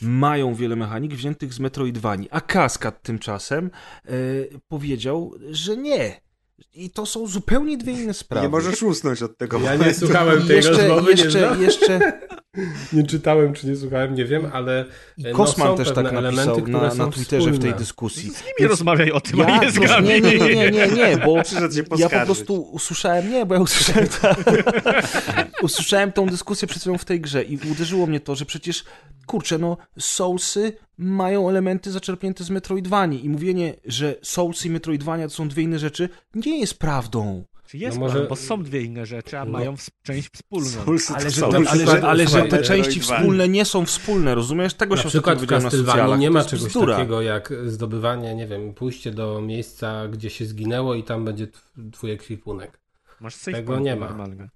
mają 0.02 0.54
wiele 0.54 0.76
mechanik 0.76 1.14
wziętych 1.14 1.54
z 1.54 1.60
Metroidvanii, 1.60 2.28
a 2.30 2.40
Kaskad 2.40 3.02
tymczasem 3.02 3.70
e, 4.04 4.10
powiedział, 4.68 5.34
że 5.50 5.76
nie. 5.76 6.20
I 6.74 6.90
to 6.90 7.06
są 7.06 7.26
zupełnie 7.26 7.76
dwie 7.76 7.92
inne 7.92 8.14
sprawy. 8.14 8.46
Nie 8.46 8.50
możesz 8.50 8.82
usnąć 8.82 9.22
od 9.22 9.36
tego. 9.36 9.60
Ja 9.60 9.76
nie 9.76 9.94
słuchałem 9.94 10.46
tej 10.46 10.56
jeszcze, 10.56 10.72
rozmowy, 10.72 11.14
nie 11.14 11.22
jeszcze, 11.22 11.56
jeszcze, 11.60 12.20
Nie 12.92 13.06
czytałem, 13.06 13.52
czy 13.52 13.66
nie 13.66 13.76
słuchałem, 13.76 14.14
nie 14.14 14.24
wiem, 14.24 14.50
ale 14.52 14.84
I 15.16 15.22
no, 15.22 15.32
Kosman 15.32 15.68
są 15.68 15.76
też 15.76 15.92
tak 15.92 15.96
napisał 15.96 16.18
elementy, 16.18 16.70
na, 16.70 16.90
są 16.90 16.96
na 16.96 17.12
Twitterze 17.12 17.50
w 17.50 17.50
tej 17.50 17.58
wspólne. 17.58 17.78
dyskusji. 17.78 18.30
Z 18.30 18.42
nimi 18.44 18.68
rozmawiaj 18.68 19.12
o 19.12 19.20
tym, 19.20 19.40
a 19.40 19.58
nie 19.58 19.70
z 19.70 19.78
Gabi. 19.78 20.08
nie, 20.08 20.20
nie, 20.20 20.38
nie, 20.38 20.54
nie, 20.54 20.70
nie, 20.70 20.88
nie, 20.88 21.16
bo 21.16 21.36
ja 21.98 22.08
po 22.08 22.24
prostu 22.24 22.62
usłyszałem, 22.62 23.30
nie, 23.30 23.46
bo 23.46 23.54
ja 23.54 23.60
usłyszałem, 23.60 24.08
usłyszałem 25.62 26.12
tą 26.12 26.26
dyskusję 26.26 26.68
przed 26.68 26.82
chwilą 26.82 26.98
w 26.98 27.04
tej 27.04 27.20
grze 27.20 27.42
i 27.42 27.58
uderzyło 27.72 28.06
mnie 28.06 28.20
to, 28.20 28.34
że 28.34 28.44
przecież, 28.44 28.84
kurczę, 29.26 29.58
no, 29.58 29.76
Soulsy 29.98 30.72
mają 30.98 31.48
elementy 31.48 31.90
zaczerpnięte 31.90 32.44
z 32.44 32.50
Metroidvanii 32.50 33.24
i 33.24 33.28
mówienie, 33.28 33.74
że 33.84 34.14
Soulsy 34.22 34.68
i 34.68 34.70
Metroidvania 34.70 35.28
to 35.28 35.34
są 35.34 35.48
dwie 35.48 35.62
inne 35.62 35.78
rzeczy, 35.78 36.08
nie 36.34 36.60
jest 36.60 36.78
prawdą. 36.78 37.44
Czy 37.70 37.78
jest 37.78 37.96
No 37.98 38.00
może... 38.00 38.14
może- 38.14 38.28
bo 38.28 38.36
są 38.36 38.62
dwie 38.62 38.82
inne 38.82 39.06
rzeczy, 39.06 39.38
a 39.38 39.44
mają 39.44 39.76
w... 39.76 39.86
część 40.02 40.28
wspólną. 40.32 40.68
Soulsy 40.84 41.14
Ale 41.14 41.30
że, 41.30 41.40
te, 41.40 41.56
ale, 41.70 41.86
że, 41.86 42.02
ale 42.08 42.28
że 42.28 42.42
te 42.42 42.62
części 42.62 43.00
wspólne 43.00 43.48
nie 43.48 43.64
są 43.64 43.84
wspólne, 43.86 44.34
rozumiesz? 44.34 44.74
Tego 44.74 44.94
Na 44.96 45.02
się 45.02 45.08
przykład 45.08 45.42
w 45.42 45.46
Castlevanii 45.46 46.18
nie 46.18 46.30
ma 46.30 46.44
czegoś 46.44 46.68
bzdura. 46.68 46.96
takiego 46.96 47.22
jak 47.22 47.52
zdobywanie, 47.66 48.34
nie 48.34 48.46
wiem, 48.46 48.74
pójście 48.74 49.10
do 49.10 49.40
miejsca, 49.40 50.08
gdzie 50.08 50.30
się 50.30 50.44
zginęło 50.46 50.94
i 50.94 51.02
tam 51.04 51.24
będzie 51.24 51.46
tw- 51.46 51.90
twój 51.92 52.10
ekwipunek. 52.10 52.78
Masz 53.20 53.36
Tego 53.36 53.78
nie 53.78 53.96
ma. 53.96 54.06
normalnie. 54.06 54.48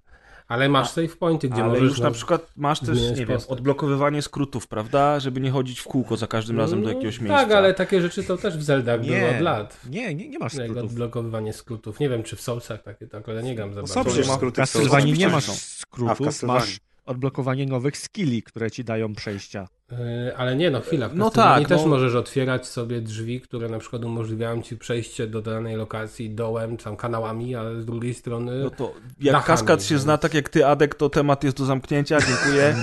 Ale 0.49 0.69
masz 0.69 0.91
save 0.91 1.17
pointy, 1.17 1.49
gdzie 1.49 1.63
Ale 1.63 1.69
możesz... 1.73 1.83
już 1.83 2.01
na 2.01 2.11
przykład 2.11 2.47
masz 2.57 2.81
też, 2.81 2.99
nie 3.19 3.27
wiem, 3.27 3.39
odblokowywanie 3.49 4.23
skrótów, 4.23 4.67
prawda? 4.67 5.21
Żeby 5.21 5.41
nie 5.41 5.51
chodzić 5.51 5.81
w 5.81 5.85
kółko 5.85 6.17
za 6.17 6.27
każdym 6.27 6.59
razem 6.59 6.83
do 6.83 6.89
jakiegoś 6.89 7.21
miejsca. 7.21 7.41
Tak, 7.43 7.53
ale 7.53 7.75
takie 7.75 8.01
rzeczy 8.01 8.25
to 8.25 8.37
też 8.37 8.59
w 8.59 8.63
Zeldach 8.63 9.01
było 9.01 9.13
Nie, 9.17 9.31
od 9.37 9.41
lat. 9.41 9.81
nie, 9.91 10.15
nie, 10.15 10.29
nie 10.29 10.39
masz 10.39 10.55
Jak 10.55 10.67
skrótów. 10.67 10.91
odblokowywanie 10.91 11.53
skrótów. 11.53 12.01
Nie 12.01 12.09
wiem, 12.09 12.23
czy 12.23 12.37
w 12.37 12.41
Soulsach 12.41 12.83
takie, 12.83 13.07
tak, 13.07 13.29
ale 13.29 13.43
nie 13.43 13.55
gram 13.55 13.75
za 13.75 13.81
No 13.83 13.87
bardzo. 13.87 14.05
przecież 14.05 14.29
ma- 14.29 14.35
skróty. 14.35 14.55
W 14.55 14.57
Castlevanii 14.57 15.13
nie 15.13 15.29
masz 15.29 15.45
są. 15.45 15.53
A, 15.53 15.55
w 15.55 15.59
skrótów, 15.59 16.43
masz 16.43 16.79
odblokowanie 17.07 17.67
nowych 17.67 17.97
skilli, 17.97 18.43
które 18.43 18.71
ci 18.71 18.85
dają 18.85 19.15
przejścia. 19.15 19.69
Yy, 19.91 20.37
ale 20.37 20.57
nie, 20.57 20.71
no 20.71 20.81
chwila. 20.81 21.09
W 21.09 21.17
No 21.17 21.31
tak, 21.31 21.69
też 21.69 21.81
no. 21.83 21.87
możesz 21.89 22.15
otwierać 22.15 22.67
sobie 22.67 23.01
drzwi, 23.01 23.41
które 23.41 23.69
na 23.69 23.79
przykład 23.79 24.05
umożliwiają 24.05 24.63
ci 24.63 24.77
przejście 24.77 25.27
do 25.27 25.43
danej 25.43 25.77
lokacji 25.77 26.31
dołem, 26.31 26.77
tam 26.77 26.97
kanałami, 26.97 27.55
ale 27.55 27.81
z 27.83 27.87
drugiej 27.87 28.15
strony... 28.15 28.59
No 28.65 28.71
to 28.71 28.95
jak 29.21 29.33
Dachami, 29.35 29.47
kaskad 29.47 29.83
się 29.83 29.95
więc- 29.95 30.03
zna 30.03 30.19
tak 30.19 30.35
jak 30.35 30.49
ty, 30.49 30.67
Adek, 30.67 30.95
to 30.95 31.11
temat 31.11 31.45
jest 31.45 31.57
do 31.57 31.65
zamknięcia, 31.65 32.19
dziękuję. 32.21 32.77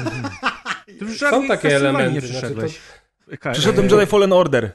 Są 1.29 1.47
takie 1.47 1.75
elementy, 1.75 2.13
nie 2.13 2.21
znaczy. 2.27 2.55
Ka- 3.39 3.51
Przyszedłem 3.51 3.89
Jedi 3.89 4.05
Fallen 4.05 4.33
Order. 4.33 4.71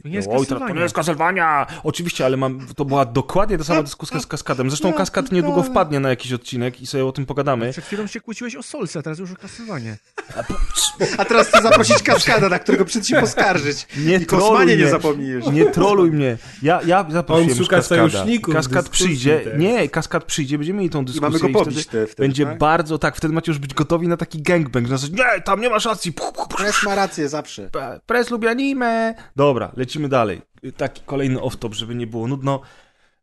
To 0.00 0.08
nie 0.08 0.14
jest 0.14 0.28
Oj, 0.32 0.46
to, 0.46 0.68
nie 0.68 0.80
jest 0.80 0.94
Castlevania! 0.94 1.66
Oczywiście, 1.84 2.24
ale 2.24 2.36
mam, 2.36 2.66
to 2.76 2.84
była 2.84 3.04
dokładnie 3.04 3.58
ta 3.58 3.64
sama 3.64 3.82
dyskusja 3.82 4.20
z 4.20 4.26
Kaskadem. 4.26 4.70
Zresztą 4.70 4.92
Kaskad 4.92 5.32
niedługo 5.32 5.62
wpadnie 5.62 6.00
na 6.00 6.08
jakiś 6.08 6.32
odcinek 6.32 6.80
i 6.80 6.86
sobie 6.86 7.04
o 7.06 7.12
tym 7.12 7.26
pogadamy. 7.26 7.70
Przed 7.72 7.84
chwilą 7.84 8.06
się 8.06 8.20
kłóciłeś 8.20 8.56
o 8.56 8.62
Soulsa, 8.62 8.98
a 8.98 9.02
teraz 9.02 9.18
już 9.18 9.32
o 9.32 9.36
Castlevanie. 9.36 9.96
A 11.18 11.24
teraz 11.24 11.48
chcę 11.48 11.62
zaprosić 11.62 12.02
Kaskada, 12.02 12.48
na 12.48 12.58
którego 12.58 12.84
przed 12.84 13.06
się 13.06 13.20
poskarżyć. 13.20 13.86
Nie 13.96 14.16
I 14.16 14.26
troluj 14.26 14.48
Kosmanie 14.48 14.76
nie 14.76 14.82
mnie. 14.82 14.90
zapomnijesz. 14.90 15.46
Nie 15.46 15.64
troluj 15.66 16.10
mnie. 16.10 16.36
Ja, 16.62 16.80
ja 16.86 17.06
zaprosiłem 17.10 17.50
On 17.52 17.58
już 17.58 17.68
Kaskada. 17.68 18.08
Kaskad 18.52 18.88
przyjdzie. 18.88 19.40
też. 19.40 19.58
Nie, 19.58 19.88
Kaskad 19.88 20.24
przyjdzie, 20.24 20.58
będziemy 20.58 20.78
mieli 20.78 20.90
tą 20.90 21.02
I 21.02 21.04
dyskusję. 21.04 21.28
mamy 21.28 21.38
go 21.38 21.48
i 21.48 21.52
pobić 21.52 21.82
wtedy 21.82 22.06
te, 22.06 22.12
wtedy, 22.12 22.28
Będzie 22.28 22.46
tak? 22.46 22.58
bardzo, 22.58 22.98
tak, 22.98 23.16
wtedy 23.16 23.34
macie 23.34 23.50
już 23.52 23.58
być 23.58 23.74
gotowi 23.74 24.08
na 24.08 24.16
taki 24.16 24.42
gangbang. 24.42 24.88
Na 24.88 24.96
zasadzie, 24.96 25.14
nie, 25.34 25.40
tam 25.40 25.60
nie 25.60 25.70
masz 25.70 25.84
racji. 25.84 26.12
Press 26.56 26.82
ma 26.82 26.94
rację 26.94 27.28
zawsze. 27.28 27.68
Pre- 27.68 28.00
Press 28.06 28.30
lubi 28.30 28.48
anime. 28.48 29.14
Dobra, 29.36 29.72
lecimy 29.82 30.08
dalej. 30.08 30.42
Taki 30.76 31.02
kolejny 31.06 31.38
off-top, 31.38 31.72
żeby 31.72 31.94
nie 31.94 32.06
było 32.06 32.28
nudno. 32.28 32.60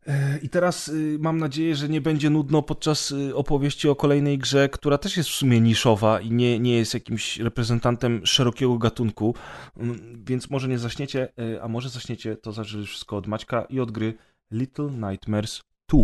E, 0.06 0.38
I 0.42 0.48
teraz 0.48 0.88
y, 0.88 1.18
mam 1.20 1.38
nadzieję, 1.38 1.76
że 1.76 1.88
nie 1.88 2.00
będzie 2.00 2.30
nudno 2.30 2.62
podczas 2.62 3.10
y, 3.10 3.36
opowieści 3.36 3.88
o 3.88 3.96
kolejnej 3.96 4.38
grze, 4.38 4.68
która 4.68 4.98
też 4.98 5.16
jest 5.16 5.28
w 5.28 5.34
sumie 5.34 5.60
niszowa 5.60 6.20
i 6.20 6.30
nie, 6.30 6.58
nie 6.58 6.76
jest 6.76 6.94
jakimś 6.94 7.38
reprezentantem 7.38 8.26
szerokiego 8.26 8.78
gatunku, 8.78 9.34
Mm, 9.76 10.24
więc 10.24 10.50
może 10.50 10.68
nie 10.68 10.78
zaśniecie, 10.78 11.28
y, 11.38 11.62
a 11.62 11.68
może 11.68 11.88
zaśniecie, 11.88 12.36
to 12.36 12.52
zależy 12.52 12.84
wszystko 12.84 13.16
od 13.16 13.26
Maćka 13.26 13.62
i 13.62 13.80
od 13.80 13.90
gry 13.90 14.14
Little 14.50 14.90
Nightmares 14.90 15.62
2. 15.88 15.98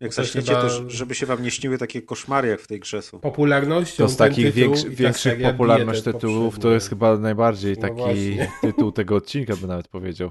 Jak 0.00 0.14
chyba- 0.14 0.60
to 0.60 0.90
żeby 0.90 1.14
się 1.14 1.26
wam 1.26 1.42
nie 1.42 1.50
śniły 1.50 1.78
takie 1.78 2.02
koszmary, 2.02 2.48
jak 2.48 2.60
w 2.60 2.66
tej 2.66 2.80
grze 2.80 3.02
są. 3.02 3.20
Popularnością 3.20 4.04
To 4.04 4.08
z 4.08 4.16
takich 4.16 4.52
większy, 4.52 4.86
i 4.86 4.90
ta 4.90 4.96
większych 4.96 5.42
popularność 5.42 6.02
tytułów, 6.02 6.58
to 6.58 6.70
jest 6.70 6.88
chyba 6.88 7.16
najbardziej 7.18 7.74
No 7.74 7.80
taki 7.82 7.94
właśnie. 7.96 8.52
tytuł 8.62 8.92
tego 8.92 9.16
odcinka, 9.16 9.56
by 9.56 9.66
nawet 9.66 9.88
powiedział. 9.88 10.30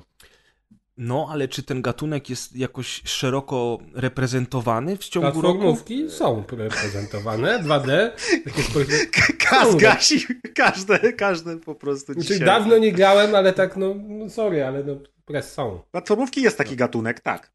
No, 0.97 1.27
ale 1.31 1.47
czy 1.47 1.63
ten 1.63 1.81
gatunek 1.81 2.29
jest 2.29 2.55
jakoś 2.55 3.01
szeroko 3.05 3.77
reprezentowany 3.93 4.97
w 4.97 5.07
ciągu 5.07 5.27
roku? 5.27 5.41
Platformówki 5.41 6.09
są 6.09 6.43
reprezentowane, 6.51 7.59
2D, 7.63 8.11
takie 8.45 8.61
spojrzenie. 8.61 9.05
Kas 9.49 9.75
gasi, 9.75 10.25
każde, 10.55 11.13
każde 11.13 11.57
po 11.57 11.75
prostu 11.75 12.13
Znaczy, 12.13 12.27
dzisiaj. 12.27 12.45
dawno 12.45 12.77
nie 12.77 12.91
grałem, 12.91 13.35
ale 13.35 13.53
tak, 13.53 13.77
no, 13.77 13.95
no 14.07 14.29
sorry, 14.29 14.65
ale 14.65 14.83
no, 14.83 14.95
press 15.25 15.53
są. 15.53 15.79
Platformówki 15.91 16.41
jest 16.41 16.57
taki 16.57 16.75
gatunek, 16.75 17.19
tak. 17.19 17.51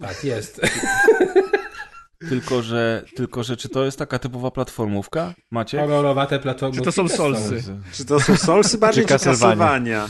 Tak, 0.00 0.24
jest. 0.24 0.60
Tylko 2.28 2.62
że, 2.62 3.04
tylko, 3.16 3.42
że 3.44 3.56
czy 3.56 3.68
to 3.68 3.84
jest 3.84 3.98
taka 3.98 4.18
typowa 4.18 4.50
platformówka? 4.50 5.34
Macie? 5.50 5.78
Horrorowate 5.78 6.38
platformy. 6.38 6.76
Czy 6.76 6.82
to 6.82 6.92
są 6.92 7.08
Soulsy? 7.08 7.62
Czy 7.92 8.04
to 8.04 8.20
są 8.20 8.36
Soulsy 8.36 8.78
bardziej, 8.78 9.04
Czy 9.04 9.08
czy 9.08 9.14
Castlevania? 9.14 9.56
Castlevania? 9.56 10.08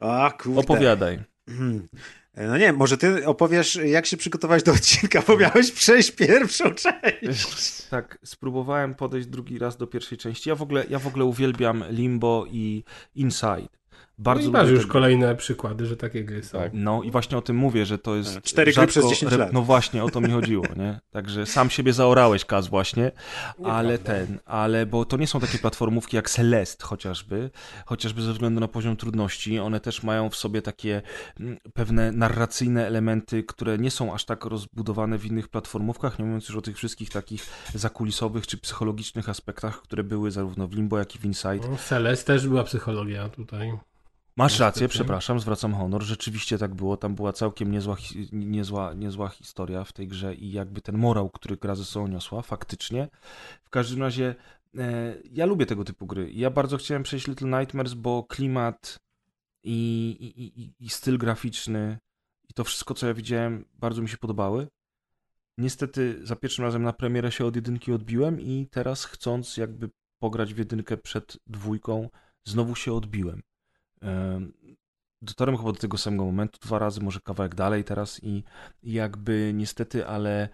A, 0.00 0.30
kurde. 0.30 0.60
Opowiadaj. 0.60 1.18
Hmm. 1.48 1.88
No 2.36 2.58
nie, 2.58 2.72
może 2.72 2.96
ty 2.96 3.26
opowiesz, 3.26 3.78
jak 3.84 4.06
się 4.06 4.16
przygotowałeś 4.16 4.62
do 4.62 4.72
odcinka, 4.72 5.22
bo 5.26 5.36
miałeś 5.36 5.72
przejść 5.72 6.10
pierwszą 6.10 6.74
część. 6.74 7.82
Tak, 7.90 8.18
spróbowałem 8.24 8.94
podejść 8.94 9.28
drugi 9.28 9.58
raz 9.58 9.76
do 9.76 9.86
pierwszej 9.86 10.18
części. 10.18 10.48
Ja 10.48 10.54
w 10.54 10.62
ogóle, 10.62 10.84
ja 10.90 10.98
w 10.98 11.06
ogóle 11.06 11.24
uwielbiam 11.24 11.84
Limbo 11.90 12.46
i 12.50 12.84
Inside. 13.14 13.68
Bardzo 14.20 14.50
no 14.50 14.58
i 14.58 14.62
masz 14.62 14.70
już 14.70 14.80
tego. 14.80 14.92
kolejne 14.92 15.36
przykłady, 15.36 15.86
że 15.86 15.96
takie 15.96 16.24
gry 16.24 16.42
są. 16.42 16.58
Tak. 16.58 16.72
No 16.74 17.02
i 17.02 17.10
właśnie 17.10 17.38
o 17.38 17.42
tym 17.42 17.56
mówię, 17.56 17.86
że 17.86 17.98
to 17.98 18.16
jest. 18.16 18.42
Cztery 18.42 18.72
gry 18.72 18.86
przez 18.86 19.08
10 19.08 19.32
lat. 19.32 19.52
No 19.52 19.62
właśnie, 19.62 20.04
o 20.04 20.10
to 20.10 20.20
mi 20.20 20.30
chodziło, 20.30 20.64
nie? 20.76 21.00
Także 21.10 21.46
sam 21.46 21.70
siebie 21.70 21.92
zaorałeś, 21.92 22.44
Kaz, 22.44 22.68
właśnie. 22.68 23.12
Ale 23.64 23.98
ten, 23.98 24.38
ale 24.44 24.86
bo 24.86 25.04
to 25.04 25.16
nie 25.16 25.26
są 25.26 25.40
takie 25.40 25.58
platformówki 25.58 26.16
jak 26.16 26.30
Celeste 26.30 26.84
chociażby, 26.84 27.50
chociażby 27.86 28.22
ze 28.22 28.32
względu 28.32 28.60
na 28.60 28.68
poziom 28.68 28.96
trudności. 28.96 29.58
One 29.58 29.80
też 29.80 30.02
mają 30.02 30.30
w 30.30 30.36
sobie 30.36 30.62
takie 30.62 31.02
mm, 31.40 31.58
pewne 31.74 32.12
narracyjne 32.12 32.86
elementy, 32.86 33.42
które 33.42 33.78
nie 33.78 33.90
są 33.90 34.14
aż 34.14 34.24
tak 34.24 34.44
rozbudowane 34.44 35.18
w 35.18 35.26
innych 35.26 35.48
platformówkach, 35.48 36.18
nie 36.18 36.24
mówiąc 36.24 36.48
już 36.48 36.56
o 36.56 36.62
tych 36.62 36.76
wszystkich 36.76 37.10
takich 37.10 37.46
zakulisowych 37.74 38.46
czy 38.46 38.58
psychologicznych 38.58 39.28
aspektach, 39.28 39.82
które 39.82 40.04
były 40.04 40.30
zarówno 40.30 40.68
w 40.68 40.74
Limbo, 40.74 40.98
jak 40.98 41.14
i 41.14 41.18
w 41.18 41.24
Inside. 41.24 41.68
No, 41.70 41.76
Celeste 41.76 42.32
też 42.32 42.48
była 42.48 42.64
psychologia 42.64 43.28
tutaj. 43.28 43.72
Masz 44.40 44.58
rację, 44.58 44.82
Niestety. 44.82 44.88
przepraszam, 44.88 45.40
zwracam 45.40 45.74
honor. 45.74 46.02
Rzeczywiście 46.02 46.58
tak 46.58 46.74
było. 46.74 46.96
Tam 46.96 47.14
była 47.14 47.32
całkiem 47.32 47.72
niezła, 47.72 47.96
niezła, 48.32 48.94
niezła 48.94 49.28
historia 49.28 49.84
w 49.84 49.92
tej 49.92 50.08
grze 50.08 50.34
i 50.34 50.52
jakby 50.52 50.80
ten 50.80 50.98
morał, 50.98 51.30
który 51.30 51.56
gra 51.56 51.74
ze 51.74 51.84
sobą 51.84 52.06
niosła, 52.06 52.42
faktycznie. 52.42 53.08
W 53.64 53.70
każdym 53.70 54.02
razie 54.02 54.34
e, 54.78 55.14
ja 55.32 55.46
lubię 55.46 55.66
tego 55.66 55.84
typu 55.84 56.06
gry. 56.06 56.30
Ja 56.32 56.50
bardzo 56.50 56.76
chciałem 56.76 57.02
przejść 57.02 57.26
Little 57.26 57.58
Nightmares, 57.60 57.94
bo 57.94 58.22
klimat 58.24 58.98
i, 59.64 60.10
i, 60.20 60.60
i, 60.62 60.74
i 60.80 60.88
styl 60.88 61.18
graficzny 61.18 61.98
i 62.48 62.54
to 62.54 62.64
wszystko, 62.64 62.94
co 62.94 63.06
ja 63.06 63.14
widziałem, 63.14 63.64
bardzo 63.74 64.02
mi 64.02 64.08
się 64.08 64.16
podobały. 64.16 64.68
Niestety 65.58 66.26
za 66.26 66.36
pierwszym 66.36 66.64
razem 66.64 66.82
na 66.82 66.92
premierę 66.92 67.32
się 67.32 67.46
od 67.46 67.56
jedynki 67.56 67.92
odbiłem 67.92 68.40
i 68.40 68.66
teraz 68.70 69.04
chcąc 69.04 69.56
jakby 69.56 69.90
pograć 70.18 70.54
w 70.54 70.58
jedynkę 70.58 70.96
przed 70.96 71.38
dwójką, 71.46 72.08
znowu 72.44 72.74
się 72.74 72.92
odbiłem. 72.92 73.42
Em, 74.02 74.52
Dotarłem 75.22 75.56
chyba 75.56 75.72
do 75.72 75.78
tego 75.78 75.98
samego 75.98 76.24
momentu 76.24 76.58
dwa 76.62 76.78
razy, 76.78 77.00
może 77.00 77.20
kawałek 77.20 77.54
dalej 77.54 77.84
teraz 77.84 78.24
i 78.24 78.44
jakby 78.82 79.52
niestety, 79.54 80.06
ale 80.06 80.48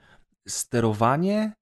sterowanie 0.49 1.53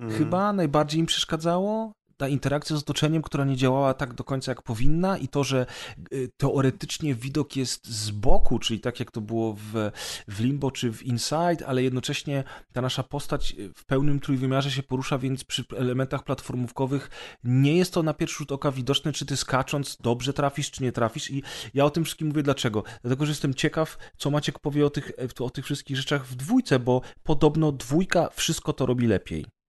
Mhm. 0.00 0.18
chyba 0.18 0.52
najbardziej 0.52 1.00
im 1.00 1.06
przeszkadzało. 1.06 1.92
Ta 2.22 2.28
interakcja 2.28 2.76
z 2.76 2.78
otoczeniem, 2.78 3.22
która 3.22 3.44
nie 3.44 3.56
działała 3.56 3.94
tak 3.94 4.14
do 4.14 4.24
końca 4.24 4.52
jak 4.52 4.62
powinna, 4.62 5.18
i 5.18 5.28
to, 5.28 5.44
że 5.44 5.66
y, 6.12 6.30
teoretycznie 6.36 7.14
widok 7.14 7.56
jest 7.56 7.86
z 7.86 8.10
boku, 8.10 8.58
czyli 8.58 8.80
tak 8.80 9.00
jak 9.00 9.10
to 9.10 9.20
było 9.20 9.54
w, 9.54 9.90
w 10.28 10.40
Limbo 10.40 10.70
czy 10.70 10.92
w 10.92 11.02
Inside, 11.02 11.66
ale 11.66 11.82
jednocześnie 11.82 12.44
ta 12.72 12.82
nasza 12.82 13.02
postać 13.02 13.54
y, 13.58 13.72
w 13.74 13.84
pełnym 13.84 14.20
trójwymiarze 14.20 14.70
się 14.70 14.82
porusza, 14.82 15.18
więc 15.18 15.44
przy 15.44 15.64
elementach 15.76 16.24
platformówkowych 16.24 17.10
nie 17.44 17.76
jest 17.76 17.94
to 17.94 18.02
na 18.02 18.14
pierwszy 18.14 18.38
rzut 18.38 18.52
oka 18.52 18.72
widoczne, 18.72 19.12
czy 19.12 19.26
ty 19.26 19.36
skacząc 19.36 19.96
dobrze 20.00 20.32
trafisz, 20.32 20.70
czy 20.70 20.82
nie 20.82 20.92
trafisz. 20.92 21.30
I 21.30 21.42
ja 21.74 21.84
o 21.84 21.90
tym 21.90 22.04
wszystkim 22.04 22.28
mówię 22.28 22.42
dlaczego. 22.42 22.82
Dlatego, 23.02 23.26
że 23.26 23.30
jestem 23.30 23.54
ciekaw, 23.54 23.98
co 24.16 24.30
Maciek 24.30 24.58
powie 24.58 24.86
o 24.86 24.90
tych, 24.90 25.12
o 25.40 25.50
tych 25.50 25.64
wszystkich 25.64 25.96
rzeczach 25.96 26.26
w 26.26 26.34
dwójce, 26.34 26.78
bo 26.78 27.00
podobno 27.22 27.72
dwójka 27.72 28.28
wszystko 28.34 28.72
to 28.72 28.86
robi 28.86 29.06
lepiej. 29.06 29.61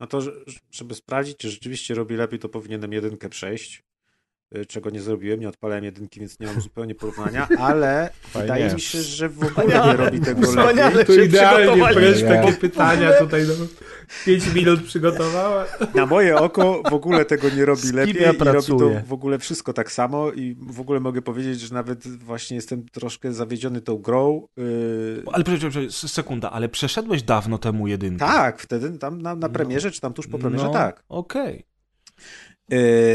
No 0.00 0.06
to, 0.06 0.20
że- 0.20 0.32
żeby 0.70 0.94
sprawdzić, 0.94 1.36
czy 1.36 1.50
rzeczywiście 1.50 1.94
robi 1.94 2.16
lepiej, 2.16 2.38
to 2.38 2.48
powinienem 2.48 2.92
jedynkę 2.92 3.28
przejść. 3.28 3.85
Y, 4.56 4.66
czego 4.66 4.90
nie 4.90 5.00
zrobiłem, 5.00 5.40
nie 5.40 5.48
odpalałem 5.48 5.84
jedynki, 5.84 6.20
więc 6.20 6.40
nie 6.40 6.46
mam 6.46 6.60
zupełnie 6.68 6.94
porównania, 6.94 7.48
ale 7.58 8.10
Fajnie. 8.20 8.42
wydaje 8.42 8.74
mi 8.74 8.80
się, 8.80 9.02
że 9.02 9.28
w 9.28 9.44
ogóle 9.44 9.86
nie 9.86 9.96
robi 9.96 10.20
tego 10.20 10.42
Wspaniale 10.42 10.94
lepiej. 10.94 11.16
Się 11.16 11.24
idealnie. 11.24 11.94
Fresh 11.94 12.22
takie 12.22 12.52
pytania 12.52 13.12
tutaj 13.12 13.42
no, 13.48 13.66
5 14.26 14.54
minut 14.54 14.82
przygotowała. 14.82 15.64
Na 15.94 16.06
moje 16.06 16.36
oko 16.36 16.82
w 16.90 16.92
ogóle 16.92 17.24
tego 17.24 17.50
nie 17.50 17.64
robi 17.64 17.92
lepiej 17.92 18.22
ja 18.22 18.32
i 18.32 18.38
robi 18.38 18.66
to 18.66 18.90
w 19.06 19.12
ogóle 19.12 19.38
wszystko 19.38 19.72
tak 19.72 19.92
samo 19.92 20.32
i 20.32 20.56
w 20.60 20.80
ogóle 20.80 21.00
mogę 21.00 21.22
powiedzieć, 21.22 21.60
że 21.60 21.74
nawet 21.74 22.08
właśnie 22.08 22.56
jestem 22.56 22.88
troszkę 22.88 23.32
zawiedziony 23.32 23.80
tą 23.80 23.98
grą. 23.98 24.48
Yy, 24.56 25.22
Ale 25.32 25.44
przepraszam, 25.44 25.70
przepraszam, 25.70 26.08
sekunda, 26.08 26.50
ale 26.50 26.68
przeszedłeś 26.68 27.22
dawno 27.22 27.58
temu 27.58 27.86
jedynkę. 27.86 28.26
tak, 28.26 28.60
wtedy 28.60 28.98
tam 28.98 29.22
na, 29.22 29.34
na 29.34 29.48
premierze, 29.48 29.90
czy 29.90 30.00
tam 30.00 30.12
tuż 30.12 30.26
po 30.26 30.38
premierze, 30.38 30.64
no, 30.64 30.72
tak. 30.72 31.04
Okej. 31.08 31.54
Yy, 31.56 31.75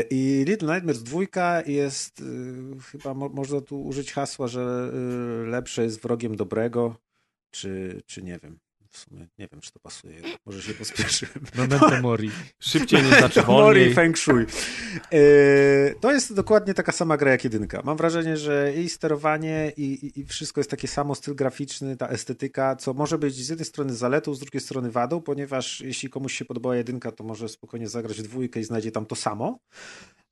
I 0.09 0.43
Little 0.47 0.73
Nightmares 0.73 1.03
2 1.03 1.61
jest, 1.65 2.19
yy, 2.19 2.79
chyba 2.79 3.13
mo 3.13 3.29
można 3.29 3.61
tu 3.61 3.83
użyć 3.83 4.13
hasła, 4.13 4.47
że 4.47 4.91
yy, 4.93 5.47
lepsze 5.47 5.83
jest 5.83 6.01
wrogiem 6.01 6.35
dobrego, 6.35 6.95
czy, 7.51 8.01
czy 8.05 8.23
nie 8.23 8.39
wiem. 8.43 8.59
W 8.91 8.97
sumie 8.97 9.27
nie 9.37 9.47
wiem, 9.47 9.61
czy 9.61 9.71
to 9.71 9.79
pasuje. 9.79 10.21
Może 10.45 10.61
się 10.61 10.73
pospieszyłem. 10.73 11.45
Memento 11.57 12.01
mori. 12.01 12.31
Szybciej 12.59 13.03
nie 13.03 13.09
znaczy 13.09 13.43
Mori. 13.47 13.93
Feng 13.93 14.17
Shui. 14.17 14.45
Yy, 15.11 15.95
to 16.01 16.11
jest 16.11 16.33
dokładnie 16.33 16.73
taka 16.73 16.91
sama 16.91 17.17
gra 17.17 17.31
jak 17.31 17.43
jedynka. 17.43 17.81
Mam 17.83 17.97
wrażenie, 17.97 18.37
że 18.37 18.73
i 18.73 18.89
sterowanie, 18.89 19.71
i, 19.77 19.83
i, 19.83 20.19
i 20.19 20.25
wszystko 20.25 20.59
jest 20.59 20.69
takie 20.69 20.87
samo, 20.87 21.15
styl 21.15 21.35
graficzny, 21.35 21.97
ta 21.97 22.07
estetyka, 22.07 22.75
co 22.75 22.93
może 22.93 23.17
być 23.17 23.35
z 23.35 23.49
jednej 23.49 23.65
strony 23.65 23.93
zaletą, 23.93 24.33
z 24.33 24.39
drugiej 24.39 24.61
strony 24.61 24.91
wadą, 24.91 25.21
ponieważ 25.21 25.81
jeśli 25.81 26.09
komuś 26.09 26.33
się 26.33 26.45
podobała 26.45 26.75
jedynka, 26.75 27.11
to 27.11 27.23
może 27.23 27.49
spokojnie 27.49 27.87
zagrać 27.87 28.17
w 28.17 28.23
dwójkę 28.23 28.59
i 28.59 28.63
znajdzie 28.63 28.91
tam 28.91 29.05
to 29.05 29.15
samo. 29.15 29.59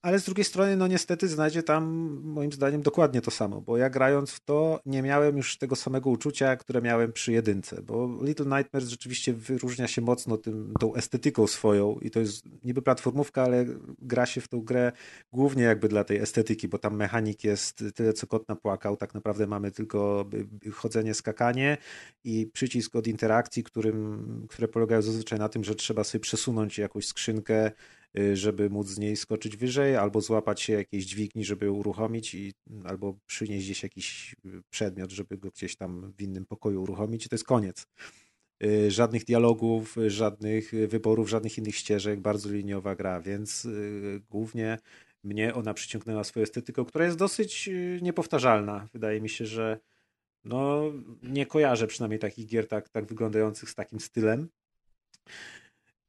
Ale 0.01 0.19
z 0.19 0.25
drugiej 0.25 0.45
strony, 0.45 0.77
no 0.77 0.87
niestety 0.87 1.27
znajdzie 1.27 1.63
tam 1.63 1.83
moim 2.23 2.51
zdaniem 2.51 2.81
dokładnie 2.81 3.21
to 3.21 3.31
samo, 3.31 3.61
bo 3.61 3.77
ja 3.77 3.89
grając 3.89 4.31
w 4.31 4.39
to 4.39 4.79
nie 4.85 5.01
miałem 5.01 5.37
już 5.37 5.57
tego 5.57 5.75
samego 5.75 6.09
uczucia, 6.09 6.55
które 6.55 6.81
miałem 6.81 7.13
przy 7.13 7.31
jedynce, 7.31 7.81
bo 7.81 8.19
Little 8.21 8.57
Nightmares 8.57 8.89
rzeczywiście 8.89 9.33
wyróżnia 9.33 9.87
się 9.87 10.01
mocno 10.01 10.37
tym, 10.37 10.73
tą 10.79 10.95
estetyką 10.95 11.47
swoją 11.47 11.99
i 12.01 12.11
to 12.11 12.19
jest 12.19 12.45
niby 12.63 12.81
platformówka, 12.81 13.43
ale 13.43 13.65
gra 14.01 14.25
się 14.25 14.41
w 14.41 14.47
tą 14.47 14.61
grę 14.61 14.91
głównie 15.33 15.63
jakby 15.63 15.87
dla 15.87 16.03
tej 16.03 16.17
estetyki, 16.17 16.67
bo 16.67 16.77
tam 16.77 16.95
mechanik 16.95 17.43
jest 17.43 17.83
tyle 17.95 18.13
co 18.13 18.27
kot 18.27 18.49
napłakał, 18.49 18.97
tak 18.97 19.13
naprawdę 19.13 19.47
mamy 19.47 19.71
tylko 19.71 20.29
chodzenie, 20.73 21.13
skakanie 21.13 21.77
i 22.23 22.47
przycisk 22.53 22.95
od 22.95 23.07
interakcji, 23.07 23.63
którym, 23.63 24.47
które 24.49 24.67
polegają 24.67 25.01
zazwyczaj 25.01 25.39
na 25.39 25.49
tym, 25.49 25.63
że 25.63 25.75
trzeba 25.75 26.03
sobie 26.03 26.21
przesunąć 26.21 26.77
jakąś 26.77 27.07
skrzynkę, 27.07 27.71
żeby 28.33 28.69
móc 28.69 28.87
z 28.87 28.99
niej 28.99 29.15
skoczyć 29.15 29.57
wyżej, 29.57 29.95
albo 29.95 30.21
złapać 30.21 30.61
się 30.61 30.73
jakiejś 30.73 31.05
dźwigni, 31.05 31.45
żeby 31.45 31.65
ją 31.65 31.73
uruchomić, 31.73 32.35
i, 32.35 32.53
albo 32.83 33.17
przynieść 33.25 33.65
gdzieś 33.65 33.83
jakiś 33.83 34.35
y, 34.45 34.61
przedmiot, 34.69 35.11
żeby 35.11 35.37
go 35.37 35.49
gdzieś 35.49 35.75
tam 35.75 36.13
w 36.17 36.21
innym 36.21 36.45
pokoju 36.45 36.81
uruchomić 36.81 37.25
i 37.25 37.29
to 37.29 37.35
jest 37.35 37.45
koniec. 37.45 37.85
Y, 38.63 38.91
Żadnych 38.91 39.25
dialogów, 39.25 39.97
y, 39.97 40.09
żadnych 40.09 40.73
y, 40.73 40.87
wyborów, 40.87 41.29
żadnych 41.29 41.57
innych 41.57 41.75
ścieżek, 41.75 42.19
bardzo 42.19 42.51
liniowa 42.51 42.95
gra, 42.95 43.21
więc 43.21 43.65
y, 43.65 44.21
głównie 44.29 44.77
mnie 45.23 45.53
ona 45.53 45.73
przyciągnęła 45.73 46.23
swoją 46.23 46.43
estetyką, 46.43 46.85
która 46.85 47.05
jest 47.05 47.17
dosyć 47.17 47.67
y, 47.67 47.99
niepowtarzalna. 48.01 48.87
Wydaje 48.93 49.21
mi 49.21 49.29
się, 49.29 49.45
że 49.45 49.79
no, 50.43 50.83
nie 51.23 51.45
kojarzę 51.45 51.87
przynajmniej 51.87 52.19
takich 52.19 52.47
gier 52.47 52.67
tak, 52.67 52.89
tak 52.89 53.05
wyglądających 53.05 53.69
z 53.69 53.75
takim 53.75 53.99
stylem. 53.99 54.49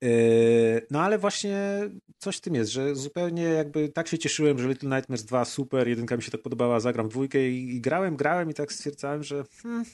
Yy, 0.01 0.86
No 0.90 1.01
ale 1.02 1.18
właśnie 1.18 1.81
coś 2.18 2.36
w 2.36 2.40
tym 2.40 2.55
jest, 2.55 2.70
że 2.70 2.94
zupełnie 2.94 3.43
jakby 3.43 3.89
tak 3.89 4.09
się 4.09 4.18
cieszyłem, 4.18 4.59
że 4.59 4.68
Little 4.68 4.97
Nightmares 4.97 5.24
2 5.24 5.44
super, 5.44 5.89
jedynka 5.89 6.16
mi 6.16 6.22
się 6.22 6.31
tak 6.31 6.43
podobała, 6.43 6.81
zagram 6.81 7.09
dwójkę 7.09 7.48
i, 7.48 7.77
i 7.77 7.81
grałem, 7.81 8.16
grałem 8.16 8.51
i 8.51 8.55
tak 8.55 8.72
stwierdzałem, 8.72 9.22
że 9.22 9.44
hmm, 9.62 9.85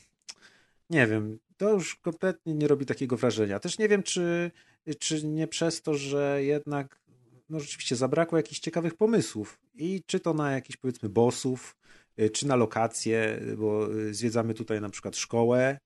nie 0.90 1.06
wiem, 1.06 1.38
to 1.56 1.72
już 1.72 1.96
kompletnie 1.96 2.54
nie 2.54 2.68
robi 2.68 2.86
takiego 2.86 3.16
wrażenia. 3.16 3.60
Też 3.60 3.78
nie 3.78 3.88
wiem, 3.88 4.02
czy, 4.02 4.50
czy 4.98 5.26
nie 5.26 5.46
przez 5.46 5.82
to, 5.82 5.94
że 5.94 6.44
jednak 6.44 7.00
no 7.48 7.60
rzeczywiście 7.60 7.96
zabrakło 7.96 8.38
jakichś 8.38 8.60
ciekawych 8.60 8.94
pomysłów 8.94 9.58
i 9.74 10.02
czy 10.06 10.20
to 10.20 10.34
na 10.34 10.52
jakichś 10.52 10.76
powiedzmy 10.76 11.08
bossów, 11.08 11.76
y, 12.20 12.30
czy 12.30 12.46
na 12.46 12.56
lokacje, 12.56 13.40
bo 13.56 13.94
y, 13.94 14.14
zwiedzamy 14.14 14.54
tutaj 14.54 14.80
na 14.80 14.88
przykład 14.88 15.16
szkołę, 15.16 15.78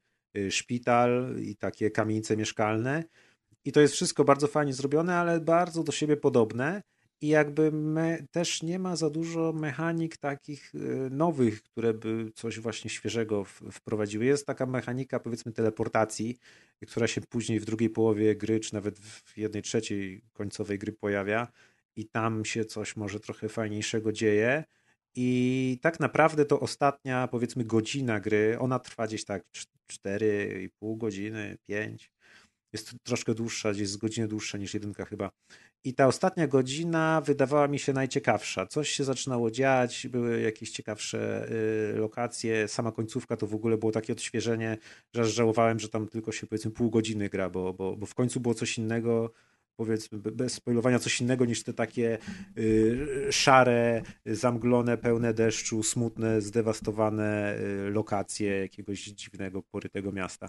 szpital 0.50 1.36
i 1.42 1.56
takie 1.56 1.90
kamienice 1.90 2.36
mieszkalne 2.36 3.04
i 3.64 3.72
to 3.72 3.80
jest 3.80 3.94
wszystko 3.94 4.24
bardzo 4.24 4.46
fajnie 4.46 4.72
zrobione, 4.72 5.16
ale 5.16 5.40
bardzo 5.40 5.84
do 5.84 5.92
siebie 5.92 6.16
podobne 6.16 6.82
i 7.22 7.28
jakby 7.28 7.72
me, 7.72 8.26
też 8.30 8.62
nie 8.62 8.78
ma 8.78 8.96
za 8.96 9.10
dużo 9.10 9.52
mechanik 9.52 10.16
takich 10.16 10.74
y, 10.74 11.08
nowych, 11.10 11.62
które 11.62 11.94
by 11.94 12.32
coś 12.34 12.60
właśnie 12.60 12.90
świeżego 12.90 13.44
w, 13.44 13.62
wprowadziły. 13.72 14.24
Jest 14.24 14.46
taka 14.46 14.66
mechanika 14.66 15.20
powiedzmy 15.20 15.52
teleportacji, 15.52 16.36
która 16.86 17.06
się 17.06 17.20
później 17.20 17.60
w 17.60 17.64
drugiej 17.64 17.90
połowie 17.90 18.36
gry, 18.36 18.60
czy 18.60 18.74
nawet 18.74 18.98
w 18.98 19.38
jednej 19.38 19.62
trzeciej 19.62 20.22
końcowej 20.32 20.78
gry 20.78 20.92
pojawia 20.92 21.48
i 21.96 22.06
tam 22.06 22.44
się 22.44 22.64
coś 22.64 22.96
może 22.96 23.20
trochę 23.20 23.48
fajniejszego 23.48 24.12
dzieje. 24.12 24.64
I 25.14 25.78
tak 25.82 26.00
naprawdę 26.00 26.44
to 26.44 26.60
ostatnia, 26.60 27.28
powiedzmy, 27.28 27.64
godzina 27.64 28.20
gry, 28.20 28.56
ona 28.58 28.78
trwa 28.78 29.06
gdzieś 29.06 29.24
tak 29.24 29.42
4,5 29.90 30.98
godziny, 30.98 31.58
5. 31.66 32.12
Jest 32.72 32.94
troszkę 33.02 33.34
dłuższa, 33.34 33.72
gdzieś 33.72 33.88
z 33.88 33.98
dłuższa 34.28 34.58
niż 34.58 34.74
jedynka 34.74 35.04
chyba. 35.04 35.30
I 35.84 35.94
ta 35.94 36.06
ostatnia 36.06 36.46
godzina 36.46 37.20
wydawała 37.20 37.68
mi 37.68 37.78
się 37.78 37.92
najciekawsza. 37.92 38.66
Coś 38.66 38.90
się 38.90 39.04
zaczynało 39.04 39.50
dziać, 39.50 40.06
były 40.06 40.40
jakieś 40.40 40.70
ciekawsze 40.70 41.48
y, 41.94 41.98
lokacje. 41.98 42.68
Sama 42.68 42.92
końcówka 42.92 43.36
to 43.36 43.46
w 43.46 43.54
ogóle 43.54 43.78
było 43.78 43.92
takie 43.92 44.12
odświeżenie, 44.12 44.78
że 45.14 45.24
żałowałem, 45.24 45.78
że 45.80 45.88
tam 45.88 46.08
tylko 46.08 46.32
się 46.32 46.46
powiedzmy 46.46 46.70
pół 46.70 46.90
godziny 46.90 47.28
gra, 47.28 47.50
bo, 47.50 47.72
bo, 47.74 47.96
bo 47.96 48.06
w 48.06 48.14
końcu 48.14 48.40
było 48.40 48.54
coś 48.54 48.78
innego, 48.78 49.32
powiedzmy 49.76 50.18
be- 50.18 50.32
bez 50.32 50.52
spoilowania, 50.52 50.98
coś 50.98 51.20
innego 51.20 51.44
niż 51.44 51.62
te 51.62 51.74
takie 51.74 52.18
y, 52.58 53.28
szare, 53.30 54.02
zamglone, 54.26 54.98
pełne 54.98 55.34
deszczu, 55.34 55.82
smutne, 55.82 56.40
zdewastowane 56.40 57.58
y, 57.58 57.90
lokacje 57.90 58.60
jakiegoś 58.60 59.04
dziwnego, 59.04 59.62
porytego 59.62 60.12
miasta. 60.12 60.48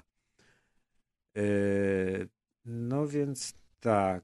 Y, 1.37 2.29
No 2.65 3.07
więc 3.07 3.53
tak. 3.79 4.23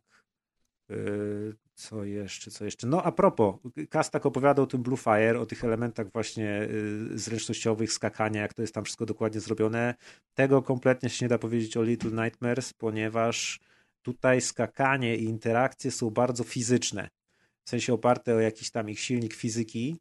Y, 0.91 1.55
Co 1.75 2.03
jeszcze, 2.03 2.51
co 2.51 2.65
jeszcze? 2.65 2.88
No 2.88 3.03
a 3.03 3.11
propos, 3.11 3.55
Kas 3.89 4.11
tak 4.11 4.25
opowiadał 4.25 4.63
o 4.63 4.67
tym 4.67 4.84
Blue 4.84 4.97
Fire, 4.97 5.39
o 5.39 5.45
tych 5.45 5.63
elementach 5.63 6.11
właśnie 6.13 6.61
y, 6.63 7.19
zręcznościowych, 7.19 7.93
skakania, 7.93 8.41
jak 8.41 8.53
to 8.53 8.61
jest 8.61 8.73
tam 8.73 8.84
wszystko 8.84 9.05
dokładnie 9.05 9.39
zrobione. 9.41 9.95
Tego 10.34 10.61
kompletnie 10.61 11.09
się 11.09 11.25
nie 11.25 11.29
da 11.29 11.38
powiedzieć 11.38 11.77
o 11.77 11.84
Little 11.84 12.23
Nightmares, 12.23 12.73
ponieważ 12.73 13.59
tutaj 14.01 14.41
skakanie 14.41 15.17
i 15.17 15.23
interakcje 15.23 15.91
są 15.91 16.09
bardzo 16.09 16.43
fizyczne. 16.43 17.09
W 17.63 17.69
sensie 17.69 17.93
oparte 17.93 18.35
o 18.35 18.39
jakiś 18.39 18.71
tam 18.71 18.89
ich 18.89 18.99
silnik 18.99 19.34
fizyki. 19.34 19.97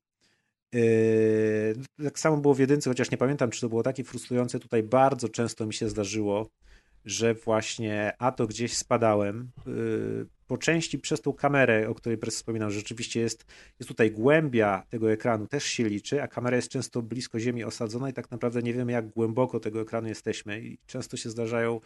Yy, 0.72 1.74
tak 2.04 2.18
samo 2.18 2.36
było 2.36 2.54
w 2.54 2.58
jedynce, 2.58 2.90
chociaż 2.90 3.10
nie 3.10 3.18
pamiętam, 3.18 3.50
czy 3.50 3.60
to 3.60 3.68
było 3.68 3.82
takie 3.82 4.04
frustrujące. 4.04 4.58
Tutaj 4.60 4.82
bardzo 4.82 5.28
często 5.28 5.66
mi 5.66 5.74
się 5.74 5.88
zdarzyło, 5.88 6.50
że 7.06 7.34
właśnie 7.34 8.12
a 8.18 8.32
to 8.32 8.46
gdzieś 8.46 8.76
spadałem. 8.76 9.50
yy, 9.66 10.26
Po 10.46 10.58
części 10.58 10.98
przez 10.98 11.20
tą 11.20 11.32
kamerę, 11.32 11.88
o 11.88 11.94
której 11.94 12.18
teraz 12.18 12.34
wspominam, 12.34 12.70
że 12.70 12.78
rzeczywiście 12.78 13.20
jest, 13.20 13.46
jest 13.80 13.88
tutaj 13.88 14.10
głębia 14.10 14.82
tego 14.90 15.12
ekranu, 15.12 15.46
też 15.46 15.64
się 15.64 15.84
liczy, 15.84 16.22
a 16.22 16.28
kamera 16.28 16.56
jest 16.56 16.68
często 16.68 17.02
blisko 17.02 17.38
ziemi 17.40 17.64
osadzona 17.64 18.10
i 18.10 18.12
tak 18.12 18.30
naprawdę 18.30 18.62
nie 18.62 18.74
wiemy, 18.74 18.92
jak 18.92 19.08
głęboko 19.08 19.60
tego 19.60 19.80
ekranu 19.80 20.08
jesteśmy. 20.08 20.60
I 20.60 20.78
często 20.86 21.16
się 21.16 21.30
zdarzają 21.30 21.80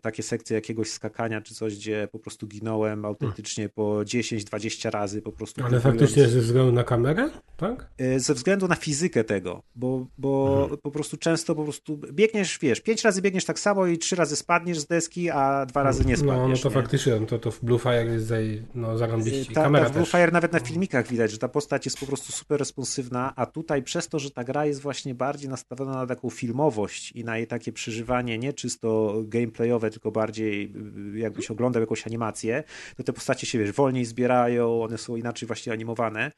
takie 0.00 0.22
sekcje 0.22 0.54
jakiegoś 0.54 0.90
skakania 0.90 1.40
czy 1.40 1.54
coś, 1.54 1.76
gdzie 1.76 2.08
po 2.12 2.18
prostu 2.18 2.46
ginąłem 2.46 3.04
autentycznie 3.04 3.68
po 3.68 3.82
10-20 3.82 4.90
razy 4.90 5.22
po 5.22 5.32
prostu. 5.32 5.64
Ale 5.64 5.80
faktycznie 5.80 6.28
ze 6.28 6.40
względu 6.40 6.72
na 6.72 6.84
kamerę, 6.84 7.30
tak? 7.56 7.90
Y, 8.00 8.20
ze 8.20 8.34
względu 8.34 8.68
na 8.68 8.74
fizykę 8.74 9.24
tego, 9.24 9.62
bo, 9.74 10.06
bo 10.18 10.46
Mhm. 10.62 10.80
po 10.80 10.90
prostu 10.90 11.16
często 11.16 11.54
po 11.54 11.64
prostu 11.64 12.00
biegniesz, 12.12 12.58
wiesz, 12.62 12.80
pięć 12.80 13.04
razy 13.04 13.22
biegniesz 13.22 13.44
tak 13.44 13.58
samo 13.58 13.86
i 13.86 13.98
trzy 13.98 14.16
razy 14.16 14.36
spadniesz 14.36 14.78
z 14.78 14.86
deski, 14.86 15.30
a 15.30 15.66
dwa 15.66 15.82
razy 15.82 16.04
nie 16.04 16.16
spadniesz. 16.16 16.36
No, 16.36 16.48
no 16.48 16.56
to 16.56 16.68
nie? 16.68 16.74
faktycznie, 16.74 17.20
no 17.20 17.26
to, 17.26 17.38
to 17.38 17.50
w 17.50 17.64
Blue 17.64 17.78
Fire 17.78 18.04
jest 18.12 18.26
zaj, 18.26 18.62
no, 18.74 18.98
zarąbiście. 18.98 19.54
Ta, 19.54 19.60
ta 19.60 19.62
Kamera 19.62 19.88
w 19.88 19.92
Blue 19.92 20.04
też. 20.04 20.12
Fire 20.12 20.32
nawet 20.32 20.52
na 20.52 20.60
filmikach 20.60 21.08
widać, 21.08 21.30
że 21.30 21.38
ta 21.38 21.48
postać 21.48 21.84
jest 21.84 22.00
po 22.00 22.06
prostu 22.06 22.32
super 22.32 22.58
responsywna, 22.58 23.32
a 23.36 23.46
tutaj 23.46 23.82
przez 23.82 24.08
to, 24.08 24.18
że 24.18 24.30
ta 24.30 24.44
gra 24.44 24.66
jest 24.66 24.80
właśnie 24.80 25.14
bardziej 25.14 25.50
nastawiona 25.50 25.92
na 25.92 26.06
taką 26.06 26.30
filmowość 26.30 27.12
i 27.12 27.24
na 27.24 27.38
jej 27.38 27.46
takie 27.46 27.72
przeżywanie 27.72 28.38
nie 28.38 28.52
czysto 28.52 29.22
gameplayowe, 29.46 29.90
tylko 29.90 30.10
bardziej 30.10 30.72
y, 31.14 31.18
jakbyś 31.18 31.50
oglądał 31.50 31.80
jakąś 31.82 32.06
animację, 32.06 32.64
to 32.96 33.02
te 33.02 33.12
postacie 33.12 33.46
się, 33.46 33.58
wiesz, 33.58 33.72
wolniej 33.72 34.04
zbierają, 34.04 34.82
one 34.82 34.98
są 34.98 35.16
inaczej 35.16 35.46
właśnie 35.46 35.72
animowane. 35.72 36.32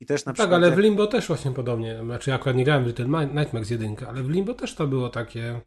I 0.00 0.06
też 0.06 0.24
na 0.24 0.30
Tak, 0.32 0.34
przykład... 0.34 0.56
ale 0.56 0.66
jak- 0.66 0.76
w 0.76 0.78
Limbo 0.78 1.06
też 1.06 1.26
właśnie 1.26 1.50
podobnie. 1.50 1.98
Znaczy, 2.04 2.30
ja 2.30 2.36
akurat 2.36 2.56
nie 2.56 2.64
grałem 2.64 2.84
w 2.84 2.86
Little 2.86 3.06
Mi- 3.08 3.34
Nightmares 3.34 3.70
1, 3.70 3.96
ale 4.08 4.22
w 4.22 4.30
Limbo 4.30 4.54
też 4.54 4.74
to 4.74 4.86
było 4.86 5.08
takie. 5.08 5.60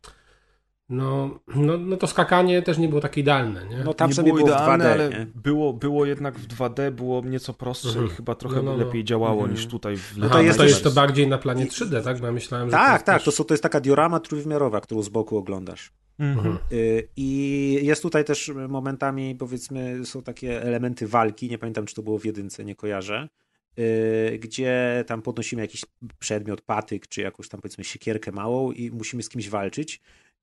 No, 0.89 1.39
no, 1.55 1.77
no 1.77 1.97
to 1.97 2.07
skakanie 2.07 2.61
też 2.61 2.77
nie 2.77 2.87
było 2.89 3.01
takie 3.01 3.21
idealne, 3.21 3.65
nie? 3.65 3.83
No 3.83 3.93
tam 3.93 4.09
nie 4.09 4.15
było 4.15 4.25
było 4.35 4.37
w 4.37 4.41
idealne, 4.41 4.85
2D, 4.85 4.91
ale 4.91 5.09
nie? 5.09 5.27
było, 5.35 5.73
było 5.73 6.05
jednak 6.05 6.39
w 6.39 6.47
2D, 6.47 6.91
było 6.91 7.21
nieco 7.21 7.53
prostsze 7.53 7.89
Mhm. 7.89 8.07
i 8.07 8.09
chyba 8.09 8.35
trochę 8.35 8.55
No, 8.55 8.61
no, 8.63 8.71
no. 8.77 8.85
lepiej 8.85 9.03
działało 9.03 9.33
Mhm. 9.41 9.51
niż 9.51 9.67
tutaj 9.67 9.97
w 9.97 10.13
Aha, 10.19 10.27
to 10.29 10.33
to 10.35 10.41
jest 10.41 10.57
to 10.57 10.63
jest 10.65 10.83
to 10.83 10.91
bardziej 10.91 11.27
na 11.27 11.37
planie 11.37 11.65
3D, 11.65 12.03
tak? 12.03 12.19
Bo 12.19 12.25
ja 12.25 12.31
myślałem, 12.31 12.67
że 12.67 12.71
to 12.71 12.77
Tak, 12.77 12.93
jest 12.93 13.05
tak, 13.05 13.15
też... 13.15 13.25
to, 13.25 13.31
są, 13.31 13.43
to 13.43 13.53
jest 13.53 13.63
taka 13.63 13.79
diorama 13.79 14.19
trójwymiarowa, 14.19 14.81
którą 14.81 15.01
z 15.01 15.09
boku 15.09 15.37
oglądasz. 15.37 15.91
Mhm. 16.19 16.57
Y, 16.71 17.07
I 17.15 17.79
jest 17.81 18.01
tutaj 18.01 18.25
też 18.25 18.51
momentami, 18.69 19.35
powiedzmy, 19.35 20.05
są 20.05 20.23
takie 20.23 20.61
elementy 20.61 21.07
walki, 21.07 21.49
nie 21.49 21.57
pamiętam, 21.57 21.85
czy 21.85 21.95
to 21.95 22.01
było 22.01 22.19
w 22.19 22.25
jedynce, 22.25 22.65
nie 22.65 22.75
kojarzę, 22.75 23.29
y, 23.79 24.39
gdzie 24.39 25.03
tam 25.07 25.21
podnosimy 25.21 25.61
jakiś 25.61 25.85
przedmiot, 26.19 26.61
patyk, 26.61 27.07
czy 27.07 27.21
jakąś 27.21 27.49
tam, 27.49 27.61
powiedzmy, 27.61 27.83
siekierkę 27.83 28.31
małą 28.31 28.71
i 28.71 28.91
musimy 28.91 29.23
z 29.23 29.29
kimś 29.29 29.49
walczyć. 29.49 30.01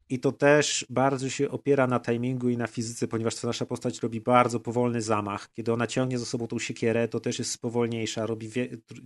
I 0.09 0.19
to 0.19 0.33
też 0.33 0.87
bardzo 0.91 1.31
się 1.31 1.51
opiera 1.51 1.87
na 1.87 2.01
timingu 2.01 2.49
i 2.49 2.57
na 2.57 2.67
fizyce, 2.67 3.09
ponieważ 3.09 3.35
ta 3.35 3.47
nasza 3.47 3.67
postać 3.67 4.03
robi 4.03 4.21
bardzo 4.21 4.61
powolny 4.61 5.03
zamach. 5.03 5.53
Kiedy 5.53 5.73
ona 5.73 5.87
ciągnie 5.87 6.19
za 6.19 6.27
sobą 6.27 6.47
tą 6.47 6.59
siekierę, 6.59 7.09
to 7.09 7.21
też 7.21 7.39
jest 7.39 7.59
powolniejsza, 7.59 8.27
robi 8.27 8.51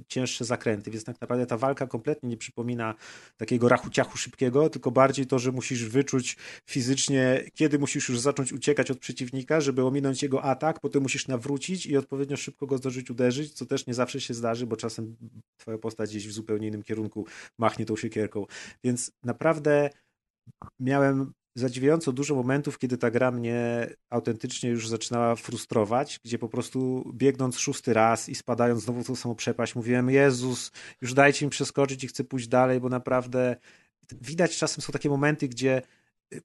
cięższe 0.08 0.44
zakręty, 0.44 0.90
więc 0.90 1.04
tak 1.04 1.20
naprawdę 1.20 1.46
ta 1.46 1.56
walka 1.56 1.86
kompletnie 1.86 2.28
nie 2.28 2.36
przypomina 2.36 2.94
takiego 3.36 3.68
rachu-ciachu 3.68 4.16
szybkiego, 4.16 4.70
tylko 4.70 4.90
bardziej 4.90 5.26
to, 5.26 5.38
że 5.38 5.52
musisz 5.52 5.84
wyczuć 5.84 6.36
fizycznie, 6.66 7.44
kiedy 7.54 7.78
musisz 7.78 8.08
już 8.08 8.20
zacząć 8.20 8.52
uciekać 8.52 8.90
od 8.90 8.98
przeciwnika, 8.98 9.60
żeby 9.60 9.84
ominąć 9.84 10.22
jego 10.22 10.42
atak, 10.42 10.80
potem 10.80 11.02
musisz 11.02 11.28
nawrócić 11.28 11.86
i 11.86 11.96
odpowiednio 11.96 12.36
szybko 12.36 12.66
go 12.66 12.78
zdążyć 12.78 13.10
uderzyć, 13.10 13.52
co 13.52 13.66
też 13.66 13.86
nie 13.86 13.94
zawsze 13.94 14.20
się 14.20 14.34
zdarzy, 14.34 14.66
bo 14.66 14.76
czasem 14.76 15.16
twoja 15.56 15.78
postać 15.78 16.10
gdzieś 16.10 16.28
w 16.28 16.32
zupełnie 16.32 16.68
innym 16.68 16.82
kierunku 16.82 17.26
machnie 17.58 17.86
tą 17.86 17.96
siekierką. 17.96 18.46
Więc 18.84 19.12
naprawdę 19.24 19.90
miałem 20.80 21.32
zadziwiająco 21.54 22.12
dużo 22.12 22.34
momentów, 22.34 22.78
kiedy 22.78 22.98
ta 22.98 23.10
gra 23.10 23.30
mnie 23.30 23.90
autentycznie 24.10 24.70
już 24.70 24.88
zaczynała 24.88 25.36
frustrować, 25.36 26.20
gdzie 26.24 26.38
po 26.38 26.48
prostu 26.48 27.10
biegnąc 27.14 27.58
szósty 27.58 27.94
raz 27.94 28.28
i 28.28 28.34
spadając 28.34 28.82
znowu 28.82 29.02
w 29.02 29.06
tą 29.06 29.16
samą 29.16 29.34
przepaść, 29.34 29.74
mówiłem, 29.74 30.10
Jezus, 30.10 30.72
już 31.00 31.14
dajcie 31.14 31.46
mi 31.46 31.50
przeskoczyć 31.50 32.04
i 32.04 32.08
chcę 32.08 32.24
pójść 32.24 32.48
dalej, 32.48 32.80
bo 32.80 32.88
naprawdę 32.88 33.56
widać 34.12 34.58
czasem 34.58 34.82
są 34.82 34.92
takie 34.92 35.08
momenty, 35.08 35.48
gdzie 35.48 35.82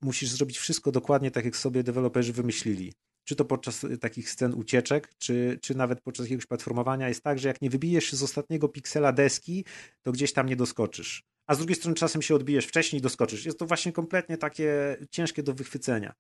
musisz 0.02 0.30
zrobić 0.30 0.58
wszystko 0.58 0.92
dokładnie 0.92 1.32
tak, 1.32 1.46
jak 1.46 1.58
sobie 1.58 1.84
deweloperzy 1.84 2.34
wymyślili. 2.34 2.94
Czy 3.24 3.36
to 3.36 3.46
podczas 3.46 3.86
takich 4.02 4.30
scen 4.30 4.54
ucieczek, 4.54 5.14
czy, 5.18 5.60
czy 5.62 5.76
nawet 5.76 6.02
podczas 6.02 6.26
jakiegoś 6.26 6.46
platformowania 6.46 7.08
jest 7.10 7.24
tak, 7.24 7.40
że 7.40 7.48
jak 7.48 7.62
nie 7.62 7.70
wybijesz 7.70 8.06
się 8.06 8.18
z 8.18 8.24
ostatniego 8.24 8.70
piksela 8.70 9.12
deski, 9.12 9.66
to 10.02 10.12
gdzieś 10.12 10.34
tam 10.34 10.48
nie 10.48 10.56
doskoczysz. 10.56 11.31
A 11.48 11.56
z 11.56 11.58
drugiej 11.58 11.76
strony 11.76 11.96
czasem 11.96 12.22
się 12.22 12.36
odbijesz 12.36 12.66
wcześniej 12.66 13.00
i 13.00 13.04
doskoczysz. 13.04 13.46
Jest 13.46 13.60
to 13.60 13.66
właśnie 13.66 13.92
kompletnie 13.92 14.38
takie 14.38 14.98
ciężkie 15.12 15.44
do 15.44 15.54
wychwycenia. 15.54 16.14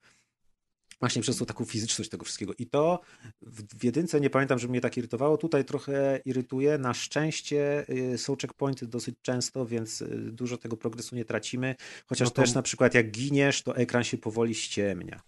Właśnie 0.99 1.21
przez 1.21 1.37
tą 1.37 1.45
taką 1.45 1.65
fizyczność 1.65 2.09
tego 2.09 2.25
wszystkiego. 2.25 2.53
I 2.57 2.67
to 2.67 3.01
w, 3.41 3.83
jedynce 3.83 4.21
nie 4.21 4.29
pamiętam, 4.29 4.59
że 4.59 4.67
mnie 4.67 4.81
tak 4.81 4.97
irytowało. 4.97 5.37
Tutaj 5.37 5.65
trochę 5.65 6.19
irytuje. 6.25 6.77
Na 6.77 6.93
szczęście 6.93 7.85
y, 7.89 8.17
są 8.17 8.35
checkpointy 8.41 8.87
dosyć 8.87 9.15
często, 9.21 9.65
więc 9.65 10.01
y, 10.01 10.07
dużo 10.31 10.57
tego 10.57 10.77
progresu 10.77 11.15
nie 11.15 11.25
tracimy. 11.25 11.75
Chociaż 12.05 12.25
No 12.27 12.31
to- 12.31 12.41
też 12.41 12.53
na 12.53 12.61
przykład 12.61 12.93
jak 12.93 13.11
giniesz, 13.11 13.63
to 13.63 13.75
ekran 13.75 14.03
się 14.03 14.17
powoli 14.17 14.55
ściemnia. 14.55 15.21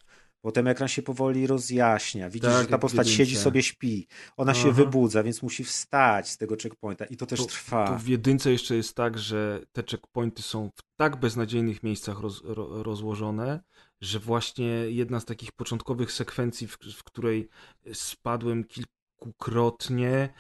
Potem 0.44 0.68
ekran 0.68 0.88
się 0.90 1.02
powoli 1.02 1.48
rozjaśnia. 1.48 2.30
Widzisz, 2.30 2.50
Tak, 2.50 2.62
że 2.64 2.68
ta 2.70 2.78
postać 2.78 3.10
siedzi 3.10 3.36
sobie, 3.36 3.64
śpi. 3.64 4.08
Ona 4.38 4.54
się 4.54 4.68
Aha. 4.70 4.72
wybudza, 4.72 5.24
więc 5.24 5.42
musi 5.42 5.64
wstać 5.64 6.30
z 6.30 6.38
tego 6.38 6.56
checkpointa. 6.64 7.06
I 7.06 7.18
to 7.18 7.26
też 7.26 7.40
To- 7.40 7.46
trwa. 7.46 7.88
To 7.88 7.98
w 8.00 8.08
jedynce 8.08 8.52
jeszcze 8.52 8.76
jest 8.76 8.96
tak, 8.96 9.18
że 9.20 9.62
te 9.72 9.84
checkpointy 9.92 10.42
są 10.42 10.70
w 10.76 10.82
tak 10.98 11.16
beznadziejnych 11.20 11.84
miejscach 11.84 12.20
roz, 12.20 12.42
ro, 12.46 12.84
rozłożone, 12.84 13.64
że 14.02 14.20
właśnie 14.20 14.66
jedna 14.68 15.20
z 15.20 15.26
takich 15.26 15.52
początkowych 15.52 16.12
sekwencji, 16.12 16.68
w, 16.68 16.78
w 16.98 17.04
której 17.04 17.50
spadłem 17.94 18.64
kilkukrotnie, 19.24 20.34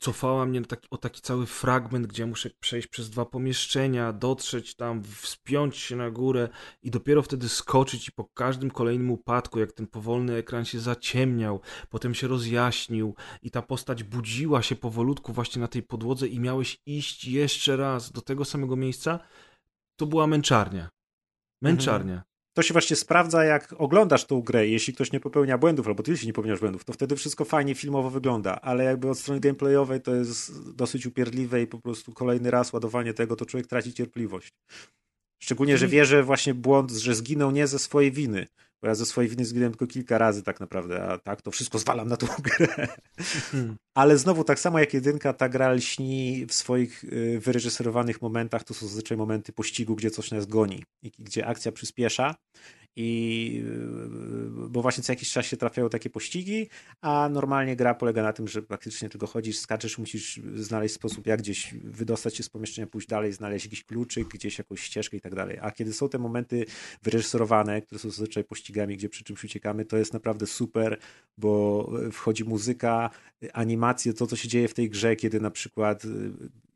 cofała 0.00 0.46
mnie 0.46 0.62
taki, 0.62 0.88
o 0.90 0.96
taki 0.96 1.20
cały 1.20 1.46
fragment, 1.46 2.06
gdzie 2.06 2.26
muszę 2.26 2.50
przejść 2.60 2.88
przez 2.88 3.10
dwa 3.10 3.24
pomieszczenia, 3.24 4.12
dotrzeć 4.12 4.76
tam, 4.76 5.02
wspiąć 5.04 5.76
się 5.76 5.96
na 5.96 6.10
górę 6.10 6.48
i 6.82 6.90
dopiero 6.90 7.22
wtedy 7.22 7.48
skoczyć 7.48 8.08
i 8.08 8.12
po 8.12 8.24
każdym 8.24 8.70
kolejnym 8.70 9.10
upadku, 9.10 9.60
jak 9.60 9.72
ten 9.72 9.86
powolny 9.86 10.34
ekran 10.34 10.64
się 10.64 10.80
zaciemniał, 10.80 11.60
potem 11.88 12.14
się 12.14 12.28
rozjaśnił 12.28 13.14
i 13.42 13.50
ta 13.50 13.62
postać 13.62 14.02
budziła 14.02 14.62
się 14.62 14.76
powolutku 14.76 15.32
właśnie 15.32 15.60
na 15.60 15.68
tej 15.68 15.82
podłodze 15.82 16.28
i 16.28 16.40
miałeś 16.40 16.78
iść 16.86 17.24
jeszcze 17.24 17.76
raz 17.76 18.12
do 18.12 18.20
tego 18.20 18.44
samego 18.44 18.76
miejsca, 18.76 19.18
to 19.96 20.06
była 20.06 20.26
męczarnia. 20.26 20.88
Męczarnia. 21.62 22.29
To 22.52 22.62
się 22.62 22.74
właśnie 22.74 22.96
sprawdza, 22.96 23.44
jak 23.44 23.74
oglądasz 23.78 24.24
tą 24.24 24.40
grę. 24.42 24.68
Jeśli 24.68 24.94
ktoś 24.94 25.12
nie 25.12 25.20
popełnia 25.20 25.58
błędów, 25.58 25.86
albo 25.86 26.02
ty 26.02 26.10
jeśli 26.10 26.26
nie 26.26 26.32
popełniasz 26.32 26.60
błędów, 26.60 26.84
to 26.84 26.92
wtedy 26.92 27.16
wszystko 27.16 27.44
fajnie 27.44 27.74
filmowo 27.74 28.10
wygląda, 28.10 28.60
ale 28.60 28.84
jakby 28.84 29.10
od 29.10 29.18
strony 29.18 29.40
gameplayowej 29.40 30.00
to 30.00 30.14
jest 30.14 30.70
dosyć 30.74 31.06
upierdliwe 31.06 31.62
i 31.62 31.66
po 31.66 31.78
prostu 31.78 32.12
kolejny 32.12 32.50
raz 32.50 32.72
ładowanie 32.72 33.14
tego, 33.14 33.36
to 33.36 33.46
człowiek 33.46 33.66
traci 33.66 33.92
cierpliwość. 33.92 34.52
Szczególnie, 35.42 35.78
że 35.78 35.88
wie, 35.88 36.04
że 36.04 36.22
właśnie 36.22 36.54
błąd, 36.54 36.90
że 36.90 37.14
zginął 37.14 37.50
nie 37.50 37.66
ze 37.66 37.78
swojej 37.78 38.12
winy. 38.12 38.46
Bo 38.82 38.88
ja 38.88 38.94
ze 38.94 39.06
swojej 39.06 39.30
winy 39.30 39.44
zginąłem 39.44 39.72
tylko 39.72 39.86
kilka 39.86 40.18
razy 40.18 40.42
tak 40.42 40.60
naprawdę, 40.60 41.02
a 41.02 41.18
tak 41.18 41.42
to 41.42 41.50
wszystko 41.50 41.78
zwalam 41.78 42.08
na 42.08 42.16
tą 42.16 42.26
grę. 42.58 42.88
Ale 43.94 44.18
znowu, 44.18 44.44
tak 44.44 44.60
samo 44.60 44.78
jak 44.78 44.94
jedynka, 44.94 45.32
ta 45.32 45.48
gra 45.48 45.72
lśni 45.72 46.46
w 46.46 46.54
swoich 46.54 47.04
y, 47.04 47.40
wyreżyserowanych 47.40 48.22
momentach. 48.22 48.64
To 48.64 48.74
są 48.74 48.86
zazwyczaj 48.86 49.18
momenty 49.18 49.52
pościgu, 49.52 49.96
gdzie 49.96 50.10
coś 50.10 50.30
nas 50.30 50.46
goni 50.46 50.84
i 51.02 51.10
gdzie 51.18 51.46
akcja 51.46 51.72
przyspiesza. 51.72 52.34
I 52.96 53.62
y, 54.66 54.68
bo 54.68 54.82
właśnie 54.82 55.02
co 55.02 55.12
jakiś 55.12 55.32
czas 55.32 55.46
się 55.46 55.56
trafiają 55.56 55.88
takie 55.88 56.10
pościgi, 56.10 56.68
a 57.00 57.28
normalnie 57.32 57.76
gra 57.76 57.94
polega 57.94 58.22
na 58.22 58.32
tym, 58.32 58.48
że 58.48 58.62
praktycznie 58.62 59.08
tylko 59.08 59.26
chodzisz, 59.26 59.58
skaczesz, 59.58 59.98
musisz 59.98 60.40
znaleźć 60.54 60.94
sposób, 60.94 61.26
jak 61.26 61.40
gdzieś 61.40 61.74
wydostać 61.74 62.36
się 62.36 62.42
z 62.42 62.48
pomieszczenia, 62.48 62.86
pójść 62.86 63.08
dalej, 63.08 63.32
znaleźć 63.32 63.64
jakiś 63.64 63.84
kluczyk, 63.84 64.28
gdzieś 64.28 64.58
jakąś 64.58 64.80
ścieżkę 64.80 65.16
i 65.16 65.20
tak 65.20 65.34
dalej. 65.34 65.58
A 65.62 65.70
kiedy 65.70 65.92
są 65.92 66.08
te 66.08 66.18
momenty 66.18 66.64
wyreżyserowane, 67.02 67.82
które 67.82 67.98
są 67.98 68.10
zazwyczaj 68.10 68.44
pościgami, 68.44 68.96
gdzie 68.96 69.08
przy 69.08 69.24
czymś 69.24 69.44
uciekamy, 69.44 69.84
to 69.84 69.96
jest 69.96 70.12
naprawdę 70.12 70.46
super, 70.46 70.98
bo 71.38 71.90
wchodzi 72.12 72.44
muzyka, 72.44 73.10
animacje, 73.52 74.12
to 74.12 74.26
co 74.26 74.36
się 74.36 74.48
dzieje 74.48 74.68
w 74.68 74.74
tej 74.74 74.90
grze, 74.90 75.16
kiedy 75.16 75.40
na 75.40 75.50
przykład 75.50 76.02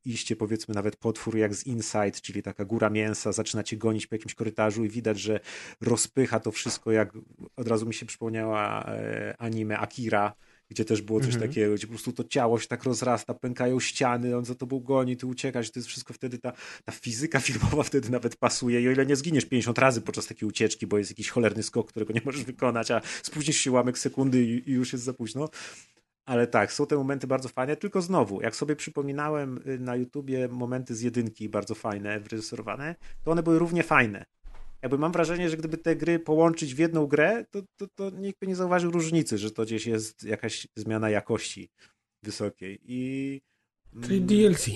iście 0.05 0.37
powiedzmy 0.37 0.75
nawet 0.75 0.97
potwór 0.97 1.37
jak 1.37 1.55
z 1.55 1.67
Inside, 1.67 2.11
czyli 2.23 2.43
taka 2.43 2.65
góra 2.65 2.91
mięsa, 2.91 3.33
zaczyna 3.33 3.63
cię 3.63 3.77
gonić 3.77 4.07
po 4.07 4.15
jakimś 4.15 4.35
korytarzu 4.35 4.85
i 4.85 4.89
widać, 4.89 5.21
że 5.21 5.41
rozpycha 5.81 6.41
to 6.41 6.53
wszystko, 6.53 6.93
jak 6.93 7.13
od 7.57 7.69
razu 7.69 7.87
mi 7.87 7.95
się 7.95 8.07
przypomniała 8.07 8.85
e, 8.87 9.35
anime 9.39 9.79
Akira, 9.79 10.33
gdzie 10.71 10.85
też 10.85 11.03
było 11.03 11.21
coś 11.21 11.35
Mhm. 11.35 11.51
takiego, 11.51 11.75
gdzie 11.75 11.87
po 11.87 11.93
prostu 11.93 12.13
to 12.13 12.25
ciało 12.25 12.59
się 12.59 12.69
tak 12.69 12.85
rozrasta, 12.85 13.35
pękają 13.35 13.81
ściany, 13.81 14.37
on 14.37 14.45
za 14.45 14.55
tobą 14.55 14.81
goni, 14.81 15.17
ty 15.17 15.27
uciekasz, 15.27 15.71
to 15.71 15.79
jest 15.79 15.89
wszystko 15.89 16.15
wtedy, 16.15 16.39
ta, 16.39 16.53
ta 16.85 16.93
fizyka 16.93 17.41
filmowa 17.49 17.83
wtedy 17.83 18.11
nawet 18.11 18.37
pasuje 18.37 18.81
i 18.83 18.89
o 18.89 18.91
ile 18.91 19.07
nie 19.07 19.17
zginiesz 19.17 19.45
50 19.45 19.79
razy 19.79 20.01
podczas 20.01 20.27
takiej 20.27 20.49
ucieczki, 20.49 20.87
bo 20.87 20.99
jest 20.99 21.11
jakiś 21.11 21.29
cholerny 21.31 21.63
skok, 21.63 21.89
którego 21.89 22.13
nie 22.13 22.21
możesz 22.25 22.45
wykonać, 22.45 22.91
a 22.91 23.01
spóźnisz 23.23 23.57
się 23.57 23.71
ułamek 23.71 23.99
sekundy 23.99 24.43
i, 24.45 24.71
i 24.71 24.73
już 24.73 24.93
jest 24.93 25.05
za 25.05 25.13
późno, 25.13 25.49
ale 26.25 26.47
tak, 26.47 26.73
są 26.73 26.87
te 26.87 26.97
momenty 26.97 27.27
bardzo 27.27 27.49
fajne, 27.49 27.77
tylko 27.77 28.03
znowu, 28.03 28.41
jak 28.41 28.57
sobie 28.57 28.77
przypominałem 28.77 29.61
y, 29.67 29.79
na 29.79 29.97
YouTubie 29.97 30.49
momenty 30.49 30.95
z 30.95 31.01
jedynki 31.01 31.49
bardzo 31.49 31.75
fajne, 31.75 32.21
wyreżyserowane, 32.21 32.95
to 33.25 33.31
one 33.31 33.43
były 33.43 33.59
równie 33.59 33.83
fajne. 33.83 34.25
Jakby 34.83 34.99
mam 34.99 35.13
wrażenie, 35.13 35.51
że 35.51 35.57
gdyby 35.57 35.79
te 35.79 35.97
gry 35.97 36.19
połączyć 36.19 36.75
w 36.75 36.79
jedną 36.79 37.07
grę, 37.07 37.45
to, 37.51 37.63
to, 37.77 37.87
to 37.95 38.11
nikt 38.11 38.41
by 38.41 38.47
nie 38.47 38.57
zauważył 38.57 38.91
różnicy, 38.91 39.39
że 39.39 39.51
to 39.51 39.63
gdzieś 39.63 39.87
jest 39.87 40.25
jakaś 40.25 40.69
zmiana 40.77 41.11
jakości 41.11 41.71
wysokiej. 42.23 42.81
I. 42.83 43.41
Czyli 44.03 44.17
mm, 44.17 44.27
DLC. 44.27 44.69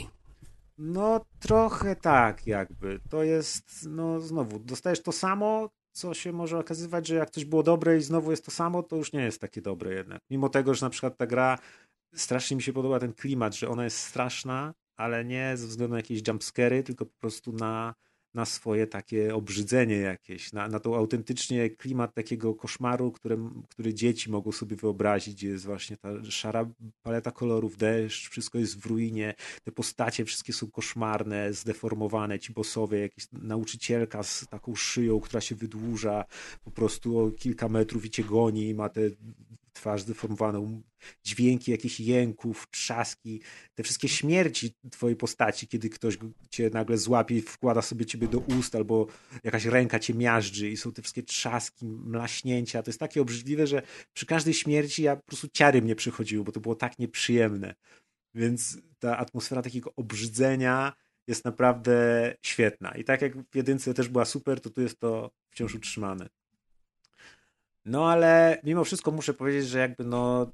No, 0.79 1.20
trochę 1.41 1.97
tak, 1.97 2.47
jakby. 2.47 3.01
To 3.11 3.23
jest, 3.23 3.87
no 3.91 4.20
znowu, 4.20 4.59
dostajesz 4.59 5.03
to 5.03 5.12
samo, 5.12 5.70
co 5.99 6.15
się 6.15 6.33
może 6.33 6.59
okazywać, 6.59 7.07
że 7.07 7.15
jak 7.15 7.31
coś 7.31 7.45
było 7.45 7.62
dobre 7.62 7.99
i 7.99 8.03
znowu 8.03 8.31
jest 8.31 8.45
to 8.45 8.51
samo, 8.51 8.83
to 8.83 8.97
już 8.97 9.12
nie 9.12 9.23
jest 9.23 9.41
takie 9.41 9.62
dobre 9.62 9.95
jednak. 9.95 10.20
Mimo 10.31 10.49
tego, 10.49 10.75
że 10.75 10.87
na 10.87 10.91
przykład 10.91 11.16
ta 11.16 11.27
gra, 11.27 11.59
strasznie 12.15 12.57
mi 12.57 12.62
się 12.62 12.73
podoba 12.73 12.99
ten 13.01 13.12
klimat, 13.12 13.55
że 13.55 13.69
ona 13.69 13.85
jest 13.85 13.99
straszna, 13.99 14.75
ale 14.97 15.25
nie 15.25 15.57
ze 15.57 15.66
względu 15.66 15.93
na 15.93 15.99
jakieś 15.99 16.29
jumpscary, 16.29 16.83
tylko 16.83 17.07
po 17.07 17.19
prostu 17.19 17.53
na, 17.53 17.95
na 18.39 18.44
swoje 18.44 18.86
takie 18.86 19.35
obrzydzenie 19.35 19.97
jakieś, 19.97 20.52
na, 20.52 20.69
na 20.69 20.81
tą 20.81 20.97
autentycznie 20.97 21.70
klimat 21.70 22.15
takiego 22.15 22.55
koszmaru, 22.55 23.12
które, 23.12 23.51
który 23.69 23.94
dzieci 23.94 24.31
mogą 24.31 24.52
sobie 24.52 24.77
wyobrazić, 24.77 25.35
gdzie 25.35 25.48
jest 25.48 25.65
właśnie 25.65 25.97
ta 25.97 26.09
szara 26.24 26.70
paleta 27.02 27.31
kolorów, 27.31 27.77
deszcz, 27.77 28.28
wszystko 28.31 28.59
jest 28.59 28.78
w 28.81 28.86
ruinie, 28.86 29.35
te 29.65 29.73
postacie 29.73 30.24
wszystkie 30.24 30.52
są 30.52 30.70
koszmarne, 30.70 31.52
zdeformowane, 31.52 32.39
ci 32.39 32.52
bossowie, 32.52 32.98
jakieś 32.98 33.27
nauczycielka 33.32 34.23
z 34.23 34.47
taką 34.51 34.74
szyją, 34.74 35.20
która 35.20 35.40
się 35.40 35.55
wydłuża 35.55 36.24
po 36.65 36.70
prostu 36.70 37.19
o 37.19 37.31
kilka 37.31 37.69
metrów 37.69 38.05
i 38.05 38.10
cię 38.10 38.24
goni, 38.24 38.74
ma 38.74 38.89
te 38.89 39.01
twarz 39.79 40.03
zdeformowaną, 40.03 40.83
dźwięki 41.25 41.71
jakichś 41.71 42.01
jęków, 42.01 42.67
trzaski, 42.71 43.43
te 43.75 43.83
wszystkie 43.83 44.09
śmierci 44.09 44.75
twojej 44.91 45.17
postaci, 45.17 45.69
kiedy 45.69 45.91
ktoś 45.91 46.19
cię 46.51 46.71
nagle 46.73 46.99
złapie 46.99 47.37
i 47.37 47.41
wkłada 47.41 47.83
sobie 47.83 48.07
ciebie 48.07 48.29
do 48.29 48.39
ust, 48.39 48.75
albo 48.75 49.07
jakaś 49.45 49.65
ręka 49.65 49.99
cię 49.99 50.15
miażdży 50.15 50.69
i 50.69 50.77
są 50.77 50.93
te 50.93 51.03
wszystkie 51.03 51.23
trzaski, 51.23 51.87
mlaśnięcia. 51.87 52.83
To 52.83 52.91
jest 52.91 53.01
takie 53.01 53.23
obrzydliwe, 53.23 53.67
że 53.67 53.83
przy 54.13 54.27
każdej 54.27 54.55
śmierci 54.55 55.03
ja 55.03 55.17
po 55.17 55.23
prostu 55.23 55.49
ciary 55.49 55.83
mnie 55.83 55.97
przychodziły, 55.97 56.45
bo 56.45 56.53
to 56.53 56.61
było 56.61 56.75
tak 56.75 56.99
nieprzyjemne. 56.99 57.75
Więc 58.35 58.79
ta 58.99 59.19
atmosfera 59.19 59.63
takiego 59.63 59.95
obrzydzenia 59.95 60.93
jest 61.27 61.45
naprawdę 61.45 61.97
świetna. 62.43 62.91
I 62.91 63.05
tak 63.05 63.23
jak 63.23 63.37
w 63.37 63.57
jedynce 63.57 63.95
też 63.95 64.09
była 64.09 64.25
super, 64.25 64.61
to 64.61 64.71
tu 64.71 64.81
jest 64.81 65.01
to 65.01 65.31
wciąż 65.51 65.75
utrzymane. 65.75 66.29
No 67.89 68.10
ale 68.10 68.60
mimo 68.65 68.85
wszystko 68.85 69.10
muszę 69.10 69.35
powiedzieć, 69.35 69.69
że 69.69 69.78
jakby 69.78 70.05
no, 70.05 70.52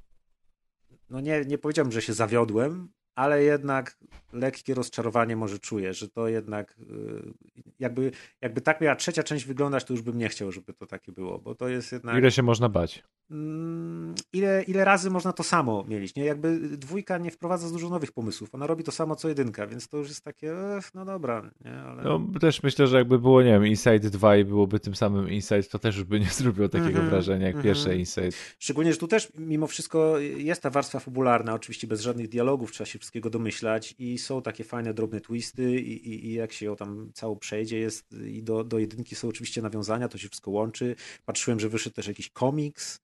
no 1.11 1.21
nie, 1.21 1.45
nie 1.45 1.59
powiedziałbym, 1.59 1.93
że 1.93 2.03
się 2.03 2.13
zawiodłem, 2.13 2.89
ale 3.15 3.43
jednak 3.43 3.97
lekkie 4.33 4.75
rozczarowanie 4.75 5.37
może 5.37 5.59
czuję, 5.59 5.95
że 5.95 6.09
to 6.09 6.29
jednak 6.29 6.77
y, 6.81 7.33
jakby, 7.79 8.11
jakby 8.41 8.61
tak 8.61 8.81
miała 8.81 8.97
trzecia 8.97 9.23
część 9.23 9.45
wyglądać, 9.45 9.85
to 9.85 9.93
już 9.93 10.03
bym 10.03 10.19
nie 10.19 10.29
chciał, 10.29 10.53
żeby 10.53 10.73
to 10.73 10.87
takie 10.87 11.13
było, 11.13 11.39
bo 11.39 11.55
to 11.55 11.69
jest 11.69 11.93
jednak... 11.93 12.19
Ile 12.19 12.31
się 12.31 12.43
można 12.43 12.69
bać? 12.69 13.03
Mm, 13.31 14.15
ile, 14.33 14.63
ile 14.63 14.85
razy 14.85 15.11
można 15.11 15.33
to 15.33 15.43
samo 15.43 15.85
mielić, 15.89 16.15
nie? 16.15 16.25
Jakby 16.25 16.59
dwójka 16.59 17.19
nie 17.19 17.31
wprowadza 17.31 17.71
dużo 17.71 17.89
nowych 17.89 18.13
pomysłów, 18.13 18.55
ona 18.55 18.67
robi 18.67 18.85
to 18.85 18.93
samo 18.93 19.17
co 19.17 19.29
jedynka, 19.29 19.67
więc 19.67 19.89
to 19.89 19.97
już 19.97 20.09
jest 20.09 20.25
takie, 20.25 20.55
no 20.95 21.05
dobra, 21.05 21.51
nie? 21.65 21.73
Ale... 21.73 22.03
No 22.03 22.21
też 22.41 22.63
myślę, 22.63 22.87
że 22.87 22.99
jakby 22.99 23.19
było, 23.19 23.43
nie 23.43 23.51
wiem, 23.51 23.67
Inside 23.67 24.11
2 24.11 24.37
i 24.37 24.45
byłoby 24.45 24.81
tym 24.81 24.95
samym 24.95 25.31
Inside, 25.31 25.63
to 25.63 25.79
też 25.79 25.97
już 25.97 26.05
by 26.05 26.21
nie 26.21 26.31
zrobiło 26.41 26.69
takiego 26.69 26.91
mm 26.91 27.07
-hmm, 27.07 27.11
wrażenia 27.11 27.47
jak 27.47 27.55
mm 27.55 27.63
-hmm. 27.63 27.65
pierwsze 27.65 27.97
Inside. 27.97 28.31
Szczególnie, 28.59 28.93
że 28.93 28.99
tu 28.99 29.09
też 29.09 29.33
mimo 29.39 29.67
wszystko 29.67 30.19
jest 30.19 30.63
ta 30.63 30.71
warstwa 30.71 31.01
fabularna, 31.01 31.55
oczywiście 31.55 31.87
bez 31.87 32.01
żadnych 32.01 32.29
dialogów, 32.29 32.73
trzeba 32.73 32.87
się 32.87 32.99
wszystkiego 33.05 33.31
domyślać 33.31 33.95
i 33.99 34.19
są 34.19 34.43
takie 34.43 34.65
fajne, 34.65 34.95
drobne 34.95 35.21
twisty 35.21 35.81
i, 35.81 36.09
i, 36.09 36.27
i 36.27 36.33
jak 36.33 36.53
się 36.53 36.67
ją 36.67 36.77
tam 36.77 37.11
całą 37.15 37.37
przejdzie 37.37 37.79
jest 37.79 38.13
i 38.13 38.43
do, 38.43 38.65
do 38.65 38.79
jedynki 38.79 39.15
są 39.15 39.29
oczywiście 39.29 39.63
nawiązania, 39.63 40.09
to 40.09 40.19
się 40.19 40.29
wszystko 40.29 40.51
łączy. 40.51 40.97
Patrzyłem, 41.25 41.61
że 41.61 41.69
wyszedł 41.69 41.97
też 41.97 42.07
jakiś 42.07 42.31
komiks 42.31 43.01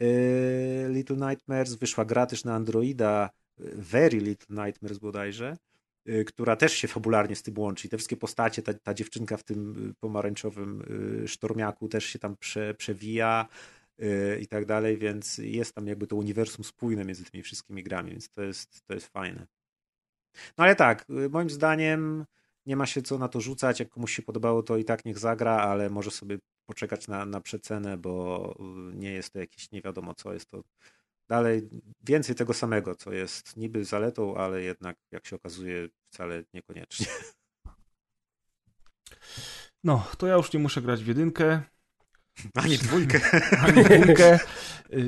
yy, 0.00 0.08
Little 0.88 1.16
Nightmares, 1.28 1.74
wyszła 1.74 2.04
gra 2.04 2.26
też 2.26 2.44
na 2.44 2.54
Androida 2.54 3.30
Very 3.74 4.18
Little 4.18 4.64
Nightmares 4.64 4.98
bodajże, 4.98 5.56
yy, 6.04 6.24
która 6.24 6.56
też 6.56 6.72
się 6.72 6.88
fabularnie 6.88 7.36
z 7.36 7.42
tym 7.42 7.58
łączy. 7.58 7.86
I 7.86 7.90
te 7.90 7.96
wszystkie 7.96 8.16
postacie, 8.16 8.62
ta, 8.62 8.74
ta 8.74 8.94
dziewczynka 8.94 9.36
w 9.36 9.42
tym 9.42 9.94
pomarańczowym 10.00 10.82
yy, 11.20 11.28
sztormiaku 11.28 11.88
też 11.88 12.04
się 12.04 12.18
tam 12.18 12.36
prze, 12.36 12.74
przewija 12.74 13.48
i 14.40 14.46
tak 14.46 14.64
dalej, 14.64 14.98
więc 14.98 15.38
jest 15.38 15.74
tam 15.74 15.86
jakby 15.86 16.06
to 16.06 16.16
uniwersum 16.16 16.64
spójne 16.64 17.04
między 17.04 17.24
tymi 17.24 17.42
wszystkimi 17.42 17.82
grami, 17.82 18.10
więc 18.10 18.30
to 18.30 18.42
jest, 18.42 18.86
to 18.86 18.94
jest 18.94 19.06
fajne. 19.06 19.46
No 20.58 20.64
ale 20.64 20.76
tak, 20.76 21.06
moim 21.30 21.50
zdaniem 21.50 22.24
nie 22.66 22.76
ma 22.76 22.86
się 22.86 23.02
co 23.02 23.18
na 23.18 23.28
to 23.28 23.40
rzucać. 23.40 23.80
Jak 23.80 23.88
komuś 23.88 24.16
się 24.16 24.22
podobało, 24.22 24.62
to 24.62 24.76
i 24.76 24.84
tak 24.84 25.04
niech 25.04 25.18
zagra, 25.18 25.52
ale 25.52 25.90
może 25.90 26.10
sobie 26.10 26.38
poczekać 26.66 27.08
na, 27.08 27.26
na 27.26 27.40
przecenę, 27.40 27.96
bo 27.96 28.54
nie 28.94 29.12
jest 29.12 29.32
to 29.32 29.38
jakieś 29.38 29.70
nie 29.70 29.82
wiadomo 29.82 30.14
co. 30.14 30.32
Jest 30.32 30.50
to 30.50 30.62
dalej 31.28 31.68
więcej 32.00 32.34
tego 32.34 32.54
samego, 32.54 32.94
co 32.94 33.12
jest 33.12 33.56
niby 33.56 33.84
zaletą, 33.84 34.36
ale 34.36 34.62
jednak, 34.62 34.96
jak 35.10 35.26
się 35.26 35.36
okazuje, 35.36 35.88
wcale 36.10 36.44
niekoniecznie. 36.54 37.06
No, 39.84 40.06
to 40.18 40.26
ja 40.26 40.34
już 40.34 40.52
nie 40.52 40.60
muszę 40.60 40.82
grać 40.82 41.04
w 41.04 41.06
jedynkę. 41.06 41.62
Ani 42.54 42.78
dwójkę. 42.78 43.20
Ani 43.66 43.84
dwójkę. 43.84 44.38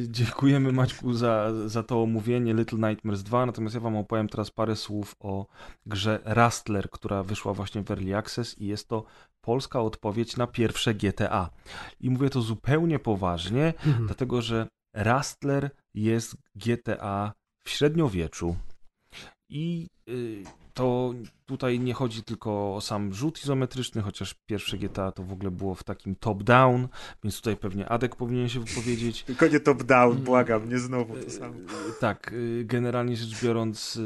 Dziękujemy 0.08 0.72
Maćku 0.72 1.14
za, 1.14 1.52
za 1.68 1.82
to 1.82 2.02
omówienie 2.02 2.54
Little 2.54 2.88
Nightmares 2.88 3.22
2, 3.22 3.46
natomiast 3.46 3.74
ja 3.74 3.80
wam 3.80 3.96
opowiem 3.96 4.28
teraz 4.28 4.50
parę 4.50 4.76
słów 4.76 5.16
o 5.20 5.46
grze 5.86 6.18
Rustler, 6.24 6.90
która 6.90 7.22
wyszła 7.22 7.54
właśnie 7.54 7.82
w 7.82 7.90
Early 7.90 8.16
Access 8.16 8.58
i 8.58 8.66
jest 8.66 8.88
to 8.88 9.04
polska 9.40 9.80
odpowiedź 9.80 10.36
na 10.36 10.46
pierwsze 10.46 10.94
GTA. 10.94 11.50
I 12.00 12.10
mówię 12.10 12.30
to 12.30 12.42
zupełnie 12.42 12.98
poważnie, 12.98 13.66
mhm. 13.86 14.06
dlatego 14.06 14.42
że 14.42 14.66
Rustler 14.94 15.70
jest 15.94 16.36
GTA 16.54 17.32
w 17.64 17.70
średniowieczu. 17.70 18.56
I 19.50 19.88
y, 20.08 20.42
to 20.78 21.14
tutaj 21.46 21.80
nie 21.80 21.94
chodzi 21.94 22.22
tylko 22.22 22.74
o 22.76 22.80
sam 22.80 23.14
rzut 23.14 23.42
izometryczny, 23.42 24.02
chociaż 24.02 24.34
pierwsze 24.46 24.78
GTA 24.78 25.12
to 25.12 25.22
w 25.22 25.32
ogóle 25.32 25.50
było 25.50 25.74
w 25.74 25.84
takim 25.84 26.16
top-down, 26.16 26.88
więc 27.24 27.36
tutaj 27.36 27.56
pewnie 27.56 27.88
Adek 27.88 28.16
powinien 28.16 28.48
się 28.48 28.60
wypowiedzieć. 28.60 29.22
Tylko 29.22 29.46
nie 29.46 29.60
top-down, 29.60 30.16
błagam, 30.16 30.68
nie 30.68 30.78
znowu 30.78 31.14
to 31.16 31.30
samo. 31.30 31.54
Tak, 32.00 32.32
y, 32.32 32.64
generalnie 32.64 33.16
rzecz 33.16 33.42
biorąc, 33.42 34.00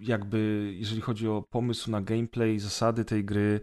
jakby 0.00 0.70
jeżeli 0.76 1.00
chodzi 1.00 1.28
o 1.28 1.42
pomysł 1.42 1.90
na 1.90 2.02
gameplay, 2.02 2.58
zasady 2.58 3.04
tej 3.04 3.24
gry, 3.24 3.60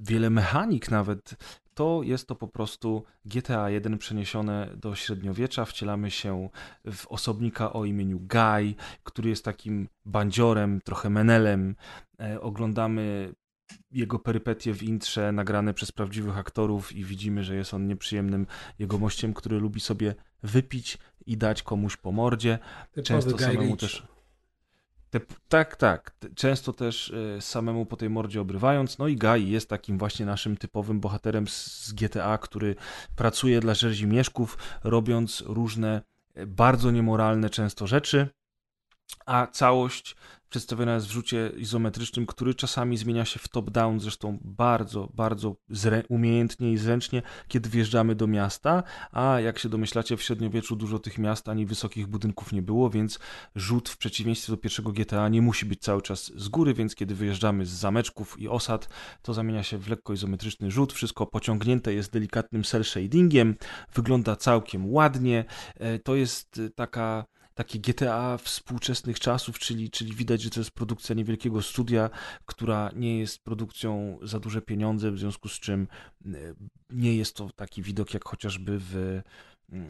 wiele 0.00 0.30
mechanik 0.30 0.90
nawet, 0.90 1.36
to 1.78 2.02
jest 2.02 2.28
to 2.28 2.34
po 2.34 2.48
prostu 2.48 3.04
GTA 3.24 3.70
1 3.70 3.98
przeniesione 3.98 4.70
do 4.76 4.94
średniowiecza. 4.94 5.64
Wcielamy 5.64 6.10
się 6.10 6.48
w 6.92 7.06
osobnika 7.06 7.72
o 7.72 7.84
imieniu 7.84 8.18
Guy, 8.20 8.74
który 9.02 9.30
jest 9.30 9.44
takim 9.44 9.88
bandziorem, 10.04 10.80
trochę 10.84 11.10
menelem. 11.10 11.76
E, 12.20 12.40
oglądamy 12.40 13.34
jego 13.90 14.18
perypetie 14.18 14.74
w 14.74 14.82
intrze 14.82 15.32
nagrane 15.32 15.74
przez 15.74 15.92
prawdziwych 15.92 16.38
aktorów 16.38 16.92
i 16.92 17.04
widzimy, 17.04 17.44
że 17.44 17.56
jest 17.56 17.74
on 17.74 17.86
nieprzyjemnym 17.86 18.46
jegomościem, 18.78 19.34
który 19.34 19.58
lubi 19.58 19.80
sobie 19.80 20.14
wypić 20.42 20.98
i 21.26 21.36
dać 21.36 21.62
komuś 21.62 21.96
po 21.96 22.12
mordzie. 22.12 22.58
Często 23.04 23.38
samemu 23.38 23.76
też 23.76 24.17
te, 25.10 25.20
tak, 25.48 25.76
tak. 25.76 26.14
Często 26.34 26.72
też 26.72 27.08
y, 27.08 27.38
samemu 27.40 27.86
po 27.86 27.96
tej 27.96 28.10
mordzie 28.10 28.40
obrywając. 28.40 28.98
No 28.98 29.08
i 29.08 29.16
Gai 29.16 29.50
jest 29.50 29.68
takim 29.68 29.98
właśnie 29.98 30.26
naszym 30.26 30.56
typowym 30.56 31.00
bohaterem 31.00 31.48
z, 31.48 31.86
z 31.86 31.92
GTA, 31.92 32.38
który 32.38 32.76
pracuje 33.16 33.60
dla 33.60 33.74
rzezimieszków, 33.74 34.58
robiąc 34.84 35.42
różne 35.46 36.02
e, 36.34 36.46
bardzo 36.46 36.90
niemoralne 36.90 37.50
często 37.50 37.86
rzeczy, 37.86 38.28
a 39.26 39.46
całość 39.46 40.16
przedstawiona 40.48 40.94
jest 40.94 41.06
w 41.06 41.10
rzucie 41.10 41.52
izometrycznym, 41.56 42.26
który 42.26 42.54
czasami 42.54 42.96
zmienia 42.96 43.24
się 43.24 43.38
w 43.38 43.48
top-down, 43.48 44.00
zresztą 44.00 44.38
bardzo, 44.44 45.08
bardzo 45.14 45.56
umiejętnie 46.08 46.72
i 46.72 46.78
zręcznie, 46.78 47.22
kiedy 47.48 47.68
wjeżdżamy 47.68 48.14
do 48.14 48.26
miasta, 48.26 48.82
a 49.12 49.40
jak 49.40 49.58
się 49.58 49.68
domyślacie, 49.68 50.16
w 50.16 50.22
średniowieczu 50.22 50.76
dużo 50.76 50.98
tych 50.98 51.18
miast 51.18 51.48
ani 51.48 51.66
wysokich 51.66 52.06
budynków 52.06 52.52
nie 52.52 52.62
było, 52.62 52.90
więc 52.90 53.18
rzut 53.54 53.88
w 53.88 53.96
przeciwieństwie 53.96 54.52
do 54.52 54.56
pierwszego 54.56 54.92
GTA 54.92 55.28
nie 55.28 55.42
musi 55.42 55.66
być 55.66 55.80
cały 55.80 56.02
czas 56.02 56.32
z 56.36 56.48
góry, 56.48 56.74
więc 56.74 56.94
kiedy 56.94 57.14
wyjeżdżamy 57.14 57.66
z 57.66 57.70
zameczków 57.70 58.40
i 58.40 58.48
osad, 58.48 58.88
to 59.22 59.34
zamienia 59.34 59.62
się 59.62 59.78
w 59.78 59.88
lekko 59.88 60.12
izometryczny 60.12 60.70
rzut, 60.70 60.92
wszystko 60.92 61.26
pociągnięte 61.26 61.94
jest 61.94 62.12
delikatnym 62.12 62.64
cel 62.64 62.84
shadingiem, 62.84 63.56
wygląda 63.94 64.36
całkiem 64.36 64.92
ładnie, 64.92 65.44
e, 65.74 65.98
to 65.98 66.14
jest 66.14 66.60
taka 66.74 67.24
takie 67.58 67.78
GTA 67.78 68.38
współczesnych 68.38 69.20
czasów, 69.20 69.58
czyli, 69.58 69.90
czyli 69.90 70.14
widać, 70.14 70.42
że 70.42 70.50
to 70.50 70.60
jest 70.60 70.70
produkcja 70.70 71.14
niewielkiego 71.14 71.62
studia, 71.62 72.10
która 72.46 72.90
nie 72.96 73.18
jest 73.18 73.44
produkcją 73.44 74.18
za 74.22 74.40
duże 74.40 74.62
pieniądze, 74.62 75.10
w 75.10 75.18
związku 75.18 75.48
z 75.48 75.60
czym 75.60 75.88
e, 76.26 76.28
nie 76.90 77.16
jest 77.16 77.36
to 77.36 77.50
taki 77.56 77.82
widok 77.82 78.14
jak 78.14 78.24
chociażby 78.24 78.78
w 78.80 79.20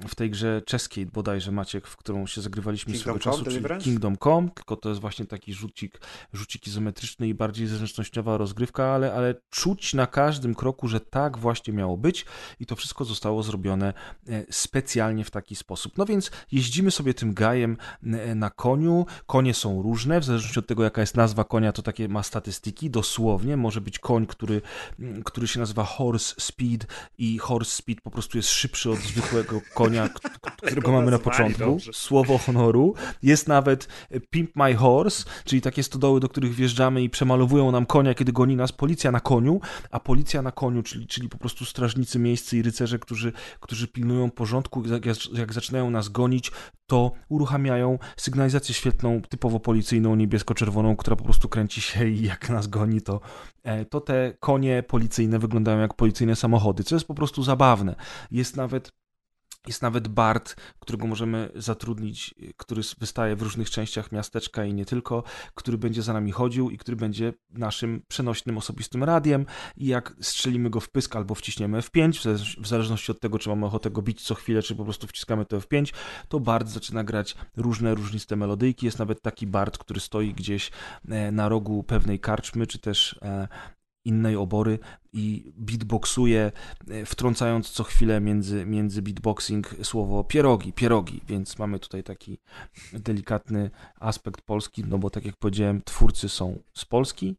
w 0.08 0.14
tej 0.14 0.30
grze 0.30 0.62
czeskiej 0.62 1.06
bodajże 1.06 1.52
Maciek, 1.52 1.86
w 1.86 1.96
którą 1.96 2.26
się 2.26 2.40
zagrywaliśmy 2.40 2.92
Kingdom 2.92 3.02
swego 3.02 3.18
czasu, 3.18 3.44
czyli 3.44 3.64
Kingdom 3.80 4.16
Come, 4.16 4.48
tylko 4.48 4.76
to 4.76 4.88
jest 4.88 5.00
właśnie 5.00 5.26
taki 5.26 5.54
rzucik, 5.54 6.00
rzucik 6.32 6.66
izometryczny 6.66 7.28
i 7.28 7.34
bardziej 7.34 7.66
zręcznościowa 7.66 8.36
rozgrywka, 8.36 8.86
ale, 8.86 9.14
ale 9.14 9.34
czuć 9.50 9.94
na 9.94 10.06
każdym 10.06 10.54
kroku, 10.54 10.88
że 10.88 11.00
tak 11.00 11.38
właśnie 11.38 11.72
miało 11.72 11.96
być 11.96 12.26
i 12.60 12.66
to 12.66 12.76
wszystko 12.76 13.04
zostało 13.04 13.42
zrobione 13.42 13.94
e, 14.28 14.44
specjalnie 14.50 15.24
w 15.24 15.30
taki 15.30 15.56
sposób. 15.56 15.98
No 15.98 16.06
więc 16.06 16.30
jeździmy 16.52 16.90
sobie 16.90 17.14
tym 17.14 17.34
gajem 17.34 17.76
e, 18.02 18.34
na 18.34 18.50
koniu, 18.50 19.06
konie 19.26 19.54
są 19.54 19.82
różne, 19.82 20.20
w 20.20 20.24
zależności 20.24 20.58
od 20.58 20.66
tego 20.66 20.84
jaka 20.84 21.00
jest 21.00 21.16
nazwa 21.16 21.44
konia, 21.44 21.72
to 21.72 21.82
takie 21.82 22.08
ma 22.08 22.22
statystyki, 22.22 22.90
dosłownie 22.90 23.56
może 23.56 23.80
być 23.80 23.98
koń, 23.98 24.26
który, 24.26 24.62
który 25.24 25.48
się 25.48 25.60
nazywa 25.60 25.84
horse 25.84 26.34
speed 26.38 26.86
i 27.18 27.38
horse 27.38 27.76
speed 27.76 28.02
po 28.02 28.10
prostu 28.10 28.38
jest 28.38 28.48
szybszy 28.48 28.90
od 28.90 28.98
zwykłego 28.98 29.67
konia, 29.74 30.08
którego 30.66 30.92
mamy 30.92 31.10
na 31.10 31.18
początku, 31.18 31.78
słowo 31.92 32.38
honoru. 32.38 32.94
Jest 33.22 33.48
nawet 33.48 33.88
Pimp 34.30 34.56
My 34.56 34.74
Horse, 34.74 35.24
czyli 35.44 35.62
takie 35.62 35.82
stodoły, 35.82 36.20
do 36.20 36.28
których 36.28 36.54
wjeżdżamy 36.54 37.02
i 37.02 37.10
przemalowują 37.10 37.72
nam 37.72 37.86
konia, 37.86 38.14
kiedy 38.14 38.32
goni 38.32 38.56
nas 38.56 38.72
policja 38.72 39.12
na 39.12 39.20
koniu, 39.20 39.60
a 39.90 40.00
policja 40.00 40.42
na 40.42 40.52
koniu, 40.52 40.82
czyli, 40.82 41.06
czyli 41.06 41.28
po 41.28 41.38
prostu 41.38 41.64
strażnicy 41.64 42.18
miejscy 42.18 42.56
i 42.58 42.62
rycerze, 42.62 42.98
którzy, 42.98 43.32
którzy 43.60 43.88
pilnują 43.88 44.30
porządku, 44.30 44.82
jak, 44.86 45.06
jak 45.32 45.52
zaczynają 45.52 45.90
nas 45.90 46.08
gonić, 46.08 46.52
to 46.88 47.12
uruchamiają 47.28 47.98
sygnalizację 48.16 48.74
świetlną, 48.74 49.22
typowo 49.28 49.60
policyjną, 49.60 50.16
niebiesko-czerwoną, 50.16 50.96
która 50.96 51.16
po 51.16 51.24
prostu 51.24 51.48
kręci 51.48 51.80
się 51.80 52.08
i 52.08 52.22
jak 52.22 52.50
nas 52.50 52.66
goni, 52.66 53.02
to, 53.02 53.20
e, 53.62 53.84
to 53.84 54.00
te 54.00 54.34
konie 54.40 54.82
policyjne 54.82 55.38
wyglądają 55.38 55.78
jak 55.78 55.94
policyjne 55.94 56.36
samochody, 56.36 56.84
co 56.84 56.96
jest 56.96 57.06
po 57.06 57.14
prostu 57.14 57.42
zabawne. 57.42 57.94
Jest 58.30 58.56
nawet 58.56 58.92
Jest 59.68 59.82
nawet 59.82 60.08
Bart, 60.08 60.56
którego 60.78 61.06
możemy 61.06 61.50
zatrudnić, 61.54 62.34
który 62.56 62.82
wystaje 62.98 63.36
w 63.36 63.42
różnych 63.42 63.70
częściach 63.70 64.12
miasteczka 64.12 64.64
i 64.64 64.74
nie 64.74 64.84
tylko, 64.84 65.22
który 65.54 65.78
będzie 65.78 66.02
za 66.02 66.12
nami 66.12 66.32
chodził 66.32 66.70
i 66.70 66.78
który 66.78 66.96
będzie 66.96 67.32
naszym 67.50 68.02
przenośnym 68.08 68.58
osobistym 68.58 69.04
radiem 69.04 69.46
i 69.76 69.86
jak 69.86 70.16
strzelimy 70.20 70.70
go 70.70 70.80
w 70.80 70.90
pysk 70.90 71.16
albo 71.16 71.34
wciśniemy 71.34 71.80
F5, 71.80 72.34
w 72.62 72.68
zależności 72.68 73.12
od 73.12 73.20
tego, 73.20 73.38
czy 73.38 73.48
mamy 73.48 73.66
ochotę 73.66 73.90
go 73.90 74.02
bić 74.02 74.22
co 74.22 74.34
chwilę, 74.34 74.62
czy 74.62 74.74
po 74.74 74.84
prostu 74.84 75.06
wciskamy 75.06 75.44
to 75.44 75.58
F5, 75.58 75.94
to 76.28 76.40
Bart 76.40 76.68
zaczyna 76.68 77.04
grać 77.04 77.36
różne, 77.56 77.94
różniste 77.94 78.36
melodyjki. 78.36 78.86
Jest 78.86 78.98
nawet 78.98 79.22
taki 79.22 79.46
Bart, 79.46 79.78
który 79.78 80.00
stoi 80.00 80.34
gdzieś 80.34 80.70
e, 81.08 81.32
na 81.32 81.48
rogu 81.48 81.82
pewnej 81.82 82.20
karczmy, 82.20 82.66
czy 82.66 82.78
też 82.78 83.18
e, 83.22 83.48
innej 84.04 84.36
obory 84.36 84.78
i 85.12 85.52
beatboxuje, 85.56 86.52
e, 86.88 87.06
wtrącając 87.06 87.70
co 87.70 87.84
chwilę 87.84 88.20
między, 88.20 88.66
między 88.66 89.02
beatboxing 89.02 89.74
słowo 89.82 90.24
pierogi, 90.24 90.72
pierogi, 90.72 91.20
więc 91.28 91.58
mamy 91.58 91.78
tutaj 91.78 92.02
taki 92.02 92.38
delikatny 92.92 93.70
aspekt 94.00 94.40
polski, 94.40 94.84
no 94.84 94.98
bo 94.98 95.10
tak 95.10 95.24
jak 95.24 95.36
powiedziałem, 95.36 95.82
twórcy 95.84 96.28
są 96.28 96.58
z 96.74 96.84
Polski. 96.84 97.36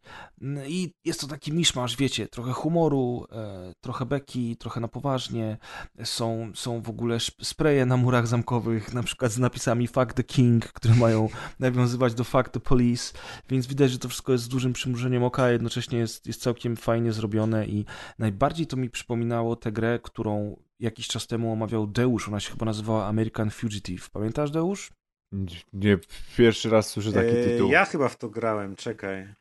I 0.67 0.93
jest 1.05 1.21
to 1.21 1.27
taki 1.27 1.53
miszmasz, 1.53 1.97
wiecie, 1.97 2.27
trochę 2.27 2.51
humoru, 2.51 3.25
e, 3.31 3.73
trochę 3.81 4.05
beki, 4.05 4.57
trochę 4.57 4.79
na 4.79 4.87
poważnie, 4.87 5.57
są, 6.03 6.51
są 6.55 6.81
w 6.81 6.89
ogóle 6.89 7.17
spreje 7.41 7.85
na 7.85 7.97
murach 7.97 8.27
zamkowych, 8.27 8.93
na 8.93 9.03
przykład 9.03 9.31
z 9.31 9.37
napisami 9.37 9.87
Fuck 9.87 10.13
the 10.13 10.23
King, 10.23 10.65
które 10.65 10.95
mają 10.95 11.29
nawiązywać 11.59 12.13
do 12.13 12.23
Fuck 12.23 12.49
the 12.49 12.59
Police, 12.59 13.13
więc 13.49 13.67
widać, 13.67 13.91
że 13.91 13.99
to 13.99 14.09
wszystko 14.09 14.31
jest 14.31 14.43
z 14.43 14.47
dużym 14.47 14.73
przymrużeniem 14.73 15.23
oka, 15.23 15.49
jednocześnie 15.49 15.99
jest, 15.99 16.27
jest 16.27 16.41
całkiem 16.41 16.75
fajnie 16.75 17.13
zrobione 17.13 17.58
i 17.65 17.85
najbardziej 18.19 18.67
to 18.67 18.77
mi 18.77 18.89
przypominało 18.89 19.55
tę 19.55 19.71
grę, 19.71 19.99
którą 20.03 20.55
jakiś 20.79 21.07
czas 21.07 21.27
temu 21.27 21.51
omawiał 21.51 21.87
Deusz, 21.87 22.27
ona 22.27 22.39
się 22.39 22.51
chyba 22.51 22.65
nazywała 22.65 23.05
American 23.05 23.49
Fugitive. 23.49 24.09
Pamiętasz 24.09 24.51
Deusz? 24.51 24.91
Nie, 25.73 25.97
pierwszy 26.37 26.69
raz 26.69 26.89
słyszę 26.89 27.11
taki 27.11 27.27
eee, 27.27 27.45
tytuł. 27.45 27.71
Ja 27.71 27.85
chyba 27.85 28.09
w 28.09 28.17
to 28.17 28.29
grałem, 28.29 28.75
czekaj. 28.75 29.33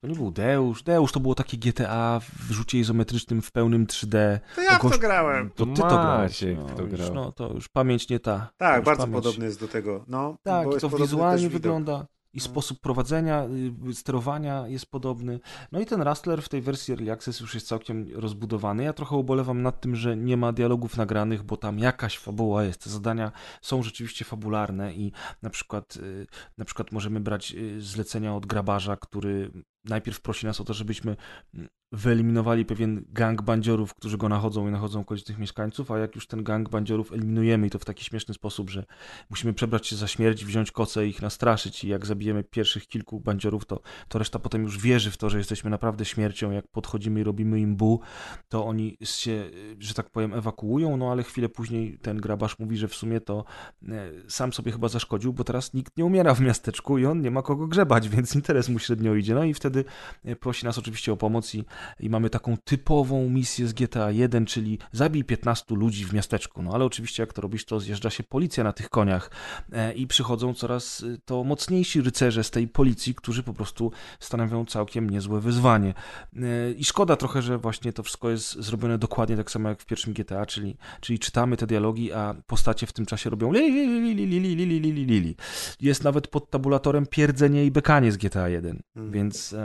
To 0.00 0.06
nie 0.06 0.14
był 0.14 0.30
Deusz. 0.30 0.82
Deusz 0.82 1.12
to 1.12 1.20
było 1.20 1.34
takie 1.34 1.56
GTA 1.56 2.20
w 2.20 2.52
rzucie 2.52 2.78
izometrycznym 2.78 3.42
w 3.42 3.52
pełnym 3.52 3.86
3D. 3.86 4.38
To 4.54 4.62
ja 4.62 4.78
w 4.78 4.90
to 4.90 4.98
grałem. 4.98 5.50
To 5.50 5.66
ty 5.66 5.74
to 5.74 5.88
grałeś. 5.88 6.44
No, 6.56 6.66
to, 6.76 6.82
już, 6.82 7.10
no, 7.14 7.32
to 7.32 7.52
już 7.52 7.68
pamięć 7.68 8.08
nie 8.08 8.20
ta. 8.20 8.50
Tak, 8.56 8.84
bardzo 8.84 9.02
pamięć... 9.02 9.24
podobny 9.24 9.44
jest 9.44 9.60
do 9.60 9.68
tego. 9.68 10.04
No, 10.08 10.36
tak, 10.42 10.68
to 10.80 10.88
wizualnie 10.88 11.48
wygląda 11.48 12.06
i 12.36 12.40
sposób 12.40 12.80
prowadzenia, 12.80 13.46
y, 13.88 13.94
sterowania 13.94 14.68
jest 14.68 14.86
podobny. 14.86 15.40
No 15.72 15.80
i 15.80 15.86
ten 15.86 16.02
Rustler 16.02 16.42
w 16.42 16.48
tej 16.48 16.62
wersji 16.62 16.92
Early 16.92 17.12
Access 17.12 17.40
już 17.40 17.54
jest 17.54 17.68
całkiem 17.68 18.06
rozbudowany. 18.14 18.84
Ja 18.84 18.92
trochę 18.92 19.16
ubolewam 19.16 19.62
nad 19.62 19.80
tym, 19.80 19.96
że 19.96 20.16
nie 20.16 20.36
ma 20.36 20.52
dialogów 20.52 20.96
nagranych, 20.96 21.42
bo 21.42 21.56
tam 21.56 21.78
jakaś 21.78 22.18
fabuła 22.18 22.64
jest. 22.64 22.84
Te 22.84 22.90
zadania 22.90 23.32
są 23.62 23.82
rzeczywiście 23.82 24.24
fabularne 24.24 24.94
i 24.94 25.12
na 25.42 25.50
przykład, 25.50 25.96
y, 25.96 26.26
na 26.58 26.64
przykład 26.64 26.92
możemy 26.92 27.20
brać 27.20 27.52
y, 27.52 27.82
zlecenia 27.82 28.34
od 28.34 28.46
grabarza, 28.46 28.96
który 28.96 29.50
najpierw 29.88 30.20
prosi 30.20 30.46
nas 30.46 30.60
o 30.60 30.64
to, 30.64 30.74
żebyśmy 30.74 31.16
mm, 31.54 31.68
wyeliminowali 31.92 32.64
pewien 32.64 33.04
gang 33.08 33.42
bandziorów, 33.42 33.94
którzy 33.94 34.18
go 34.18 34.28
nachodzą 34.28 34.68
i 34.68 34.70
nachodzą 34.70 35.00
okolicznych 35.00 35.38
mieszkańców, 35.38 35.90
a 35.90 35.98
jak 35.98 36.14
już 36.14 36.26
ten 36.26 36.44
gang 36.44 36.68
bandziorów 36.68 37.12
eliminujemy 37.12 37.66
i 37.66 37.70
to 37.70 37.78
w 37.78 37.84
taki 37.84 38.04
śmieszny 38.04 38.34
sposób, 38.34 38.70
że 38.70 38.84
musimy 39.30 39.54
przebrać 39.54 39.86
się 39.86 39.96
za 39.96 40.06
śmierć, 40.06 40.44
wziąć 40.44 40.70
koce 40.70 41.06
i 41.06 41.10
ich 41.10 41.22
nastraszyć 41.22 41.84
i 41.84 41.88
jak 41.88 42.06
zabijemy 42.06 42.44
pierwszych 42.44 42.86
kilku 42.86 43.20
bandziorów, 43.20 43.64
to, 43.64 43.80
to 44.08 44.18
reszta 44.18 44.38
potem 44.38 44.62
już 44.62 44.78
wierzy 44.78 45.10
w 45.10 45.16
to, 45.16 45.30
że 45.30 45.38
jesteśmy 45.38 45.70
naprawdę 45.70 46.04
śmiercią, 46.04 46.50
jak 46.50 46.68
podchodzimy 46.68 47.20
i 47.20 47.24
robimy 47.24 47.60
im 47.60 47.76
bu, 47.76 48.00
to 48.48 48.66
oni 48.66 48.96
się, 49.02 49.50
że 49.78 49.94
tak 49.94 50.10
powiem, 50.10 50.34
ewakuują, 50.34 50.96
no 50.96 51.10
ale 51.10 51.22
chwilę 51.22 51.48
później 51.48 51.98
ten 51.98 52.16
grabarz 52.16 52.58
mówi, 52.58 52.76
że 52.76 52.88
w 52.88 52.94
sumie 52.94 53.20
to 53.20 53.44
e, 53.88 54.08
sam 54.28 54.52
sobie 54.52 54.72
chyba 54.72 54.88
zaszkodził, 54.88 55.32
bo 55.32 55.44
teraz 55.44 55.74
nikt 55.74 55.96
nie 55.96 56.04
umiera 56.04 56.34
w 56.34 56.40
miasteczku 56.40 56.98
i 56.98 57.06
on 57.06 57.20
nie 57.20 57.30
ma 57.30 57.42
kogo 57.42 57.66
grzebać, 57.66 58.08
więc 58.08 58.34
interes 58.34 58.68
mu 58.68 58.78
średnio 58.78 59.14
idzie, 59.14 59.34
no 59.34 59.44
i 59.44 59.54
wtedy 59.54 59.75
e, 60.24 60.36
prosi 60.36 60.64
nas 60.64 60.78
oczywiście 60.78 61.12
o 61.12 61.16
pomoc 61.16 61.54
i 61.54 61.64
i 62.00 62.10
mamy 62.10 62.30
taką 62.30 62.56
typową 62.56 63.28
misję 63.28 63.68
z 63.68 63.72
GTA 63.72 64.10
1, 64.10 64.46
czyli 64.46 64.78
zabij 64.92 65.24
15 65.24 65.74
ludzi 65.74 66.04
w 66.04 66.12
miasteczku. 66.12 66.62
No 66.62 66.70
ale 66.72 66.84
oczywiście 66.84 67.22
jak 67.22 67.32
to 67.32 67.42
robisz, 67.42 67.64
to 67.64 67.80
zjeżdża 67.80 68.10
się 68.10 68.22
policja 68.22 68.64
na 68.64 68.72
tych 68.72 68.88
koniach 68.88 69.30
e, 69.72 69.92
i 69.92 70.06
przychodzą 70.06 70.54
coraz 70.54 71.02
e, 71.02 71.16
to 71.24 71.44
mocniejsi 71.44 72.00
rycerze 72.00 72.44
z 72.44 72.50
tej 72.50 72.68
policji, 72.68 73.14
którzy 73.14 73.42
po 73.42 73.54
prostu 73.54 73.92
stanowią 74.20 74.64
całkiem 74.64 75.10
niezłe 75.10 75.40
wyzwanie. 75.40 75.94
E, 76.36 76.72
I 76.72 76.84
szkoda 76.84 77.16
trochę, 77.16 77.42
że 77.42 77.58
właśnie 77.58 77.92
to 77.92 78.02
wszystko 78.02 78.30
jest 78.30 78.62
zrobione 78.62 78.98
dokładnie 78.98 79.36
tak 79.36 79.50
samo 79.50 79.68
jak 79.68 79.82
w 79.82 79.86
pierwszym 79.86 80.12
GTA, 80.12 80.46
czyli, 80.46 80.76
czyli 81.00 81.18
czytamy 81.18 81.56
te 81.56 81.66
dialogi, 81.66 82.12
a 82.12 82.34
postacie 82.46 82.86
w 82.86 82.92
tym 82.92 83.06
czasie 83.06 83.30
robią 83.30 83.52
li, 83.52 83.60
li, 83.60 83.86
li, 83.86 84.14
li, 84.14 84.26
li, 84.26 84.54
li, 84.54 84.66
li, 84.66 84.80
li, 84.80 85.04
li, 85.04 85.20
li. 85.20 85.36
Jest 85.80 86.04
nawet 86.04 86.28
pod 86.28 86.50
tabulatorem 86.50 87.06
pierdzenie 87.06 87.64
i 87.64 87.70
bekanie 87.70 88.12
z 88.12 88.16
GTA 88.16 88.48
1, 88.48 88.82
mm. 88.96 89.12
więc 89.12 89.55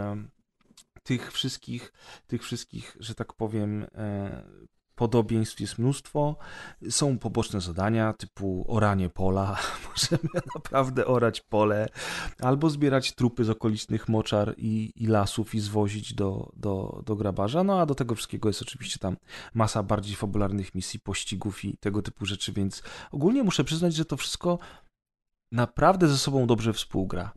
tych 1.03 1.31
wszystkich, 1.31 1.93
tych 2.27 2.43
wszystkich, 2.43 2.97
że 2.99 3.15
tak 3.15 3.33
powiem, 3.33 3.87
e, 3.95 4.43
podobieństw 4.95 5.59
jest 5.59 5.79
mnóstwo. 5.79 6.35
Są 6.89 7.17
poboczne 7.19 7.61
zadania 7.61 8.13
typu 8.13 8.65
oranie 8.67 9.09
pola. 9.09 9.57
Możemy 9.89 10.29
naprawdę 10.55 11.05
orać 11.05 11.41
pole 11.41 11.87
albo 12.39 12.69
zbierać 12.69 13.15
trupy 13.15 13.43
z 13.43 13.49
okolicznych 13.49 14.09
moczar 14.09 14.53
i, 14.57 14.91
i 14.95 15.07
lasów 15.07 15.55
i 15.55 15.59
zwozić 15.59 16.13
do, 16.13 16.51
do, 16.55 17.03
do 17.05 17.15
grabarza. 17.15 17.63
No 17.63 17.81
a 17.81 17.85
do 17.85 17.95
tego 17.95 18.15
wszystkiego 18.15 18.49
jest 18.49 18.61
oczywiście 18.61 18.99
tam 18.99 19.17
masa 19.53 19.83
bardziej 19.83 20.15
fabularnych 20.15 20.75
misji, 20.75 20.99
pościgów 20.99 21.65
i 21.65 21.77
tego 21.77 22.01
typu 22.01 22.25
rzeczy, 22.25 22.53
więc 22.53 22.83
ogólnie 23.11 23.43
muszę 23.43 23.63
przyznać, 23.63 23.93
że 23.95 24.05
to 24.05 24.17
wszystko 24.17 24.59
naprawdę 25.51 26.07
ze 26.07 26.17
sobą 26.17 26.47
dobrze 26.47 26.73
współgra. 26.73 27.31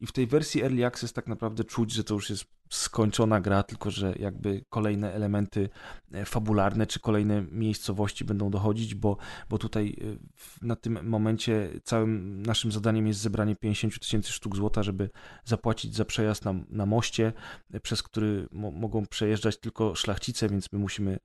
I 0.00 0.06
w 0.06 0.12
tej 0.12 0.26
wersji 0.26 0.62
Early 0.62 0.86
Access 0.86 1.12
tak 1.12 1.26
naprawdę 1.26 1.64
czuć, 1.64 1.92
że 1.92 2.04
to 2.04 2.14
już 2.14 2.30
jest 2.30 2.44
skończona 2.70 3.40
gra, 3.40 3.62
tylko 3.62 3.90
że 3.90 4.14
jakby 4.18 4.64
kolejne 4.68 5.12
elementy 5.12 5.68
e, 6.12 6.24
fabularne 6.24 6.86
czy 6.86 7.00
kolejne 7.00 7.42
miejscowości 7.50 8.24
będą 8.24 8.50
dochodzić, 8.50 8.94
bo, 8.94 9.16
bo 9.50 9.58
tutaj 9.58 9.96
e, 10.00 10.66
na 10.66 10.76
tym 10.76 11.08
momencie 11.08 11.70
całym 11.84 12.42
naszym 12.42 12.72
zadaniem 12.72 13.06
jest 13.06 13.20
zebranie 13.20 13.56
50 13.56 13.98
tysięcy 13.98 14.32
sztuk 14.32 14.56
złota, 14.56 14.82
żeby 14.82 15.10
zapłacić 15.44 15.94
za 15.94 16.04
przejazd 16.04 16.44
na, 16.44 16.54
na 16.68 16.86
moście, 16.86 17.32
e, 17.72 17.80
przez 17.80 18.02
który 18.02 18.48
mo 18.52 18.70
mogą 18.70 19.06
przejeżdżać 19.06 19.56
tylko 19.56 19.94
szlachcice, 19.94 20.48
więc 20.48 20.72
my 20.72 20.78
musimy 20.78 21.18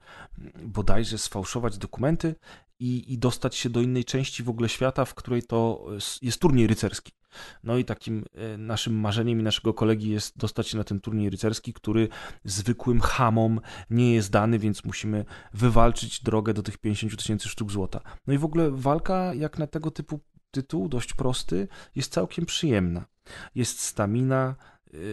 bodajże 0.64 1.18
sfałszować 1.18 1.78
dokumenty 1.78 2.36
i, 2.80 3.14
i 3.14 3.18
dostać 3.18 3.56
się 3.56 3.70
do 3.70 3.82
innej 3.82 4.06
części 4.06 4.44
w 4.44 4.50
ogóle 4.50 4.70
świata, 4.70 5.06
w 5.06 5.14
której 5.14 5.44
to 5.44 5.86
jest 6.22 6.40
turniej 6.40 6.68
rycerski. 6.68 7.12
No 7.64 7.78
i 7.78 7.86
takim 7.86 8.26
e, 8.34 8.58
naszym 8.58 9.00
marzeniem 9.00 9.40
i 9.40 9.44
naszego 9.44 9.74
kolegi 9.74 10.10
jest 10.10 10.38
dostać 10.38 10.68
się 10.68 10.78
na 10.78 10.84
ten 10.84 11.00
turniej 11.00 11.30
rycerski, 11.30 11.74
który 11.74 12.08
zwykłym 12.44 13.02
hamom 13.02 13.62
nie 13.90 14.14
jest 14.14 14.32
dany, 14.32 14.60
więc 14.60 14.86
musimy 14.86 15.26
wywalczyć 15.54 16.24
drogę 16.24 16.54
do 16.54 16.64
tych 16.64 16.78
50 16.78 17.18
tysięcy 17.18 17.50
sztuk 17.50 17.72
złota. 17.72 18.02
No 18.28 18.34
i 18.34 18.38
w 18.38 18.46
ogóle 18.46 18.72
walka, 18.72 19.34
jak 19.34 19.60
na 19.60 19.68
tego 19.68 19.92
typu 19.92 20.20
tytuł, 20.52 20.90
dość 20.90 21.14
prosty, 21.14 21.68
jest 21.96 22.12
całkiem 22.14 22.46
przyjemna. 22.46 23.06
Jest 23.56 23.80
stamina, 23.80 24.56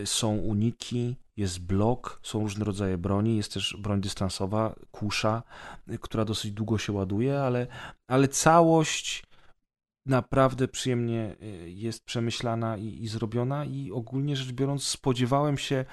e, 0.03 0.07
są 0.07 0.37
uniki, 0.37 1.17
jest 1.37 1.61
blok, 1.61 2.21
są 2.23 2.41
różne 2.41 2.65
rodzaje 2.65 2.99
broni, 2.99 3.37
jest 3.37 3.55
też 3.55 3.77
broń 3.79 4.01
dystansowa, 4.01 4.75
kusza, 4.91 5.43
która 6.01 6.25
dosyć 6.25 6.53
długo 6.53 6.79
się 6.79 6.93
ładuje, 6.93 7.41
ale, 7.41 7.67
ale 8.09 8.29
całość 8.29 9.27
naprawdę 10.07 10.69
przyjemnie 10.69 11.37
y, 11.43 11.71
jest 11.71 12.05
przemyślana 12.05 12.77
i, 12.77 13.03
i 13.03 13.09
zrobiona 13.09 13.65
i 13.65 13.91
ogólnie 13.93 14.37
rzecz 14.37 14.53
biorąc 14.53 14.85
spodziewałem 14.85 15.59
się 15.59 15.85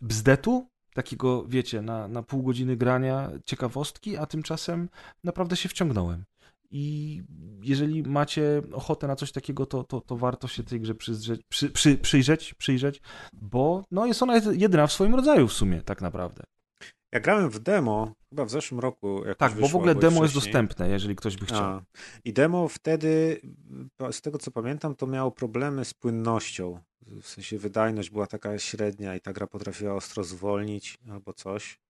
bzdetu, 0.00 0.66
takiego 0.94 1.44
wiecie, 1.44 1.82
na, 1.82 2.08
na 2.08 2.22
pół 2.22 2.42
godziny 2.42 2.76
grania 2.76 3.30
ciekawostki, 3.44 4.16
a 4.16 4.26
tymczasem 4.26 4.88
naprawdę 5.24 5.56
się 5.56 5.68
wciągnąłem. 5.68 6.24
I 6.70 7.22
jeżeli 7.62 8.02
macie 8.02 8.62
ochotę 8.72 9.06
na 9.06 9.16
coś 9.16 9.32
takiego, 9.32 9.66
to, 9.66 9.84
to, 9.84 10.00
to 10.00 10.16
warto 10.16 10.48
się 10.48 10.62
tej 10.62 10.80
grze 10.80 10.94
przyjrzeć, 10.94 11.40
przy, 11.48 11.70
przy, 11.70 11.98
przyjrzeć, 11.98 12.54
przyjrzeć, 12.54 13.00
bo 13.32 13.84
no 13.90 14.06
jest 14.06 14.22
ona 14.22 14.40
jedyna 14.52 14.86
w 14.86 14.92
swoim 14.92 15.14
rodzaju 15.14 15.48
w 15.48 15.52
sumie, 15.52 15.82
tak 15.82 16.00
naprawdę. 16.00 16.44
Ja 17.12 17.20
grałem 17.20 17.50
w 17.50 17.58
demo 17.58 18.14
chyba 18.30 18.44
w 18.44 18.50
zeszłym 18.50 18.80
roku. 18.80 19.22
Tak, 19.38 19.54
bo 19.60 19.68
w 19.68 19.76
ogóle 19.76 19.94
demo 19.94 20.22
jest 20.22 20.34
dostępne, 20.34 20.88
jeżeli 20.88 21.16
ktoś 21.16 21.36
by 21.36 21.46
chciał. 21.46 21.64
A, 21.64 21.82
I 22.24 22.32
demo 22.32 22.68
wtedy, 22.68 23.40
z 24.10 24.20
tego 24.20 24.38
co 24.38 24.50
pamiętam, 24.50 24.94
to 24.94 25.06
miało 25.06 25.30
problemy 25.30 25.84
z 25.84 25.94
płynnością. 25.94 26.80
W 27.22 27.28
sensie 27.28 27.58
wydajność 27.58 28.10
była 28.10 28.26
taka 28.26 28.58
średnia 28.58 29.16
i 29.16 29.20
ta 29.20 29.32
gra 29.32 29.46
potrafiła 29.46 29.94
ostro 29.94 30.24
zwolnić 30.24 30.98
albo 31.10 31.32
coś. 31.32 31.80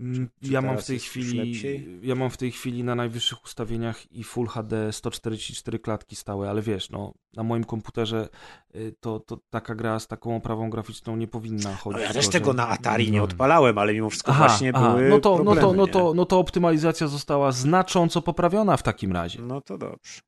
Mm, 0.00 0.28
czy 0.44 0.52
ja 0.52 0.60
mam 0.62 0.78
w 0.78 0.86
tej 0.86 0.98
chwili 0.98 1.62
ja 2.02 2.14
mam 2.14 2.30
w 2.30 2.36
tej 2.36 2.52
chwili 2.52 2.84
na 2.84 2.94
najwyższych 2.94 3.44
ustawieniach 3.44 4.12
i 4.12 4.24
Full 4.24 4.46
HD 4.46 4.92
144 4.92 5.78
klatki 5.78 6.16
stałe, 6.16 6.50
ale 6.50 6.62
wiesz, 6.62 6.90
no 6.90 7.12
na 7.34 7.42
moim 7.42 7.64
komputerze 7.64 8.28
y, 8.74 8.94
to, 9.00 9.20
to 9.20 9.38
taka 9.50 9.74
gra 9.74 9.98
z 10.00 10.06
taką 10.06 10.36
oprawą 10.36 10.70
graficzną 10.70 11.16
nie 11.16 11.28
powinna 11.28 11.70
No 11.70 11.76
chodzić. 11.76 12.02
ja 12.02 12.12
też 12.12 12.28
tego 12.28 12.52
na 12.52 12.68
Atari 12.68 13.10
nie 13.10 13.18
No. 13.18 13.24
odpalałem, 13.24 13.78
ale 13.78 13.92
mimo 13.92 14.10
wszystko 14.10 14.32
Aha, 14.32 14.46
właśnie 14.46 14.72
aha, 14.74 14.94
były 14.94 15.08
no 15.08 15.18
to, 15.20 15.30
no, 15.30 15.36
to, 15.36 15.44
problemy, 15.60 15.76
no, 15.76 15.86
nie? 15.86 15.92
to, 15.92 16.14
no 16.14 16.26
to 16.26 16.38
optymalizacja 16.38 17.06
została 17.06 17.52
znacząco 17.52 18.22
poprawiona 18.22 18.76
w 18.76 18.82
takim 18.82 19.12
razie. 19.12 19.42
No 19.42 19.60
to 19.60 19.78
dobrze. 19.78 20.20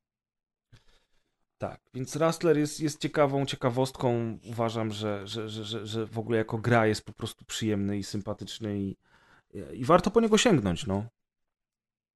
Tak, 1.57 1.81
więc 1.93 2.15
Rustler 2.15 2.57
jest, 2.57 2.79
jest 2.79 3.01
ciekawą 3.01 3.45
ciekawostką. 3.45 4.37
Uważam, 4.49 4.91
że, 4.91 5.27
że, 5.27 5.49
że, 5.49 5.63
że, 5.65 5.87
że 5.87 6.07
w 6.07 6.19
ogóle 6.19 6.37
jako 6.37 6.57
gra 6.57 6.87
jest 6.87 7.05
po 7.05 7.13
prostu 7.13 7.45
przyjemny 7.45 7.97
i 7.97 8.03
sympatyczny 8.03 8.79
i, 8.79 8.95
i 9.73 9.85
warto 9.85 10.11
po 10.11 10.21
niego 10.21 10.37
sięgnąć, 10.37 10.85
no. 10.87 11.05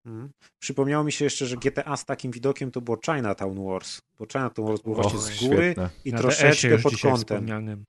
Mhm. 0.06 0.30
Przypomniało 0.59 1.03
mi 1.03 1.11
się 1.11 1.25
jeszcze, 1.25 1.45
że 1.45 1.57
GTA 1.57 1.98
z 1.98 2.06
takim 2.06 2.32
widokiem 2.32 2.72
to 2.72 2.82
było 2.82 2.98
Chinatown 3.06 3.66
Wars, 3.66 4.01
bo 4.19 4.25
Chinatown 4.32 4.67
Wars 4.67 4.82
był 4.82 4.93
właśnie 4.95 5.19
z 5.19 5.40
góry 5.40 5.57
świetne. 5.57 5.90
i 6.06 6.11
Na 6.11 6.17
troszeczkę 6.17 6.77
pod 6.77 6.93
kątem. 7.01 7.17
wspomnianym. 7.17 7.83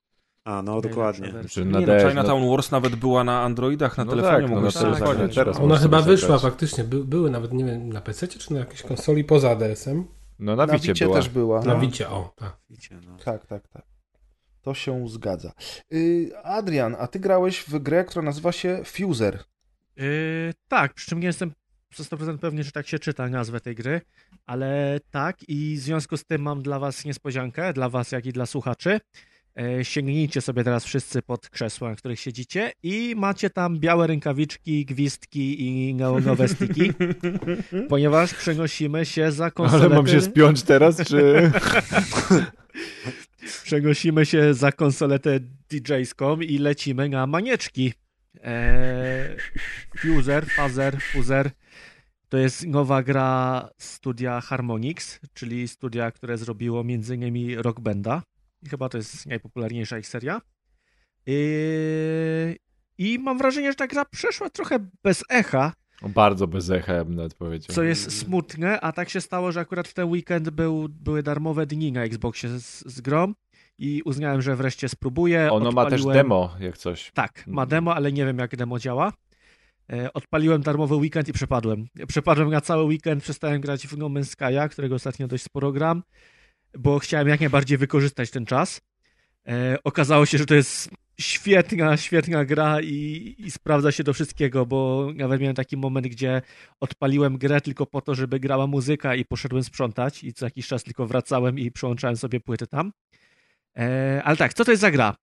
A, 0.44 0.62
no 0.62 0.80
dokładnie. 0.80 1.32
wersja. 1.32 1.48
Czy 1.50 1.64
na 1.64 1.80
Nie 1.80 1.86
no, 1.86 1.92
DS, 1.92 2.08
Chinatown 2.08 2.50
Wars 2.50 2.70
nawet 2.70 2.96
była 2.96 3.24
na 3.24 3.42
Androidach, 3.42 3.98
na 3.98 4.04
No 4.04 4.10
telefonie 4.10 4.34
tak, 4.40 4.48
no 4.50 4.54
mogłeś 4.56 4.74
na 4.74 4.80
sobie 4.80 4.92
telefonie 4.94 5.18
zagrać. 5.18 5.34
teraz 5.34 5.58
no. 5.58 5.64
Ona 5.64 5.76
chyba 5.76 6.02
wyszła 6.02 6.28
zagrać. 6.38 6.42
faktycznie. 6.52 6.84
By, 6.84 7.04
były 7.04 7.30
nawet, 7.30 7.52
nie 7.52 7.64
wiem, 7.64 7.92
na 7.92 8.00
PC 8.00 8.28
czy 8.28 8.52
na 8.52 8.58
jakiejś 8.58 8.82
konsoli 8.82 9.24
poza 9.24 9.50
ADS-em. 9.50 10.04
No 10.38 10.56
na 10.56 10.66
Wicie 10.66 10.94
była. 11.04 11.16
też 11.16 11.28
była. 11.28 11.62
Na 11.62 11.74
No. 11.74 11.80
Wicie, 11.80 12.08
o, 12.10 12.32
tak. 12.36 12.56
Widzicie, 12.70 12.98
no. 13.06 13.16
Tak, 13.24 13.46
tak, 13.46 13.68
tak. 13.68 13.82
To 14.62 14.74
się 14.74 15.08
zgadza. 15.08 15.52
Y, 15.92 16.30
Adrian, 16.42 16.96
a 16.98 17.06
ty 17.06 17.20
grałeś 17.20 17.60
w 17.60 17.78
grę, 17.78 18.04
która 18.04 18.24
nazywa 18.24 18.52
się 18.52 18.80
Fuser. 18.84 19.44
Yy, 19.96 20.54
tak, 20.68 20.94
przy 20.94 21.06
czym 21.06 21.20
nie 21.20 21.26
jestem 21.26 21.52
100% 21.94 22.38
pewny, 22.38 22.64
czy 22.64 22.72
tak 22.72 22.86
się 22.86 22.98
czyta 22.98 23.28
nazwę 23.28 23.60
tej 23.60 23.74
gry, 23.74 24.00
ale 24.46 25.00
tak 25.10 25.48
i 25.48 25.76
w 25.76 25.80
związku 25.80 26.16
z 26.16 26.24
tym 26.24 26.42
mam 26.42 26.62
dla 26.62 26.78
was 26.78 27.04
niespodziankę, 27.04 27.72
dla 27.72 27.88
was 27.88 28.12
jak 28.12 28.26
i 28.26 28.32
dla 28.32 28.46
słuchaczy. 28.46 29.00
E, 29.58 29.84
Sięgnijcie 29.84 30.40
sobie 30.40 30.64
teraz 30.64 30.84
wszyscy 30.84 31.22
pod 31.22 31.48
krzesła, 31.48 31.90
na 31.90 31.96
których 31.96 32.20
siedzicie 32.20 32.72
i 32.82 33.14
macie 33.16 33.50
tam 33.50 33.78
białe 33.78 34.06
rękawiczki, 34.06 34.84
gwizdki 34.84 35.66
i 35.66 35.94
neonowe 35.94 36.48
stiki, 36.48 36.92
ponieważ 37.88 38.34
przenosimy 38.34 39.06
się 39.06 39.32
za 39.32 39.50
konsolę. 39.50 39.84
Ale 39.84 39.94
mam 39.94 40.06
się 40.06 40.20
spiąć 40.20 40.62
teraz, 40.62 40.96
czy... 41.08 41.50
Przenosimy 43.64 44.26
się 44.26 44.54
za 44.54 44.72
konsoletę 44.72 45.40
DJ-ską 45.70 46.42
i 46.42 46.58
lecimy 46.58 47.08
na 47.08 47.26
manieczki. 47.26 47.92
Eee, 48.42 49.36
Fuser, 49.98 50.46
Fazer, 50.46 51.02
Fuser 51.02 51.50
to 52.28 52.38
jest 52.38 52.66
nowa 52.66 53.02
gra 53.02 53.68
studia 53.78 54.40
Harmonix, 54.40 55.20
czyli 55.34 55.68
studia, 55.68 56.10
które 56.10 56.38
zrobiło 56.38 56.80
m.in. 56.80 57.58
Rock 57.58 57.80
Banda. 57.80 58.22
I 58.62 58.68
chyba 58.68 58.88
to 58.88 58.98
jest 58.98 59.26
najpopularniejsza 59.26 59.98
ich 59.98 60.06
seria. 60.06 60.40
Eee, 61.26 62.56
I 62.98 63.18
mam 63.18 63.38
wrażenie, 63.38 63.72
że 63.72 63.76
ta 63.76 63.86
gra 63.86 64.04
przeszła 64.04 64.50
trochę 64.50 64.78
bez 65.02 65.24
echa, 65.30 65.72
Bardzo 66.02 66.46
bez 66.46 66.70
echa, 66.70 66.92
ja 66.92 67.04
bym 67.04 67.14
nawet 67.14 67.34
powiedział. 67.34 67.74
co 67.74 67.82
jest 67.82 68.18
smutne, 68.18 68.80
a 68.80 68.92
tak 68.92 69.08
się 69.10 69.20
stało, 69.20 69.52
że 69.52 69.60
akurat 69.60 69.88
w 69.88 69.94
ten 69.94 70.08
weekend 70.10 70.50
był, 70.50 70.88
były 70.88 71.22
darmowe 71.22 71.66
dni 71.66 71.92
na 71.92 72.04
Xboxie 72.04 72.48
z, 72.58 72.84
z 72.86 73.00
grą 73.00 73.34
i 73.78 74.02
uznałem, 74.04 74.42
że 74.42 74.56
wreszcie 74.56 74.88
spróbuję. 74.88 75.52
Ono 75.52 75.72
ma 75.72 75.86
też 75.90 76.00
Odpaliłem- 76.02 76.12
demo, 76.14 76.56
jak 76.60 76.78
coś. 76.78 77.10
Tak, 77.14 77.44
ma 77.46 77.66
demo, 77.66 77.94
ale 77.94 78.12
nie 78.12 78.26
wiem 78.26 78.38
jak 78.38 78.56
demo 78.56 78.78
działa. 78.78 79.12
E, 79.92 80.12
Odpaliłem 80.12 80.62
darmowy 80.62 80.94
weekend 80.94 81.28
i 81.28 81.32
przepadłem. 81.32 81.86
Przepadłem 82.08 82.50
na 82.50 82.60
cały 82.60 82.84
weekend, 82.84 83.22
przestałem 83.22 83.60
grać 83.60 83.86
w 83.86 83.98
No 83.98 84.06
Man's 84.06 84.36
Sky'a, 84.36 84.68
którego 84.68 84.94
ostatnio 84.94 85.28
dość 85.28 85.44
sporo 85.44 85.72
gram, 85.72 86.02
bo 86.78 86.98
chciałem 86.98 87.28
jak 87.28 87.40
najbardziej 87.40 87.78
wykorzystać 87.78 88.30
ten 88.30 88.46
czas. 88.46 88.80
E, 89.48 89.78
okazało 89.84 90.26
się, 90.26 90.38
że 90.38 90.46
to 90.46 90.54
jest 90.54 90.90
świetna, 91.20 91.96
świetna 91.96 92.44
gra 92.44 92.80
i, 92.80 93.34
i 93.38 93.50
sprawdza 93.50 93.92
się 93.92 94.04
do 94.04 94.12
wszystkiego, 94.12 94.66
bo 94.66 95.10
nawet 95.14 95.40
miałem 95.40 95.56
taki 95.56 95.76
moment, 95.76 96.06
gdzie 96.06 96.42
odpaliłem 96.80 97.38
grę 97.38 97.60
tylko 97.60 97.86
po 97.86 98.00
to, 98.00 98.14
żeby 98.14 98.40
grała 98.40 98.66
muzyka 98.66 99.14
i 99.14 99.24
poszedłem 99.24 99.64
sprzątać 99.64 100.24
i 100.24 100.32
co 100.32 100.46
jakiś 100.46 100.66
czas 100.66 100.84
tylko 100.84 101.06
wracałem 101.06 101.58
i 101.58 101.70
przełączałem 101.70 102.16
sobie 102.16 102.40
płyty 102.40 102.66
tam. 102.66 102.92
E, 103.78 104.22
ale 104.24 104.36
tak, 104.36 104.54
co 104.54 104.64
to 104.64 104.70
jest 104.70 104.80
za 104.80 104.90
gra? 104.90 105.16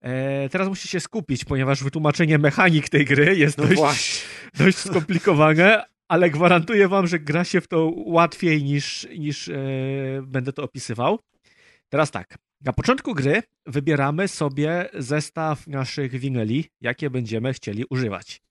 E, 0.00 0.48
teraz 0.48 0.68
musicie 0.68 0.88
się 0.88 1.00
skupić, 1.00 1.44
ponieważ 1.44 1.84
wytłumaczenie 1.84 2.38
mechanik 2.38 2.88
tej 2.88 3.04
gry 3.04 3.36
jest 3.36 3.58
No 3.58 3.66
dość, 3.66 4.24
dość 4.64 4.78
skomplikowane, 4.78 5.84
ale 6.08 6.30
gwarantuję 6.30 6.88
wam, 6.88 7.06
że 7.06 7.18
gra 7.18 7.44
się 7.44 7.60
w 7.60 7.68
to 7.68 7.92
łatwiej 7.96 8.64
niż, 8.64 9.08
niż 9.18 9.48
e, 9.48 9.54
będę 10.22 10.52
to 10.52 10.62
opisywał. 10.62 11.18
Teraz 11.88 12.10
tak. 12.10 12.49
Na 12.64 12.72
początku 12.72 13.14
gry 13.14 13.42
wybieramy 13.66 14.28
sobie 14.28 14.88
zestaw 14.94 15.66
naszych 15.66 16.12
wineli, 16.18 16.64
jakie 16.80 17.10
będziemy 17.10 17.52
chcieli 17.52 17.84
używać. 17.90 18.42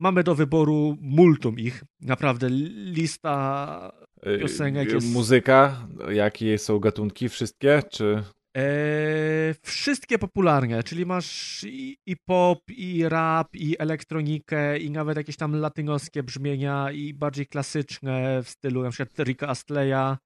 Mamy 0.00 0.24
do 0.24 0.34
wyboru 0.34 0.96
multum 1.00 1.58
ich. 1.58 1.84
Naprawdę 2.00 2.48
lista 2.50 3.92
piosenek 4.40 4.92
jest... 4.92 5.12
Muzyka, 5.12 5.88
jakie 6.10 6.58
są 6.58 6.78
gatunki, 6.78 7.28
wszystkie, 7.28 7.82
czy... 7.90 8.24
Eee, 8.54 9.54
wszystkie 9.62 10.18
popularne, 10.18 10.82
czyli 10.82 11.06
masz 11.06 11.64
i, 11.64 11.96
i 12.06 12.16
pop, 12.16 12.58
i 12.70 13.08
rap, 13.08 13.48
i 13.54 13.76
elektronikę, 13.78 14.78
i 14.78 14.90
nawet 14.90 15.16
jakieś 15.16 15.36
tam 15.36 15.56
latynoskie 15.56 16.22
brzmienia, 16.22 16.90
i 16.92 17.14
bardziej 17.14 17.46
klasyczne 17.46 18.42
w 18.42 18.48
stylu 18.48 18.82
na 18.82 18.90
przykład 18.90 19.26
Ricka 19.26 19.48
Astleya. 19.48 20.16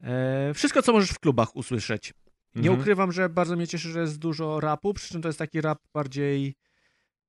Eee, 0.00 0.54
wszystko, 0.54 0.82
co 0.82 0.92
możesz 0.92 1.10
w 1.10 1.18
klubach 1.18 1.56
usłyszeć. 1.56 2.14
Nie 2.54 2.60
Mhm. 2.68 2.80
ukrywam, 2.80 3.12
że 3.12 3.28
bardzo 3.28 3.56
mnie 3.56 3.66
cieszy, 3.66 3.88
że 3.88 4.00
jest 4.00 4.18
dużo 4.18 4.60
rapu, 4.60 4.94
przy 4.94 5.08
czym 5.08 5.22
to 5.22 5.28
jest 5.28 5.38
taki 5.38 5.60
rap 5.60 5.78
bardziej 5.94 6.54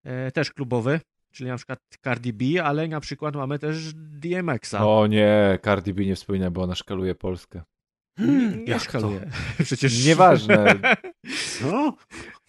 e, 0.04 0.32
też 0.32 0.52
klubowy, 0.52 1.00
czyli 1.32 1.50
na 1.50 1.58
przykład 1.58 1.80
Cardi 2.04 2.34
B, 2.34 2.64
ale 2.64 2.88
na 2.88 3.00
przykład 3.00 3.36
mamy 3.36 3.60
też 3.60 3.94
DMX-a. 3.94 4.86
O 4.88 5.08
nie, 5.08 5.60
Cardi 5.66 5.94
B 5.94 6.06
nie 6.06 6.16
wspomina, 6.16 6.52
bo 6.52 6.62
ona 6.64 6.76
szkaluje 6.76 7.16
Polskę. 7.16 7.62
nie, 8.18 8.58
nie 8.68 8.80
to? 8.80 9.12
Przecież... 9.64 10.06
Nieważne. 10.06 10.66
No, 11.72 11.96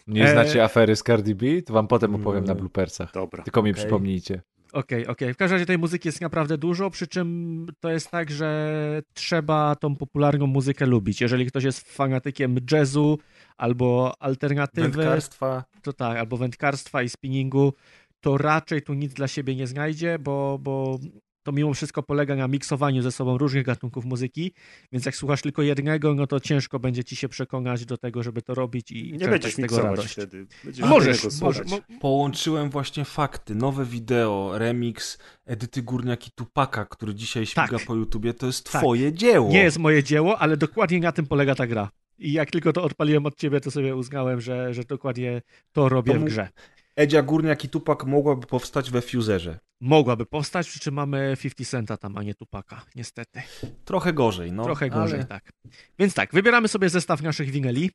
Nie 0.06 0.24
E, 0.24 0.32
znacie 0.32 0.64
afery 0.64 0.96
z 0.96 1.02
Cardi 1.02 1.34
B? 1.34 1.46
To 1.62 1.72
wam 1.74 1.88
potem 1.88 2.14
opowiem 2.14 2.44
na 2.44 2.52
Mm. 2.52 2.60
bloopersach. 2.60 3.12
dobra. 3.12 3.42
Tylko 3.42 3.62
mi 3.62 3.70
Okej. 3.70 3.82
przypomnijcie. 3.82 4.42
Okej, 4.74 5.06
okej. 5.06 5.34
W 5.34 5.36
każdym 5.36 5.54
razie 5.54 5.66
tej 5.66 5.78
muzyki 5.78 6.08
jest 6.08 6.20
naprawdę 6.20 6.58
dużo, 6.58 6.90
przy 6.90 7.06
czym 7.06 7.66
to 7.80 7.90
jest 7.90 8.10
tak, 8.10 8.30
że 8.30 9.02
trzeba 9.14 9.74
tą 9.76 9.96
popularną 9.96 10.46
muzykę 10.46 10.86
lubić. 10.86 11.20
Jeżeli 11.20 11.46
ktoś 11.46 11.64
jest 11.64 11.92
fanatykiem 11.92 12.56
jazzu 12.72 13.18
albo 13.56 14.14
alternatywy, 14.20 14.88
Wędkarstwa. 14.88 15.64
to 15.82 15.92
tak, 15.92 16.18
albo 16.18 16.36
wędkarstwa 16.36 17.02
i 17.02 17.08
spinningu, 17.08 17.72
to 18.20 18.38
raczej 18.38 18.82
tu 18.82 18.94
nic 18.94 19.14
dla 19.14 19.28
siebie 19.28 19.56
nie 19.56 19.66
znajdzie, 19.66 20.18
bo, 20.18 20.58
bo 20.62 20.98
to 21.44 21.52
mimo 21.52 21.74
wszystko 21.74 22.02
polega 22.02 22.36
na 22.36 22.48
miksowaniu 22.48 23.02
ze 23.02 23.12
sobą 23.12 23.38
różnych 23.38 23.64
gatunków 23.64 24.04
muzyki, 24.04 24.52
więc 24.92 25.06
jak 25.06 25.16
słuchasz 25.16 25.42
tylko 25.42 25.62
jednego, 25.62 26.14
no 26.14 26.26
to 26.26 26.40
ciężko 26.40 26.78
będzie 26.78 27.04
ci 27.04 27.16
się 27.16 27.28
przekonać 27.28 27.84
do 27.86 27.96
tego, 27.98 28.22
żeby 28.22 28.42
to 28.42 28.54
robić 28.54 28.90
i 28.92 29.12
Nie 29.12 29.28
będziesz 29.28 29.52
z 29.52 29.56
tego 29.56 29.62
miksować 29.62 29.90
radość. 29.90 30.12
wtedy. 30.12 30.46
Będziesz 30.64 30.86
możesz, 30.86 31.40
możesz, 31.40 31.66
Połączyłem 32.00 32.70
właśnie 32.70 33.04
fakty. 33.04 33.54
Nowe 33.54 33.84
wideo, 33.84 34.52
remix 34.58 35.18
Edyty 35.46 35.82
Górniak 35.82 36.26
i 36.26 36.30
Tupaka, 36.30 36.84
który 36.84 37.14
dzisiaj 37.14 37.46
śmiga 37.46 37.78
Tak. 37.78 37.86
po 37.86 37.94
YouTubie, 37.94 38.34
to 38.34 38.46
jest 38.46 38.72
Tak. 38.72 38.82
twoje 38.82 39.12
dzieło. 39.12 39.50
Nie 39.50 39.62
jest 39.62 39.78
moje 39.78 40.02
dzieło, 40.02 40.38
ale 40.38 40.56
dokładnie 40.56 41.00
na 41.00 41.12
tym 41.12 41.26
polega 41.26 41.54
ta 41.54 41.66
gra. 41.66 41.88
I 42.18 42.32
jak 42.32 42.50
tylko 42.50 42.72
to 42.72 42.82
odpaliłem 42.82 43.26
od 43.26 43.36
ciebie, 43.36 43.60
to 43.60 43.70
sobie 43.70 43.96
uznałem, 43.96 44.40
że, 44.40 44.74
że 44.74 44.84
dokładnie 44.84 45.42
to 45.72 45.88
robię 45.88 46.12
To 46.14 46.20
w 46.20 46.24
grze. 46.24 46.48
Edzia 46.96 47.22
Górniak 47.22 47.64
i 47.64 47.68
Tupak 47.68 48.04
mogłaby 48.04 48.46
powstać 48.46 48.90
we 48.90 49.02
Fuserze. 49.02 49.58
Mogłaby 49.80 50.26
powstać, 50.26 50.68
przy 50.68 50.80
czym 50.80 50.94
mamy 50.94 51.36
50 51.42 51.70
Centa 51.70 51.96
tam, 51.96 52.16
a 52.16 52.22
nie 52.22 52.34
Tupaka, 52.34 52.84
niestety. 52.94 53.42
Trochę 53.84 54.12
gorzej, 54.12 54.52
no. 54.52 54.64
Trochę 54.64 54.90
gorzej, 54.90 55.18
ale... 55.18 55.26
tak. 55.26 55.52
Więc 55.98 56.14
tak, 56.14 56.32
wybieramy 56.32 56.68
sobie 56.68 56.88
zestaw 56.88 57.22
naszych 57.22 57.50
wineli, 57.50 57.90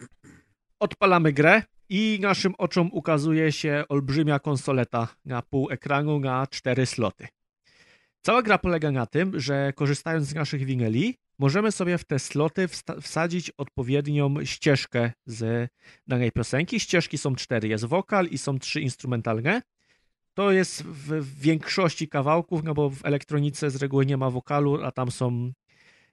odpalamy 0.79 1.33
grę 1.33 1.63
i 1.89 2.19
naszym 2.21 2.55
oczom 2.57 2.89
ukazuje 2.91 3.51
się 3.51 3.83
olbrzymia 3.89 4.39
konsoleta 4.39 5.07
na 5.25 5.41
pół 5.41 5.71
ekranu 5.71 6.19
na 6.19 6.47
cztery 6.47 6.85
sloty. 6.85 7.27
Cała 8.21 8.41
gra 8.41 8.57
polega 8.57 8.91
na 8.91 9.05
tym, 9.05 9.39
że 9.39 9.73
korzystając 9.75 10.27
z 10.27 10.35
naszych 10.35 10.65
wineli, 10.65 11.17
możemy 11.39 11.71
sobie 11.71 11.97
w 11.97 12.05
te 12.05 12.19
sloty 12.19 12.67
wsadzić 13.01 13.51
odpowiednią 13.51 14.45
ścieżkę 14.45 15.11
z 15.25 15.71
danej 16.07 16.31
piosenki. 16.31 16.79
Ścieżki 16.79 17.17
są 17.17 17.35
cztery, 17.35 17.67
jest 17.67 17.85
wokal 17.85 18.25
i 18.25 18.37
są 18.37 18.59
trzy 18.59 18.81
instrumentalne. 18.81 19.61
To 20.39 20.51
jest 20.51 20.83
w 20.83 21.39
większości 21.39 22.07
kawałków, 22.07 22.63
no 22.63 22.73
bo 22.73 22.89
w 22.89 23.05
elektronice 23.05 23.69
z 23.69 23.75
reguły 23.75 24.05
nie 24.05 24.17
ma 24.17 24.29
wokalu, 24.29 24.83
a 24.83 24.91
tam 24.91 25.11
są 25.11 25.51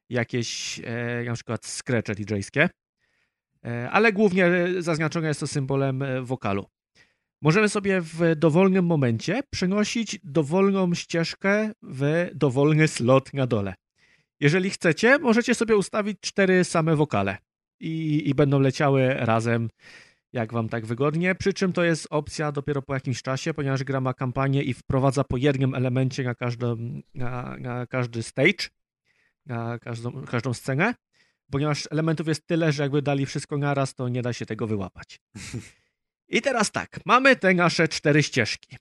jakieś 0.08 0.80
e, 0.84 1.24
na 1.26 1.34
przykład 1.34 1.66
scratche 1.66 2.14
DJ-skie. 2.14 2.68
E, 3.64 3.90
ale 3.90 4.12
głównie 4.12 4.50
zaznaczone 4.78 5.28
jest 5.28 5.40
to 5.40 5.46
symbolem 5.46 6.02
e, 6.02 6.22
wokalu. 6.22 6.66
możemy 7.42 7.68
sobie 7.68 8.00
w 8.00 8.36
dowolnym 8.36 8.86
momencie 8.86 9.40
przenosić 9.50 10.18
dowolną 10.24 10.94
ścieżkę 10.94 11.72
w 11.82 12.30
dowolny 12.34 12.88
slot 12.88 13.34
na 13.34 13.46
dole. 13.46 13.74
Jeżeli 14.40 14.70
chcecie, 14.70 15.18
możecie 15.18 15.54
sobie 15.54 15.76
ustawić 15.76 16.20
cztery 16.20 16.64
same 16.64 16.96
wokale 16.96 17.38
i, 17.80 18.22
i 18.28 18.34
będą 18.34 18.60
leciały 18.60 19.14
razem, 19.14 19.68
jak 20.36 20.52
wam 20.52 20.68
tak 20.68 20.86
wygodnie. 20.86 21.34
Przy 21.34 21.52
czym 21.52 21.72
to 21.72 21.84
jest 21.84 22.06
opcja 22.10 22.52
dopiero 22.52 22.82
po 22.82 22.94
jakimś 22.94 23.22
czasie, 23.22 23.54
ponieważ 23.54 23.84
gra 23.84 24.00
ma 24.00 24.14
kampanię 24.14 24.62
i 24.62 24.74
wprowadza 24.74 25.24
po 25.24 25.36
jednym 25.36 25.74
elemencie 25.74 26.22
na, 26.22 26.34
każdą, 26.34 26.76
na, 27.14 27.56
na 27.58 27.86
każdy 27.86 28.22
stage, 28.22 28.68
na 29.46 29.78
każdą, 29.78 30.24
każdą 30.24 30.54
scenę. 30.54 30.94
Ponieważ 31.50 31.88
elementów 31.90 32.28
jest 32.28 32.46
tyle, 32.46 32.72
że 32.72 32.82
jakby 32.82 33.02
dali 33.02 33.26
wszystko 33.26 33.58
naraz, 33.58 33.94
to 33.94 34.08
nie 34.08 34.22
da 34.22 34.32
się 34.32 34.46
tego 34.46 34.66
wyłapać. 34.66 35.20
I 36.28 36.42
teraz 36.42 36.70
tak, 36.70 37.00
mamy 37.06 37.36
te 37.36 37.54
nasze 37.54 37.88
cztery 37.88 38.22
ścieżki. 38.22 38.76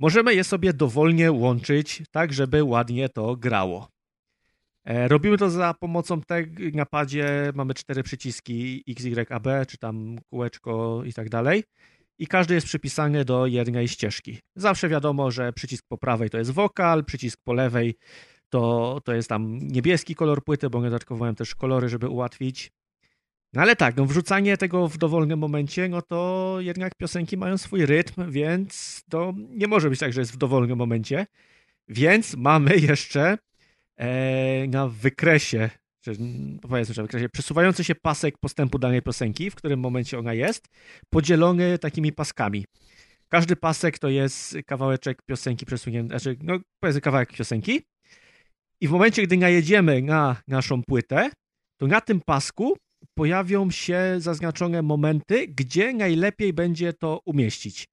Możemy 0.00 0.34
je 0.34 0.44
sobie 0.44 0.72
dowolnie 0.72 1.32
łączyć, 1.32 2.02
tak 2.10 2.32
żeby 2.32 2.64
ładnie 2.64 3.08
to 3.08 3.36
grało. 3.36 3.91
E, 4.84 5.08
robimy 5.08 5.38
to 5.38 5.50
za 5.50 5.74
pomocą 5.74 6.20
tego 6.20 6.62
na 6.74 6.86
padzie, 6.86 7.52
mamy 7.54 7.74
cztery 7.74 8.02
przyciski 8.02 8.84
X, 8.88 9.04
Y, 9.04 9.30
A, 9.30 9.40
B, 9.40 9.66
czy 9.68 9.78
tam 9.78 10.16
kółeczko 10.30 11.02
i 11.04 11.12
tak 11.12 11.28
dalej. 11.28 11.64
I 12.18 12.26
każdy 12.26 12.54
jest 12.54 12.66
przypisany 12.66 13.24
do 13.24 13.46
jednej 13.46 13.88
ścieżki. 13.88 14.38
Zawsze 14.56 14.88
wiadomo, 14.88 15.30
że 15.30 15.52
przycisk 15.52 15.84
po 15.88 15.98
prawej 15.98 16.30
to 16.30 16.38
jest 16.38 16.50
wokal, 16.50 17.04
przycisk 17.04 17.40
po 17.44 17.52
lewej 17.52 17.94
to, 18.48 19.00
to 19.04 19.14
jest 19.14 19.28
tam 19.28 19.58
niebieski 19.58 20.14
kolor 20.14 20.44
płyty, 20.44 20.70
bo 20.70 20.82
dodatkowałem 20.82 21.34
też 21.34 21.54
kolory, 21.54 21.88
żeby 21.88 22.08
ułatwić. 22.08 22.70
No 23.52 23.62
ale 23.62 23.76
tak, 23.76 23.96
no 23.96 24.06
wrzucanie 24.06 24.56
tego 24.56 24.88
w 24.88 24.98
dowolnym 24.98 25.38
momencie, 25.38 25.88
no 25.88 26.02
to 26.02 26.56
jednak 26.60 26.94
piosenki 26.94 27.36
mają 27.36 27.58
swój 27.58 27.86
rytm, 27.86 28.30
więc 28.30 29.02
to 29.10 29.34
nie 29.36 29.66
może 29.66 29.90
być 29.90 30.00
tak, 30.00 30.12
że 30.12 30.20
jest 30.20 30.32
w 30.32 30.36
dowolnym 30.36 30.78
momencie. 30.78 31.26
Więc 31.88 32.36
mamy 32.36 32.76
jeszcze 32.76 33.38
na 34.68 34.88
wykresie, 34.88 35.70
czy 36.04 36.16
powiedzmy, 36.62 36.94
że 36.94 37.02
wykresie, 37.02 37.28
przesuwający 37.28 37.84
się 37.84 37.94
pasek 37.94 38.38
postępu 38.38 38.78
danej 38.78 39.02
piosenki, 39.02 39.50
w 39.50 39.54
którym 39.54 39.80
momencie 39.80 40.18
ona 40.18 40.34
jest, 40.34 40.68
podzielony 41.10 41.78
takimi 41.78 42.12
paskami. 42.12 42.64
Każdy 43.28 43.56
pasek 43.56 43.98
to 43.98 44.08
jest 44.08 44.56
kawałeczek 44.66 45.22
piosenki 45.26 45.66
przesunięty, 45.66 46.08
znaczy, 46.08 46.36
no 46.42 46.58
powiedzmy 46.80 47.00
kawałek 47.00 47.32
piosenki. 47.32 47.82
I 48.80 48.88
w 48.88 48.90
momencie, 48.90 49.22
gdy 49.22 49.36
najedziemy 49.36 50.02
na 50.02 50.36
naszą 50.48 50.82
płytę, 50.82 51.30
to 51.80 51.86
na 51.86 52.00
tym 52.00 52.20
pasku 52.20 52.76
pojawią 53.14 53.70
się 53.70 54.14
zaznaczone 54.18 54.82
momenty, 54.82 55.48
gdzie 55.48 55.92
najlepiej 55.92 56.52
będzie 56.52 56.92
to 56.92 57.20
umieścić. 57.24 57.88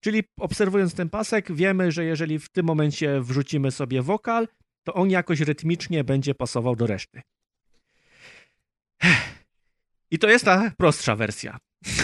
Czyli 0.00 0.22
obserwując 0.40 0.94
ten 0.94 1.08
pasek, 1.08 1.52
wiemy, 1.52 1.92
że 1.92 2.04
jeżeli 2.04 2.38
w 2.38 2.48
tym 2.48 2.66
momencie 2.66 3.20
wrzucimy 3.20 3.70
sobie 3.70 4.02
wokal, 4.02 4.48
to 4.84 4.94
on 4.94 5.10
jakoś 5.10 5.40
rytmicznie 5.40 6.04
będzie 6.04 6.34
pasował 6.34 6.76
do 6.76 6.86
reszty. 6.86 7.22
I 10.10 10.18
to 10.18 10.28
jest 10.28 10.44
ta 10.44 10.72
prostsza 10.76 11.16
wersja, 11.16 11.58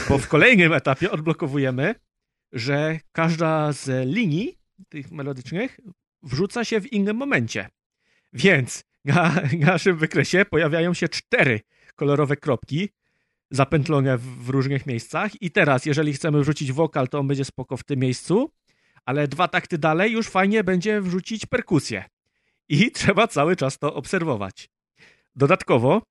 bo 0.09 0.19
w 0.19 0.29
kolejnym 0.29 0.73
etapie 0.73 1.11
odblokowujemy, 1.11 1.95
że 2.53 3.01
każda 3.13 3.73
z 3.73 4.09
linii 4.09 4.59
tych 4.89 5.11
melodycznych 5.11 5.81
wrzuca 6.23 6.65
się 6.65 6.81
w 6.81 6.93
innym 6.93 7.17
momencie. 7.17 7.69
Więc 8.33 8.85
na 9.05 9.35
naszym 9.59 9.97
wykresie 9.97 10.45
pojawiają 10.45 10.95
się 10.95 11.09
cztery 11.09 11.61
kolorowe 11.97 12.37
kropki 12.37 12.89
zapętlone 13.51 14.19
w 14.19 14.49
różnych 14.49 14.87
miejscach 14.87 15.43
i 15.43 15.51
teraz, 15.51 15.87
jeżeli 15.87 16.13
chcemy 16.13 16.41
wrzucić 16.41 16.73
wokal, 16.73 17.09
to 17.09 17.19
on 17.19 17.29
będzie 17.29 17.45
spoko 17.45 17.77
w 17.77 17.85
tym 17.85 18.01
miejscu, 18.01 18.51
ale 19.05 19.29
dwa 19.29 19.49
takty 19.49 19.79
dalej 19.79 20.13
już 20.13 20.29
fajnie 20.29 20.65
będzie 20.65 21.01
wrzucić 21.01 21.47
perkusję. 21.47 22.05
I 22.69 22.91
trzeba 22.93 23.29
cały 23.29 23.57
czas 23.57 23.79
to 23.79 23.95
obserwować. 23.95 24.69
Dodatkowo, 25.37 26.03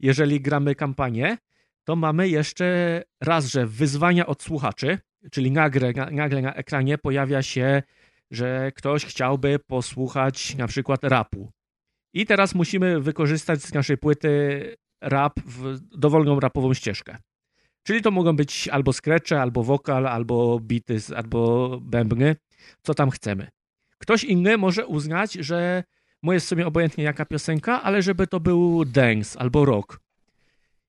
jeżeli 0.00 0.40
gramy 0.40 0.74
kampanię, 0.74 1.38
to 1.84 1.96
mamy 1.96 2.28
jeszcze 2.28 3.02
raz, 3.20 3.46
że 3.46 3.66
wyzwania 3.66 4.26
od 4.26 4.42
słuchaczy, 4.42 4.98
czyli 5.30 5.50
nagle, 5.50 5.92
nagle 6.10 6.42
na 6.42 6.54
ekranie 6.54 6.98
pojawia 6.98 7.42
się, 7.42 7.82
że 8.30 8.72
ktoś 8.72 9.04
chciałby 9.04 9.58
posłuchać 9.58 10.56
na 10.56 10.66
przykład 10.66 11.04
rapu. 11.04 11.52
I 12.12 12.26
teraz 12.26 12.54
musimy 12.54 13.00
wykorzystać 13.00 13.62
z 13.62 13.74
naszej 13.74 13.98
płyty 13.98 14.60
rap 15.00 15.40
w 15.40 15.78
dowolną 15.80 16.40
rapową 16.40 16.74
ścieżkę. 16.74 17.16
Czyli 17.82 18.02
to 18.02 18.10
mogą 18.10 18.36
być 18.36 18.68
albo 18.68 18.92
skrecze, 18.92 19.42
albo 19.42 19.62
wokal, 19.62 20.06
albo 20.06 20.60
bity, 20.60 20.96
albo 21.16 21.68
bębny, 21.80 22.36
co 22.82 22.94
tam 22.94 23.10
chcemy. 23.10 23.48
Ktoś 23.98 24.24
inny 24.24 24.58
może 24.58 24.86
uznać, 24.86 25.32
że 25.32 25.84
mu 26.24 26.32
jest 26.32 26.48
sobie 26.48 26.66
obojętnie 26.66 27.04
jaka 27.04 27.24
piosenka, 27.24 27.82
ale 27.82 28.02
żeby 28.02 28.26
to 28.26 28.40
był 28.40 28.84
dance 28.84 29.38
albo 29.38 29.64
rock. 29.64 30.00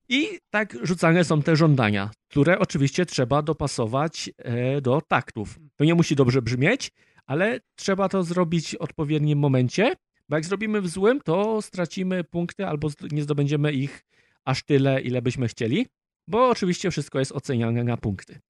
I 0.08 0.38
tak 0.50 0.76
rzucane 0.82 1.24
są 1.24 1.42
te 1.42 1.56
żądania, 1.56 2.10
które 2.28 2.58
oczywiście 2.58 3.06
trzeba 3.06 3.42
dopasować 3.42 4.30
e, 4.38 4.80
do 4.80 5.00
taktów. 5.08 5.58
To 5.76 5.84
nie 5.84 5.94
musi 5.94 6.16
dobrze 6.16 6.42
brzmieć, 6.42 6.92
ale 7.26 7.60
trzeba 7.74 8.08
to 8.08 8.22
zrobić 8.22 8.70
w 8.70 8.80
odpowiednim 8.80 9.38
momencie, 9.38 9.96
bo 10.28 10.36
jak 10.36 10.44
zrobimy 10.44 10.80
w 10.80 10.88
złym, 10.88 11.20
to 11.20 11.62
stracimy 11.62 12.24
punkty 12.24 12.66
albo 12.66 12.88
nie 13.12 13.22
zdobędziemy 13.22 13.72
ich 13.72 14.04
aż 14.44 14.62
tyle, 14.62 15.00
ile 15.00 15.22
byśmy 15.22 15.48
chcieli, 15.48 15.86
bo 16.28 16.48
oczywiście 16.48 16.90
wszystko 16.90 17.18
jest 17.18 17.32
oceniane 17.32 17.84
na 17.84 17.96
punkty. 17.96 18.40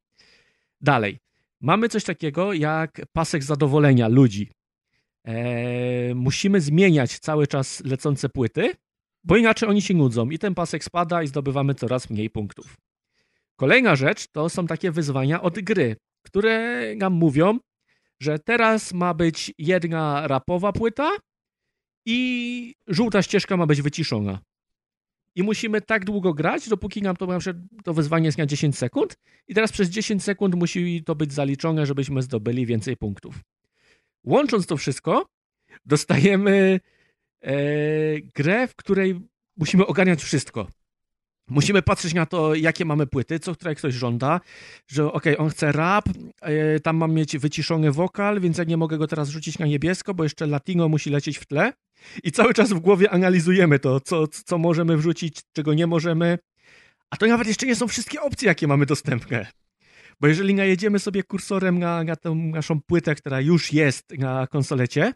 Dalej. 0.81 1.19
Mamy 1.61 1.89
coś 1.89 2.05
takiego 2.05 2.53
jak 2.53 3.01
pasek 3.13 3.43
zadowolenia 3.43 4.09
ludzi. 4.09 4.51
Eee, 5.27 6.15
musimy 6.15 6.61
zmieniać 6.61 7.19
cały 7.19 7.47
czas 7.47 7.85
lecące 7.85 8.29
płyty, 8.29 8.75
bo 9.25 9.37
inaczej 9.37 9.69
oni 9.69 9.83
się 9.83 9.95
nudzą 9.95 10.31
i 10.31 10.39
ten 10.39 10.55
pasek 10.55 10.85
spada 10.85 11.23
i 11.23 11.27
zdobywamy 11.27 11.75
coraz 11.75 12.11
mniej 12.11 12.31
punktów. 12.31 12.77
Kolejna 13.57 13.97
rzecz 13.97 14.27
to 14.27 14.49
są 14.49 14.67
takie 14.67 14.91
wyzwania 14.91 15.43
od 15.43 15.61
gry, 15.61 15.97
które 16.23 16.83
nam 16.97 17.13
mówią, 17.13 17.59
że 18.21 18.39
teraz 18.39 18.93
ma 18.93 19.15
być 19.15 19.53
jedna 19.59 20.29
rapowa 20.29 20.73
płyta 20.73 21.11
i 22.07 22.75
żółta 22.87 23.23
ścieżka 23.23 23.57
ma 23.57 23.67
być 23.67 23.83
wyciszona. 23.83 24.41
I 25.35 25.43
musimy 25.43 25.81
tak 25.81 26.05
długo 26.05 26.35
grać, 26.35 26.69
dopóki 26.69 27.03
nam 27.03 27.17
to, 27.17 27.29
to 27.85 27.95
wyzwanie 27.95 28.27
jest 28.27 28.39
na 28.39 28.47
10 28.47 28.79
sekund. 28.79 29.17
I 29.49 29.55
teraz 29.55 29.73
przez 29.73 29.89
10 29.89 30.23
sekund 30.23 30.55
musi 30.55 31.03
to 31.05 31.15
być 31.15 31.33
zaliczone, 31.33 31.87
żebyśmy 31.87 32.23
zdobyli 32.23 32.67
więcej 32.67 32.97
punktów. 32.97 33.41
Łącząc 34.27 34.67
to 34.67 34.77
wszystko, 34.77 35.27
dostajemy 35.85 36.81
e, 37.43 37.55
grę, 38.35 38.69
w 38.69 38.77
której 38.77 39.21
musimy 39.57 39.87
ogarniać 39.87 40.23
wszystko. 40.23 40.67
Musimy 41.49 41.83
patrzeć 41.83 42.15
na 42.15 42.27
to, 42.27 42.55
jakie 42.55 42.85
mamy 42.85 43.07
płyty, 43.07 43.39
co 43.39 43.55
które 43.55 43.75
ktoś 43.75 43.95
żąda, 43.95 44.41
że 44.89 45.13
ok, 45.13 45.25
on 45.39 45.51
chce 45.51 45.73
rap, 45.73 46.09
e, 46.41 46.81
tam 46.81 46.97
mam 46.97 47.13
mieć 47.13 47.39
wyciszony 47.39 47.93
wokal, 47.93 48.41
więc 48.41 48.59
ja 48.59 48.65
nie 48.65 48.77
mogę 48.77 48.99
go 48.99 49.07
teraz 49.07 49.29
rzucić 49.29 49.59
na 49.59 49.67
niebiesko, 49.67 50.15
bo 50.15 50.23
jeszcze 50.23 50.47
latino 50.47 50.89
musi 50.89 51.11
lecieć 51.11 51.39
w 51.39 51.47
tle. 51.47 51.73
I 52.23 52.33
cały 52.33 52.55
czas 52.55 52.73
w 52.73 52.79
głowie 52.79 53.11
analizujemy 53.11 53.79
to, 53.79 54.01
co, 54.01 54.29
co 54.29 54.59
możemy 54.59 54.97
wrzucić, 54.97 55.41
czego 55.53 55.75
nie 55.75 55.87
możemy. 55.87 56.39
A 57.11 57.17
to 57.17 57.27
nawet 57.27 57.47
jeszcze 57.49 57.67
nie 57.67 57.77
są 57.77 57.89
wszystkie 57.89 58.21
opcje, 58.21 58.49
jakie 58.49 58.67
mamy 58.67 58.87
dostępne. 58.87 59.47
Bo 60.21 60.27
jeżeli 60.27 60.55
najedziemy 60.55 60.99
sobie 60.99 61.23
kursorem 61.23 61.79
na, 61.79 62.05
na 62.05 62.17
tę 62.17 62.31
naszą 62.35 62.81
płytę, 62.81 63.15
która 63.15 63.41
już 63.41 63.73
jest 63.73 64.19
na 64.19 64.47
konsolecie, 64.47 65.13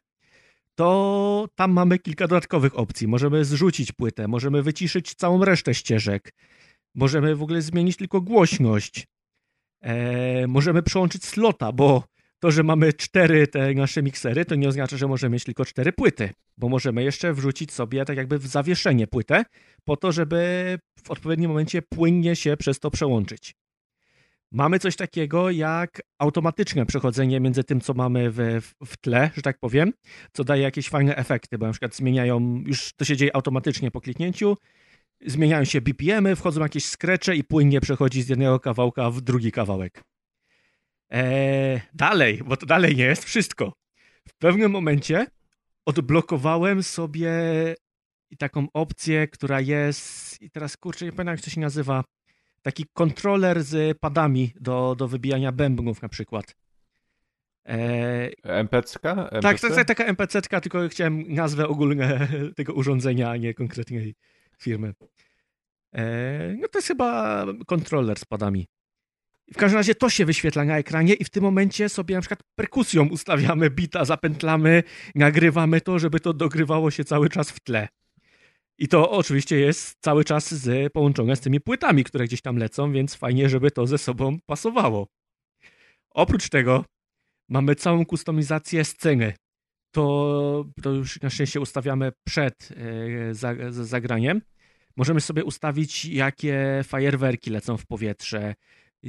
to 0.74 1.48
tam 1.54 1.72
mamy 1.72 1.98
kilka 1.98 2.28
dodatkowych 2.28 2.78
opcji. 2.78 3.08
Możemy 3.08 3.44
zrzucić 3.44 3.92
płytę, 3.92 4.28
możemy 4.28 4.62
wyciszyć 4.62 5.14
całą 5.14 5.44
resztę 5.44 5.74
ścieżek, 5.74 6.32
możemy 6.94 7.36
w 7.36 7.42
ogóle 7.42 7.62
zmienić 7.62 7.96
tylko 7.96 8.20
głośność, 8.20 9.06
eee, 9.82 10.46
możemy 10.46 10.82
przełączyć 10.82 11.24
slota, 11.24 11.72
bo 11.72 12.04
to, 12.38 12.50
że 12.50 12.62
mamy 12.62 12.92
cztery 12.92 13.46
te 13.46 13.74
nasze 13.74 14.02
miksery, 14.02 14.44
to 14.44 14.54
nie 14.54 14.68
oznacza, 14.68 14.96
że 14.96 15.08
możemy 15.08 15.32
mieć 15.32 15.44
tylko 15.44 15.64
cztery 15.64 15.92
płyty, 15.92 16.30
bo 16.56 16.68
możemy 16.68 17.04
jeszcze 17.04 17.32
wrzucić 17.32 17.72
sobie 17.72 18.04
tak 18.04 18.16
jakby 18.16 18.38
w 18.38 18.46
zawieszenie 18.46 19.06
płytę, 19.06 19.44
po 19.84 19.96
to, 19.96 20.12
żeby 20.12 20.78
w 21.04 21.10
odpowiednim 21.10 21.50
momencie 21.50 21.82
płynnie 21.82 22.36
się 22.36 22.56
przez 22.56 22.80
to 22.80 22.90
przełączyć. 22.90 23.54
Mamy 24.52 24.78
coś 24.78 24.96
takiego 24.96 25.50
jak 25.50 26.02
automatyczne 26.18 26.86
przechodzenie 26.86 27.40
między 27.40 27.64
tym, 27.64 27.80
co 27.80 27.94
mamy 27.94 28.30
w, 28.30 28.38
w 28.86 28.96
tle, 28.96 29.30
że 29.34 29.42
tak 29.42 29.58
powiem, 29.58 29.92
co 30.32 30.44
daje 30.44 30.62
jakieś 30.62 30.88
fajne 30.88 31.16
efekty, 31.16 31.58
bo 31.58 31.66
na 31.66 31.72
przykład 31.72 31.96
zmieniają, 31.96 32.62
już 32.66 32.92
to 32.92 33.04
się 33.04 33.16
dzieje 33.16 33.36
automatycznie 33.36 33.90
po 33.90 34.00
kliknięciu, 34.00 34.56
zmieniają 35.26 35.64
się 35.64 35.80
BPM-y, 35.80 36.36
wchodzą 36.36 36.60
jakieś 36.60 36.84
skrecze 36.84 37.36
i 37.36 37.44
płynnie 37.44 37.80
przechodzi 37.80 38.22
z 38.22 38.28
jednego 38.28 38.60
kawałka 38.60 39.10
w 39.10 39.20
drugi 39.20 39.52
kawałek. 39.52 40.02
Eee, 41.10 41.80
dalej, 41.94 42.40
bo 42.46 42.56
to 42.56 42.66
dalej 42.66 42.96
nie 42.96 43.04
jest 43.04 43.24
wszystko. 43.24 43.72
W 44.28 44.34
pewnym 44.38 44.70
momencie 44.70 45.26
odblokowałem 45.86 46.82
sobie 46.82 47.32
taką 48.38 48.66
opcję, 48.72 49.28
która 49.28 49.60
jest, 49.60 50.42
i 50.42 50.50
teraz 50.50 50.76
kurczę, 50.76 51.04
nie 51.04 51.12
pamiętam 51.12 51.34
jak 51.34 51.44
to 51.44 51.50
się 51.50 51.60
nazywa, 51.60 52.04
taki 52.62 52.84
kontroler 52.92 53.64
z 53.64 53.98
padami 53.98 54.52
do, 54.60 54.94
do 54.98 55.08
wybijania 55.08 55.52
bębnów 55.52 56.02
na 56.02 56.08
przykład. 56.08 56.56
E, 57.66 58.30
MPC-ka? 58.42 59.28
tak, 59.42 59.60
to 59.60 59.66
jest 59.66 59.86
taka 59.86 60.04
MPC-ka, 60.04 60.60
tylko 60.60 60.88
chciałem 60.88 61.34
nazwę 61.34 61.68
ogólne 61.68 62.28
tego 62.56 62.72
urządzenia, 62.72 63.30
a 63.30 63.36
nie 63.36 63.54
konkretnej 63.54 64.14
firmy. 64.58 64.94
E, 65.94 66.54
no 66.58 66.68
to 66.68 66.78
jest 66.78 66.88
chyba 66.88 67.46
kontroler 67.66 68.18
z 68.18 68.24
padami. 68.24 68.66
W 69.52 69.56
każdym 69.56 69.76
razie 69.76 69.94
to 69.94 70.10
się 70.10 70.24
wyświetla 70.24 70.64
na 70.64 70.78
ekranie 70.78 71.14
i 71.14 71.24
w 71.24 71.30
tym 71.30 71.42
momencie 71.42 71.88
sobie 71.88 72.14
na 72.14 72.20
przykład 72.20 72.40
perkusją 72.54 73.08
ustawiamy 73.08 73.70
bita, 73.70 74.04
zapętlamy, 74.04 74.82
nagrywamy 75.14 75.80
to, 75.80 75.98
żeby 75.98 76.20
to 76.20 76.32
dogrywało 76.32 76.90
się 76.90 77.04
cały 77.04 77.28
czas 77.28 77.50
w 77.50 77.60
tle. 77.60 77.88
I 78.80 78.88
to 78.88 79.10
oczywiście 79.10 79.58
jest 79.58 79.96
cały 80.00 80.24
czas 80.24 80.54
z, 80.54 80.92
połączone 80.92 81.36
z 81.36 81.40
tymi 81.40 81.60
płytami, 81.60 82.04
które 82.04 82.24
gdzieś 82.24 82.42
tam 82.42 82.56
lecą, 82.56 82.92
więc 82.92 83.14
fajnie, 83.14 83.48
żeby 83.48 83.70
to 83.70 83.86
ze 83.86 83.98
sobą 83.98 84.38
pasowało. 84.46 85.06
Oprócz 86.10 86.48
tego 86.48 86.84
mamy 87.48 87.74
całą 87.74 88.06
kustomizację 88.06 88.84
sceny. 88.84 89.34
To, 89.94 90.64
to 90.82 90.90
już 90.90 91.20
na 91.20 91.30
szczęście 91.30 91.60
ustawiamy 91.60 92.12
przed 92.26 92.68
e, 93.30 93.34
zagraniem. 93.70 94.42
Możemy 94.96 95.20
sobie 95.20 95.44
ustawić, 95.44 96.04
jakie 96.04 96.80
fajerwerki 96.84 97.50
lecą 97.50 97.76
w 97.76 97.86
powietrze, 97.86 98.54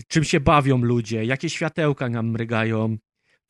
czym 0.07 0.23
się 0.23 0.39
bawią 0.39 0.77
ludzie, 0.77 1.25
jakie 1.25 1.49
światełka 1.49 2.09
nam 2.09 2.29
mrygają. 2.29 2.97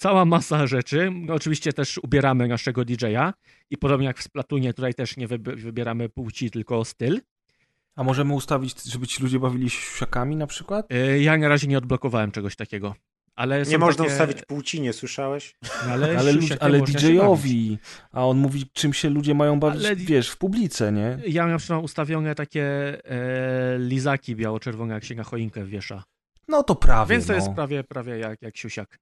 Cała 0.01 0.25
masa 0.25 0.67
rzeczy. 0.67 1.11
Oczywiście 1.29 1.73
też 1.73 1.97
ubieramy 1.97 2.47
naszego 2.47 2.85
DJ-a 2.85 3.33
i 3.69 3.77
podobnie 3.77 4.07
jak 4.07 4.17
w 4.17 4.23
Splatunie, 4.23 4.73
tutaj 4.73 4.93
też 4.93 5.17
nie 5.17 5.27
wybieramy 5.27 6.09
płci, 6.09 6.51
tylko 6.51 6.85
styl. 6.85 7.21
A 7.95 8.03
możemy 8.03 8.33
ustawić, 8.33 8.83
żeby 8.83 9.07
ci 9.07 9.23
ludzie 9.23 9.39
bawili 9.39 9.69
się 9.69 9.97
siakami 9.99 10.35
na 10.35 10.47
przykład? 10.47 10.91
E, 10.91 11.19
ja 11.19 11.37
na 11.37 11.47
razie 11.47 11.67
nie 11.67 11.77
odblokowałem 11.77 12.31
czegoś 12.31 12.55
takiego. 12.55 12.95
Ale 13.35 13.63
nie 13.63 13.77
można 13.77 14.03
takie... 14.03 14.13
ustawić 14.13 14.45
płci, 14.45 14.81
nie 14.81 14.93
słyszałeś? 14.93 15.55
No, 15.63 15.91
ale 15.91 16.05
ale, 16.19 16.33
ale 16.59 16.81
DJ-owi, 16.81 17.77
a 18.11 18.27
on 18.27 18.37
mówi, 18.37 18.65
czym 18.73 18.93
się 18.93 19.09
ludzie 19.09 19.33
mają 19.33 19.59
bawić, 19.59 19.85
ale... 19.85 19.95
wiesz, 19.95 20.29
w 20.29 20.37
publice, 20.37 20.91
nie? 20.91 21.17
Ja 21.27 21.41
mam 21.41 21.51
na 21.51 21.57
przykład 21.57 21.83
ustawione 21.83 22.35
takie 22.35 22.63
e, 23.05 23.79
lizaki 23.79 24.35
biało-czerwone, 24.35 24.93
jak 24.93 25.03
się 25.03 25.15
na 25.15 25.23
choinkę 25.23 25.65
wiesza. 25.65 26.03
No 26.47 26.63
to 26.63 26.75
prawie. 26.75 27.09
Więc 27.15 27.27
to 27.27 27.33
no. 27.33 27.39
jest 27.39 27.51
prawie, 27.51 27.83
prawie 27.83 28.17
jak, 28.17 28.41
jak 28.41 28.57
siusiak. 28.57 28.99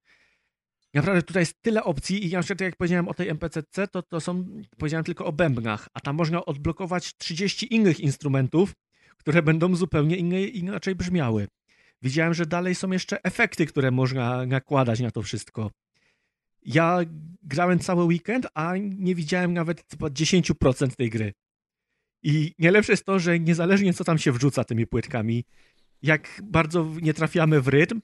Naprawdę 0.93 1.21
tutaj 1.21 1.41
jest 1.41 1.61
tyle 1.61 1.83
opcji 1.83 2.25
i 2.25 2.29
ja 2.29 2.41
przykład 2.41 2.61
jak 2.61 2.75
powiedziałem 2.75 3.07
o 3.07 3.13
tej 3.13 3.29
MPCC, 3.29 3.87
to, 3.87 4.01
to 4.01 4.21
są, 4.21 4.45
powiedziałem 4.77 5.03
tylko 5.03 5.25
o 5.25 5.31
bębnach, 5.31 5.87
a 5.93 5.99
tam 5.99 6.15
można 6.15 6.45
odblokować 6.45 7.17
30 7.17 7.73
innych 7.73 7.99
instrumentów, 7.99 8.73
które 9.17 9.41
będą 9.41 9.75
zupełnie 9.75 10.15
inne, 10.15 10.41
inaczej 10.41 10.95
brzmiały. 10.95 11.47
Widziałem, 12.01 12.33
że 12.33 12.45
dalej 12.45 12.75
są 12.75 12.91
jeszcze 12.91 13.23
efekty, 13.23 13.65
które 13.65 13.91
można 13.91 14.45
nakładać 14.45 14.99
na 14.99 15.11
to 15.11 15.21
wszystko. 15.21 15.71
Ja 16.65 16.99
grałem 17.43 17.79
cały 17.79 18.03
weekend, 18.03 18.47
a 18.53 18.73
nie 18.77 19.15
widziałem 19.15 19.53
nawet 19.53 19.83
chyba 19.91 20.07
10% 20.07 20.95
tej 20.95 21.09
gry. 21.09 21.33
I 22.23 22.53
najlepsze 22.59 22.93
jest 22.93 23.05
to, 23.05 23.19
że 23.19 23.39
niezależnie 23.39 23.93
co 23.93 24.03
tam 24.03 24.17
się 24.17 24.31
wrzuca 24.31 24.63
tymi 24.63 24.87
płytkami, 24.87 25.45
jak 26.01 26.41
bardzo 26.43 26.95
nie 27.01 27.13
trafiamy 27.13 27.61
w 27.61 27.67
rytm, 27.67 28.01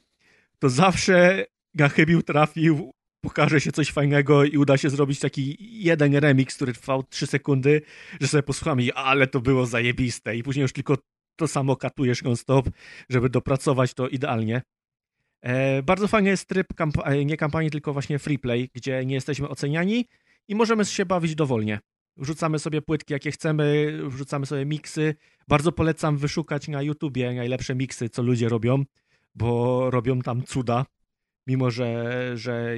to 0.60 0.70
zawsze 0.70 1.46
Gachebił 1.76 2.22
trafił, 2.22 2.92
pokaże 3.22 3.62
się 3.62 3.72
coś 3.72 3.92
fajnego 3.92 4.44
i 4.44 4.58
uda 4.58 4.78
się 4.78 4.90
zrobić 4.90 5.20
taki 5.20 5.58
jeden 5.60 6.16
remix, 6.16 6.56
który 6.56 6.74
trwał 6.74 7.04
3 7.04 7.28
sekundy, 7.28 7.82
że 8.22 8.28
sobie 8.28 8.44
posłuchamy 8.44 8.84
i 8.84 8.92
ale 8.92 9.28
to 9.28 9.42
było 9.42 9.66
zajebiste 9.66 10.38
i 10.38 10.44
później 10.44 10.62
już 10.62 10.74
tylko 10.74 10.98
to 11.36 11.48
samo 11.48 11.76
katujesz 11.76 12.24
non-stop, 12.24 12.70
żeby 13.10 13.30
dopracować 13.30 13.94
to 13.94 14.08
idealnie. 14.08 14.62
E, 15.42 15.84
bardzo 15.84 16.08
fajny 16.08 16.30
jest 16.30 16.48
tryb 16.48 16.74
kamp 16.76 16.98
e, 17.06 17.26
nie 17.26 17.38
kampanii, 17.38 17.72
tylko 17.72 17.94
właśnie 17.94 18.20
free 18.20 18.40
play, 18.40 18.70
gdzie 18.74 19.06
nie 19.06 19.16
jesteśmy 19.16 19.50
oceniani 19.50 20.06
i 20.48 20.56
możemy 20.56 20.86
się 20.86 21.06
bawić 21.06 21.36
dowolnie. 21.36 21.80
Wrzucamy 22.18 22.60
sobie 22.60 22.82
płytki, 22.82 23.14
jakie 23.14 23.32
chcemy, 23.32 24.00
wrzucamy 24.04 24.46
sobie 24.46 24.66
miksy. 24.66 25.16
Bardzo 25.48 25.72
polecam 25.72 26.18
wyszukać 26.18 26.68
na 26.68 26.82
YouTubie 26.82 27.34
najlepsze 27.34 27.76
miksy, 27.76 28.10
co 28.10 28.22
ludzie 28.24 28.50
robią, 28.50 28.84
bo 29.36 29.90
robią 29.90 30.22
tam 30.22 30.44
cuda. 30.44 30.86
Mimo, 31.48 31.72
że, 31.72 32.32
że 32.38 32.76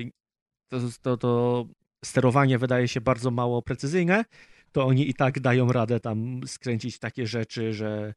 to, 0.69 0.79
to, 1.01 1.17
to 1.17 1.65
sterowanie 2.05 2.57
wydaje 2.57 2.87
się 2.87 3.01
bardzo 3.01 3.31
mało 3.31 3.61
precyzyjne, 3.61 4.25
to 4.71 4.85
oni 4.85 5.09
i 5.09 5.13
tak 5.13 5.39
dają 5.39 5.71
radę 5.71 5.99
tam 5.99 6.41
skręcić 6.45 6.99
takie 6.99 7.27
rzeczy, 7.27 7.73
że, 7.73 8.13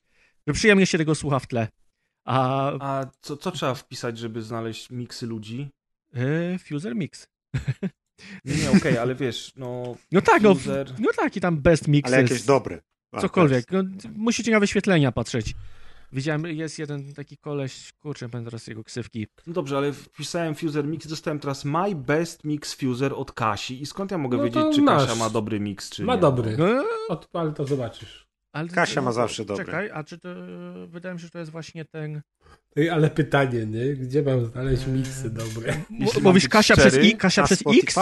że 0.47 0.55
przyjemnie 0.55 0.87
się 0.87 0.99
tego 0.99 1.15
słucha 1.15 1.39
w 1.39 1.47
tle. 1.47 1.69
A, 2.25 2.73
A 2.81 3.11
co, 3.21 3.37
co 3.37 3.51
trzeba 3.51 3.75
wpisać, 3.75 4.19
żeby 4.19 4.43
znaleźć 4.43 4.91
miksy 4.91 5.27
ludzi? 5.27 5.71
Yy, 6.15 6.59
Fuser 6.59 6.97
Mix. 6.97 7.27
Nie, 8.45 8.55
nie 8.55 8.69
okej, 8.69 8.79
okay, 8.79 9.01
ale 9.01 9.15
wiesz, 9.15 9.53
no... 9.57 9.97
No 10.13 10.21
tak, 10.21 10.43
no, 10.43 10.57
no 10.99 11.09
tak, 11.17 11.37
i 11.37 11.41
tam 11.41 11.59
best 11.59 11.89
mixes. 11.89 12.15
Ale 12.15 12.23
jakieś 12.23 12.43
dobre. 12.43 12.81
Cokolwiek. 13.21 13.71
No, 13.71 13.83
musicie 14.17 14.53
na 14.53 14.61
wyświetlenia 14.61 15.13
patrzeć. 15.13 15.55
Widziałem, 16.13 16.47
jest 16.47 16.79
jeden 16.79 17.15
taki 17.15 17.37
koleś, 17.37 17.93
kurczę, 17.93 18.29
będę 18.29 18.51
teraz 18.51 18.67
jego 18.67 18.85
ksywki. 18.85 19.27
No 19.47 19.53
dobrze, 19.53 19.77
ale 19.77 19.93
wpisałem 19.93 20.55
Fuser 20.55 20.87
Mix, 20.87 21.07
dostałem 21.07 21.39
teraz 21.39 21.65
My 21.65 21.95
Best 21.95 22.45
Mix 22.45 22.75
Fuser 22.75 23.13
od 23.15 23.33
Kasi 23.33 23.83
i 23.83 23.87
skąd 23.87 24.11
ja 24.11 24.19
mogę 24.19 24.37
no 24.37 24.45
wiedzieć, 24.45 24.63
czy 24.75 24.83
masz. 24.83 25.07
Kasia 25.07 25.19
ma 25.19 25.31
dobry 25.31 25.61
mix, 25.61 25.91
czy 25.91 26.05
ma 26.05 26.15
nie? 26.15 26.17
Ma 26.17 26.23
dobry. 26.23 26.57
No, 26.59 26.85
odpal 27.09 27.55
to 27.55 27.65
zobaczysz. 27.67 28.30
Ale, 28.53 28.69
Kasia 28.69 29.03
ma 29.03 29.13
zawsze 29.13 29.45
dobry. 29.45 29.65
Czekaj, 29.65 29.91
a 29.91 30.05
czy 30.05 30.19
to, 30.19 30.29
wydaje 30.87 31.15
mi 31.15 31.21
się, 31.21 31.25
że 31.27 31.31
to 31.31 31.39
jest 31.39 31.51
właśnie 31.51 31.85
ten... 31.85 32.21
Ej, 32.77 32.91
ale 32.91 33.11
pytanie, 33.11 33.67
nie? 33.67 33.95
Gdzie 33.95 34.23
mam 34.23 34.47
znaleźć 34.47 34.87
miksy 34.87 35.31
dobre? 35.31 35.75
Mówisz 36.23 36.49
Kasia 36.49 36.75
szczery, 36.75 36.91
przez 36.91 37.05
I, 37.05 37.17
Kasia 37.17 37.43
przez 37.43 37.63
X? 37.83 37.95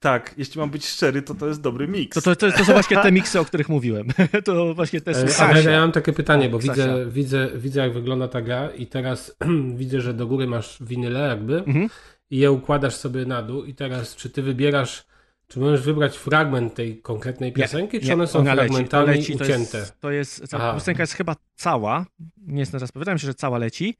Tak, 0.00 0.34
jeśli 0.36 0.60
mam 0.60 0.70
być 0.70 0.86
szczery, 0.86 1.22
to 1.22 1.34
to 1.34 1.48
jest 1.48 1.60
dobry 1.60 1.88
miks. 1.88 2.14
To, 2.14 2.22
to, 2.22 2.36
to, 2.36 2.52
to 2.52 2.64
są 2.64 2.72
właśnie 2.72 2.96
te 2.96 3.12
miksy, 3.12 3.40
o 3.40 3.44
których 3.44 3.68
mówiłem. 3.68 4.08
to 4.44 4.74
właśnie 4.74 5.00
te 5.00 5.28
są. 5.28 5.44
Ale 5.44 5.62
ja 5.62 5.80
mam 5.80 5.92
takie 5.92 6.12
pytanie, 6.12 6.48
bo 6.48 6.58
widzę, 6.58 7.06
widzę, 7.10 7.48
widzę 7.56 7.80
jak 7.80 7.92
wygląda 7.92 8.28
ta 8.28 8.42
gra 8.42 8.70
i 8.70 8.86
teraz 8.86 9.36
widzę, 9.80 10.00
że 10.00 10.14
do 10.14 10.26
góry 10.26 10.46
masz 10.46 10.78
winyle 10.80 11.20
jakby 11.20 11.58
mhm. 11.58 11.88
i 12.30 12.38
je 12.38 12.52
układasz 12.52 12.94
sobie 12.94 13.26
na 13.26 13.42
dół 13.42 13.64
i 13.64 13.74
teraz 13.74 14.16
czy 14.16 14.30
ty 14.30 14.42
wybierasz 14.42 15.06
czy 15.54 15.60
możesz 15.60 15.82
wybrać 15.82 16.16
fragment 16.16 16.74
tej 16.74 17.02
konkretnej 17.02 17.52
piosenki, 17.52 17.96
nie, 17.96 18.02
czy 18.02 18.12
one 18.12 18.26
są 18.26 18.38
ona 18.38 18.54
fragmentami 18.54 19.06
leci, 19.06 19.32
leci, 19.32 19.44
ucięte? 19.44 19.86
To 20.00 20.10
jest, 20.10 20.50
to 20.50 20.56
jest 20.56 20.74
piosenka 20.74 21.02
jest 21.02 21.12
chyba 21.12 21.36
cała, 21.54 22.06
nie 22.46 22.60
jestem 22.60 22.80
teraz 22.80 23.20
się, 23.20 23.26
że 23.26 23.34
cała 23.34 23.58
leci, 23.58 23.96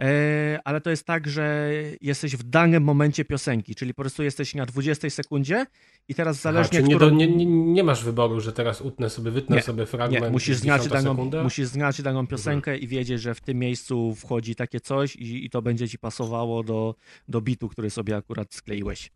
e, 0.00 0.58
ale 0.64 0.80
to 0.80 0.90
jest 0.90 1.04
tak, 1.04 1.28
że 1.28 1.70
jesteś 2.00 2.36
w 2.36 2.42
danym 2.42 2.82
momencie 2.82 3.24
piosenki, 3.24 3.74
czyli 3.74 3.94
po 3.94 4.02
prostu 4.02 4.22
jesteś 4.22 4.54
na 4.54 4.66
20 4.66 5.10
sekundzie 5.10 5.66
i 6.08 6.14
teraz 6.14 6.40
zależnie... 6.40 6.78
Aha, 6.78 6.88
którą... 6.88 7.10
nie, 7.10 7.26
nie, 7.26 7.46
nie, 7.46 7.84
masz 7.84 8.04
wyboru, 8.04 8.40
że 8.40 8.52
teraz 8.52 8.80
utnę 8.80 9.10
sobie, 9.10 9.30
wytnę 9.30 9.56
nie, 9.56 9.62
sobie 9.62 9.86
fragment 9.86 10.24
nie, 10.24 10.30
musisz 10.30 10.56
znać, 10.56 10.88
daną, 10.88 11.30
musisz 11.42 11.66
znać 11.66 12.02
daną 12.02 12.26
piosenkę 12.26 12.70
mhm. 12.70 12.84
i 12.84 12.88
wiedzieć, 12.88 13.20
że 13.20 13.34
w 13.34 13.40
tym 13.40 13.58
miejscu 13.58 14.14
wchodzi 14.14 14.54
takie 14.54 14.80
coś 14.80 15.16
i, 15.16 15.44
i 15.44 15.50
to 15.50 15.62
będzie 15.62 15.88
ci 15.88 15.98
pasowało 15.98 16.62
do, 16.62 16.94
do 17.28 17.40
bitu, 17.40 17.68
który 17.68 17.90
sobie 17.90 18.16
akurat 18.16 18.54
skleiłeś. 18.54 19.10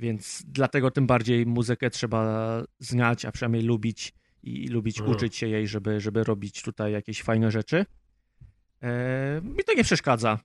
Więc 0.00 0.42
dlatego 0.46 0.90
tym 0.90 1.06
bardziej 1.06 1.46
muzykę 1.46 1.90
trzeba 1.90 2.62
znać, 2.78 3.24
a 3.24 3.32
przynajmniej 3.32 3.62
lubić 3.62 4.12
i 4.42 4.68
lubić 4.68 4.98
mhm. 4.98 5.16
uczyć 5.16 5.36
się 5.36 5.48
jej, 5.48 5.66
żeby, 5.66 6.00
żeby 6.00 6.24
robić 6.24 6.62
tutaj 6.62 6.92
jakieś 6.92 7.22
fajne 7.22 7.50
rzeczy. 7.50 7.86
E, 8.82 9.40
mi 9.56 9.64
to 9.64 9.74
nie 9.74 9.84
przeszkadza. 9.84 10.38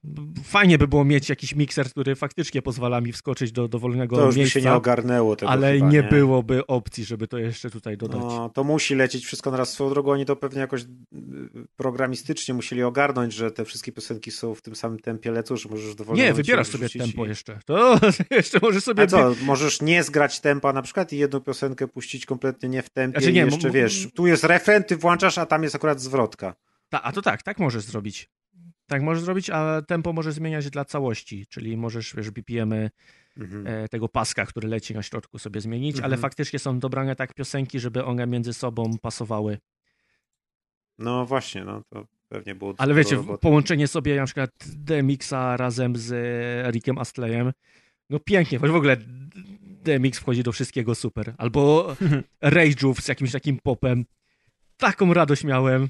Fajnie 0.44 0.78
by 0.78 0.88
było 0.88 1.04
mieć 1.04 1.28
jakiś 1.28 1.54
mikser, 1.54 1.90
który 1.90 2.14
faktycznie 2.14 2.62
pozwala 2.62 3.00
mi 3.00 3.12
wskoczyć 3.12 3.52
do 3.52 3.68
dowolnego 3.68 4.16
to 4.16 4.26
już 4.26 4.36
miejsca. 4.36 4.54
To 4.54 4.64
się 4.64 4.70
nie 4.70 4.74
ogarnęło 4.74 5.36
tego 5.36 5.52
Ale 5.52 5.72
chyba, 5.72 5.86
nie, 5.86 5.92
nie, 5.92 6.02
byłoby 6.02 6.66
opcji, 6.66 7.04
żeby 7.04 7.28
to 7.28 7.38
jeszcze 7.38 7.70
tutaj 7.70 7.96
dodać. 7.96 8.20
No, 8.20 8.48
to 8.54 8.64
musi 8.64 8.94
lecieć 8.94 9.24
wszystko 9.24 9.50
naraz 9.50 9.72
swoją 9.72 9.90
drogą. 9.90 10.10
Oni 10.10 10.24
to 10.24 10.36
pewnie 10.36 10.60
jakoś 10.60 10.82
y, 10.82 10.86
programistycznie 11.76 12.54
musieli 12.54 12.82
ogarnąć, 12.82 13.34
że 13.34 13.50
te 13.50 13.64
wszystkie 13.64 13.92
piosenki 13.92 14.30
są 14.30 14.54
w 14.54 14.62
tym 14.62 14.76
samym 14.76 14.98
tempie 14.98 15.30
lecą, 15.30 15.56
że 15.56 15.68
możesz 15.68 15.94
dowolnie 15.94 16.22
Nie, 16.22 16.34
wybierasz 16.34 16.68
sobie 16.68 16.88
tempo 16.88 17.24
i... 17.24 17.28
jeszcze. 17.28 17.58
To 17.64 18.00
jeszcze 18.30 18.58
możesz 18.62 18.84
sobie... 18.84 19.02
A 19.02 19.06
co, 19.06 19.34
możesz 19.42 19.82
nie 19.82 20.02
zgrać 20.02 20.40
tempa 20.40 20.72
na 20.72 20.82
przykład 20.82 21.12
i 21.12 21.18
jedną 21.18 21.40
piosenkę 21.40 21.88
puścić 21.88 22.26
kompletnie 22.26 22.68
nie 22.68 22.82
w 22.82 22.90
tempie 22.90 23.20
znaczy, 23.20 23.32
nie, 23.32 23.42
i 23.42 23.44
jeszcze, 23.44 23.70
wiesz, 23.70 24.08
tu 24.14 24.26
jest 24.26 24.44
refren, 24.44 24.84
ty 24.84 24.96
włączasz, 24.96 25.38
a 25.38 25.46
tam 25.46 25.62
jest 25.62 25.74
akurat 25.74 26.00
zwrotka. 26.00 26.54
Ta, 26.88 27.02
a 27.02 27.12
to 27.12 27.22
tak, 27.22 27.42
tak 27.42 27.58
możesz 27.58 27.82
zrobić. 27.82 28.30
Tak 28.86 29.02
możesz 29.02 29.24
zrobić, 29.24 29.50
a 29.50 29.82
tempo 29.82 30.12
może 30.12 30.32
zmieniać 30.32 30.70
dla 30.70 30.84
całości, 30.84 31.46
czyli 31.46 31.76
możesz, 31.76 32.14
wiesz, 32.16 32.30
BPM-y 32.30 32.90
mhm. 33.38 33.66
E, 33.66 33.88
tego 33.88 34.08
paska, 34.08 34.46
który 34.46 34.68
leci 34.68 34.94
na 34.94 35.02
środku 35.02 35.38
sobie 35.38 35.60
zmienić, 35.60 35.96
mhm. 35.96 36.04
ale 36.04 36.16
faktycznie 36.16 36.58
są 36.58 36.78
dobrane 36.78 37.16
tak 37.16 37.34
piosenki, 37.34 37.80
żeby 37.80 38.04
one 38.04 38.26
między 38.26 38.54
sobą 38.54 38.98
pasowały. 38.98 39.58
No 40.98 41.26
właśnie, 41.26 41.64
no 41.64 41.82
to 41.88 42.06
pewnie 42.28 42.54
było 42.54 42.74
Ale 42.78 42.94
wiecie, 42.94 43.16
roboty. 43.16 43.42
połączenie 43.42 43.88
sobie 43.88 44.16
na 44.16 44.24
przykład 44.24 44.50
DMX-a 44.66 45.56
razem 45.56 45.96
z 45.96 46.14
Rickiem 46.74 46.98
Astleyem, 46.98 47.52
no 48.10 48.20
pięknie, 48.20 48.58
w 48.58 48.64
ogóle 48.64 48.96
DMX 49.84 50.18
wchodzi 50.18 50.42
do 50.42 50.52
wszystkiego 50.52 50.94
super. 50.94 51.34
Albo 51.38 51.94
Rage'ów 52.42 53.00
z 53.00 53.08
jakimś 53.08 53.32
takim 53.32 53.58
popem. 53.62 54.04
Taką 54.76 55.14
radość 55.14 55.44
miałem. 55.44 55.88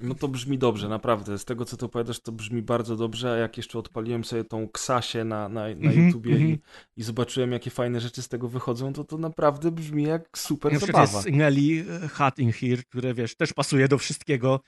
No 0.00 0.14
to 0.14 0.28
brzmi 0.28 0.58
dobrze, 0.58 0.88
naprawdę. 0.88 1.38
Z 1.38 1.44
tego, 1.44 1.64
co 1.64 1.76
ty 1.76 1.84
opowiadasz, 1.84 2.20
to 2.20 2.32
brzmi 2.32 2.62
bardzo 2.62 2.96
dobrze, 2.96 3.32
a 3.32 3.36
jak 3.36 3.56
jeszcze 3.56 3.78
odpaliłem 3.78 4.24
sobie 4.24 4.44
tą 4.44 4.68
Ksasię 4.68 5.24
na, 5.24 5.48
na, 5.48 5.60
na 5.60 5.68
Mhm, 5.68 6.06
YouTubie 6.06 6.32
mhm. 6.32 6.50
i, 6.50 6.58
i 6.96 7.02
zobaczyłem, 7.02 7.52
jakie 7.52 7.70
fajne 7.70 8.00
rzeczy 8.00 8.22
z 8.22 8.28
tego 8.28 8.48
wychodzą, 8.48 8.92
to 8.92 9.04
to 9.04 9.18
naprawdę 9.18 9.70
brzmi 9.70 10.02
jak 10.02 10.38
super 10.38 10.72
Na 10.72 10.78
zabawa. 10.78 11.00
jest 11.18 11.30
Nelly 11.30 11.84
e, 12.04 12.08
Hot 12.08 12.38
in 12.38 12.52
Here, 12.52 12.82
które 12.82 13.14
wiesz, 13.14 13.36
też 13.36 13.52
pasuje 13.52 13.88
do 13.88 13.98
wszystkiego, 13.98 14.60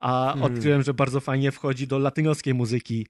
a 0.00 0.32
Hmm. 0.32 0.42
odkryłem, 0.56 0.82
że 0.82 0.94
bardzo 0.94 1.20
fajnie 1.20 1.52
wchodzi 1.52 1.86
do 1.86 1.98
latynoskiej 1.98 2.54
muzyki. 2.54 3.06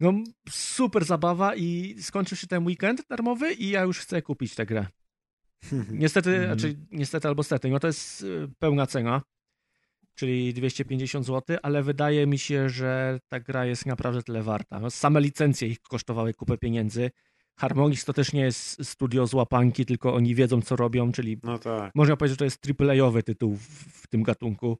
No, 0.00 0.12
super 0.50 1.04
zabawa 1.04 1.54
i 1.56 1.96
skończył 2.02 2.36
się 2.38 2.46
ten 2.46 2.66
weekend 2.66 3.02
darmowy 3.08 3.52
i 3.52 3.68
ja 3.70 3.82
już 3.82 3.98
chcę 3.98 4.22
kupić 4.22 4.54
tę 4.54 4.66
grę. 4.66 4.86
Niestety, 5.90 6.30
Mhm. 6.36 6.58
znaczy 6.58 6.76
niestety 6.92 7.28
albo 7.28 7.42
stety, 7.42 7.68
no 7.70 7.78
to 7.80 7.86
jest 7.86 8.22
y, 8.22 8.48
pełna 8.58 8.86
cena, 8.86 9.22
czyli 10.20 10.54
250 10.54 11.26
zł, 11.26 11.56
ale 11.62 11.82
wydaje 11.82 12.26
mi 12.26 12.38
się, 12.38 12.68
że 12.68 13.18
ta 13.28 13.40
gra 13.40 13.66
jest 13.66 13.86
naprawdę 13.86 14.22
tyle 14.22 14.42
warta. 14.42 14.80
No, 14.80 14.90
same 14.90 15.20
licencje 15.20 15.68
ich 15.68 15.80
kosztowały 15.80 16.34
kupę 16.34 16.58
pieniędzy. 16.58 17.10
Harmonix 17.56 18.04
to 18.04 18.12
też 18.12 18.32
nie 18.32 18.40
jest 18.40 18.84
studio 18.86 19.26
z 19.26 19.34
łapanki, 19.34 19.86
tylko 19.86 20.14
oni 20.14 20.34
wiedzą, 20.34 20.62
co 20.62 20.76
robią, 20.76 21.12
czyli 21.12 21.38
No 21.42 21.58
tak. 21.58 21.94
można 21.94 22.16
powiedzieć, 22.16 22.32
że 22.32 22.38
to 22.38 22.44
jest 22.44 22.66
AAA-owy 22.80 23.22
tytuł 23.22 23.56
w, 23.56 23.62
w 24.02 24.06
tym 24.06 24.22
gatunku. 24.22 24.78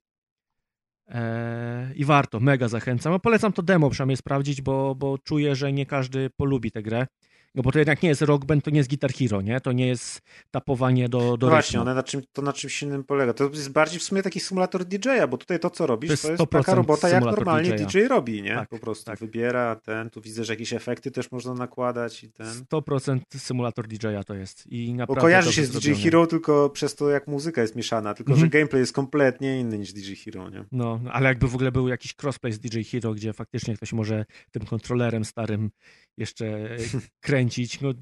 Eee, 1.08 2.00
I 2.00 2.04
warto, 2.04 2.40
mega 2.40 2.68
zachęcam. 2.68 3.12
No, 3.12 3.18
polecam 3.18 3.52
to 3.52 3.62
demo 3.62 3.90
przynajmniej 3.90 4.16
sprawdzić, 4.16 4.62
bo, 4.62 4.94
bo 4.94 5.18
czuję, 5.18 5.56
że 5.56 5.72
nie 5.72 5.86
każdy 5.86 6.30
polubi 6.30 6.70
tę 6.70 6.82
grę. 6.82 7.06
No 7.54 7.62
bo 7.62 7.72
to 7.72 7.78
jednak 7.78 8.02
nie 8.02 8.08
jest 8.08 8.22
Rock 8.22 8.44
Band, 8.44 8.64
to 8.64 8.70
nie 8.70 8.78
jest 8.78 8.88
Guitar 8.90 9.12
Hero, 9.12 9.42
nie? 9.42 9.60
To 9.60 9.72
nie 9.72 9.86
jest 9.86 10.20
tapowanie 10.50 11.08
do, 11.08 11.36
do 11.36 11.46
No 11.46 11.50
właśnie, 11.50 11.80
one 11.80 11.94
na 11.94 12.02
czym, 12.02 12.22
to 12.32 12.42
na 12.42 12.52
czymś 12.52 12.82
innym 12.82 13.04
polega. 13.04 13.32
To 13.32 13.44
jest 13.44 13.72
bardziej 13.72 14.00
w 14.00 14.02
sumie 14.02 14.22
taki 14.22 14.40
symulator 14.40 14.84
DJ-a, 14.84 15.26
bo 15.26 15.38
tutaj 15.38 15.60
to, 15.60 15.70
co 15.70 15.86
robisz, 15.86 16.10
To 16.10 16.16
to 16.22 16.28
jest 16.28 16.40
jest, 16.40 16.50
taka 16.50 16.72
100% 16.72 16.76
robota, 16.76 17.08
jak 17.08 17.24
normalnie 17.24 17.70
DJ-a. 17.72 17.86
DJ 17.86 17.98
robi, 18.08 18.42
nie? 18.42 18.54
Tak, 18.54 18.68
po 18.68 18.78
prostu 18.78 19.04
tak. 19.04 19.18
wybiera 19.18 19.76
ten, 19.76 20.10
tu 20.10 20.20
widzę, 20.20 20.44
że 20.44 20.52
jakieś 20.52 20.72
efekty 20.72 21.10
też 21.10 21.30
można 21.32 21.54
nakładać 21.54 22.24
i 22.24 22.32
ten. 22.32 22.46
100% 22.46 23.20
symulator 23.36 23.86
DJ-a 23.88 24.24
to 24.24 24.34
jest. 24.34 24.66
I 24.66 24.90
Bo 24.90 24.96
naprawdę 24.96 25.20
kojarzy 25.20 25.46
dobrze 25.46 25.60
się 25.62 25.66
z 25.66 25.70
DJ 25.70 25.78
zrobione. 25.80 26.02
Hero 26.04 26.26
tylko 26.26 26.70
przez 26.70 26.94
to, 26.94 27.10
jak 27.10 27.26
muzyka 27.26 27.62
jest 27.62 27.76
mieszana, 27.76 28.14
tylko 28.14 28.32
Mhm. 28.32 28.46
że 28.46 28.58
gameplay 28.58 28.80
jest 28.80 28.92
kompletnie 28.92 29.60
inny 29.60 29.78
niż 29.78 29.92
DJ 29.92 30.14
Hero, 30.14 30.50
nie? 30.50 30.64
No, 30.72 31.00
ale 31.10 31.28
jakby 31.28 31.48
w 31.48 31.54
ogóle 31.54 31.72
był 31.72 31.88
jakiś 31.88 32.14
crossplay 32.22 32.52
z 32.52 32.58
DJ 32.58 32.80
Hero, 32.82 33.14
gdzie 33.14 33.32
faktycznie 33.32 33.76
ktoś 33.76 33.92
może 33.92 34.24
tym 34.50 34.64
kontrolerem 34.64 35.24
starym 35.24 35.70
jeszcze 36.18 36.76
kręcić. 37.20 37.39
No, 37.80 37.92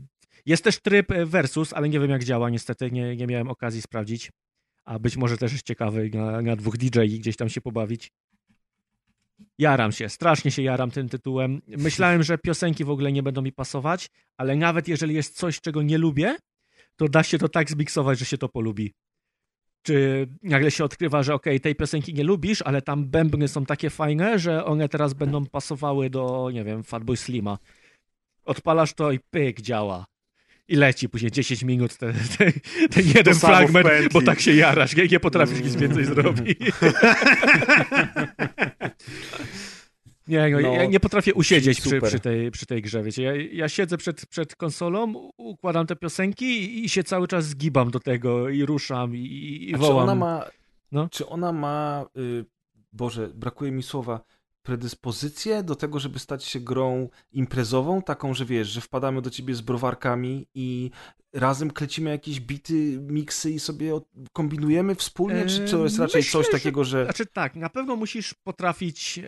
jest 0.46 0.64
też 0.64 0.80
tryb 0.80 1.10
e, 1.10 1.26
versus, 1.26 1.72
ale 1.72 1.88
nie 1.88 2.00
wiem 2.00 2.10
jak 2.10 2.24
działa, 2.24 2.50
niestety 2.50 2.90
nie, 2.90 3.16
nie 3.16 3.26
miałem 3.26 3.48
okazji 3.48 3.82
sprawdzić. 3.82 4.30
A 4.84 4.98
być 4.98 5.16
może 5.16 5.38
też 5.38 5.52
jest 5.52 5.66
ciekawy 5.66 6.10
na, 6.14 6.42
na 6.42 6.56
dwóch 6.56 6.76
DJ 6.76 7.00
gdzieś 7.00 7.36
tam 7.36 7.48
się 7.48 7.60
pobawić. 7.60 8.12
Jaram 9.58 9.92
się, 9.92 10.08
strasznie 10.08 10.50
się 10.50 10.62
jaram 10.62 10.90
tym 10.90 11.08
tytułem. 11.08 11.62
Myślałem, 11.66 12.22
że 12.22 12.38
piosenki 12.38 12.84
w 12.84 12.90
ogóle 12.90 13.12
nie 13.12 13.22
będą 13.22 13.42
mi 13.42 13.52
pasować, 13.52 14.10
ale 14.36 14.56
nawet 14.56 14.88
jeżeli 14.88 15.14
jest 15.14 15.36
coś, 15.36 15.60
czego 15.60 15.82
nie 15.82 15.98
lubię, 15.98 16.36
to 16.96 17.08
da 17.08 17.22
się 17.22 17.38
to 17.38 17.48
tak 17.48 17.70
zmiksować, 17.70 18.18
że 18.18 18.24
się 18.24 18.38
to 18.38 18.48
polubi. 18.48 18.94
Czy 19.82 20.28
nagle 20.42 20.70
się 20.70 20.84
odkrywa, 20.84 21.22
że 21.22 21.34
okej, 21.34 21.60
tej 21.60 21.74
piosenki 21.74 22.14
nie 22.14 22.24
lubisz, 22.24 22.62
ale 22.62 22.82
tam 22.82 23.06
bębny 23.06 23.48
są 23.48 23.66
takie 23.66 23.90
fajne, 23.90 24.38
że 24.38 24.64
one 24.64 24.88
teraz 24.88 25.14
będą 25.14 25.46
pasowały 25.46 26.10
do, 26.10 26.50
nie 26.52 26.64
wiem, 26.64 26.82
Fatboy 26.82 27.16
Slima. 27.16 27.58
Odpalasz 28.48 28.94
to 28.94 29.12
i 29.12 29.18
pyk, 29.30 29.60
działa. 29.60 30.04
I 30.68 30.76
leci 30.76 31.08
później 31.08 31.30
10 31.30 31.62
minut 31.62 31.96
ten, 31.96 32.14
ten, 32.38 32.52
ten 32.90 33.04
jeden 33.14 33.34
w 33.34 33.38
fragment, 33.40 33.88
bo 34.12 34.22
tak 34.22 34.40
się 34.40 34.52
jarasz, 34.54 34.96
nie, 34.96 35.06
nie 35.06 35.20
potrafisz 35.20 35.60
nic 35.62 35.76
więcej 35.76 36.04
zrobić. 36.04 36.58
Nie, 40.28 40.48
no, 40.50 40.60
No, 40.60 40.72
ja 40.72 40.84
nie 40.86 41.00
potrafię 41.00 41.34
usiedzieć 41.34 41.80
przy, 41.80 42.00
przy, 42.00 42.20
tej, 42.20 42.50
przy 42.50 42.66
tej 42.66 42.82
grze, 42.82 43.02
wiecie. 43.02 43.22
Ja, 43.22 43.32
ja 43.52 43.68
siedzę 43.68 43.96
przed, 43.98 44.26
przed 44.26 44.56
konsolą, 44.56 45.30
układam 45.36 45.86
te 45.86 45.96
piosenki 45.96 46.84
i, 46.84 46.88
się 46.88 47.04
cały 47.04 47.28
czas 47.28 47.44
zgibam 47.46 47.90
do 47.90 48.00
tego 48.00 48.48
i 48.48 48.64
ruszam 48.66 49.16
i, 49.16 49.66
i 49.70 49.74
A 49.74 49.78
czy 49.78 49.82
wołam. 49.82 50.02
ona 50.02 50.14
ma, 50.14 50.44
No. 50.92 51.08
czy 51.12 51.26
ona 51.26 51.52
ma 51.52 52.06
y, 52.16 52.44
Boże, 52.92 53.28
brakuje 53.34 53.72
mi 53.72 53.82
słowa, 53.82 54.20
predyspozycję 54.68 55.62
do 55.62 55.74
tego, 55.74 56.00
żeby 56.00 56.18
stać 56.18 56.44
się 56.44 56.60
grą 56.60 57.08
imprezową, 57.32 58.02
taką, 58.02 58.34
że 58.34 58.44
wiesz, 58.44 58.68
że 58.68 58.80
wpadamy 58.80 59.22
do 59.22 59.30
ciebie 59.30 59.54
z 59.54 59.60
browarkami 59.60 60.46
i 60.54 60.90
razem 61.32 61.70
klecimy 61.70 62.10
jakieś 62.10 62.40
bity, 62.40 62.98
miksy 63.00 63.50
i 63.50 63.60
sobie 63.60 64.00
kombinujemy 64.32 64.94
wspólnie, 64.94 65.46
czy 65.46 65.70
to 65.70 65.84
jest 65.84 65.98
raczej 65.98 66.18
myślę, 66.18 66.32
coś 66.32 66.50
takiego, 66.52 66.84
że... 66.84 67.04
Znaczy 67.04 67.26
tak, 67.26 67.56
na 67.56 67.68
pewno 67.68 67.96
musisz 67.96 68.34
potrafić 68.34 69.20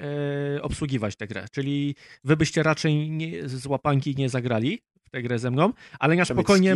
e, 0.57 0.63
obsługiwać 0.63 1.17
tę 1.17 1.27
grę, 1.27 1.47
czyli 1.53 1.95
wy 2.25 2.37
byście 2.37 2.63
raczej 2.63 3.11
nie, 3.11 3.49
z 3.49 3.67
łapanki 3.67 4.15
nie 4.17 4.29
zagrali 4.29 4.83
tę 5.11 5.23
grę 5.23 5.39
ze 5.39 5.51
mną, 5.51 5.73
ale 5.99 6.17
na 6.17 6.25
spokojnie, 6.25 6.75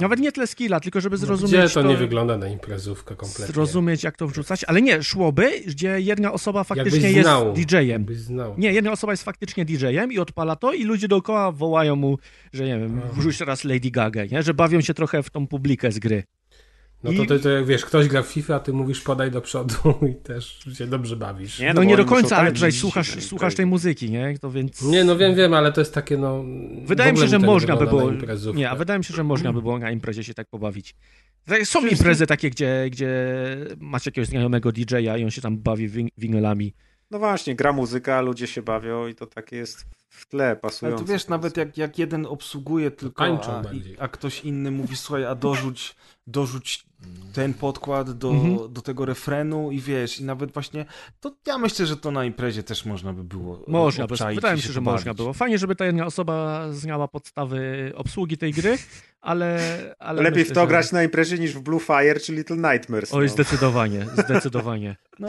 nawet 0.00 0.20
nie 0.20 0.32
tyle 0.32 0.46
skilla, 0.46 0.80
tylko 0.80 1.00
żeby 1.00 1.16
No, 1.16 1.26
zrozumieć 1.26 1.64
gdzie 1.64 1.74
to, 1.74 1.82
nie 1.82 1.96
wygląda 1.96 2.38
na 2.38 2.48
imprezówkę 2.48 3.16
kompletnie. 3.16 3.46
zrozumieć 3.54 4.02
jak 4.04 4.16
to 4.16 4.26
wrzucać, 4.28 4.64
ale 4.64 4.82
nie, 4.82 5.02
szłoby, 5.02 5.50
gdzie 5.66 6.00
jedna 6.00 6.32
osoba 6.32 6.64
faktycznie 6.64 7.10
jest. 7.12 7.28
DJ-em. 7.54 8.06
Nie, 8.58 8.72
jedna 8.72 8.92
osoba 8.92 9.12
jest 9.12 9.22
faktycznie 9.22 9.64
DJ-em 9.64 10.12
i 10.12 10.18
odpala 10.18 10.56
to 10.56 10.72
i 10.72 10.84
ludzie 10.84 11.08
dookoła 11.08 11.52
wołają 11.52 11.96
mu, 11.96 12.18
że 12.52 12.64
nie 12.64 12.78
wiem, 12.78 13.00
wrzuć 13.12 13.38
teraz 13.38 13.64
Lady 13.64 13.90
Gaga, 13.90 14.24
nie? 14.24 14.42
że 14.42 14.54
bawią 14.54 14.80
się 14.80 14.94
trochę 14.94 15.22
w 15.22 15.30
tą 15.30 15.46
publikę 15.46 15.92
z 15.92 15.98
gry. 15.98 16.22
No 17.04 17.10
I- 17.10 17.16
to, 17.16 17.26
to, 17.26 17.38
to 17.38 17.50
jak 17.50 17.66
wiesz, 17.66 17.84
ktoś 17.84 18.08
gra 18.08 18.22
w 18.22 18.26
FIFA, 18.26 18.54
a 18.54 18.60
ty 18.60 18.72
mówisz 18.72 19.00
podaj 19.00 19.30
do 19.30 19.40
przodu 19.40 19.74
i 20.12 20.14
też 20.14 20.58
się 20.78 20.86
dobrze 20.86 21.16
bawisz. 21.16 21.58
Nie, 21.58 21.68
No, 21.68 21.74
bo 21.74 21.84
nie 21.84 21.96
do 21.96 22.04
końca, 22.04 22.36
ale 22.36 22.52
tutaj 22.52 22.72
słuchasz, 22.72 23.22
słuchasz 23.24 23.54
tej 23.54 23.64
imprezie. 23.64 23.66
muzyki, 23.66 24.10
nie? 24.10 24.38
To 24.38 24.50
więc... 24.50 24.82
Nie, 24.82 25.04
no 25.04 25.16
wiem, 25.16 25.34
wiem, 25.34 25.54
ale 25.54 25.72
to 25.72 25.80
jest 25.80 25.94
takie, 25.94 26.16
no... 26.18 26.44
Wydaje 26.84 27.12
mi 27.12 27.18
się, 27.18 27.28
że 27.28 27.38
można 27.38 27.76
by 27.76 27.86
było. 27.86 28.12
Nie, 28.54 28.70
a 28.70 28.76
wydaje 28.76 28.98
mi 28.98 29.04
się, 29.04 29.14
że 29.14 29.24
można 29.24 29.52
by 29.52 29.62
było 29.62 29.78
na 29.78 29.90
imprezie 29.90 30.24
się 30.24 30.34
tak 30.34 30.48
pobawić. 30.48 30.94
Tak, 31.46 31.66
Są 31.66 31.86
imprezy 31.86 32.26
takie, 32.26 32.50
gdzie, 32.50 32.86
gdzie 32.90 33.34
masz 33.78 34.06
jakiegoś 34.06 34.28
znajomego 34.28 34.72
DJ-a 34.72 35.16
i 35.16 35.24
on 35.24 35.30
się 35.30 35.40
tam 35.40 35.58
bawi 35.58 35.88
win- 35.88 36.08
winylami. 36.18 36.74
No 37.10 37.18
właśnie, 37.18 37.54
gra 37.56 37.72
muzyka, 37.72 38.20
ludzie 38.20 38.46
się 38.46 38.62
bawią 38.62 39.06
i 39.06 39.14
to 39.14 39.26
takie 39.26 39.56
jest 39.56 39.86
w 40.08 40.26
tle 40.26 40.46
Ale 40.46 40.56
pasujące. 40.56 41.04
to 41.04 41.12
wiesz, 41.12 41.28
nawet 41.28 41.56
jak, 41.56 41.78
jak 41.78 41.98
jeden 41.98 42.26
obsługuje 42.26 42.90
tylko, 42.90 43.24
a, 43.24 43.62
a 43.98 44.08
ktoś 44.08 44.40
inny 44.44 44.70
mówi, 44.70 44.96
słuchaj, 44.96 45.24
a 45.24 45.34
dorzuć, 45.34 45.96
dorzuć 46.26 46.84
ten 47.32 47.54
podkład 47.54 48.10
do, 48.10 48.30
Mhm. 48.30 48.72
do 48.72 48.82
tego 48.82 49.04
refrenu 49.06 49.70
i 49.70 49.80
wiesz, 49.80 50.20
i 50.20 50.24
nawet 50.24 50.52
właśnie, 50.52 50.84
to 51.20 51.34
ja 51.46 51.58
myślę, 51.58 51.86
że 51.86 51.96
to 51.96 52.10
na 52.10 52.24
imprezie 52.24 52.62
też 52.62 52.84
można 52.84 53.12
by 53.12 53.24
było 53.24 53.64
Można 53.68 54.06
wydaje 54.06 54.56
mi 54.56 54.62
się, 54.62 54.72
że 54.72 54.80
można 54.80 55.14
było. 55.14 55.32
Fajnie, 55.32 55.58
żeby 55.58 55.76
ta 55.76 55.86
jedna 55.86 56.06
osoba 56.06 56.66
znała 56.72 57.08
podstawy 57.08 57.92
obsługi 57.94 58.38
tej 58.38 58.52
gry, 58.52 58.78
ale... 59.20 59.60
ale 59.98 60.22
Lepiej 60.22 60.38
myślę, 60.38 60.52
w 60.52 60.54
to 60.54 60.60
że... 60.60 60.66
grać 60.66 60.92
na 60.92 61.02
imprezie 61.02 61.38
niż 61.38 61.54
w 61.54 61.60
Blue 61.60 61.80
Fire 61.80 62.20
czy 62.20 62.32
Little 62.34 62.56
Nightmares. 62.72 63.14
Oj, 63.14 63.26
no. 63.26 63.32
zdecydowanie, 63.32 64.06
zdecydowanie. 64.24 64.96
No, 65.18 65.28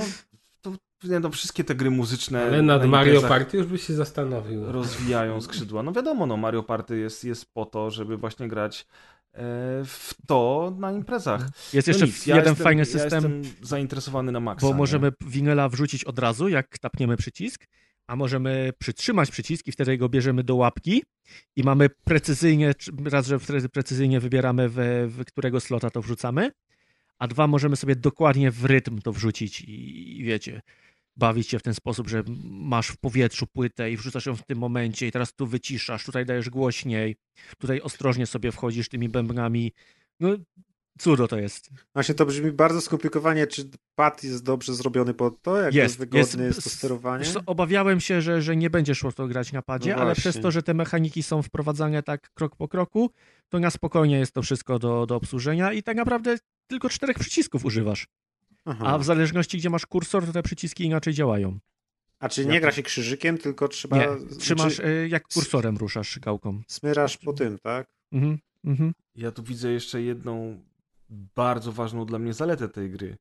no, 1.04 1.30
wszystkie 1.30 1.64
te 1.64 1.76
gry 1.76 1.92
muzyczne 1.92 2.44
Ale 2.44 2.62
nad 2.62 2.82
na 2.82 2.88
Mario 2.88 3.22
Party 3.22 3.58
już 3.58 3.68
byś 3.68 3.88
się 3.88 3.94
zastanowił. 3.94 4.72
rozwijają 4.72 5.42
skrzydła. 5.42 5.84
No 5.84 5.92
wiadomo, 5.92 6.26
no 6.26 6.38
Mario 6.38 6.64
Party 6.64 7.00
jest, 7.00 7.24
jest 7.24 7.54
po 7.54 7.66
to, 7.66 7.92
żeby 7.92 8.18
właśnie 8.18 8.48
grać 8.48 8.88
e, 9.34 9.38
w 9.86 10.14
to 10.28 10.74
na 10.80 10.92
imprezach. 10.92 11.50
Jest 11.74 11.88
No 11.88 11.92
jeszcze 11.92 12.06
nic, 12.06 12.26
ja 12.28 12.36
jeden 12.36 12.50
jestem, 12.52 12.64
fajny 12.64 12.80
Ja 12.80 12.86
system, 12.86 13.42
jestem 13.42 13.42
zainteresowany 13.62 14.32
na 14.32 14.40
maksa. 14.40 14.68
bo 14.68 14.74
nie? 14.74 14.78
możemy 14.78 15.12
winyla 15.28 15.70
wrzucić 15.70 16.04
od 16.04 16.20
razu, 16.20 16.48
jak 16.50 16.80
tapniemy 16.80 17.18
przycisk, 17.18 17.68
a 18.08 18.16
możemy 18.16 18.74
przytrzymać 18.80 19.32
przycisk 19.32 19.68
i 19.68 19.72
wtedy 19.72 19.98
go 19.98 20.10
bierzemy 20.10 20.44
do 20.44 20.56
łapki 20.56 21.04
i 21.56 21.64
mamy 21.64 21.90
precyzyjnie, 21.90 22.74
raz, 23.06 23.28
że 23.28 23.40
wtedy 23.40 23.70
precyzyjnie 23.70 24.20
wybieramy, 24.20 24.70
w, 24.70 24.76
w 25.10 25.26
którego 25.26 25.60
slota 25.60 25.90
to 25.90 26.02
wrzucamy, 26.02 26.52
a 27.20 27.28
dwa, 27.28 27.48
możemy 27.48 27.76
sobie 27.76 27.96
dokładnie 27.96 28.52
w 28.52 28.66
rytm 28.66 29.02
to 29.02 29.12
wrzucić 29.12 29.62
i, 29.62 30.20
i 30.20 30.24
wiecie, 30.24 30.62
bawić 31.22 31.50
się 31.50 31.60
w 31.60 31.64
ten 31.64 31.74
sposób, 31.74 32.10
że 32.10 32.24
masz 32.50 32.88
w 32.88 32.98
powietrzu 32.98 33.48
płytę 33.48 33.92
i 33.92 33.98
wrzucasz 33.98 34.26
ją 34.26 34.36
w 34.36 34.46
tym 34.46 34.58
momencie 34.58 35.08
i 35.08 35.12
teraz 35.12 35.34
tu 35.34 35.48
wyciszasz, 35.48 36.06
tutaj 36.06 36.26
dajesz 36.26 36.50
głośniej, 36.50 37.16
tutaj 37.58 37.82
ostrożnie 37.82 38.26
sobie 38.26 38.52
wchodzisz 38.52 38.90
tymi 38.90 39.10
bębnami. 39.10 39.72
No, 40.20 40.30
cudo 41.00 41.28
to 41.28 41.38
jest. 41.40 41.70
Właśnie 41.94 42.16
to 42.16 42.26
brzmi 42.26 42.52
bardzo 42.52 42.82
skomplikowanie. 42.82 43.48
Czy 43.48 43.70
pad 43.96 44.24
jest 44.24 44.44
dobrze 44.44 44.76
zrobiony 44.76 45.14
pod 45.14 45.42
to? 45.42 45.58
Jak 45.58 45.74
Jest, 45.74 45.84
jest, 45.84 45.98
wygodny 45.98 46.20
jest- 46.46 46.58
jest, 46.58 46.64
to 46.64 46.70
sterowanie? 46.70 47.26
Wiesz 47.26 47.38
obawiałem 47.46 48.00
się, 48.00 48.22
że, 48.22 48.42
że 48.42 48.56
nie 48.56 48.70
będzie 48.70 48.96
szło 48.96 49.12
to 49.12 49.28
grać 49.28 49.52
na 49.52 49.62
padzie, 49.62 49.96
No 49.96 50.02
ale 50.02 50.16
przez 50.16 50.40
to, 50.42 50.52
że 50.52 50.64
te 50.64 50.74
mechaniki 50.74 51.24
są 51.24 51.42
wprowadzane 51.42 52.04
tak 52.04 52.30
krok 52.34 52.56
po 52.56 52.68
kroku, 52.68 53.12
to 53.50 53.60
na 53.60 53.70
spokojnie 53.70 54.20
jest 54.20 54.34
to 54.34 54.42
wszystko 54.42 54.80
do, 54.80 55.06
do 55.06 55.16
obsłużenia 55.16 55.74
i 55.74 55.84
tak 55.84 55.98
naprawdę 55.98 56.38
tylko 56.68 56.90
czterech 56.90 57.20
przycisków 57.20 57.66
używasz. 57.66 58.08
Aha. 58.66 58.86
A 58.88 58.98
w 58.98 59.04
zależności 59.04 59.58
gdzie 59.58 59.70
masz 59.70 59.86
kursor, 59.86 60.26
to 60.26 60.32
te 60.34 60.44
przyciski 60.44 60.84
inaczej 60.86 61.14
działają. 61.14 61.60
A 62.20 62.30
czy 62.30 62.46
nie 62.46 62.62
gra 62.62 62.72
się 62.72 62.84
krzyżykiem, 62.84 63.38
tylko 63.38 63.68
trzeba... 63.68 63.98
Nie, 63.98 64.08
trzymasz, 64.40 64.76
znaczy, 64.76 64.90
y, 64.90 65.08
jak 65.10 65.28
kursorem 65.34 65.78
ruszasz 65.78 66.20
gałką. 66.20 66.62
Smyrasz 66.68 67.18
po 67.18 67.34
tym, 67.34 67.60
tak? 67.60 67.88
Mhm, 68.12 68.38
mhm. 68.66 68.94
Ja 69.16 69.32
tu 69.32 69.44
widzę 69.44 69.72
jeszcze 69.72 70.02
jedną 70.02 70.64
bardzo 71.36 71.72
ważną 71.72 72.06
dla 72.06 72.20
mnie 72.20 72.34
zaletę 72.34 72.70
tej 72.70 72.90
gry. 72.92 73.18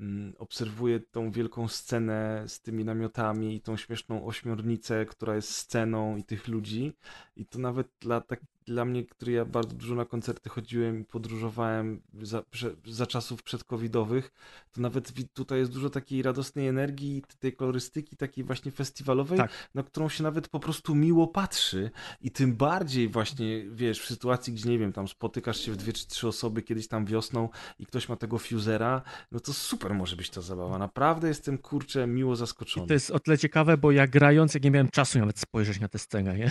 mm, 0.00 0.32
obserwuję 0.38 1.00
tą 1.00 1.30
wielką 1.30 1.68
scenę 1.68 2.44
z 2.46 2.60
tymi 2.60 2.84
namiotami 2.84 3.54
i 3.56 3.60
tą 3.60 3.76
śmieszną 3.76 4.26
ośmiornicę, 4.26 5.06
która 5.06 5.34
jest 5.36 5.50
sceną 5.50 6.16
i 6.16 6.24
tych 6.24 6.48
ludzi. 6.48 6.92
I 7.36 7.46
to 7.46 7.58
nawet 7.58 7.88
dla, 8.00 8.20
tak, 8.20 8.40
dla 8.66 8.84
mnie, 8.84 9.04
który 9.04 9.32
ja 9.32 9.44
bardzo 9.44 9.74
dużo 9.74 9.94
na 9.94 10.04
koncerty 10.04 10.50
chodziłem 10.50 11.00
i 11.00 11.04
podróżowałem 11.04 12.00
za, 12.22 12.42
prze, 12.42 12.70
za 12.86 13.06
czasów 13.06 13.42
przedcovidowych, 13.42 14.32
to 14.72 14.80
nawet 14.80 15.12
tutaj 15.34 15.58
jest 15.58 15.72
dużo 15.72 15.90
takiej 15.90 16.22
radosnej 16.22 16.68
energii, 16.68 17.22
tej 17.38 17.52
kolorystyki 17.52 18.16
takiej 18.16 18.44
właśnie 18.44 18.72
festiwalowej, 18.72 19.38
Tak. 19.38 19.50
na 19.74 19.82
którą 19.82 20.08
się 20.08 20.22
nawet 20.22 20.48
po 20.48 20.60
prostu 20.60 20.94
miło 20.94 21.26
patrzy. 21.26 21.90
I 22.20 22.30
tym 22.30 22.56
bardziej 22.56 23.08
właśnie, 23.08 23.64
wiesz, 23.70 24.00
w 24.00 24.06
sytuacji, 24.06 24.52
gdzie 24.52 24.70
nie 24.70 24.78
wiem, 24.78 24.92
tam 24.92 25.08
spotykasz 25.08 25.60
się 25.60 25.72
w 25.72 25.76
dwie 25.76 25.92
czy 25.92 26.06
trzy 26.06 26.28
osoby 26.28 26.62
kiedyś 26.62 26.88
tam 26.88 27.06
wiosną 27.06 27.48
i 27.78 27.86
ktoś 27.86 28.08
ma 28.08 28.16
tego 28.16 28.38
fusera, 28.38 29.02
no 29.32 29.40
to 29.40 29.52
super 29.52 29.94
może 29.94 30.16
być 30.16 30.30
ta 30.30 30.40
zabawa. 30.40 30.78
Naprawdę 30.78 31.28
jestem, 31.28 31.58
kurczę, 31.58 32.06
miło 32.06 32.36
zaskoczony. 32.36 32.84
I 32.84 32.88
to 32.88 32.94
jest 32.94 33.10
o 33.10 33.20
tyle 33.20 33.38
ciekawe, 33.38 33.76
bo 33.76 33.92
ja 33.92 34.06
grając, 34.06 34.54
jak 34.54 34.62
nie 34.64 34.70
miałem 34.70 34.88
czasu 34.88 35.18
nawet 35.18 35.38
spojrzeć 35.38 35.80
na 35.80 35.88
tę 35.88 35.98
scenę, 35.98 36.38
nie? 36.38 36.50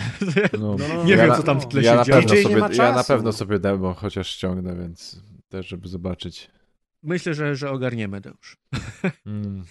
No, 0.58 0.76
no, 0.78 1.04
nie 1.04 1.14
ja 1.14 1.26
wiem, 1.26 1.36
co 1.36 1.42
tam 1.42 1.60
w 1.60 1.68
tle 1.68 1.82
ja 1.82 1.92
się 1.92 2.01
na 2.08 2.14
pewno 2.14 2.34
DJ 2.34 2.36
nie 2.36 2.42
sobie, 2.42 2.76
Ja 2.76 2.94
na 2.94 3.04
pewno 3.04 3.32
sobie 3.32 3.58
demo 3.58 3.94
chociaż 3.94 4.30
ściągnę, 4.30 4.76
więc 4.76 5.22
też, 5.48 5.68
żeby 5.68 5.88
zobaczyć. 5.88 6.50
Myślę, 7.02 7.34
że, 7.34 7.56
że 7.56 7.70
ogarniemy 7.70 8.20
to 8.20 8.30
już. 8.30 8.56
Mm. 9.26 9.64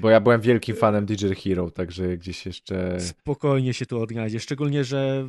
Bo 0.00 0.10
ja 0.10 0.20
byłem 0.20 0.40
wielkim 0.40 0.76
fanem 0.76 1.06
DJ 1.06 1.26
Hero, 1.44 1.70
także 1.70 2.18
gdzieś 2.18 2.46
jeszcze... 2.46 3.00
Spokojnie 3.00 3.74
się 3.74 3.86
tu 3.86 4.02
odnajdzie. 4.02 4.40
Szczególnie, 4.40 4.84
że 4.84 5.28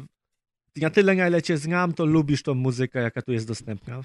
na 0.76 0.90
tyle, 0.90 1.16
na 1.16 1.28
ile 1.28 1.42
cię 1.42 1.58
znam, 1.58 1.94
to 1.94 2.06
lubisz 2.06 2.44
tą 2.44 2.54
muzykę, 2.54 3.02
jaka 3.02 3.22
tu 3.22 3.32
jest 3.32 3.48
dostępna. 3.48 4.02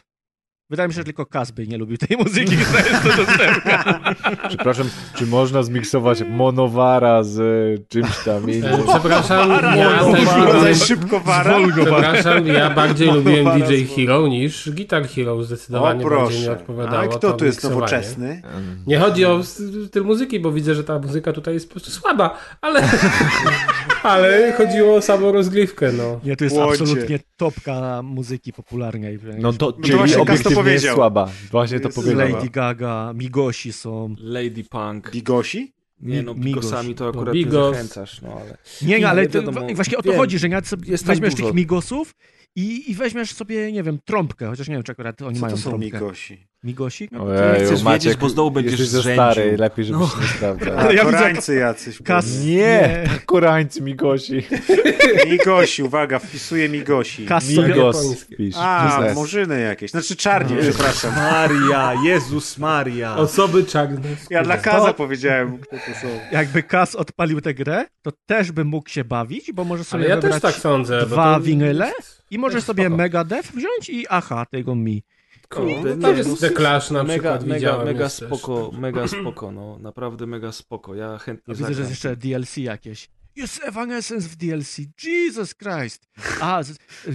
Wydaje 0.70 0.88
mi 0.88 0.94
się, 0.94 1.00
że 1.00 1.04
tylko 1.04 1.26
Kasby 1.26 1.66
nie 1.66 1.78
lubił 1.78 1.96
tej 1.98 2.16
muzyki, 2.16 2.56
która 2.56 2.78
jest 2.80 3.02
tu 3.02 3.08
dostępna. 3.24 3.84
Przepraszam, 4.48 4.88
czy 5.14 5.26
można 5.26 5.62
zmiksować 5.62 6.22
Monowara 6.30 7.22
z 7.22 7.38
e, 7.40 7.84
czymś 7.88 8.16
tam 8.24 8.48
E, 8.48 8.52
innym? 8.52 8.72
Przepraszam, 8.88 9.50
ja 9.76 9.98
Rodzaj 10.44 10.74
też 10.74 10.82
szybkowara. 10.88 11.54
Przepraszam, 11.74 12.46
ja 12.46 12.70
bardziej 12.70 13.12
lubiłem 13.12 13.44
Monowara 13.44 13.66
DJ 13.66 13.84
Hero 13.84 14.28
niż 14.28 14.70
Guitar 14.70 15.08
Hero. 15.08 15.42
Zdecydowanie 15.42 16.06
O, 16.06 16.10
bardziej 16.10 16.18
proszę. 16.18 16.40
mi 16.42 16.48
A 16.48 16.52
odpowiadało 16.52 17.08
kto 17.08 17.18
to 17.18 17.32
tu 17.32 17.44
jest 17.44 17.56
miksowanie. 17.58 17.80
nowoczesny? 17.80 18.42
Nie 18.86 18.98
chodzi 18.98 19.24
o 19.24 19.42
styl 19.42 20.04
muzyki, 20.04 20.40
bo 20.40 20.52
widzę, 20.52 20.74
że 20.74 20.84
ta 20.84 20.98
muzyka 20.98 21.32
tutaj 21.32 21.54
jest 21.54 21.68
po 21.68 21.72
prostu 21.72 21.90
słaba, 21.90 22.38
ale, 22.60 22.82
ale 24.06 24.52
chodziło 24.52 24.94
o 24.96 25.02
samą 25.02 25.32
rozgrywkę, 25.32 25.92
no. 25.92 26.20
Nie, 26.24 26.36
to 26.36 26.44
jest 26.44 26.56
Łodzie. 26.56 26.70
absolutnie 26.82 27.18
topka 27.36 28.02
muzyki 28.02 28.52
popularnej. 28.52 29.18
No 29.38 29.52
to, 29.52 29.72
to 29.72 29.82
czyli 29.82 29.98
to 29.98 30.22
obiektywnie 30.22 30.32
jest 30.32 30.54
powiedział. 30.54 30.94
słaba. 30.94 31.30
Właśnie 31.50 31.80
to 31.80 31.88
Jest 31.88 31.96
powiedziała. 32.00 32.30
Lady 32.30 32.50
Gaga, 32.50 33.12
Migosi 33.14 33.72
są. 33.72 34.14
Lady 34.18 34.64
Punk. 34.70 35.10
Bigosi? 35.10 35.72
Nie 36.00 36.22
no, 36.22 36.34
Mi- 36.34 36.40
bigosami 36.40 36.88
Migos. 36.88 36.98
to 36.98 37.08
akurat 37.08 37.34
Bigos. 37.34 37.52
nie 37.54 37.74
zachęcasz, 37.74 38.22
no 38.22 38.32
ale... 38.40 38.56
Nie, 38.82 38.98
Nie, 38.98 39.08
ale 39.08 39.22
nie 39.22 39.28
to, 39.28 39.42
wiadomo. 39.42 39.66
właśnie 39.74 39.98
o 39.98 40.02
to 40.02 40.08
Wiem, 40.10 40.18
chodzi, 40.18 40.38
że 40.38 40.48
jest 40.86 41.06
tam 41.06 41.14
weźmiesz 41.14 41.34
dużo. 41.34 41.46
tych 41.46 41.54
migosów 41.56 42.14
i, 42.56 42.90
i 42.90 42.94
weźmiesz 42.94 43.32
sobie, 43.32 43.72
nie 43.72 43.82
wiem, 43.82 43.98
trąbkę, 44.04 44.46
chociaż 44.46 44.68
nie 44.68 44.74
wiem, 44.74 44.82
czy 44.82 44.92
akurat 44.92 45.22
oni 45.22 45.34
Co 45.34 45.40
mają 45.40 45.56
to 45.56 45.60
są 45.62 45.70
trąbkę. 45.70 45.86
migosi? 45.86 46.46
Migosi? 46.66 47.08
No, 47.12 47.22
Ojeju, 47.24 47.66
chcesz 47.66 47.82
Maciek, 47.82 48.02
wiedzieć, 48.02 48.20
bo 48.20 48.28
znowu 48.28 48.50
będziesz 48.50 48.80
jesteś 48.80 48.88
za 49.04 49.12
stary, 49.12 49.56
lepiej 49.58 49.84
żebyś 49.84 50.00
No. 50.00 50.20
nie 50.20 50.26
sprawdzał. 50.28 50.78
A, 50.78 50.92
ja 50.92 51.04
Koreańcy 51.04 51.54
jacyś. 51.54 52.02
Kas- 52.02 52.44
Nie, 52.44 53.04
koreańcy 53.26 53.82
migosi. 53.82 54.42
Migosi, 55.30 55.82
uwaga, 55.82 56.18
wpisuję 56.18 56.68
migosi. 56.68 57.26
Kas. 57.26 57.48
Migos 57.48 57.96
japońskie. 57.96 58.36
pisz. 58.36 58.54
A, 58.58 58.88
Przez 58.98 59.10
S. 59.10 59.14
murzyny 59.16 59.60
jakieś. 59.60 59.90
Znaczy 59.90 60.16
czarni, 60.16 60.56
przepraszam. 60.60 61.14
Maria, 61.14 61.92
Jezus 62.04 62.58
Maria. 62.58 63.16
Osoby 63.16 63.64
czarne. 63.64 64.00
Ja 64.30 64.42
dla 64.44 64.56
Kaza 64.58 64.92
powiedziałem, 64.94 65.58
kto 65.58 65.76
to 65.76 66.00
są. 66.00 66.08
Jakby 66.32 66.62
Kas 66.62 66.94
odpalił 66.94 67.40
tę 67.40 67.54
grę, 67.54 67.84
to 68.02 68.10
też 68.26 68.52
by 68.52 68.64
mógł 68.64 68.88
się 68.88 69.04
bawić, 69.04 69.52
bo 69.52 69.64
może 69.64 69.84
sobie 69.84 70.04
Ale 70.04 70.14
ja 70.14 70.20
też 70.20 70.40
tak 70.42 70.54
sądzę. 70.54 71.06
dwa 71.06 71.34
to- 71.34 71.40
winyle 71.40 71.92
i 72.30 72.38
jest 72.52 72.66
sobie 72.66 72.82
spoko. 72.84 72.96
Megadeth 72.96 73.52
wziąć 73.52 73.88
i 73.88 74.06
aha, 74.08 74.46
tego 74.50 74.74
mi. 74.74 75.02
Kurde, 75.48 75.96
No, 75.96 76.12
nie, 76.12 76.18
jest 76.18 76.30
no, 76.30 76.36
The 76.36 76.50
Clash 76.50 76.90
na 76.90 77.02
mega, 77.02 77.12
przykład 77.14 77.42
mega, 77.42 77.54
widziałem. 77.54 77.86
mega 77.86 78.04
jest 78.04 78.18
też. 78.20 78.28
spoko, 78.28 78.70
mega 78.78 79.08
spoko, 79.08 79.52
no, 79.52 79.78
naprawdę 79.78 80.26
mega 80.26 80.52
spoko. 80.52 80.94
Ja 80.94 81.18
chętnie 81.18 81.54
Widzę, 81.54 81.74
że 81.74 81.80
jest 81.80 81.90
jeszcze 81.90 82.16
DLC 82.16 82.56
jakieś. 82.56 83.08
Jest 83.36 83.64
Evanescence 83.64 84.28
w 84.28 84.36
DLC. 84.36 84.76
Jesus 85.04 85.54
Christ. 85.54 86.08
A, 86.40 86.62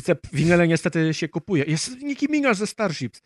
te 0.06 0.16
winyle 0.34 0.68
niestety 0.68 1.14
się 1.14 1.28
kupuje. 1.30 1.64
Jest 1.64 2.02
Nicki 2.02 2.28
Minaj 2.30 2.56
ze 2.56 2.68
Starships. 2.68 3.22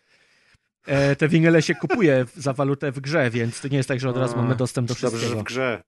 E, 0.85 1.15
te 1.15 1.27
winyle 1.27 1.61
się 1.61 1.75
kupuje 1.75 2.25
za 2.35 2.53
walutę 2.53 2.91
w 2.91 2.99
grze, 2.99 3.29
więc 3.29 3.61
to 3.61 3.67
nie 3.67 3.77
jest 3.77 3.89
tak, 3.89 3.99
że 3.99 4.09
od 4.09 4.17
razu 4.17 4.35
mamy 4.37 4.55
dostęp 4.55 4.87
do 4.87 4.93
Dobrze, 4.93 5.09
że 5.09 5.17
wszystkiego. 5.17 5.41
w 5.41 5.43
grze. 5.43 5.83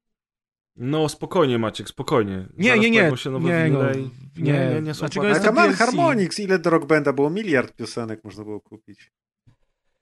No 0.77 1.09
spokojnie 1.09 1.59
Maciek, 1.59 1.89
spokojnie. 1.89 2.47
Nie, 2.57 2.69
Zaraz 2.69 2.83
nie, 2.83 2.89
nie. 2.91 3.17
się 3.17 3.29
nowe 3.29 3.49
Nie, 3.49 3.69
no, 3.73 3.91
i- 3.93 4.09
nie. 4.37 4.51
nie, 4.53 4.69
nie, 4.73 4.81
nie 4.81 4.93
są 4.93 4.99
Dlaczego 4.99 5.25
płatne. 5.25 5.29
jest 5.29 5.45
A 5.45 5.49
to 5.49 5.53
Man 5.55 5.67
DLC? 5.67 5.77
Harmonix, 5.79 6.39
ile 6.39 6.59
do 6.59 6.69
Rock 6.69 6.85
Banda 6.85 7.13
było? 7.13 7.29
Miliard 7.29 7.75
piosenek 7.75 8.23
można 8.23 8.43
było 8.43 8.61
kupić. 8.61 9.11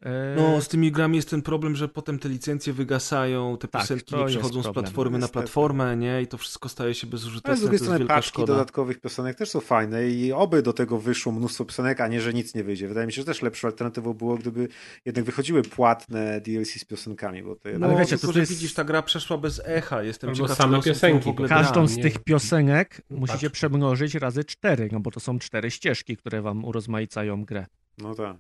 E, 0.02 0.36
No, 0.38 0.62
z 0.62 0.68
tymi 0.68 0.92
grami 0.92 1.16
jest 1.16 1.30
ten 1.30 1.42
problem, 1.42 1.76
że 1.76 1.88
potem 1.88 2.20
te 2.20 2.30
licencje 2.30 2.74
wygasają, 2.74 3.58
te 3.58 3.68
Tak, 3.68 3.82
piosenki 3.82 4.06
to 4.06 4.20
nie 4.20 4.26
przechodzą 4.26 4.64
z 4.64 4.68
platformy 4.74 5.18
na 5.20 5.28
platformę, 5.28 5.98
nie? 5.98 6.22
I 6.22 6.28
to 6.28 6.38
wszystko 6.38 6.70
staje 6.70 6.94
się 6.94 7.06
Ale 7.08 7.12
bezużyteczne. 7.12 7.58
z 7.58 7.60
drugiej 7.62 7.80
to 7.80 7.86
strony 7.86 8.06
paczki 8.06 8.30
szkoda. 8.30 8.54
dodatkowych 8.54 9.00
piosenek 9.02 9.38
też 9.38 9.50
są 9.50 9.60
fajne 9.60 10.08
i 10.10 10.32
oby 10.32 10.62
do 10.62 10.74
tego 10.74 11.00
wyszło 11.00 11.32
mnóstwo 11.32 11.66
piosenek, 11.66 12.02
a 12.02 12.08
nie, 12.08 12.22
że 12.22 12.34
nic 12.34 12.56
nie 12.56 12.64
wyjdzie. 12.64 12.88
Wydaje 12.88 13.08
mi 13.08 13.14
się, 13.14 13.22
że 13.22 13.26
też 13.26 13.42
lepszą 13.42 13.68
alternatywą 13.68 14.14
było, 14.14 14.38
gdyby 14.38 14.68
jednak 15.06 15.26
wychodziły 15.26 15.62
płatne 15.62 16.42
DLC 16.42 16.70
z 16.80 16.86
piosenkami, 16.86 17.44
bo 17.44 17.56
to 17.56 17.62
No, 17.66 17.72
jednak... 17.72 17.90
Ale 17.90 18.00
wiecie, 18.00 18.10
tylko, 18.10 18.28
to 18.28 18.34
że 18.34 18.40
jest- 18.40 18.52
widzisz, 18.52 18.74
ta 18.74 18.84
gra 18.84 19.02
przeszła 19.02 19.38
bez 19.38 19.62
echa. 19.66 20.04
Jestem 20.04 20.30
Albo 20.30 20.42
ciekaw, 20.42 20.58
same 20.58 20.82
piosenki, 20.82 21.26
w 21.26 21.28
ogóle 21.28 21.48
bo 21.50 21.56
Każdą 21.56 21.74
gra. 21.80 21.88
z 21.88 21.98
nie- 21.98 22.04
tych 22.04 22.20
piosenek 22.24 23.02
No 23.10 23.18
musicie 23.18 23.48
tak. 23.48 23.54
przemnożyć 23.54 24.16
razy 24.16 24.44
cztery, 24.44 24.90
no 24.92 25.00
bo 25.00 25.12
to 25.12 25.20
są 25.20 25.40
cztery 25.40 25.72
ścieżki, 25.72 26.18
które 26.18 26.42
wam 26.42 26.66
urozmaicają 26.66 27.46
grę. 27.46 27.66
No 27.98 28.16
tak. 28.16 28.38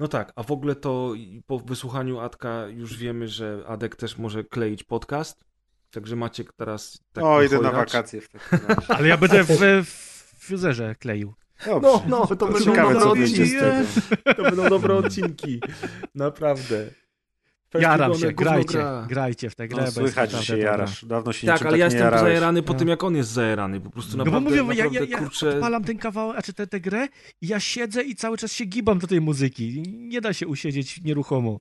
No 0.00 0.08
tak, 0.08 0.32
a 0.36 0.42
w 0.42 0.50
ogóle 0.50 0.74
to 0.74 1.14
po 1.46 1.58
wysłuchaniu 1.58 2.20
Adka 2.20 2.66
już 2.66 2.96
wiemy, 2.96 3.28
że 3.28 3.64
Adek 3.66 3.96
też 3.96 4.18
może 4.18 4.44
kleić 4.44 4.84
podcast. 4.84 5.44
Także 5.90 6.16
Maciek 6.16 6.52
teraz 6.52 7.04
tak 7.12 7.24
o, 7.24 7.42
idę 7.42 7.60
na 7.60 7.70
wakacje 7.70 8.20
w 8.20 8.28
takim 8.28 8.58
razie. 8.68 8.94
Ale 8.94 9.08
ja 9.08 9.16
będę 9.16 9.44
w, 9.44 9.58
w 9.84 10.44
fuzerze 10.46 10.94
kleił. 10.94 11.34
Dobrze. 11.66 11.88
No, 11.88 12.02
no, 12.08 12.26
to 12.26 12.46
będą 12.46 12.60
Ciekawe, 12.60 12.94
dobre 12.94 13.22
odcinki. 13.22 13.56
To 14.36 14.42
będą 14.42 14.68
dobre 14.68 14.94
odcinki. 14.94 15.60
Naprawdę. 16.14 16.90
Jaram 17.78 18.14
się, 18.14 18.32
grajcie, 18.32 18.72
gra. 18.78 19.06
grajcie 19.08 19.50
w 19.50 19.54
tę 19.54 19.68
grę. 19.68 19.82
No, 19.84 19.90
słychać, 19.90 20.30
że 20.30 20.36
naprawdę 20.36 20.56
się 20.56 20.58
jarasz. 20.58 21.04
Dawno 21.04 21.32
się 21.32 21.46
Tak, 21.46 21.54
niczym 21.56 21.68
ale 21.68 21.78
ja 21.78 21.84
tak 21.86 21.92
nie 21.92 21.96
jestem 21.96 22.12
jarałeś. 22.12 22.22
zajarany 22.34 22.62
po 22.62 22.72
No. 22.72 22.78
tym, 22.78 22.88
jak 22.88 23.04
on 23.04 23.16
jest 23.16 23.30
zajarany. 23.30 23.80
Po 23.80 23.90
prostu 23.90 24.16
No 24.16 24.24
bo 24.24 24.30
naprawdę, 24.30 24.62
mówię, 24.62 24.74
ja, 24.78 24.84
ja, 24.84 24.90
naprawdę 24.90 25.10
ja 25.12 25.18
kurczę... 25.18 25.48
odpalam 25.54 25.84
ten 25.84 25.98
kawałek, 25.98 26.38
a 26.38 26.42
czy 26.42 26.52
tę 26.52 26.66
tę 26.66 26.80
grę 26.80 27.08
i 27.40 27.46
ja 27.48 27.60
siedzę 27.60 28.02
i 28.02 28.14
cały 28.14 28.38
czas 28.38 28.52
się 28.52 28.64
gibam 28.64 28.98
do 28.98 29.06
tej 29.06 29.20
muzyki. 29.20 29.82
Nie 29.88 30.20
da 30.20 30.32
się 30.32 30.46
usiedzieć 30.46 31.00
nieruchomo. 31.02 31.58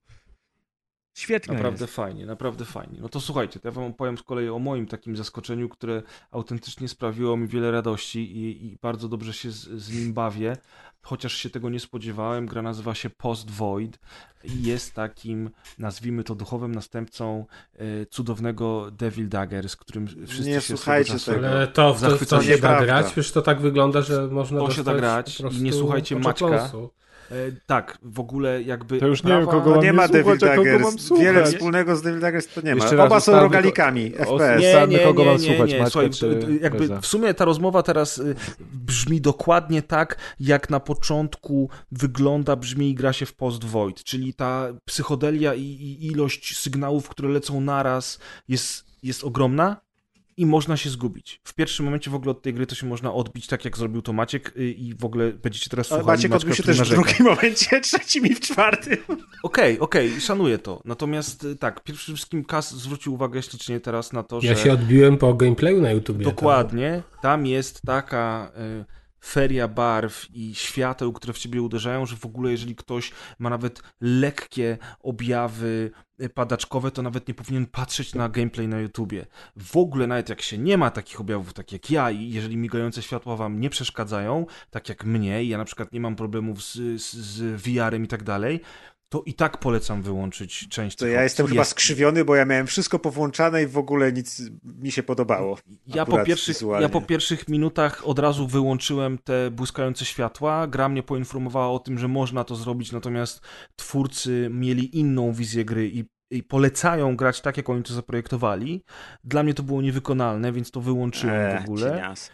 Świetnie 1.17 1.53
Naprawdę 1.53 1.83
jest. 1.83 1.93
fajnie, 1.95 2.25
naprawdę 2.25 2.65
fajnie. 2.65 2.99
No 3.01 3.09
to 3.09 3.19
słuchajcie, 3.21 3.59
to 3.59 3.67
ja 3.67 3.71
wam 3.71 3.83
opowiem 3.83 4.17
z 4.17 4.23
kolei 4.23 4.49
o 4.49 4.59
moim 4.59 4.88
takim 4.88 5.15
zaskoczeniu, 5.17 5.69
które 5.69 6.03
autentycznie 6.31 6.88
sprawiło 6.88 7.38
mi 7.38 7.47
wiele 7.47 7.71
radości 7.71 8.19
i, 8.38 8.65
i 8.65 8.77
bardzo 8.81 9.07
dobrze 9.09 9.33
się 9.33 9.51
z, 9.51 9.57
z 9.69 9.93
nim 9.93 10.13
bawię, 10.13 10.57
chociaż 11.01 11.33
się 11.33 11.49
tego 11.49 11.69
nie 11.69 11.79
spodziewałem. 11.79 12.45
Gra 12.45 12.61
nazywa 12.61 12.95
się 12.95 13.09
Post 13.09 13.51
Void 13.51 13.99
i 14.43 14.63
jest 14.63 14.93
takim, 14.93 15.49
nazwijmy 15.77 16.23
to, 16.23 16.35
duchowym 16.35 16.75
następcą 16.75 17.45
e, 17.75 18.05
cudownego 18.05 18.91
Devil 18.91 19.29
Dagger, 19.29 19.69
z 19.69 19.75
którym 19.75 20.07
wszyscy 20.07 20.49
Nie 20.49 20.61
się 20.61 20.77
słuchajcie 20.77 21.19
tego. 21.19 21.49
Ale 21.49 21.67
to, 21.67 21.71
w 21.71 21.73
to, 21.73 21.93
w 21.97 22.01
to 22.01 22.09
Zachwycony 22.09 22.43
się 22.43 22.57
da 22.57 22.81
grać, 22.81 23.05
przecież 23.05 23.31
to 23.31 23.41
tak 23.41 23.61
wygląda, 23.61 24.01
że 24.01 24.27
można 24.27 24.59
To 24.59 24.71
się 24.71 24.83
da 24.83 24.95
grać 24.95 25.39
i 25.51 25.63
nie 25.63 25.73
słuchajcie 25.73 26.15
Maćka. 26.15 26.71
E, 27.32 27.35
tak, 27.66 27.98
w 28.03 28.19
ogóle 28.19 28.61
jakby... 28.64 28.99
To 28.99 29.08
już 29.08 29.24
nie 29.24 29.32
wiem, 29.32 29.45
kogo 29.45 29.69
No 29.69 29.75
mam 29.75 29.83
nie 29.83 29.93
ma 29.93 30.08
słuchać, 30.08 30.24
Devil 30.24 30.40
Daggers. 30.40 30.83
mam 30.83 30.99
słuchać. 30.99 31.25
Wiele 31.25 31.45
wspólnego 31.45 31.95
z 31.95 32.01
Devil 32.01 32.19
Daggers 32.19 32.48
to 32.48 32.61
nie 32.61 32.75
ma. 32.75 32.90
Oba 33.03 33.19
są 33.19 33.40
rogalikami. 33.40 34.11
FPS. 34.11 34.30
Ustalmy, 34.32 34.99
kogo 34.99 35.25
mam 35.25 35.40
słuchać, 35.40 35.72
nie, 35.72 35.90
słuchaj, 35.90 36.09
d- 36.09 36.56
jakby 36.61 36.88
w 37.01 37.06
sumie 37.06 37.33
ta 37.33 37.45
rozmowa 37.45 37.83
teraz 37.83 38.17
y, 38.17 38.35
brzmi 38.74 39.22
dokładnie 39.22 39.82
tak, 39.82 40.17
jak 40.40 40.69
na 40.69 40.80
początku 40.80 41.69
wygląda, 41.91 42.56
brzmi 42.56 42.90
i 42.90 42.95
gra 42.95 43.14
się 43.14 43.25
w 43.25 43.33
Post 43.35 43.64
Void, 43.66 44.03
czyli 44.03 44.33
ta 44.33 44.67
psychodelia 44.85 45.53
i, 45.53 45.61
i 45.61 46.06
ilość 46.06 46.58
sygnałów, 46.58 47.09
które 47.09 47.30
lecą 47.30 47.61
naraz 47.61 48.19
jest, 48.48 48.85
jest 49.03 49.24
ogromna 49.24 49.82
i 50.39 50.45
można 50.45 50.77
się 50.77 50.89
zgubić. 50.89 51.41
W 51.43 51.53
pierwszym 51.53 51.85
momencie 51.85 52.11
w 52.11 52.15
ogóle 52.15 52.31
od 52.31 52.41
tej 52.41 52.53
gry 52.53 52.65
to 52.65 52.75
się 52.75 52.87
można 52.87 53.13
odbić, 53.13 53.47
tak 53.47 53.65
jak 53.65 53.77
zrobił 53.77 54.01
to 54.01 54.13
Maciek 54.13 54.53
y, 54.57 54.71
i 54.71 54.95
w 54.95 55.05
ogóle 55.05 55.33
będziecie 55.33 55.69
teraz 55.69 55.91
Ale 55.91 56.01
słuchali 56.01 56.17
Maciek 56.17 56.31
Maćka, 56.31 56.43
odbył 56.43 56.55
się 56.55 56.63
też 56.63 56.81
w 56.81 56.89
drugim 56.89 57.25
momencie, 57.25 57.79
trzecim 57.81 58.25
i 58.25 58.35
w 58.35 58.39
czwartym. 58.39 58.97
Okej, 59.43 59.79
okej, 59.79 60.21
szanuję 60.21 60.57
to. 60.57 60.81
Natomiast 60.85 61.43
y, 61.43 61.55
tak, 61.55 61.83
przede 61.83 61.99
wszystkim 61.99 62.45
Kas 62.45 62.75
zwrócił 62.75 63.13
uwagę 63.13 63.41
ślicznie 63.41 63.79
teraz 63.79 64.13
na 64.13 64.23
to, 64.23 64.39
Ja 64.43 64.55
że... 64.55 64.63
się 64.63 64.73
odbiłem 64.73 65.17
po 65.17 65.33
gameplayu 65.33 65.81
na 65.81 65.91
YouTubie. 65.91 66.25
Dokładnie. 66.25 67.03
Tam 67.21 67.45
jest 67.45 67.81
taka 67.81 68.51
y, 68.81 68.98
feria 69.25 69.67
barw 69.67 70.27
i 70.33 70.56
świateł, 70.56 71.14
które 71.14 71.33
w 71.33 71.38
ciebie 71.38 71.61
uderzają, 71.61 72.06
że 72.06 72.15
w 72.15 72.25
ogóle 72.25 72.51
jeżeli 72.51 72.75
ktoś 72.75 73.11
ma 73.39 73.49
nawet 73.49 73.81
lekkie 74.01 74.77
objawy 74.99 75.91
padaczkowe, 76.33 76.91
to 76.91 77.01
nawet 77.01 77.27
nie 77.27 77.33
powinien 77.33 77.65
patrzeć 77.65 78.15
na 78.15 78.30
gameplay 78.30 78.67
na 78.67 78.80
YouTubie. 78.80 79.25
W 79.56 79.77
ogóle 79.77 80.07
nawet 80.07 80.30
jak 80.30 80.41
się 80.41 80.57
nie 80.57 80.77
ma 80.77 80.91
takich 80.91 81.22
objawów, 81.22 81.53
tak 81.53 81.72
jak 81.72 81.91
ja 81.91 82.11
i 82.11 82.30
jeżeli 82.30 82.57
migające 82.57 83.01
światła 83.01 83.35
wam 83.35 83.59
nie 83.59 83.69
przeszkadzają, 83.69 84.45
tak 84.69 84.89
jak 84.89 85.06
mnie, 85.06 85.43
ja 85.43 85.57
na 85.57 85.65
przykład 85.65 85.93
nie 85.93 85.99
mam 85.99 86.15
problemów 86.15 86.64
z, 86.64 86.73
z, 87.01 87.14
z 87.14 87.61
VR-em 87.61 88.03
i 88.03 88.07
tak 88.07 88.23
dalej, 88.23 88.61
to 89.09 89.23
i 89.25 89.33
tak 89.33 89.57
polecam 89.57 90.01
wyłączyć 90.01 90.67
część 90.69 90.97
To 90.97 91.07
ja 91.07 91.23
jestem 91.23 91.47
chyba 91.47 91.61
Jest- 91.61 91.71
skrzywiony, 91.71 92.25
bo 92.25 92.35
ja 92.35 92.45
miałem 92.45 92.67
wszystko 92.67 92.99
powłączane 92.99 93.63
i 93.63 93.67
w 93.67 93.77
ogóle 93.77 94.13
nic 94.13 94.41
mi 94.63 94.91
się 94.91 95.03
podobało. 95.03 95.57
Ja 95.88 96.05
po, 96.05 96.23
pierwszych, 96.23 96.55
wizualnie. 96.55 96.83
ja 96.83 96.89
po 96.89 97.01
pierwszych 97.01 97.47
minutach 97.47 98.07
od 98.07 98.19
razu 98.19 98.47
wyłączyłem 98.47 99.17
te 99.17 99.51
błyskające 99.51 100.05
światła. 100.05 100.67
Gra 100.67 100.89
mnie 100.89 101.03
poinformowała 101.03 101.69
o 101.71 101.79
tym, 101.79 101.99
że 101.99 102.07
można 102.07 102.43
to 102.43 102.55
zrobić, 102.55 102.91
natomiast 102.91 103.41
twórcy 103.75 104.49
mieli 104.51 104.97
inną 104.99 105.33
wizję 105.33 105.65
gry 105.65 105.89
i, 105.89 106.03
i 106.32 106.43
polecają 106.43 107.16
grać 107.16 107.41
tak, 107.41 107.58
jak 107.58 107.69
oni 107.69 107.83
to 107.83 107.93
zaprojektowali. 107.93 108.83
Dla 109.24 109.43
mnie 109.43 109.53
to 109.53 109.64
było 109.64 109.82
niewykonalne, 109.82 110.51
więc 110.51 110.72
to 110.72 110.82
wyłączyłem 110.82 111.35
Eee, 111.35 111.59
w 111.59 111.61
ogóle. 111.61 111.91
cienias. 111.91 112.32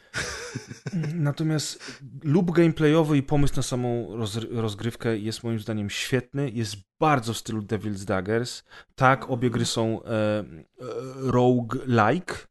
Natomiast 1.29 2.01
lub 2.23 2.51
gameplayowy 2.51 3.17
i 3.17 3.23
pomysł 3.23 3.55
na 3.55 3.63
samą 3.63 4.15
roz, 4.17 4.39
rozgrywkę 4.51 5.17
jest 5.17 5.43
moim 5.43 5.59
zdaniem 5.59 5.89
świetny. 5.89 6.49
Jest 6.49 6.75
bardzo 6.99 7.33
w 7.33 7.37
stylu 7.37 7.61
Devil's 7.61 8.05
Daggers. 8.05 8.63
Tak, 8.95 9.29
obie 9.29 9.49
gry 9.49 9.65
są 9.65 10.03
e, 10.03 10.09
e, 10.09 10.43
rogue-like. 11.31 12.47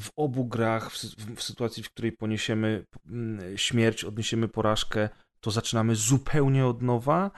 W 0.00 0.10
obu 0.16 0.44
grach, 0.44 0.90
w, 0.92 0.96
w 1.36 1.42
sytuacji, 1.42 1.82
w 1.82 1.90
której 1.90 2.12
poniesiemy 2.12 2.86
mm, 3.06 3.58
śmierć, 3.58 4.04
odniesiemy 4.04 4.48
porażkę, 4.48 5.08
to 5.40 5.50
zaczynamy 5.50 5.94
zupełnie 5.94 6.66
od 6.66 6.82
nowa. 6.82 7.30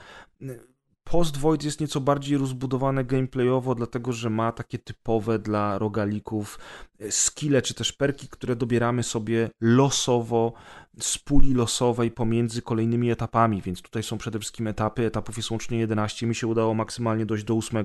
Post 1.13 1.37
Void 1.37 1.65
jest 1.65 1.81
nieco 1.81 2.01
bardziej 2.01 2.39
rozbudowane 2.39 3.05
gameplayowo, 3.05 3.75
dlatego 3.75 4.13
że 4.13 4.31
ma 4.31 4.53
takie 4.53 4.79
typowe 4.79 5.39
dla 5.39 5.79
rogalików 5.79 6.59
e, 7.01 7.13
skille 7.13 7.63
czy 7.63 7.75
też 7.75 7.93
perki, 7.93 8.29
które 8.29 8.57
dobieramy 8.57 9.03
sobie 9.03 9.51
losowo 9.61 10.53
z 11.01 11.19
puli 11.19 11.55
losowej 11.55 12.11
pomiędzy 12.11 12.63
kolejnymi 12.63 13.11
etapami, 13.11 13.63
więc 13.63 13.83
tutaj 13.83 14.03
są 14.03 14.19
przede 14.19 14.39
wszystkim 14.39 14.67
etapy, 14.67 15.07
etapów 15.07 15.37
jest 15.37 15.51
łącznie 15.51 15.79
11, 15.79 16.27
mi 16.27 16.35
się 16.35 16.47
udało 16.47 16.75
maksymalnie 16.75 17.27
dojść 17.27 17.45
do 17.45 17.55
8. 17.57 17.85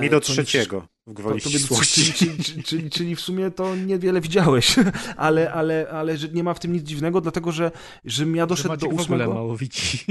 Mi 0.00 0.10
do 0.10 0.20
trzeciego, 0.20 0.86
w 1.06 1.12
gwoli 1.12 1.42
to, 1.42 1.48
ścisłości. 1.48 2.12
czyli, 2.12 2.44
czyli, 2.44 2.62
czyli, 2.62 2.90
czyli 2.90 3.16
w 3.16 3.20
sumie 3.20 3.50
to 3.50 3.76
niewiele 3.76 4.20
widziałeś, 4.20 4.76
ale, 5.16 5.52
ale, 5.52 5.86
ale 5.92 6.16
że 6.16 6.28
nie 6.28 6.44
ma 6.44 6.54
w 6.54 6.58
tym 6.60 6.72
nic 6.72 6.82
dziwnego, 6.82 7.20
dlatego 7.20 7.52
że, 7.52 7.70
że 8.04 8.24
ja 8.26 8.46
doszedł 8.46 8.68
do 8.68 8.74
Maciek 8.74 8.90
w 8.90 8.92
ogóle 8.92 9.02
ósmego. 9.02 9.34
mało 9.34 9.56
widzi. 9.56 10.04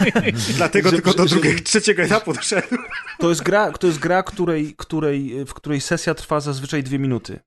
Dlatego 0.56 0.90
że- 0.90 0.96
tylko 0.96 1.10
że- 1.10 1.16
do 1.16 1.28
że- 1.28 1.34
drugiego, 1.34 1.60
trzeciego 1.64 2.02
etapu 2.02 2.32
doszedłem. 2.32 2.80
To 3.18 3.28
jest 3.28 3.42
gra, 3.42 3.72
to 3.72 3.86
jest 3.86 3.98
gra 3.98 4.22
której, 4.22 4.74
której, 4.76 5.44
w 5.46 5.54
której 5.54 5.80
sesja 5.80 6.14
trwa 6.14 6.40
zazwyczaj 6.40 6.82
dwie 6.82 6.98
minuty. 6.98 7.40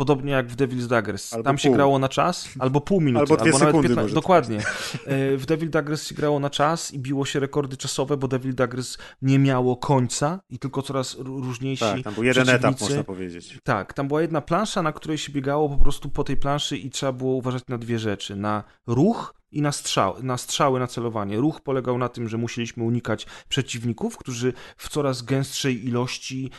Podobnie 0.00 0.32
jak 0.32 0.46
w 0.46 0.56
Devil's 0.56 0.86
Daggers. 0.86 1.32
Albo 1.32 1.44
Tam 1.44 1.58
się 1.58 1.68
pół. 1.68 1.76
grało 1.76 1.98
na 1.98 2.08
czas, 2.08 2.48
albo 2.58 2.80
pół 2.80 3.00
minuty, 3.00 3.20
Albo 3.20 3.36
dwie 3.36 3.50
nawet 3.50 3.68
sekundy 3.68 3.88
15. 3.88 4.02
może 4.02 4.14
Dokładnie. 4.14 4.58
E, 5.06 5.36
W 5.36 5.46
Devil 5.46 5.70
Daggers 5.70 6.06
się 6.06 6.14
grało 6.14 6.40
na 6.40 6.50
czas 6.50 6.94
i 6.94 6.98
biło 6.98 7.24
się 7.24 7.40
rekordy 7.40 7.76
czasowe, 7.76 8.16
bo 8.16 8.28
Devil 8.28 8.54
Daggers 8.54 8.98
nie 9.22 9.38
miało 9.38 9.76
końca 9.76 10.40
i 10.50 10.58
tylko 10.58 10.82
coraz 10.82 11.16
różniejsi 11.18 11.84
Tak, 11.84 12.02
tam 12.02 12.14
był 12.14 12.24
jeden 12.24 12.48
etap, 12.48 12.80
można 12.80 13.04
powiedzieć. 13.04 13.58
Tak, 13.64 13.94
tam 13.94 14.08
była 14.08 14.22
jedna 14.22 14.40
plansza, 14.40 14.82
na 14.82 14.92
której 14.92 15.18
się 15.18 15.32
biegało 15.32 15.68
po 15.68 15.76
prostu 15.76 16.08
po 16.08 16.24
tej 16.24 16.36
planszy 16.36 16.76
i 16.76 16.90
trzeba 16.90 17.12
było 17.12 17.34
uważać 17.34 17.62
na 17.68 17.78
dwie 17.78 17.98
rzeczy. 17.98 18.36
Na 18.36 18.64
ruch 18.86 19.34
i 19.52 19.62
na, 19.62 19.72
strzał, 19.72 20.22
na 20.22 20.36
strzały, 20.36 20.80
na 20.80 20.86
celowanie. 20.86 21.36
Ruch 21.36 21.60
polegał 21.60 21.98
na 21.98 22.08
tym, 22.08 22.28
że 22.28 22.38
musieliśmy 22.38 22.84
unikać 22.84 23.26
przeciwników, 23.48 24.16
którzy 24.16 24.52
w 24.76 24.88
coraz 24.88 25.22
gęstszej 25.22 25.86
ilości 25.86 26.50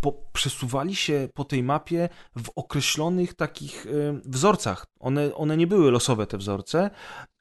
po, 0.00 0.12
przesuwali 0.32 0.96
się 0.96 1.28
po 1.34 1.44
tej 1.44 1.62
mapie 1.62 2.08
w 2.36 2.50
określonych 2.56 3.34
takich 3.34 3.86
e, 3.86 4.20
wzorcach. 4.24 4.86
One, 5.00 5.34
one 5.34 5.56
nie 5.56 5.66
były 5.66 5.90
losowe, 5.90 6.26
te 6.26 6.38
wzorce. 6.38 6.90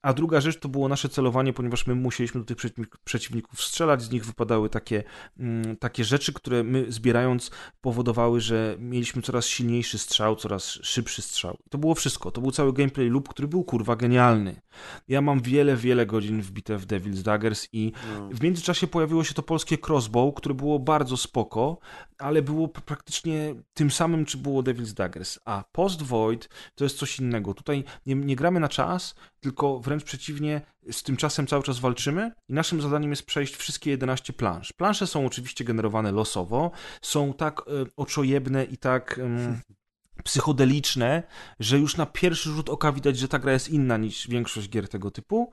A 0.01 0.13
druga 0.13 0.41
rzecz 0.41 0.59
to 0.59 0.69
było 0.69 0.87
nasze 0.87 1.09
celowanie, 1.09 1.53
ponieważ 1.53 1.87
my 1.87 1.95
musieliśmy 1.95 2.41
do 2.41 2.45
tych 2.45 2.57
przeciwnik- 2.57 2.97
przeciwników 3.03 3.61
strzelać, 3.63 4.03
z 4.03 4.11
nich 4.11 4.25
wypadały 4.25 4.69
takie, 4.69 5.03
mm, 5.39 5.77
takie 5.77 6.03
rzeczy, 6.03 6.33
które 6.33 6.63
my 6.63 6.85
zbierając 6.91 7.51
powodowały, 7.81 8.41
że 8.41 8.75
mieliśmy 8.79 9.21
coraz 9.21 9.45
silniejszy 9.45 9.97
strzał, 9.97 10.35
coraz 10.35 10.65
szybszy 10.65 11.21
strzał. 11.21 11.57
To 11.69 11.77
było 11.77 11.95
wszystko. 11.95 12.31
To 12.31 12.41
był 12.41 12.51
cały 12.51 12.73
gameplay 12.73 13.09
loop, 13.09 13.29
który 13.29 13.47
był 13.47 13.63
kurwa 13.63 13.95
genialny. 13.95 14.61
Ja 15.07 15.21
mam 15.21 15.41
wiele, 15.41 15.75
wiele 15.75 16.05
godzin 16.05 16.41
wbite 16.41 16.77
w 16.77 16.87
Devil's 16.87 17.21
Daggers 17.21 17.67
i 17.73 17.91
No. 18.19 18.29
w 18.31 18.41
międzyczasie 18.41 18.87
pojawiło 18.87 19.23
się 19.23 19.33
to 19.33 19.43
polskie 19.43 19.77
crossbow, 19.87 20.35
które 20.35 20.55
było 20.55 20.79
bardzo 20.79 21.17
spoko, 21.17 21.77
ale 22.17 22.34
było 22.41 22.67
p- 22.67 22.81
praktycznie 22.81 23.55
tym 23.73 23.91
samym, 23.91 24.25
czy 24.25 24.37
było 24.37 24.63
Devil's 24.63 24.93
Daggers. 24.93 25.39
A 25.45 25.63
Post 25.71 26.01
Void 26.01 26.49
to 26.75 26.83
jest 26.83 26.97
coś 26.97 27.19
innego. 27.19 27.53
Tutaj 27.53 27.83
nie, 28.05 28.15
nie 28.15 28.35
gramy 28.35 28.59
na 28.59 28.69
czas, 28.69 29.15
tylko 29.39 29.79
wręcz 29.79 30.03
przeciwnie, 30.03 30.61
z 30.91 31.03
tym 31.03 31.17
czasem 31.17 31.47
cały 31.47 31.63
czas 31.63 31.79
walczymy 31.79 32.31
i 32.49 32.53
naszym 32.53 32.81
zadaniem 32.81 33.09
jest 33.09 33.25
przejść 33.25 33.55
wszystkie 33.55 33.91
11 33.91 34.33
plansz. 34.33 34.73
Plansze 34.73 35.07
są 35.07 35.25
oczywiście 35.25 35.63
generowane 35.63 36.11
losowo, 36.11 36.71
są 37.01 37.33
tak 37.33 37.59
e, 37.59 37.63
oczojebne 37.97 38.65
i 38.65 38.77
tak 38.77 39.19
em, 39.19 39.61
psychodeliczne, 40.23 41.23
że 41.59 41.77
już 41.79 41.97
na 41.97 42.05
pierwszy 42.05 42.49
rzut 42.49 42.69
oka 42.69 42.91
widać, 42.91 43.17
że 43.17 43.27
ta 43.27 43.39
gra 43.39 43.51
jest 43.53 43.69
inna 43.69 43.97
niż 43.97 44.27
większość 44.27 44.69
gier 44.69 44.89
tego 44.89 45.11
typu. 45.11 45.51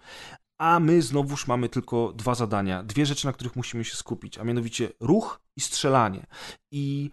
A 0.63 0.81
my 0.81 1.03
znowuż 1.03 1.47
mamy 1.47 1.69
tylko 1.69 2.13
dwa 2.13 2.35
zadania, 2.35 2.83
dwie 2.83 3.07
rzeczy, 3.07 3.27
na 3.27 3.33
których 3.33 3.57
musimy 3.57 3.85
się 3.85 3.97
skupić, 3.97 4.39
a 4.39 4.45
mianowicie 4.45 4.89
ruch 5.01 5.41
i 5.57 5.61
strzelanie. 5.61 6.27
I 6.73 7.11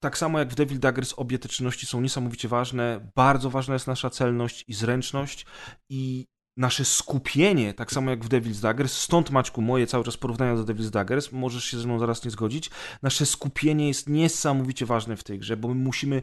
tak 0.00 0.18
samo 0.18 0.38
jak 0.38 0.48
w 0.48 0.54
Devil 0.54 0.78
Daggers 0.78 1.14
obie 1.16 1.38
te 1.38 1.48
czynności 1.48 1.86
są 1.86 2.00
niesamowicie 2.00 2.48
ważne. 2.48 3.10
Bardzo 3.14 3.50
ważna 3.50 3.74
jest 3.74 3.86
nasza 3.86 4.10
celność 4.10 4.64
i 4.68 4.74
zręczność 4.74 5.46
i 5.88 6.26
nasze 6.56 6.84
skupienie, 6.84 7.74
tak 7.74 7.92
samo 7.92 8.10
jak 8.10 8.24
w 8.24 8.28
Devil's 8.28 8.62
Daggers, 8.62 8.92
stąd 8.92 9.30
Maćku 9.30 9.62
moje 9.62 9.86
cały 9.86 10.04
czas 10.04 10.16
porównania 10.16 10.56
do 10.56 10.64
Devil's 10.64 10.90
Daggers, 10.90 11.32
możesz 11.32 11.64
się 11.64 11.78
ze 11.78 11.86
mną 11.86 11.98
zaraz 11.98 12.24
nie 12.24 12.30
zgodzić, 12.30 12.70
nasze 13.02 13.26
skupienie 13.26 13.88
jest 13.88 14.08
niesamowicie 14.08 14.86
ważne 14.86 15.16
w 15.16 15.24
tej 15.24 15.38
grze, 15.38 15.56
bo 15.56 15.68
my 15.68 15.74
musimy 15.74 16.22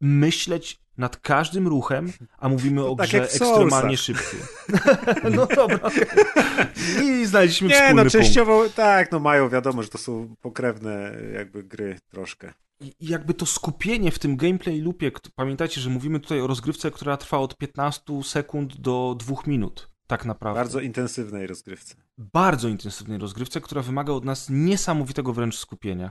myśleć 0.00 0.80
nad 0.98 1.16
każdym 1.16 1.68
ruchem, 1.68 2.12
a 2.38 2.48
mówimy 2.48 2.86
o 2.86 2.96
tak 2.96 3.08
grze 3.08 3.24
ekstremalnie 3.24 3.96
szybkiej. 3.96 4.40
no 5.36 5.46
dobra. 5.46 5.90
I 7.02 7.26
znaleźliśmy 7.26 7.68
Nie, 7.68 7.74
wspólny 7.74 7.94
no 7.94 8.02
punkt. 8.02 8.12
częściowo 8.12 8.68
tak, 8.68 9.12
no 9.12 9.18
mają, 9.20 9.48
wiadomo, 9.48 9.82
że 9.82 9.88
to 9.88 9.98
są 9.98 10.34
pokrewne 10.40 11.12
jakby 11.34 11.62
gry 11.62 11.98
troszkę. 12.10 12.52
I 12.80 12.94
jakby 13.00 13.34
to 13.34 13.46
skupienie 13.46 14.10
w 14.10 14.18
tym 14.18 14.36
gameplay 14.36 14.80
loopie, 14.80 15.10
pamiętajcie, 15.34 15.80
że 15.80 15.90
mówimy 15.90 16.20
tutaj 16.20 16.40
o 16.40 16.46
rozgrywce, 16.46 16.90
która 16.90 17.16
trwa 17.16 17.38
od 17.38 17.56
15 17.56 18.02
sekund 18.22 18.80
do 18.80 19.16
2 19.18 19.36
minut, 19.46 19.90
tak 20.06 20.24
naprawdę. 20.24 20.60
Bardzo 20.60 20.80
intensywnej 20.80 21.46
rozgrywce. 21.46 21.94
Bardzo 22.20 22.68
intensywnej 22.68 23.18
rozgrywce, 23.18 23.60
która 23.60 23.82
wymaga 23.82 24.12
od 24.12 24.24
nas 24.24 24.46
niesamowitego 24.50 25.32
wręcz 25.32 25.56
skupienia. 25.56 26.10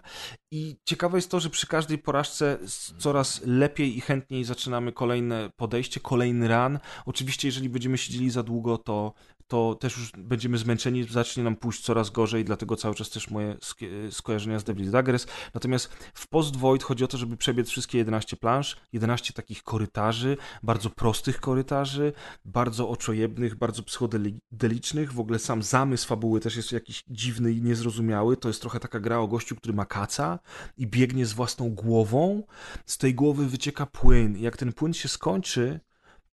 I 0.51 0.77
ciekawe 0.85 1.17
jest 1.17 1.31
to, 1.31 1.39
że 1.39 1.49
przy 1.49 1.67
każdej 1.67 1.97
porażce 1.97 2.57
coraz 2.97 3.41
lepiej 3.45 3.97
i 3.97 4.01
chętniej 4.01 4.43
zaczynamy 4.43 4.91
kolejne 4.91 5.49
podejście, 5.55 5.99
kolejny 5.99 6.47
run. 6.47 6.79
Oczywiście, 7.05 7.47
jeżeli 7.47 7.69
będziemy 7.69 7.97
siedzieli 7.97 8.29
za 8.29 8.43
długo, 8.43 8.77
to, 8.77 9.13
to 9.49 9.75
też 9.75 9.97
już 9.97 10.11
będziemy 10.17 10.57
zmęczeni, 10.57 11.03
zacznie 11.03 11.43
nam 11.43 11.55
pójść 11.55 11.81
coraz 11.81 12.09
gorzej, 12.09 12.45
dlatego 12.45 12.75
cały 12.75 12.95
czas 12.95 13.09
też 13.09 13.29
moje 13.29 13.53
sk- 13.55 14.11
skojarzenia 14.11 14.59
z 14.59 14.63
Devil's 14.63 14.89
Daggers. 14.91 15.27
Natomiast 15.53 15.89
w 16.13 16.27
Post 16.27 16.55
Void 16.55 16.83
chodzi 16.83 17.03
o 17.03 17.07
to, 17.07 17.17
żeby 17.17 17.37
przebiec 17.37 17.69
wszystkie 17.69 17.97
11 17.97 18.37
plansz, 18.37 18.77
11 18.93 19.33
takich 19.33 19.63
korytarzy, 19.63 20.37
bardzo 20.63 20.89
prostych 20.89 21.39
korytarzy, 21.39 22.13
bardzo 22.45 22.89
oczojebnych, 22.89 23.55
bardzo 23.55 23.83
psychodelicznych. 23.83 25.13
W 25.13 25.19
ogóle 25.19 25.39
sam 25.39 25.63
zamysł 25.63 26.07
fabuły 26.07 26.39
też 26.39 26.55
jest 26.55 26.71
jakiś 26.71 27.03
dziwny 27.07 27.51
i 27.51 27.61
niezrozumiały. 27.61 28.37
To 28.37 28.47
jest 28.47 28.61
trochę 28.61 28.79
taka 28.79 28.99
gra 28.99 29.19
o 29.19 29.27
gościu, 29.27 29.55
który 29.55 29.73
ma 29.73 29.85
kaca 29.85 30.39
i 30.77 30.87
biegnie 30.87 31.25
z 31.25 31.33
własną 31.33 31.69
głową. 31.69 32.43
Z 32.85 32.97
tej 32.97 33.15
głowy 33.15 33.45
wycieka 33.47 33.85
płyn. 33.85 34.37
Jak 34.37 34.57
ten 34.57 34.73
płyn 34.73 34.93
się 34.93 35.09
skończy, 35.09 35.79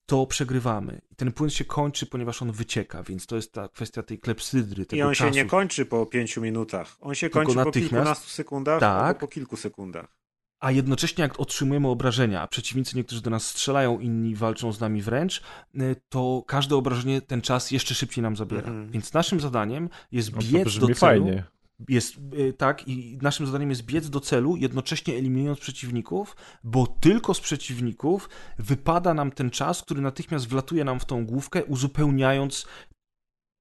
to 0.06 0.28
przegrywamy. 0.28 1.02
I 1.12 1.16
ten 1.16 1.32
płyn 1.32 1.50
się 1.50 1.66
kończy, 1.66 2.06
ponieważ 2.06 2.42
on 2.42 2.52
wycieka, 2.52 3.04
więc 3.04 3.26
to 3.26 3.36
jest 3.36 3.54
ta 3.54 3.68
kwestia 3.68 4.04
tej 4.04 4.20
klepsydry, 4.20 4.86
tego 4.86 5.00
I 5.00 5.02
on 5.02 5.14
czasu. 5.16 5.24
się 5.34 5.44
nie 5.44 5.46
kończy 5.50 5.86
po 5.86 6.06
pięciu 6.06 6.42
minutach. 6.42 6.98
On 7.02 7.16
się 7.16 7.30
Tylko 7.30 7.40
kończy 7.54 7.64
po 7.64 7.72
kilkunastu 7.72 8.30
sekundach 8.30 8.80
Tak. 8.80 9.04
albo 9.06 9.20
po 9.20 9.28
kilku 9.28 9.58
sekundach. 9.58 10.16
A 10.60 10.72
jednocześnie 10.72 11.22
jak 11.22 11.40
otrzymujemy 11.40 11.88
obrażenia, 11.88 12.42
a 12.42 12.48
przeciwnicy 12.48 12.98
niektórzy 12.98 13.22
do 13.22 13.30
nas 13.30 13.48
strzelają, 13.48 14.00
inni 14.00 14.36
walczą 14.36 14.72
z 14.72 14.80
nami 14.80 15.02
wręcz, 15.02 15.42
y, 15.76 15.96
to 16.10 16.44
każde 16.48 16.76
obrażenie 16.76 17.22
ten 17.22 17.42
czas 17.42 17.72
jeszcze 17.72 17.96
szybciej 17.96 18.22
nam 18.22 18.36
zabiera. 18.36 18.68
Mhm. 18.68 18.92
Więc 18.92 19.14
naszym 19.14 19.40
zadaniem 19.40 19.90
jest 20.12 20.32
No 20.36 20.38
biec 20.42 20.74
do 20.78 20.86
celu. 20.86 20.96
fajnie. 20.96 21.44
Jest 21.90 22.16
y, 22.40 22.54
tak, 22.54 22.88
i 22.88 23.18
naszym 23.22 23.46
zadaniem 23.46 23.70
jest 23.70 23.82
biec 23.84 24.10
do 24.10 24.20
celu, 24.20 24.56
jednocześnie 24.56 25.16
eliminując 25.16 25.60
przeciwników, 25.60 26.36
bo 26.64 26.88
tylko 26.88 27.34
z 27.34 27.40
przeciwników 27.40 28.30
wypada 28.60 29.14
nam 29.14 29.32
ten 29.32 29.50
czas, 29.50 29.82
który 29.82 30.02
natychmiast 30.02 30.48
wlatuje 30.48 30.84
nam 30.84 31.00
w 31.00 31.06
tą 31.06 31.26
główkę, 31.26 31.66
uzupełniając 31.66 32.66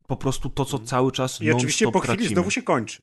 po 0.06 0.16
prostu 0.16 0.50
to, 0.50 0.64
co 0.64 0.78
cały 0.78 1.12
czas 1.12 1.40
I 1.40 1.52
oczywiście 1.52 1.90
po 1.90 2.00
chwili 2.00 2.16
tracimy. 2.16 2.34
znowu 2.34 2.50
się 2.50 2.62
kończy. 2.62 2.98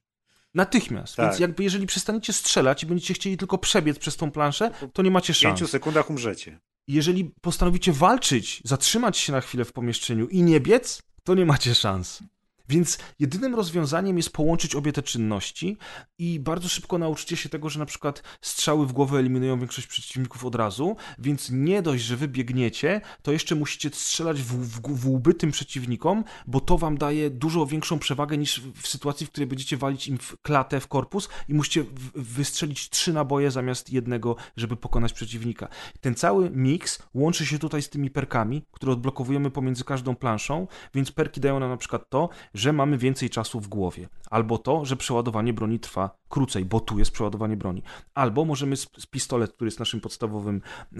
Natychmiast. 0.53 1.15
Tak. 1.15 1.25
Więc 1.29 1.39
jakby 1.39 1.63
jeżeli 1.63 1.87
przestaniecie 1.87 2.33
strzelać 2.33 2.83
i 2.83 2.85
będziecie 2.85 3.13
chcieli 3.13 3.37
tylko 3.37 3.57
przebiec 3.57 3.99
przez 3.99 4.17
tą 4.17 4.31
planszę, 4.31 4.71
to 4.93 5.01
nie 5.01 5.11
macie 5.11 5.33
W 5.33 5.37
szans. 5.37 5.59
pięciu 5.59 5.71
sekundach 5.71 6.09
umrzecie. 6.09 6.59
Jeżeli 6.87 7.31
postanowicie 7.41 7.93
walczyć, 7.93 8.61
zatrzymać 8.65 9.17
się 9.17 9.31
na 9.31 9.41
chwilę 9.41 9.65
w 9.65 9.73
pomieszczeniu 9.73 10.27
i 10.27 10.43
nie 10.43 10.59
biec, 10.59 11.01
to 11.23 11.35
nie 11.35 11.45
macie 11.45 11.75
szans. 11.75 12.23
Więc 12.71 12.97
jedynym 13.19 13.55
rozwiązaniem 13.55 14.17
jest 14.17 14.29
połączyć 14.29 14.75
obie 14.75 14.93
te 14.93 15.01
czynności 15.01 15.77
i 16.19 16.39
bardzo 16.39 16.69
szybko 16.69 16.97
nauczycie 16.97 17.37
się 17.37 17.49
tego, 17.49 17.69
że 17.69 17.79
na 17.79 17.85
przykład 17.85 18.23
strzały 18.41 18.87
w 18.87 18.93
głowę 18.93 19.19
eliminują 19.19 19.59
większość 19.59 19.87
przeciwników 19.87 20.45
od 20.45 20.55
razu, 20.55 20.95
więc 21.19 21.49
nie 21.51 21.81
dość, 21.81 22.03
że 22.03 22.17
wy 22.17 22.27
biegniecie, 22.27 23.01
to 23.21 23.31
jeszcze 23.31 23.55
musicie 23.55 23.89
strzelać 23.89 24.41
w, 24.41 24.45
w, 24.45 24.81
w 24.95 25.09
łby 25.09 25.33
tym 25.33 25.51
przeciwnikom, 25.51 26.23
bo 26.47 26.59
to 26.59 26.77
wam 26.77 26.97
daje 26.97 27.29
dużo 27.29 27.65
większą 27.65 27.99
przewagę 27.99 28.37
niż 28.37 28.61
w, 28.75 28.87
sytuacji, 28.87 29.27
w 29.27 29.29
której 29.29 29.47
będziecie 29.47 29.77
walić 29.77 30.07
im 30.07 30.17
w 30.17 30.41
klatę, 30.41 30.79
w 30.79 30.87
korpus 30.87 31.29
i 31.47 31.53
musicie 31.53 31.85
wystrzelić 32.15 32.89
trzy 32.89 33.13
naboje 33.13 33.51
zamiast 33.51 33.93
jednego, 33.93 34.35
żeby 34.57 34.75
pokonać 34.75 35.13
przeciwnika. 35.13 35.67
Ten 36.01 36.15
cały 36.15 36.49
miks 36.49 36.99
łączy 37.13 37.45
się 37.45 37.59
tutaj 37.59 37.81
z 37.81 37.89
tymi 37.89 38.09
perkami, 38.09 38.65
które 38.71 38.91
odblokowujemy 38.91 39.51
pomiędzy 39.51 39.83
każdą 39.83 40.15
planszą, 40.15 40.67
więc 40.93 41.11
perki 41.11 41.41
dają 41.41 41.59
nam 41.59 41.69
na 41.69 41.77
przykład 41.77 42.09
to, 42.09 42.29
że 42.53 42.60
mamy 42.73 42.97
więcej 42.97 43.29
czasu 43.29 43.59
w 43.59 43.67
głowie, 43.67 44.07
albo 44.29 44.57
to, 44.57 44.85
że 44.85 44.95
przeładowanie 44.95 45.53
broni 45.53 45.79
trwa 45.79 46.17
krócej, 46.29 46.65
bo 46.65 46.79
tu 46.79 46.99
jest 46.99 47.11
przeładowanie 47.11 47.57
broni, 47.57 47.83
albo 48.13 48.45
możemy 48.45 48.75
z, 48.75 48.87
pistolet, 49.09 49.53
który 49.53 49.67
jest 49.67 49.79
naszym 49.79 50.01
podstawowym 50.01 50.61
e, 50.93 50.99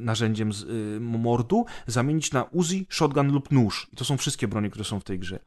narzędziem 0.00 0.52
z 0.52 0.62
e, 0.62 1.00
mordu, 1.00 1.64
zamienić 1.86 2.32
na 2.32 2.42
Uzi, 2.42 2.86
shotgun 2.90 3.32
lub 3.32 3.52
nóż. 3.52 3.88
I 3.92 3.96
to 3.96 4.04
są 4.04 4.16
wszystkie 4.16 4.48
bronie, 4.48 4.70
które 4.70 4.84
są 4.84 5.00
w 5.00 5.04
tej 5.04 5.18
grze. 5.18 5.38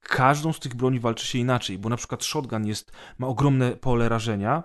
Każdą 0.00 0.52
z 0.52 0.60
tych 0.60 0.74
broni 0.74 1.00
walczy 1.00 1.26
się 1.26 1.38
inaczej, 1.38 1.78
bo 1.78 1.88
na 1.88 1.96
przykład 1.96 2.24
shotgun 2.24 2.66
jest, 2.66 2.92
ma 3.18 3.26
ogromne 3.26 3.70
pole 3.70 4.08
rażenia, 4.08 4.62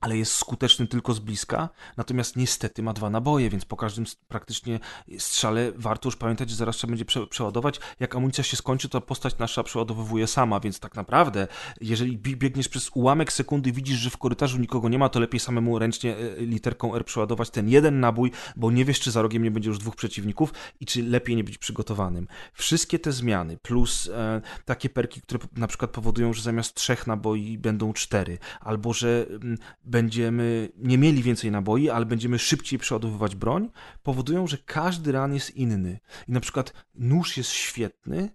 ale 0.00 0.16
jest 0.16 0.32
skuteczny 0.32 0.86
tylko 0.86 1.14
z 1.14 1.18
bliska, 1.18 1.68
natomiast 1.96 2.36
niestety 2.36 2.82
ma 2.82 2.92
dwa 2.92 3.10
naboje, 3.10 3.50
więc 3.50 3.64
po 3.64 3.76
każdym 3.76 4.04
praktycznie 4.28 4.80
strzale 5.18 5.72
warto 5.76 6.08
już 6.08 6.16
pamiętać, 6.16 6.50
że 6.50 6.56
zaraz 6.56 6.76
trzeba 6.76 6.90
będzie 6.90 7.04
prze 7.04 7.26
przeładować. 7.26 7.80
Jak 8.00 8.16
amunicja 8.16 8.44
się 8.44 8.56
skończy, 8.56 8.88
to 8.88 9.00
postać 9.00 9.38
nasza 9.38 9.62
przeładowywuje 9.62 10.26
sama, 10.26 10.60
więc 10.60 10.80
tak 10.80 10.94
naprawdę, 10.96 11.48
jeżeli 11.80 12.18
bi- 12.18 12.36
biegniesz 12.36 12.68
przez 12.68 12.90
ułamek 12.94 13.32
sekundy 13.32 13.72
widzisz, 13.72 13.98
że 13.98 14.10
w 14.10 14.16
korytarzu 14.16 14.58
nikogo 14.58 14.88
nie 14.88 14.98
ma, 14.98 15.08
to 15.08 15.20
lepiej 15.20 15.40
samemu 15.40 15.78
ręcznie 15.78 16.16
e, 16.16 16.36
literką 16.40 16.94
R 16.94 17.04
przeładować 17.04 17.50
ten 17.50 17.68
jeden 17.68 18.00
nabój, 18.00 18.32
bo 18.56 18.70
nie 18.70 18.84
wiesz, 18.84 19.00
czy 19.00 19.10
za 19.10 19.22
rogiem 19.22 19.42
nie 19.42 19.50
będzie 19.50 19.68
już 19.68 19.78
dwóch 19.78 19.96
przeciwników 19.96 20.52
i 20.80 20.86
czy 20.86 21.02
lepiej 21.02 21.36
nie 21.36 21.44
być 21.44 21.58
przygotowanym. 21.58 22.28
Wszystkie 22.52 22.98
te 22.98 23.12
zmiany, 23.12 23.56
plus 23.56 24.08
e, 24.08 24.40
takie 24.64 24.88
perki, 24.88 25.20
które 25.20 25.40
na 25.56 25.66
przykład 25.66 25.90
powodują, 25.90 26.32
że 26.32 26.42
zamiast 26.42 26.74
trzech 26.74 27.06
naboi 27.06 27.58
będą 27.58 27.92
cztery, 27.92 28.38
albo 28.60 28.92
że 28.92 29.26
mm, 29.30 29.58
będziemy 29.86 30.68
nie 30.76 30.98
mieli 30.98 31.22
więcej 31.22 31.50
naboi, 31.50 31.90
ale 31.90 32.06
będziemy 32.06 32.38
szybciej 32.38 32.78
przeładowywać 32.78 33.36
broń, 33.36 33.70
powodują, 34.02 34.46
że 34.46 34.58
każdy 34.58 35.12
ran 35.12 35.34
jest 35.34 35.56
inny. 35.56 35.98
I 36.28 36.32
na 36.32 36.40
przykład 36.40 36.72
nóż 36.94 37.36
jest 37.36 37.50
świetny, 37.50 38.30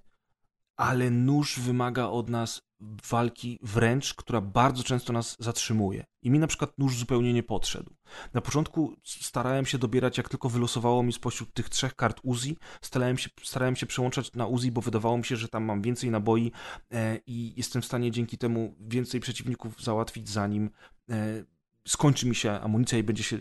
ale 0.76 1.12
nóż 1.12 1.60
wymaga 1.60 2.06
od 2.06 2.30
nas 2.30 2.62
walki 3.10 3.60
wręcz, 3.62 4.14
która 4.14 4.42
bardzo 4.42 4.84
często 4.84 5.14
nas 5.14 5.38
zatrzymuje. 5.40 6.06
I 6.22 6.32
mi 6.32 6.40
na 6.40 6.48
przykład 6.48 6.80
nóż 6.80 6.98
zupełnie 6.98 7.34
nie 7.34 7.44
podszedł. 7.44 7.96
Na 8.34 8.42
początku 8.42 8.96
starałem 9.04 9.66
się 9.66 9.78
dobierać, 9.78 10.18
jak 10.18 10.30
tylko 10.30 10.50
wylosowało 10.50 11.04
mi 11.04 11.14
spośród 11.14 11.54
tych 11.54 11.70
trzech 11.70 11.96
kart 11.96 12.20
Uzi, 12.24 12.58
starałem 12.82 13.18
się, 13.18 13.30
starałem 13.44 13.76
się 13.76 13.86
przełączać 13.86 14.34
na 14.34 14.48
Uzi, 14.48 14.72
bo 14.72 14.82
wydawało 14.82 15.18
mi 15.18 15.26
się, 15.26 15.36
że 15.36 15.48
tam 15.48 15.64
mam 15.64 15.82
więcej 15.82 16.12
naboi 16.12 16.52
e, 16.92 17.20
i 17.28 17.54
jestem 17.58 17.82
w 17.82 17.86
stanie 17.86 18.12
dzięki 18.12 18.38
temu 18.38 18.76
więcej 18.80 19.20
przeciwników 19.20 19.84
załatwić, 19.84 20.30
zanim 20.30 20.70
skończy 21.88 22.28
mi 22.28 22.36
się 22.36 22.52
amunicja 22.52 22.98
i 22.98 23.04
będzie 23.04 23.24
się 23.24 23.38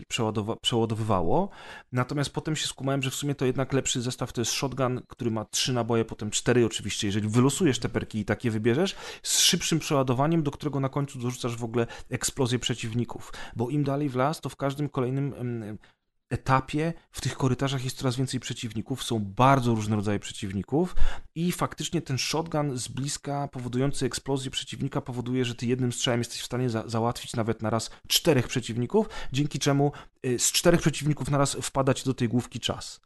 przeładowywało. 0.61 1.49
Natomiast 1.91 2.29
potem 2.29 2.55
się 2.55 2.67
skumałem, 2.67 3.01
że 3.01 3.09
w 3.09 3.15
sumie 3.15 3.35
to 3.35 3.45
jednak 3.45 3.73
lepszy 3.73 4.01
zestaw 4.01 4.33
to 4.33 4.41
jest 4.41 4.51
shotgun, 4.51 5.01
który 5.07 5.31
ma 5.31 5.45
trzy 5.45 5.73
naboje, 5.73 6.05
potem 6.05 6.31
cztery 6.31 6.65
oczywiście, 6.65 7.07
jeżeli 7.07 7.29
wylosujesz 7.29 7.79
te 7.79 7.89
perki 7.89 8.19
i 8.19 8.25
takie 8.25 8.51
wybierzesz, 8.51 8.95
z 9.23 9.39
szybszym 9.39 9.79
przeładowaniem, 9.79 10.43
do 10.43 10.51
którego 10.51 10.79
na 10.79 10.89
końcu 10.89 11.19
dorzucasz 11.19 11.57
w 11.57 11.63
ogóle 11.63 11.87
eksplozję 12.09 12.59
przeciwników. 12.59 13.33
Bo 13.55 13.69
im 13.69 13.83
dalej 13.83 14.09
w 14.09 14.15
las, 14.15 14.41
to 14.41 14.49
w 14.49 14.55
każdym 14.55 14.89
kolejnym 14.89 15.33
etapie 16.31 16.93
w 17.11 17.21
tych 17.21 17.37
korytarzach 17.37 17.83
jest 17.83 17.97
coraz 17.97 18.15
więcej 18.15 18.39
przeciwników, 18.39 19.03
są 19.03 19.19
bardzo 19.19 19.75
różne 19.75 19.95
rodzaje 19.95 20.19
przeciwników 20.19 20.95
i 21.35 21.51
faktycznie 21.51 22.01
ten 22.01 22.17
shotgun 22.17 22.77
z 22.77 22.87
bliska 22.87 23.47
powodujący 23.47 24.05
eksplozję 24.05 24.51
przeciwnika 24.51 25.01
powoduje, 25.01 25.45
że 25.45 25.55
ty 25.55 25.65
jednym 25.65 25.91
strzałem 25.91 26.19
jesteś 26.19 26.41
w 26.41 26.45
stanie 26.45 26.69
za 26.69 26.83
załatwić 26.87 27.35
nawet 27.35 27.61
na 27.61 27.69
raz 27.69 27.89
czterech 28.07 28.47
przeciwników, 28.47 29.09
dzięki 29.31 29.59
czemu 29.59 29.91
y, 30.25 30.39
z 30.39 30.51
czterech 30.51 30.81
przeciwników 30.81 31.29
na 31.29 31.37
raz 31.37 31.57
wpada 31.61 31.93
ci 31.93 32.05
do 32.05 32.13
tej 32.13 32.29
główki 32.29 32.59
czas. 32.59 33.01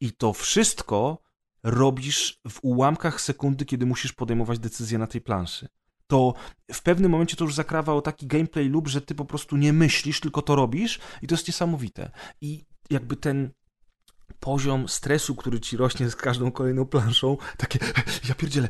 I 0.00 0.12
to 0.12 0.32
wszystko 0.32 1.18
robisz 1.62 2.40
w 2.48 2.58
ułamkach 2.62 3.20
sekundy, 3.20 3.64
kiedy 3.64 3.86
musisz 3.86 4.12
podejmować 4.12 4.58
decyzję 4.58 4.98
na 4.98 5.06
tej 5.06 5.20
planszy. 5.20 5.68
To 6.06 6.34
w 6.72 6.82
pewnym 6.82 7.10
momencie 7.10 7.36
to 7.36 7.44
już 7.44 7.54
zakrawa 7.54 7.94
o 7.94 8.02
taki 8.02 8.26
gameplay 8.26 8.68
lub, 8.68 8.88
że 8.88 9.00
ty 9.00 9.14
po 9.14 9.24
prostu 9.24 9.56
nie 9.56 9.72
myślisz, 9.72 10.20
tylko 10.20 10.42
to 10.42 10.54
robisz 10.54 11.00
i 11.22 11.26
to 11.26 11.34
jest 11.34 11.48
niesamowite. 11.48 12.10
I 12.40 12.64
jakby 12.90 13.16
ten 13.16 13.50
poziom 14.40 14.88
stresu, 14.88 15.34
który 15.34 15.60
ci 15.60 15.76
rośnie 15.76 16.10
z 16.10 16.16
każdą 16.16 16.52
kolejną 16.52 16.86
planszą, 16.86 17.36
takie 17.56 17.78
ja 18.28 18.34
pierdzielę, 18.34 18.68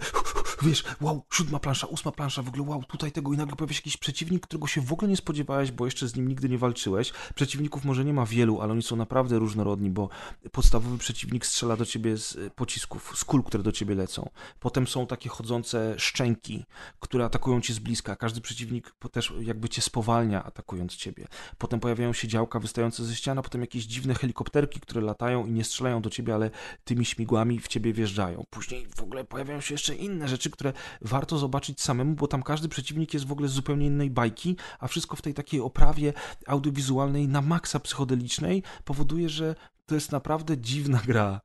wiesz, 0.63 0.85
wow, 1.01 1.23
siódma 1.33 1.59
plansza, 1.59 1.87
ósma 1.87 2.13
plansza, 2.13 2.43
w 2.43 2.49
ogóle 2.49 2.63
wow, 2.63 2.85
tutaj 2.85 3.13
tego 3.13 3.33
i 3.33 3.37
nagle 3.37 3.57
pojawia 3.57 3.75
się 3.75 3.79
jakiś 3.79 3.97
przeciwnik, 3.97 4.47
którego 4.47 4.67
się 4.67 4.81
w 4.81 4.93
ogóle 4.93 5.09
nie 5.09 5.17
spodziewałeś, 5.17 5.73
bo 5.73 5.85
jeszcze 5.85 6.09
z 6.09 6.17
nim 6.17 6.29
nigdy 6.29 6.49
nie 6.49 6.59
walczyłeś. 6.59 7.13
Przeciwników 7.35 7.85
może 7.85 8.05
nie 8.05 8.13
ma 8.13 8.27
wielu, 8.27 8.61
ale 8.61 8.73
oni 8.73 8.83
są 8.83 8.97
naprawdę 8.97 9.39
różnorodni, 9.39 9.91
bo 9.91 10.09
podstawowy 10.53 10.99
przeciwnik 10.99 11.47
strzela 11.47 11.77
do 11.77 11.87
ciebie 11.87 12.17
z 12.17 12.37
e, 12.37 12.51
pocisków, 12.51 13.13
z 13.15 13.25
kul, 13.25 13.43
które 13.43 13.63
do 13.63 13.73
ciebie 13.73 13.95
lecą. 13.95 14.31
Potem 14.61 14.87
są 14.87 15.07
takie 15.07 15.29
chodzące 15.29 15.95
szczęki, 15.99 16.65
które 17.01 17.25
atakują 17.25 17.61
cię 17.61 17.75
z 17.75 17.79
bliska. 17.79 18.17
Każdy 18.17 18.41
przeciwnik 18.41 18.95
też 19.13 19.33
jakby 19.41 19.69
cię 19.69 19.83
spowalnia, 19.83 20.45
atakując 20.45 20.97
ciebie. 20.97 21.27
Potem 21.59 21.81
pojawiają 21.81 22.13
się 22.13 22.29
działka 22.29 22.61
wystające 22.61 23.05
ze 23.05 23.17
ścian, 23.17 23.39
a 23.39 23.43
potem 23.43 23.61
jakieś 23.61 23.85
dziwne 23.85 24.15
helikopterki, 24.15 24.81
które 24.81 25.01
latają 25.01 25.47
i 25.47 25.53
nie 25.53 25.65
strzelają 25.65 26.03
do 26.03 26.11
ciebie, 26.11 26.35
ale 26.35 26.51
tymi 26.85 27.05
śmigłami 27.05 27.61
w 27.61 27.69
ciebie 27.69 27.93
wjeżdżają. 27.93 28.45
Później 28.51 28.87
w 28.97 29.03
ogóle 29.03 29.25
pojawiają 29.25 29.61
się 29.61 29.75
jeszcze 29.75 29.95
inne 29.95 30.29
rzeczy, 30.29 30.44
które 30.51 30.73
warto 31.01 31.39
zobaczyć 31.39 31.83
samemu, 31.83 32.15
bo 32.15 32.27
tam 32.27 32.43
każdy 32.43 32.69
przeciwnik 32.69 33.15
jest 33.15 33.27
w 33.27 33.33
ogóle 33.33 33.49
z 33.49 33.53
zupełnie 33.53 33.87
innej 33.87 34.11
bajki, 34.11 34.57
a 34.79 34.89
wszystko 34.89 35.17
w 35.17 35.23
tej 35.23 35.35
takiej 35.35 35.61
oprawie 35.61 36.13
audiowizualnej 36.47 37.29
na 37.29 37.43
maksa 37.43 37.81
psychodelicznej 37.81 38.63
powoduje, 38.85 39.29
że 39.29 39.55
to 39.87 39.95
jest 39.95 40.13
naprawdę 40.13 40.59
dziwna 40.59 41.01
gra. 41.07 41.41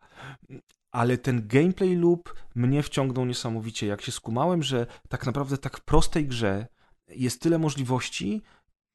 Ale 0.92 1.18
ten 1.18 1.48
gameplay 1.48 1.96
loop 1.96 2.34
mnie 2.56 2.84
wciągnął 2.84 3.26
niesamowicie. 3.26 3.88
Jak 3.88 4.02
się 4.02 4.12
skumałem, 4.12 4.64
że 4.64 4.88
tak 5.10 5.26
naprawdę 5.26 5.58
tak 5.58 5.78
w 5.78 5.82
prostej 5.82 6.28
grze 6.28 6.68
jest 7.08 7.42
tyle 7.42 7.60
możliwości, 7.60 8.42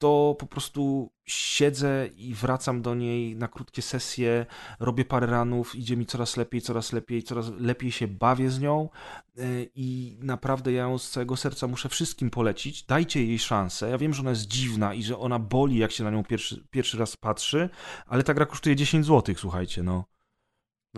to 0.04 0.36
po 0.38 0.46
prostu 0.46 1.12
siedzę 1.26 2.08
i 2.16 2.34
wracam 2.34 2.82
do 2.82 2.94
niej 2.94 3.36
na 3.36 3.48
krótkie 3.48 3.82
sesje, 3.82 4.46
robię 4.80 5.04
parę 5.04 5.26
ranów, 5.26 5.74
idzie 5.74 5.96
mi 5.96 6.06
coraz 6.06 6.36
lepiej, 6.36 6.60
coraz 6.60 6.92
lepiej, 6.92 7.22
coraz 7.22 7.50
lepiej 7.58 7.92
się 7.92 8.08
bawię 8.08 8.50
z 8.50 8.60
nią 8.60 8.88
yy, 9.36 9.70
i 9.74 10.18
naprawdę 10.20 10.72
ja 10.72 10.82
ją 10.82 10.98
z 10.98 11.10
całego 11.10 11.36
serca 11.36 11.66
muszę 11.66 11.88
wszystkim 11.88 12.30
polecić. 12.30 12.82
Dajcie 12.82 13.24
jej 13.24 13.38
szansę. 13.38 13.90
Ja 13.90 13.98
wiem, 13.98 14.14
że 14.14 14.20
ona 14.20 14.30
jest 14.30 14.46
dziwna 14.46 14.94
i 14.94 15.02
że 15.02 15.18
ona 15.18 15.38
boli, 15.38 15.78
jak 15.78 15.92
się 15.92 16.04
na 16.04 16.10
nią 16.10 16.24
pierwszy, 16.24 16.64
pierwszy 16.70 16.98
raz 16.98 17.16
patrzy, 17.16 17.70
ale 18.06 18.22
ta 18.22 18.34
gra 18.34 18.46
kosztuje 18.46 18.76
10 18.76 19.06
zł, 19.06 19.34
słuchajcie, 19.38 19.82
no. 19.82 20.04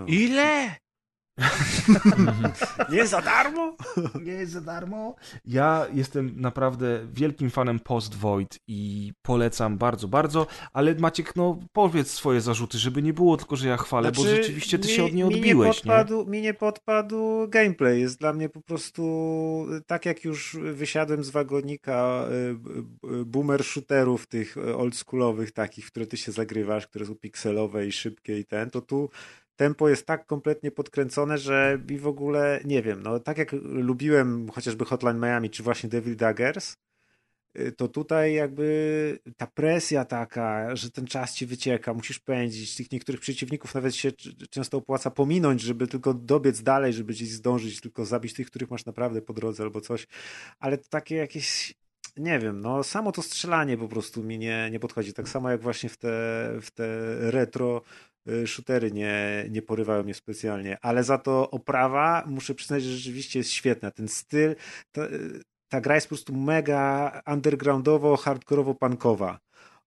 Ile? 0.07 0.77
Nie 2.93 3.07
za 3.07 3.23
darmo? 3.23 3.77
Nie 4.25 4.47
za 4.47 4.61
darmo. 4.61 5.15
Ja 5.45 5.87
jestem 5.95 6.41
naprawdę 6.41 7.07
wielkim 7.13 7.51
fanem 7.51 7.81
Post 7.81 8.15
Void 8.15 8.59
i 8.69 9.13
polecam 9.23 9.79
bardzo, 9.79 10.09
bardzo, 10.09 10.47
ale 10.73 10.95
Maciek, 10.95 11.37
no 11.37 11.59
powiedz 11.73 12.11
swoje 12.11 12.41
zarzuty, 12.41 12.79
żeby 12.79 13.03
nie 13.03 13.13
było 13.13 13.37
tylko, 13.37 13.57
że 13.57 13.69
ja 13.69 13.77
chwalę, 13.77 14.13
bo 14.13 14.23
Znaczy, 14.23 14.37
rzeczywiście 14.37 14.79
ty 14.79 14.89
mi- 14.89 14.95
się 14.95 15.05
od 15.05 15.13
niej 15.13 15.25
mi 15.29 15.35
odbiłeś, 15.35 15.67
nie 15.85 15.91
nie? 15.91 15.97
podpadł, 15.97 16.27
Mi 16.31 16.41
nie 16.43 16.55
podpadł 16.55 17.49
gameplay. 17.49 18.01
Jest 18.01 18.21
dla 18.21 18.33
mnie 18.33 18.49
po 18.49 18.61
prostu 18.61 19.07
tak 19.87 20.07
jak 20.07 20.25
już 20.25 20.57
wysiadłem 20.73 21.25
z 21.25 21.31
wagonika 21.31 22.25
y, 22.51 22.55
b- 22.55 22.71
boomer 23.25 23.65
shooterów 23.65 24.27
tych 24.27 24.57
y, 24.57 24.77
oldschoolowych 24.77 25.53
takich, 25.53 25.87
w 25.87 25.91
które 25.91 26.07
ty 26.07 26.17
się 26.17 26.33
zagrywasz, 26.33 26.87
które 26.87 27.07
są 27.07 27.15
pikselowe 27.15 27.87
i 27.87 27.93
szybkie 27.93 28.39
i 28.39 28.45
ten, 28.45 28.71
to 28.71 28.81
tu 28.81 29.11
tempo 29.57 29.89
jest 29.89 30.07
tak 30.07 30.27
kompletnie 30.27 30.71
podkręcone, 30.71 31.39
że 31.39 31.79
mi 31.91 31.99
w 31.99 32.07
ogóle, 32.07 32.61
nie 32.65 32.83
wiem, 32.83 33.03
no 33.03 33.21
tak 33.21 33.39
jak 33.39 33.53
lubiłem 33.63 34.51
chociażby 34.51 34.85
Hotline 34.85 35.21
Miami, 35.21 35.51
czy 35.51 35.63
właśnie 35.63 35.89
Devil 35.89 36.17
Daggers, 36.17 36.77
y, 37.59 37.73
to 37.73 37.89
tutaj 37.89 38.35
jakby 38.35 39.19
ta 39.37 39.47
presja 39.47 40.05
taka, 40.05 40.77
że 40.77 40.91
ten 40.91 41.07
czas 41.07 41.35
ci 41.35 41.47
wycieka, 41.47 41.95
musisz 41.95 42.19
pędzić. 42.19 42.77
Tych 42.77 42.93
niektórych 42.93 43.21
przeciwników 43.21 43.75
nawet 43.75 43.95
się 43.95 44.13
często 44.51 44.77
opłaca 44.79 45.11
pominąć, 45.11 45.61
żeby 45.61 45.87
tylko 45.87 46.15
dobiec 46.15 46.63
dalej, 46.63 46.93
żeby 46.93 47.13
gdzieś 47.13 47.31
zdążyć, 47.31 47.81
tylko 47.81 48.05
zabić 48.05 48.35
tych, 48.35 48.47
których 48.47 48.71
masz 48.71 48.87
naprawdę 48.87 49.23
po 49.23 49.33
drodze 49.33 49.63
albo 49.63 49.81
coś. 49.81 50.07
Ale 50.59 50.79
to 50.79 50.89
takie 50.89 51.17
jakieś 51.17 51.75
nie 52.17 52.39
wiem, 52.39 52.61
no 52.61 52.83
samo 52.83 53.13
to 53.13 53.23
strzelanie 53.23 53.79
po 53.79 53.89
prostu 53.89 54.23
mi 54.23 54.39
nie, 54.39 54.69
nie 54.71 54.81
podchodzi. 54.81 55.13
Tak 55.13 55.29
samo 55.29 55.51
jak 55.51 55.61
właśnie 55.63 55.89
w 55.89 55.97
te, 55.97 56.09
w 56.63 56.71
te 56.71 56.87
retro 57.31 57.83
shootery 58.47 58.93
nie, 58.93 59.47
nie 59.51 59.63
porywają 59.63 60.03
mnie 60.03 60.15
specjalnie, 60.15 60.79
ale 60.83 61.05
za 61.05 61.19
to 61.19 61.51
oprawa 61.51 62.25
muszę 62.27 62.55
przyznać, 62.55 62.83
że 62.83 62.97
rzeczywiście 62.97 63.39
jest 63.39 63.51
świetna. 63.51 63.91
Ten 63.91 64.09
styl, 64.09 64.55
ta, 64.93 65.03
ta 65.69 65.81
gra 65.81 65.95
jest 65.95 66.07
po 66.07 66.15
prostu 66.15 66.37
mega 66.37 67.23
undergroundowo, 67.27 68.17
hardkorowo 68.17 68.75
punkowa. 68.75 69.39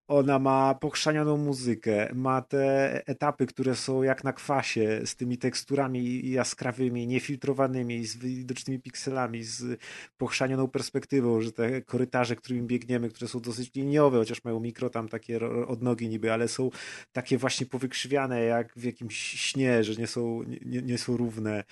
Ona 0.09 0.39
ma 0.39 0.75
pochrzanioną 0.75 1.37
muzykę, 1.37 2.11
ma 2.15 2.43
te 2.43 2.93
etapy, 3.07 3.47
które 3.47 3.75
są 3.77 4.03
jak 4.03 4.25
na 4.25 4.33
kwasie, 4.33 5.01
z 5.05 5.17
tymi 5.17 5.39
teksturami 5.39 6.31
jaskrawymi, 6.31 7.07
niefiltrowanymi, 7.07 8.07
z 8.07 8.17
widocznymi 8.17 8.81
pikselami, 8.81 9.45
z 9.45 9.81
pochrzanioną 10.19 10.69
perspektywą, 10.69 11.41
że 11.41 11.53
te 11.53 11.83
korytarze, 11.83 12.37
którymi 12.37 12.67
biegniemy, 12.67 13.09
które 13.09 13.29
są 13.29 13.41
dosyć 13.41 13.75
liniowe, 13.75 14.19
chociaż 14.19 14.45
mają 14.45 14.61
mikro 14.61 14.91
tam 14.91 15.09
takie 15.09 15.41
odnogi 15.67 16.09
niby, 16.09 16.33
ale 16.33 16.49
są 16.49 16.71
takie 17.13 17.39
właśnie 17.39 17.67
powykrzywiane 17.67 18.43
jak 18.43 18.75
w 18.77 18.85
jakimś 18.85 19.17
śnie, 19.17 19.85
że 19.85 19.95
nie 19.95 20.07
są, 20.07 20.43
nie, 20.65 20.83
nie 20.83 20.99
są 20.99 21.17
równe. 21.17 21.65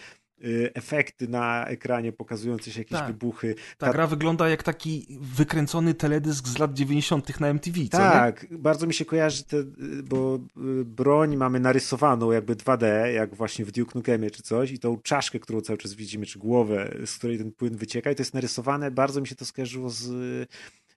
Y, 0.44 0.70
Efekty 0.74 1.28
na 1.28 1.66
ekranie 1.66 2.12
pokazujące 2.12 2.70
się 2.70 2.80
jakieś 2.80 2.98
Tak. 2.98 3.06
wybuchy. 3.06 3.54
Ta 3.78 3.92
gra 3.92 4.06
wygląda 4.06 4.48
jak 4.48 4.62
taki 4.62 5.18
wykręcony 5.20 5.94
teledysk 5.94 6.48
z 6.48 6.58
lat 6.58 6.74
90. 6.74 7.40
na 7.40 7.48
MTV, 7.48 7.76
co 7.76 7.82
nie? 7.82 7.90
Tak, 7.90 8.46
bardzo 8.50 8.86
mi 8.86 8.94
się 8.94 9.04
kojarzy, 9.04 9.44
te, 9.44 9.56
bo 10.04 10.38
y, 10.80 10.84
broń 10.84 11.36
mamy 11.36 11.60
narysowaną 11.60 12.32
jakby 12.32 12.56
2D, 12.56 13.04
jak 13.06 13.34
właśnie 13.34 13.64
w 13.64 13.72
Duke 13.72 13.92
Nukemie 13.94 14.30
czy 14.30 14.42
coś 14.42 14.70
i 14.70 14.78
tą 14.78 15.00
czaszkę, 15.02 15.40
którą 15.40 15.60
cały 15.60 15.78
czas 15.78 15.94
widzimy, 15.94 16.26
czy 16.26 16.38
głowę, 16.38 16.96
z 17.06 17.18
której 17.18 17.38
ten 17.38 17.52
płyn 17.52 17.76
wycieka 17.76 18.10
i 18.10 18.14
to 18.14 18.22
jest 18.22 18.34
narysowane, 18.34 18.90
bardzo 18.90 19.20
mi 19.20 19.26
się 19.26 19.34
to 19.34 19.44
skojarzyło 19.44 19.90
z 19.90 20.06
y, 20.06 20.46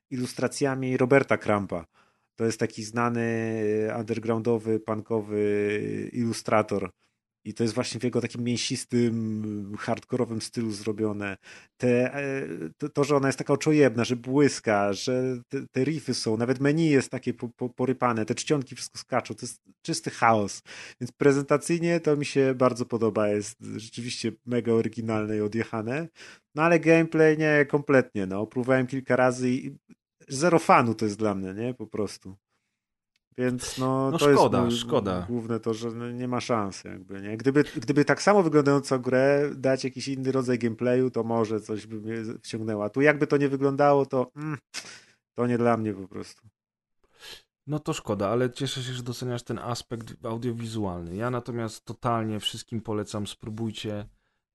ilustracjami 0.10 0.98
Roberta 0.98 1.38
Krampa. 1.38 1.86
To 2.36 2.46
jest 2.46 2.60
taki 2.60 2.84
znany 2.84 3.24
undergroundowy, 4.00 4.80
punkowy 4.80 6.10
ilustrator. 6.14 6.90
I 7.46 7.54
to 7.54 7.64
jest 7.64 7.76
właśnie 7.76 8.00
w 8.00 8.04
jego 8.04 8.22
takim 8.22 8.44
mięsistym, 8.44 9.76
hardkorowym 9.80 10.42
stylu 10.42 10.72
zrobione. 10.72 11.38
Te, 11.78 12.14
e, 12.14 12.48
to, 12.78 12.90
to, 12.90 13.04
że 13.04 13.16
ona 13.16 13.28
jest 13.28 13.38
taka 13.38 13.54
oczojebna, 13.54 14.04
że 14.04 14.16
błyska, 14.16 14.94
że 14.94 15.42
te, 15.50 15.68
te 15.72 15.84
riffy 15.84 16.14
są, 16.14 16.38
nawet 16.38 16.60
menu 16.60 16.90
jest 16.90 17.10
takie 17.10 17.34
po, 17.34 17.50
po, 17.50 17.70
porypane, 17.70 18.26
te 18.26 18.36
czcionki 18.36 18.76
wszystko 18.76 19.00
skaczą, 19.00 19.36
to 19.36 19.46
jest 19.46 19.62
czysty 19.82 20.10
chaos. 20.10 20.62
Więc 21.02 21.12
prezentacyjnie 21.12 22.00
to 22.00 22.16
mi 22.16 22.26
się 22.26 22.54
bardzo 22.56 22.86
podoba, 22.86 23.28
jest 23.28 23.58
rzeczywiście 23.76 24.32
mega 24.46 24.72
oryginalne 24.72 25.38
i 25.38 25.42
odjechane. 25.42 26.08
No 26.56 26.64
ale 26.64 26.80
gameplay 26.80 27.38
nie, 27.38 27.66
kompletnie, 27.66 28.26
no. 28.26 28.48
Próbowałem 28.48 28.88
kilka 28.88 29.16
razy 29.16 29.50
i 29.50 29.76
zero 30.28 30.60
fanu 30.60 30.96
to 30.96 31.06
jest 31.06 31.18
dla 31.18 31.36
mnie, 31.36 31.54
nie? 31.54 31.74
Po 31.74 31.88
prostu. 31.88 32.38
Więc 33.40 33.78
no, 33.78 34.12
No 34.12 34.18
to 34.18 34.34
szkoda, 34.34 34.66
jest 34.66 34.78
szkoda. 34.78 35.26
główne 35.30 35.60
to, 35.60 35.74
że 35.74 36.14
nie 36.14 36.28
ma 36.28 36.42
szans 36.42 36.84
jakby, 36.84 37.22
nie? 37.22 37.38
Gdyby, 37.38 37.64
gdyby 37.64 38.06
tak 38.06 38.22
samo 38.22 38.44
wyglądającą 38.44 38.98
grę 38.98 39.50
dać 39.56 39.84
jakiś 39.84 40.08
inny 40.08 40.32
rodzaj 40.32 40.60
gameplayu, 40.60 41.12
to 41.12 41.24
może 41.24 41.62
coś 41.62 41.88
by 41.88 41.96
mnie 41.96 42.16
wciągnęło. 42.44 42.84
A 42.84 42.90
tu 42.90 43.02
jakby 43.02 43.28
to 43.28 43.38
nie 43.38 43.50
wyglądało, 43.50 44.06
to 44.06 44.32
mm, 44.36 44.58
to 45.36 45.48
nie 45.48 45.58
dla 45.58 45.78
mnie 45.78 45.94
po 45.94 46.08
prostu. 46.08 46.48
No 47.68 47.80
to 47.80 47.94
szkoda, 47.94 48.30
ale 48.30 48.52
cieszę 48.52 48.84
się, 48.84 48.94
że 48.94 49.04
doceniasz 49.04 49.44
ten 49.44 49.60
aspekt 49.60 50.26
audiowizualny. 50.26 51.16
Ja 51.16 51.30
natomiast 51.30 51.86
totalnie 51.86 52.40
wszystkim 52.40 52.82
polecam, 52.82 53.28
spróbujcie, 53.28 54.06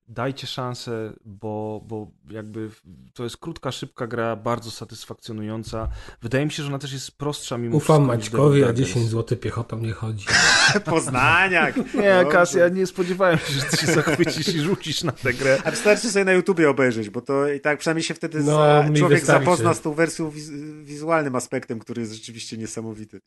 dajcie 0.09 0.47
szansę, 0.47 1.13
bo, 1.25 1.81
bo 1.87 2.11
jakby 2.31 2.71
to 3.15 3.25
jest 3.25 3.37
krótka, 3.37 3.73
szybka 3.73 4.07
gra, 4.07 4.37
bardzo 4.37 4.71
satysfakcjonująca. 4.71 5.89
Wydaje 6.23 6.45
mi 6.45 6.53
się, 6.53 6.63
że 6.63 6.69
ona 6.69 6.79
też 6.79 6.93
jest 6.93 7.19
prostsza 7.19 7.59
mimo 7.59 7.77
Ufam 7.77 7.97
wszystko 7.97 8.17
niż 8.17 8.25
Maćkowi, 8.25 8.63
a 8.63 8.67
Dead 8.67 8.77
10 8.77 9.09
zł 9.09 9.39
piechotą 9.39 9.79
nie 9.79 9.93
chodzi. 9.93 10.27
Poznaniak! 10.85 11.77
Nie. 11.95 12.25
Kas, 12.33 12.55
ja 12.55 12.69
nie 12.69 12.87
spodziewałem 12.87 13.39
się, 13.39 13.53
że 13.53 13.63
ty 13.63 13.77
się 13.77 13.87
zachwycisz 13.87 14.49
i 14.49 14.61
rzucisz 14.61 15.05
na 15.05 15.13
tę 15.13 15.33
grę. 15.35 15.59
A 15.65 15.71
wystarczy 15.71 16.11
sobie 16.11 16.25
na 16.25 16.33
YouTubie 16.33 16.71
obejrzeć, 16.71 17.11
bo 17.11 17.21
to 17.21 17.49
i 17.49 17.61
tak 17.61 17.79
przynajmniej 17.79 18.03
się 18.05 18.15
wtedy 18.15 18.39
No, 18.39 18.45
za, 18.57 18.87
mi 18.91 18.99
człowiek 18.99 19.19
wystarczy. 19.21 19.45
zapozna 19.45 19.75
z 19.75 19.81
tą 19.81 19.95
wersją 19.95 20.31
wiz- 20.31 20.85
wizualnym 20.85 21.37
aspektem, 21.37 21.79
który 21.79 22.01
jest 22.03 22.13
rzeczywiście 22.15 22.57
niesamowity. 22.57 23.21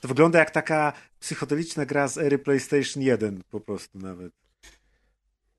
To 0.00 0.08
wygląda 0.08 0.38
jak 0.38 0.50
taka 0.50 0.92
psychodeliczna 1.20 1.86
gra 1.86 2.08
z 2.08 2.18
ery 2.18 2.38
PlayStation 2.38 3.02
1 3.02 3.42
po 3.50 3.60
prostu 3.60 3.98
nawet. 3.98 4.32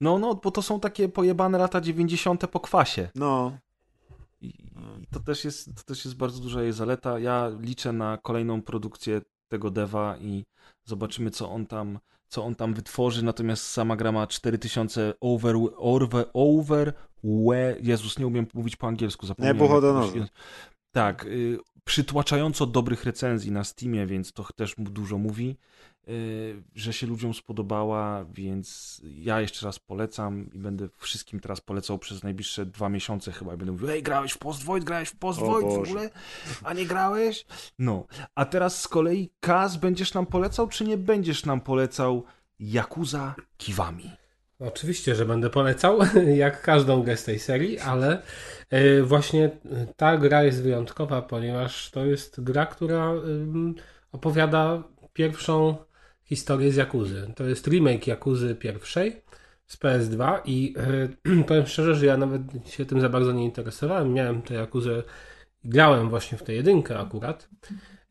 No, 0.01 0.19
no, 0.19 0.35
bo 0.35 0.51
to 0.51 0.61
są 0.61 0.80
takie 0.80 1.09
pojebane 1.09 1.58
lata 1.58 1.82
90. 1.82 2.48
po 2.48 2.59
kwasie. 2.59 3.09
No. 3.16 3.58
I, 4.42 4.53
to, 5.11 5.19
też 5.19 5.45
jest, 5.45 5.76
to 5.76 5.84
też 5.84 6.06
jest 6.06 6.17
bardzo 6.17 6.40
duża 6.40 6.61
jej 6.64 6.74
zaleta. 6.74 7.19
Ja 7.19 7.51
liczę 7.59 7.93
na 7.93 8.17
kolejną 8.17 8.61
produkcję 8.61 9.22
tego 9.48 9.72
dewa 9.72 10.17
i 10.17 10.45
zobaczymy, 10.85 11.32
co 11.32 11.50
on 11.51 11.66
tam, 11.66 12.00
co 12.27 12.43
on 12.43 12.56
tam 12.56 12.74
wytworzy. 12.74 13.26
Natomiast 13.26 13.66
sama 13.66 13.95
gra 13.95 14.11
ma 14.11 14.27
4000 14.27 15.14
over, 15.22 15.56
over, 15.77 16.26
over, 16.34 16.93
we, 17.24 17.76
Jezus, 17.82 18.19
nie 18.19 18.27
umiem 18.27 18.48
mówić 18.53 18.76
po 18.76 18.88
angielsku, 18.88 19.26
zapomniałem. 19.27 19.58
Się- 20.14 20.27
Tak, 20.92 21.26
y, 21.26 21.58
przytłaczająco 21.84 22.66
dobrych 22.66 23.03
recenzji 23.03 23.51
na 23.51 23.64
Steamie, 23.64 24.08
więc 24.08 24.34
to 24.34 24.45
też 24.56 24.77
mu 24.77 24.90
dużo 24.90 25.17
mówi, 25.17 25.58
że 26.76 26.94
się 26.94 27.08
ludziom 27.08 27.34
spodobała, 27.34 28.26
więc 28.34 29.02
ja 29.03 29.42
jeszcze 29.42 29.66
raz 29.66 29.80
polecam 29.80 30.50
i 30.53 30.60
będę 30.60 30.90
wszystkim 30.98 31.40
teraz 31.40 31.61
polecał 31.61 32.00
przez 32.00 32.24
najbliższe 32.24 32.66
dwa 32.66 32.90
miesiące 32.90 33.32
chyba 33.32 33.53
i 33.53 33.58
będę 33.58 33.72
mówił, 33.72 33.90
ej, 33.90 34.03
grałeś 34.03 34.32
w 34.32 34.38
Post 34.38 34.64
Void, 34.64 34.84
grałeś 34.84 35.10
w 35.10 35.16
Post 35.16 35.40
Void 35.40 35.68
w 35.68 35.90
ogóle, 35.90 36.10
a 36.64 36.74
nie 36.74 36.86
grałeś? 36.86 37.45
No, 37.80 38.08
a 38.36 38.45
teraz 38.45 38.82
z 38.82 38.88
kolei 38.88 39.32
Kaz, 39.40 39.77
będziesz 39.77 40.14
nam 40.14 40.26
polecał, 40.26 40.68
czy 40.68 40.86
nie 40.86 40.98
będziesz 40.98 41.45
nam 41.45 41.61
polecał 41.61 42.24
Yakuza 42.60 43.36
Kiwami? 43.58 44.11
Oczywiście, 44.60 45.16
że 45.16 45.26
będę 45.26 45.50
polecał, 45.50 46.00
jak 46.36 46.61
każdą 46.61 47.03
grę 47.03 47.18
z 47.18 47.24
tej 47.24 47.40
serii, 47.40 47.80
ale 47.80 48.22
e, 48.69 49.02
właśnie 49.02 49.50
ta 49.95 50.18
gra 50.18 50.44
jest 50.44 50.64
wyjątkowa, 50.64 51.22
ponieważ 51.22 51.92
to 51.92 52.06
jest 52.06 52.44
gra, 52.44 52.66
która 52.66 53.14
opowiada 54.11 54.84
pierwszą 55.14 55.86
historię 56.27 56.72
z 56.72 56.75
Jakuzy. 56.75 57.33
To 57.35 57.43
jest 57.43 57.67
remake 57.67 58.07
Jakuzy 58.07 58.56
pierwszej 58.56 59.22
z 59.67 59.77
PS2 59.77 60.39
i 60.45 60.75
e, 60.77 61.43
powiem 61.47 61.67
szczerze, 61.67 61.95
że 61.95 62.06
ja 62.06 62.17
nawet 62.17 62.41
się 62.65 62.85
tym 62.85 63.01
za 63.01 63.09
bardzo 63.09 63.31
nie 63.31 63.45
interesowałem. 63.45 64.14
Miałem 64.14 64.41
tę 64.41 64.53
Jakuzę, 64.53 65.03
grałem 65.64 66.09
właśnie 66.09 66.38
w 66.38 66.43
tę 66.43 66.53
jedynkę 66.53 66.99
akurat, 66.99 67.49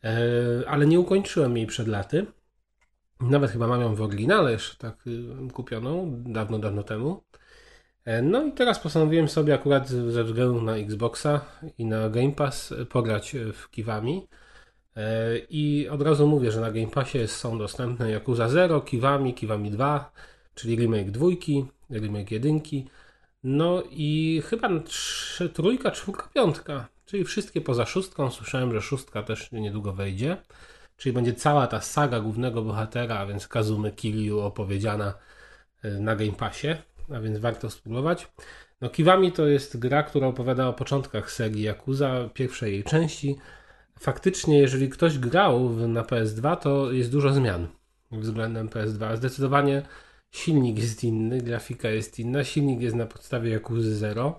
e, 0.05 0.69
ale 0.69 0.87
nie 0.87 1.01
ukończyłem 1.01 1.57
jej 1.57 1.67
przed 1.67 1.89
laty. 1.89 2.27
Nawet 3.21 3.51
chyba 3.51 3.67
mam 3.67 3.81
ją 3.81 3.95
w 3.95 4.03
oryginale 4.03 4.53
jeszcze 4.53 4.77
tak 4.77 5.07
y, 5.07 5.53
kupioną 5.53 6.23
dawno, 6.27 6.59
dawno 6.59 6.83
temu. 6.83 7.25
E, 8.05 8.23
No 8.23 8.45
i 8.45 8.53
teraz 8.53 8.79
postanowiłem 8.79 9.29
sobie 9.29 9.55
akurat 9.55 9.89
ze 9.89 10.25
względu 10.25 10.63
na 10.63 10.77
Xboxa 10.77 11.41
i 11.79 11.85
na 11.85 12.11
Game 12.11 12.33
Pass 12.33 12.75
pograć 12.91 13.37
w 13.53 13.71
Kiwami. 13.71 14.29
E, 14.97 15.39
I 15.51 15.89
od 15.89 16.03
razu 16.03 16.27
mówię, 16.27 16.53
że 16.53 16.61
na 16.61 16.71
Game 16.71 16.87
Passie 16.87 17.29
są 17.29 17.59
dostępne 17.59 18.11
Yakuza 18.11 18.49
0, 18.49 18.81
Kiwami, 18.81 19.35
Kiwami 19.35 19.71
2, 19.71 20.13
czyli 20.55 20.77
remake 20.77 21.11
dwójki, 21.11 21.67
remake 21.91 22.31
jedynki. 22.31 22.87
No 23.45 23.83
i 23.91 24.43
chyba 24.47 24.81
trzy, 24.81 25.49
trójka, 25.49 25.91
czwórka, 25.91 26.29
piątka, 26.35 26.89
czyli 27.07 27.25
wszystkie 27.25 27.61
poza 27.61 27.87
szóstką. 27.87 28.31
Słyszałem, 28.31 28.73
że 28.73 28.83
szóstka 28.83 29.23
też 29.23 29.53
niedługo 29.53 29.93
wejdzie. 29.93 30.37
Czyli 30.97 31.13
będzie 31.13 31.35
cała 31.35 31.67
ta 31.67 31.81
saga 31.81 32.21
głównego 32.21 32.63
bohatera, 32.63 33.19
a 33.19 33.27
więc 33.27 33.49
Kazumy 33.49 33.93
Kiryu 33.93 34.41
opowiedziana 34.41 35.15
y, 35.85 36.01
na 36.01 36.17
Game 36.17 36.33
Passie, 36.33 36.69
a 37.15 37.21
więc 37.21 37.39
warto 37.39 37.71
spróbować. 37.71 38.29
No 38.81 38.91
Kiwami 38.91 39.33
to 39.33 39.47
jest 39.47 39.79
gra, 39.79 40.03
która 40.03 40.27
opowiada 40.27 40.69
o 40.69 40.73
początkach 40.73 41.31
serii 41.31 41.63
Yakuza, 41.63 42.29
pierwszej 42.35 42.73
jej 42.73 42.85
części. 42.85 43.37
Faktycznie, 44.01 44.59
jeżeli 44.59 44.89
ktoś 44.89 45.19
grał 45.19 45.71
na 45.89 46.03
PS2, 46.03 46.57
to 46.57 46.93
jest 46.93 47.13
dużo 47.13 47.33
zmian 47.33 47.69
względem 48.13 48.69
PS2. 48.69 49.17
Zdecydowanie 49.17 49.83
silnik 50.31 50.79
jest 50.79 51.05
inny, 51.05 51.39
grafika 51.43 51.89
jest 51.89 52.19
inna, 52.19 52.45
silnik 52.45 52.81
jest 52.81 52.97
na 52.97 53.07
podstawie 53.07 53.51
Yakuzy 53.51 53.97
0. 53.97 54.39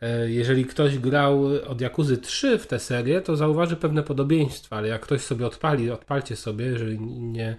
E, 0.00 0.30
Jeżeli 0.30 0.64
ktoś 0.66 0.98
grał 0.98 1.44
od 1.66 1.80
Jakuzy 1.80 2.18
3 2.18 2.58
w 2.58 2.66
tę 2.66 2.78
serię, 2.78 3.20
to 3.20 3.36
zauważy 3.36 3.76
pewne 3.76 4.02
podobieństwa, 4.02 4.76
ale 4.76 4.88
jak 4.88 5.00
ktoś 5.02 5.20
sobie 5.20 5.46
odpali, 5.46 5.90
odpalcie 5.90 6.36
sobie, 6.36 6.64
jeżeli 6.64 7.00
nie, 7.20 7.56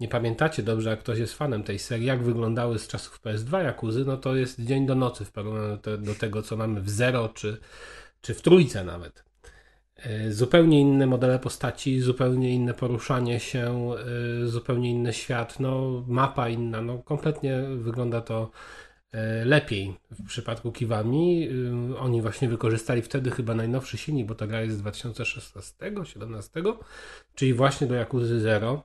nie 0.00 0.08
pamiętacie 0.08 0.62
dobrze, 0.62 0.90
jak 0.90 1.00
ktoś 1.00 1.18
jest 1.18 1.34
fanem 1.34 1.62
tej 1.62 1.78
serii, 1.78 2.06
jak 2.06 2.22
wyglądały 2.22 2.78
z 2.78 2.88
czasów 2.88 3.20
PS2 3.24 3.64
Jakuzy, 3.64 4.04
no 4.04 4.16
to 4.16 4.36
jest 4.36 4.60
dzień 4.60 4.86
do 4.86 4.94
nocy 4.94 5.24
w 5.24 5.32
porównaniu 5.32 5.68
do, 5.68 5.78
te- 5.78 5.98
do 5.98 6.14
tego, 6.14 6.42
co 6.42 6.56
mamy 6.56 6.80
w 6.80 6.90
Zero 6.90 7.28
czy, 7.28 7.56
czy 8.20 8.34
w 8.34 8.42
trójce 8.42 8.84
nawet. 8.84 9.31
E, 10.02 10.32
Zupełnie 10.32 10.80
inne 10.80 11.06
modele 11.06 11.38
postaci, 11.38 12.00
zupełnie 12.00 12.54
inne 12.54 12.74
poruszanie 12.74 13.40
się, 13.40 13.90
e, 14.42 14.46
zupełnie 14.46 14.90
inny 14.90 15.12
świat, 15.12 15.60
no 15.60 16.04
mapa 16.08 16.48
inna, 16.48 16.82
no 16.82 16.98
kompletnie 16.98 17.62
wygląda 17.76 18.20
to 18.20 18.50
e, 19.12 19.44
lepiej 19.44 19.96
w 20.10 20.26
przypadku 20.26 20.72
Kiwami. 20.72 21.48
Oni 21.98 22.22
właśnie 22.22 22.48
wykorzystali 22.48 23.02
wtedy 23.02 23.30
chyba 23.30 23.54
najnowszy 23.54 23.98
silnik, 23.98 24.26
bo 24.26 24.34
ta 24.34 24.46
gra 24.46 24.62
jest 24.62 24.78
z 24.78 24.82
2016-17, 24.82 26.74
czyli 27.34 27.54
właśnie 27.54 27.86
do 27.86 27.94
Yakuzy 27.94 28.40
Zero, 28.40 28.82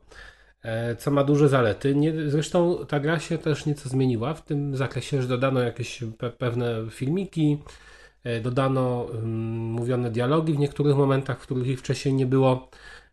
co 0.97 1.11
ma 1.11 1.23
duże 1.23 1.49
zalety. 1.49 1.95
Nie, 1.95 2.29
zresztą 2.31 2.85
ta 2.87 2.99
gra 2.99 3.19
się 3.19 3.37
też 3.37 3.65
nieco 3.65 3.89
zmieniła 3.89 4.33
w 4.33 4.45
tym 4.45 4.75
zakresie, 4.75 5.21
że 5.21 5.27
dodano 5.27 5.59
jakieś 5.59 6.03
pe 6.17 6.31
pewne 6.31 6.75
filmiki, 6.89 7.57
dodano 8.41 9.07
ym, 9.13 9.29
mówione 9.71 10.11
dialogi 10.11 10.53
w 10.53 10.59
niektórych 10.59 10.95
momentach, 10.95 11.39
w 11.39 11.41
których 11.41 11.67
ich 11.67 11.79
wcześniej 11.79 12.13
nie 12.15 12.25
było. 12.25 12.69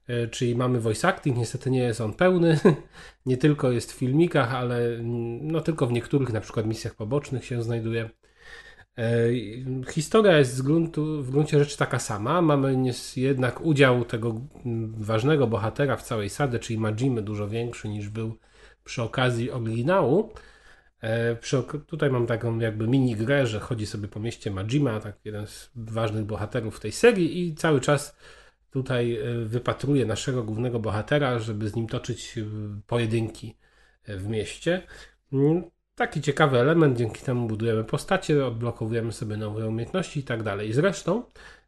E, 0.07 0.29
Czyli 0.29 0.57
mamy 0.57 0.81
voice 0.81 1.09
acting, 1.09 1.37
niestety 1.37 1.71
nie 1.71 1.79
jest 1.83 2.01
on 2.01 2.13
pełny, 2.13 2.59
nie 3.27 3.37
tylko 3.37 3.71
jest 3.71 3.93
w 3.93 3.97
filmikach, 3.97 4.55
ale 4.55 4.99
no 5.43 5.61
tylko 5.61 5.87
w 5.87 5.93
niektórych 5.93 6.33
na 6.33 6.41
przykład 6.41 6.67
misjach 6.67 6.95
pobocznych 6.95 7.45
się 7.45 7.63
znajduje. 7.63 8.11
E, 8.99 9.29
Historia 9.91 10.39
jest 10.39 10.63
gruntu, 10.63 11.23
w 11.23 11.31
gruncie 11.31 11.59
rzeczy 11.59 11.79
taka 11.79 11.99
sama. 11.99 12.43
Mamy 12.43 12.93
jednak 13.17 13.61
udział 13.61 14.05
tego 14.05 14.41
ważnego 14.97 15.47
bohatera 15.47 15.97
w 15.97 16.03
całej 16.03 16.31
sadze, 16.31 16.59
czyli 16.59 16.79
Majimy, 16.79 17.23
dużo 17.23 17.49
większy 17.49 17.89
niż 17.89 18.09
był 18.09 18.39
przy 18.85 19.03
okazji 19.03 19.51
oryginału. 19.51 20.33
E, 21.05 21.37
tutaj 21.87 22.11
mam 22.11 22.27
taką 22.27 22.59
jakby 22.59 22.89
mini 22.89 23.17
grę, 23.17 23.47
że 23.47 23.61
chodzi 23.61 23.87
sobie 23.87 24.09
po 24.09 24.21
mieście 24.21 24.51
Majima, 24.51 25.01
tak 25.01 25.17
jeden 25.25 25.47
z 25.47 25.71
ważnych 25.77 26.25
bohaterów 26.25 26.81
tej 26.81 26.93
serii 26.93 27.49
i 27.49 27.55
cały 27.55 27.81
czas 27.81 28.17
tutaj 28.71 29.17
e, 29.17 29.45
wypatruje 29.45 30.07
naszego 30.07 30.45
głównego 30.45 30.79
bohatera, 30.81 31.39
żeby 31.39 31.69
z 31.69 31.77
nim 31.77 31.87
toczyć 31.87 32.39
e, 32.39 32.43
pojedynki 32.87 33.57
w 34.09 34.29
mieście. 34.29 34.83
Mm, 35.33 35.65
Taki 35.95 36.21
ciekawy 36.23 36.59
element, 36.59 36.99
dzięki 36.99 37.25
temu 37.25 37.47
budujemy 37.47 37.85
postacie, 37.85 38.47
odblokowujemy 38.47 39.13
sobie 39.13 39.37
nowe 39.37 39.69
umiejętności 39.69 40.21
i 40.21 40.23
tak 40.23 40.43
dalej. 40.43 40.73
Zresztą 40.73 41.23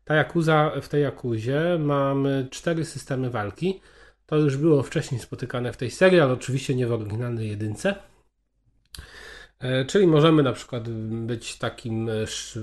ta 0.05 0.15
Yakuza, 0.15 0.73
w 0.82 0.89
tej 0.89 1.02
Yakuzie 1.02 1.78
mamy 1.78 2.48
cztery 2.50 2.84
systemy 2.84 3.31
walki. 3.31 3.81
To 4.26 4.36
już 4.36 4.56
było 4.56 4.82
wcześniej 4.82 5.20
spotykane 5.20 5.73
w 5.73 5.76
tej 5.76 5.90
serii, 5.90 6.20
ale 6.20 6.32
oczywiście 6.32 6.74
nie 6.74 6.86
w 6.86 6.92
oryginalnej 6.92 7.48
jedynce. 7.48 7.94
E, 9.60 9.85
Czyli 9.85 10.07
możemy 10.07 10.43
na 10.43 10.52
przykład 10.52 10.89
być 11.10 11.59
takim 11.59 12.09
e, 12.09 12.12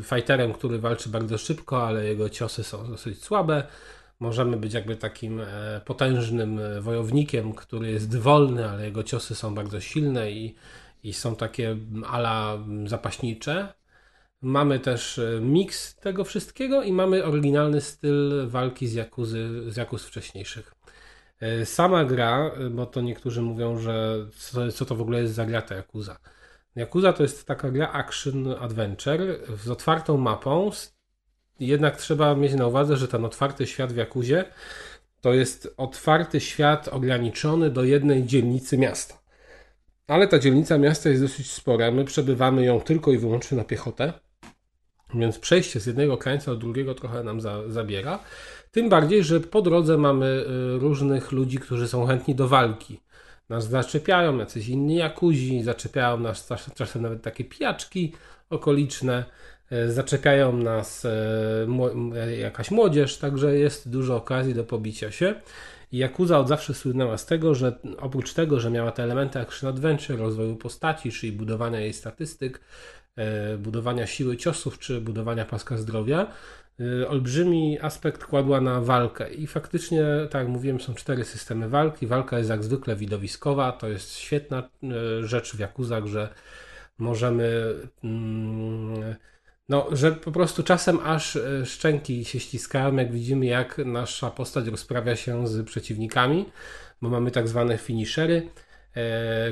fighterem, 0.04 0.54
który 0.54 0.80
walczy 0.80 1.10
bardzo 1.10 1.38
szybko, 1.38 1.88
ale 1.88 2.06
jego 2.06 2.30
ciosy 2.30 2.64
są 2.64 2.88
dosyć 2.88 3.24
słabe. 3.24 3.64
Możemy 4.20 4.58
być 4.58 4.74
jakby 4.74 4.96
takim 4.96 5.42
e, 5.42 5.82
potężnym 5.86 6.60
wojownikiem, 6.82 7.54
który 7.54 7.92
jest 7.92 8.18
wolny, 8.18 8.70
ale 8.70 8.86
jego 8.86 9.04
ciosy 9.04 9.36
są 9.36 9.56
bardzo 9.56 9.80
silne 9.82 10.32
i, 10.32 10.56
i 11.04 11.14
są 11.14 11.36
takie 11.36 11.78
ala 12.08 12.58
zapaśnicze. 12.86 13.74
Mamy 14.42 14.80
też 14.80 15.20
miks 15.42 15.96
tego 15.96 16.24
wszystkiego 16.24 16.84
i 16.84 16.94
mamy 16.94 17.24
oryginalny 17.26 17.82
styl 17.82 18.48
walki 18.48 18.88
z 18.88 18.94
Jakuzy, 18.94 19.72
z 19.72 19.78
Jakuz 19.78 20.06
wcześniejszych. 20.06 20.74
Sama 21.66 22.06
gra, 22.06 22.52
bo 22.72 22.86
to 22.86 23.02
niektórzy 23.02 23.42
mówią, 23.42 23.78
że 23.78 24.26
co, 24.38 24.72
co 24.72 24.86
to 24.86 24.96
w 24.96 25.02
ogóle 25.02 25.22
jest 25.22 25.34
za 25.34 25.46
gra 25.46 25.62
ta 25.62 25.76
Yakuza. 25.76 26.18
Yakuza 26.76 27.14
to 27.14 27.24
jest 27.24 27.46
taka 27.46 27.72
gra 27.72 27.92
action 27.92 28.56
adventure 28.60 29.40
z 29.64 29.70
otwartą 29.70 30.18
mapą, 30.18 30.72
jednak 31.60 31.98
trzeba 31.98 32.36
mieć 32.36 32.54
na 32.54 32.68
uwadze, 32.68 32.98
że 32.98 33.08
ten 33.08 33.26
otwarty 33.26 33.68
świat 33.68 33.94
w 33.94 33.98
Jakuzie 33.98 34.46
to 35.22 35.34
jest 35.34 35.74
otwarty 35.78 36.40
świat 36.40 36.88
ograniczony 36.88 37.70
do 37.70 37.84
jednej 37.84 38.26
dzielnicy 38.26 38.78
miasta. 38.78 39.20
Ale 40.08 40.28
ta 40.28 40.40
dzielnica 40.40 40.78
miasta 40.78 41.10
jest 41.10 41.22
dosyć 41.22 41.52
spora. 41.52 41.92
My 41.92 42.06
przebywamy 42.06 42.66
ją 42.66 42.82
tylko 42.82 43.12
i 43.12 43.18
wyłącznie 43.18 43.58
na 43.58 43.64
piechotę, 43.64 44.14
więc 45.14 45.40
przejście 45.40 45.80
z 45.80 45.86
jednego 45.86 46.18
krańca 46.18 46.52
do 46.52 46.58
drugiego 46.58 46.96
trochę 46.96 47.24
nam 47.24 47.42
za, 47.42 47.70
zabiera. 47.70 48.20
Tym 48.72 48.90
bardziej, 48.90 49.24
że 49.24 49.40
po 49.40 49.62
drodze 49.62 49.98
mamy 49.98 50.26
y, 50.76 50.80
różnych 50.80 51.32
ludzi, 51.32 51.58
którzy 51.58 51.88
są 51.88 52.06
chętni 52.06 52.36
do 52.36 52.48
walki. 52.48 53.00
Nas 53.54 53.70
zaczepiają 53.70 54.38
jacyś 54.38 54.68
inni 54.68 54.96
jakuzi, 54.96 55.64
zaczepiają 55.64 56.20
nas 56.20 56.48
czas- 56.48 56.74
czasem 56.76 57.02
nawet 57.02 57.22
takie 57.22 57.44
pijaczki 57.44 58.14
okoliczne, 58.50 59.26
e, 59.72 59.92
zaczepiają 59.92 60.58
nas 60.58 61.06
e, 61.06 61.12
e, 62.16 62.38
jakaś 62.38 62.72
młodzież, 62.72 63.18
także 63.18 63.56
jest 63.56 63.90
dużo 63.90 64.16
okazji 64.16 64.54
do 64.54 64.64
pobicia 64.64 65.12
się. 65.12 65.36
I 65.92 65.98
Yakuza 65.98 66.40
od 66.40 66.48
zawsze 66.48 66.74
słynęła 66.74 67.18
z 67.18 67.26
tego, 67.26 67.56
że 67.56 67.80
oprócz 68.00 68.34
tego, 68.34 68.60
że 68.60 68.70
miała 68.70 68.92
te 68.92 69.04
elementy 69.04 69.40
action 69.40 69.70
adventure, 69.70 70.20
rozwoju 70.20 70.56
postaci, 70.56 71.12
czyli 71.12 71.32
budowania 71.32 71.80
jej 71.80 71.94
statystyk, 71.94 72.60
budowania 73.58 74.08
siły 74.08 74.38
ciosów 74.38 74.80
czy 74.80 75.02
budowania 75.02 75.46
paska 75.46 75.78
zdrowia, 75.78 76.28
olbrzymi 77.08 77.80
aspekt 77.82 78.26
kładła 78.26 78.62
na 78.62 78.82
walkę. 78.82 79.34
I 79.34 79.48
faktycznie, 79.48 80.06
tak 80.30 80.42
jak 80.42 80.48
mówiłem, 80.48 80.80
są 80.80 80.94
cztery 80.94 81.26
systemy 81.26 81.70
walki. 81.70 82.08
Walka 82.08 82.38
jest 82.38 82.50
jak 82.50 82.64
zwykle 82.64 82.96
widowiskowa. 82.96 83.72
To 83.72 83.88
jest 83.90 84.16
świetna 84.18 84.70
e, 84.84 85.24
rzecz 85.24 85.56
w 85.56 85.60
Jakuzach, 85.60 86.06
że 86.06 86.30
możemy. 86.98 87.74
mm, 88.04 89.16
No, 89.70 89.88
że 89.92 90.12
po 90.12 90.32
prostu 90.32 90.64
czasem 90.64 91.00
aż 91.04 91.36
e, 91.36 91.66
szczęki 91.66 92.26
się 92.26 92.40
ściskają, 92.40 92.96
jak 92.96 93.12
widzimy, 93.12 93.46
jak 93.46 93.78
nasza 93.78 94.32
postać 94.32 94.68
rozprawia 94.68 95.16
się 95.16 95.48
z 95.48 95.66
przeciwnikami, 95.66 96.46
bo 97.02 97.10
mamy 97.10 97.32
tak 97.32 97.48
zwane 97.48 97.78
finishery, 97.78 98.50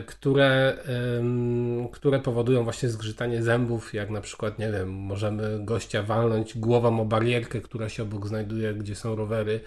które, 0.06 0.78
em, 1.18 1.88
które 1.92 2.20
powodują 2.20 2.64
właśnie 2.64 2.90
zgrzytanie 2.90 3.44
zębów, 3.44 3.94
jak 3.94 4.10
na 4.10 4.22
przykład, 4.22 4.60
nie 4.60 4.72
wiem, 4.72 4.90
możemy 4.90 5.66
gościa 5.66 6.04
walnąć 6.04 6.58
głową 6.58 7.02
o 7.02 7.06
barierkę, 7.06 7.62
która 7.62 7.90
się 7.90 8.04
obok 8.04 8.28
znajduje, 8.28 8.74
gdzie 8.74 8.96
są 8.96 9.16
rowery. 9.16 9.60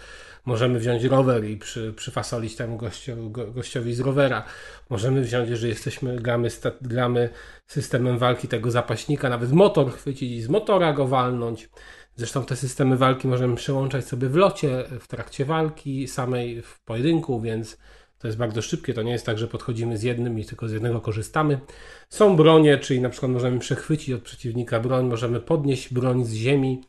Możemy 0.45 0.79
wziąć 0.79 1.05
rower 1.05 1.45
i 1.45 1.57
przy, 1.57 1.93
przyfasolić 1.93 2.57
temu 2.57 2.77
gościo, 2.77 3.17
go, 3.17 3.47
gościowi 3.47 3.95
z 3.95 4.01
rowera. 4.01 4.45
Możemy 4.91 5.21
wziąć, 5.21 5.51
jeżeli 5.51 5.69
jesteśmy, 5.69 6.17
gramy, 6.17 6.49
gramy 6.83 7.29
systemem 7.67 8.19
walki 8.19 8.49
tego 8.49 8.71
zapaśnika, 8.71 9.29
nawet 9.29 9.53
motor 9.53 9.93
chwycić 9.93 10.33
i 10.33 10.43
z 10.43 10.49
motora 10.49 10.93
go 10.93 11.07
walnąć. 11.07 11.69
Zresztą 12.17 12.45
te 12.45 12.57
systemy 12.57 12.97
walki 12.97 13.29
możemy 13.29 13.57
przełączać 13.57 14.05
sobie 14.05 14.29
w 14.29 14.37
locie, 14.37 14.85
w 15.01 15.09
trakcie 15.09 15.45
walki 15.45 16.09
samej, 16.09 16.63
w 16.63 16.81
pojedynku, 16.81 17.41
więc 17.41 17.79
to 18.19 18.29
jest 18.29 18.39
bardzo 18.39 18.63
szybkie. 18.63 18.95
To 18.95 19.03
nie 19.03 19.13
jest 19.13 19.27
tak, 19.27 19.39
że 19.39 19.49
podchodzimy 19.49 19.99
z 19.99 20.03
jednym 20.03 20.39
i 20.39 20.45
tylko 20.45 20.69
z 20.69 20.73
jednego 20.73 21.01
korzystamy. 21.01 21.61
Są 22.09 22.37
bronie, 22.37 22.79
czyli 22.79 23.01
na 23.01 23.09
przykład 23.09 23.33
możemy 23.33 23.59
przechwycić 23.59 24.15
od 24.15 24.23
przeciwnika 24.23 24.81
broń, 24.81 25.07
możemy 25.07 25.41
podnieść 25.41 25.95
broń 25.95 26.25
z 26.25 26.33
ziemi 26.33 26.83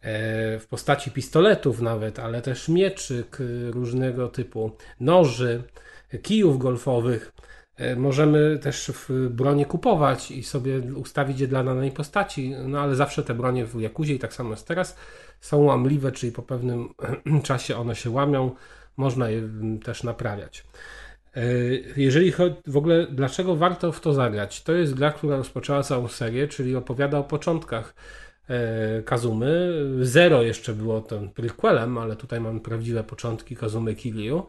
e, 0.00 0.58
w 0.58 0.66
postaci 0.66 1.10
pistoletów 1.10 1.80
nawet, 1.80 2.18
ale 2.18 2.42
też 2.42 2.68
mieczyk 2.68 3.38
e, 3.40 3.70
różnego 3.70 4.28
typu, 4.28 4.76
noży, 5.00 5.62
kijów 6.22 6.58
golfowych. 6.58 7.32
E, 7.76 7.96
Możemy 7.96 8.58
też 8.62 8.90
w 8.94 9.28
bronie 9.30 9.66
kupować 9.66 10.30
i 10.30 10.42
sobie 10.42 10.78
ustawić 10.78 11.40
je 11.40 11.48
dla 11.48 11.64
danej 11.64 11.90
postaci, 11.90 12.54
no 12.66 12.80
ale 12.80 12.94
zawsze 12.94 13.22
te 13.22 13.34
bronie 13.34 13.64
w 13.64 13.80
Jakuzie 13.80 14.14
i 14.14 14.18
tak 14.18 14.34
samo 14.34 14.50
jest 14.50 14.66
teraz 14.66 14.96
są 15.40 15.62
łamliwe, 15.62 16.12
czyli 16.12 16.32
po 16.32 16.42
pewnym 16.42 16.88
czasie 17.42 17.76
one 17.76 17.96
się 17.96 18.10
łamią, 18.10 18.50
można 18.98 19.30
je 19.30 19.38
mm, 19.38 19.78
też 19.78 20.02
naprawiać. 20.02 20.64
E, 21.36 21.42
Jeżeli 21.96 22.32
chodzi 22.32 22.56
w 22.66 22.76
ogóle, 22.76 23.06
dlaczego 23.10 23.56
warto 23.56 23.92
w 23.92 24.00
to 24.00 24.12
zagrać? 24.14 24.62
To 24.62 24.72
jest 24.72 24.94
gra, 24.94 25.12
która 25.12 25.36
rozpoczęła 25.36 25.82
całą 25.82 26.08
serię, 26.08 26.48
czyli 26.48 26.76
opowiada 26.76 27.18
o 27.18 27.24
początkach 27.24 27.94
e, 28.48 29.02
Kazumy. 29.02 29.72
Zero 30.02 30.42
jeszcze 30.42 30.72
było 30.72 31.00
tym 31.00 31.30
prequelem, 31.30 31.98
ale 31.98 32.16
tutaj 32.16 32.40
mamy 32.40 32.60
prawdziwe 32.60 33.04
początki 33.04 33.56
Kazumy 33.56 33.94
Kiryu, 33.94 34.46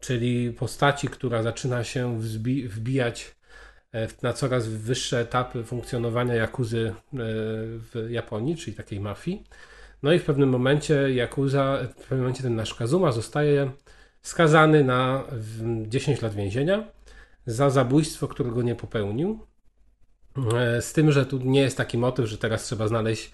czyli 0.00 0.52
postaci, 0.52 1.08
która 1.08 1.42
zaczyna 1.42 1.84
się 1.84 2.20
wzbi- 2.20 2.68
wbijać 2.68 3.36
e, 3.94 4.08
na 4.22 4.32
coraz 4.32 4.68
wyższe 4.68 5.20
etapy 5.20 5.64
funkcjonowania 5.64 6.34
Jakuzy 6.34 6.94
w 7.12 8.06
Japonii, 8.10 8.56
czyli 8.56 8.76
takiej 8.76 9.00
mafii. 9.00 9.44
No 10.02 10.12
i 10.12 10.18
w 10.18 10.24
pewnym 10.24 10.48
momencie 10.48 10.94
Yakuza, 11.10 11.78
w 11.84 11.94
pewnym 11.94 12.18
momencie 12.18 12.42
ten 12.42 12.56
nasz 12.56 12.74
Kazuma 12.74 13.12
zostaje 13.12 13.70
skazany 14.22 14.84
na 14.84 15.24
w- 15.32 15.88
10 15.88 16.22
lat 16.22 16.34
więzienia 16.34 16.84
za 17.46 17.70
zabójstwo, 17.70 18.28
którego 18.28 18.62
nie 18.62 18.74
popełnił. 18.74 19.38
E, 20.56 20.82
Z 20.82 20.92
tym, 20.92 21.12
że 21.12 21.26
tu 21.26 21.38
nie 21.38 21.60
jest 21.60 21.76
taki 21.76 21.98
motyw, 21.98 22.26
że 22.26 22.38
teraz 22.38 22.64
trzeba 22.64 22.88
znaleźć 22.88 23.32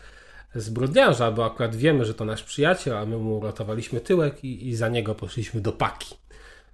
zbrodniarza, 0.55 1.31
bo 1.31 1.45
akurat 1.45 1.77
wiemy, 1.77 2.05
że 2.05 2.15
to 2.15 2.25
nasz 2.25 2.43
przyjaciel, 2.43 2.97
a 2.97 3.07
my 3.07 3.17
mu 3.19 3.39
uratowaliśmy 3.39 4.01
tyłek 4.01 4.45
i, 4.45 4.69
i 4.69 4.77
za 4.77 4.89
niego 4.89 5.15
poszliśmy 5.15 5.61
do 5.61 5.73
paki. 5.73 6.15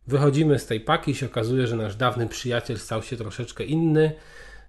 Wychodzimy 0.06 0.58
z 0.58 0.66
tej 0.66 0.80
paki 0.80 1.10
i 1.10 1.14
się 1.14 1.26
okazuje, 1.26 1.66
że 1.66 1.76
nasz 1.76 1.96
dawny 1.96 2.28
przyjaciel 2.28 2.78
stał 2.78 3.02
się 3.02 3.16
troszeczkę 3.16 3.64
inny 3.64 4.12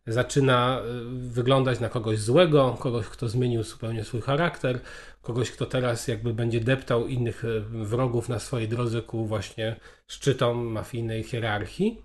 zaczyna 0.07 0.81
y, 0.81 1.29
wyglądać 1.29 1.79
na 1.79 1.89
kogoś 1.89 2.19
złego, 2.19 2.77
kogoś, 2.79 3.05
kto 3.05 3.29
zmienił 3.29 3.63
zupełnie 3.63 4.03
swój 4.03 4.21
charakter, 4.21 4.79
kogoś, 5.21 5.51
kto 5.51 5.65
teraz 5.65 6.07
jakby 6.07 6.33
będzie 6.33 6.59
deptał 6.59 7.07
innych 7.07 7.45
y, 7.45 7.61
wrogów 7.61 8.29
na 8.29 8.39
swojej 8.39 8.67
drodze 8.67 9.01
ku 9.01 9.25
właśnie 9.25 9.75
szczytom 10.07 10.57
mafijnej 10.57 11.23
hierarchii. 11.23 12.01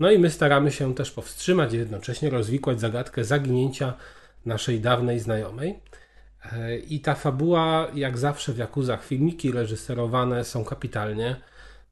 No 0.00 0.10
i 0.10 0.18
my 0.18 0.30
staramy 0.30 0.70
się 0.72 0.94
też 0.94 1.10
powstrzymać, 1.10 1.72
jednocześnie 1.72 2.30
rozwikłać 2.30 2.80
zagadkę 2.80 3.24
zaginięcia 3.24 3.94
naszej 4.46 4.80
dawnej 4.80 5.20
znajomej. 5.20 5.80
E, 6.52 6.76
I 6.76 7.00
ta 7.00 7.14
fabuła, 7.14 7.88
jak 7.94 8.18
zawsze 8.18 8.52
w 8.52 8.58
Jakuzach, 8.58 9.04
filmiki 9.04 9.52
reżyserowane 9.52 10.44
są 10.44 10.64
kapitalnie. 10.64 11.36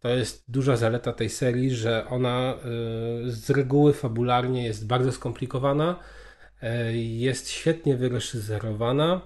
To 0.00 0.08
jest 0.08 0.44
duża 0.48 0.76
zaleta 0.76 1.12
tej 1.12 1.30
serii, 1.30 1.70
że 1.70 2.06
ona 2.08 2.54
y, 2.54 3.30
z 3.30 3.50
reguły 3.50 3.92
fabularnie 3.92 4.64
jest 4.64 4.86
bardzo 4.86 5.12
skomplikowana, 5.12 5.96
jest 6.92 7.50
świetnie 7.50 7.96
wyreżyserowana. 7.96 9.20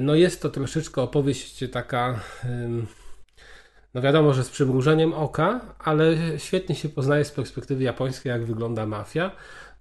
No 0.00 0.14
jest 0.14 0.42
to 0.42 0.50
troszeczkę 0.50 1.02
opowieść 1.02 1.64
taka, 1.72 2.20
no 3.94 4.02
wiadomo, 4.02 4.34
że 4.34 4.44
z 4.44 4.50
przymrużeniem 4.50 5.12
oka, 5.12 5.74
ale 5.78 6.16
świetnie 6.38 6.74
się 6.74 6.88
poznaje 6.88 7.24
z 7.24 7.30
perspektywy 7.30 7.84
japońskiej, 7.84 8.30
jak 8.30 8.44
wygląda 8.44 8.86
mafia. 8.86 9.30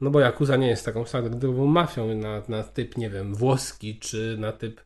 No 0.02 0.10
bo 0.10 0.20
Yakuza 0.20 0.56
nie 0.56 0.68
jest 0.68 0.86
taką 0.86 1.06
standardową 1.06 1.66
mafią 1.66 2.16
na, 2.16 2.42
na 2.48 2.64
typ, 2.64 2.98
nie 2.98 3.10
wiem, 3.10 3.36
włoski, 3.36 4.00
czy 4.00 4.36
na 4.40 4.52
typ 4.52 4.82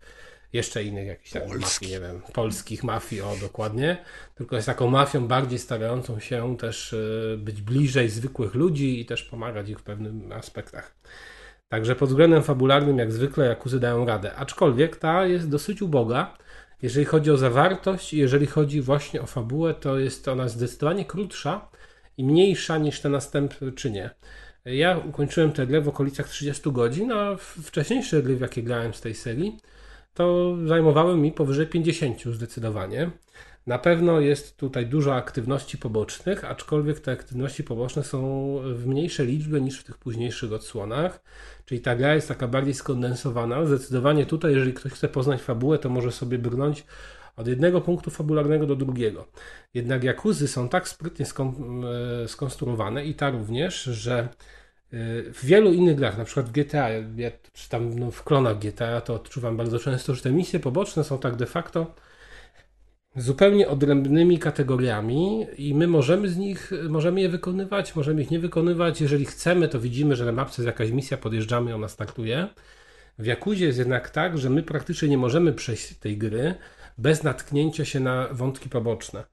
jeszcze 0.53 0.83
innych 0.83 1.07
jakichś 1.07 1.31
tam 1.31 1.41
mafii, 1.59 1.91
nie 1.91 1.99
wiem, 1.99 2.21
polskich 2.33 2.83
mafii, 2.83 3.21
o 3.21 3.35
dokładnie, 3.41 3.97
tylko 4.35 4.55
jest 4.55 4.65
taką 4.65 4.89
mafią 4.89 5.27
bardziej 5.27 5.59
starającą 5.59 6.19
się 6.19 6.57
też 6.57 6.93
e, 6.93 7.37
być 7.37 7.61
bliżej 7.61 8.09
zwykłych 8.09 8.53
ludzi 8.55 8.99
i 8.99 9.05
też 9.05 9.23
pomagać 9.23 9.69
ich 9.69 9.79
w 9.79 9.83
pewnych 9.83 10.31
aspektach. 10.31 10.95
Także 11.73 11.95
pod 11.95 12.09
względem 12.09 12.43
fabularnym, 12.43 12.97
jak 12.97 13.11
zwykle, 13.11 13.45
Jakuzy 13.45 13.79
dają 13.79 14.05
radę. 14.05 14.35
Aczkolwiek 14.35 14.95
ta 14.95 15.25
jest 15.25 15.49
dosyć 15.49 15.81
uboga. 15.81 16.37
Jeżeli 16.81 17.05
chodzi 17.05 17.31
o 17.31 17.37
zawartość 17.37 18.13
i 18.13 18.17
jeżeli 18.17 18.45
chodzi 18.45 18.81
właśnie 18.81 19.21
o 19.21 19.25
fabułę, 19.25 19.73
to 19.73 19.99
jest 19.99 20.27
ona 20.27 20.47
zdecydowanie 20.47 21.05
krótsza 21.05 21.69
i 22.17 22.23
mniejsza 22.23 22.77
niż 22.77 23.01
te 23.01 23.09
następczynie. 23.09 24.09
Ja 24.65 24.97
ukończyłem 24.97 25.51
tę 25.51 25.67
grę 25.67 25.81
w 25.81 25.87
okolicach 25.87 26.29
30 26.29 26.71
godzin, 26.71 27.11
a 27.11 27.35
wcześniejsze 27.63 28.23
gry, 28.23 28.35
w 28.35 28.41
jakie 28.41 28.63
grałem 28.63 28.93
z 28.93 29.01
tej 29.01 29.15
serii, 29.15 29.57
to 30.13 30.55
zajmowały 30.65 31.17
mi 31.17 31.31
powyżej 31.31 31.67
50 31.67 32.23
zdecydowanie. 32.23 33.11
Na 33.67 33.79
pewno 33.79 34.19
jest 34.19 34.57
tutaj 34.57 34.85
dużo 34.85 35.15
aktywności 35.15 35.77
pobocznych, 35.77 36.45
aczkolwiek 36.45 36.99
te 36.99 37.11
aktywności 37.11 37.63
poboczne 37.63 38.03
są 38.03 38.59
w 38.73 38.87
mniejszej 38.87 39.27
liczbie 39.27 39.61
niż 39.61 39.79
w 39.79 39.83
tych 39.83 39.97
późniejszych 39.97 40.53
odsłonach. 40.53 41.23
Czyli 41.65 41.81
ta 41.81 41.95
gra 41.95 42.15
jest 42.15 42.27
taka 42.27 42.47
bardziej 42.47 42.73
skondensowana. 42.73 43.65
Zdecydowanie 43.65 44.25
tutaj, 44.25 44.51
jeżeli 44.51 44.73
ktoś 44.73 44.91
chce 44.91 45.09
poznać 45.09 45.41
fabułę, 45.41 45.79
to 45.79 45.89
może 45.89 46.11
sobie 46.11 46.37
brnąć 46.37 46.85
od 47.35 47.47
jednego 47.47 47.81
punktu 47.81 48.11
fabularnego 48.11 48.65
do 48.65 48.75
drugiego. 48.75 49.27
Jednak 49.73 50.03
jakuzy 50.03 50.47
są 50.47 50.69
tak 50.69 50.87
sprytnie 50.87 51.25
e, 51.25 52.27
skonstruowane 52.27 53.05
i 53.05 53.15
ta 53.15 53.29
również, 53.29 53.83
że 53.83 54.29
w 55.33 55.45
wielu 55.45 55.73
innych 55.73 55.95
grach, 55.95 56.17
na 56.17 56.25
przykład 56.25 56.49
w 56.49 56.51
GTA, 56.51 56.89
ja, 56.89 57.31
czy 57.53 57.69
tam 57.69 57.99
no, 57.99 58.11
w 58.11 58.23
klonach 58.23 58.59
GTA, 58.59 59.01
to 59.01 59.13
odczuwam 59.13 59.57
bardzo 59.57 59.79
często, 59.79 60.15
że 60.15 60.21
te 60.21 60.31
misje 60.31 60.59
poboczne 60.59 61.03
są 61.03 61.17
tak 61.17 61.35
de 61.35 61.45
facto 61.45 61.95
zupełnie 63.15 63.67
odrębnymi 63.67 64.39
kategoriami 64.39 65.47
i 65.57 65.75
my 65.75 65.87
możemy 65.87 66.29
z 66.29 66.37
nich, 66.37 66.71
możemy 66.89 67.21
je 67.21 67.29
wykonywać, 67.29 67.95
możemy 67.95 68.21
ich 68.21 68.31
nie 68.31 68.39
wykonywać. 68.39 69.01
Jeżeli 69.01 69.25
chcemy, 69.25 69.67
to 69.67 69.79
widzimy, 69.79 70.15
że 70.15 70.25
na 70.25 70.31
mapce 70.31 70.61
jest 70.61 70.67
jakaś 70.67 70.91
misja, 70.91 71.17
podjeżdżamy, 71.17 71.75
ona 71.75 71.87
startuje. 71.87 72.47
W 73.19 73.25
Jakuzie 73.25 73.65
jest 73.65 73.79
jednak 73.79 74.09
tak, 74.09 74.37
że 74.37 74.49
my 74.49 74.63
praktycznie 74.63 75.09
nie 75.09 75.17
możemy 75.17 75.53
przejść 75.53 75.95
tej 75.95 76.17
gry 76.17 76.55
bez 76.97 77.23
natknięcia 77.23 77.85
się 77.85 77.99
na 77.99 78.27
wątki 78.31 78.69
poboczne. 78.69 79.23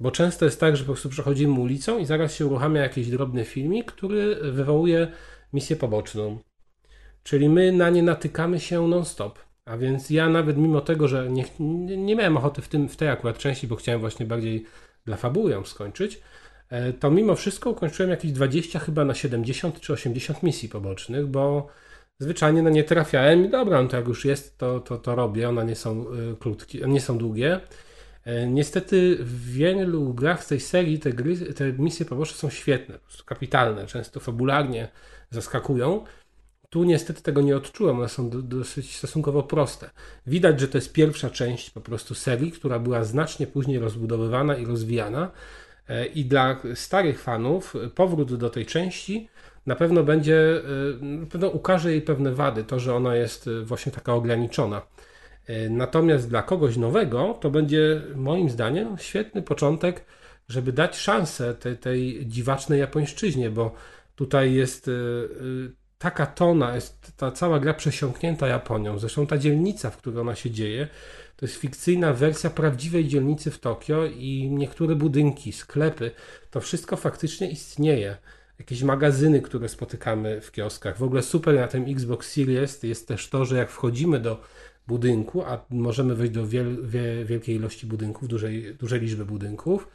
Bo 0.00 0.10
często 0.10 0.44
jest 0.44 0.60
tak, 0.60 0.76
że 0.76 0.84
po 0.84 0.92
prostu 0.92 1.08
przechodzimy 1.08 1.60
ulicą 1.60 1.98
i 1.98 2.06
zaraz 2.06 2.34
się 2.34 2.46
uruchamia 2.46 2.80
jakiś 2.82 3.10
drobny 3.10 3.44
filmik, 3.44 3.92
który 3.92 4.52
wywołuje 4.52 5.12
misję 5.52 5.76
poboczną. 5.76 6.38
Czyli 7.22 7.48
my 7.48 7.72
na 7.72 7.90
nie 7.90 8.02
natykamy 8.02 8.60
się 8.60 8.88
non-stop. 8.88 9.49
A 9.64 9.76
więc 9.76 10.10
ja 10.10 10.28
nawet 10.28 10.56
mimo 10.56 10.80
tego, 10.80 11.08
że 11.08 11.28
nie, 11.30 11.44
nie 11.96 12.16
miałem 12.16 12.36
ochoty 12.36 12.62
w, 12.62 12.68
tym, 12.68 12.88
w 12.88 12.96
tej 12.96 13.08
akurat 13.08 13.38
części, 13.38 13.66
bo 13.66 13.76
chciałem 13.76 14.00
właśnie 14.00 14.26
bardziej 14.26 14.64
dla 15.04 15.16
fabuły 15.16 15.50
ją 15.50 15.64
skończyć, 15.64 16.20
e, 16.68 16.92
to 16.92 17.10
mimo 17.10 17.34
wszystko 17.34 17.70
ukończyłem 17.70 18.10
jakieś 18.10 18.32
20 18.32 18.78
chyba 18.78 19.04
na 19.04 19.14
70 19.14 19.80
czy 19.80 19.92
80 19.92 20.42
misji 20.42 20.68
pobocznych, 20.68 21.26
bo 21.26 21.66
zwyczajnie 22.18 22.62
na 22.62 22.70
nie 22.70 22.84
trafiałem 22.84 23.44
i 23.44 23.48
dobra, 23.48 23.82
no 23.82 23.88
to 23.88 23.96
jak 23.96 24.08
już 24.08 24.24
jest, 24.24 24.58
to, 24.58 24.80
to, 24.80 24.98
to 24.98 25.14
robię. 25.14 25.48
One 25.48 25.64
nie 25.64 25.76
są 25.76 26.06
e, 26.08 26.36
krótkie, 26.38 26.78
nie 26.86 27.00
są 27.00 27.18
długie. 27.18 27.60
E, 28.24 28.46
niestety 28.46 29.16
w 29.20 29.52
wielu 29.52 30.14
grach 30.14 30.44
z 30.44 30.46
tej 30.46 30.60
serii 30.60 30.98
te, 30.98 31.12
gry, 31.12 31.36
te 31.36 31.72
misje 31.72 32.06
poboczne 32.06 32.36
są 32.36 32.50
świetne, 32.50 32.98
kapitalne, 33.26 33.86
często 33.86 34.20
fabularnie 34.20 34.88
zaskakują. 35.30 36.04
Tu 36.70 36.84
niestety 36.84 37.22
tego 37.22 37.40
nie 37.40 37.56
odczułem, 37.56 37.98
one 37.98 38.08
są 38.08 38.30
do, 38.30 38.42
dosyć 38.42 38.96
stosunkowo 38.96 39.42
proste. 39.42 39.90
Widać, 40.26 40.60
że 40.60 40.68
to 40.68 40.78
jest 40.78 40.92
pierwsza 40.92 41.30
część 41.30 41.70
po 41.70 41.80
prostu 41.80 42.14
serii, 42.14 42.52
która 42.52 42.78
była 42.78 43.04
znacznie 43.04 43.46
później 43.46 43.78
rozbudowywana 43.78 44.56
i 44.56 44.66
rozwijana. 44.66 45.30
E, 45.88 46.06
I 46.06 46.24
dla 46.24 46.60
starych 46.74 47.22
fanów 47.22 47.74
powrót 47.94 48.34
do 48.34 48.50
tej 48.50 48.66
części 48.66 49.28
na 49.66 49.76
pewno 49.76 50.02
będzie, 50.02 50.62
e, 51.00 51.04
na 51.04 51.26
pewno 51.26 51.48
ukaże 51.48 51.90
jej 51.90 52.02
pewne 52.02 52.32
wady, 52.32 52.64
to, 52.64 52.80
że 52.80 52.94
ona 52.94 53.16
jest 53.16 53.50
właśnie 53.64 53.92
taka 53.92 54.14
ograniczona. 54.14 54.82
E, 55.46 55.68
natomiast 55.68 56.28
dla 56.28 56.42
kogoś 56.42 56.76
nowego 56.76 57.38
to 57.40 57.50
będzie 57.50 58.02
moim 58.14 58.50
zdaniem 58.50 58.98
świetny 58.98 59.42
początek, 59.42 60.04
żeby 60.48 60.72
dać 60.72 60.96
szansę 60.96 61.54
tej, 61.54 61.76
tej 61.76 62.26
dziwacznej 62.26 62.80
japońszczyźnie, 62.80 63.50
bo 63.50 63.74
tutaj 64.16 64.54
jest 64.54 64.88
e, 64.88 64.92
e, 64.92 64.94
taka 66.00 66.26
tona, 66.26 66.74
jest 66.74 67.12
ta 67.16 67.30
cała 67.30 67.60
gra 67.60 67.74
przesiąknięta 67.74 68.46
Japonią. 68.46 68.98
Zresztą 68.98 69.26
ta 69.26 69.38
dzielnica, 69.38 69.90
w 69.90 69.96
której 69.96 70.20
ona 70.20 70.34
się 70.34 70.50
dzieje, 70.50 70.88
to 71.36 71.46
jest 71.46 71.56
fikcyjna 71.56 72.12
wersja 72.12 72.50
prawdziwej 72.50 73.08
dzielnicy 73.08 73.50
w 73.50 73.58
Tokio 73.58 74.06
i 74.06 74.50
niektóre 74.50 74.94
budynki, 74.94 75.52
sklepy, 75.52 76.10
to 76.50 76.60
wszystko 76.60 76.96
faktycznie 76.96 77.50
istnieje. 77.50 78.16
Jakieś 78.58 78.82
magazyny, 78.82 79.42
które 79.42 79.68
spotykamy 79.68 80.40
w 80.40 80.52
kioskach. 80.52 80.98
W 80.98 81.02
ogóle 81.02 81.22
super 81.22 81.54
na 81.54 81.68
tym 81.68 81.84
Xbox 81.88 82.32
Series 82.32 82.82
jest 82.82 83.08
też 83.08 83.28
to, 83.28 83.44
że 83.44 83.56
jak 83.56 83.70
wchodzimy 83.70 84.20
do 84.20 84.40
budynku, 84.86 85.42
a 85.42 85.64
możemy 85.70 86.14
wejść 86.14 86.32
do 86.32 86.46
wiel, 86.46 86.88
wie, 86.88 87.24
wielkiej 87.24 87.56
ilości 87.56 87.86
budynków, 87.86 88.28
dużej, 88.28 88.74
dużej 88.74 89.00
liczby 89.00 89.24
budynków, 89.24 89.88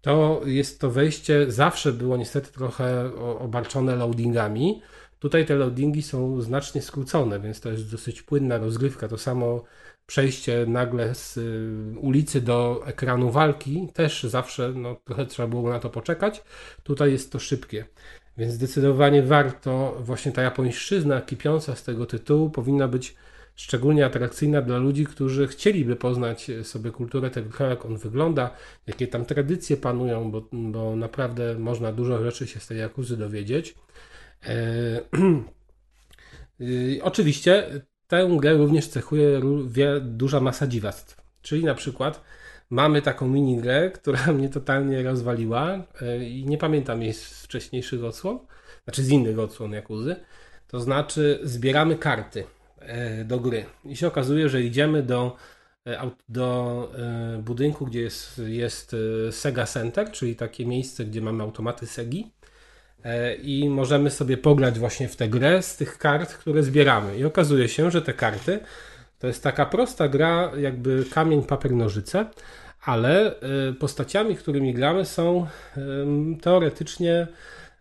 to 0.00 0.40
jest 0.44 0.80
to 0.80 0.90
wejście 0.90 1.52
zawsze 1.52 1.92
było 1.92 2.16
niestety 2.16 2.52
trochę 2.52 3.14
obarczone 3.38 3.96
loadingami. 3.96 4.82
Tutaj 5.18 5.46
te 5.46 5.54
loadingi 5.54 6.02
są 6.02 6.40
znacznie 6.40 6.82
skrócone, 6.82 7.40
więc 7.40 7.60
to 7.60 7.70
jest 7.70 7.90
dosyć 7.90 8.22
płynna 8.22 8.58
rozgrywka. 8.58 9.08
To 9.08 9.18
samo 9.18 9.64
przejście 10.06 10.66
nagle 10.68 11.14
z 11.14 11.36
y, 11.36 11.98
ulicy 12.00 12.40
do 12.40 12.82
ekranu 12.86 13.30
walki 13.30 13.88
też 13.94 14.22
zawsze 14.22 14.72
no, 14.74 14.96
trochę 15.04 15.26
trzeba 15.26 15.48
było 15.48 15.70
na 15.70 15.80
to 15.80 15.90
poczekać. 15.90 16.42
Tutaj 16.82 17.12
jest 17.12 17.32
to 17.32 17.38
szybkie. 17.38 17.84
Więc 18.38 18.52
zdecydowanie 18.52 19.22
warto, 19.22 19.96
właśnie 20.00 20.32
ta 20.32 20.42
japońszczyzna 20.42 21.20
kipiąca 21.20 21.74
z 21.74 21.84
tego 21.84 22.06
tytułu 22.06 22.50
powinna 22.50 22.88
być 22.88 23.14
szczególnie 23.56 24.06
atrakcyjna 24.06 24.62
dla 24.62 24.78
ludzi, 24.78 25.06
którzy 25.06 25.48
chcieliby 25.48 25.96
poznać 25.96 26.50
sobie 26.62 26.90
kulturę 26.90 27.30
tego 27.30 27.50
kraju, 27.50 27.70
jak 27.70 27.86
on 27.86 27.96
wygląda, 27.96 28.50
jakie 28.86 29.06
tam 29.06 29.24
tradycje 29.24 29.76
panują, 29.76 30.30
bo, 30.30 30.42
bo 30.52 30.96
naprawdę 30.96 31.58
można 31.58 31.92
dużo 31.92 32.22
rzeczy 32.22 32.46
się 32.46 32.60
z 32.60 32.66
tej 32.66 32.78
Jakuzy 32.78 33.16
dowiedzieć. 33.16 33.74
E, 34.48 35.02
oczywiście 37.02 37.66
tę 38.06 38.28
grę 38.40 38.54
również 38.54 38.88
cechuje 38.88 39.40
duża 40.00 40.40
masa 40.40 40.66
dziwactw, 40.66 41.22
czyli 41.42 41.64
na 41.64 41.74
przykład 41.74 42.24
mamy 42.70 43.02
taką 43.02 43.28
minigrę, 43.28 43.90
która 44.00 44.32
mnie 44.32 44.48
totalnie 44.48 45.02
rozwaliła 45.02 45.84
e, 46.02 46.24
i 46.24 46.46
nie 46.46 46.58
pamiętam 46.58 47.02
jej 47.02 47.12
z 47.12 47.24
wcześniejszych 47.24 48.04
odsłon, 48.04 48.38
znaczy 48.84 49.02
z 49.02 49.08
innych 49.08 49.38
odsłon 49.38 49.72
Jakuzy, 49.72 50.16
to 50.68 50.80
znaczy 50.80 51.38
zbieramy 51.42 51.96
karty. 51.96 52.44
E, 52.78 53.24
do 53.24 53.40
gry. 53.40 53.64
I 53.84 53.96
się 53.96 54.06
okazuje, 54.06 54.48
że 54.48 54.62
idziemy 54.62 55.02
do, 55.02 55.36
do 56.28 56.92
budynku, 57.42 57.86
gdzie 57.86 58.00
jest, 58.00 58.40
jest 58.46 58.96
Sega 59.30 59.66
Center, 59.66 60.10
czyli 60.10 60.36
takie 60.36 60.66
miejsce, 60.66 61.04
gdzie 61.04 61.20
mamy 61.20 61.42
automaty 61.42 61.86
Segi 61.86 62.30
i 63.42 63.68
możemy 63.68 64.10
sobie 64.10 64.36
pograć 64.36 64.78
właśnie 64.78 65.08
w 65.08 65.16
tę 65.16 65.28
grę 65.28 65.62
z 65.62 65.76
tych 65.76 65.98
kart, 65.98 66.34
które 66.34 66.62
zbieramy. 66.62 67.18
I 67.18 67.24
okazuje 67.24 67.68
się, 67.68 67.90
że 67.90 68.02
te 68.02 68.12
karty 68.12 68.58
to 69.18 69.26
jest 69.26 69.42
taka 69.42 69.66
prosta 69.66 70.08
gra, 70.08 70.50
jakby 70.58 71.04
kamień, 71.10 71.42
papier, 71.42 71.72
nożyce, 71.72 72.26
ale 72.84 73.34
postaciami, 73.80 74.36
którymi 74.36 74.74
gramy 74.74 75.04
są 75.04 75.46
teoretycznie 76.40 77.26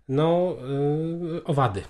no, 0.10 0.58
owady 1.46 1.82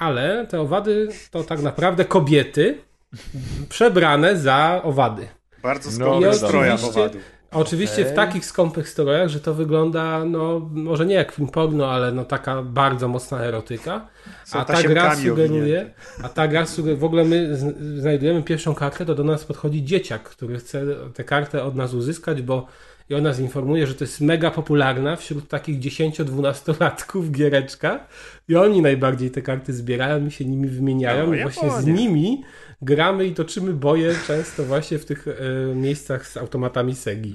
ale 0.00 0.46
te 0.46 0.60
owady 0.60 1.08
to 1.30 1.44
tak 1.44 1.62
naprawdę 1.62 2.04
kobiety 2.04 2.78
przebrane 3.68 4.36
za 4.36 4.80
owady. 4.84 5.28
Bardzo 5.62 5.90
I 5.90 5.92
skąpych 5.92 6.34
strojach 6.34 6.84
oczywiście- 6.84 7.20
Oczywiście 7.52 8.04
w 8.04 8.12
takich 8.14 8.44
skąpych 8.44 8.88
strojach, 8.88 9.28
że 9.28 9.40
to 9.40 9.54
wygląda, 9.54 10.24
no 10.24 10.68
może 10.72 11.06
nie 11.06 11.14
jak 11.14 11.32
film 11.32 11.48
porno, 11.48 11.90
ale 11.90 12.12
no 12.12 12.24
taka 12.24 12.62
bardzo 12.62 13.08
mocna 13.08 13.40
erotyka. 13.40 14.06
Są 14.44 14.58
A 14.58 14.64
ta 14.64 14.82
gra 14.82 15.16
sugeruje, 15.16 15.80
owinięte. 15.80 15.94
a 16.22 16.28
ta 16.28 16.48
gra 16.48 16.66
sugeruje, 16.66 17.00
w 17.00 17.04
ogóle 17.04 17.24
my 17.24 17.56
znajdujemy 17.96 18.42
pierwszą 18.42 18.74
kartę, 18.74 19.06
to 19.06 19.14
do 19.14 19.24
nas 19.24 19.44
podchodzi 19.44 19.84
dzieciak, 19.84 20.22
który 20.22 20.58
chce 20.58 20.84
tę 21.14 21.24
kartę 21.24 21.64
od 21.64 21.76
nas 21.76 21.94
uzyskać, 21.94 22.42
bo 22.42 22.66
i 23.10 23.14
ona 23.14 23.28
nas 23.28 23.40
informuje, 23.40 23.86
że 23.86 23.94
to 23.94 24.04
jest 24.04 24.20
mega 24.20 24.50
popularna 24.50 25.16
wśród 25.16 25.48
takich 25.48 25.80
10-12-latków 25.80 27.30
giereczka 27.30 28.06
i 28.48 28.56
oni 28.56 28.82
najbardziej 28.82 29.30
te 29.30 29.42
karty 29.42 29.72
zbierają 29.72 30.26
i 30.26 30.30
się 30.30 30.44
nimi 30.44 30.68
wymieniają 30.68 31.26
No, 31.26 31.34
i 31.34 31.42
właśnie 31.42 31.70
z 31.70 31.86
nimi 31.86 32.42
gramy 32.82 33.26
i 33.26 33.34
toczymy 33.34 33.72
boje 33.72 34.14
często 34.26 34.64
właśnie 34.64 34.98
w 34.98 35.04
tych 35.04 35.28
e, 35.28 35.74
miejscach 35.74 36.26
z 36.26 36.36
automatami 36.36 36.94
Segi. 36.94 37.34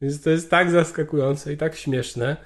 Więc 0.00 0.22
to 0.22 0.30
jest 0.30 0.50
tak 0.50 0.70
zaskakujące 0.70 1.52
i 1.52 1.56
tak 1.56 1.76
śmieszne. 1.76 2.36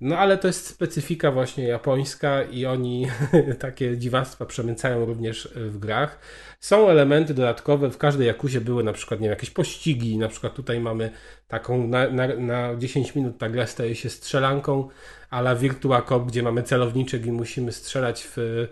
No 0.00 0.18
ale 0.18 0.38
to 0.38 0.46
jest 0.46 0.66
specyfika 0.66 1.32
właśnie 1.32 1.64
japońska 1.68 2.42
i 2.42 2.66
oni 2.66 3.06
takie 3.58 3.98
dziwactwa 3.98 4.46
przemycają 4.46 5.04
również 5.04 5.48
w 5.54 5.78
grach. 5.78 6.18
Są 6.60 6.88
elementy 6.88 7.34
dodatkowe, 7.34 7.90
w 7.90 7.98
każdej 7.98 8.26
Jakuzie 8.26 8.60
były 8.60 8.84
na 8.84 8.92
przykład 8.92 9.20
nie 9.20 9.24
wiem, 9.24 9.30
jakieś 9.30 9.50
pościgi, 9.50 10.18
na 10.18 10.28
przykład 10.28 10.54
tutaj 10.54 10.80
mamy 10.80 11.10
taką 11.48 11.86
na, 11.86 12.10
na, 12.10 12.26
na 12.36 12.76
10 12.76 13.14
minut 13.14 13.38
ta 13.38 13.48
gra 13.48 13.66
staje 13.66 13.94
się 13.94 14.10
strzelanką, 14.10 14.88
a 15.30 15.40
la 15.40 15.54
Virtua 15.56 16.02
Cop, 16.02 16.26
gdzie 16.26 16.42
mamy 16.42 16.62
celowniczek 16.62 17.26
i 17.26 17.32
musimy 17.32 17.72
strzelać 17.72 18.28
w 18.36 18.66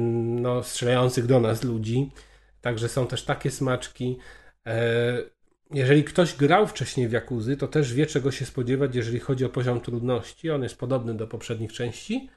no, 0.00 0.62
strzelających 0.62 1.26
do 1.26 1.40
nas 1.40 1.64
ludzi. 1.64 2.10
Także 2.60 2.88
są 2.88 3.06
też 3.06 3.24
takie 3.24 3.50
smaczki. 3.50 4.18
E, 4.66 5.18
Jeżeli 5.70 6.04
ktoś 6.04 6.34
grał 6.36 6.66
wcześniej 6.66 7.08
w 7.08 7.12
Jakuzy, 7.12 7.56
to 7.56 7.68
też 7.68 7.94
wie 7.94 8.06
czego 8.06 8.30
się 8.30 8.46
spodziewać, 8.46 8.94
jeżeli 8.96 9.20
chodzi 9.20 9.44
o 9.44 9.48
poziom 9.48 9.80
trudności. 9.80 10.50
On 10.50 10.62
jest 10.62 10.78
podobny 10.78 11.14
do 11.14 11.26
poprzednich 11.26 11.72
części. 11.72 12.28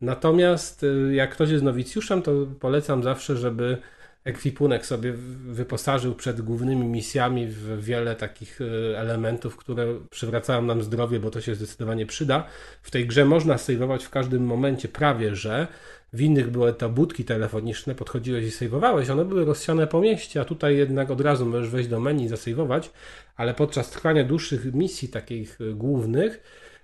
Natomiast 0.00 0.82
y, 0.82 1.14
jak 1.14 1.30
ktoś 1.30 1.50
jest 1.50 1.64
nowicjuszem, 1.64 2.22
to 2.22 2.32
polecam 2.60 3.02
zawsze, 3.02 3.36
żeby 3.36 3.78
ekwipunek 4.24 4.86
sobie 4.86 5.12
wyposażył 5.46 6.14
przed 6.14 6.40
głównymi 6.40 6.86
misjami 6.86 7.46
w 7.46 7.84
wiele 7.84 8.16
takich 8.16 8.60
elementów, 8.96 9.56
które 9.56 9.86
przywracają 10.10 10.62
nam 10.62 10.82
zdrowie, 10.82 11.20
bo 11.20 11.30
to 11.30 11.40
się 11.40 11.54
zdecydowanie 11.54 12.06
przyda. 12.06 12.46
W 12.82 12.90
tej 12.90 13.06
grze 13.06 13.24
można 13.24 13.58
sejwować 13.58 14.04
w 14.04 14.10
każdym 14.10 14.44
momencie 14.44 14.88
prawie, 14.88 15.36
że 15.36 15.66
w 16.12 16.20
innych 16.20 16.50
były 16.50 16.72
to 16.72 16.88
budki 16.88 17.24
telefoniczne, 17.24 17.94
podchodziłeś 17.94 18.44
i 18.44 18.50
sejwowałeś, 18.50 19.10
one 19.10 19.24
były 19.24 19.44
rozsiane 19.44 19.86
po 19.86 20.00
mieście, 20.00 20.40
a 20.40 20.44
tutaj 20.44 20.76
jednak 20.76 21.10
od 21.10 21.20
razu 21.20 21.46
możesz 21.46 21.70
wejść 21.70 21.88
do 21.88 22.00
menu 22.00 22.24
i 22.24 22.28
zasejwować, 22.28 22.90
ale 23.36 23.54
podczas 23.54 23.90
trwania 23.90 24.24
dłuższych 24.24 24.74
misji 24.74 25.08
takich 25.08 25.60
y, 25.60 25.74
głównych 25.74 26.42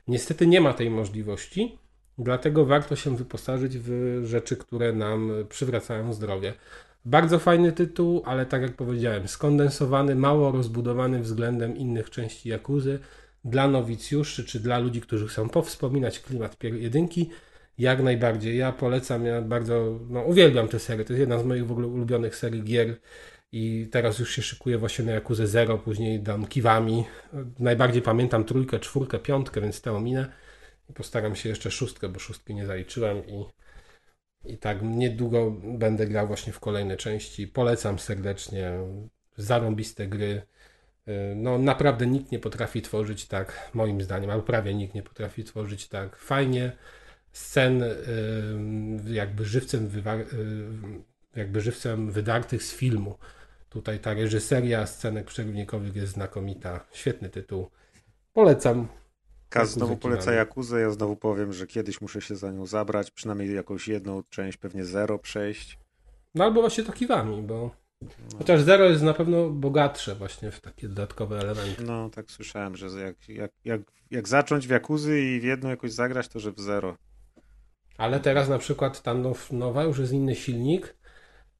niestety 0.09 0.47
nie 0.47 0.61
ma 0.61 0.73
tej 0.73 0.91
możliwości, 0.91 1.79
dlatego 2.19 2.65
warto 2.65 2.97
się 2.97 3.17
wyposażyć 3.17 3.79
w 3.79 4.21
rzeczy, 4.25 4.57
które 4.57 4.93
nam 4.93 5.31
przywracają 5.49 6.13
zdrowie. 6.13 6.55
Bardzo 7.05 7.39
fajny 7.39 7.73
tytuł, 7.73 8.23
ale 8.25 8.47
tak 8.47 8.63
jak 8.63 8.73
powiedziałem, 8.73 9.29
skondensowany, 9.29 10.15
mało 10.15 10.53
rozbudowany 10.53 11.21
względem 11.23 11.77
innych 11.77 12.11
części 12.11 12.49
Jakuzy. 12.49 12.99
Dla 13.45 13.69
nowicjuszy, 13.69 14.45
czy 14.45 14.61
dla 14.61 14.79
ludzi, 14.79 15.01
którzy 15.01 15.29
chcą 15.29 15.49
powspominać 15.49 16.21
klimat 16.21 16.57
jedynki, 16.63 17.31
jak 17.79 18.03
najbardziej. 18.03 18.57
Ja 18.57 18.73
polecam, 18.73 19.27
ja 19.27 19.43
bardzo, 19.43 19.99
no 20.11 20.23
uwielbiam 20.23 20.69
tę 20.69 20.79
serię. 20.79 21.05
To 21.05 21.13
jest 21.13 21.21
jedna 21.21 21.39
z 21.39 21.45
moich 21.45 21.67
w 21.67 21.73
ogóle 21.73 21.87
ulubionych 21.87 22.37
serii 22.37 22.63
gier 22.63 22.97
i 23.53 23.89
teraz 23.93 24.19
już 24.19 24.31
się 24.35 24.43
szykuję 24.43 24.79
właśnie 24.79 25.05
na 25.05 25.13
Jakuzę 25.13 25.47
Zero, 25.47 25.79
później 25.79 26.21
dam 26.21 26.47
Kiwami. 26.47 27.05
Najbardziej 27.59 28.03
pamiętam 28.03 28.45
trójkę, 28.45 28.79
czwórkę, 28.79 29.19
piątkę, 29.19 29.61
więc 29.61 29.81
tę 29.81 29.93
ominę. 29.93 30.33
I 30.91 30.93
postaram 30.93 31.37
się 31.37 31.49
jeszcze 31.49 31.71
szóstkę, 31.71 32.09
bo 32.09 32.19
szóstki 32.19 32.55
nie 32.55 32.67
zaliczyłem 32.67 33.27
i, 33.27 33.45
i 34.45 34.59
tak 34.59 34.79
niedługo 34.83 35.51
będę 35.65 36.07
grał 36.07 36.27
właśnie 36.27 36.53
w 36.53 36.61
kolejne 36.61 36.97
części. 36.97 37.47
Polecam 37.47 37.99
serdecznie. 37.99 38.73
Zarąbiste 39.37 40.07
gry. 40.07 40.43
No 41.37 41.59
naprawdę 41.59 42.07
nikt 42.07 42.33
nie 42.33 42.39
potrafi 42.39 42.83
tworzyć 42.83 43.27
tak, 43.27 43.71
moim 43.75 44.01
zdaniem, 44.01 44.31
albo 44.31 44.43
prawie 44.43 44.75
nikt 44.75 44.95
nie 44.95 45.03
potrafi 45.03 45.45
tworzyć 45.45 45.89
tak 45.89 46.17
fajnie 46.17 46.73
scen 47.33 47.79
yy, 49.05 49.15
jakby 49.15 49.45
żywcem, 49.45 49.91
yy, 49.95 51.01
jakby 51.37 51.61
żywcem 51.61 52.11
wydartych 52.11 52.63
z 52.63 52.75
filmu. 52.75 53.19
Tutaj 53.69 54.01
ta 54.01 54.15
reżyseria 54.15 54.87
scenek 54.87 55.27
przerywnikowych 55.27 55.97
jest 55.97 56.13
znakomita. 56.13 56.87
Świetny 56.93 57.29
tytuł. 57.29 57.71
Polecam. 58.33 58.89
Kaz 59.49 59.71
znowu 59.71 59.97
poleca. 59.97 60.33
Jakuzę, 60.33 60.81
ja 60.81 60.91
znowu 60.91 61.17
powiem, 61.17 61.53
że 61.53 61.67
kiedyś 61.67 62.01
muszę 62.01 62.21
się 62.21 62.37
za 62.37 62.53
nią 62.53 62.67
zabrać, 62.67 63.11
przynajmniej 63.11 63.55
jakąś 63.55 63.89
jedną 63.89 64.23
część, 64.31 64.59
pewnie 64.59 64.85
zero 64.85 65.19
przejść. 65.19 65.79
No 66.35 66.45
albo 66.45 66.61
właśnie 66.61 66.85
to 66.85 66.93
kiwami, 66.93 67.43
bo 67.43 67.71
chociaż 68.39 68.63
Zero 68.63 68.85
jest 68.85 69.03
na 69.03 69.15
pewno 69.15 69.51
bogatsze 69.51 70.15
właśnie 70.15 70.51
w 70.51 70.61
takie 70.61 70.89
dodatkowe 70.89 71.39
elementy. 71.39 71.83
No, 71.83 72.11
tak 72.11 72.31
słyszałem, 72.31 72.77
że 72.77 72.87
jak, 72.87 73.29
jak, 73.29 73.51
jak, 73.65 73.81
jak 74.11 74.29
zacząć 74.29 74.67
w 74.67 74.71
Jakuzy 74.71 75.21
i 75.21 75.41
w 75.41 75.45
jedną 75.45 75.69
jakoś 75.69 75.93
zagrać, 75.93 76.29
to 76.29 76.41
że 76.41 76.53
w 76.53 76.61
zero. 76.61 76.97
Ale 77.99 78.21
teraz 78.21 78.49
na 78.49 78.59
przykład 78.59 79.03
ta 79.03 79.15
now, 79.15 79.53
nowa 79.53 79.85
już 79.85 79.99
jest 79.99 80.13
inny 80.13 80.35
silnik. 80.35 80.97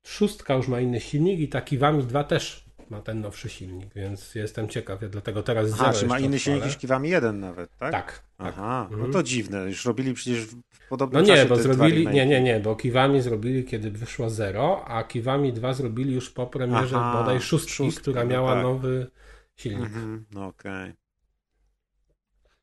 Szóstka 0.07 0.55
już 0.55 0.69
ma 0.69 0.81
inny 0.81 1.01
silnik 1.01 1.41
i 1.41 1.49
ta 1.49 1.61
Kiwami 1.61 2.05
2 2.05 2.25
też 2.25 2.69
ma 2.91 3.01
ten 3.03 3.21
nowszy 3.21 3.49
silnik, 3.49 3.95
więc 3.95 4.35
jestem 4.35 4.69
ciekaw. 4.69 5.03
Ja 5.03 5.09
dlatego 5.09 5.43
teraz 5.43 5.73
Aha, 5.75 5.93
czy 5.93 6.07
ma 6.07 6.19
inny 6.19 6.39
silnik 6.39 6.65
niż 6.65 6.77
Kiwami 6.77 7.09
1 7.09 7.41
nawet, 7.41 7.77
tak? 7.77 7.93
Tak. 7.93 8.23
Aha, 8.39 8.89
no 8.91 8.97
Mhm. 8.97 9.13
to 9.13 9.23
dziwne. 9.23 9.65
Już 9.65 9.85
robili 9.85 10.15
przecież 10.15 10.47
w 10.47 10.51
w 10.51 10.91
No 10.91 10.97
podobnym 10.97 11.25
nie, 11.25 11.47
bo 11.47 11.57
zrobili, 11.57 12.07
nie, 12.07 12.27
nie, 12.27 12.41
nie, 12.43 12.61
bo 12.61 12.77
Kiwami 12.77 13.21
zrobili 13.21 13.65
kiedy 13.65 13.91
wyszło 13.91 14.31
Zero, 14.31 14.85
a 14.85 15.05
Kiwami 15.05 15.53
2 15.53 15.73
zrobili 15.75 16.15
już 16.15 16.31
po 16.31 16.47
premierze 16.47 16.97
Aha, 16.97 17.19
bodaj 17.19 17.41
szóstki, 17.41 17.73
szóstki, 17.73 18.01
która 18.03 18.25
no 18.25 18.31
miała 18.31 18.55
tak. 18.55 18.63
nowy 18.63 19.11
silnik. 19.57 19.81
Mhm, 19.87 20.25
no 20.31 20.47
okej. 20.47 20.93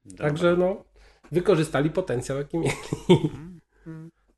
Dobra. 0.05 0.25
Także 0.27 0.57
no, 0.57 0.83
wykorzystali 1.31 1.89
potencjał, 1.89 2.37
jaki 2.37 2.57
mieli. 2.57 2.75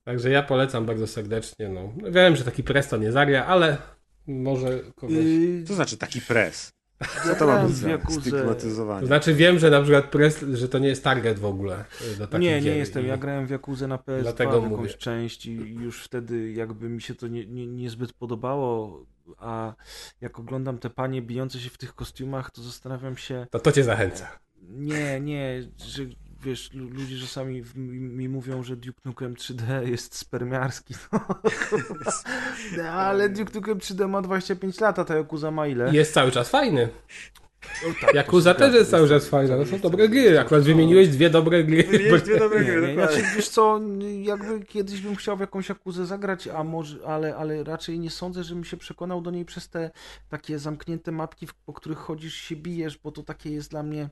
Także 0.03 0.30
ja 0.30 0.43
polecam 0.43 0.85
bardzo 0.85 1.08
serdecznie. 1.08 1.69
No. 1.69 1.93
Wiem, 2.11 2.35
że 2.35 2.43
taki 2.43 2.64
presto 2.64 2.98
nie 2.98 3.11
zagra, 3.11 3.45
ale 3.45 3.77
może 4.27 4.80
kogoś. 4.95 5.16
Yy, 5.16 5.64
Co 5.64 5.74
znaczy 5.74 5.98
taki 5.98 6.22
pres? 6.22 6.72
Co 7.24 7.35
to 7.35 7.48
ma 7.48 7.64
być 7.64 7.76
stygmatyzowanie? 8.22 9.01
To 9.01 9.08
znaczy 9.08 9.34
wiem, 9.34 9.59
że 9.59 9.69
na 9.69 9.82
przykład 9.82 10.06
pres, 10.06 10.45
że 10.53 10.69
to 10.69 10.80
nie 10.80 10.88
jest 10.88 11.03
target 11.03 11.40
w 11.40 11.45
ogóle 11.45 11.85
y, 12.14 12.17
do 12.17 12.27
takich 12.27 12.42
Nie, 12.50 12.61
nie 12.61 12.76
jestem. 12.76 13.06
i- 13.06 13.08
Ja 13.08 13.17
grałem 13.17 13.48
w 13.48 13.50
Jakuzę 13.50 13.88
na 13.88 13.98
PS2 13.98 14.22
Dlatego 14.22 14.53
jakąś 14.56 14.69
mówię. 14.72 14.90
część 14.90 15.45
i 15.45 15.56
już 15.56 16.03
wtedy 16.03 16.51
jakby 16.51 16.90
mi 16.90 17.01
się 17.01 17.16
to 17.16 17.27
nie, 17.27 17.45
nie, 17.45 17.67
niezbyt 17.67 18.14
podobało, 18.14 19.06
a 19.38 19.74
jak 20.22 20.40
oglądam 20.40 20.77
te 20.77 20.90
panie 20.90 21.22
bijące 21.22 21.59
się 21.59 21.69
w 21.69 21.77
tych 21.77 21.95
kostiumach, 21.95 22.51
to 22.51 22.61
zastanawiam 22.61 23.17
się... 23.17 23.48
To 23.51 23.59
to 23.59 23.72
cię 23.72 23.84
zachęca. 23.84 24.40
Nie, 24.61 25.19
nie, 25.22 25.61
że 25.88 26.03
wiesz, 26.44 26.74
lu- 26.74 26.90
ludzie 26.90 27.20
czasami 27.20 27.64
mi, 27.76 28.00
mi 28.00 28.30
mówią, 28.30 28.64
że 28.64 28.76
Duke 28.76 29.00
Nukem 29.06 29.36
3D 29.36 29.88
jest 29.88 30.16
spermiarski. 30.16 30.94
No, 32.78 32.84
ale 33.08 33.30
Duke 33.30 33.54
Nukem 33.56 33.78
3D 33.78 34.10
ma 34.10 34.22
25 34.22 34.80
lat, 34.80 35.00
a 35.00 35.06
ta 35.06 35.16
Yakuza 35.16 35.52
ma 35.52 35.68
ile? 35.68 35.94
Jest 35.96 36.14
cały 36.14 36.32
czas 36.32 36.50
fajny. 36.50 36.90
O, 37.90 38.06
tak, 38.06 38.16
Yakuza 38.16 38.54
to 38.54 38.60
też 38.60 38.74
jest 38.74 38.92
cały 38.92 39.10
czas 39.10 39.28
fajna. 39.30 39.58
To 39.58 39.66
są 39.66 39.80
dobre 39.80 40.10
gry. 40.10 40.40
Akurat 40.40 40.64
wymieniłeś 40.64 41.08
dwie 41.10 41.30
dobre 41.30 41.64
gry. 41.64 41.84
Wymieniłeś 41.84 42.22
dwie 42.22 42.40
dobre 42.40 42.60
gry, 42.64 42.76
Nie, 42.82 42.82
nie, 42.88 42.88
dokładnie. 42.96 43.16
znaczy, 43.22 43.36
wiesz 43.36 43.50
co, 43.50 43.80
jakby 44.22 44.66
kiedyś 44.66 45.02
bym 45.02 45.16
chciał 45.16 45.38
w 45.38 45.40
jakąś 45.40 45.70
Jakuzę 45.70 46.06
zagrać, 46.06 46.48
a 46.48 46.64
może, 46.64 46.98
ale, 47.08 47.36
ale 47.36 47.64
raczej 47.64 48.00
nie 48.00 48.10
sądzę, 48.10 48.44
żebym 48.44 48.64
się 48.64 48.78
przekonał 48.78 49.22
do 49.22 49.32
niej 49.32 49.46
przez 49.46 49.70
te 49.70 49.92
takie 50.30 50.60
zamknięte 50.60 51.12
mapki, 51.12 51.48
w- 51.48 51.54
po 51.54 51.74
których 51.74 51.98
chodzisz 51.98 52.34
się 52.36 52.56
bijesz, 52.56 52.98
bo 52.98 53.12
to 53.12 53.24
takie 53.24 53.52
jest 53.52 53.72
dla 53.72 53.84
mnie 53.84 54.10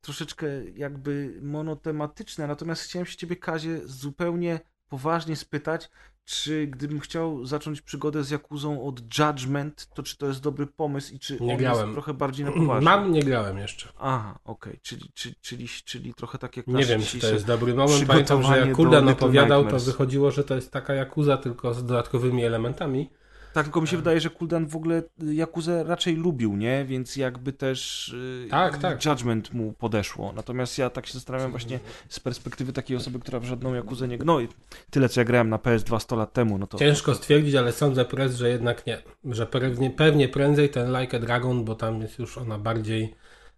troszeczkę 0.00 0.46
jakby 0.74 1.38
monotematyczne. 1.42 2.46
Natomiast 2.46 2.82
chciałem 2.82 3.06
się 3.06 3.16
ciebie, 3.16 3.36
Kazie, 3.36 3.80
zupełnie 3.84 4.60
poważnie 4.88 5.36
spytać, 5.36 5.90
czy 6.24 6.66
gdybym 6.66 7.00
chciał 7.00 7.46
zacząć 7.46 7.82
przygodę 7.82 8.24
z 8.24 8.30
Jakuzą 8.30 8.86
od 8.86 9.00
Judgment, 9.18 9.88
to 9.94 10.02
czy 10.02 10.18
to 10.18 10.26
jest 10.26 10.40
dobry 10.40 10.66
pomysł 10.66 11.14
i 11.14 11.18
czy 11.18 11.40
Nie 11.40 11.52
on 11.52 11.58
grałem. 11.58 11.80
jest 11.80 11.92
trochę 11.92 12.14
bardziej 12.14 12.46
na 12.46 12.52
poważnie? 12.52 12.84
Mam, 12.84 13.12
nie 13.12 13.22
grałem 13.22 13.58
jeszcze. 13.58 13.88
Aha, 13.98 14.38
okej, 14.44 14.80
czyli, 14.82 15.10
czyli, 15.14 15.34
czyli, 15.40 15.68
czyli 15.84 16.14
trochę 16.14 16.38
tak 16.38 16.56
jak 16.56 16.66
Nie 16.66 16.84
wiem, 16.84 17.02
czy 17.02 17.18
to 17.18 17.26
jest 17.26 17.46
dobry 17.46 17.74
moment. 17.74 18.06
Pamiętam, 18.06 18.42
że 18.42 18.58
jak 18.58 18.72
Kuldan 18.72 19.08
opowiadał, 19.08 19.66
to 19.66 19.78
wychodziło, 19.78 20.30
że 20.30 20.44
to 20.44 20.54
jest 20.54 20.70
taka 20.72 20.94
Jakuza, 20.94 21.36
tylko 21.36 21.74
z 21.74 21.84
dodatkowymi 21.86 22.44
elementami. 22.44 23.10
Tak, 23.54 23.64
tylko 23.64 23.80
mi 23.80 23.88
się 23.88 23.96
wydaje, 23.96 24.20
że 24.20 24.30
Kuldan 24.30 24.66
w 24.66 24.76
ogóle 24.76 25.02
Jakuzę 25.18 25.84
raczej 25.84 26.16
lubił, 26.16 26.56
nie? 26.56 26.84
Więc 26.84 27.16
jakby 27.16 27.52
też 27.52 28.08
y, 28.08 28.48
Tak, 28.50 28.78
tak. 28.78 29.04
Judgment 29.04 29.54
mu 29.54 29.72
podeszło. 29.72 30.32
Natomiast 30.32 30.78
ja 30.78 30.90
tak 30.90 31.06
się 31.06 31.12
zastanawiam 31.12 31.50
właśnie 31.50 31.80
z 32.08 32.20
perspektywy 32.20 32.72
takiej 32.72 32.96
osoby, 32.96 33.18
która 33.18 33.40
w 33.40 33.44
żadną 33.44 33.74
Jakuzę 33.74 34.08
nie... 34.08 34.18
No 34.24 34.40
i 34.40 34.48
tyle, 34.90 35.08
co 35.08 35.20
ja 35.20 35.24
grałem 35.24 35.48
na 35.48 35.56
PS2 35.56 36.00
100 36.00 36.16
lat 36.16 36.32
temu, 36.32 36.58
no 36.58 36.66
to... 36.66 36.78
Ciężko 36.78 37.14
stwierdzić, 37.14 37.54
ale 37.54 37.72
sądzę 37.72 38.04
prez, 38.04 38.36
że 38.36 38.48
jednak 38.48 38.86
nie. 38.86 38.98
Że 39.24 39.46
pewnie, 39.46 39.90
pewnie 39.90 40.28
prędzej 40.28 40.68
ten 40.68 41.00
Like 41.00 41.16
a 41.16 41.20
Dragon, 41.20 41.64
bo 41.64 41.74
tam 41.74 42.00
jest 42.00 42.18
już 42.18 42.38
ona 42.38 42.58
bardziej 42.58 43.14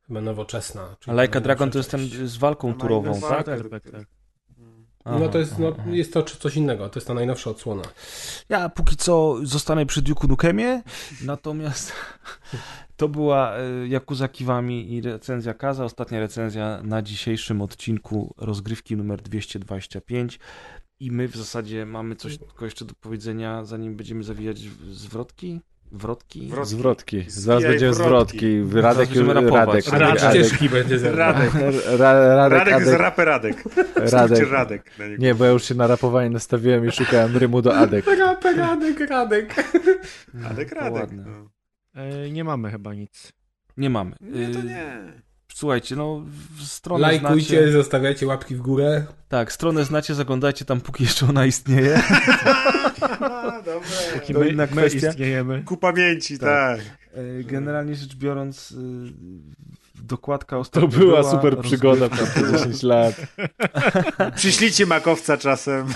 chyba 0.06 0.20
nowoczesna. 0.20 0.96
czyli 1.00 1.18
A 1.18 1.22
Like 1.22 1.38
a 1.38 1.40
Dragon 1.40 1.70
to 1.70 1.78
jest 1.78 1.90
ten 1.90 2.00
z 2.24 2.36
walką 2.36 2.74
turową, 2.74 3.20
tak? 3.20 3.46
tak, 3.46 3.92
tak. 5.06 5.20
No 5.20 5.28
to 5.28 5.38
jest, 5.38 5.58
no, 5.58 5.72
aha. 5.78 5.90
jest 5.90 6.12
to 6.12 6.22
coś 6.22 6.56
innego, 6.56 6.88
to 6.88 6.98
jest 6.98 7.06
ta 7.06 7.14
najnowsza 7.14 7.50
odsłona. 7.50 7.82
Ja 8.48 8.68
póki 8.68 8.96
co 8.96 9.36
zostanę 9.42 9.86
przy 9.86 10.02
Duke'u 10.02 10.28
Nukemie, 10.28 10.82
natomiast 11.24 11.92
to 12.96 13.08
była 13.08 13.58
y, 13.58 13.88
Yakuza 13.88 14.28
Kiwami 14.28 14.94
i 14.94 15.00
recenzja 15.00 15.54
Kaza, 15.54 15.84
ostatnia 15.84 16.20
recenzja 16.20 16.80
na 16.82 17.02
dzisiejszym 17.02 17.62
odcinku 17.62 18.34
rozgrywki 18.38 18.96
numer 18.96 19.22
225 19.22 20.38
i 21.00 21.10
my 21.10 21.28
w 21.28 21.36
zasadzie 21.36 21.86
mamy 21.86 22.16
coś 22.16 22.38
tylko 22.38 22.64
jeszcze 22.64 22.84
do 22.84 22.94
powiedzenia, 22.94 23.64
zanim 23.64 23.96
będziemy 23.96 24.22
zawijać 24.22 24.58
zwrotki, 24.90 25.60
wrotki. 25.92 26.48
Wrotki. 26.48 26.74
Zwrotki. 26.76 27.24
Zaraz 27.28 27.62
wrotki. 27.62 27.94
zwrotki. 27.94 28.62
Radek, 28.72 29.08
Radek. 29.14 29.48
Radek, 29.48 29.86
Radek 29.86 30.22
Radek, 30.22 30.70
będzie. 30.70 30.98
Radek. 31.12 31.52
Ra- 31.98 32.36
Radek, 32.36 32.58
Radek 32.58 32.84
z 32.84 32.88
Adek. 32.88 33.00
rapy 33.00 33.24
Radek. 33.24 33.64
Radek. 33.96 34.50
Radek. 34.50 34.90
Nie, 35.18 35.34
bo 35.34 35.44
ja 35.44 35.50
już 35.50 35.64
się 35.64 35.74
na 35.74 35.86
rapowanie 35.86 36.30
nastawiłem 36.30 36.86
i 36.88 36.92
szukałem 36.92 37.36
rymu 37.36 37.62
do 37.62 37.76
Adek. 37.76 38.06
Radek, 38.06 38.56
Radek, 38.56 39.00
Radek. 39.10 39.54
Radek, 40.34 40.68
To 40.68 40.74
Radek. 40.74 40.92
ładne. 40.92 41.24
No. 41.26 41.50
E, 42.02 42.30
nie 42.30 42.44
mamy 42.44 42.70
chyba 42.70 42.94
nic. 42.94 43.32
Nie 43.76 43.90
mamy. 43.90 44.16
Nie, 44.20 44.48
to 44.48 44.58
Y, 44.58 44.62
nie. 44.64 45.12
Słuchajcie, 45.56 45.96
no 45.96 46.22
stronę 46.64 47.02
Lajkujcie, 47.02 47.56
znacie. 47.56 47.72
zostawiajcie 47.72 48.26
łapki 48.26 48.54
w 48.56 48.60
górę. 48.60 49.06
Tak, 49.28 49.52
stronę 49.52 49.84
znacie, 49.84 50.14
zaglądajcie 50.14 50.64
tam 50.64 50.80
póki 50.80 51.04
jeszcze 51.04 51.26
ona 51.28 51.46
istnieje. 51.46 52.02
Dobra. 53.64 53.88
Póki 54.14 54.32
To 54.32 54.40
my, 54.40 54.48
inna 54.48 54.62
my 54.62 54.68
kwestia. 54.72 55.08
istniejemy. 55.08 55.62
Ku 55.64 55.76
pamięci, 55.76 56.38
tak. 56.38 56.80
E, 57.14 57.44
Generalnie 57.44 57.94
rzecz 57.94 58.14
biorąc, 58.16 58.70
y, 58.70 58.74
dokładka 60.02 60.56
To 60.56 60.60
ostatnio 60.60 60.88
była 60.88 61.30
super 61.30 61.58
przygoda 61.58 62.08
przez 62.08 62.34
te 62.34 62.52
10 62.52 62.82
lat. 62.82 63.14
Przyślijcie 64.36 64.86
makowca 64.86 65.36
czasem. 65.36 65.86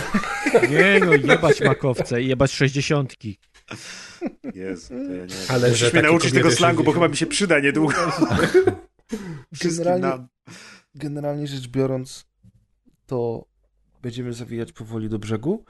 Nie 0.70 1.00
no, 1.06 1.12
jebać 1.12 1.60
makowce 1.60 2.22
i 2.22 2.28
jebać 2.28 2.52
sześćdziesiątki. 2.52 3.38
Jezu, 4.54 4.88
to 4.88 5.12
ja 5.12 5.26
nie 5.26 5.34
Ale 5.48 5.68
Musisz 5.70 5.92
mnie 5.92 6.02
nauczyć 6.02 6.32
tego 6.34 6.50
slangu, 6.50 6.84
bo 6.84 6.90
60. 6.90 6.94
chyba 6.94 7.08
mi 7.08 7.16
się 7.16 7.26
przyda 7.26 7.60
niedługo. 7.60 7.94
Generalnie, 9.62 10.06
nam. 10.08 10.28
generalnie 10.94 11.46
rzecz 11.46 11.68
biorąc, 11.68 12.24
to 13.06 13.44
będziemy 14.02 14.32
zawijać 14.32 14.72
powoli 14.72 15.08
do 15.08 15.18
brzegu. 15.18 15.64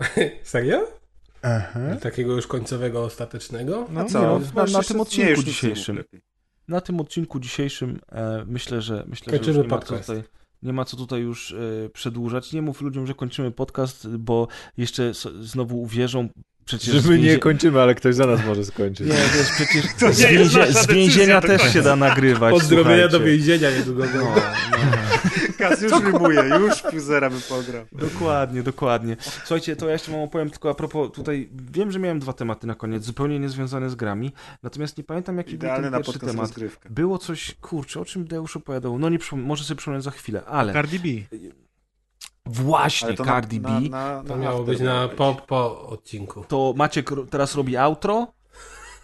Serio? 0.42 0.86
Aha. 1.42 1.96
Takiego 2.00 2.32
już 2.32 2.46
końcowego, 2.46 3.04
ostatecznego? 3.04 3.86
No, 3.90 4.04
Co? 4.04 4.20
Nie, 4.20 4.26
no, 4.26 4.62
na, 4.64 4.72
na 4.72 4.82
tym 4.82 5.00
odcinku 5.00 5.42
dzisiejszym. 5.42 6.04
Na 6.68 6.80
tym 6.80 7.00
odcinku 7.00 7.40
dzisiejszym 7.40 8.00
e, 8.12 8.44
myślę, 8.46 8.82
że 8.82 9.04
myślę, 9.08 9.32
że 9.32 9.38
Kończymy 9.38 9.58
nie 9.62 9.68
ma, 9.68 9.78
co 9.78 9.98
tutaj, 9.98 10.22
nie 10.62 10.72
ma 10.72 10.84
co 10.84 10.96
tutaj 10.96 11.20
już 11.20 11.52
e, 11.52 11.88
przedłużać. 11.90 12.52
Nie 12.52 12.62
mów 12.62 12.80
ludziom, 12.80 13.06
że 13.06 13.14
kończymy 13.14 13.50
podcast, 13.50 14.08
bo 14.08 14.48
jeszcze 14.76 15.04
s- 15.08 15.28
znowu 15.40 15.82
uwierzą. 15.82 16.28
Przecież 16.64 16.94
Że 16.94 17.08
my 17.10 17.18
nie 17.18 17.38
kończymy, 17.38 17.80
ale 17.80 17.94
ktoś 17.94 18.14
za 18.14 18.26
nas 18.26 18.46
może 18.46 18.64
skończyć. 18.64 19.06
Nie, 19.06 19.12
wiesz, 19.14 19.50
przecież 19.54 19.84
To 20.00 20.12
z, 20.12 20.20
więzie, 20.20 20.72
z 20.72 20.86
więzienia 20.86 21.40
też 21.40 21.60
końca. 21.60 21.72
się 21.74 21.82
da 21.82 21.96
nagrywać. 21.96 22.50
Pozdrowienia 22.54 23.08
do 23.08 23.20
więzienia 23.20 23.70
niedługo. 23.70 24.04
No, 24.14 24.20
no. 24.20 24.34
Kas 25.58 25.82
już 25.82 25.92
rymuje, 25.92 26.42
już 26.60 26.82
fuzera 26.82 27.30
by 27.30 27.40
pograł. 27.40 27.84
Dokładnie, 27.92 28.62
dokładnie. 28.62 29.16
Słuchajcie, 29.20 29.76
to 29.76 29.86
ja 29.86 29.92
jeszcze 29.92 30.12
wam 30.12 30.20
opowiem 30.20 30.50
tylko 30.50 30.70
a 30.70 30.74
propos 30.74 31.12
tutaj, 31.12 31.48
wiem, 31.72 31.92
że 31.92 31.98
miałem 31.98 32.18
dwa 32.20 32.32
tematy 32.32 32.66
na 32.66 32.74
koniec, 32.74 33.04
zupełnie 33.04 33.38
niezwiązane 33.38 33.90
z 33.90 33.94
grami, 33.94 34.32
natomiast 34.62 34.98
nie 34.98 35.04
pamiętam 35.04 35.36
jaki 35.38 35.54
Idealny 35.54 35.82
był 35.82 35.90
na 35.90 35.96
ten 35.96 36.04
pierwszy 36.04 36.20
temat. 36.20 36.36
rozgrywka. 36.46 36.88
Było 36.90 37.18
coś, 37.18 37.54
kurczę, 37.60 38.00
o 38.00 38.04
czym 38.04 38.24
Deusz 38.26 38.56
opowiadał, 38.56 38.98
no 38.98 39.08
nie 39.08 39.18
może 39.32 39.64
sobie 39.64 39.78
przypomnę 39.78 40.02
za 40.02 40.10
chwilę, 40.10 40.44
ale 40.44 40.72
Cardi 40.72 40.98
B. 40.98 41.38
właśnie 42.46 43.16
Cardi 43.16 43.60
B, 43.60 43.68
na, 43.68 43.80
na, 43.88 44.22
na 44.22 44.28
To 44.28 44.36
miało 44.36 44.64
być 44.64 44.80
na 44.80 45.08
po, 45.08 45.34
po 45.46 45.86
odcinku. 45.88 46.44
to 46.48 46.74
Maciek 46.76 47.10
teraz 47.30 47.54
robi 47.54 47.76
outro 47.76 48.26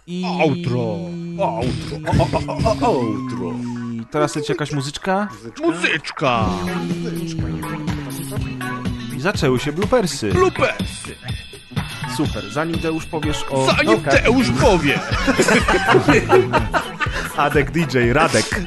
i... 0.07 0.25
Outro. 0.41 0.97
Outro. 1.45 2.87
Outro. 2.87 3.53
I 3.93 4.07
teraz 4.11 4.37
leci 4.37 4.53
jakaś 4.53 4.73
muzyczka 4.73 5.29
Muzyczka. 5.31 5.67
Muzyczka! 5.67 6.49
i 9.17 9.21
zaczęły 9.21 9.59
się 9.61 9.73
bloopersy. 9.73 10.33
Bloopersy! 10.33 11.15
Super, 12.17 12.51
zanim 12.53 12.79
Deusz 12.79 13.07
powiesz 13.07 13.45
o... 13.51 13.67
Zanim 13.67 14.03
Teusz 14.03 14.51
powie! 14.51 15.01
Adek 17.37 17.71
DJ, 17.71 17.99
Radek. 18.13 18.61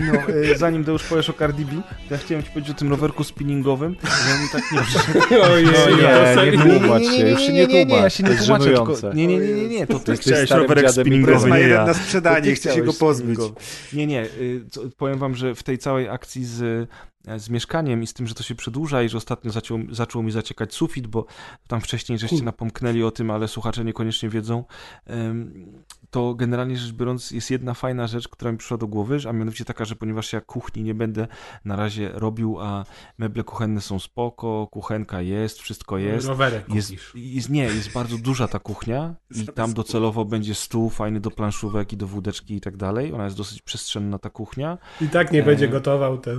No, 0.00 0.34
y, 0.34 0.58
zanim 0.58 0.84
Deusz 0.84 1.02
powiesz 1.02 1.30
o 1.30 1.32
Cardi 1.32 1.64
B, 1.64 1.72
ja 2.10 2.18
chciałem 2.18 2.44
ci 2.44 2.50
powiedzieć 2.50 2.70
o 2.70 2.78
tym 2.78 2.90
rowerku 2.90 3.24
spinningowym, 3.24 3.96
że 4.02 4.42
mi 4.42 4.48
tak 4.52 4.72
nie 4.72 4.80
przyszedł. 4.80 5.18
Ojej, 5.52 5.66
No 5.66 5.72
no, 6.36 6.44
nie, 6.44 6.50
nie 6.52 6.78
tłumacz 6.80 7.02
się, 7.02 7.28
już 7.28 7.40
się 7.40 7.52
nie 7.52 7.66
nie, 7.66 7.78
ja 7.78 7.86
tłumacz. 7.86 8.12
się 8.12 8.22
nie 8.22 8.36
tłumaczę, 8.36 8.64
tylko... 8.64 8.96
Nie, 9.14 9.26
nie, 9.26 9.38
nie, 9.38 9.54
nie, 9.54 9.68
nie, 9.68 9.86
to 9.86 9.98
ty 9.98 10.16
chciałeś 10.16 10.50
rowerek 10.50 10.90
spinningowy, 10.90 11.50
nie 11.50 11.60
ja. 11.60 11.86
na 11.86 11.94
sprzedanie, 11.94 12.42
ty 12.42 12.54
chcecie 12.54 12.82
go 12.82 12.92
pozbyć. 12.92 13.38
Nie, 13.92 14.06
nie, 14.06 14.24
y, 14.24 14.64
co, 14.70 14.80
powiem 14.96 15.18
wam, 15.18 15.34
że 15.34 15.54
w 15.54 15.62
tej 15.62 15.78
całej 15.78 16.08
akcji 16.08 16.44
z, 16.44 16.88
e, 17.28 17.38
z 17.38 17.50
mieszkaniem 17.50 18.02
i 18.02 18.06
z 18.06 18.12
tym, 18.12 18.26
że 18.26 18.34
to 18.34 18.42
się 18.42 18.54
przedłuża 18.54 19.02
i 19.02 19.08
że 19.08 19.18
ostatnio 19.18 19.50
zaczął, 19.50 19.78
zaczął 19.90 20.22
mi 20.22 20.32
zaciekać 20.32 20.74
sufit, 20.74 21.06
bo 21.06 21.26
tam 21.68 21.80
wcześniej 21.80 22.18
żeście 22.18 22.42
napomknęli 22.42 23.02
o 23.02 23.10
tym, 23.10 23.30
ale 23.30 23.48
słuchacze 23.48 23.84
niekoniecznie 23.84 24.28
wiedzą, 24.28 24.64
to 26.12 26.34
generalnie 26.34 26.76
rzecz 26.76 26.92
biorąc 26.92 27.30
jest 27.30 27.50
jedna 27.50 27.74
fajna 27.74 28.06
rzecz, 28.06 28.28
która 28.28 28.52
mi 28.52 28.58
przyszła 28.58 28.76
do 28.76 28.86
głowy, 28.86 29.18
że- 29.20 29.28
a 29.28 29.32
mianowicie 29.32 29.64
taka, 29.64 29.84
że 29.84 29.96
ponieważ 29.96 30.32
ja 30.32 30.40
kuchni 30.40 30.82
nie 30.82 30.94
będę 30.94 31.26
na 31.64 31.76
razie 31.76 32.10
robił, 32.14 32.60
a 32.60 32.84
meble 33.18 33.44
kuchenne 33.44 33.80
są 33.80 33.98
spoko, 33.98 34.68
kuchenka 34.70 35.20
jest, 35.20 35.58
wszystko 35.58 35.98
jest, 35.98 36.26
Rowerek 36.28 36.74
jest, 36.74 36.88
kupisz. 36.88 37.12
jest, 37.14 37.50
nie, 37.50 37.64
jest 37.64 37.92
bardzo 37.92 38.18
duża 38.18 38.48
ta 38.48 38.58
kuchnia 38.58 39.14
i 39.36 39.46
tam 39.46 39.72
docelowo 39.74 40.24
będzie 40.24 40.54
stół 40.54 40.90
fajny 40.90 41.20
do 41.20 41.30
planszówek 41.30 41.92
i 41.92 41.96
do 41.96 42.06
wódeczki 42.06 42.54
i 42.54 42.60
tak 42.60 42.76
dalej. 42.76 43.12
Ona 43.12 43.24
jest 43.24 43.36
dosyć 43.36 43.62
przestrzenna 43.62 44.18
ta 44.18 44.30
kuchnia. 44.30 44.78
I 45.00 45.08
tak 45.08 45.32
nie 45.32 45.40
E, 45.42 45.46
będzie 45.46 45.68
gotował 45.68 46.18
to. 46.18 46.30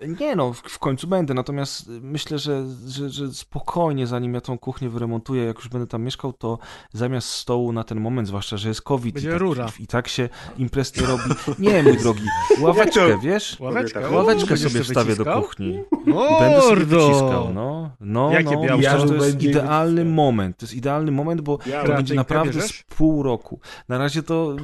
Nie 0.00 0.36
no, 0.36 0.52
w, 0.52 0.78
końcu 0.78 1.06
będę, 1.06 1.34
natomiast 1.34 1.88
myślę, 1.88 2.38
że, 2.38 2.64
że, 2.86 3.10
że 3.10 3.32
spokojnie, 3.34 4.06
zanim 4.06 4.34
ja 4.34 4.40
tą 4.40 4.58
kuchnię 4.58 4.88
wyremontuję, 4.88 5.44
jak 5.44 5.56
już 5.56 5.68
będę 5.68 5.86
tam 5.86 6.02
mieszkał, 6.02 6.32
to 6.32 6.58
zamiast 6.92 7.28
stołu 7.28 7.72
na 7.72 7.84
ten 7.84 8.00
moment, 8.00 8.28
zwłaszcza, 8.28 8.56
że 8.56 8.68
jest 8.68 8.82
COVID 8.82 9.14
Będzie 9.14 9.28
i 9.28 9.32
tak, 9.32 9.40
rura. 9.40 9.66
i 9.80 9.86
tak 9.86 10.08
się 10.08 10.28
imprez 10.58 10.96
nie 10.96 11.06
robi. 11.06 11.22
Nie, 11.58 11.82
mój 11.82 11.96
drogi, 11.96 12.22
ławeczkę, 12.60 13.18
wiesz? 13.22 13.60
Ławeczka. 13.60 14.00
Ławeczkę 14.00 14.46
Będziesz 14.48 14.72
sobie 14.72 14.84
wstawię 14.84 15.16
do 15.16 15.24
kuchni. 15.24 15.80
I 16.06 16.12
będę 16.40 16.60
sobie 16.60 16.76
Mordo! 16.76 17.06
wyciskał, 17.06 17.54
no. 17.54 17.90
No, 18.00 18.30
Jakie 18.32 18.44
no. 18.56 18.62
białko? 18.62 18.76
Myślę, 18.76 19.00
że 19.00 19.06
to 19.06 19.24
jest 19.24 19.42
idealny 19.42 19.94
wyciskał. 19.94 20.14
moment. 20.14 20.56
To 20.56 20.64
jest 20.66 20.74
idealny 20.74 21.12
moment, 21.12 21.40
bo 21.40 21.58
to 21.86 21.92
będzie 21.92 22.14
naprawdę 22.14 22.62
z 22.62 22.82
pół 22.82 23.22
roku. 23.22 23.60
Na 23.88 23.98
razie 23.98 24.22
to 24.22 24.56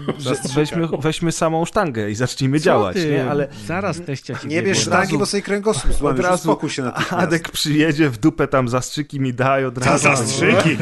weźmy, 0.54 0.88
weźmy 0.98 1.32
samą 1.32 1.64
sztangę 1.64 2.10
i 2.10 2.14
zacznijmy 2.14 2.58
Co 2.58 2.64
działać, 2.64 2.96
ty? 2.96 3.10
nie? 3.10 3.30
Ale 3.30 3.48
Zaraz 3.66 4.00
teścia 4.00 4.34
ci 4.38 4.48
Nie 4.48 4.62
bierz 4.62 4.78
sztangi, 4.78 5.19
bo 5.20 5.26
sobie 5.26 5.42
kręgosłup 5.42 6.02
od 6.02 6.20
razu 6.20 6.34
Uspokój 6.34 6.70
się 6.70 6.82
natychmiast. 6.82 7.12
Adek 7.12 7.48
przyjedzie, 7.50 8.10
w 8.10 8.18
dupę 8.18 8.48
tam 8.48 8.68
zastrzyki 8.68 9.20
mi 9.20 9.34
daje 9.34 9.68
od 9.68 9.78
Za 9.78 9.84
razu. 9.84 10.02
zastrzyki. 10.02 10.76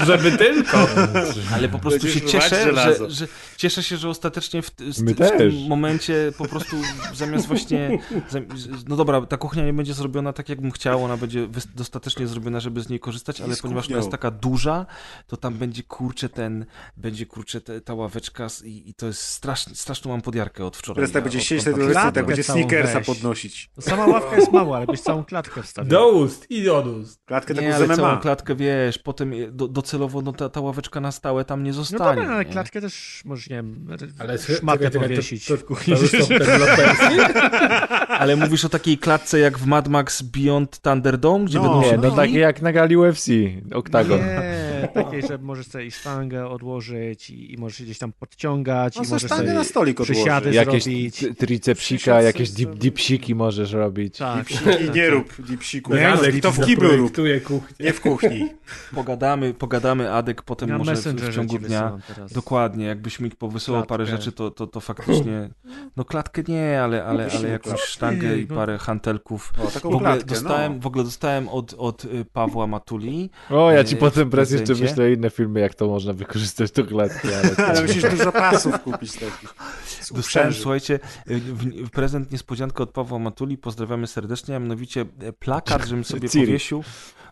Żeby 0.06 0.32
tylko. 0.32 0.88
Ale 1.54 1.68
po 1.68 1.78
prostu 1.78 2.00
Będziesz 2.02 2.22
się 2.22 2.28
cieszę, 2.28 2.74
że, 2.74 3.10
że 3.10 3.28
cieszę 3.56 3.82
się, 3.82 3.96
że 3.96 4.08
ostatecznie 4.08 4.62
w, 4.62 4.70
w 4.70 5.14
też. 5.16 5.32
tym 5.38 5.66
momencie 5.68 6.32
po 6.38 6.44
prostu 6.44 6.76
zamiast 7.14 7.46
właśnie 7.46 7.98
no 8.88 8.96
dobra, 8.96 9.20
ta 9.26 9.36
kuchnia 9.36 9.64
nie 9.64 9.72
będzie 9.72 9.94
zrobiona 9.94 10.32
tak, 10.32 10.48
jakbym 10.48 10.70
chciał, 10.70 11.04
ona 11.04 11.16
będzie 11.16 11.48
dostatecznie 11.74 12.26
zrobiona, 12.26 12.60
żeby 12.60 12.80
z 12.82 12.88
niej 12.88 13.00
korzystać, 13.00 13.40
ale 13.40 13.56
ponieważ 13.56 13.88
ona 13.88 13.96
jest 13.96 14.10
taka 14.10 14.30
duża, 14.30 14.86
to 15.26 15.36
tam 15.36 15.54
będzie 15.54 15.82
kurczę 15.82 16.28
ten, 16.28 16.66
będzie 16.96 17.26
kurczę 17.26 17.60
te, 17.60 17.80
ta 17.80 17.94
ławeczka 17.94 18.46
i, 18.64 18.90
i 18.90 18.94
to 18.94 19.06
jest 19.06 19.20
strasznie, 19.22 19.74
straszną 19.74 20.10
mam 20.10 20.22
podjarkę 20.22 20.64
od 20.66 20.76
wczoraj. 20.76 20.96
Teraz 20.96 21.12
tak 21.12 21.24
Ja 21.24 21.30
będzie 21.30 21.46
siedzieć, 21.46 21.64
tak 22.12 22.26
będzie 22.26 22.42
sneakersa 22.42 22.98
weź. 22.98 23.06
podnosić. 23.06 23.70
To 23.74 23.82
sama 23.82 24.06
ławka 24.06 24.36
jest 24.36 24.52
mała, 24.52 24.76
ale 24.76 24.86
byś 24.86 25.00
całą 25.00 25.24
klatkę 25.24 25.62
wstawił. 25.62 25.90
Do 25.90 26.08
ust 26.12 26.50
i 26.50 26.68
od 26.70 26.86
ust. 26.86 27.20
Klatkę 27.26 27.54
taką 27.54 27.66
Nie, 27.66 27.74
ale 27.76 27.96
całą 27.96 28.16
klatkę, 28.18 28.54
wiesz, 28.54 28.98
potem 28.98 29.32
do, 29.52 29.68
docelowo 29.68 30.22
no, 30.22 30.32
ta, 30.32 30.48
ta 30.48 30.60
ławeczka 30.60 31.00
na 31.00 31.12
stałe 31.12 31.44
tam 31.44 31.62
nie 31.64 31.70
No 31.70 31.76
zostanie. 31.76 32.20
dobra, 32.20 32.34
ale 32.34 32.44
nie? 32.44 32.50
klatkę 32.52 32.80
też 32.80 33.22
możesz, 33.24 33.50
nie 33.50 33.56
wiem, 33.56 33.86
Ale 34.18 34.38
szmatę 34.38 34.90
czekaj, 34.90 35.08
powiesić 35.08 35.46
to, 35.46 35.56
to, 35.58 35.64
to? 35.74 35.74
Ale 38.20 38.36
mówisz 38.36 38.64
o 38.64 38.68
takiej 38.68 38.98
klatce 38.98 39.38
jak 39.38 39.58
w 39.58 39.66
Mad 39.66 39.88
Max 39.88 40.22
Beyond 40.22 40.78
Thunderdome, 40.80 41.44
gdzie 41.44 41.58
No. 41.58 41.62
będą 41.64 41.82
Nie, 41.82 41.96
no 41.96 42.02
bili? 42.02 42.16
takie 42.16 42.38
jak 42.38 42.62
na 42.62 42.72
gali 42.72 42.96
UFC, 42.96 43.26
oktagon. 43.74 44.18
Nie, 44.18 44.42
takiej, 44.94 45.22
że 45.22 45.38
możesz 45.38 45.66
sobie 45.66 45.86
i 45.86 45.90
sztangę 45.90 46.48
odłożyć 46.48 47.30
i, 47.30 47.52
i 47.52 47.58
możesz 47.58 47.82
gdzieś 47.82 47.98
tam 47.98 48.12
podciągać 48.12 48.96
No 48.96 49.02
i 49.04 49.08
możesz 49.08 49.30
sztangę 49.30 49.42
sobie 49.42 49.54
na 49.58 49.64
stolik 49.64 50.00
przysiady 50.00 50.48
odłożyć. 50.48 50.54
Jakieś 50.54 50.84
zrobić. 50.84 51.38
tricepsika, 51.38 52.22
jakieś 52.22 52.50
dip, 52.50 52.74
dipsiki 52.74 53.34
możesz 53.34 53.72
robić. 53.72 54.18
Tak. 54.18 54.46
I 54.86 54.90
nie 54.90 55.10
rób 55.10 55.42
dipsiku. 55.42 55.94
Nie, 55.94 56.00
Jadek 56.00 56.40
to 56.40 56.52
w 56.52 56.66
kiblu 56.66 56.96
rób, 56.96 57.12
nie 57.80 57.92
w 57.92 58.00
kuchni. 58.00 58.48
Pogadamy, 58.94 59.54
pogadamy, 59.54 60.12
Adek, 60.12 60.42
potem 60.42 60.68
Na 60.68 60.78
może 60.78 60.94
w, 60.94 61.34
ciągu 61.34 61.58
ci 61.58 61.64
dnia. 61.64 61.98
Dokładnie, 62.34 62.86
jakbyś 62.86 63.20
mi 63.20 63.30
powysyłał 63.30 63.86
parę 63.86 64.04
Klatkę. 64.04 64.22
rzeczy, 64.22 64.36
to, 64.36 64.50
to, 64.50 64.66
to 64.66 64.80
faktycznie, 64.80 65.48
no 65.96 66.04
klatkę 66.04 66.42
nie, 66.48 66.82
ale, 66.82 67.04
ale, 67.04 67.28
ale 67.38 67.48
jakąś 67.48 67.80
sztangę 67.80 68.38
i 68.38 68.46
no. 68.48 68.56
parę 68.56 68.78
hantelków. 68.78 69.52
O, 69.58 69.70
W 69.70 69.86
ogóle 69.86 70.00
klatkę, 70.00 70.26
dostałem, 70.26 70.74
no. 70.74 70.80
w 70.80 70.86
ogóle 70.86 71.04
dostałem 71.04 71.48
od, 71.48 71.74
od 71.78 72.04
y, 72.04 72.24
Pawła 72.32 72.66
Matuli. 72.66 73.30
O, 73.50 73.70
ja 73.70 73.84
ci 73.84 73.94
e, 73.94 73.98
potem 73.98 74.28
w 74.28 74.30
prez 74.30 74.52
jeszcze 74.82 74.94
wyślę 74.94 75.12
inne 75.12 75.30
filmy, 75.30 75.60
jak 75.60 75.74
to 75.74 75.86
można 75.86 76.12
wykorzystać 76.12 76.70
do 76.70 76.84
klatki. 76.84 77.28
Ale 77.28 77.56
Ale 77.68 77.82
musisz 77.82 78.02
dużo 78.02 78.32
pasów 78.32 78.82
kupić 78.82 79.12
takich. 79.12 79.54
Dostałem, 80.14 80.52
słuchajcie, 80.52 81.00
w, 81.26 81.86
w 81.86 81.90
prezent 81.90 82.32
niespodziankę 82.32 82.82
od 82.82 82.90
Pawła 82.90 83.18
Matuli, 83.18 83.58
pozdrawiamy 83.58 84.06
serdecznie, 84.06 84.56
a 84.56 84.58
mianowicie 84.58 85.04
e, 85.20 85.32
plakat, 85.32 85.86
żebym 85.86 86.04
sobie 86.04 86.28
Ciri. 86.30 86.46
powiesił. 86.46 86.84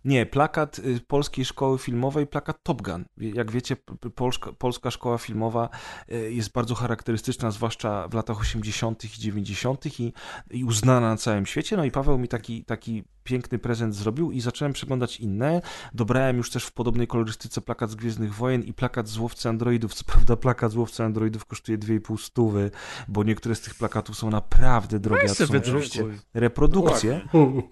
Nie, 0.04 0.26
plakat 0.26 0.78
y, 0.78 1.00
Polskiej 1.06 1.44
Szkoły 1.44 1.78
Filmowej, 1.78 2.26
plakat 2.26 2.62
Top 2.62 2.82
Gun. 2.82 3.04
Jak 3.16 3.50
wiecie, 3.50 3.76
Polska, 4.14 4.52
Polska 4.52 4.90
Szkoła 4.90 5.18
Filmowa 5.18 5.68
y, 6.12 6.32
jest 6.32 6.52
bardzo 6.52 6.74
charakterystyczna, 6.74 7.50
zwłaszcza 7.50 8.08
w 8.08 8.14
latach 8.14 8.40
80. 8.40 9.04
i 9.04 9.08
90. 9.08 10.00
I, 10.00 10.12
i 10.50 10.64
uznana 10.64 11.08
na 11.08 11.16
całym 11.16 11.46
świecie. 11.46 11.76
No 11.76 11.84
i 11.84 11.90
Paweł 11.90 12.18
mi 12.18 12.28
taki, 12.28 12.64
taki 12.64 13.04
piękny 13.24 13.58
prezent 13.58 13.94
zrobił 13.94 14.32
i 14.32 14.40
zacząłem 14.40 14.72
przeglądać 14.72 15.20
inne. 15.20 15.62
Dobrałem 15.94 16.36
już 16.36 16.50
też 16.50 16.64
w 16.64 16.72
podobnej 16.72 17.06
kolorystyce 17.22 17.60
plakat 17.60 17.90
z 17.90 17.94
Gwiezdnych 17.94 18.34
Wojen 18.34 18.62
i 18.62 18.72
plakat 18.72 19.08
z 19.08 19.18
Łowcy 19.18 19.48
Androidów. 19.48 19.94
Co 19.94 20.04
prawda 20.04 20.36
plakat 20.36 20.72
z 20.72 20.76
Łowcy 20.76 21.04
Androidów 21.04 21.44
kosztuje 21.44 21.78
2,5 21.78 22.18
stówy, 22.18 22.70
bo 23.08 23.24
niektóre 23.24 23.54
z 23.54 23.60
tych 23.60 23.74
plakatów 23.74 24.16
są 24.16 24.30
naprawdę 24.30 24.98
drogie. 25.00 25.28
To 25.28 25.34
są 25.34 25.56
oczywiście 25.56 26.04
reprodukcje. 26.34 27.20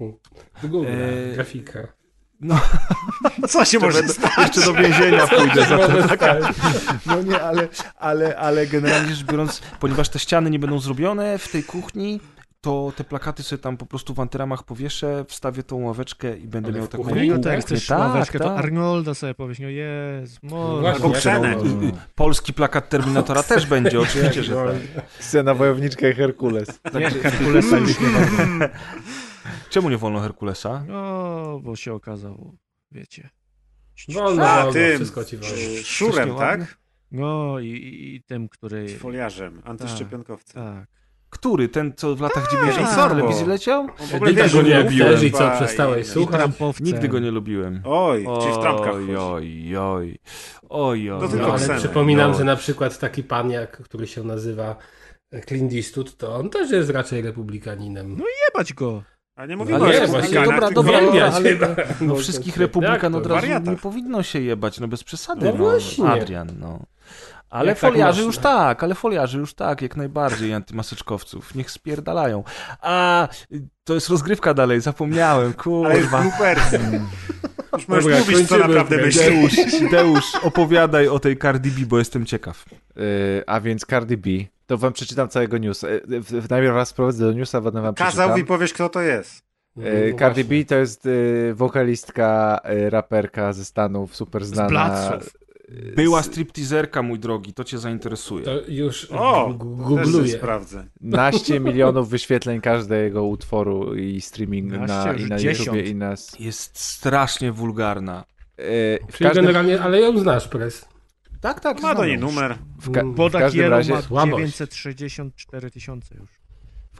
Google, 0.63 0.87
E, 0.87 1.35
grafika. 1.35 1.81
No, 2.41 2.61
Co 3.49 3.65
się 3.65 3.79
może 3.79 3.99
będę- 3.99 4.13
stać? 4.15 4.39
jeszcze 4.39 4.65
do 4.65 4.75
więzienia 4.75 5.27
pójdę 5.37 5.67
za 5.67 5.79
to. 5.79 6.15
stać. 6.17 6.45
No 7.07 7.23
nie, 7.23 7.43
ale, 7.43 7.69
ale, 7.99 8.37
ale 8.37 8.67
generalnie 8.67 9.15
rzecz 9.15 9.27
biorąc, 9.27 9.61
ponieważ 9.81 10.09
te 10.09 10.19
ściany 10.19 10.51
nie 10.51 10.59
będą 10.59 10.79
zrobione 10.79 11.39
w 11.39 11.49
tej 11.49 11.65
kuchni, 11.65 12.21
to 12.61 12.93
te 12.97 13.05
plakaty 13.05 13.43
sobie 13.43 13.63
tam 13.63 13.77
po 13.77 13.87
prostu 13.87 14.15
w 14.15 14.21
antyramach 14.21 14.63
powieszę, 14.63 15.25
wstawię 15.29 15.63
tą 15.63 15.77
ławeczkę 15.85 16.39
i 16.39 16.49
będę 16.49 16.69
Ale 16.69 16.79
miał 16.79 16.89
taką 16.89 17.05
kuchni? 17.05 17.29
No 17.29 17.39
to 17.39 17.49
jak 17.49 17.61
kuchnię. 17.61 17.77
chcesz 17.77 17.87
Tak, 17.87 17.99
ławeczkę, 17.99 18.39
to 18.39 18.45
tak. 18.45 18.59
Arnolda 18.59 19.15
sobie 19.15 19.35
powiesz, 19.35 19.59
no 19.59 19.69
jest, 19.69 20.43
może. 20.43 21.01
To- 21.01 21.13
Polski 22.15 22.53
plakat 22.55 22.89
Terminatora 22.89 23.43
też 23.43 23.67
będzie, 23.67 24.01
oczywiście, 24.11 24.43
że 24.43 24.55
tak. 24.55 25.05
Scena 25.19 25.55
wojowniczka 25.55 26.09
i 26.09 26.13
Herkules. 26.15 26.81
Nie, 26.95 27.11
Herkulesa 27.11 27.79
już 27.79 28.01
nie 28.01 28.09
wolno. 28.09 28.67
Czemu 29.71 29.91
nie 29.91 29.97
wolno 29.99 30.21
Herkulesa? 30.21 30.85
No, 30.89 31.61
bo 31.63 31.77
się 31.77 31.93
okazało, 31.95 32.55
wiecie. 32.93 33.31
Wolno, 34.09 34.73
tym. 34.73 34.97
wszystko 34.97 35.25
ci 35.25 35.37
wolno. 35.37 35.57
Szurem, 35.85 36.35
tak? 36.37 36.79
No 37.13 37.59
i, 37.59 37.67
i, 37.67 38.15
i 38.15 38.23
tym, 38.23 38.49
który... 38.49 38.89
Foliarzem, 38.89 39.63
antyszczepionkowcem. 39.65 40.63
Tak. 40.63 41.00
Który? 41.31 41.69
Ten, 41.69 41.93
co 41.97 42.17
w 42.17 42.21
latach 42.21 42.51
90. 42.53 42.89
w 42.89 42.93
Sorbo. 42.95 43.15
telewizji 43.15 43.47
leciał? 43.47 43.87
W 43.99 44.13
Nigdy 44.21 44.49
go 44.51 44.63
nie 44.63 44.83
lubiłem. 44.83 45.25
I 45.27 45.31
co, 45.33 45.51
przestałeś 45.51 46.07
słuchać? 46.07 46.51
Nigdy 46.81 47.09
go 47.09 47.19
nie 47.19 47.31
lubiłem. 47.31 47.83
Oj, 47.85 48.27
czyli 48.43 48.55
w 48.55 48.59
trampkach 48.59 48.95
Oj, 48.95 49.17
oj, 49.17 49.77
oj. 49.77 50.19
Oj, 50.69 51.11
oj. 51.11 51.21
No 51.23 51.29
No, 51.39 51.45
ale 51.49 51.59
Ksenę. 51.59 51.79
przypominam, 51.79 52.31
No. 52.31 52.39
że 52.39 52.45
na 52.45 52.57
przykład 52.57 52.99
taki 52.99 53.23
pan, 53.23 53.51
jak, 53.51 53.83
który 53.83 54.07
się 54.07 54.23
nazywa 54.25 54.77
Clint 55.49 55.73
Eastwood, 55.73 56.17
to 56.17 56.35
on 56.37 56.51
też 56.51 56.71
jest 56.71 56.91
raczej 56.91 57.23
republikaninem. 57.23 58.17
No 58.19 58.25
Jebać 58.49 58.73
go. 58.75 59.03
A 59.37 59.47
nie 59.47 59.57
mówimy 59.57 59.79
Ale 59.79 59.87
o 59.99 60.01
republikanach, 60.01 60.47
dobra, 60.51 60.71
dobra, 60.71 60.99
Uwielbiać 60.99 61.35
ale-. 61.35 61.57
No 61.57 61.67
No, 62.01 62.15
wszystkich 62.15 62.57
republikan 62.57 63.15
od 63.15 63.27
razu 63.27 63.41
wariatach. 63.41 63.75
nie 63.75 63.77
powinno 63.81 64.23
się 64.23 64.41
jebać, 64.41 64.81
no 64.81 64.89
bez 64.89 65.05
przesady. 65.05 65.47
No 65.47 65.53
No, 65.53 65.57
właśnie. 65.59 66.09
Adrian, 66.09 66.49
no. 66.61 66.79
Ale 67.51 67.69
Jak 67.69 67.81
tak 67.81 67.91
foliarzy 67.91 68.23
można? 68.25 68.27
już 68.27 68.39
tak, 68.39 68.83
ale 68.85 68.95
foliarzy 68.95 69.39
już 69.39 69.55
tak, 69.55 69.83
jak 69.83 69.97
najbardziej 69.97 70.55
antymaseczkowców. 70.55 71.55
Niech 71.55 71.71
spierdalają. 71.71 72.45
A, 72.81 73.29
y, 73.53 73.63
to 73.85 73.95
jest 73.95 74.09
rozgrywka 74.09 74.55
dalej, 74.55 74.81
zapomniałem, 74.81 75.55
Ale 75.85 75.99
już 75.99 76.09
kurwa. 76.09 76.21
bloopersy. 76.23 76.81
Już 77.73 77.89
możesz 77.89 78.05
Dobra, 78.05 78.19
mówić, 78.19 78.49
co 78.49 78.59
naprawdę 78.59 78.97
myślisz. 78.97 79.25
Deusz, 79.27 79.91
Deusz, 79.91 80.35
opowiadaj 80.43 81.09
o 81.09 81.19
tej 81.19 81.39
Cardi 81.39 81.71
B, 81.71 81.87
bo 81.87 81.99
jestem 81.99 82.27
ciekaw. 82.27 82.65
Yy, 82.97 83.03
a 83.47 83.61
więc 83.61 83.87
Cardi 83.87 84.17
B. 84.17 84.31
To 84.67 84.79
wam 84.79 84.93
przeczytam 84.93 85.29
całego 85.29 85.59
newsa. 85.59 85.89
Yy, 85.91 86.01
w- 86.21 86.31
w- 86.33 86.51
Najpierw 86.51 86.75
was 86.75 86.89
sprowadzę 86.89 87.25
do 87.25 87.33
newsa, 87.33 87.61
potem 87.61 87.83
wam 87.83 87.95
Kazał 87.95 88.11
przeczytam. 88.11 88.41
i 88.41 88.45
powiesz, 88.45 88.73
kto 88.73 88.89
to 88.89 89.01
jest. 89.01 89.43
No, 89.77 89.83
Yy, 89.89 90.09
no 90.13 90.19
Cardi. 90.19 90.45
B 90.45 90.55
to 90.65 90.75
jest 90.75 91.05
yy, 91.05 91.55
wokalistka, 91.55 92.61
yy, 92.69 92.91
raperka 92.91 93.53
ze 93.53 93.65
Stanów, 93.65 94.17
super 94.17 94.45
znana. 94.45 94.69
Bladców. 94.69 95.33
Była 95.97 96.23
stripteaserka, 96.23 97.03
mój 97.03 97.19
drogi, 97.19 97.53
to 97.55 97.65
cię 97.65 97.79
zainteresuje. 97.79 98.45
To 98.45 98.61
już 98.69 99.09
O, 99.11 99.55
googluję. 99.59 100.33
sprawdzę. 100.33 100.87
Naście 101.01 101.61
milionów 101.61 102.09
wyświetleń 102.11 102.61
każdego 102.61 103.25
utworu 103.25 103.95
i 103.95 104.21
streaming 104.21 104.73
Naście, 104.73 104.95
na, 104.95 105.13
i 105.15 105.27
na. 105.27 105.39
YouTubie 105.51 105.83
i 105.83 105.95
na... 105.95 106.13
s- 106.13 106.37
Jest 106.41 106.79
strasznie 106.79 107.53
wulgarna. 107.53 108.25
Yy, 108.59 108.65
Czyli 109.13 109.29
każdym, 109.29 109.45
generalnie, 109.45 109.81
ale 109.81 110.01
ją 110.01 110.19
znasz, 110.19 110.49
Pres. 110.49 110.89
Tak, 111.41 111.61
tak. 111.61 111.83
Ma 111.83 111.95
do 111.95 112.05
niej 112.05 112.19
numer. 112.19 112.59
w, 112.81 112.91
ka- 112.91 113.29
w 113.29 113.33
każdym 113.33 113.71
razie, 113.71 113.93
ma 113.95 114.03
Słabość. 114.03 114.37
964 114.37 115.71
tysiące 115.71 116.15
już. 116.15 116.40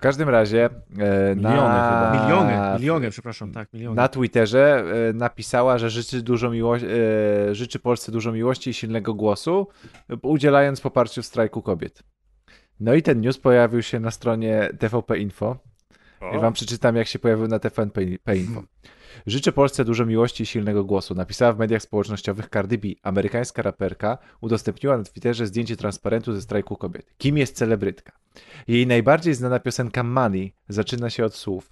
W 0.01 0.03
każdym 0.03 0.29
razie 0.29 0.65
e, 0.99 1.37
Miliony 1.37 1.57
na, 1.57 2.11
chyba. 2.13 2.23
Miliony, 2.25 2.79
miliony, 2.79 3.11
przepraszam, 3.11 3.53
tak, 3.53 3.73
miliony. 3.73 3.97
Na 3.97 4.09
Twitterze 4.09 4.85
e, 5.09 5.13
napisała, 5.13 5.79
że 5.79 5.91
życzy, 5.91 6.23
dużo 6.23 6.51
miło- 6.51 6.77
e, 6.77 7.55
życzy 7.55 7.79
Polsce 7.79 8.13
dużo 8.13 8.33
miłości 8.33 8.71
i 8.71 8.75
silnego 8.75 9.15
głosu, 9.15 9.67
udzielając 10.23 10.81
poparciu 10.81 11.23
w 11.23 11.27
strajku 11.27 11.63
kobiet. 11.63 12.03
No 12.81 12.95
i 12.95 13.03
ten 13.03 13.21
news 13.21 13.39
pojawił 13.39 13.83
się 13.83 14.01
na 14.01 14.11
stronie 14.11 14.69
TVP 14.79 15.19
Info. 15.19 15.57
O. 16.21 16.37
I 16.37 16.39
wam 16.39 16.53
przeczytam, 16.53 16.97
jak 16.97 17.07
się 17.07 17.19
pojawił 17.19 17.49
na 17.49 17.59
TVP 17.59 18.05
Info. 18.37 18.63
Życzę 19.27 19.53
Polsce 19.53 19.85
dużo 19.85 20.07
miłości 20.07 20.43
i 20.43 20.47
silnego 20.47 20.85
głosu. 20.85 21.15
Napisała 21.15 21.53
w 21.53 21.59
mediach 21.59 21.83
społecznościowych 21.83 22.49
Cardi 22.49 22.79
B. 22.79 22.89
Amerykańska 23.03 23.63
raperka 23.63 24.19
udostępniła 24.41 24.99
na 24.99 25.05
Twitterze 25.05 25.47
zdjęcie 25.47 25.77
transparentu 25.77 26.33
ze 26.35 26.43
strajku 26.43 26.77
kobiet. 26.77 27.07
Kim 27.19 27.39
jest 27.39 27.57
celebrytka? 27.57 28.13
Jej 28.69 28.87
najbardziej 28.87 29.35
znana 29.35 29.61
piosenka 29.61 30.03
Money 30.03 30.53
zaczyna 30.69 31.11
się 31.11 31.25
od 31.25 31.35
słów. 31.35 31.71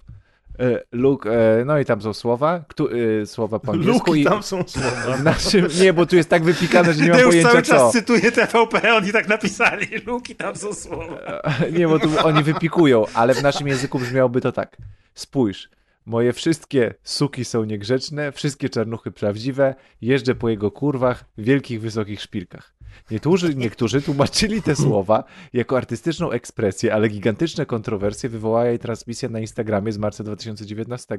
e, 0.59 0.83
Luke, 0.91 1.29
e, 1.59 1.65
no 1.65 1.79
i 1.79 1.85
tam 1.85 2.01
są 2.01 2.13
słowa, 2.13 2.63
ktu, 2.67 2.89
e, 3.21 3.25
słowa 3.25 3.59
po 3.59 3.71
angielsku. 3.71 4.15
I 4.15 4.23
tam 4.23 4.43
są 4.43 4.63
słowa. 4.67 5.17
naszym, 5.23 5.67
nie, 5.81 5.93
bo 5.93 6.05
tu 6.05 6.15
jest 6.15 6.29
tak 6.29 6.43
wypikane, 6.43 6.93
że 6.93 7.03
nie 7.03 7.09
mam 7.09 7.19
pojęcia 7.19 7.49
cały 7.49 7.61
co. 7.61 7.73
czas 7.73 7.91
cytuje 7.91 8.31
TVP, 8.31 8.95
oni 8.95 9.11
tak 9.11 9.27
napisali. 9.27 9.87
Luki 10.05 10.35
tam 10.35 10.55
są 10.55 10.73
słowa. 10.73 11.41
Nie, 11.71 11.87
bo 11.87 11.99
tu 11.99 12.09
oni 12.23 12.43
wypikują, 12.43 13.05
ale 13.13 13.33
w 13.33 13.43
naszym 13.43 13.67
języku 13.67 13.99
brzmiałoby 13.99 14.41
to 14.41 14.51
tak. 14.51 14.77
Spójrz, 15.13 15.69
moje 16.09 16.33
wszystkie 16.33 16.93
suki 17.03 17.45
są 17.45 17.63
niegrzeczne, 17.63 18.31
wszystkie 18.31 18.69
czarnuchy 18.69 19.11
prawdziwe, 19.11 19.75
jeżdżę 20.01 20.35
po 20.35 20.49
jego 20.49 20.71
kurwach, 20.71 21.25
wielkich, 21.37 21.81
wysokich 21.81 22.21
szpilkach. 22.21 22.78
Niektórzy, 23.11 23.55
niektórzy 23.55 24.01
tłumaczyli 24.01 24.61
te 24.61 24.75
słowa 24.85 25.23
jako 25.53 25.77
artystyczną 25.77 26.31
ekspresję, 26.31 26.93
ale 26.93 27.09
gigantyczne 27.09 27.65
kontrowersje 27.65 28.29
wywołała 28.29 28.65
jej 28.65 28.79
transmisja 28.79 29.29
na 29.29 29.39
Instagramie 29.39 29.91
z 29.91 29.97
marca 29.97 30.23
2019. 30.23 31.17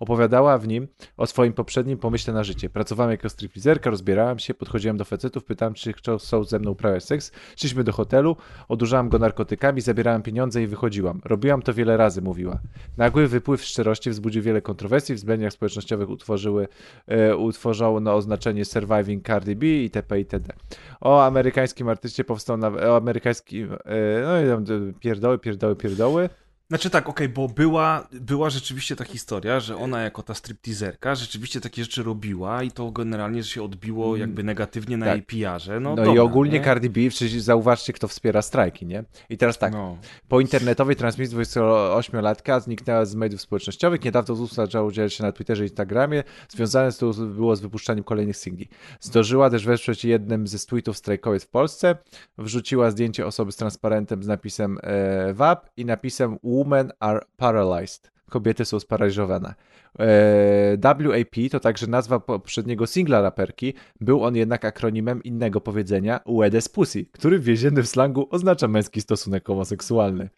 Opowiadała 0.00 0.58
w 0.58 0.68
nim 0.68 0.88
o 1.16 1.26
swoim 1.26 1.52
poprzednim 1.52 1.98
pomyśle 1.98 2.34
na 2.34 2.44
życie. 2.44 2.70
Pracowałam 2.70 3.10
jako 3.10 3.28
stripteaserka, 3.28 3.90
rozbierałam 3.90 4.38
się, 4.38 4.54
podchodziłam 4.54 4.96
do 4.96 5.04
facetów, 5.04 5.44
pytałam, 5.44 5.74
czy 5.74 5.92
chcą 5.92 6.18
ze 6.44 6.58
mną 6.58 6.70
uprawiać 6.70 7.04
seks. 7.04 7.32
Szliśmy 7.56 7.84
do 7.84 7.92
hotelu, 7.92 8.36
odurzałam 8.68 9.08
go 9.08 9.18
narkotykami, 9.18 9.80
zabierałam 9.80 10.22
pieniądze 10.22 10.62
i 10.62 10.66
wychodziłam. 10.66 11.20
Robiłam 11.24 11.62
to 11.62 11.74
wiele 11.74 11.96
razy, 11.96 12.22
mówiła. 12.22 12.58
Nagły 12.96 13.28
wypływ 13.28 13.64
szczerości 13.64 14.10
wzbudził 14.10 14.42
wiele 14.42 14.62
kontrowersji, 14.62 15.16
w 15.16 15.24
mediach 15.24 15.52
społecznościowych 15.52 16.10
utworzyły, 16.10 16.68
e, 17.06 17.36
utworzono 17.36 18.14
oznaczenie 18.14 18.64
Surviving 18.64 19.26
Cardi 19.26 19.56
B 19.56 19.66
itp. 19.66 20.18
itd. 20.18 20.54
o 21.02 21.24
amerykańskim 21.24 21.88
artyście 21.88 22.24
powstał 22.24 22.56
na, 22.56 22.68
o 22.68 22.96
amerykańskim, 22.96 23.72
e, 23.72 24.22
no 24.24 24.40
i 24.40 24.46
tam 24.46 24.88
e, 24.88 24.92
pierdoły, 25.00 25.38
pierdoły, 25.38 25.76
pierdoły. 25.76 26.28
Znaczy 26.72 26.90
tak, 26.90 27.08
okej, 27.08 27.28
bo 27.28 27.48
była, 27.48 28.08
była 28.12 28.50
rzeczywiście 28.50 28.96
ta 28.96 29.04
historia, 29.04 29.60
że 29.60 29.76
ona 29.76 30.02
jako 30.02 30.22
ta 30.22 30.34
stripteaserka 30.34 31.14
rzeczywiście 31.14 31.60
takie 31.60 31.82
rzeczy 31.82 32.02
robiła 32.02 32.62
i 32.62 32.70
to 32.70 32.90
generalnie 32.90 33.44
się 33.44 33.62
odbiło 33.62 34.16
jakby 34.16 34.42
negatywnie 34.42 34.96
na 34.96 35.06
Tak. 35.06 35.14
jej 35.14 35.22
PR-ze. 35.22 35.80
No, 35.80 35.96
No, 35.96 36.02
i 36.02 36.06
dobra, 36.06 36.22
ogólnie 36.22 36.58
nie? 36.58 36.64
Cardi 36.64 36.90
B, 36.90 37.00
przecież 37.08 37.42
zauważcie, 37.42 37.92
kto 37.92 38.08
wspiera 38.08 38.42
strajki, 38.42 38.86
nie? 38.86 39.04
I 39.30 39.38
teraz 39.38 39.58
tak, 39.58 39.72
No. 39.72 39.98
po 40.28 40.40
internetowej 40.40 40.96
transmisji 40.96 41.36
28-latka 41.36 42.60
zniknęła 42.60 43.04
z 43.04 43.14
mediów 43.14 43.40
społecznościowych, 43.40 44.04
niedawno 44.04 44.34
znów 44.34 44.52
zaczęła 44.52 44.84
udzielać 44.84 45.14
się 45.14 45.24
na 45.24 45.32
Twitterze 45.32 45.62
i 45.64 45.66
Instagramie, 45.66 46.24
związane 46.48 46.92
to 46.92 47.12
było 47.12 47.56
z 47.56 47.60
wypuszczaniem 47.60 48.04
kolejnych 48.04 48.36
singli. 48.36 48.68
Zdążyła 49.00 49.50
też 49.50 49.64
wesprzeć 49.66 50.04
jednym 50.04 50.46
ze 50.46 50.58
tweetów 50.58 50.96
strajkowiec 50.96 51.44
w 51.44 51.48
Polsce, 51.48 51.96
wrzuciła 52.38 52.90
zdjęcie 52.90 53.26
osoby 53.26 53.52
z 53.52 53.56
transparentem 53.56 54.22
z 54.22 54.26
napisem 54.26 54.78
e, 54.82 55.34
WAP 55.34 55.70
i 55.76 55.84
napisem 55.84 56.38
Women 56.62 56.92
are 57.00 57.20
paralyzed. 57.36 58.12
Kobiety 58.30 58.64
są 58.64 58.80
sparaliżowane. 58.80 59.54
E, 59.98 60.76
WAP 60.82 61.50
to 61.50 61.60
także 61.60 61.86
nazwa 61.86 62.20
poprzedniego 62.20 62.86
singla 62.86 63.20
raperki. 63.20 63.74
Był 64.00 64.24
on 64.24 64.36
jednak 64.36 64.64
akronimem 64.64 65.22
innego 65.22 65.60
powiedzenia 65.60 66.20
Wedes 66.26 66.68
Pussy, 66.68 67.06
który 67.12 67.38
w 67.38 67.44
więziennym 67.44 67.86
slangu 67.86 68.28
oznacza 68.30 68.68
męski 68.68 69.00
stosunek 69.00 69.46
homoseksualny. 69.46 70.28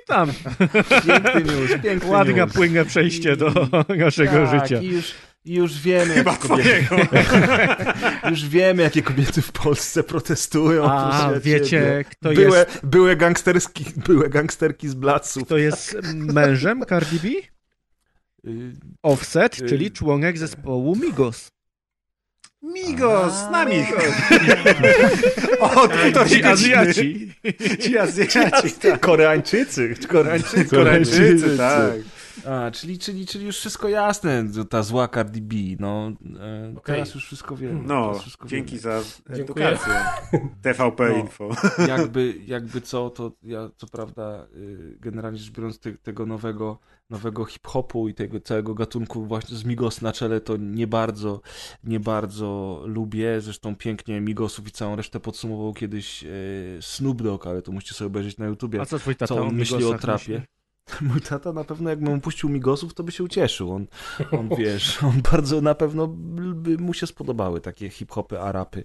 Witam. 0.00 0.32
Piękny 1.06 1.44
news, 1.44 1.70
piękny 1.82 2.34
news. 2.34 2.52
płynne 2.54 2.84
przejście 2.84 3.36
do 3.36 3.50
naszego 3.88 4.32
tak, 4.32 4.62
życia. 4.62 4.80
I 4.82 4.86
już, 4.86 5.14
i 5.46 5.54
już 5.54 5.80
wiemy, 5.80 6.14
jakie 6.16 6.36
kobiety, 6.48 6.86
już 8.30 8.46
wiemy, 8.48 8.82
jakie 8.82 9.02
kobiety 9.02 9.42
w 9.42 9.52
Polsce 9.52 10.02
protestują. 10.02 10.84
A 10.90 11.30
wiecie, 11.40 11.66
ciebie. 11.66 12.04
kto 12.10 12.28
były, 12.32 12.58
jest- 12.58 12.80
Były, 12.86 13.16
gangsterski, 13.16 13.84
były 14.06 14.28
gangsterki 14.28 14.88
z 14.88 14.94
Blasów. 14.94 15.48
To 15.48 15.56
jest 15.56 15.96
mężem 16.14 16.84
Cardi 16.88 17.20
B? 17.20 17.28
Y, 18.50 18.72
Offset, 19.02 19.60
y- 19.60 19.68
czyli 19.68 19.90
członek 19.90 20.38
zespołu 20.38 20.96
Migos. 20.96 21.50
Migos, 22.62 23.32
z 23.34 23.50
nami. 23.50 23.76
o, 25.60 25.88
to 26.14 26.28
Ci 26.28 26.44
Azjaci. 26.44 27.34
Ci 27.80 27.98
Azjaci, 27.98 28.72
tak. 28.82 29.00
Koreańczycy, 29.00 29.94
Koreańczycy, 30.08 30.64
Koreańczycy, 30.64 31.56
tak. 31.56 31.92
A, 32.46 32.70
czyli, 32.70 32.98
czyli, 32.98 33.26
czyli 33.26 33.46
już 33.46 33.58
wszystko 33.58 33.88
jasne, 33.88 34.44
ta 34.70 34.82
zła 34.82 35.08
Cardi 35.08 35.42
B, 35.42 35.56
no 35.80 36.12
e, 36.40 36.74
teraz 36.84 37.14
już 37.14 37.26
wszystko 37.26 37.56
wiemy. 37.56 37.82
No, 37.82 38.06
teraz 38.06 38.22
wszystko 38.22 38.48
dzięki 38.48 38.70
wiemy. 38.70 38.82
za 38.82 39.00
Dziękuję. 39.36 39.66
edukację. 39.68 39.94
TVP 40.62 41.08
No. 41.08 41.16
Info. 41.16 41.48
jakby, 41.88 42.34
jakby 42.46 42.80
co, 42.80 43.10
to 43.10 43.32
ja 43.42 43.70
co 43.76 43.86
prawda 43.86 44.46
y, 44.56 44.96
generalnie 45.00 45.38
rzecz 45.38 45.50
biorąc 45.50 45.78
te, 45.78 45.92
tego 45.92 46.26
nowego, 46.26 46.78
nowego 47.10 47.44
hip-hopu 47.44 48.08
i 48.08 48.14
tego 48.14 48.40
całego 48.40 48.74
gatunku 48.74 49.24
właśnie 49.26 49.56
z 49.56 49.64
Migos 49.64 50.02
na 50.02 50.12
czele 50.12 50.40
to 50.40 50.56
nie 50.56 50.86
bardzo, 50.86 51.40
nie 51.84 52.00
bardzo 52.00 52.82
lubię. 52.86 53.40
Zresztą 53.40 53.76
pięknie 53.76 54.20
Migosów 54.20 54.68
i 54.68 54.70
całą 54.70 54.96
resztę 54.96 55.20
podsumował 55.20 55.74
kiedyś 55.74 56.24
y, 56.24 56.78
Snoop 56.80 57.22
Dogg, 57.22 57.46
ale 57.46 57.62
to 57.62 57.72
musicie 57.72 57.94
sobie 57.94 58.06
obejrzeć 58.06 58.38
na 58.38 58.46
YouTubie. 58.46 58.80
A 58.80 58.86
co 58.86 58.98
twój 58.98 59.16
tata 59.16 59.34
co 59.34 59.42
on 59.42 59.54
myśli 59.54 59.84
o 59.84 59.98
trapie. 59.98 60.32
myśli? 60.32 60.55
Mój 61.00 61.20
tata 61.20 61.52
na 61.52 61.64
pewno 61.64 61.90
jakby 61.90 62.10
mu 62.10 62.20
puścił 62.20 62.48
Migosów, 62.48 62.94
to 62.94 63.04
by 63.04 63.12
się 63.12 63.24
ucieszył. 63.24 63.72
On, 63.72 63.86
on 64.32 64.48
wiesz, 64.58 64.98
on 65.08 65.22
bardzo 65.32 65.60
na 65.60 65.74
pewno 65.74 66.06
by 66.54 66.78
mu 66.78 66.94
się 66.94 67.06
spodobały 67.06 67.60
takie 67.60 67.90
hip-hopy, 67.90 68.40
arapy. 68.40 68.84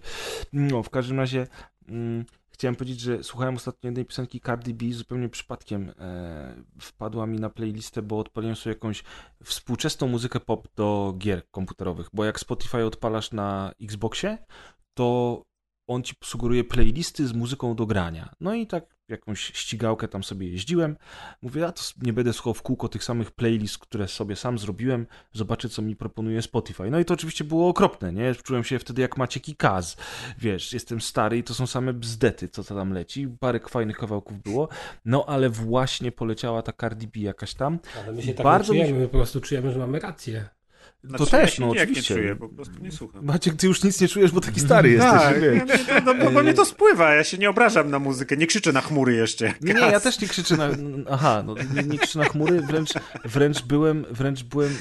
No, 0.53 0.83
w 0.83 0.89
każdym 0.89 1.17
razie 1.17 1.47
mm, 1.87 2.25
chciałem 2.51 2.75
powiedzieć, 2.75 2.99
że 2.99 3.23
słuchałem 3.23 3.55
ostatnio 3.55 3.87
jednej 3.87 4.05
piosenki 4.05 4.41
Cardi 4.41 4.73
B 4.73 4.93
zupełnie 4.93 5.29
przypadkiem 5.29 5.91
e, 5.99 6.63
wpadła 6.81 7.27
mi 7.27 7.39
na 7.39 7.49
playlistę, 7.49 8.01
bo 8.01 8.19
odpaliłem 8.19 8.55
sobie 8.55 8.73
jakąś 8.73 9.03
współczesną 9.43 10.07
muzykę 10.07 10.39
pop 10.39 10.67
do 10.75 11.15
gier 11.17 11.49
komputerowych, 11.51 12.07
bo 12.13 12.25
jak 12.25 12.39
Spotify 12.39 12.85
odpalasz 12.85 13.31
na 13.31 13.71
Xboxie, 13.81 14.37
to 14.93 15.41
on 15.87 16.03
ci 16.03 16.13
sugeruje 16.23 16.63
playlisty 16.63 17.27
z 17.27 17.33
muzyką 17.33 17.75
do 17.75 17.85
grania. 17.85 18.33
No 18.39 18.53
i 18.53 18.67
tak 18.67 18.95
jakąś 19.11 19.39
ścigałkę 19.39 20.07
tam 20.07 20.23
sobie 20.23 20.47
jeździłem. 20.47 20.97
Mówię, 21.41 21.67
a 21.67 21.71
to 21.71 21.81
nie 22.01 22.13
będę 22.13 22.33
słuchał 22.33 22.53
w 22.53 22.61
kółko 22.61 22.89
tych 22.89 23.03
samych 23.03 23.31
playlist, 23.31 23.77
które 23.77 24.07
sobie 24.07 24.35
sam 24.35 24.59
zrobiłem, 24.59 25.07
zobaczę, 25.33 25.69
co 25.69 25.81
mi 25.81 25.95
proponuje 25.95 26.41
Spotify. 26.41 26.89
No 26.91 26.99
i 26.99 27.05
to 27.05 27.13
oczywiście 27.13 27.43
było 27.43 27.69
okropne, 27.69 28.13
nie? 28.13 28.35
Czułem 28.35 28.63
się 28.63 28.79
wtedy 28.79 29.01
jak 29.01 29.17
Maciek 29.17 29.49
i 29.49 29.55
Kaz. 29.55 29.97
Wiesz, 30.37 30.73
jestem 30.73 31.01
stary 31.01 31.37
i 31.37 31.43
to 31.43 31.53
są 31.53 31.67
same 31.67 31.93
bzdety, 31.93 32.49
co 32.49 32.63
to 32.63 32.75
tam 32.75 32.93
leci. 32.93 33.27
Parę 33.39 33.59
fajnych 33.69 33.97
kawałków 33.97 34.43
było, 34.43 34.69
no 35.05 35.25
ale 35.27 35.49
właśnie 35.49 36.11
poleciała 36.11 36.61
ta 36.61 36.73
Cardi 36.81 37.07
B 37.07 37.19
jakaś 37.19 37.53
tam. 37.53 37.79
Ale 38.03 38.13
my 38.13 38.21
się 38.21 38.33
tak 38.33 38.43
Bardzo 38.43 38.73
czujemy, 38.73 38.99
my 38.99 39.07
po 39.07 39.17
prostu 39.17 39.41
czujemy, 39.41 39.71
że 39.71 39.79
mamy 39.79 39.99
rację. 39.99 40.49
To 41.01 41.07
Znaczy, 41.07 41.31
też, 41.31 41.59
ja 41.59 41.65
no 41.65 41.71
się 41.71 41.73
nijak 41.73 41.89
oczywiście. 41.89 42.13
nie 42.13 42.21
czuję, 42.21 42.35
po 42.35 42.49
prostu 42.49 42.73
nie 42.81 42.91
słucham. 42.91 43.25
Maciek, 43.25 43.55
ty 43.55 43.67
już 43.67 43.83
nic 43.83 44.01
nie 44.01 44.07
czujesz, 44.07 44.31
bo 44.31 44.41
taki 44.41 44.59
stary 44.59 44.89
jesteś, 44.89 45.11
tak, 45.11 45.41
ja, 45.41 45.51
nie, 45.51 46.01
no, 46.05 46.13
no, 46.13 46.31
bo 46.31 46.43
mnie 46.43 46.53
to 46.53 46.65
spływa, 46.65 47.13
ja 47.13 47.23
się 47.23 47.37
nie 47.37 47.49
obrażam 47.49 47.89
na 47.89 47.99
muzykę, 47.99 48.37
nie 48.37 48.47
krzyczę 48.47 48.73
na 48.73 48.81
chmury 48.81 49.13
jeszcze. 49.13 49.45
jak 49.45 49.61
Nie, 49.61 49.73
ja 49.73 49.99
też 49.99 50.21
nie 50.21 50.27
krzyczę 50.27 50.57
na. 50.57 50.69
Aha, 51.09 51.43
no 51.45 51.55
nie, 51.75 51.83
nie 51.83 51.97
krzyczę 51.97 52.19
na 52.19 52.25
chmury, 52.25 52.61
wręcz, 52.61 52.89
wręcz 53.25 53.61
byłem, 53.63 54.05
wręcz 54.11 54.43
byłem. 54.43 54.75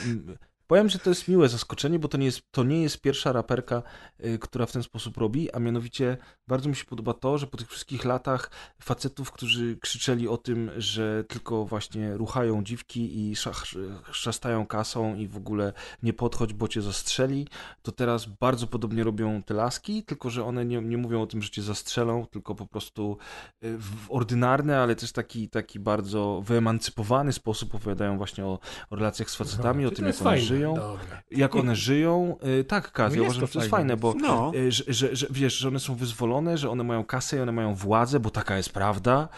Powiem, 0.70 0.89
że 0.89 0.99
to 0.99 1.10
jest 1.10 1.28
miłe 1.28 1.49
zaskoczenie, 1.49 1.99
bo 1.99 2.08
to 2.08 2.18
nie 2.18 2.26
jest, 2.26 2.42
to 2.50 2.65
nie 2.65 2.82
jest 2.82 3.00
pierwsza 3.00 3.32
raperka, 3.32 3.82
y, 4.24 4.39
która 4.39 4.66
w 4.66 4.73
ten 4.73 4.82
sposób 4.82 5.16
robi, 5.16 5.52
a 5.52 5.58
mianowicie 5.58 6.16
bardzo 6.49 6.68
mi 6.68 6.76
się 6.76 6.84
podoba 6.84 7.15
to, 7.15 7.39
że 7.39 7.47
po 7.47 7.57
tych 7.57 7.68
wszystkich 7.68 8.05
latach 8.05 8.50
facetów, 8.82 9.32
którzy 9.32 9.76
krzyczeli 9.76 10.28
o 10.28 10.36
tym, 10.36 10.70
że 10.76 11.24
tylko 11.28 11.65
właśnie 11.65 12.16
ruchają 12.16 12.65
dziwki 12.65 13.31
i 13.31 13.36
szach, 13.36 13.65
szastają 14.12 14.66
kasą 14.66 15.15
i 15.16 15.28
w 15.28 15.36
ogóle 15.36 15.73
nie 16.02 16.12
podchodź, 16.12 16.52
bo 16.52 16.68
cię 16.68 16.82
zastrzeli, 16.82 17.49
to 17.82 17.92
teraz 17.92 18.26
bardzo 18.26 18.66
podobnie 18.66 19.05
robią 19.05 19.42
te 19.42 19.55
laski, 19.55 20.02
tylko 20.02 20.31
że 20.31 20.44
one 20.44 20.65
nie, 20.65 20.81
nie 20.81 20.99
mówią 20.99 21.23
o 21.23 21.26
tym, 21.26 21.42
że 21.42 21.50
cię 21.50 21.62
zastrzelą, 21.62 22.26
tylko 22.26 22.55
po 22.55 22.66
prostu 22.66 23.18
y, 23.65 23.78
w 23.78 24.10
ordynarny, 24.10 24.76
ale 24.76 24.97
też 24.97 25.12
taki, 25.12 25.49
taki 25.49 25.81
bardzo 25.81 26.42
wyemancypowany 26.44 27.32
sposób 27.32 27.74
opowiadają 27.74 28.16
właśnie 28.16 28.44
o, 28.44 28.58
o 28.90 28.97
relacjach 28.97 29.31
z 29.31 29.36
facetami, 29.36 29.86
o 29.86 29.90
tym, 29.90 30.07
jak 30.07 30.15
one 30.15 30.24
fajne, 30.24 30.47
żyją. 30.47 30.59
Dobra. 30.68 31.22
Jak 31.30 31.56
one 31.56 31.76
żyją. 31.76 32.36
Y, 32.60 32.64
Tak, 32.64 32.92
Kaz, 32.92 33.12
No 33.12 33.16
ja 33.16 33.22
uważam, 33.22 33.40
to 33.40 33.47
że 33.47 33.52
to 33.52 33.58
jest 33.58 33.70
fajne. 33.70 33.97
bo 33.97 34.14
No. 34.20 34.52
y, 34.55 34.72
że, 34.72 34.84
że, 34.89 35.16
że 35.16 35.26
wiesz, 35.30 35.58
że 35.58 35.68
one 35.68 35.80
są 35.80 35.94
wyzwolone, 35.94 36.58
że 36.58 36.70
one 36.70 36.84
mają 36.84 37.05
kasę 37.05 37.36
i 37.36 37.40
one 37.40 37.52
mają 37.52 37.74
władzę, 37.74 38.20
bo 38.20 38.30
taka 38.30 38.56
jest 38.56 38.72
prawda 38.72 39.28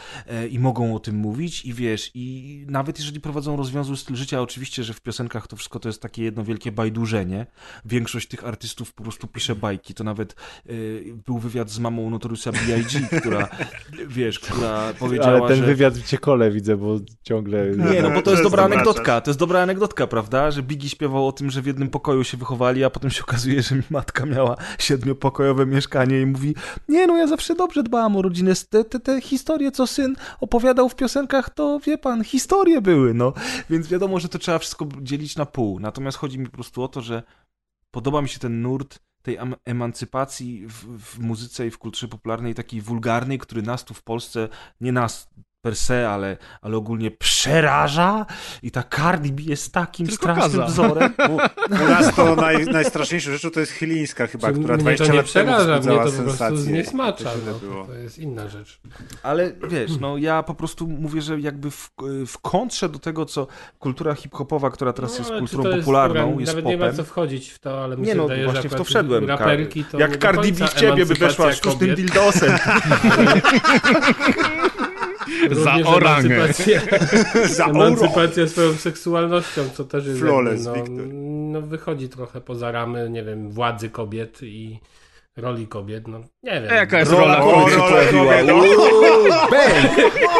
y, 0.44 0.48
i 0.48 0.58
mogą 0.58 0.94
o 0.94 0.98
tym 0.98 1.16
mówić 1.16 1.64
i 1.64 1.72
wiesz, 1.74 2.10
i 2.14 2.64
nawet 2.68 2.98
jeżeli 2.98 3.20
prowadzą 3.20 3.56
rozwiązły 3.56 3.96
styl 3.96 4.16
życia, 4.16 4.40
oczywiście, 4.40 4.84
że 4.84 4.94
w 4.94 5.00
piosenkach 5.00 5.46
to 5.46 5.56
wszystko 5.56 5.80
to 5.80 5.88
jest 5.88 6.02
takie 6.02 6.22
jedno 6.24 6.44
wielkie 6.44 6.72
bajdurzenie. 6.72 7.46
Większość 7.84 8.28
tych 8.28 8.44
artystów 8.44 8.94
po 8.94 9.02
prostu 9.02 9.26
pisze 9.26 9.54
bajki. 9.54 9.94
To 9.94 10.04
nawet 10.04 10.36
był 11.26 11.38
wywiad 11.38 11.70
z 11.70 11.78
mamą 11.78 12.10
Notoriusa 12.10 12.52
B.I.G., 12.52 13.20
która, 13.20 13.48
wiesz, 14.08 14.40
która 14.40 14.92
powiedziała, 14.98 15.38
Ale 15.38 15.48
ten 15.48 15.56
że... 15.56 15.66
wywiad 15.66 15.94
w 15.94 16.06
ciekole 16.06 16.50
widzę, 16.50 16.76
bo 16.76 16.96
ciągle... 17.22 17.70
Nie, 17.70 18.02
no 18.02 18.10
bo 18.10 18.16
to 18.16 18.22
To 18.22 18.30
jest 18.30 18.42
jest 18.42 18.42
dobra 18.42 18.64
anegdotka, 18.64 19.20
to 19.20 19.30
jest 19.30 19.40
dobra 19.40 19.60
anegdotka, 19.62 20.06
prawda? 20.06 20.50
Że 20.50 20.62
Biggie 20.62 20.88
śpiewał 21.12 21.26
o 21.26 21.32
tym, 21.32 21.50
że 21.50 21.62
w 21.62 21.66
jednym 21.66 21.90
pokoju 21.90 22.24
się 22.24 22.36
wychowali, 22.36 22.84
a 22.84 22.90
potem 22.90 23.10
się 23.10 23.22
okazuje, 23.22 23.62
że 23.62 23.74
mi 23.74 23.82
matka 23.90 24.26
miała 24.26 24.56
siedmiopokojowe 24.78 25.66
mieszkanie 25.66 26.20
i 26.20 26.26
mówi, 26.26 26.54
nie 26.88 27.06
no, 27.06 27.16
ja 27.16 27.26
zawsze 27.26 27.54
dobrze 27.54 27.82
dbałam 27.82 28.16
o 28.16 28.22
rodzinę, 28.22 28.52
te, 28.70 28.84
te, 28.84 29.00
te 29.00 29.20
historie, 29.20 29.72
co 29.72 29.86
syn 29.86 30.16
opowiadał 30.40 30.88
w 30.88 30.94
piosenkach, 30.94 31.50
to 31.50 31.80
wie 31.80 31.98
pan, 31.98 32.24
historie 32.24 32.80
były, 32.80 33.14
no. 33.14 33.32
Więc 33.70 33.88
wiadomo, 33.88 34.20
że 34.20 34.28
to 34.28 34.38
trzeba 34.38 34.58
wszystko 34.58 34.88
dzielić 35.02 35.36
na 35.36 35.46
pół. 35.46 35.80
Natomiast 35.80 36.18
chodzi 36.18 36.38
mi 36.38 36.46
po 36.46 36.52
prostu 36.52 36.82
o 36.82 36.88
to, 36.88 37.00
że 37.00 37.22
podoba 37.90 38.22
mi 38.22 38.28
się 38.28 38.38
ten 38.38 38.62
nurt 38.62 38.98
tej 39.22 39.36
em- 39.36 39.56
emancypacji 39.64 40.66
w, 40.66 40.98
w 40.98 41.18
muzyce 41.18 41.66
i 41.66 41.70
w 41.70 41.78
kulturze 41.78 42.08
popularnej, 42.08 42.54
takiej 42.54 42.80
wulgarnej, 42.80 43.38
który 43.38 43.62
nas 43.62 43.84
tu 43.84 43.94
w 43.94 44.02
Polsce, 44.02 44.48
nie 44.80 44.92
nas 44.92 45.28
per 45.62 45.76
se, 45.76 46.08
ale, 46.10 46.36
ale 46.62 46.76
ogólnie 46.76 47.10
przeraża 47.10 48.26
i 48.62 48.70
ta 48.70 48.82
Cardi 48.96 49.32
B 49.32 49.42
jest 49.42 49.72
takim 49.72 50.06
Tylko 50.06 50.22
strasznym 50.22 50.60
Kaza. 50.60 50.72
wzorem. 50.72 51.14
U, 51.28 51.32
u 51.84 51.88
nas 51.88 52.14
to 52.14 52.36
naj, 52.36 52.66
najstraszniejszą 52.66 53.30
rzeczą 53.32 53.50
to 53.50 53.60
jest 53.60 53.72
chylińska 53.72 54.26
chyba, 54.26 54.48
Czy 54.52 54.58
która 54.58 54.74
mnie 54.74 54.82
20 54.82 55.04
to 55.06 55.10
nie 55.12 55.16
lat 55.16 55.32
temu 55.32 55.46
przeraża, 55.46 55.70
mnie 55.70 55.80
wzbudzała 55.80 56.04
to 56.04 56.10
po 56.12 56.22
prostu 56.22 56.56
zniesmacza. 56.56 57.24
To 57.24 57.30
No, 57.46 57.54
to, 57.86 57.94
jest 57.94 58.18
inna 58.18 58.48
rzecz. 58.48 58.80
Ale 59.22 59.52
wiesz, 59.68 59.90
no 60.00 60.16
ja 60.18 60.42
po 60.42 60.54
prostu 60.54 60.88
mówię, 60.88 61.22
że 61.22 61.40
jakby 61.40 61.70
w, 61.70 61.90
w 62.26 62.38
kontrze 62.38 62.88
do 62.88 62.98
tego, 62.98 63.24
co 63.26 63.46
kultura 63.78 64.14
hip-hopowa, 64.14 64.70
która 64.70 64.92
teraz 64.92 65.12
No, 65.12 65.18
jest 65.18 65.30
kulturą 65.30 65.64
jest, 65.70 65.78
popularną, 65.78 66.20
dobra, 66.26 66.40
jest 66.40 66.52
Nawet 66.52 66.64
popem. 66.64 66.80
nie 66.80 66.86
ma 66.86 66.92
co 66.92 67.04
wchodzić 67.04 67.50
w 67.50 67.58
to, 67.58 67.84
ale 67.84 67.96
mi 67.96 68.02
Nie 68.02 68.08
się 68.12 68.16
no, 68.16 68.22
wydaje, 68.22 68.44
właśnie 68.44 68.62
że 68.62 68.68
w 68.68 68.74
to 68.74 68.84
wszedłem. 68.84 69.28
Raperki 69.28 69.84
to 69.84 69.98
Jak 69.98 70.16
Cardi 70.22 70.52
B 70.52 70.66
w 70.68 70.74
ciebie 70.74 71.06
by 71.06 71.14
weszła 71.14 71.52
sztucznym 71.52 71.90
kobiet. 71.90 71.96
dildosem. 71.96 72.52
Za 75.50 75.74
orangę. 75.84 76.34
emancypacja, 76.34 76.80
Za 77.56 77.66
emancypacja 77.66 78.46
swoją 78.48 78.72
seksualnością, 78.74 79.62
co 79.74 79.84
też 79.84 80.06
jest 80.06 80.20
Flawless, 80.20 80.66
jakby, 80.66 80.90
no, 80.90 81.60
no 81.60 81.66
wychodzi 81.66 82.08
trochę 82.08 82.40
poza 82.40 82.72
ramy, 82.72 83.10
nie 83.10 83.22
wiem, 83.24 83.50
władzy 83.50 83.90
kobiet 83.90 84.38
i 84.42 84.80
roli 85.36 85.66
kobiet, 85.66 86.08
no 86.08 86.20
nie 86.42 86.60
wiem. 86.60 86.70
A 86.70 86.74
jaka 86.74 86.98
jest 86.98 87.12
Rola 87.12 87.38
rola 87.38 87.52
kobiet? 87.52 87.76
kobiet? 88.10 88.46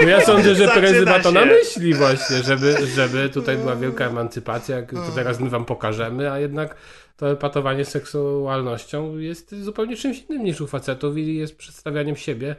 No 0.03 0.09
ja 0.09 0.21
sądzę, 0.21 0.55
że 0.55 0.69
prezes 0.69 1.07
ma 1.07 1.21
to 1.21 1.33
na 1.33 1.45
myśli 1.45 1.95
właśnie, 1.95 2.37
żeby, 2.37 2.77
żeby 2.95 3.29
tutaj 3.29 3.57
była 3.57 3.77
wielka 3.77 4.05
emancypacja, 4.07 4.77
jak 4.77 4.91
to 4.91 5.13
teraz 5.15 5.41
my 5.41 5.51
wam 5.51 5.65
pokażemy, 5.65 6.33
a 6.33 6.39
jednak 6.39 6.77
to 7.17 7.31
epatowanie 7.31 7.85
seksualnością 7.85 9.19
jest 9.19 9.55
zupełnie 9.65 9.97
czymś 9.97 10.25
innym 10.31 10.45
niż 10.45 10.61
u 10.61 10.67
facetów 10.67 11.19
i 11.19 11.37
jest 11.37 11.57
przedstawianiem 11.57 12.17
siebie 12.17 12.57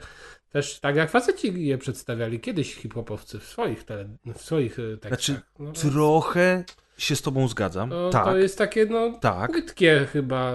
też 0.54 0.80
tak 0.80 0.96
jak 0.96 1.12
faceci 1.12 1.66
je 1.66 1.78
przedstawiali 1.78 2.40
kiedyś 2.40 2.76
hip-hopowcy 2.76 3.40
w 3.40 3.44
swoich, 3.44 3.84
tele, 3.84 4.10
w 4.36 4.42
swoich 4.42 4.80
e, 4.80 4.98
tekstach. 4.98 5.10
Znaczy, 5.10 5.42
No, 5.60 5.72
trochę 5.72 6.64
się 6.98 7.16
z 7.16 7.22
tobą 7.22 7.48
zgadzam. 7.48 7.90
to, 7.90 8.10
tak. 8.10 8.26
to 8.26 8.38
jest 8.38 8.58
takie 8.58 8.86
no 8.86 9.20
tak. 9.22 9.52
brytkie 9.52 10.08
chyba 10.12 10.54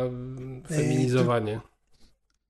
feminizowanie. 0.68 1.60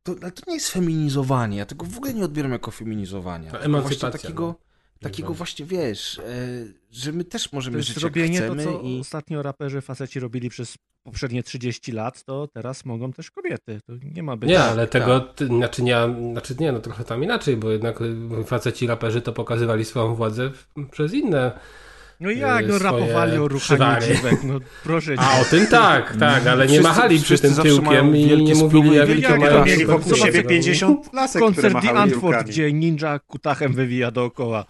To, 0.02 0.15
ale 0.23 0.33
to 0.33 0.43
nie 0.47 0.55
jest 0.55 0.68
feminizowanie, 0.68 1.59
ja 1.59 1.67
tego 1.67 1.86
w 1.86 1.97
ogóle 1.97 2.15
nie 2.15 2.25
odbieram 2.25 2.52
jako 2.52 2.70
feminizowanie. 2.70 3.51
To 3.51 3.60
emancypacja, 3.60 4.10
takiego, 4.10 4.47
no. 4.47 4.55
Takiego 5.01 5.35
właśnie, 5.35 5.67
wiesz, 5.67 6.18
e, 6.18 6.23
że 6.91 7.12
my 7.12 7.25
też 7.25 7.49
To 7.49 7.57
możemy 7.57 7.77
jest 7.77 7.89
żyć 7.89 7.97
jak 7.97 8.05
robienie 8.05 8.39
to, 8.39 8.44
chcemy 8.44 8.65
co 8.65 8.81
i... 8.81 9.01
ostatnio 9.01 9.43
raperzy 9.43 9.81
faceci 9.81 10.20
robili 10.20 10.49
przez 10.49 10.78
poprzednie 11.02 11.43
30 11.43 11.93
lat, 11.93 12.25
to 12.25 12.49
teraz 12.49 12.85
mogą 12.85 13.12
też 13.12 13.31
kobiety. 13.31 13.81
To 13.86 13.93
nie 14.02 14.23
ma 14.23 14.36
być. 14.36 14.51
Nie, 14.51 14.57
Tak, 14.57 14.70
ale 14.70 14.86
tego, 14.86 15.20
ty, 15.20 15.47
znaczy 15.47 15.83
nie, 15.83 15.97
znaczy 16.33 16.55
nie, 16.60 16.73
no 16.73 16.81
trochę 16.81 17.05
tam 17.05 17.25
inaczej, 17.25 17.57
bo 17.57 17.70
jednak 17.70 18.01
y, 18.01 18.44
faceci 18.44 18.86
raperzy 18.86 19.20
to 19.20 19.33
pokazywali 19.33 19.85
swoją 19.85 20.15
władzę 20.15 20.51
przez 20.91 21.15
inne. 21.15 21.59
No 22.20 22.30
jak, 22.30 22.66
no 22.68 22.78
swoje 22.78 22.98
rapowali 23.00 23.38
o 23.38 23.48
ruchaniu 23.48 24.00
dziwek, 24.00 24.44
no 24.44 24.55
proszę 24.84 25.16
cię. 25.16 25.22
A 25.22 25.40
o 25.40 25.44
tym 25.44 25.66
tak, 25.66 26.16
tak, 26.16 26.47
ale 26.47 26.66
nie 26.66 26.68
Wszyscy- 26.72 26.82
machali 26.88 27.20
przy 27.20 27.38
tym 27.38 27.55
tyłkiem 27.55 28.16
i 28.16 28.42
nie 28.42 28.55
mówili 28.55 28.94
jak 28.94 29.08
wielkie 29.08 29.28
mają 29.28 29.52
krasy. 29.52 29.70
Mieli 29.70 29.86
wokół 29.86 30.14
siebie 30.14 30.42
50 30.42 31.12
lasek, 31.12 31.42
które 31.42 31.47
Koncert 31.47 31.72
The 31.72 31.74
machały 31.80 31.98
Antwoord, 31.98 32.47
gdzie 32.47 32.72
ninja 32.72 33.18
kutachem 33.18 33.72
wywija 33.72 34.10
dookoła. 34.10 34.64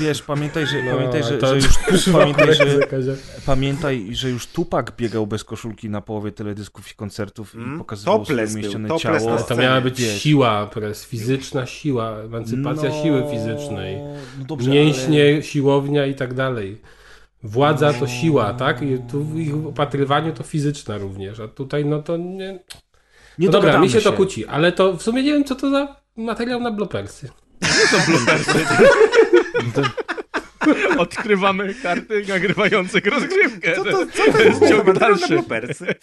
Wiesz, 0.00 0.22
pamiętaj, 0.22 0.66
że, 0.66 0.82
No, 0.82 0.94
pamiętaj, 0.96 1.22
że, 1.24 1.38
to- 1.38 1.60
że 1.60 1.68
już 1.92 2.08
pamiętaj, 2.18 2.54
że, 2.54 3.16
pamiętaj, 3.46 4.08
że 4.12 4.30
już 4.30 4.46
Tupak 4.46 4.92
biegał 4.96 5.26
bez 5.26 5.44
koszulki 5.44 5.90
na 5.90 6.00
połowie 6.00 6.32
teledysków 6.32 6.90
i 6.92 6.94
koncertów 6.94 7.54
i 7.54 7.58
Mm, 7.58 7.78
pokazywał 7.78 8.14
swoje 8.14 8.26
topless 8.26 8.52
był, 8.52 8.60
umieścione 8.60 8.88
topless 8.88 9.24
ciało. 9.24 9.38
To 9.38 9.56
miała 9.56 9.80
być 9.80 10.00
Wiesz. 10.00 10.22
siła, 10.22 10.66
pres, 10.66 11.04
fizyczna 11.04 11.66
siła, 11.66 12.10
emancypacja 12.18 12.88
No, 12.88 13.02
siły 13.02 13.22
fizycznej. 13.30 13.96
No 14.38 14.44
dobrze, 14.44 14.70
Mięśnie, 14.70 15.42
siłownia 15.42 16.06
i 16.06 16.14
tak 16.14 16.34
dalej. 16.34 16.93
Władza 17.44 17.92
to 17.92 18.06
siła, 18.06 18.54
tak? 18.54 18.82
I 18.82 18.98
tu 18.98 19.24
w 19.24 19.38
ich 19.38 19.54
opatrywaniu 19.54 20.32
to 20.32 20.42
fizyczna 20.42 20.98
również, 20.98 21.40
a 21.40 21.48
tutaj 21.48 21.84
no 21.84 22.02
to 22.02 22.16
nie... 22.16 22.58
nie 23.38 23.46
No 23.46 23.52
dobra, 23.52 23.78
mi 23.78 23.90
się 23.90 24.00
to 24.00 24.12
kłóci, 24.12 24.46
ale 24.46 24.72
to 24.72 24.96
w 24.96 25.02
sumie 25.02 25.22
nie 25.22 25.32
wiem 25.32 25.44
co 25.44 25.54
to 25.54 25.70
za 25.70 25.96
materiał 26.16 26.60
na 26.60 26.70
blopersy. 26.70 27.28
Odkrywamy 30.98 31.74
karty 31.74 32.24
nagrywających 32.28 33.06
rozgrywkę. 33.06 33.76
Co 33.76 33.84
to, 33.84 34.06
co 34.06 34.32
to 34.32 34.42
jest 34.42 34.68
ciąg 34.68 34.98
dalszy. 34.98 35.28
Bloopersy. 35.28 35.86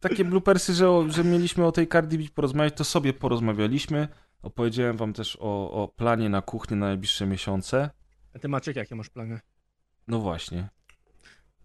Takie 0.00 0.24
bloopersy, 0.24 0.74
że, 0.74 1.06
że 1.08 1.24
mieliśmy 1.24 1.66
o 1.66 1.72
tej 1.72 1.88
Cardi 1.88 2.18
B 2.18 2.24
porozmawiać, 2.34 2.74
to 2.76 2.84
sobie 2.84 3.12
porozmawialiśmy. 3.12 4.08
Opowiedziałem 4.42 4.96
wam 4.96 5.12
też 5.12 5.38
o, 5.40 5.70
o 5.70 5.88
planie 5.88 6.28
na 6.28 6.42
kuchnię 6.42 6.76
na 6.76 6.86
najbliższe 6.86 7.26
miesiące. 7.26 7.90
A 8.34 8.38
ty 8.38 8.48
Maciek, 8.48 8.76
jakie 8.76 8.94
masz 8.94 9.08
plany? 9.08 9.40
No 10.10 10.20
właśnie. 10.20 10.68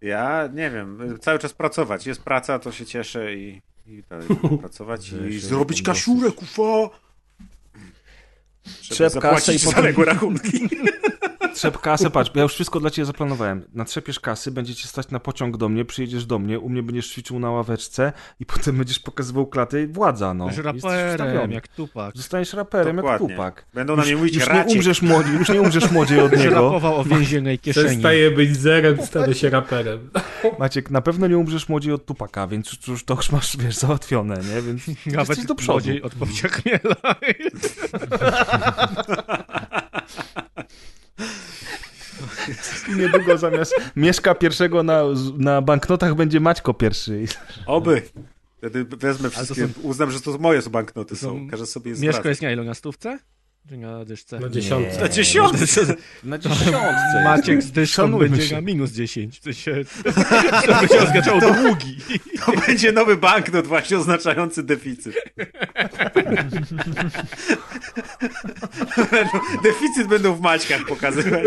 Ja 0.00 0.48
nie 0.54 0.70
wiem, 0.70 1.18
cały 1.20 1.38
czas 1.38 1.52
pracować. 1.52 2.06
Jest 2.06 2.22
praca, 2.22 2.58
to 2.58 2.72
się 2.72 2.86
cieszę 2.86 3.34
i, 3.34 3.62
i 3.86 4.02
dalej 4.10 4.28
pracować 4.60 5.08
i 5.08 5.40
się 5.40 5.46
zrobić 5.46 5.82
kaszurę, 5.82 6.32
kufa! 6.32 6.62
Trzeba 8.64 9.10
kasę 9.10 9.18
i 9.18 9.20
zapłacić 9.20 9.64
potem- 9.64 9.82
zaległe 9.82 10.04
rachunki. 10.04 10.68
Trzep 11.56 11.78
kasę, 11.78 12.10
patrz, 12.10 12.30
ja 12.34 12.42
już 12.42 12.54
wszystko 12.54 12.80
dla 12.80 12.90
ciebie 12.90 13.06
zaplanowałem. 13.06 13.64
Natrzepiesz 13.74 14.20
kasy, 14.20 14.50
będziecie 14.50 14.88
stać 14.88 15.10
na 15.10 15.20
pociąg 15.20 15.56
do 15.56 15.68
mnie, 15.68 15.84
przyjedziesz 15.84 16.26
do 16.26 16.38
mnie, 16.38 16.60
u 16.60 16.68
mnie 16.68 16.82
będziesz 16.82 17.10
ćwiczył 17.10 17.38
na 17.38 17.50
ławeczce 17.50 18.12
i 18.40 18.46
potem 18.46 18.76
będziesz 18.76 18.98
pokazywał 18.98 19.46
klatę 19.46 19.82
i 19.82 19.86
władza, 19.86 20.34
no. 20.34 20.46
Będziesz 20.46 20.64
raperem, 20.64 21.52
jak 21.52 21.68
Tupak. 21.68 22.16
Zostaniesz 22.16 22.52
raperem 22.52 22.96
jak 22.96 23.04
Dokładnie. 23.04 23.28
Tupak. 23.28 23.66
Będą 23.74 23.96
na 23.96 24.02
Już, 24.02 24.08
mnie 24.10 24.16
mówić 24.16 24.34
już 24.34 24.46
nie 24.48 24.52
raciek. 24.52 24.72
umrzesz 24.76 25.02
młodzi, 25.02 25.30
już 25.32 25.48
nie 25.48 25.60
umrzesz 25.62 25.90
młodziej 25.90 26.20
od 26.20 26.32
niego. 26.36 26.54
rapował 26.54 26.96
o 26.96 27.04
więziennej 27.04 27.58
kieszeni. 27.64 27.86
Przestaje 27.88 28.30
być 28.30 28.56
zerem, 28.56 29.06
stanę 29.06 29.34
się 29.34 29.50
raperem. 29.50 30.10
Maciek, 30.58 30.90
na 30.90 31.00
pewno 31.00 31.26
nie 31.26 31.38
umrzesz 31.38 31.68
młodziej 31.68 31.92
od 31.92 32.06
Tupaka, 32.06 32.46
więc 32.46 32.72
już- 32.72 32.88
już 32.88 33.04
to 33.04 33.14
już 33.14 33.32
masz, 33.32 33.56
wiesz, 33.56 33.76
załatwione, 33.76 34.34
nie? 34.54 34.62
Więc 34.62 34.82
Nawet 35.06 35.28
jesteś 35.28 35.46
do 35.46 35.54
przodu. 35.54 35.72
młodziej 35.72 36.02
od 36.02 36.14
Bobcia 36.14 36.48
Chmiela. 36.48 36.96
I 37.28 37.50
niedługo 42.96 43.38
zamiast 43.38 43.74
Mieszka 43.96 44.34
pierwszego 44.34 44.82
na, 44.82 45.02
na 45.38 45.62
banknotach 45.62 46.14
będzie 46.14 46.40
Maćko 46.40 46.74
pierwszy. 46.74 47.24
Oby. 47.66 48.02
Wtedy 48.58 48.84
wezmę 48.84 49.30
wszystkie, 49.30 49.68
uznam, 49.82 50.10
że 50.10 50.20
to 50.20 50.38
moje 50.38 50.62
są 50.62 50.70
banknoty 50.70 51.16
są- 51.16 51.26
są. 51.26 51.48
Każę 51.50 51.66
sobie 51.66 51.90
je 51.90 51.96
Mieszko 52.00 52.28
jest 52.28 52.42
na 52.42 52.52
ile? 52.52 52.64
Na 52.64 52.74
stówce? 52.74 53.18
Czy 53.68 53.76
na 53.76 54.04
dyszce? 54.04 54.40
Na 54.40 54.48
dziesiątce. 54.48 55.00
Na 55.00 55.08
dziesiątce. 55.08 55.80
Na 56.24 56.38
dziesiątce. 56.38 57.22
Maciek 57.24 57.62
z 57.62 57.70
dyszką 57.72 58.02
Szanujmy 58.02 58.28
będzie 58.28 58.46
się. 58.46 58.54
na 58.54 58.60
minus 58.60 58.90
10. 58.92 59.40
W 59.40 59.42
sensie, 59.44 59.74
to 60.66 60.74
będzie 60.80 61.02
oznaczało 61.02 61.40
długi. 61.40 61.96
To 62.46 62.52
będzie 62.66 62.92
nowy 62.92 63.16
banknot 63.16 63.66
właśnie 63.66 63.98
oznaczający 63.98 64.62
deficyt. 64.62 65.14
deficyt 69.62 70.06
będą 70.08 70.34
w 70.34 70.40
maćkach 70.40 70.84
pokazywać. 70.84 71.42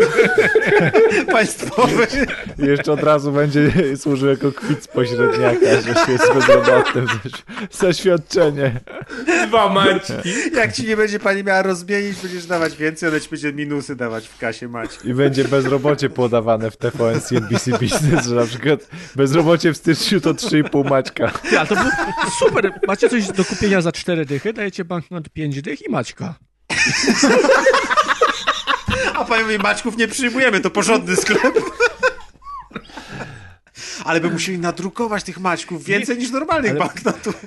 Państwowy. 1.32 2.06
Jeszcze 2.58 2.92
od 2.92 3.02
razu 3.02 3.32
będzie 3.32 3.72
służył 3.96 4.28
jako 4.28 4.52
kwit 4.52 4.82
z 4.84 4.88
pośredniaka, 4.88 5.66
że 5.86 5.94
się 6.06 6.12
jest 6.12 6.34
bezrobotnym. 6.34 7.06
Zaś- 7.06 7.42
Zaświadczenie. 7.78 8.80
Dwa 9.48 9.68
maćki. 9.68 10.12
Jak 10.54 10.72
ci 10.72 10.86
nie 10.86 10.96
będzie 10.96 11.18
pani 11.20 11.44
miała 11.44 11.62
rozmienić, 11.62 12.09
będziesz 12.16 12.46
dawać 12.46 12.76
więcej, 12.76 13.08
ona 13.08 13.20
ci 13.20 13.28
będzie 13.30 13.52
minusy 13.52 13.96
dawać 13.96 14.28
w 14.28 14.38
kasie 14.38 14.68
maćki. 14.68 15.08
I 15.08 15.14
będzie 15.14 15.44
bezrobocie 15.44 16.10
podawane 16.10 16.70
w 16.70 16.76
TVN 16.76 17.20
CNBC 17.20 17.70
Business, 17.70 18.26
że 18.26 18.34
na 18.34 18.46
przykład 18.46 18.80
bezrobocie 19.16 19.72
w 19.72 19.76
styczniu 19.76 20.20
to 20.20 20.34
3,5 20.34 20.90
Maćka. 20.90 21.32
Ale 21.58 21.66
to 21.66 21.74
był 21.74 21.90
super. 22.38 22.72
Macie 22.88 23.08
coś 23.08 23.26
do 23.26 23.44
kupienia 23.44 23.80
za 23.80 23.92
4 23.92 24.24
dychy, 24.24 24.52
dajecie 24.52 24.84
banknot 24.84 25.28
5 25.28 25.62
dych 25.62 25.86
i 25.86 25.90
Maćka. 25.90 26.34
A 29.14 29.24
pani 29.24 29.42
mówi, 29.42 29.58
Maćków 29.58 29.96
nie 29.96 30.08
przyjmujemy, 30.08 30.60
to 30.60 30.70
porządny 30.70 31.16
sklep. 31.16 31.54
Ale 34.04 34.20
by 34.20 34.30
musieli 34.30 34.58
nadrukować 34.58 35.24
tych 35.24 35.38
Maćków 35.40 35.84
więcej 35.84 36.18
niż 36.18 36.30
normalnych 36.30 36.70
Ale- 36.70 36.80
banknotów. 36.80 37.46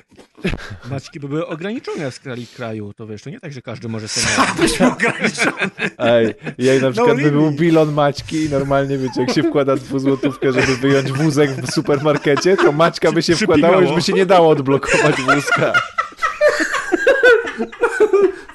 Maćki 0.89 1.19
by 1.19 1.27
były 1.27 1.47
ograniczone 1.47 2.11
w 2.11 2.15
skali 2.15 2.47
kraju. 2.47 2.93
To 2.93 3.07
wiesz, 3.07 3.21
to 3.21 3.29
nie 3.29 3.39
tak, 3.39 3.53
że 3.53 3.61
każdy 3.61 3.89
może 3.89 4.07
sobie 4.07 4.27
mieć. 4.37 4.57
Byśmy 4.71 4.87
ograniczone. 4.91 5.69
Ej, 5.97 6.35
na 6.81 6.91
przykład 6.91 7.17
by 7.17 7.31
był 7.31 7.51
bilon 7.51 7.93
Maćki 7.93 8.43
i 8.45 8.49
normalnie 8.49 8.97
wiecie, 8.97 9.21
jak 9.21 9.31
się 9.31 9.43
wkłada 9.43 9.75
dwuzłotówkę, 9.75 10.53
żeby 10.53 10.77
wyjąć 10.77 11.11
wózek 11.11 11.51
w 11.51 11.71
supermarkecie, 11.73 12.57
to 12.57 12.71
Maćka 12.71 13.11
by 13.11 13.23
się 13.23 13.35
wkładała, 13.35 13.81
już 13.81 13.91
by 13.95 14.01
się 14.01 14.13
nie 14.13 14.25
dało 14.25 14.49
odblokować 14.49 15.15
wózka. 15.21 15.73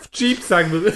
W 0.00 0.10
chipsach 0.10 0.70
by... 0.70 0.92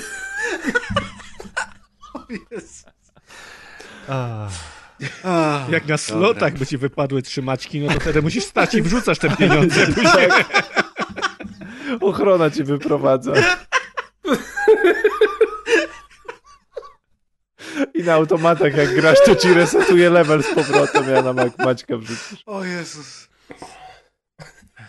Jak 5.71 5.87
na 5.87 5.97
slotach 5.97 6.53
by 6.59 6.67
ci 6.67 6.79
wypadły 6.79 7.23
trzy 7.23 7.43
Maćki, 7.43 7.81
no 7.81 7.93
to 7.95 8.01
wtedy 8.01 8.23
musisz 8.23 8.45
stać 8.45 8.75
i 8.75 8.83
wrzucasz 8.83 9.19
te 9.19 9.37
pieniądze. 9.37 9.87
później. 9.87 10.29
Ochrona 12.01 12.51
cię 12.51 12.65
wyprowadza. 12.65 13.33
I 17.95 18.03
na 18.03 18.15
automatach 18.15 18.77
jak 18.77 18.95
grasz, 18.95 19.19
to 19.25 19.37
ci 19.37 19.55
resetuje 19.55 20.11
level 20.11 20.43
z 20.43 20.55
powrotem, 20.55 21.09
ja 21.15 21.23
na 21.23 21.33
Mac- 21.33 21.65
Maćka 21.65 21.97
wrzucisz. 21.97 22.43
O 22.47 22.65
Jezus. 22.65 23.22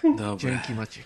Dobra. 0.04 0.38
Dzięki 0.38 0.74
Maciek. 0.74 1.06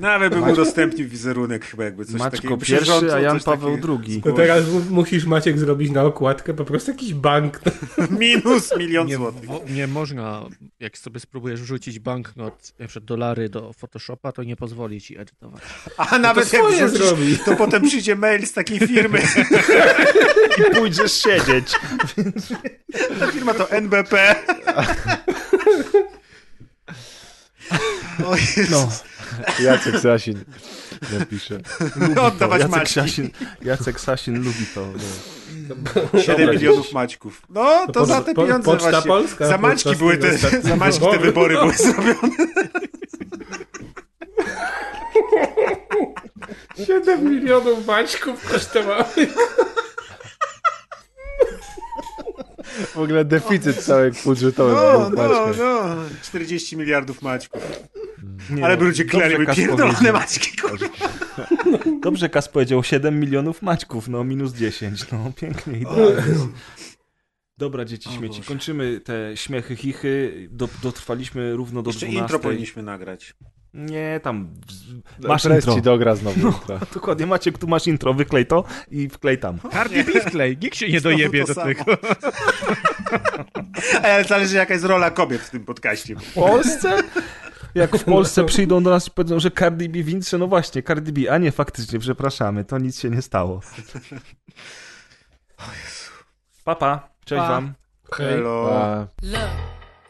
Nawet 0.00 0.34
bym 0.34 0.42
udostępnił 0.48 1.08
wizerunek 1.08 1.64
chyba 1.66 1.84
jakby 1.84 2.04
coś 2.04 2.20
takiego. 2.20 2.56
pierwszy, 2.56 3.14
a 3.14 3.20
Jan 3.20 3.40
Paweł. 3.40 3.78
II. 4.04 4.22
To 4.22 4.32
teraz 4.32 4.68
mu- 4.68 4.80
musisz 4.90 5.24
Maciek 5.24 5.58
zrobić 5.58 5.90
na 5.90 6.02
okładkę 6.02 6.54
po 6.54 6.64
prostu 6.64 6.90
jakiś 6.90 7.14
bank. 7.14 7.60
Minus 8.20 8.76
milion 8.78 9.06
Nie, 9.06 9.16
złotych. 9.16 9.44
wo- 9.46 9.62
nie 9.70 9.86
można, 9.86 10.46
jak 10.80 10.98
sobie 10.98 11.20
spróbujesz 11.20 11.60
wrzucić 11.62 11.98
banknot, 11.98 12.72
na 12.78 12.86
przykład 12.86 13.04
dolary 13.04 13.48
do 13.48 13.72
Photoshopa, 13.72 14.32
to 14.32 14.42
nie 14.42 14.56
pozwoli 14.56 15.00
ci 15.00 15.18
edytować. 15.18 15.62
A 15.96 16.18
nawet 16.18 16.52
jak 16.52 16.62
wrzucisz, 16.66 16.90
zrobi. 16.90 17.38
to 17.44 17.56
potem 17.56 17.82
przyjdzie 17.82 18.16
mail 18.16 18.46
z 18.46 18.52
takiej 18.52 18.78
firmy. 18.78 19.22
I 20.72 20.74
pójdziesz 20.74 21.12
siedzieć. 21.22 21.72
Ta 23.20 23.26
firma 23.26 23.54
to 23.54 23.70
NBP. 23.70 24.34
O 28.26 28.36
Jezus. 28.36 28.70
No. 28.70 28.88
Jacek 29.64 29.98
Sasin 30.00 30.44
napisze. 31.18 31.58
Lubi 31.96 32.14
to. 32.14 32.24
Oddawać 32.26 32.60
Jacek 32.60 32.76
Maćki. 32.76 32.94
Sasin, 33.00 33.30
Jacek 33.62 34.00
Sasin 34.00 34.36
lubi 34.44 34.66
to. 34.74 34.80
No. 36.14 36.20
7 36.20 36.50
milionów 36.50 36.92
maćków. 36.92 37.42
No, 37.50 37.86
to 37.86 37.92
po- 37.92 38.06
za 38.06 38.20
te 38.20 38.34
po- 38.34 38.42
pieniądze 38.42 38.64
Poczta 38.70 38.90
właśnie. 38.90 39.08
Polska 39.08 39.46
za 39.46 39.58
maćki 39.58 39.96
były 39.96 40.16
te, 40.18 40.38
za 40.62 40.76
maćki 40.76 41.06
te 41.10 41.18
wybory 41.18 41.54
były 41.54 41.72
zrobione. 41.74 42.36
7 46.86 47.24
milionów 47.30 47.86
Maćków 47.86 48.52
kosztowały. 48.52 49.26
W 52.74 52.96
ogóle 52.98 53.24
deficyt 53.24 53.76
całek 53.84 54.14
budżetowy. 54.24 54.72
No, 54.74 55.10
był, 55.10 55.10
no, 55.10 55.16
patrzmy. 55.16 55.64
no. 55.64 55.96
40 56.22 56.76
miliardów 56.76 57.22
maćków. 57.22 57.62
Nie, 58.50 58.64
Ale 58.64 58.76
no, 58.76 58.82
by 59.38 59.46
Kas 59.46 59.56
pierdolone 59.56 59.92
powiedział. 59.94 60.12
maćki. 60.12 60.56
kurwa. 60.56 60.86
Dobrze 62.02 62.28
Kas 62.28 62.48
powiedział, 62.48 62.84
7 62.84 63.20
milionów 63.20 63.62
maćków, 63.62 64.08
no 64.08 64.24
minus 64.24 64.52
10, 64.52 65.12
no 65.12 65.32
pięknie 65.36 65.78
idealnie. 65.78 66.22
Dobra, 67.58 67.84
dzieci 67.84 68.10
śmieci, 68.12 68.42
kończymy 68.42 69.00
te 69.00 69.36
śmiechy, 69.36 69.76
chichy, 69.76 70.48
do, 70.50 70.68
dotrwaliśmy 70.82 71.56
równo 71.56 71.82
do 71.82 71.90
Jeszcze 71.90 72.06
12. 72.06 72.22
intro 72.22 72.38
powinniśmy 72.38 72.82
nagrać. 72.82 73.34
Nie, 73.74 74.20
tam 74.22 74.48
masz 75.28 75.42
Press 75.42 75.56
intro. 75.56 75.74
ci 75.74 75.82
dogra 75.82 76.14
znowu 76.14 76.40
No, 76.40 76.48
intro. 76.48 76.78
dokładnie, 76.94 77.26
Maciek, 77.26 77.58
tu 77.58 77.66
masz 77.66 77.86
intro, 77.86 78.14
wyklej 78.14 78.46
to 78.46 78.64
i 78.90 79.08
wklej 79.08 79.38
tam. 79.38 79.58
Cardi 79.72 80.04
B 80.04 80.12
wklej, 80.20 80.58
nikt 80.62 80.76
się 80.76 80.88
nie 80.88 81.00
Znowu 81.00 81.16
dojebie 81.16 81.44
do 81.44 81.54
samo. 81.54 81.66
tego. 81.66 81.84
Ale 84.02 84.24
zależy 84.24 84.56
jaka 84.56 84.74
jest 84.74 84.86
rola 84.86 85.10
kobiet 85.10 85.40
w 85.42 85.50
tym 85.50 85.64
podcaście. 85.64 86.16
W 86.16 86.32
Polsce? 86.34 86.96
Jak 87.74 87.96
w 87.96 88.04
Polsce 88.04 88.44
przyjdą 88.44 88.82
do 88.82 88.90
nas 88.90 89.08
i 89.08 89.10
powiedzą, 89.10 89.40
że 89.40 89.50
Cardi 89.50 89.88
B 89.88 90.02
wince, 90.02 90.38
no 90.38 90.46
właśnie, 90.46 90.82
Cardi 90.82 91.12
B, 91.12 91.32
a 91.32 91.38
nie, 91.38 91.52
faktycznie, 91.52 91.98
przepraszamy, 91.98 92.64
to 92.64 92.78
nic 92.78 93.00
się 93.00 93.10
nie 93.10 93.22
stało. 93.22 93.60
Papa, 96.64 97.08
cześć 97.24 97.40
Pa. 97.42 97.48
wam. 97.48 97.74
Hello. 98.12 99.06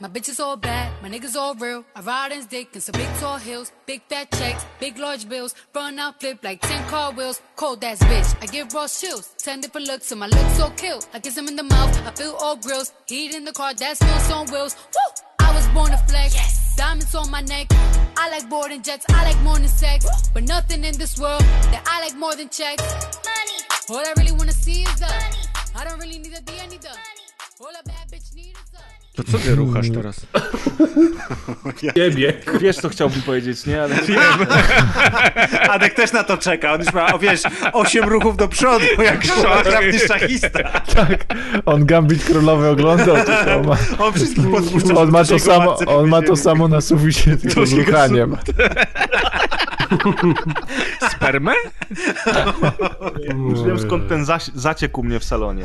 My 0.04 0.10
bitches 0.10 0.38
all 0.38 0.58
bad, 0.58 0.92
my 1.02 1.08
niggas 1.08 1.34
all 1.34 1.54
real. 1.54 1.82
I 1.96 2.02
ride 2.02 2.32
in 2.32 2.44
dick 2.44 2.68
in 2.74 2.82
some 2.82 2.92
big 2.92 3.08
tall 3.20 3.38
hills, 3.38 3.72
big 3.86 4.02
fat 4.06 4.30
checks, 4.32 4.62
big 4.78 4.98
large 4.98 5.26
bills. 5.26 5.54
Run 5.74 5.98
out, 5.98 6.20
flip 6.20 6.44
like 6.44 6.60
10 6.60 6.88
car 6.90 7.10
wheels. 7.12 7.40
Cold 7.56 7.82
ass 7.82 8.00
bitch, 8.00 8.36
I 8.42 8.44
give 8.44 8.74
raw 8.74 8.86
chills. 8.86 9.34
10 9.38 9.62
different 9.62 9.86
looks, 9.86 10.10
and 10.10 10.20
my 10.20 10.26
looks 10.26 10.58
so 10.58 10.68
kill. 10.76 11.00
I 11.14 11.20
kiss 11.20 11.38
him 11.38 11.48
in 11.48 11.56
the 11.56 11.62
mouth, 11.62 12.06
I 12.06 12.10
feel 12.10 12.36
all 12.38 12.56
grills. 12.56 12.92
Heat 13.06 13.34
in 13.34 13.46
the 13.46 13.52
car, 13.52 13.72
that 13.72 13.96
smells 13.96 14.30
on 14.30 14.46
wheels. 14.52 14.76
Woo! 14.94 15.22
I 15.40 15.54
was 15.54 15.66
born 15.68 15.90
to 15.90 15.96
flex. 15.96 16.76
Diamonds 16.76 17.14
on 17.14 17.30
my 17.30 17.40
neck. 17.40 17.68
I 18.18 18.28
like 18.28 18.50
boarding 18.50 18.82
jets, 18.82 19.06
I 19.08 19.32
like 19.32 19.42
than 19.58 19.68
sex. 19.68 20.04
But 20.34 20.44
nothing 20.44 20.84
in 20.84 20.98
this 20.98 21.18
world 21.18 21.40
that 21.72 21.82
I 21.86 22.02
like 22.04 22.16
more 22.18 22.36
than 22.36 22.50
checks. 22.50 22.82
Money. 23.24 23.58
All 23.88 24.06
I 24.06 24.12
really 24.18 24.32
wanna 24.32 24.52
see 24.52 24.82
is 24.82 25.00
the 25.00 25.06
Money. 25.06 25.44
I 25.74 25.84
don't 25.84 25.98
really 25.98 26.18
need 26.18 26.34
a 26.34 26.42
D, 26.42 26.52
I 26.60 26.66
need 26.66 26.82
the 26.82 26.94
All 27.60 27.68
a 27.68 27.82
bad 27.84 28.10
bitch 28.12 28.34
need 28.34 28.52
is 28.52 28.70
the 28.70 28.93
To 29.14 29.22
co 29.22 29.38
ty 29.38 29.54
ruchasz 29.54 29.90
teraz? 29.90 30.26
Ciebie. 31.94 32.32
Wiesz, 32.60 32.76
co 32.76 32.88
chciałbym 32.88 33.22
powiedzieć, 33.22 33.66
nie? 33.66 33.82
Ale 33.82 33.96
Adek 35.74 35.94
też 35.94 36.12
na 36.12 36.24
to 36.24 36.38
czeka. 36.38 36.72
On 36.72 36.80
już 36.80 36.92
ma, 36.92 37.14
o, 37.14 37.18
wiesz, 37.18 37.42
8 37.72 38.04
ruchów 38.04 38.36
do 38.36 38.48
przodu, 38.48 38.84
jak 39.04 39.24
szachowny 39.26 39.98
szachista. 39.98 40.70
tak, 40.94 41.24
on 41.66 41.86
Gambit 41.86 42.24
Królowy 42.24 42.68
oglądał, 42.68 43.16
to 43.16 43.56
on 43.56 43.66
ma, 43.66 43.76
On 43.98 44.12
wszystkich 44.12 44.50
podpuszcza. 44.50 44.94
on 44.94 45.10
ma 45.10 45.24
to 45.24 45.38
samo, 45.38 45.76
on 45.86 46.08
ma 46.08 46.22
to 46.22 46.36
samo 46.36 46.68
na 46.68 46.80
suficie, 46.80 47.36
tylko 47.36 47.66
z 47.66 47.72
ruchaniem. 47.72 48.36
Spermę? 51.12 51.52
już 53.48 53.62
wiem 53.62 53.78
skąd 53.78 54.08
ten 54.08 54.24
zaś, 54.24 54.44
zaciekł 54.54 55.00
u 55.00 55.04
mnie 55.04 55.20
w 55.20 55.24
salonie. 55.24 55.64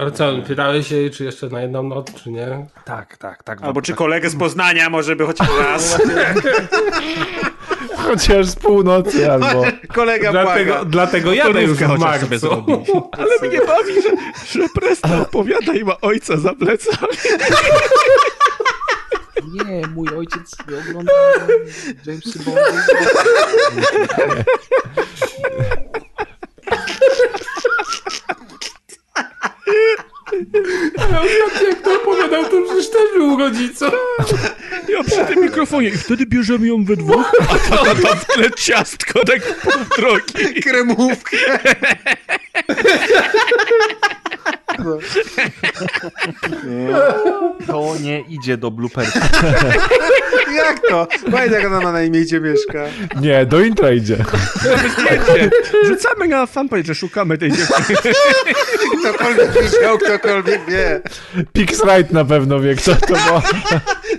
Ale 0.00 0.12
co, 0.12 0.32
pytałeś 0.46 0.88
się, 0.88 1.10
czy 1.10 1.24
jeszcze 1.24 1.48
na 1.50 1.60
jedną 1.62 1.82
noc, 1.82 2.14
czy 2.14 2.30
nie? 2.30 2.66
Tak, 2.84 3.16
tak, 3.16 3.42
tak. 3.42 3.62
Albo 3.62 3.82
czy 3.82 3.94
kolegę 3.94 4.30
z 4.30 4.36
Poznania 4.36 4.90
może 4.90 5.16
by 5.16 5.26
chociaż 5.26 5.48
raz. 5.64 5.98
Chociaż 7.96 8.46
z 8.46 8.56
północy 8.56 9.32
albo... 9.32 9.62
Kolega 9.94 10.30
Dlatego, 10.32 10.72
błaga. 10.72 10.84
dlatego 10.90 11.32
jadę 11.32 11.62
już 11.62 11.78
w 11.78 11.86
chociaż 11.86 12.20
sobie 12.20 12.28
marcu. 12.30 12.38
zrobić. 12.38 12.90
Ale 13.12 13.48
mnie 13.48 13.58
bawi, 13.66 13.94
że, 14.02 14.10
że 14.60 14.68
Presta 14.74 15.20
opowiada 15.20 15.72
i 15.74 15.84
ma 15.84 16.00
ojca 16.00 16.36
za 16.36 16.54
plecami. 16.54 17.12
Nie, 19.52 19.86
mój 19.94 20.08
ojciec 20.08 20.56
ogląda 20.88 21.12
Jamesy 22.06 22.38
Bondy. 22.44 22.62
Ale 30.98 31.20
ostatnio 31.20 31.68
jak 31.68 31.82
to 31.82 31.94
opowiadał, 32.02 32.44
to 32.44 32.62
przecież 32.66 32.90
też 32.90 33.12
był 33.16 33.38
rodzicą. 33.38 33.86
Ja 34.88 35.04
przy 35.04 35.34
tym 35.34 35.42
mikrofonie 35.44 35.88
i 35.88 35.98
wtedy 35.98 36.26
bierzemy 36.26 36.66
ją 36.66 36.84
we 36.84 36.96
dwóch, 36.96 37.32
a 37.40 37.76
tata 37.76 37.94
tam 37.94 38.18
w 38.18 38.24
tle 38.24 38.50
ciastko 38.50 39.24
tak 39.24 39.60
pół 39.60 39.72
drogi. 39.96 40.62
Kremówkę. 40.62 41.36
To 47.66 47.94
nie 48.00 48.20
idzie 48.20 48.56
do 48.56 48.70
bloopersu. 48.70 49.18
Jak 50.56 50.80
to? 50.88 51.06
Powiedz, 51.30 51.52
jak 51.52 51.66
ona 51.66 51.80
ma 51.80 51.92
na 51.92 52.02
imię 52.02 52.20
gdzie 52.20 52.40
mieszka. 52.40 52.84
Nie, 53.20 53.46
do 53.46 53.60
intra 53.60 53.92
idzie. 53.92 54.16
Rzucamy 55.86 56.28
na 56.28 56.46
fanpage, 56.46 56.84
że 56.84 56.94
szukamy 56.94 57.38
tej 57.38 57.52
dziewczyny. 57.52 57.98
Ktokolwiek 59.00 59.52
widział, 59.62 59.98
ktokolwiek 59.98 60.60
wie. 60.68 61.00
Pixrite 61.52 62.06
na 62.10 62.24
pewno 62.24 62.60
wie, 62.60 62.74
kto 62.74 62.94
to 62.94 63.06
było. 63.06 63.42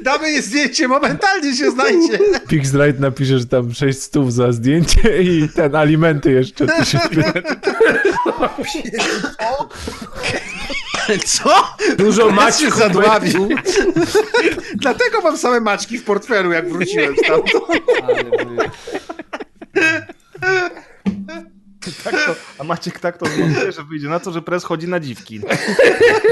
Damy 0.02 0.32
jej 0.32 0.42
zdjęcie, 0.42 0.88
momentalnie 0.88 1.56
się 1.56 1.72
znajdzie. 1.72 2.20
Pixrite 2.48 3.00
napisze, 3.00 3.40
że 3.40 3.46
tam 3.46 3.74
6 3.74 4.02
stów 4.02 4.34
za 4.34 4.52
zdjęcie 4.52 5.24
i 5.24 5.50
ten 5.56 5.76
alimenty 5.76 6.32
jeszcze. 6.32 6.68
Co? 11.26 11.78
Dużo 11.98 12.32
maćków 12.32 12.76
zadławił. 12.78 13.50
Dlatego 14.76 15.22
mam 15.22 15.38
same 15.38 15.60
maczki 15.60 15.98
w 15.98 16.04
portfelu, 16.04 16.52
jak 16.52 16.70
wróciłem 16.70 17.16
stamtąd. 17.24 17.66
Ale. 18.04 18.70
Tak 22.04 22.14
to, 22.26 22.36
a 22.60 22.64
Maciek 22.64 23.00
tak 23.00 23.18
to 23.18 23.26
zmontuje, 23.26 23.72
że 23.72 23.84
wyjdzie 23.84 24.08
na 24.08 24.20
to, 24.20 24.32
że 24.32 24.42
pres 24.42 24.64
chodzi 24.64 24.88
na 24.88 25.00
dziwki. 25.00 25.42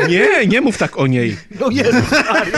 Nie, 0.10 0.48
nie 0.48 0.62
mów 0.62 0.78
tak 0.78 0.98
o 1.00 1.08
niej. 1.08 1.38
No 1.60 1.70
jest, 1.70 1.92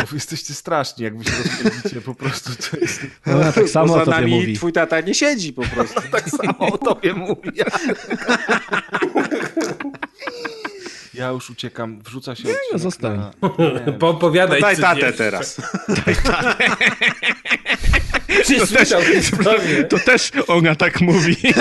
Wy 0.10 0.16
jesteście 0.16 0.54
straszni, 0.54 1.04
jak 1.04 1.18
wy 1.18 1.24
się 1.24 1.32
rozpędzicie 1.44 2.02
po 2.02 2.16
prostu. 2.16 2.52
To 2.72 2.78
jest... 2.78 3.02
Ona 3.28 3.52
tak 3.52 3.70
samo 3.70 3.94
o 3.96 4.00
tobie 4.00 4.12
nami 4.12 4.32
mówi. 4.36 4.56
twój 4.56 4.74
tata 4.74 5.02
nie 5.02 5.14
siedzi 5.14 5.54
po 5.54 5.62
prostu. 5.62 6.02
Tak 6.12 6.30
samo 6.30 6.58
o 6.74 6.78
tobie 6.78 7.14
mówi. 7.14 7.52
Ja 11.14 11.30
już 11.30 11.50
uciekam, 11.50 12.02
wrzuca 12.02 12.36
się 12.36 12.48
Nie, 12.48 12.56
no, 12.74 12.80
zostań. 12.80 13.18
na- 13.18 13.32
Nie, 13.88 13.94
Poopowiadaj 13.94 14.62
Daj 14.62 14.76
coś 14.76 14.84
tatę 14.84 15.14
teraz. 15.14 15.62
Czy 18.46 18.60
To 18.60 18.68
też, 18.68 18.70
słyszał 18.70 19.02
sprawie? 19.24 19.84
to 19.84 20.00
też 20.00 20.32
ona 20.48 20.76
tak 20.76 21.02
mówi. 21.02 21.38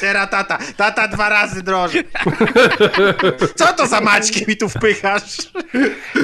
Teraz 0.00 0.30
tata. 0.30 0.58
Tata 0.76 1.08
dwa 1.08 1.28
razy 1.28 1.62
drożej. 1.62 2.04
Co 3.54 3.66
to 3.66 3.86
za 3.86 4.00
maćki 4.00 4.44
mi 4.48 4.56
tu 4.56 4.68
wpychasz? 4.68 5.36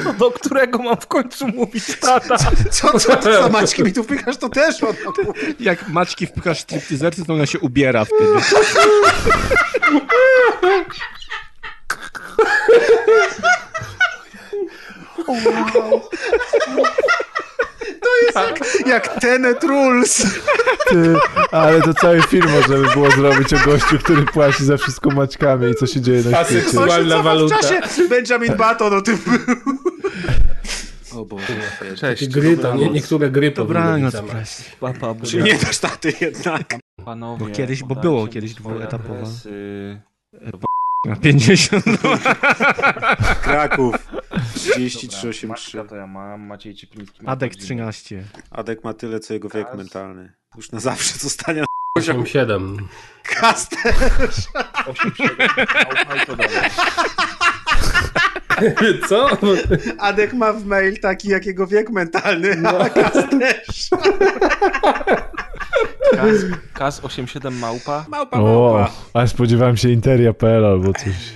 No 0.05 0.13
do 0.13 0.31
którego 0.31 0.79
mam 0.79 0.97
w 0.97 1.07
końcu 1.07 1.47
mówić 1.47 1.83
tata? 1.99 2.37
Co, 2.71 2.99
co 2.99 3.15
to 3.15 3.41
za 3.41 3.49
maćki 3.49 3.83
mi 3.83 3.93
tu 3.93 4.03
wpychasz? 4.03 4.37
To 4.37 4.49
też 4.49 4.83
on. 4.83 4.93
Jak 5.59 5.87
maczki 5.87 6.27
wpychasz 6.27 6.59
stripteaserce, 6.59 7.25
to 7.25 7.33
ona 7.33 7.45
się 7.45 7.59
ubiera 7.59 8.05
wtedy. 8.05 8.31
Jak, 18.35 18.59
jak 18.87 19.19
Tenet 19.19 19.63
Rules. 19.63 20.25
Ty, 20.89 21.15
ale 21.51 21.81
to 21.81 21.93
cały 21.93 22.21
film 22.21 22.49
można 22.51 22.77
by 22.77 22.87
było 22.93 23.11
zrobić 23.11 23.53
o 23.53 23.57
gościu, 23.65 23.97
który 23.99 24.23
płaci 24.25 24.65
za 24.65 24.77
wszystko 24.77 25.09
maćkami 25.09 25.71
i 25.71 25.75
co 25.75 25.87
się 25.87 26.01
dzieje 26.01 26.17
na 26.17 26.43
świecie. 26.43 26.59
Aseksualna 26.59 27.15
Co 27.15 27.21
w 27.21 27.25
waluta. 27.25 27.55
czasie 27.59 27.81
Benjamin 28.09 28.53
Button 28.57 28.93
o 28.93 29.01
tym 29.01 29.17
był. 29.27 29.55
O 31.21 31.25
Boże. 31.25 31.45
Cześć. 31.97 32.27
Gry, 32.27 32.57
to 32.57 32.75
nie, 32.75 32.89
niektóre 32.89 33.29
gry 33.29 33.51
powinny 33.51 33.73
Dobranoc. 34.11 34.15
Papa, 34.79 35.15
Czy 35.25 35.37
nie 35.43 35.55
dasz 35.55 35.77
taty 35.77 36.13
jednak? 36.21 36.75
Panowie, 37.05 37.45
Bo 37.45 37.51
kiedyś- 37.51 37.83
bo 37.83 37.95
było 37.95 38.27
kiedyś 38.27 38.53
dwuetapowe. 38.53 39.19
adresy. 39.19 40.01
Na 41.05 41.15
50. 41.15 41.83
Kraków. 43.43 43.95
Dobra, 44.11 44.19
3383. 44.53 45.47
Maćka 45.47 45.83
to 45.83 45.95
ja 45.95 46.07
mam, 46.07 46.41
Maciej 46.41 46.75
Ciepliński 46.75 47.23
ma 47.23 47.31
Adek 47.31 47.49
godzinę. 47.51 47.65
13. 47.65 48.23
Adek 48.51 48.83
ma 48.83 48.93
tyle, 48.93 49.19
co 49.19 49.33
jego 49.33 49.49
wiek 49.49 49.75
mentalny. 49.77 50.33
Już 50.57 50.71
na 50.71 50.79
zawsze 50.79 51.17
zostanie 51.27 51.65
8-7. 51.99 52.77
kas 53.23 53.69
też. 53.69 54.35
8-7, 54.85 56.25
to 56.25 56.35
dalej. 56.35 56.69
Co? 59.09 59.27
Adek 59.99 60.33
ma 60.33 60.53
w 60.53 60.65
mail 60.65 60.99
taki, 60.99 61.29
jak 61.29 61.45
jego 61.45 61.67
wiek 61.67 61.89
mentalny, 61.89 62.55
a 62.67 62.89
kas 63.01 63.13
też. 63.13 63.89
Kas, 66.11 66.35
Kas 66.73 66.99
87 67.03 67.59
małpa. 67.59 68.05
Małpa, 68.09 68.37
O, 68.39 68.43
małpa. 68.73 68.91
a 69.13 69.27
spodziewałem 69.27 69.77
się 69.77 69.89
Interia.pl 69.89 70.65
albo 70.65 70.93
coś. 70.93 71.33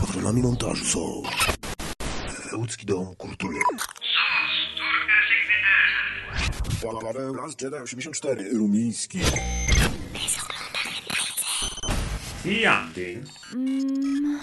Patronami 0.00 0.42
montażu 0.42 0.84
są 0.84 1.22
Łódzki 2.58 2.86
Dom 2.86 3.14
Kultury 3.16 3.56
Paweł 7.02 7.34
Las 7.34 7.56
Jedi 7.62 7.76
84 7.76 8.44
Rumiński 8.52 9.20
Fjerding. 12.42 13.28
Mm. 13.52 14.40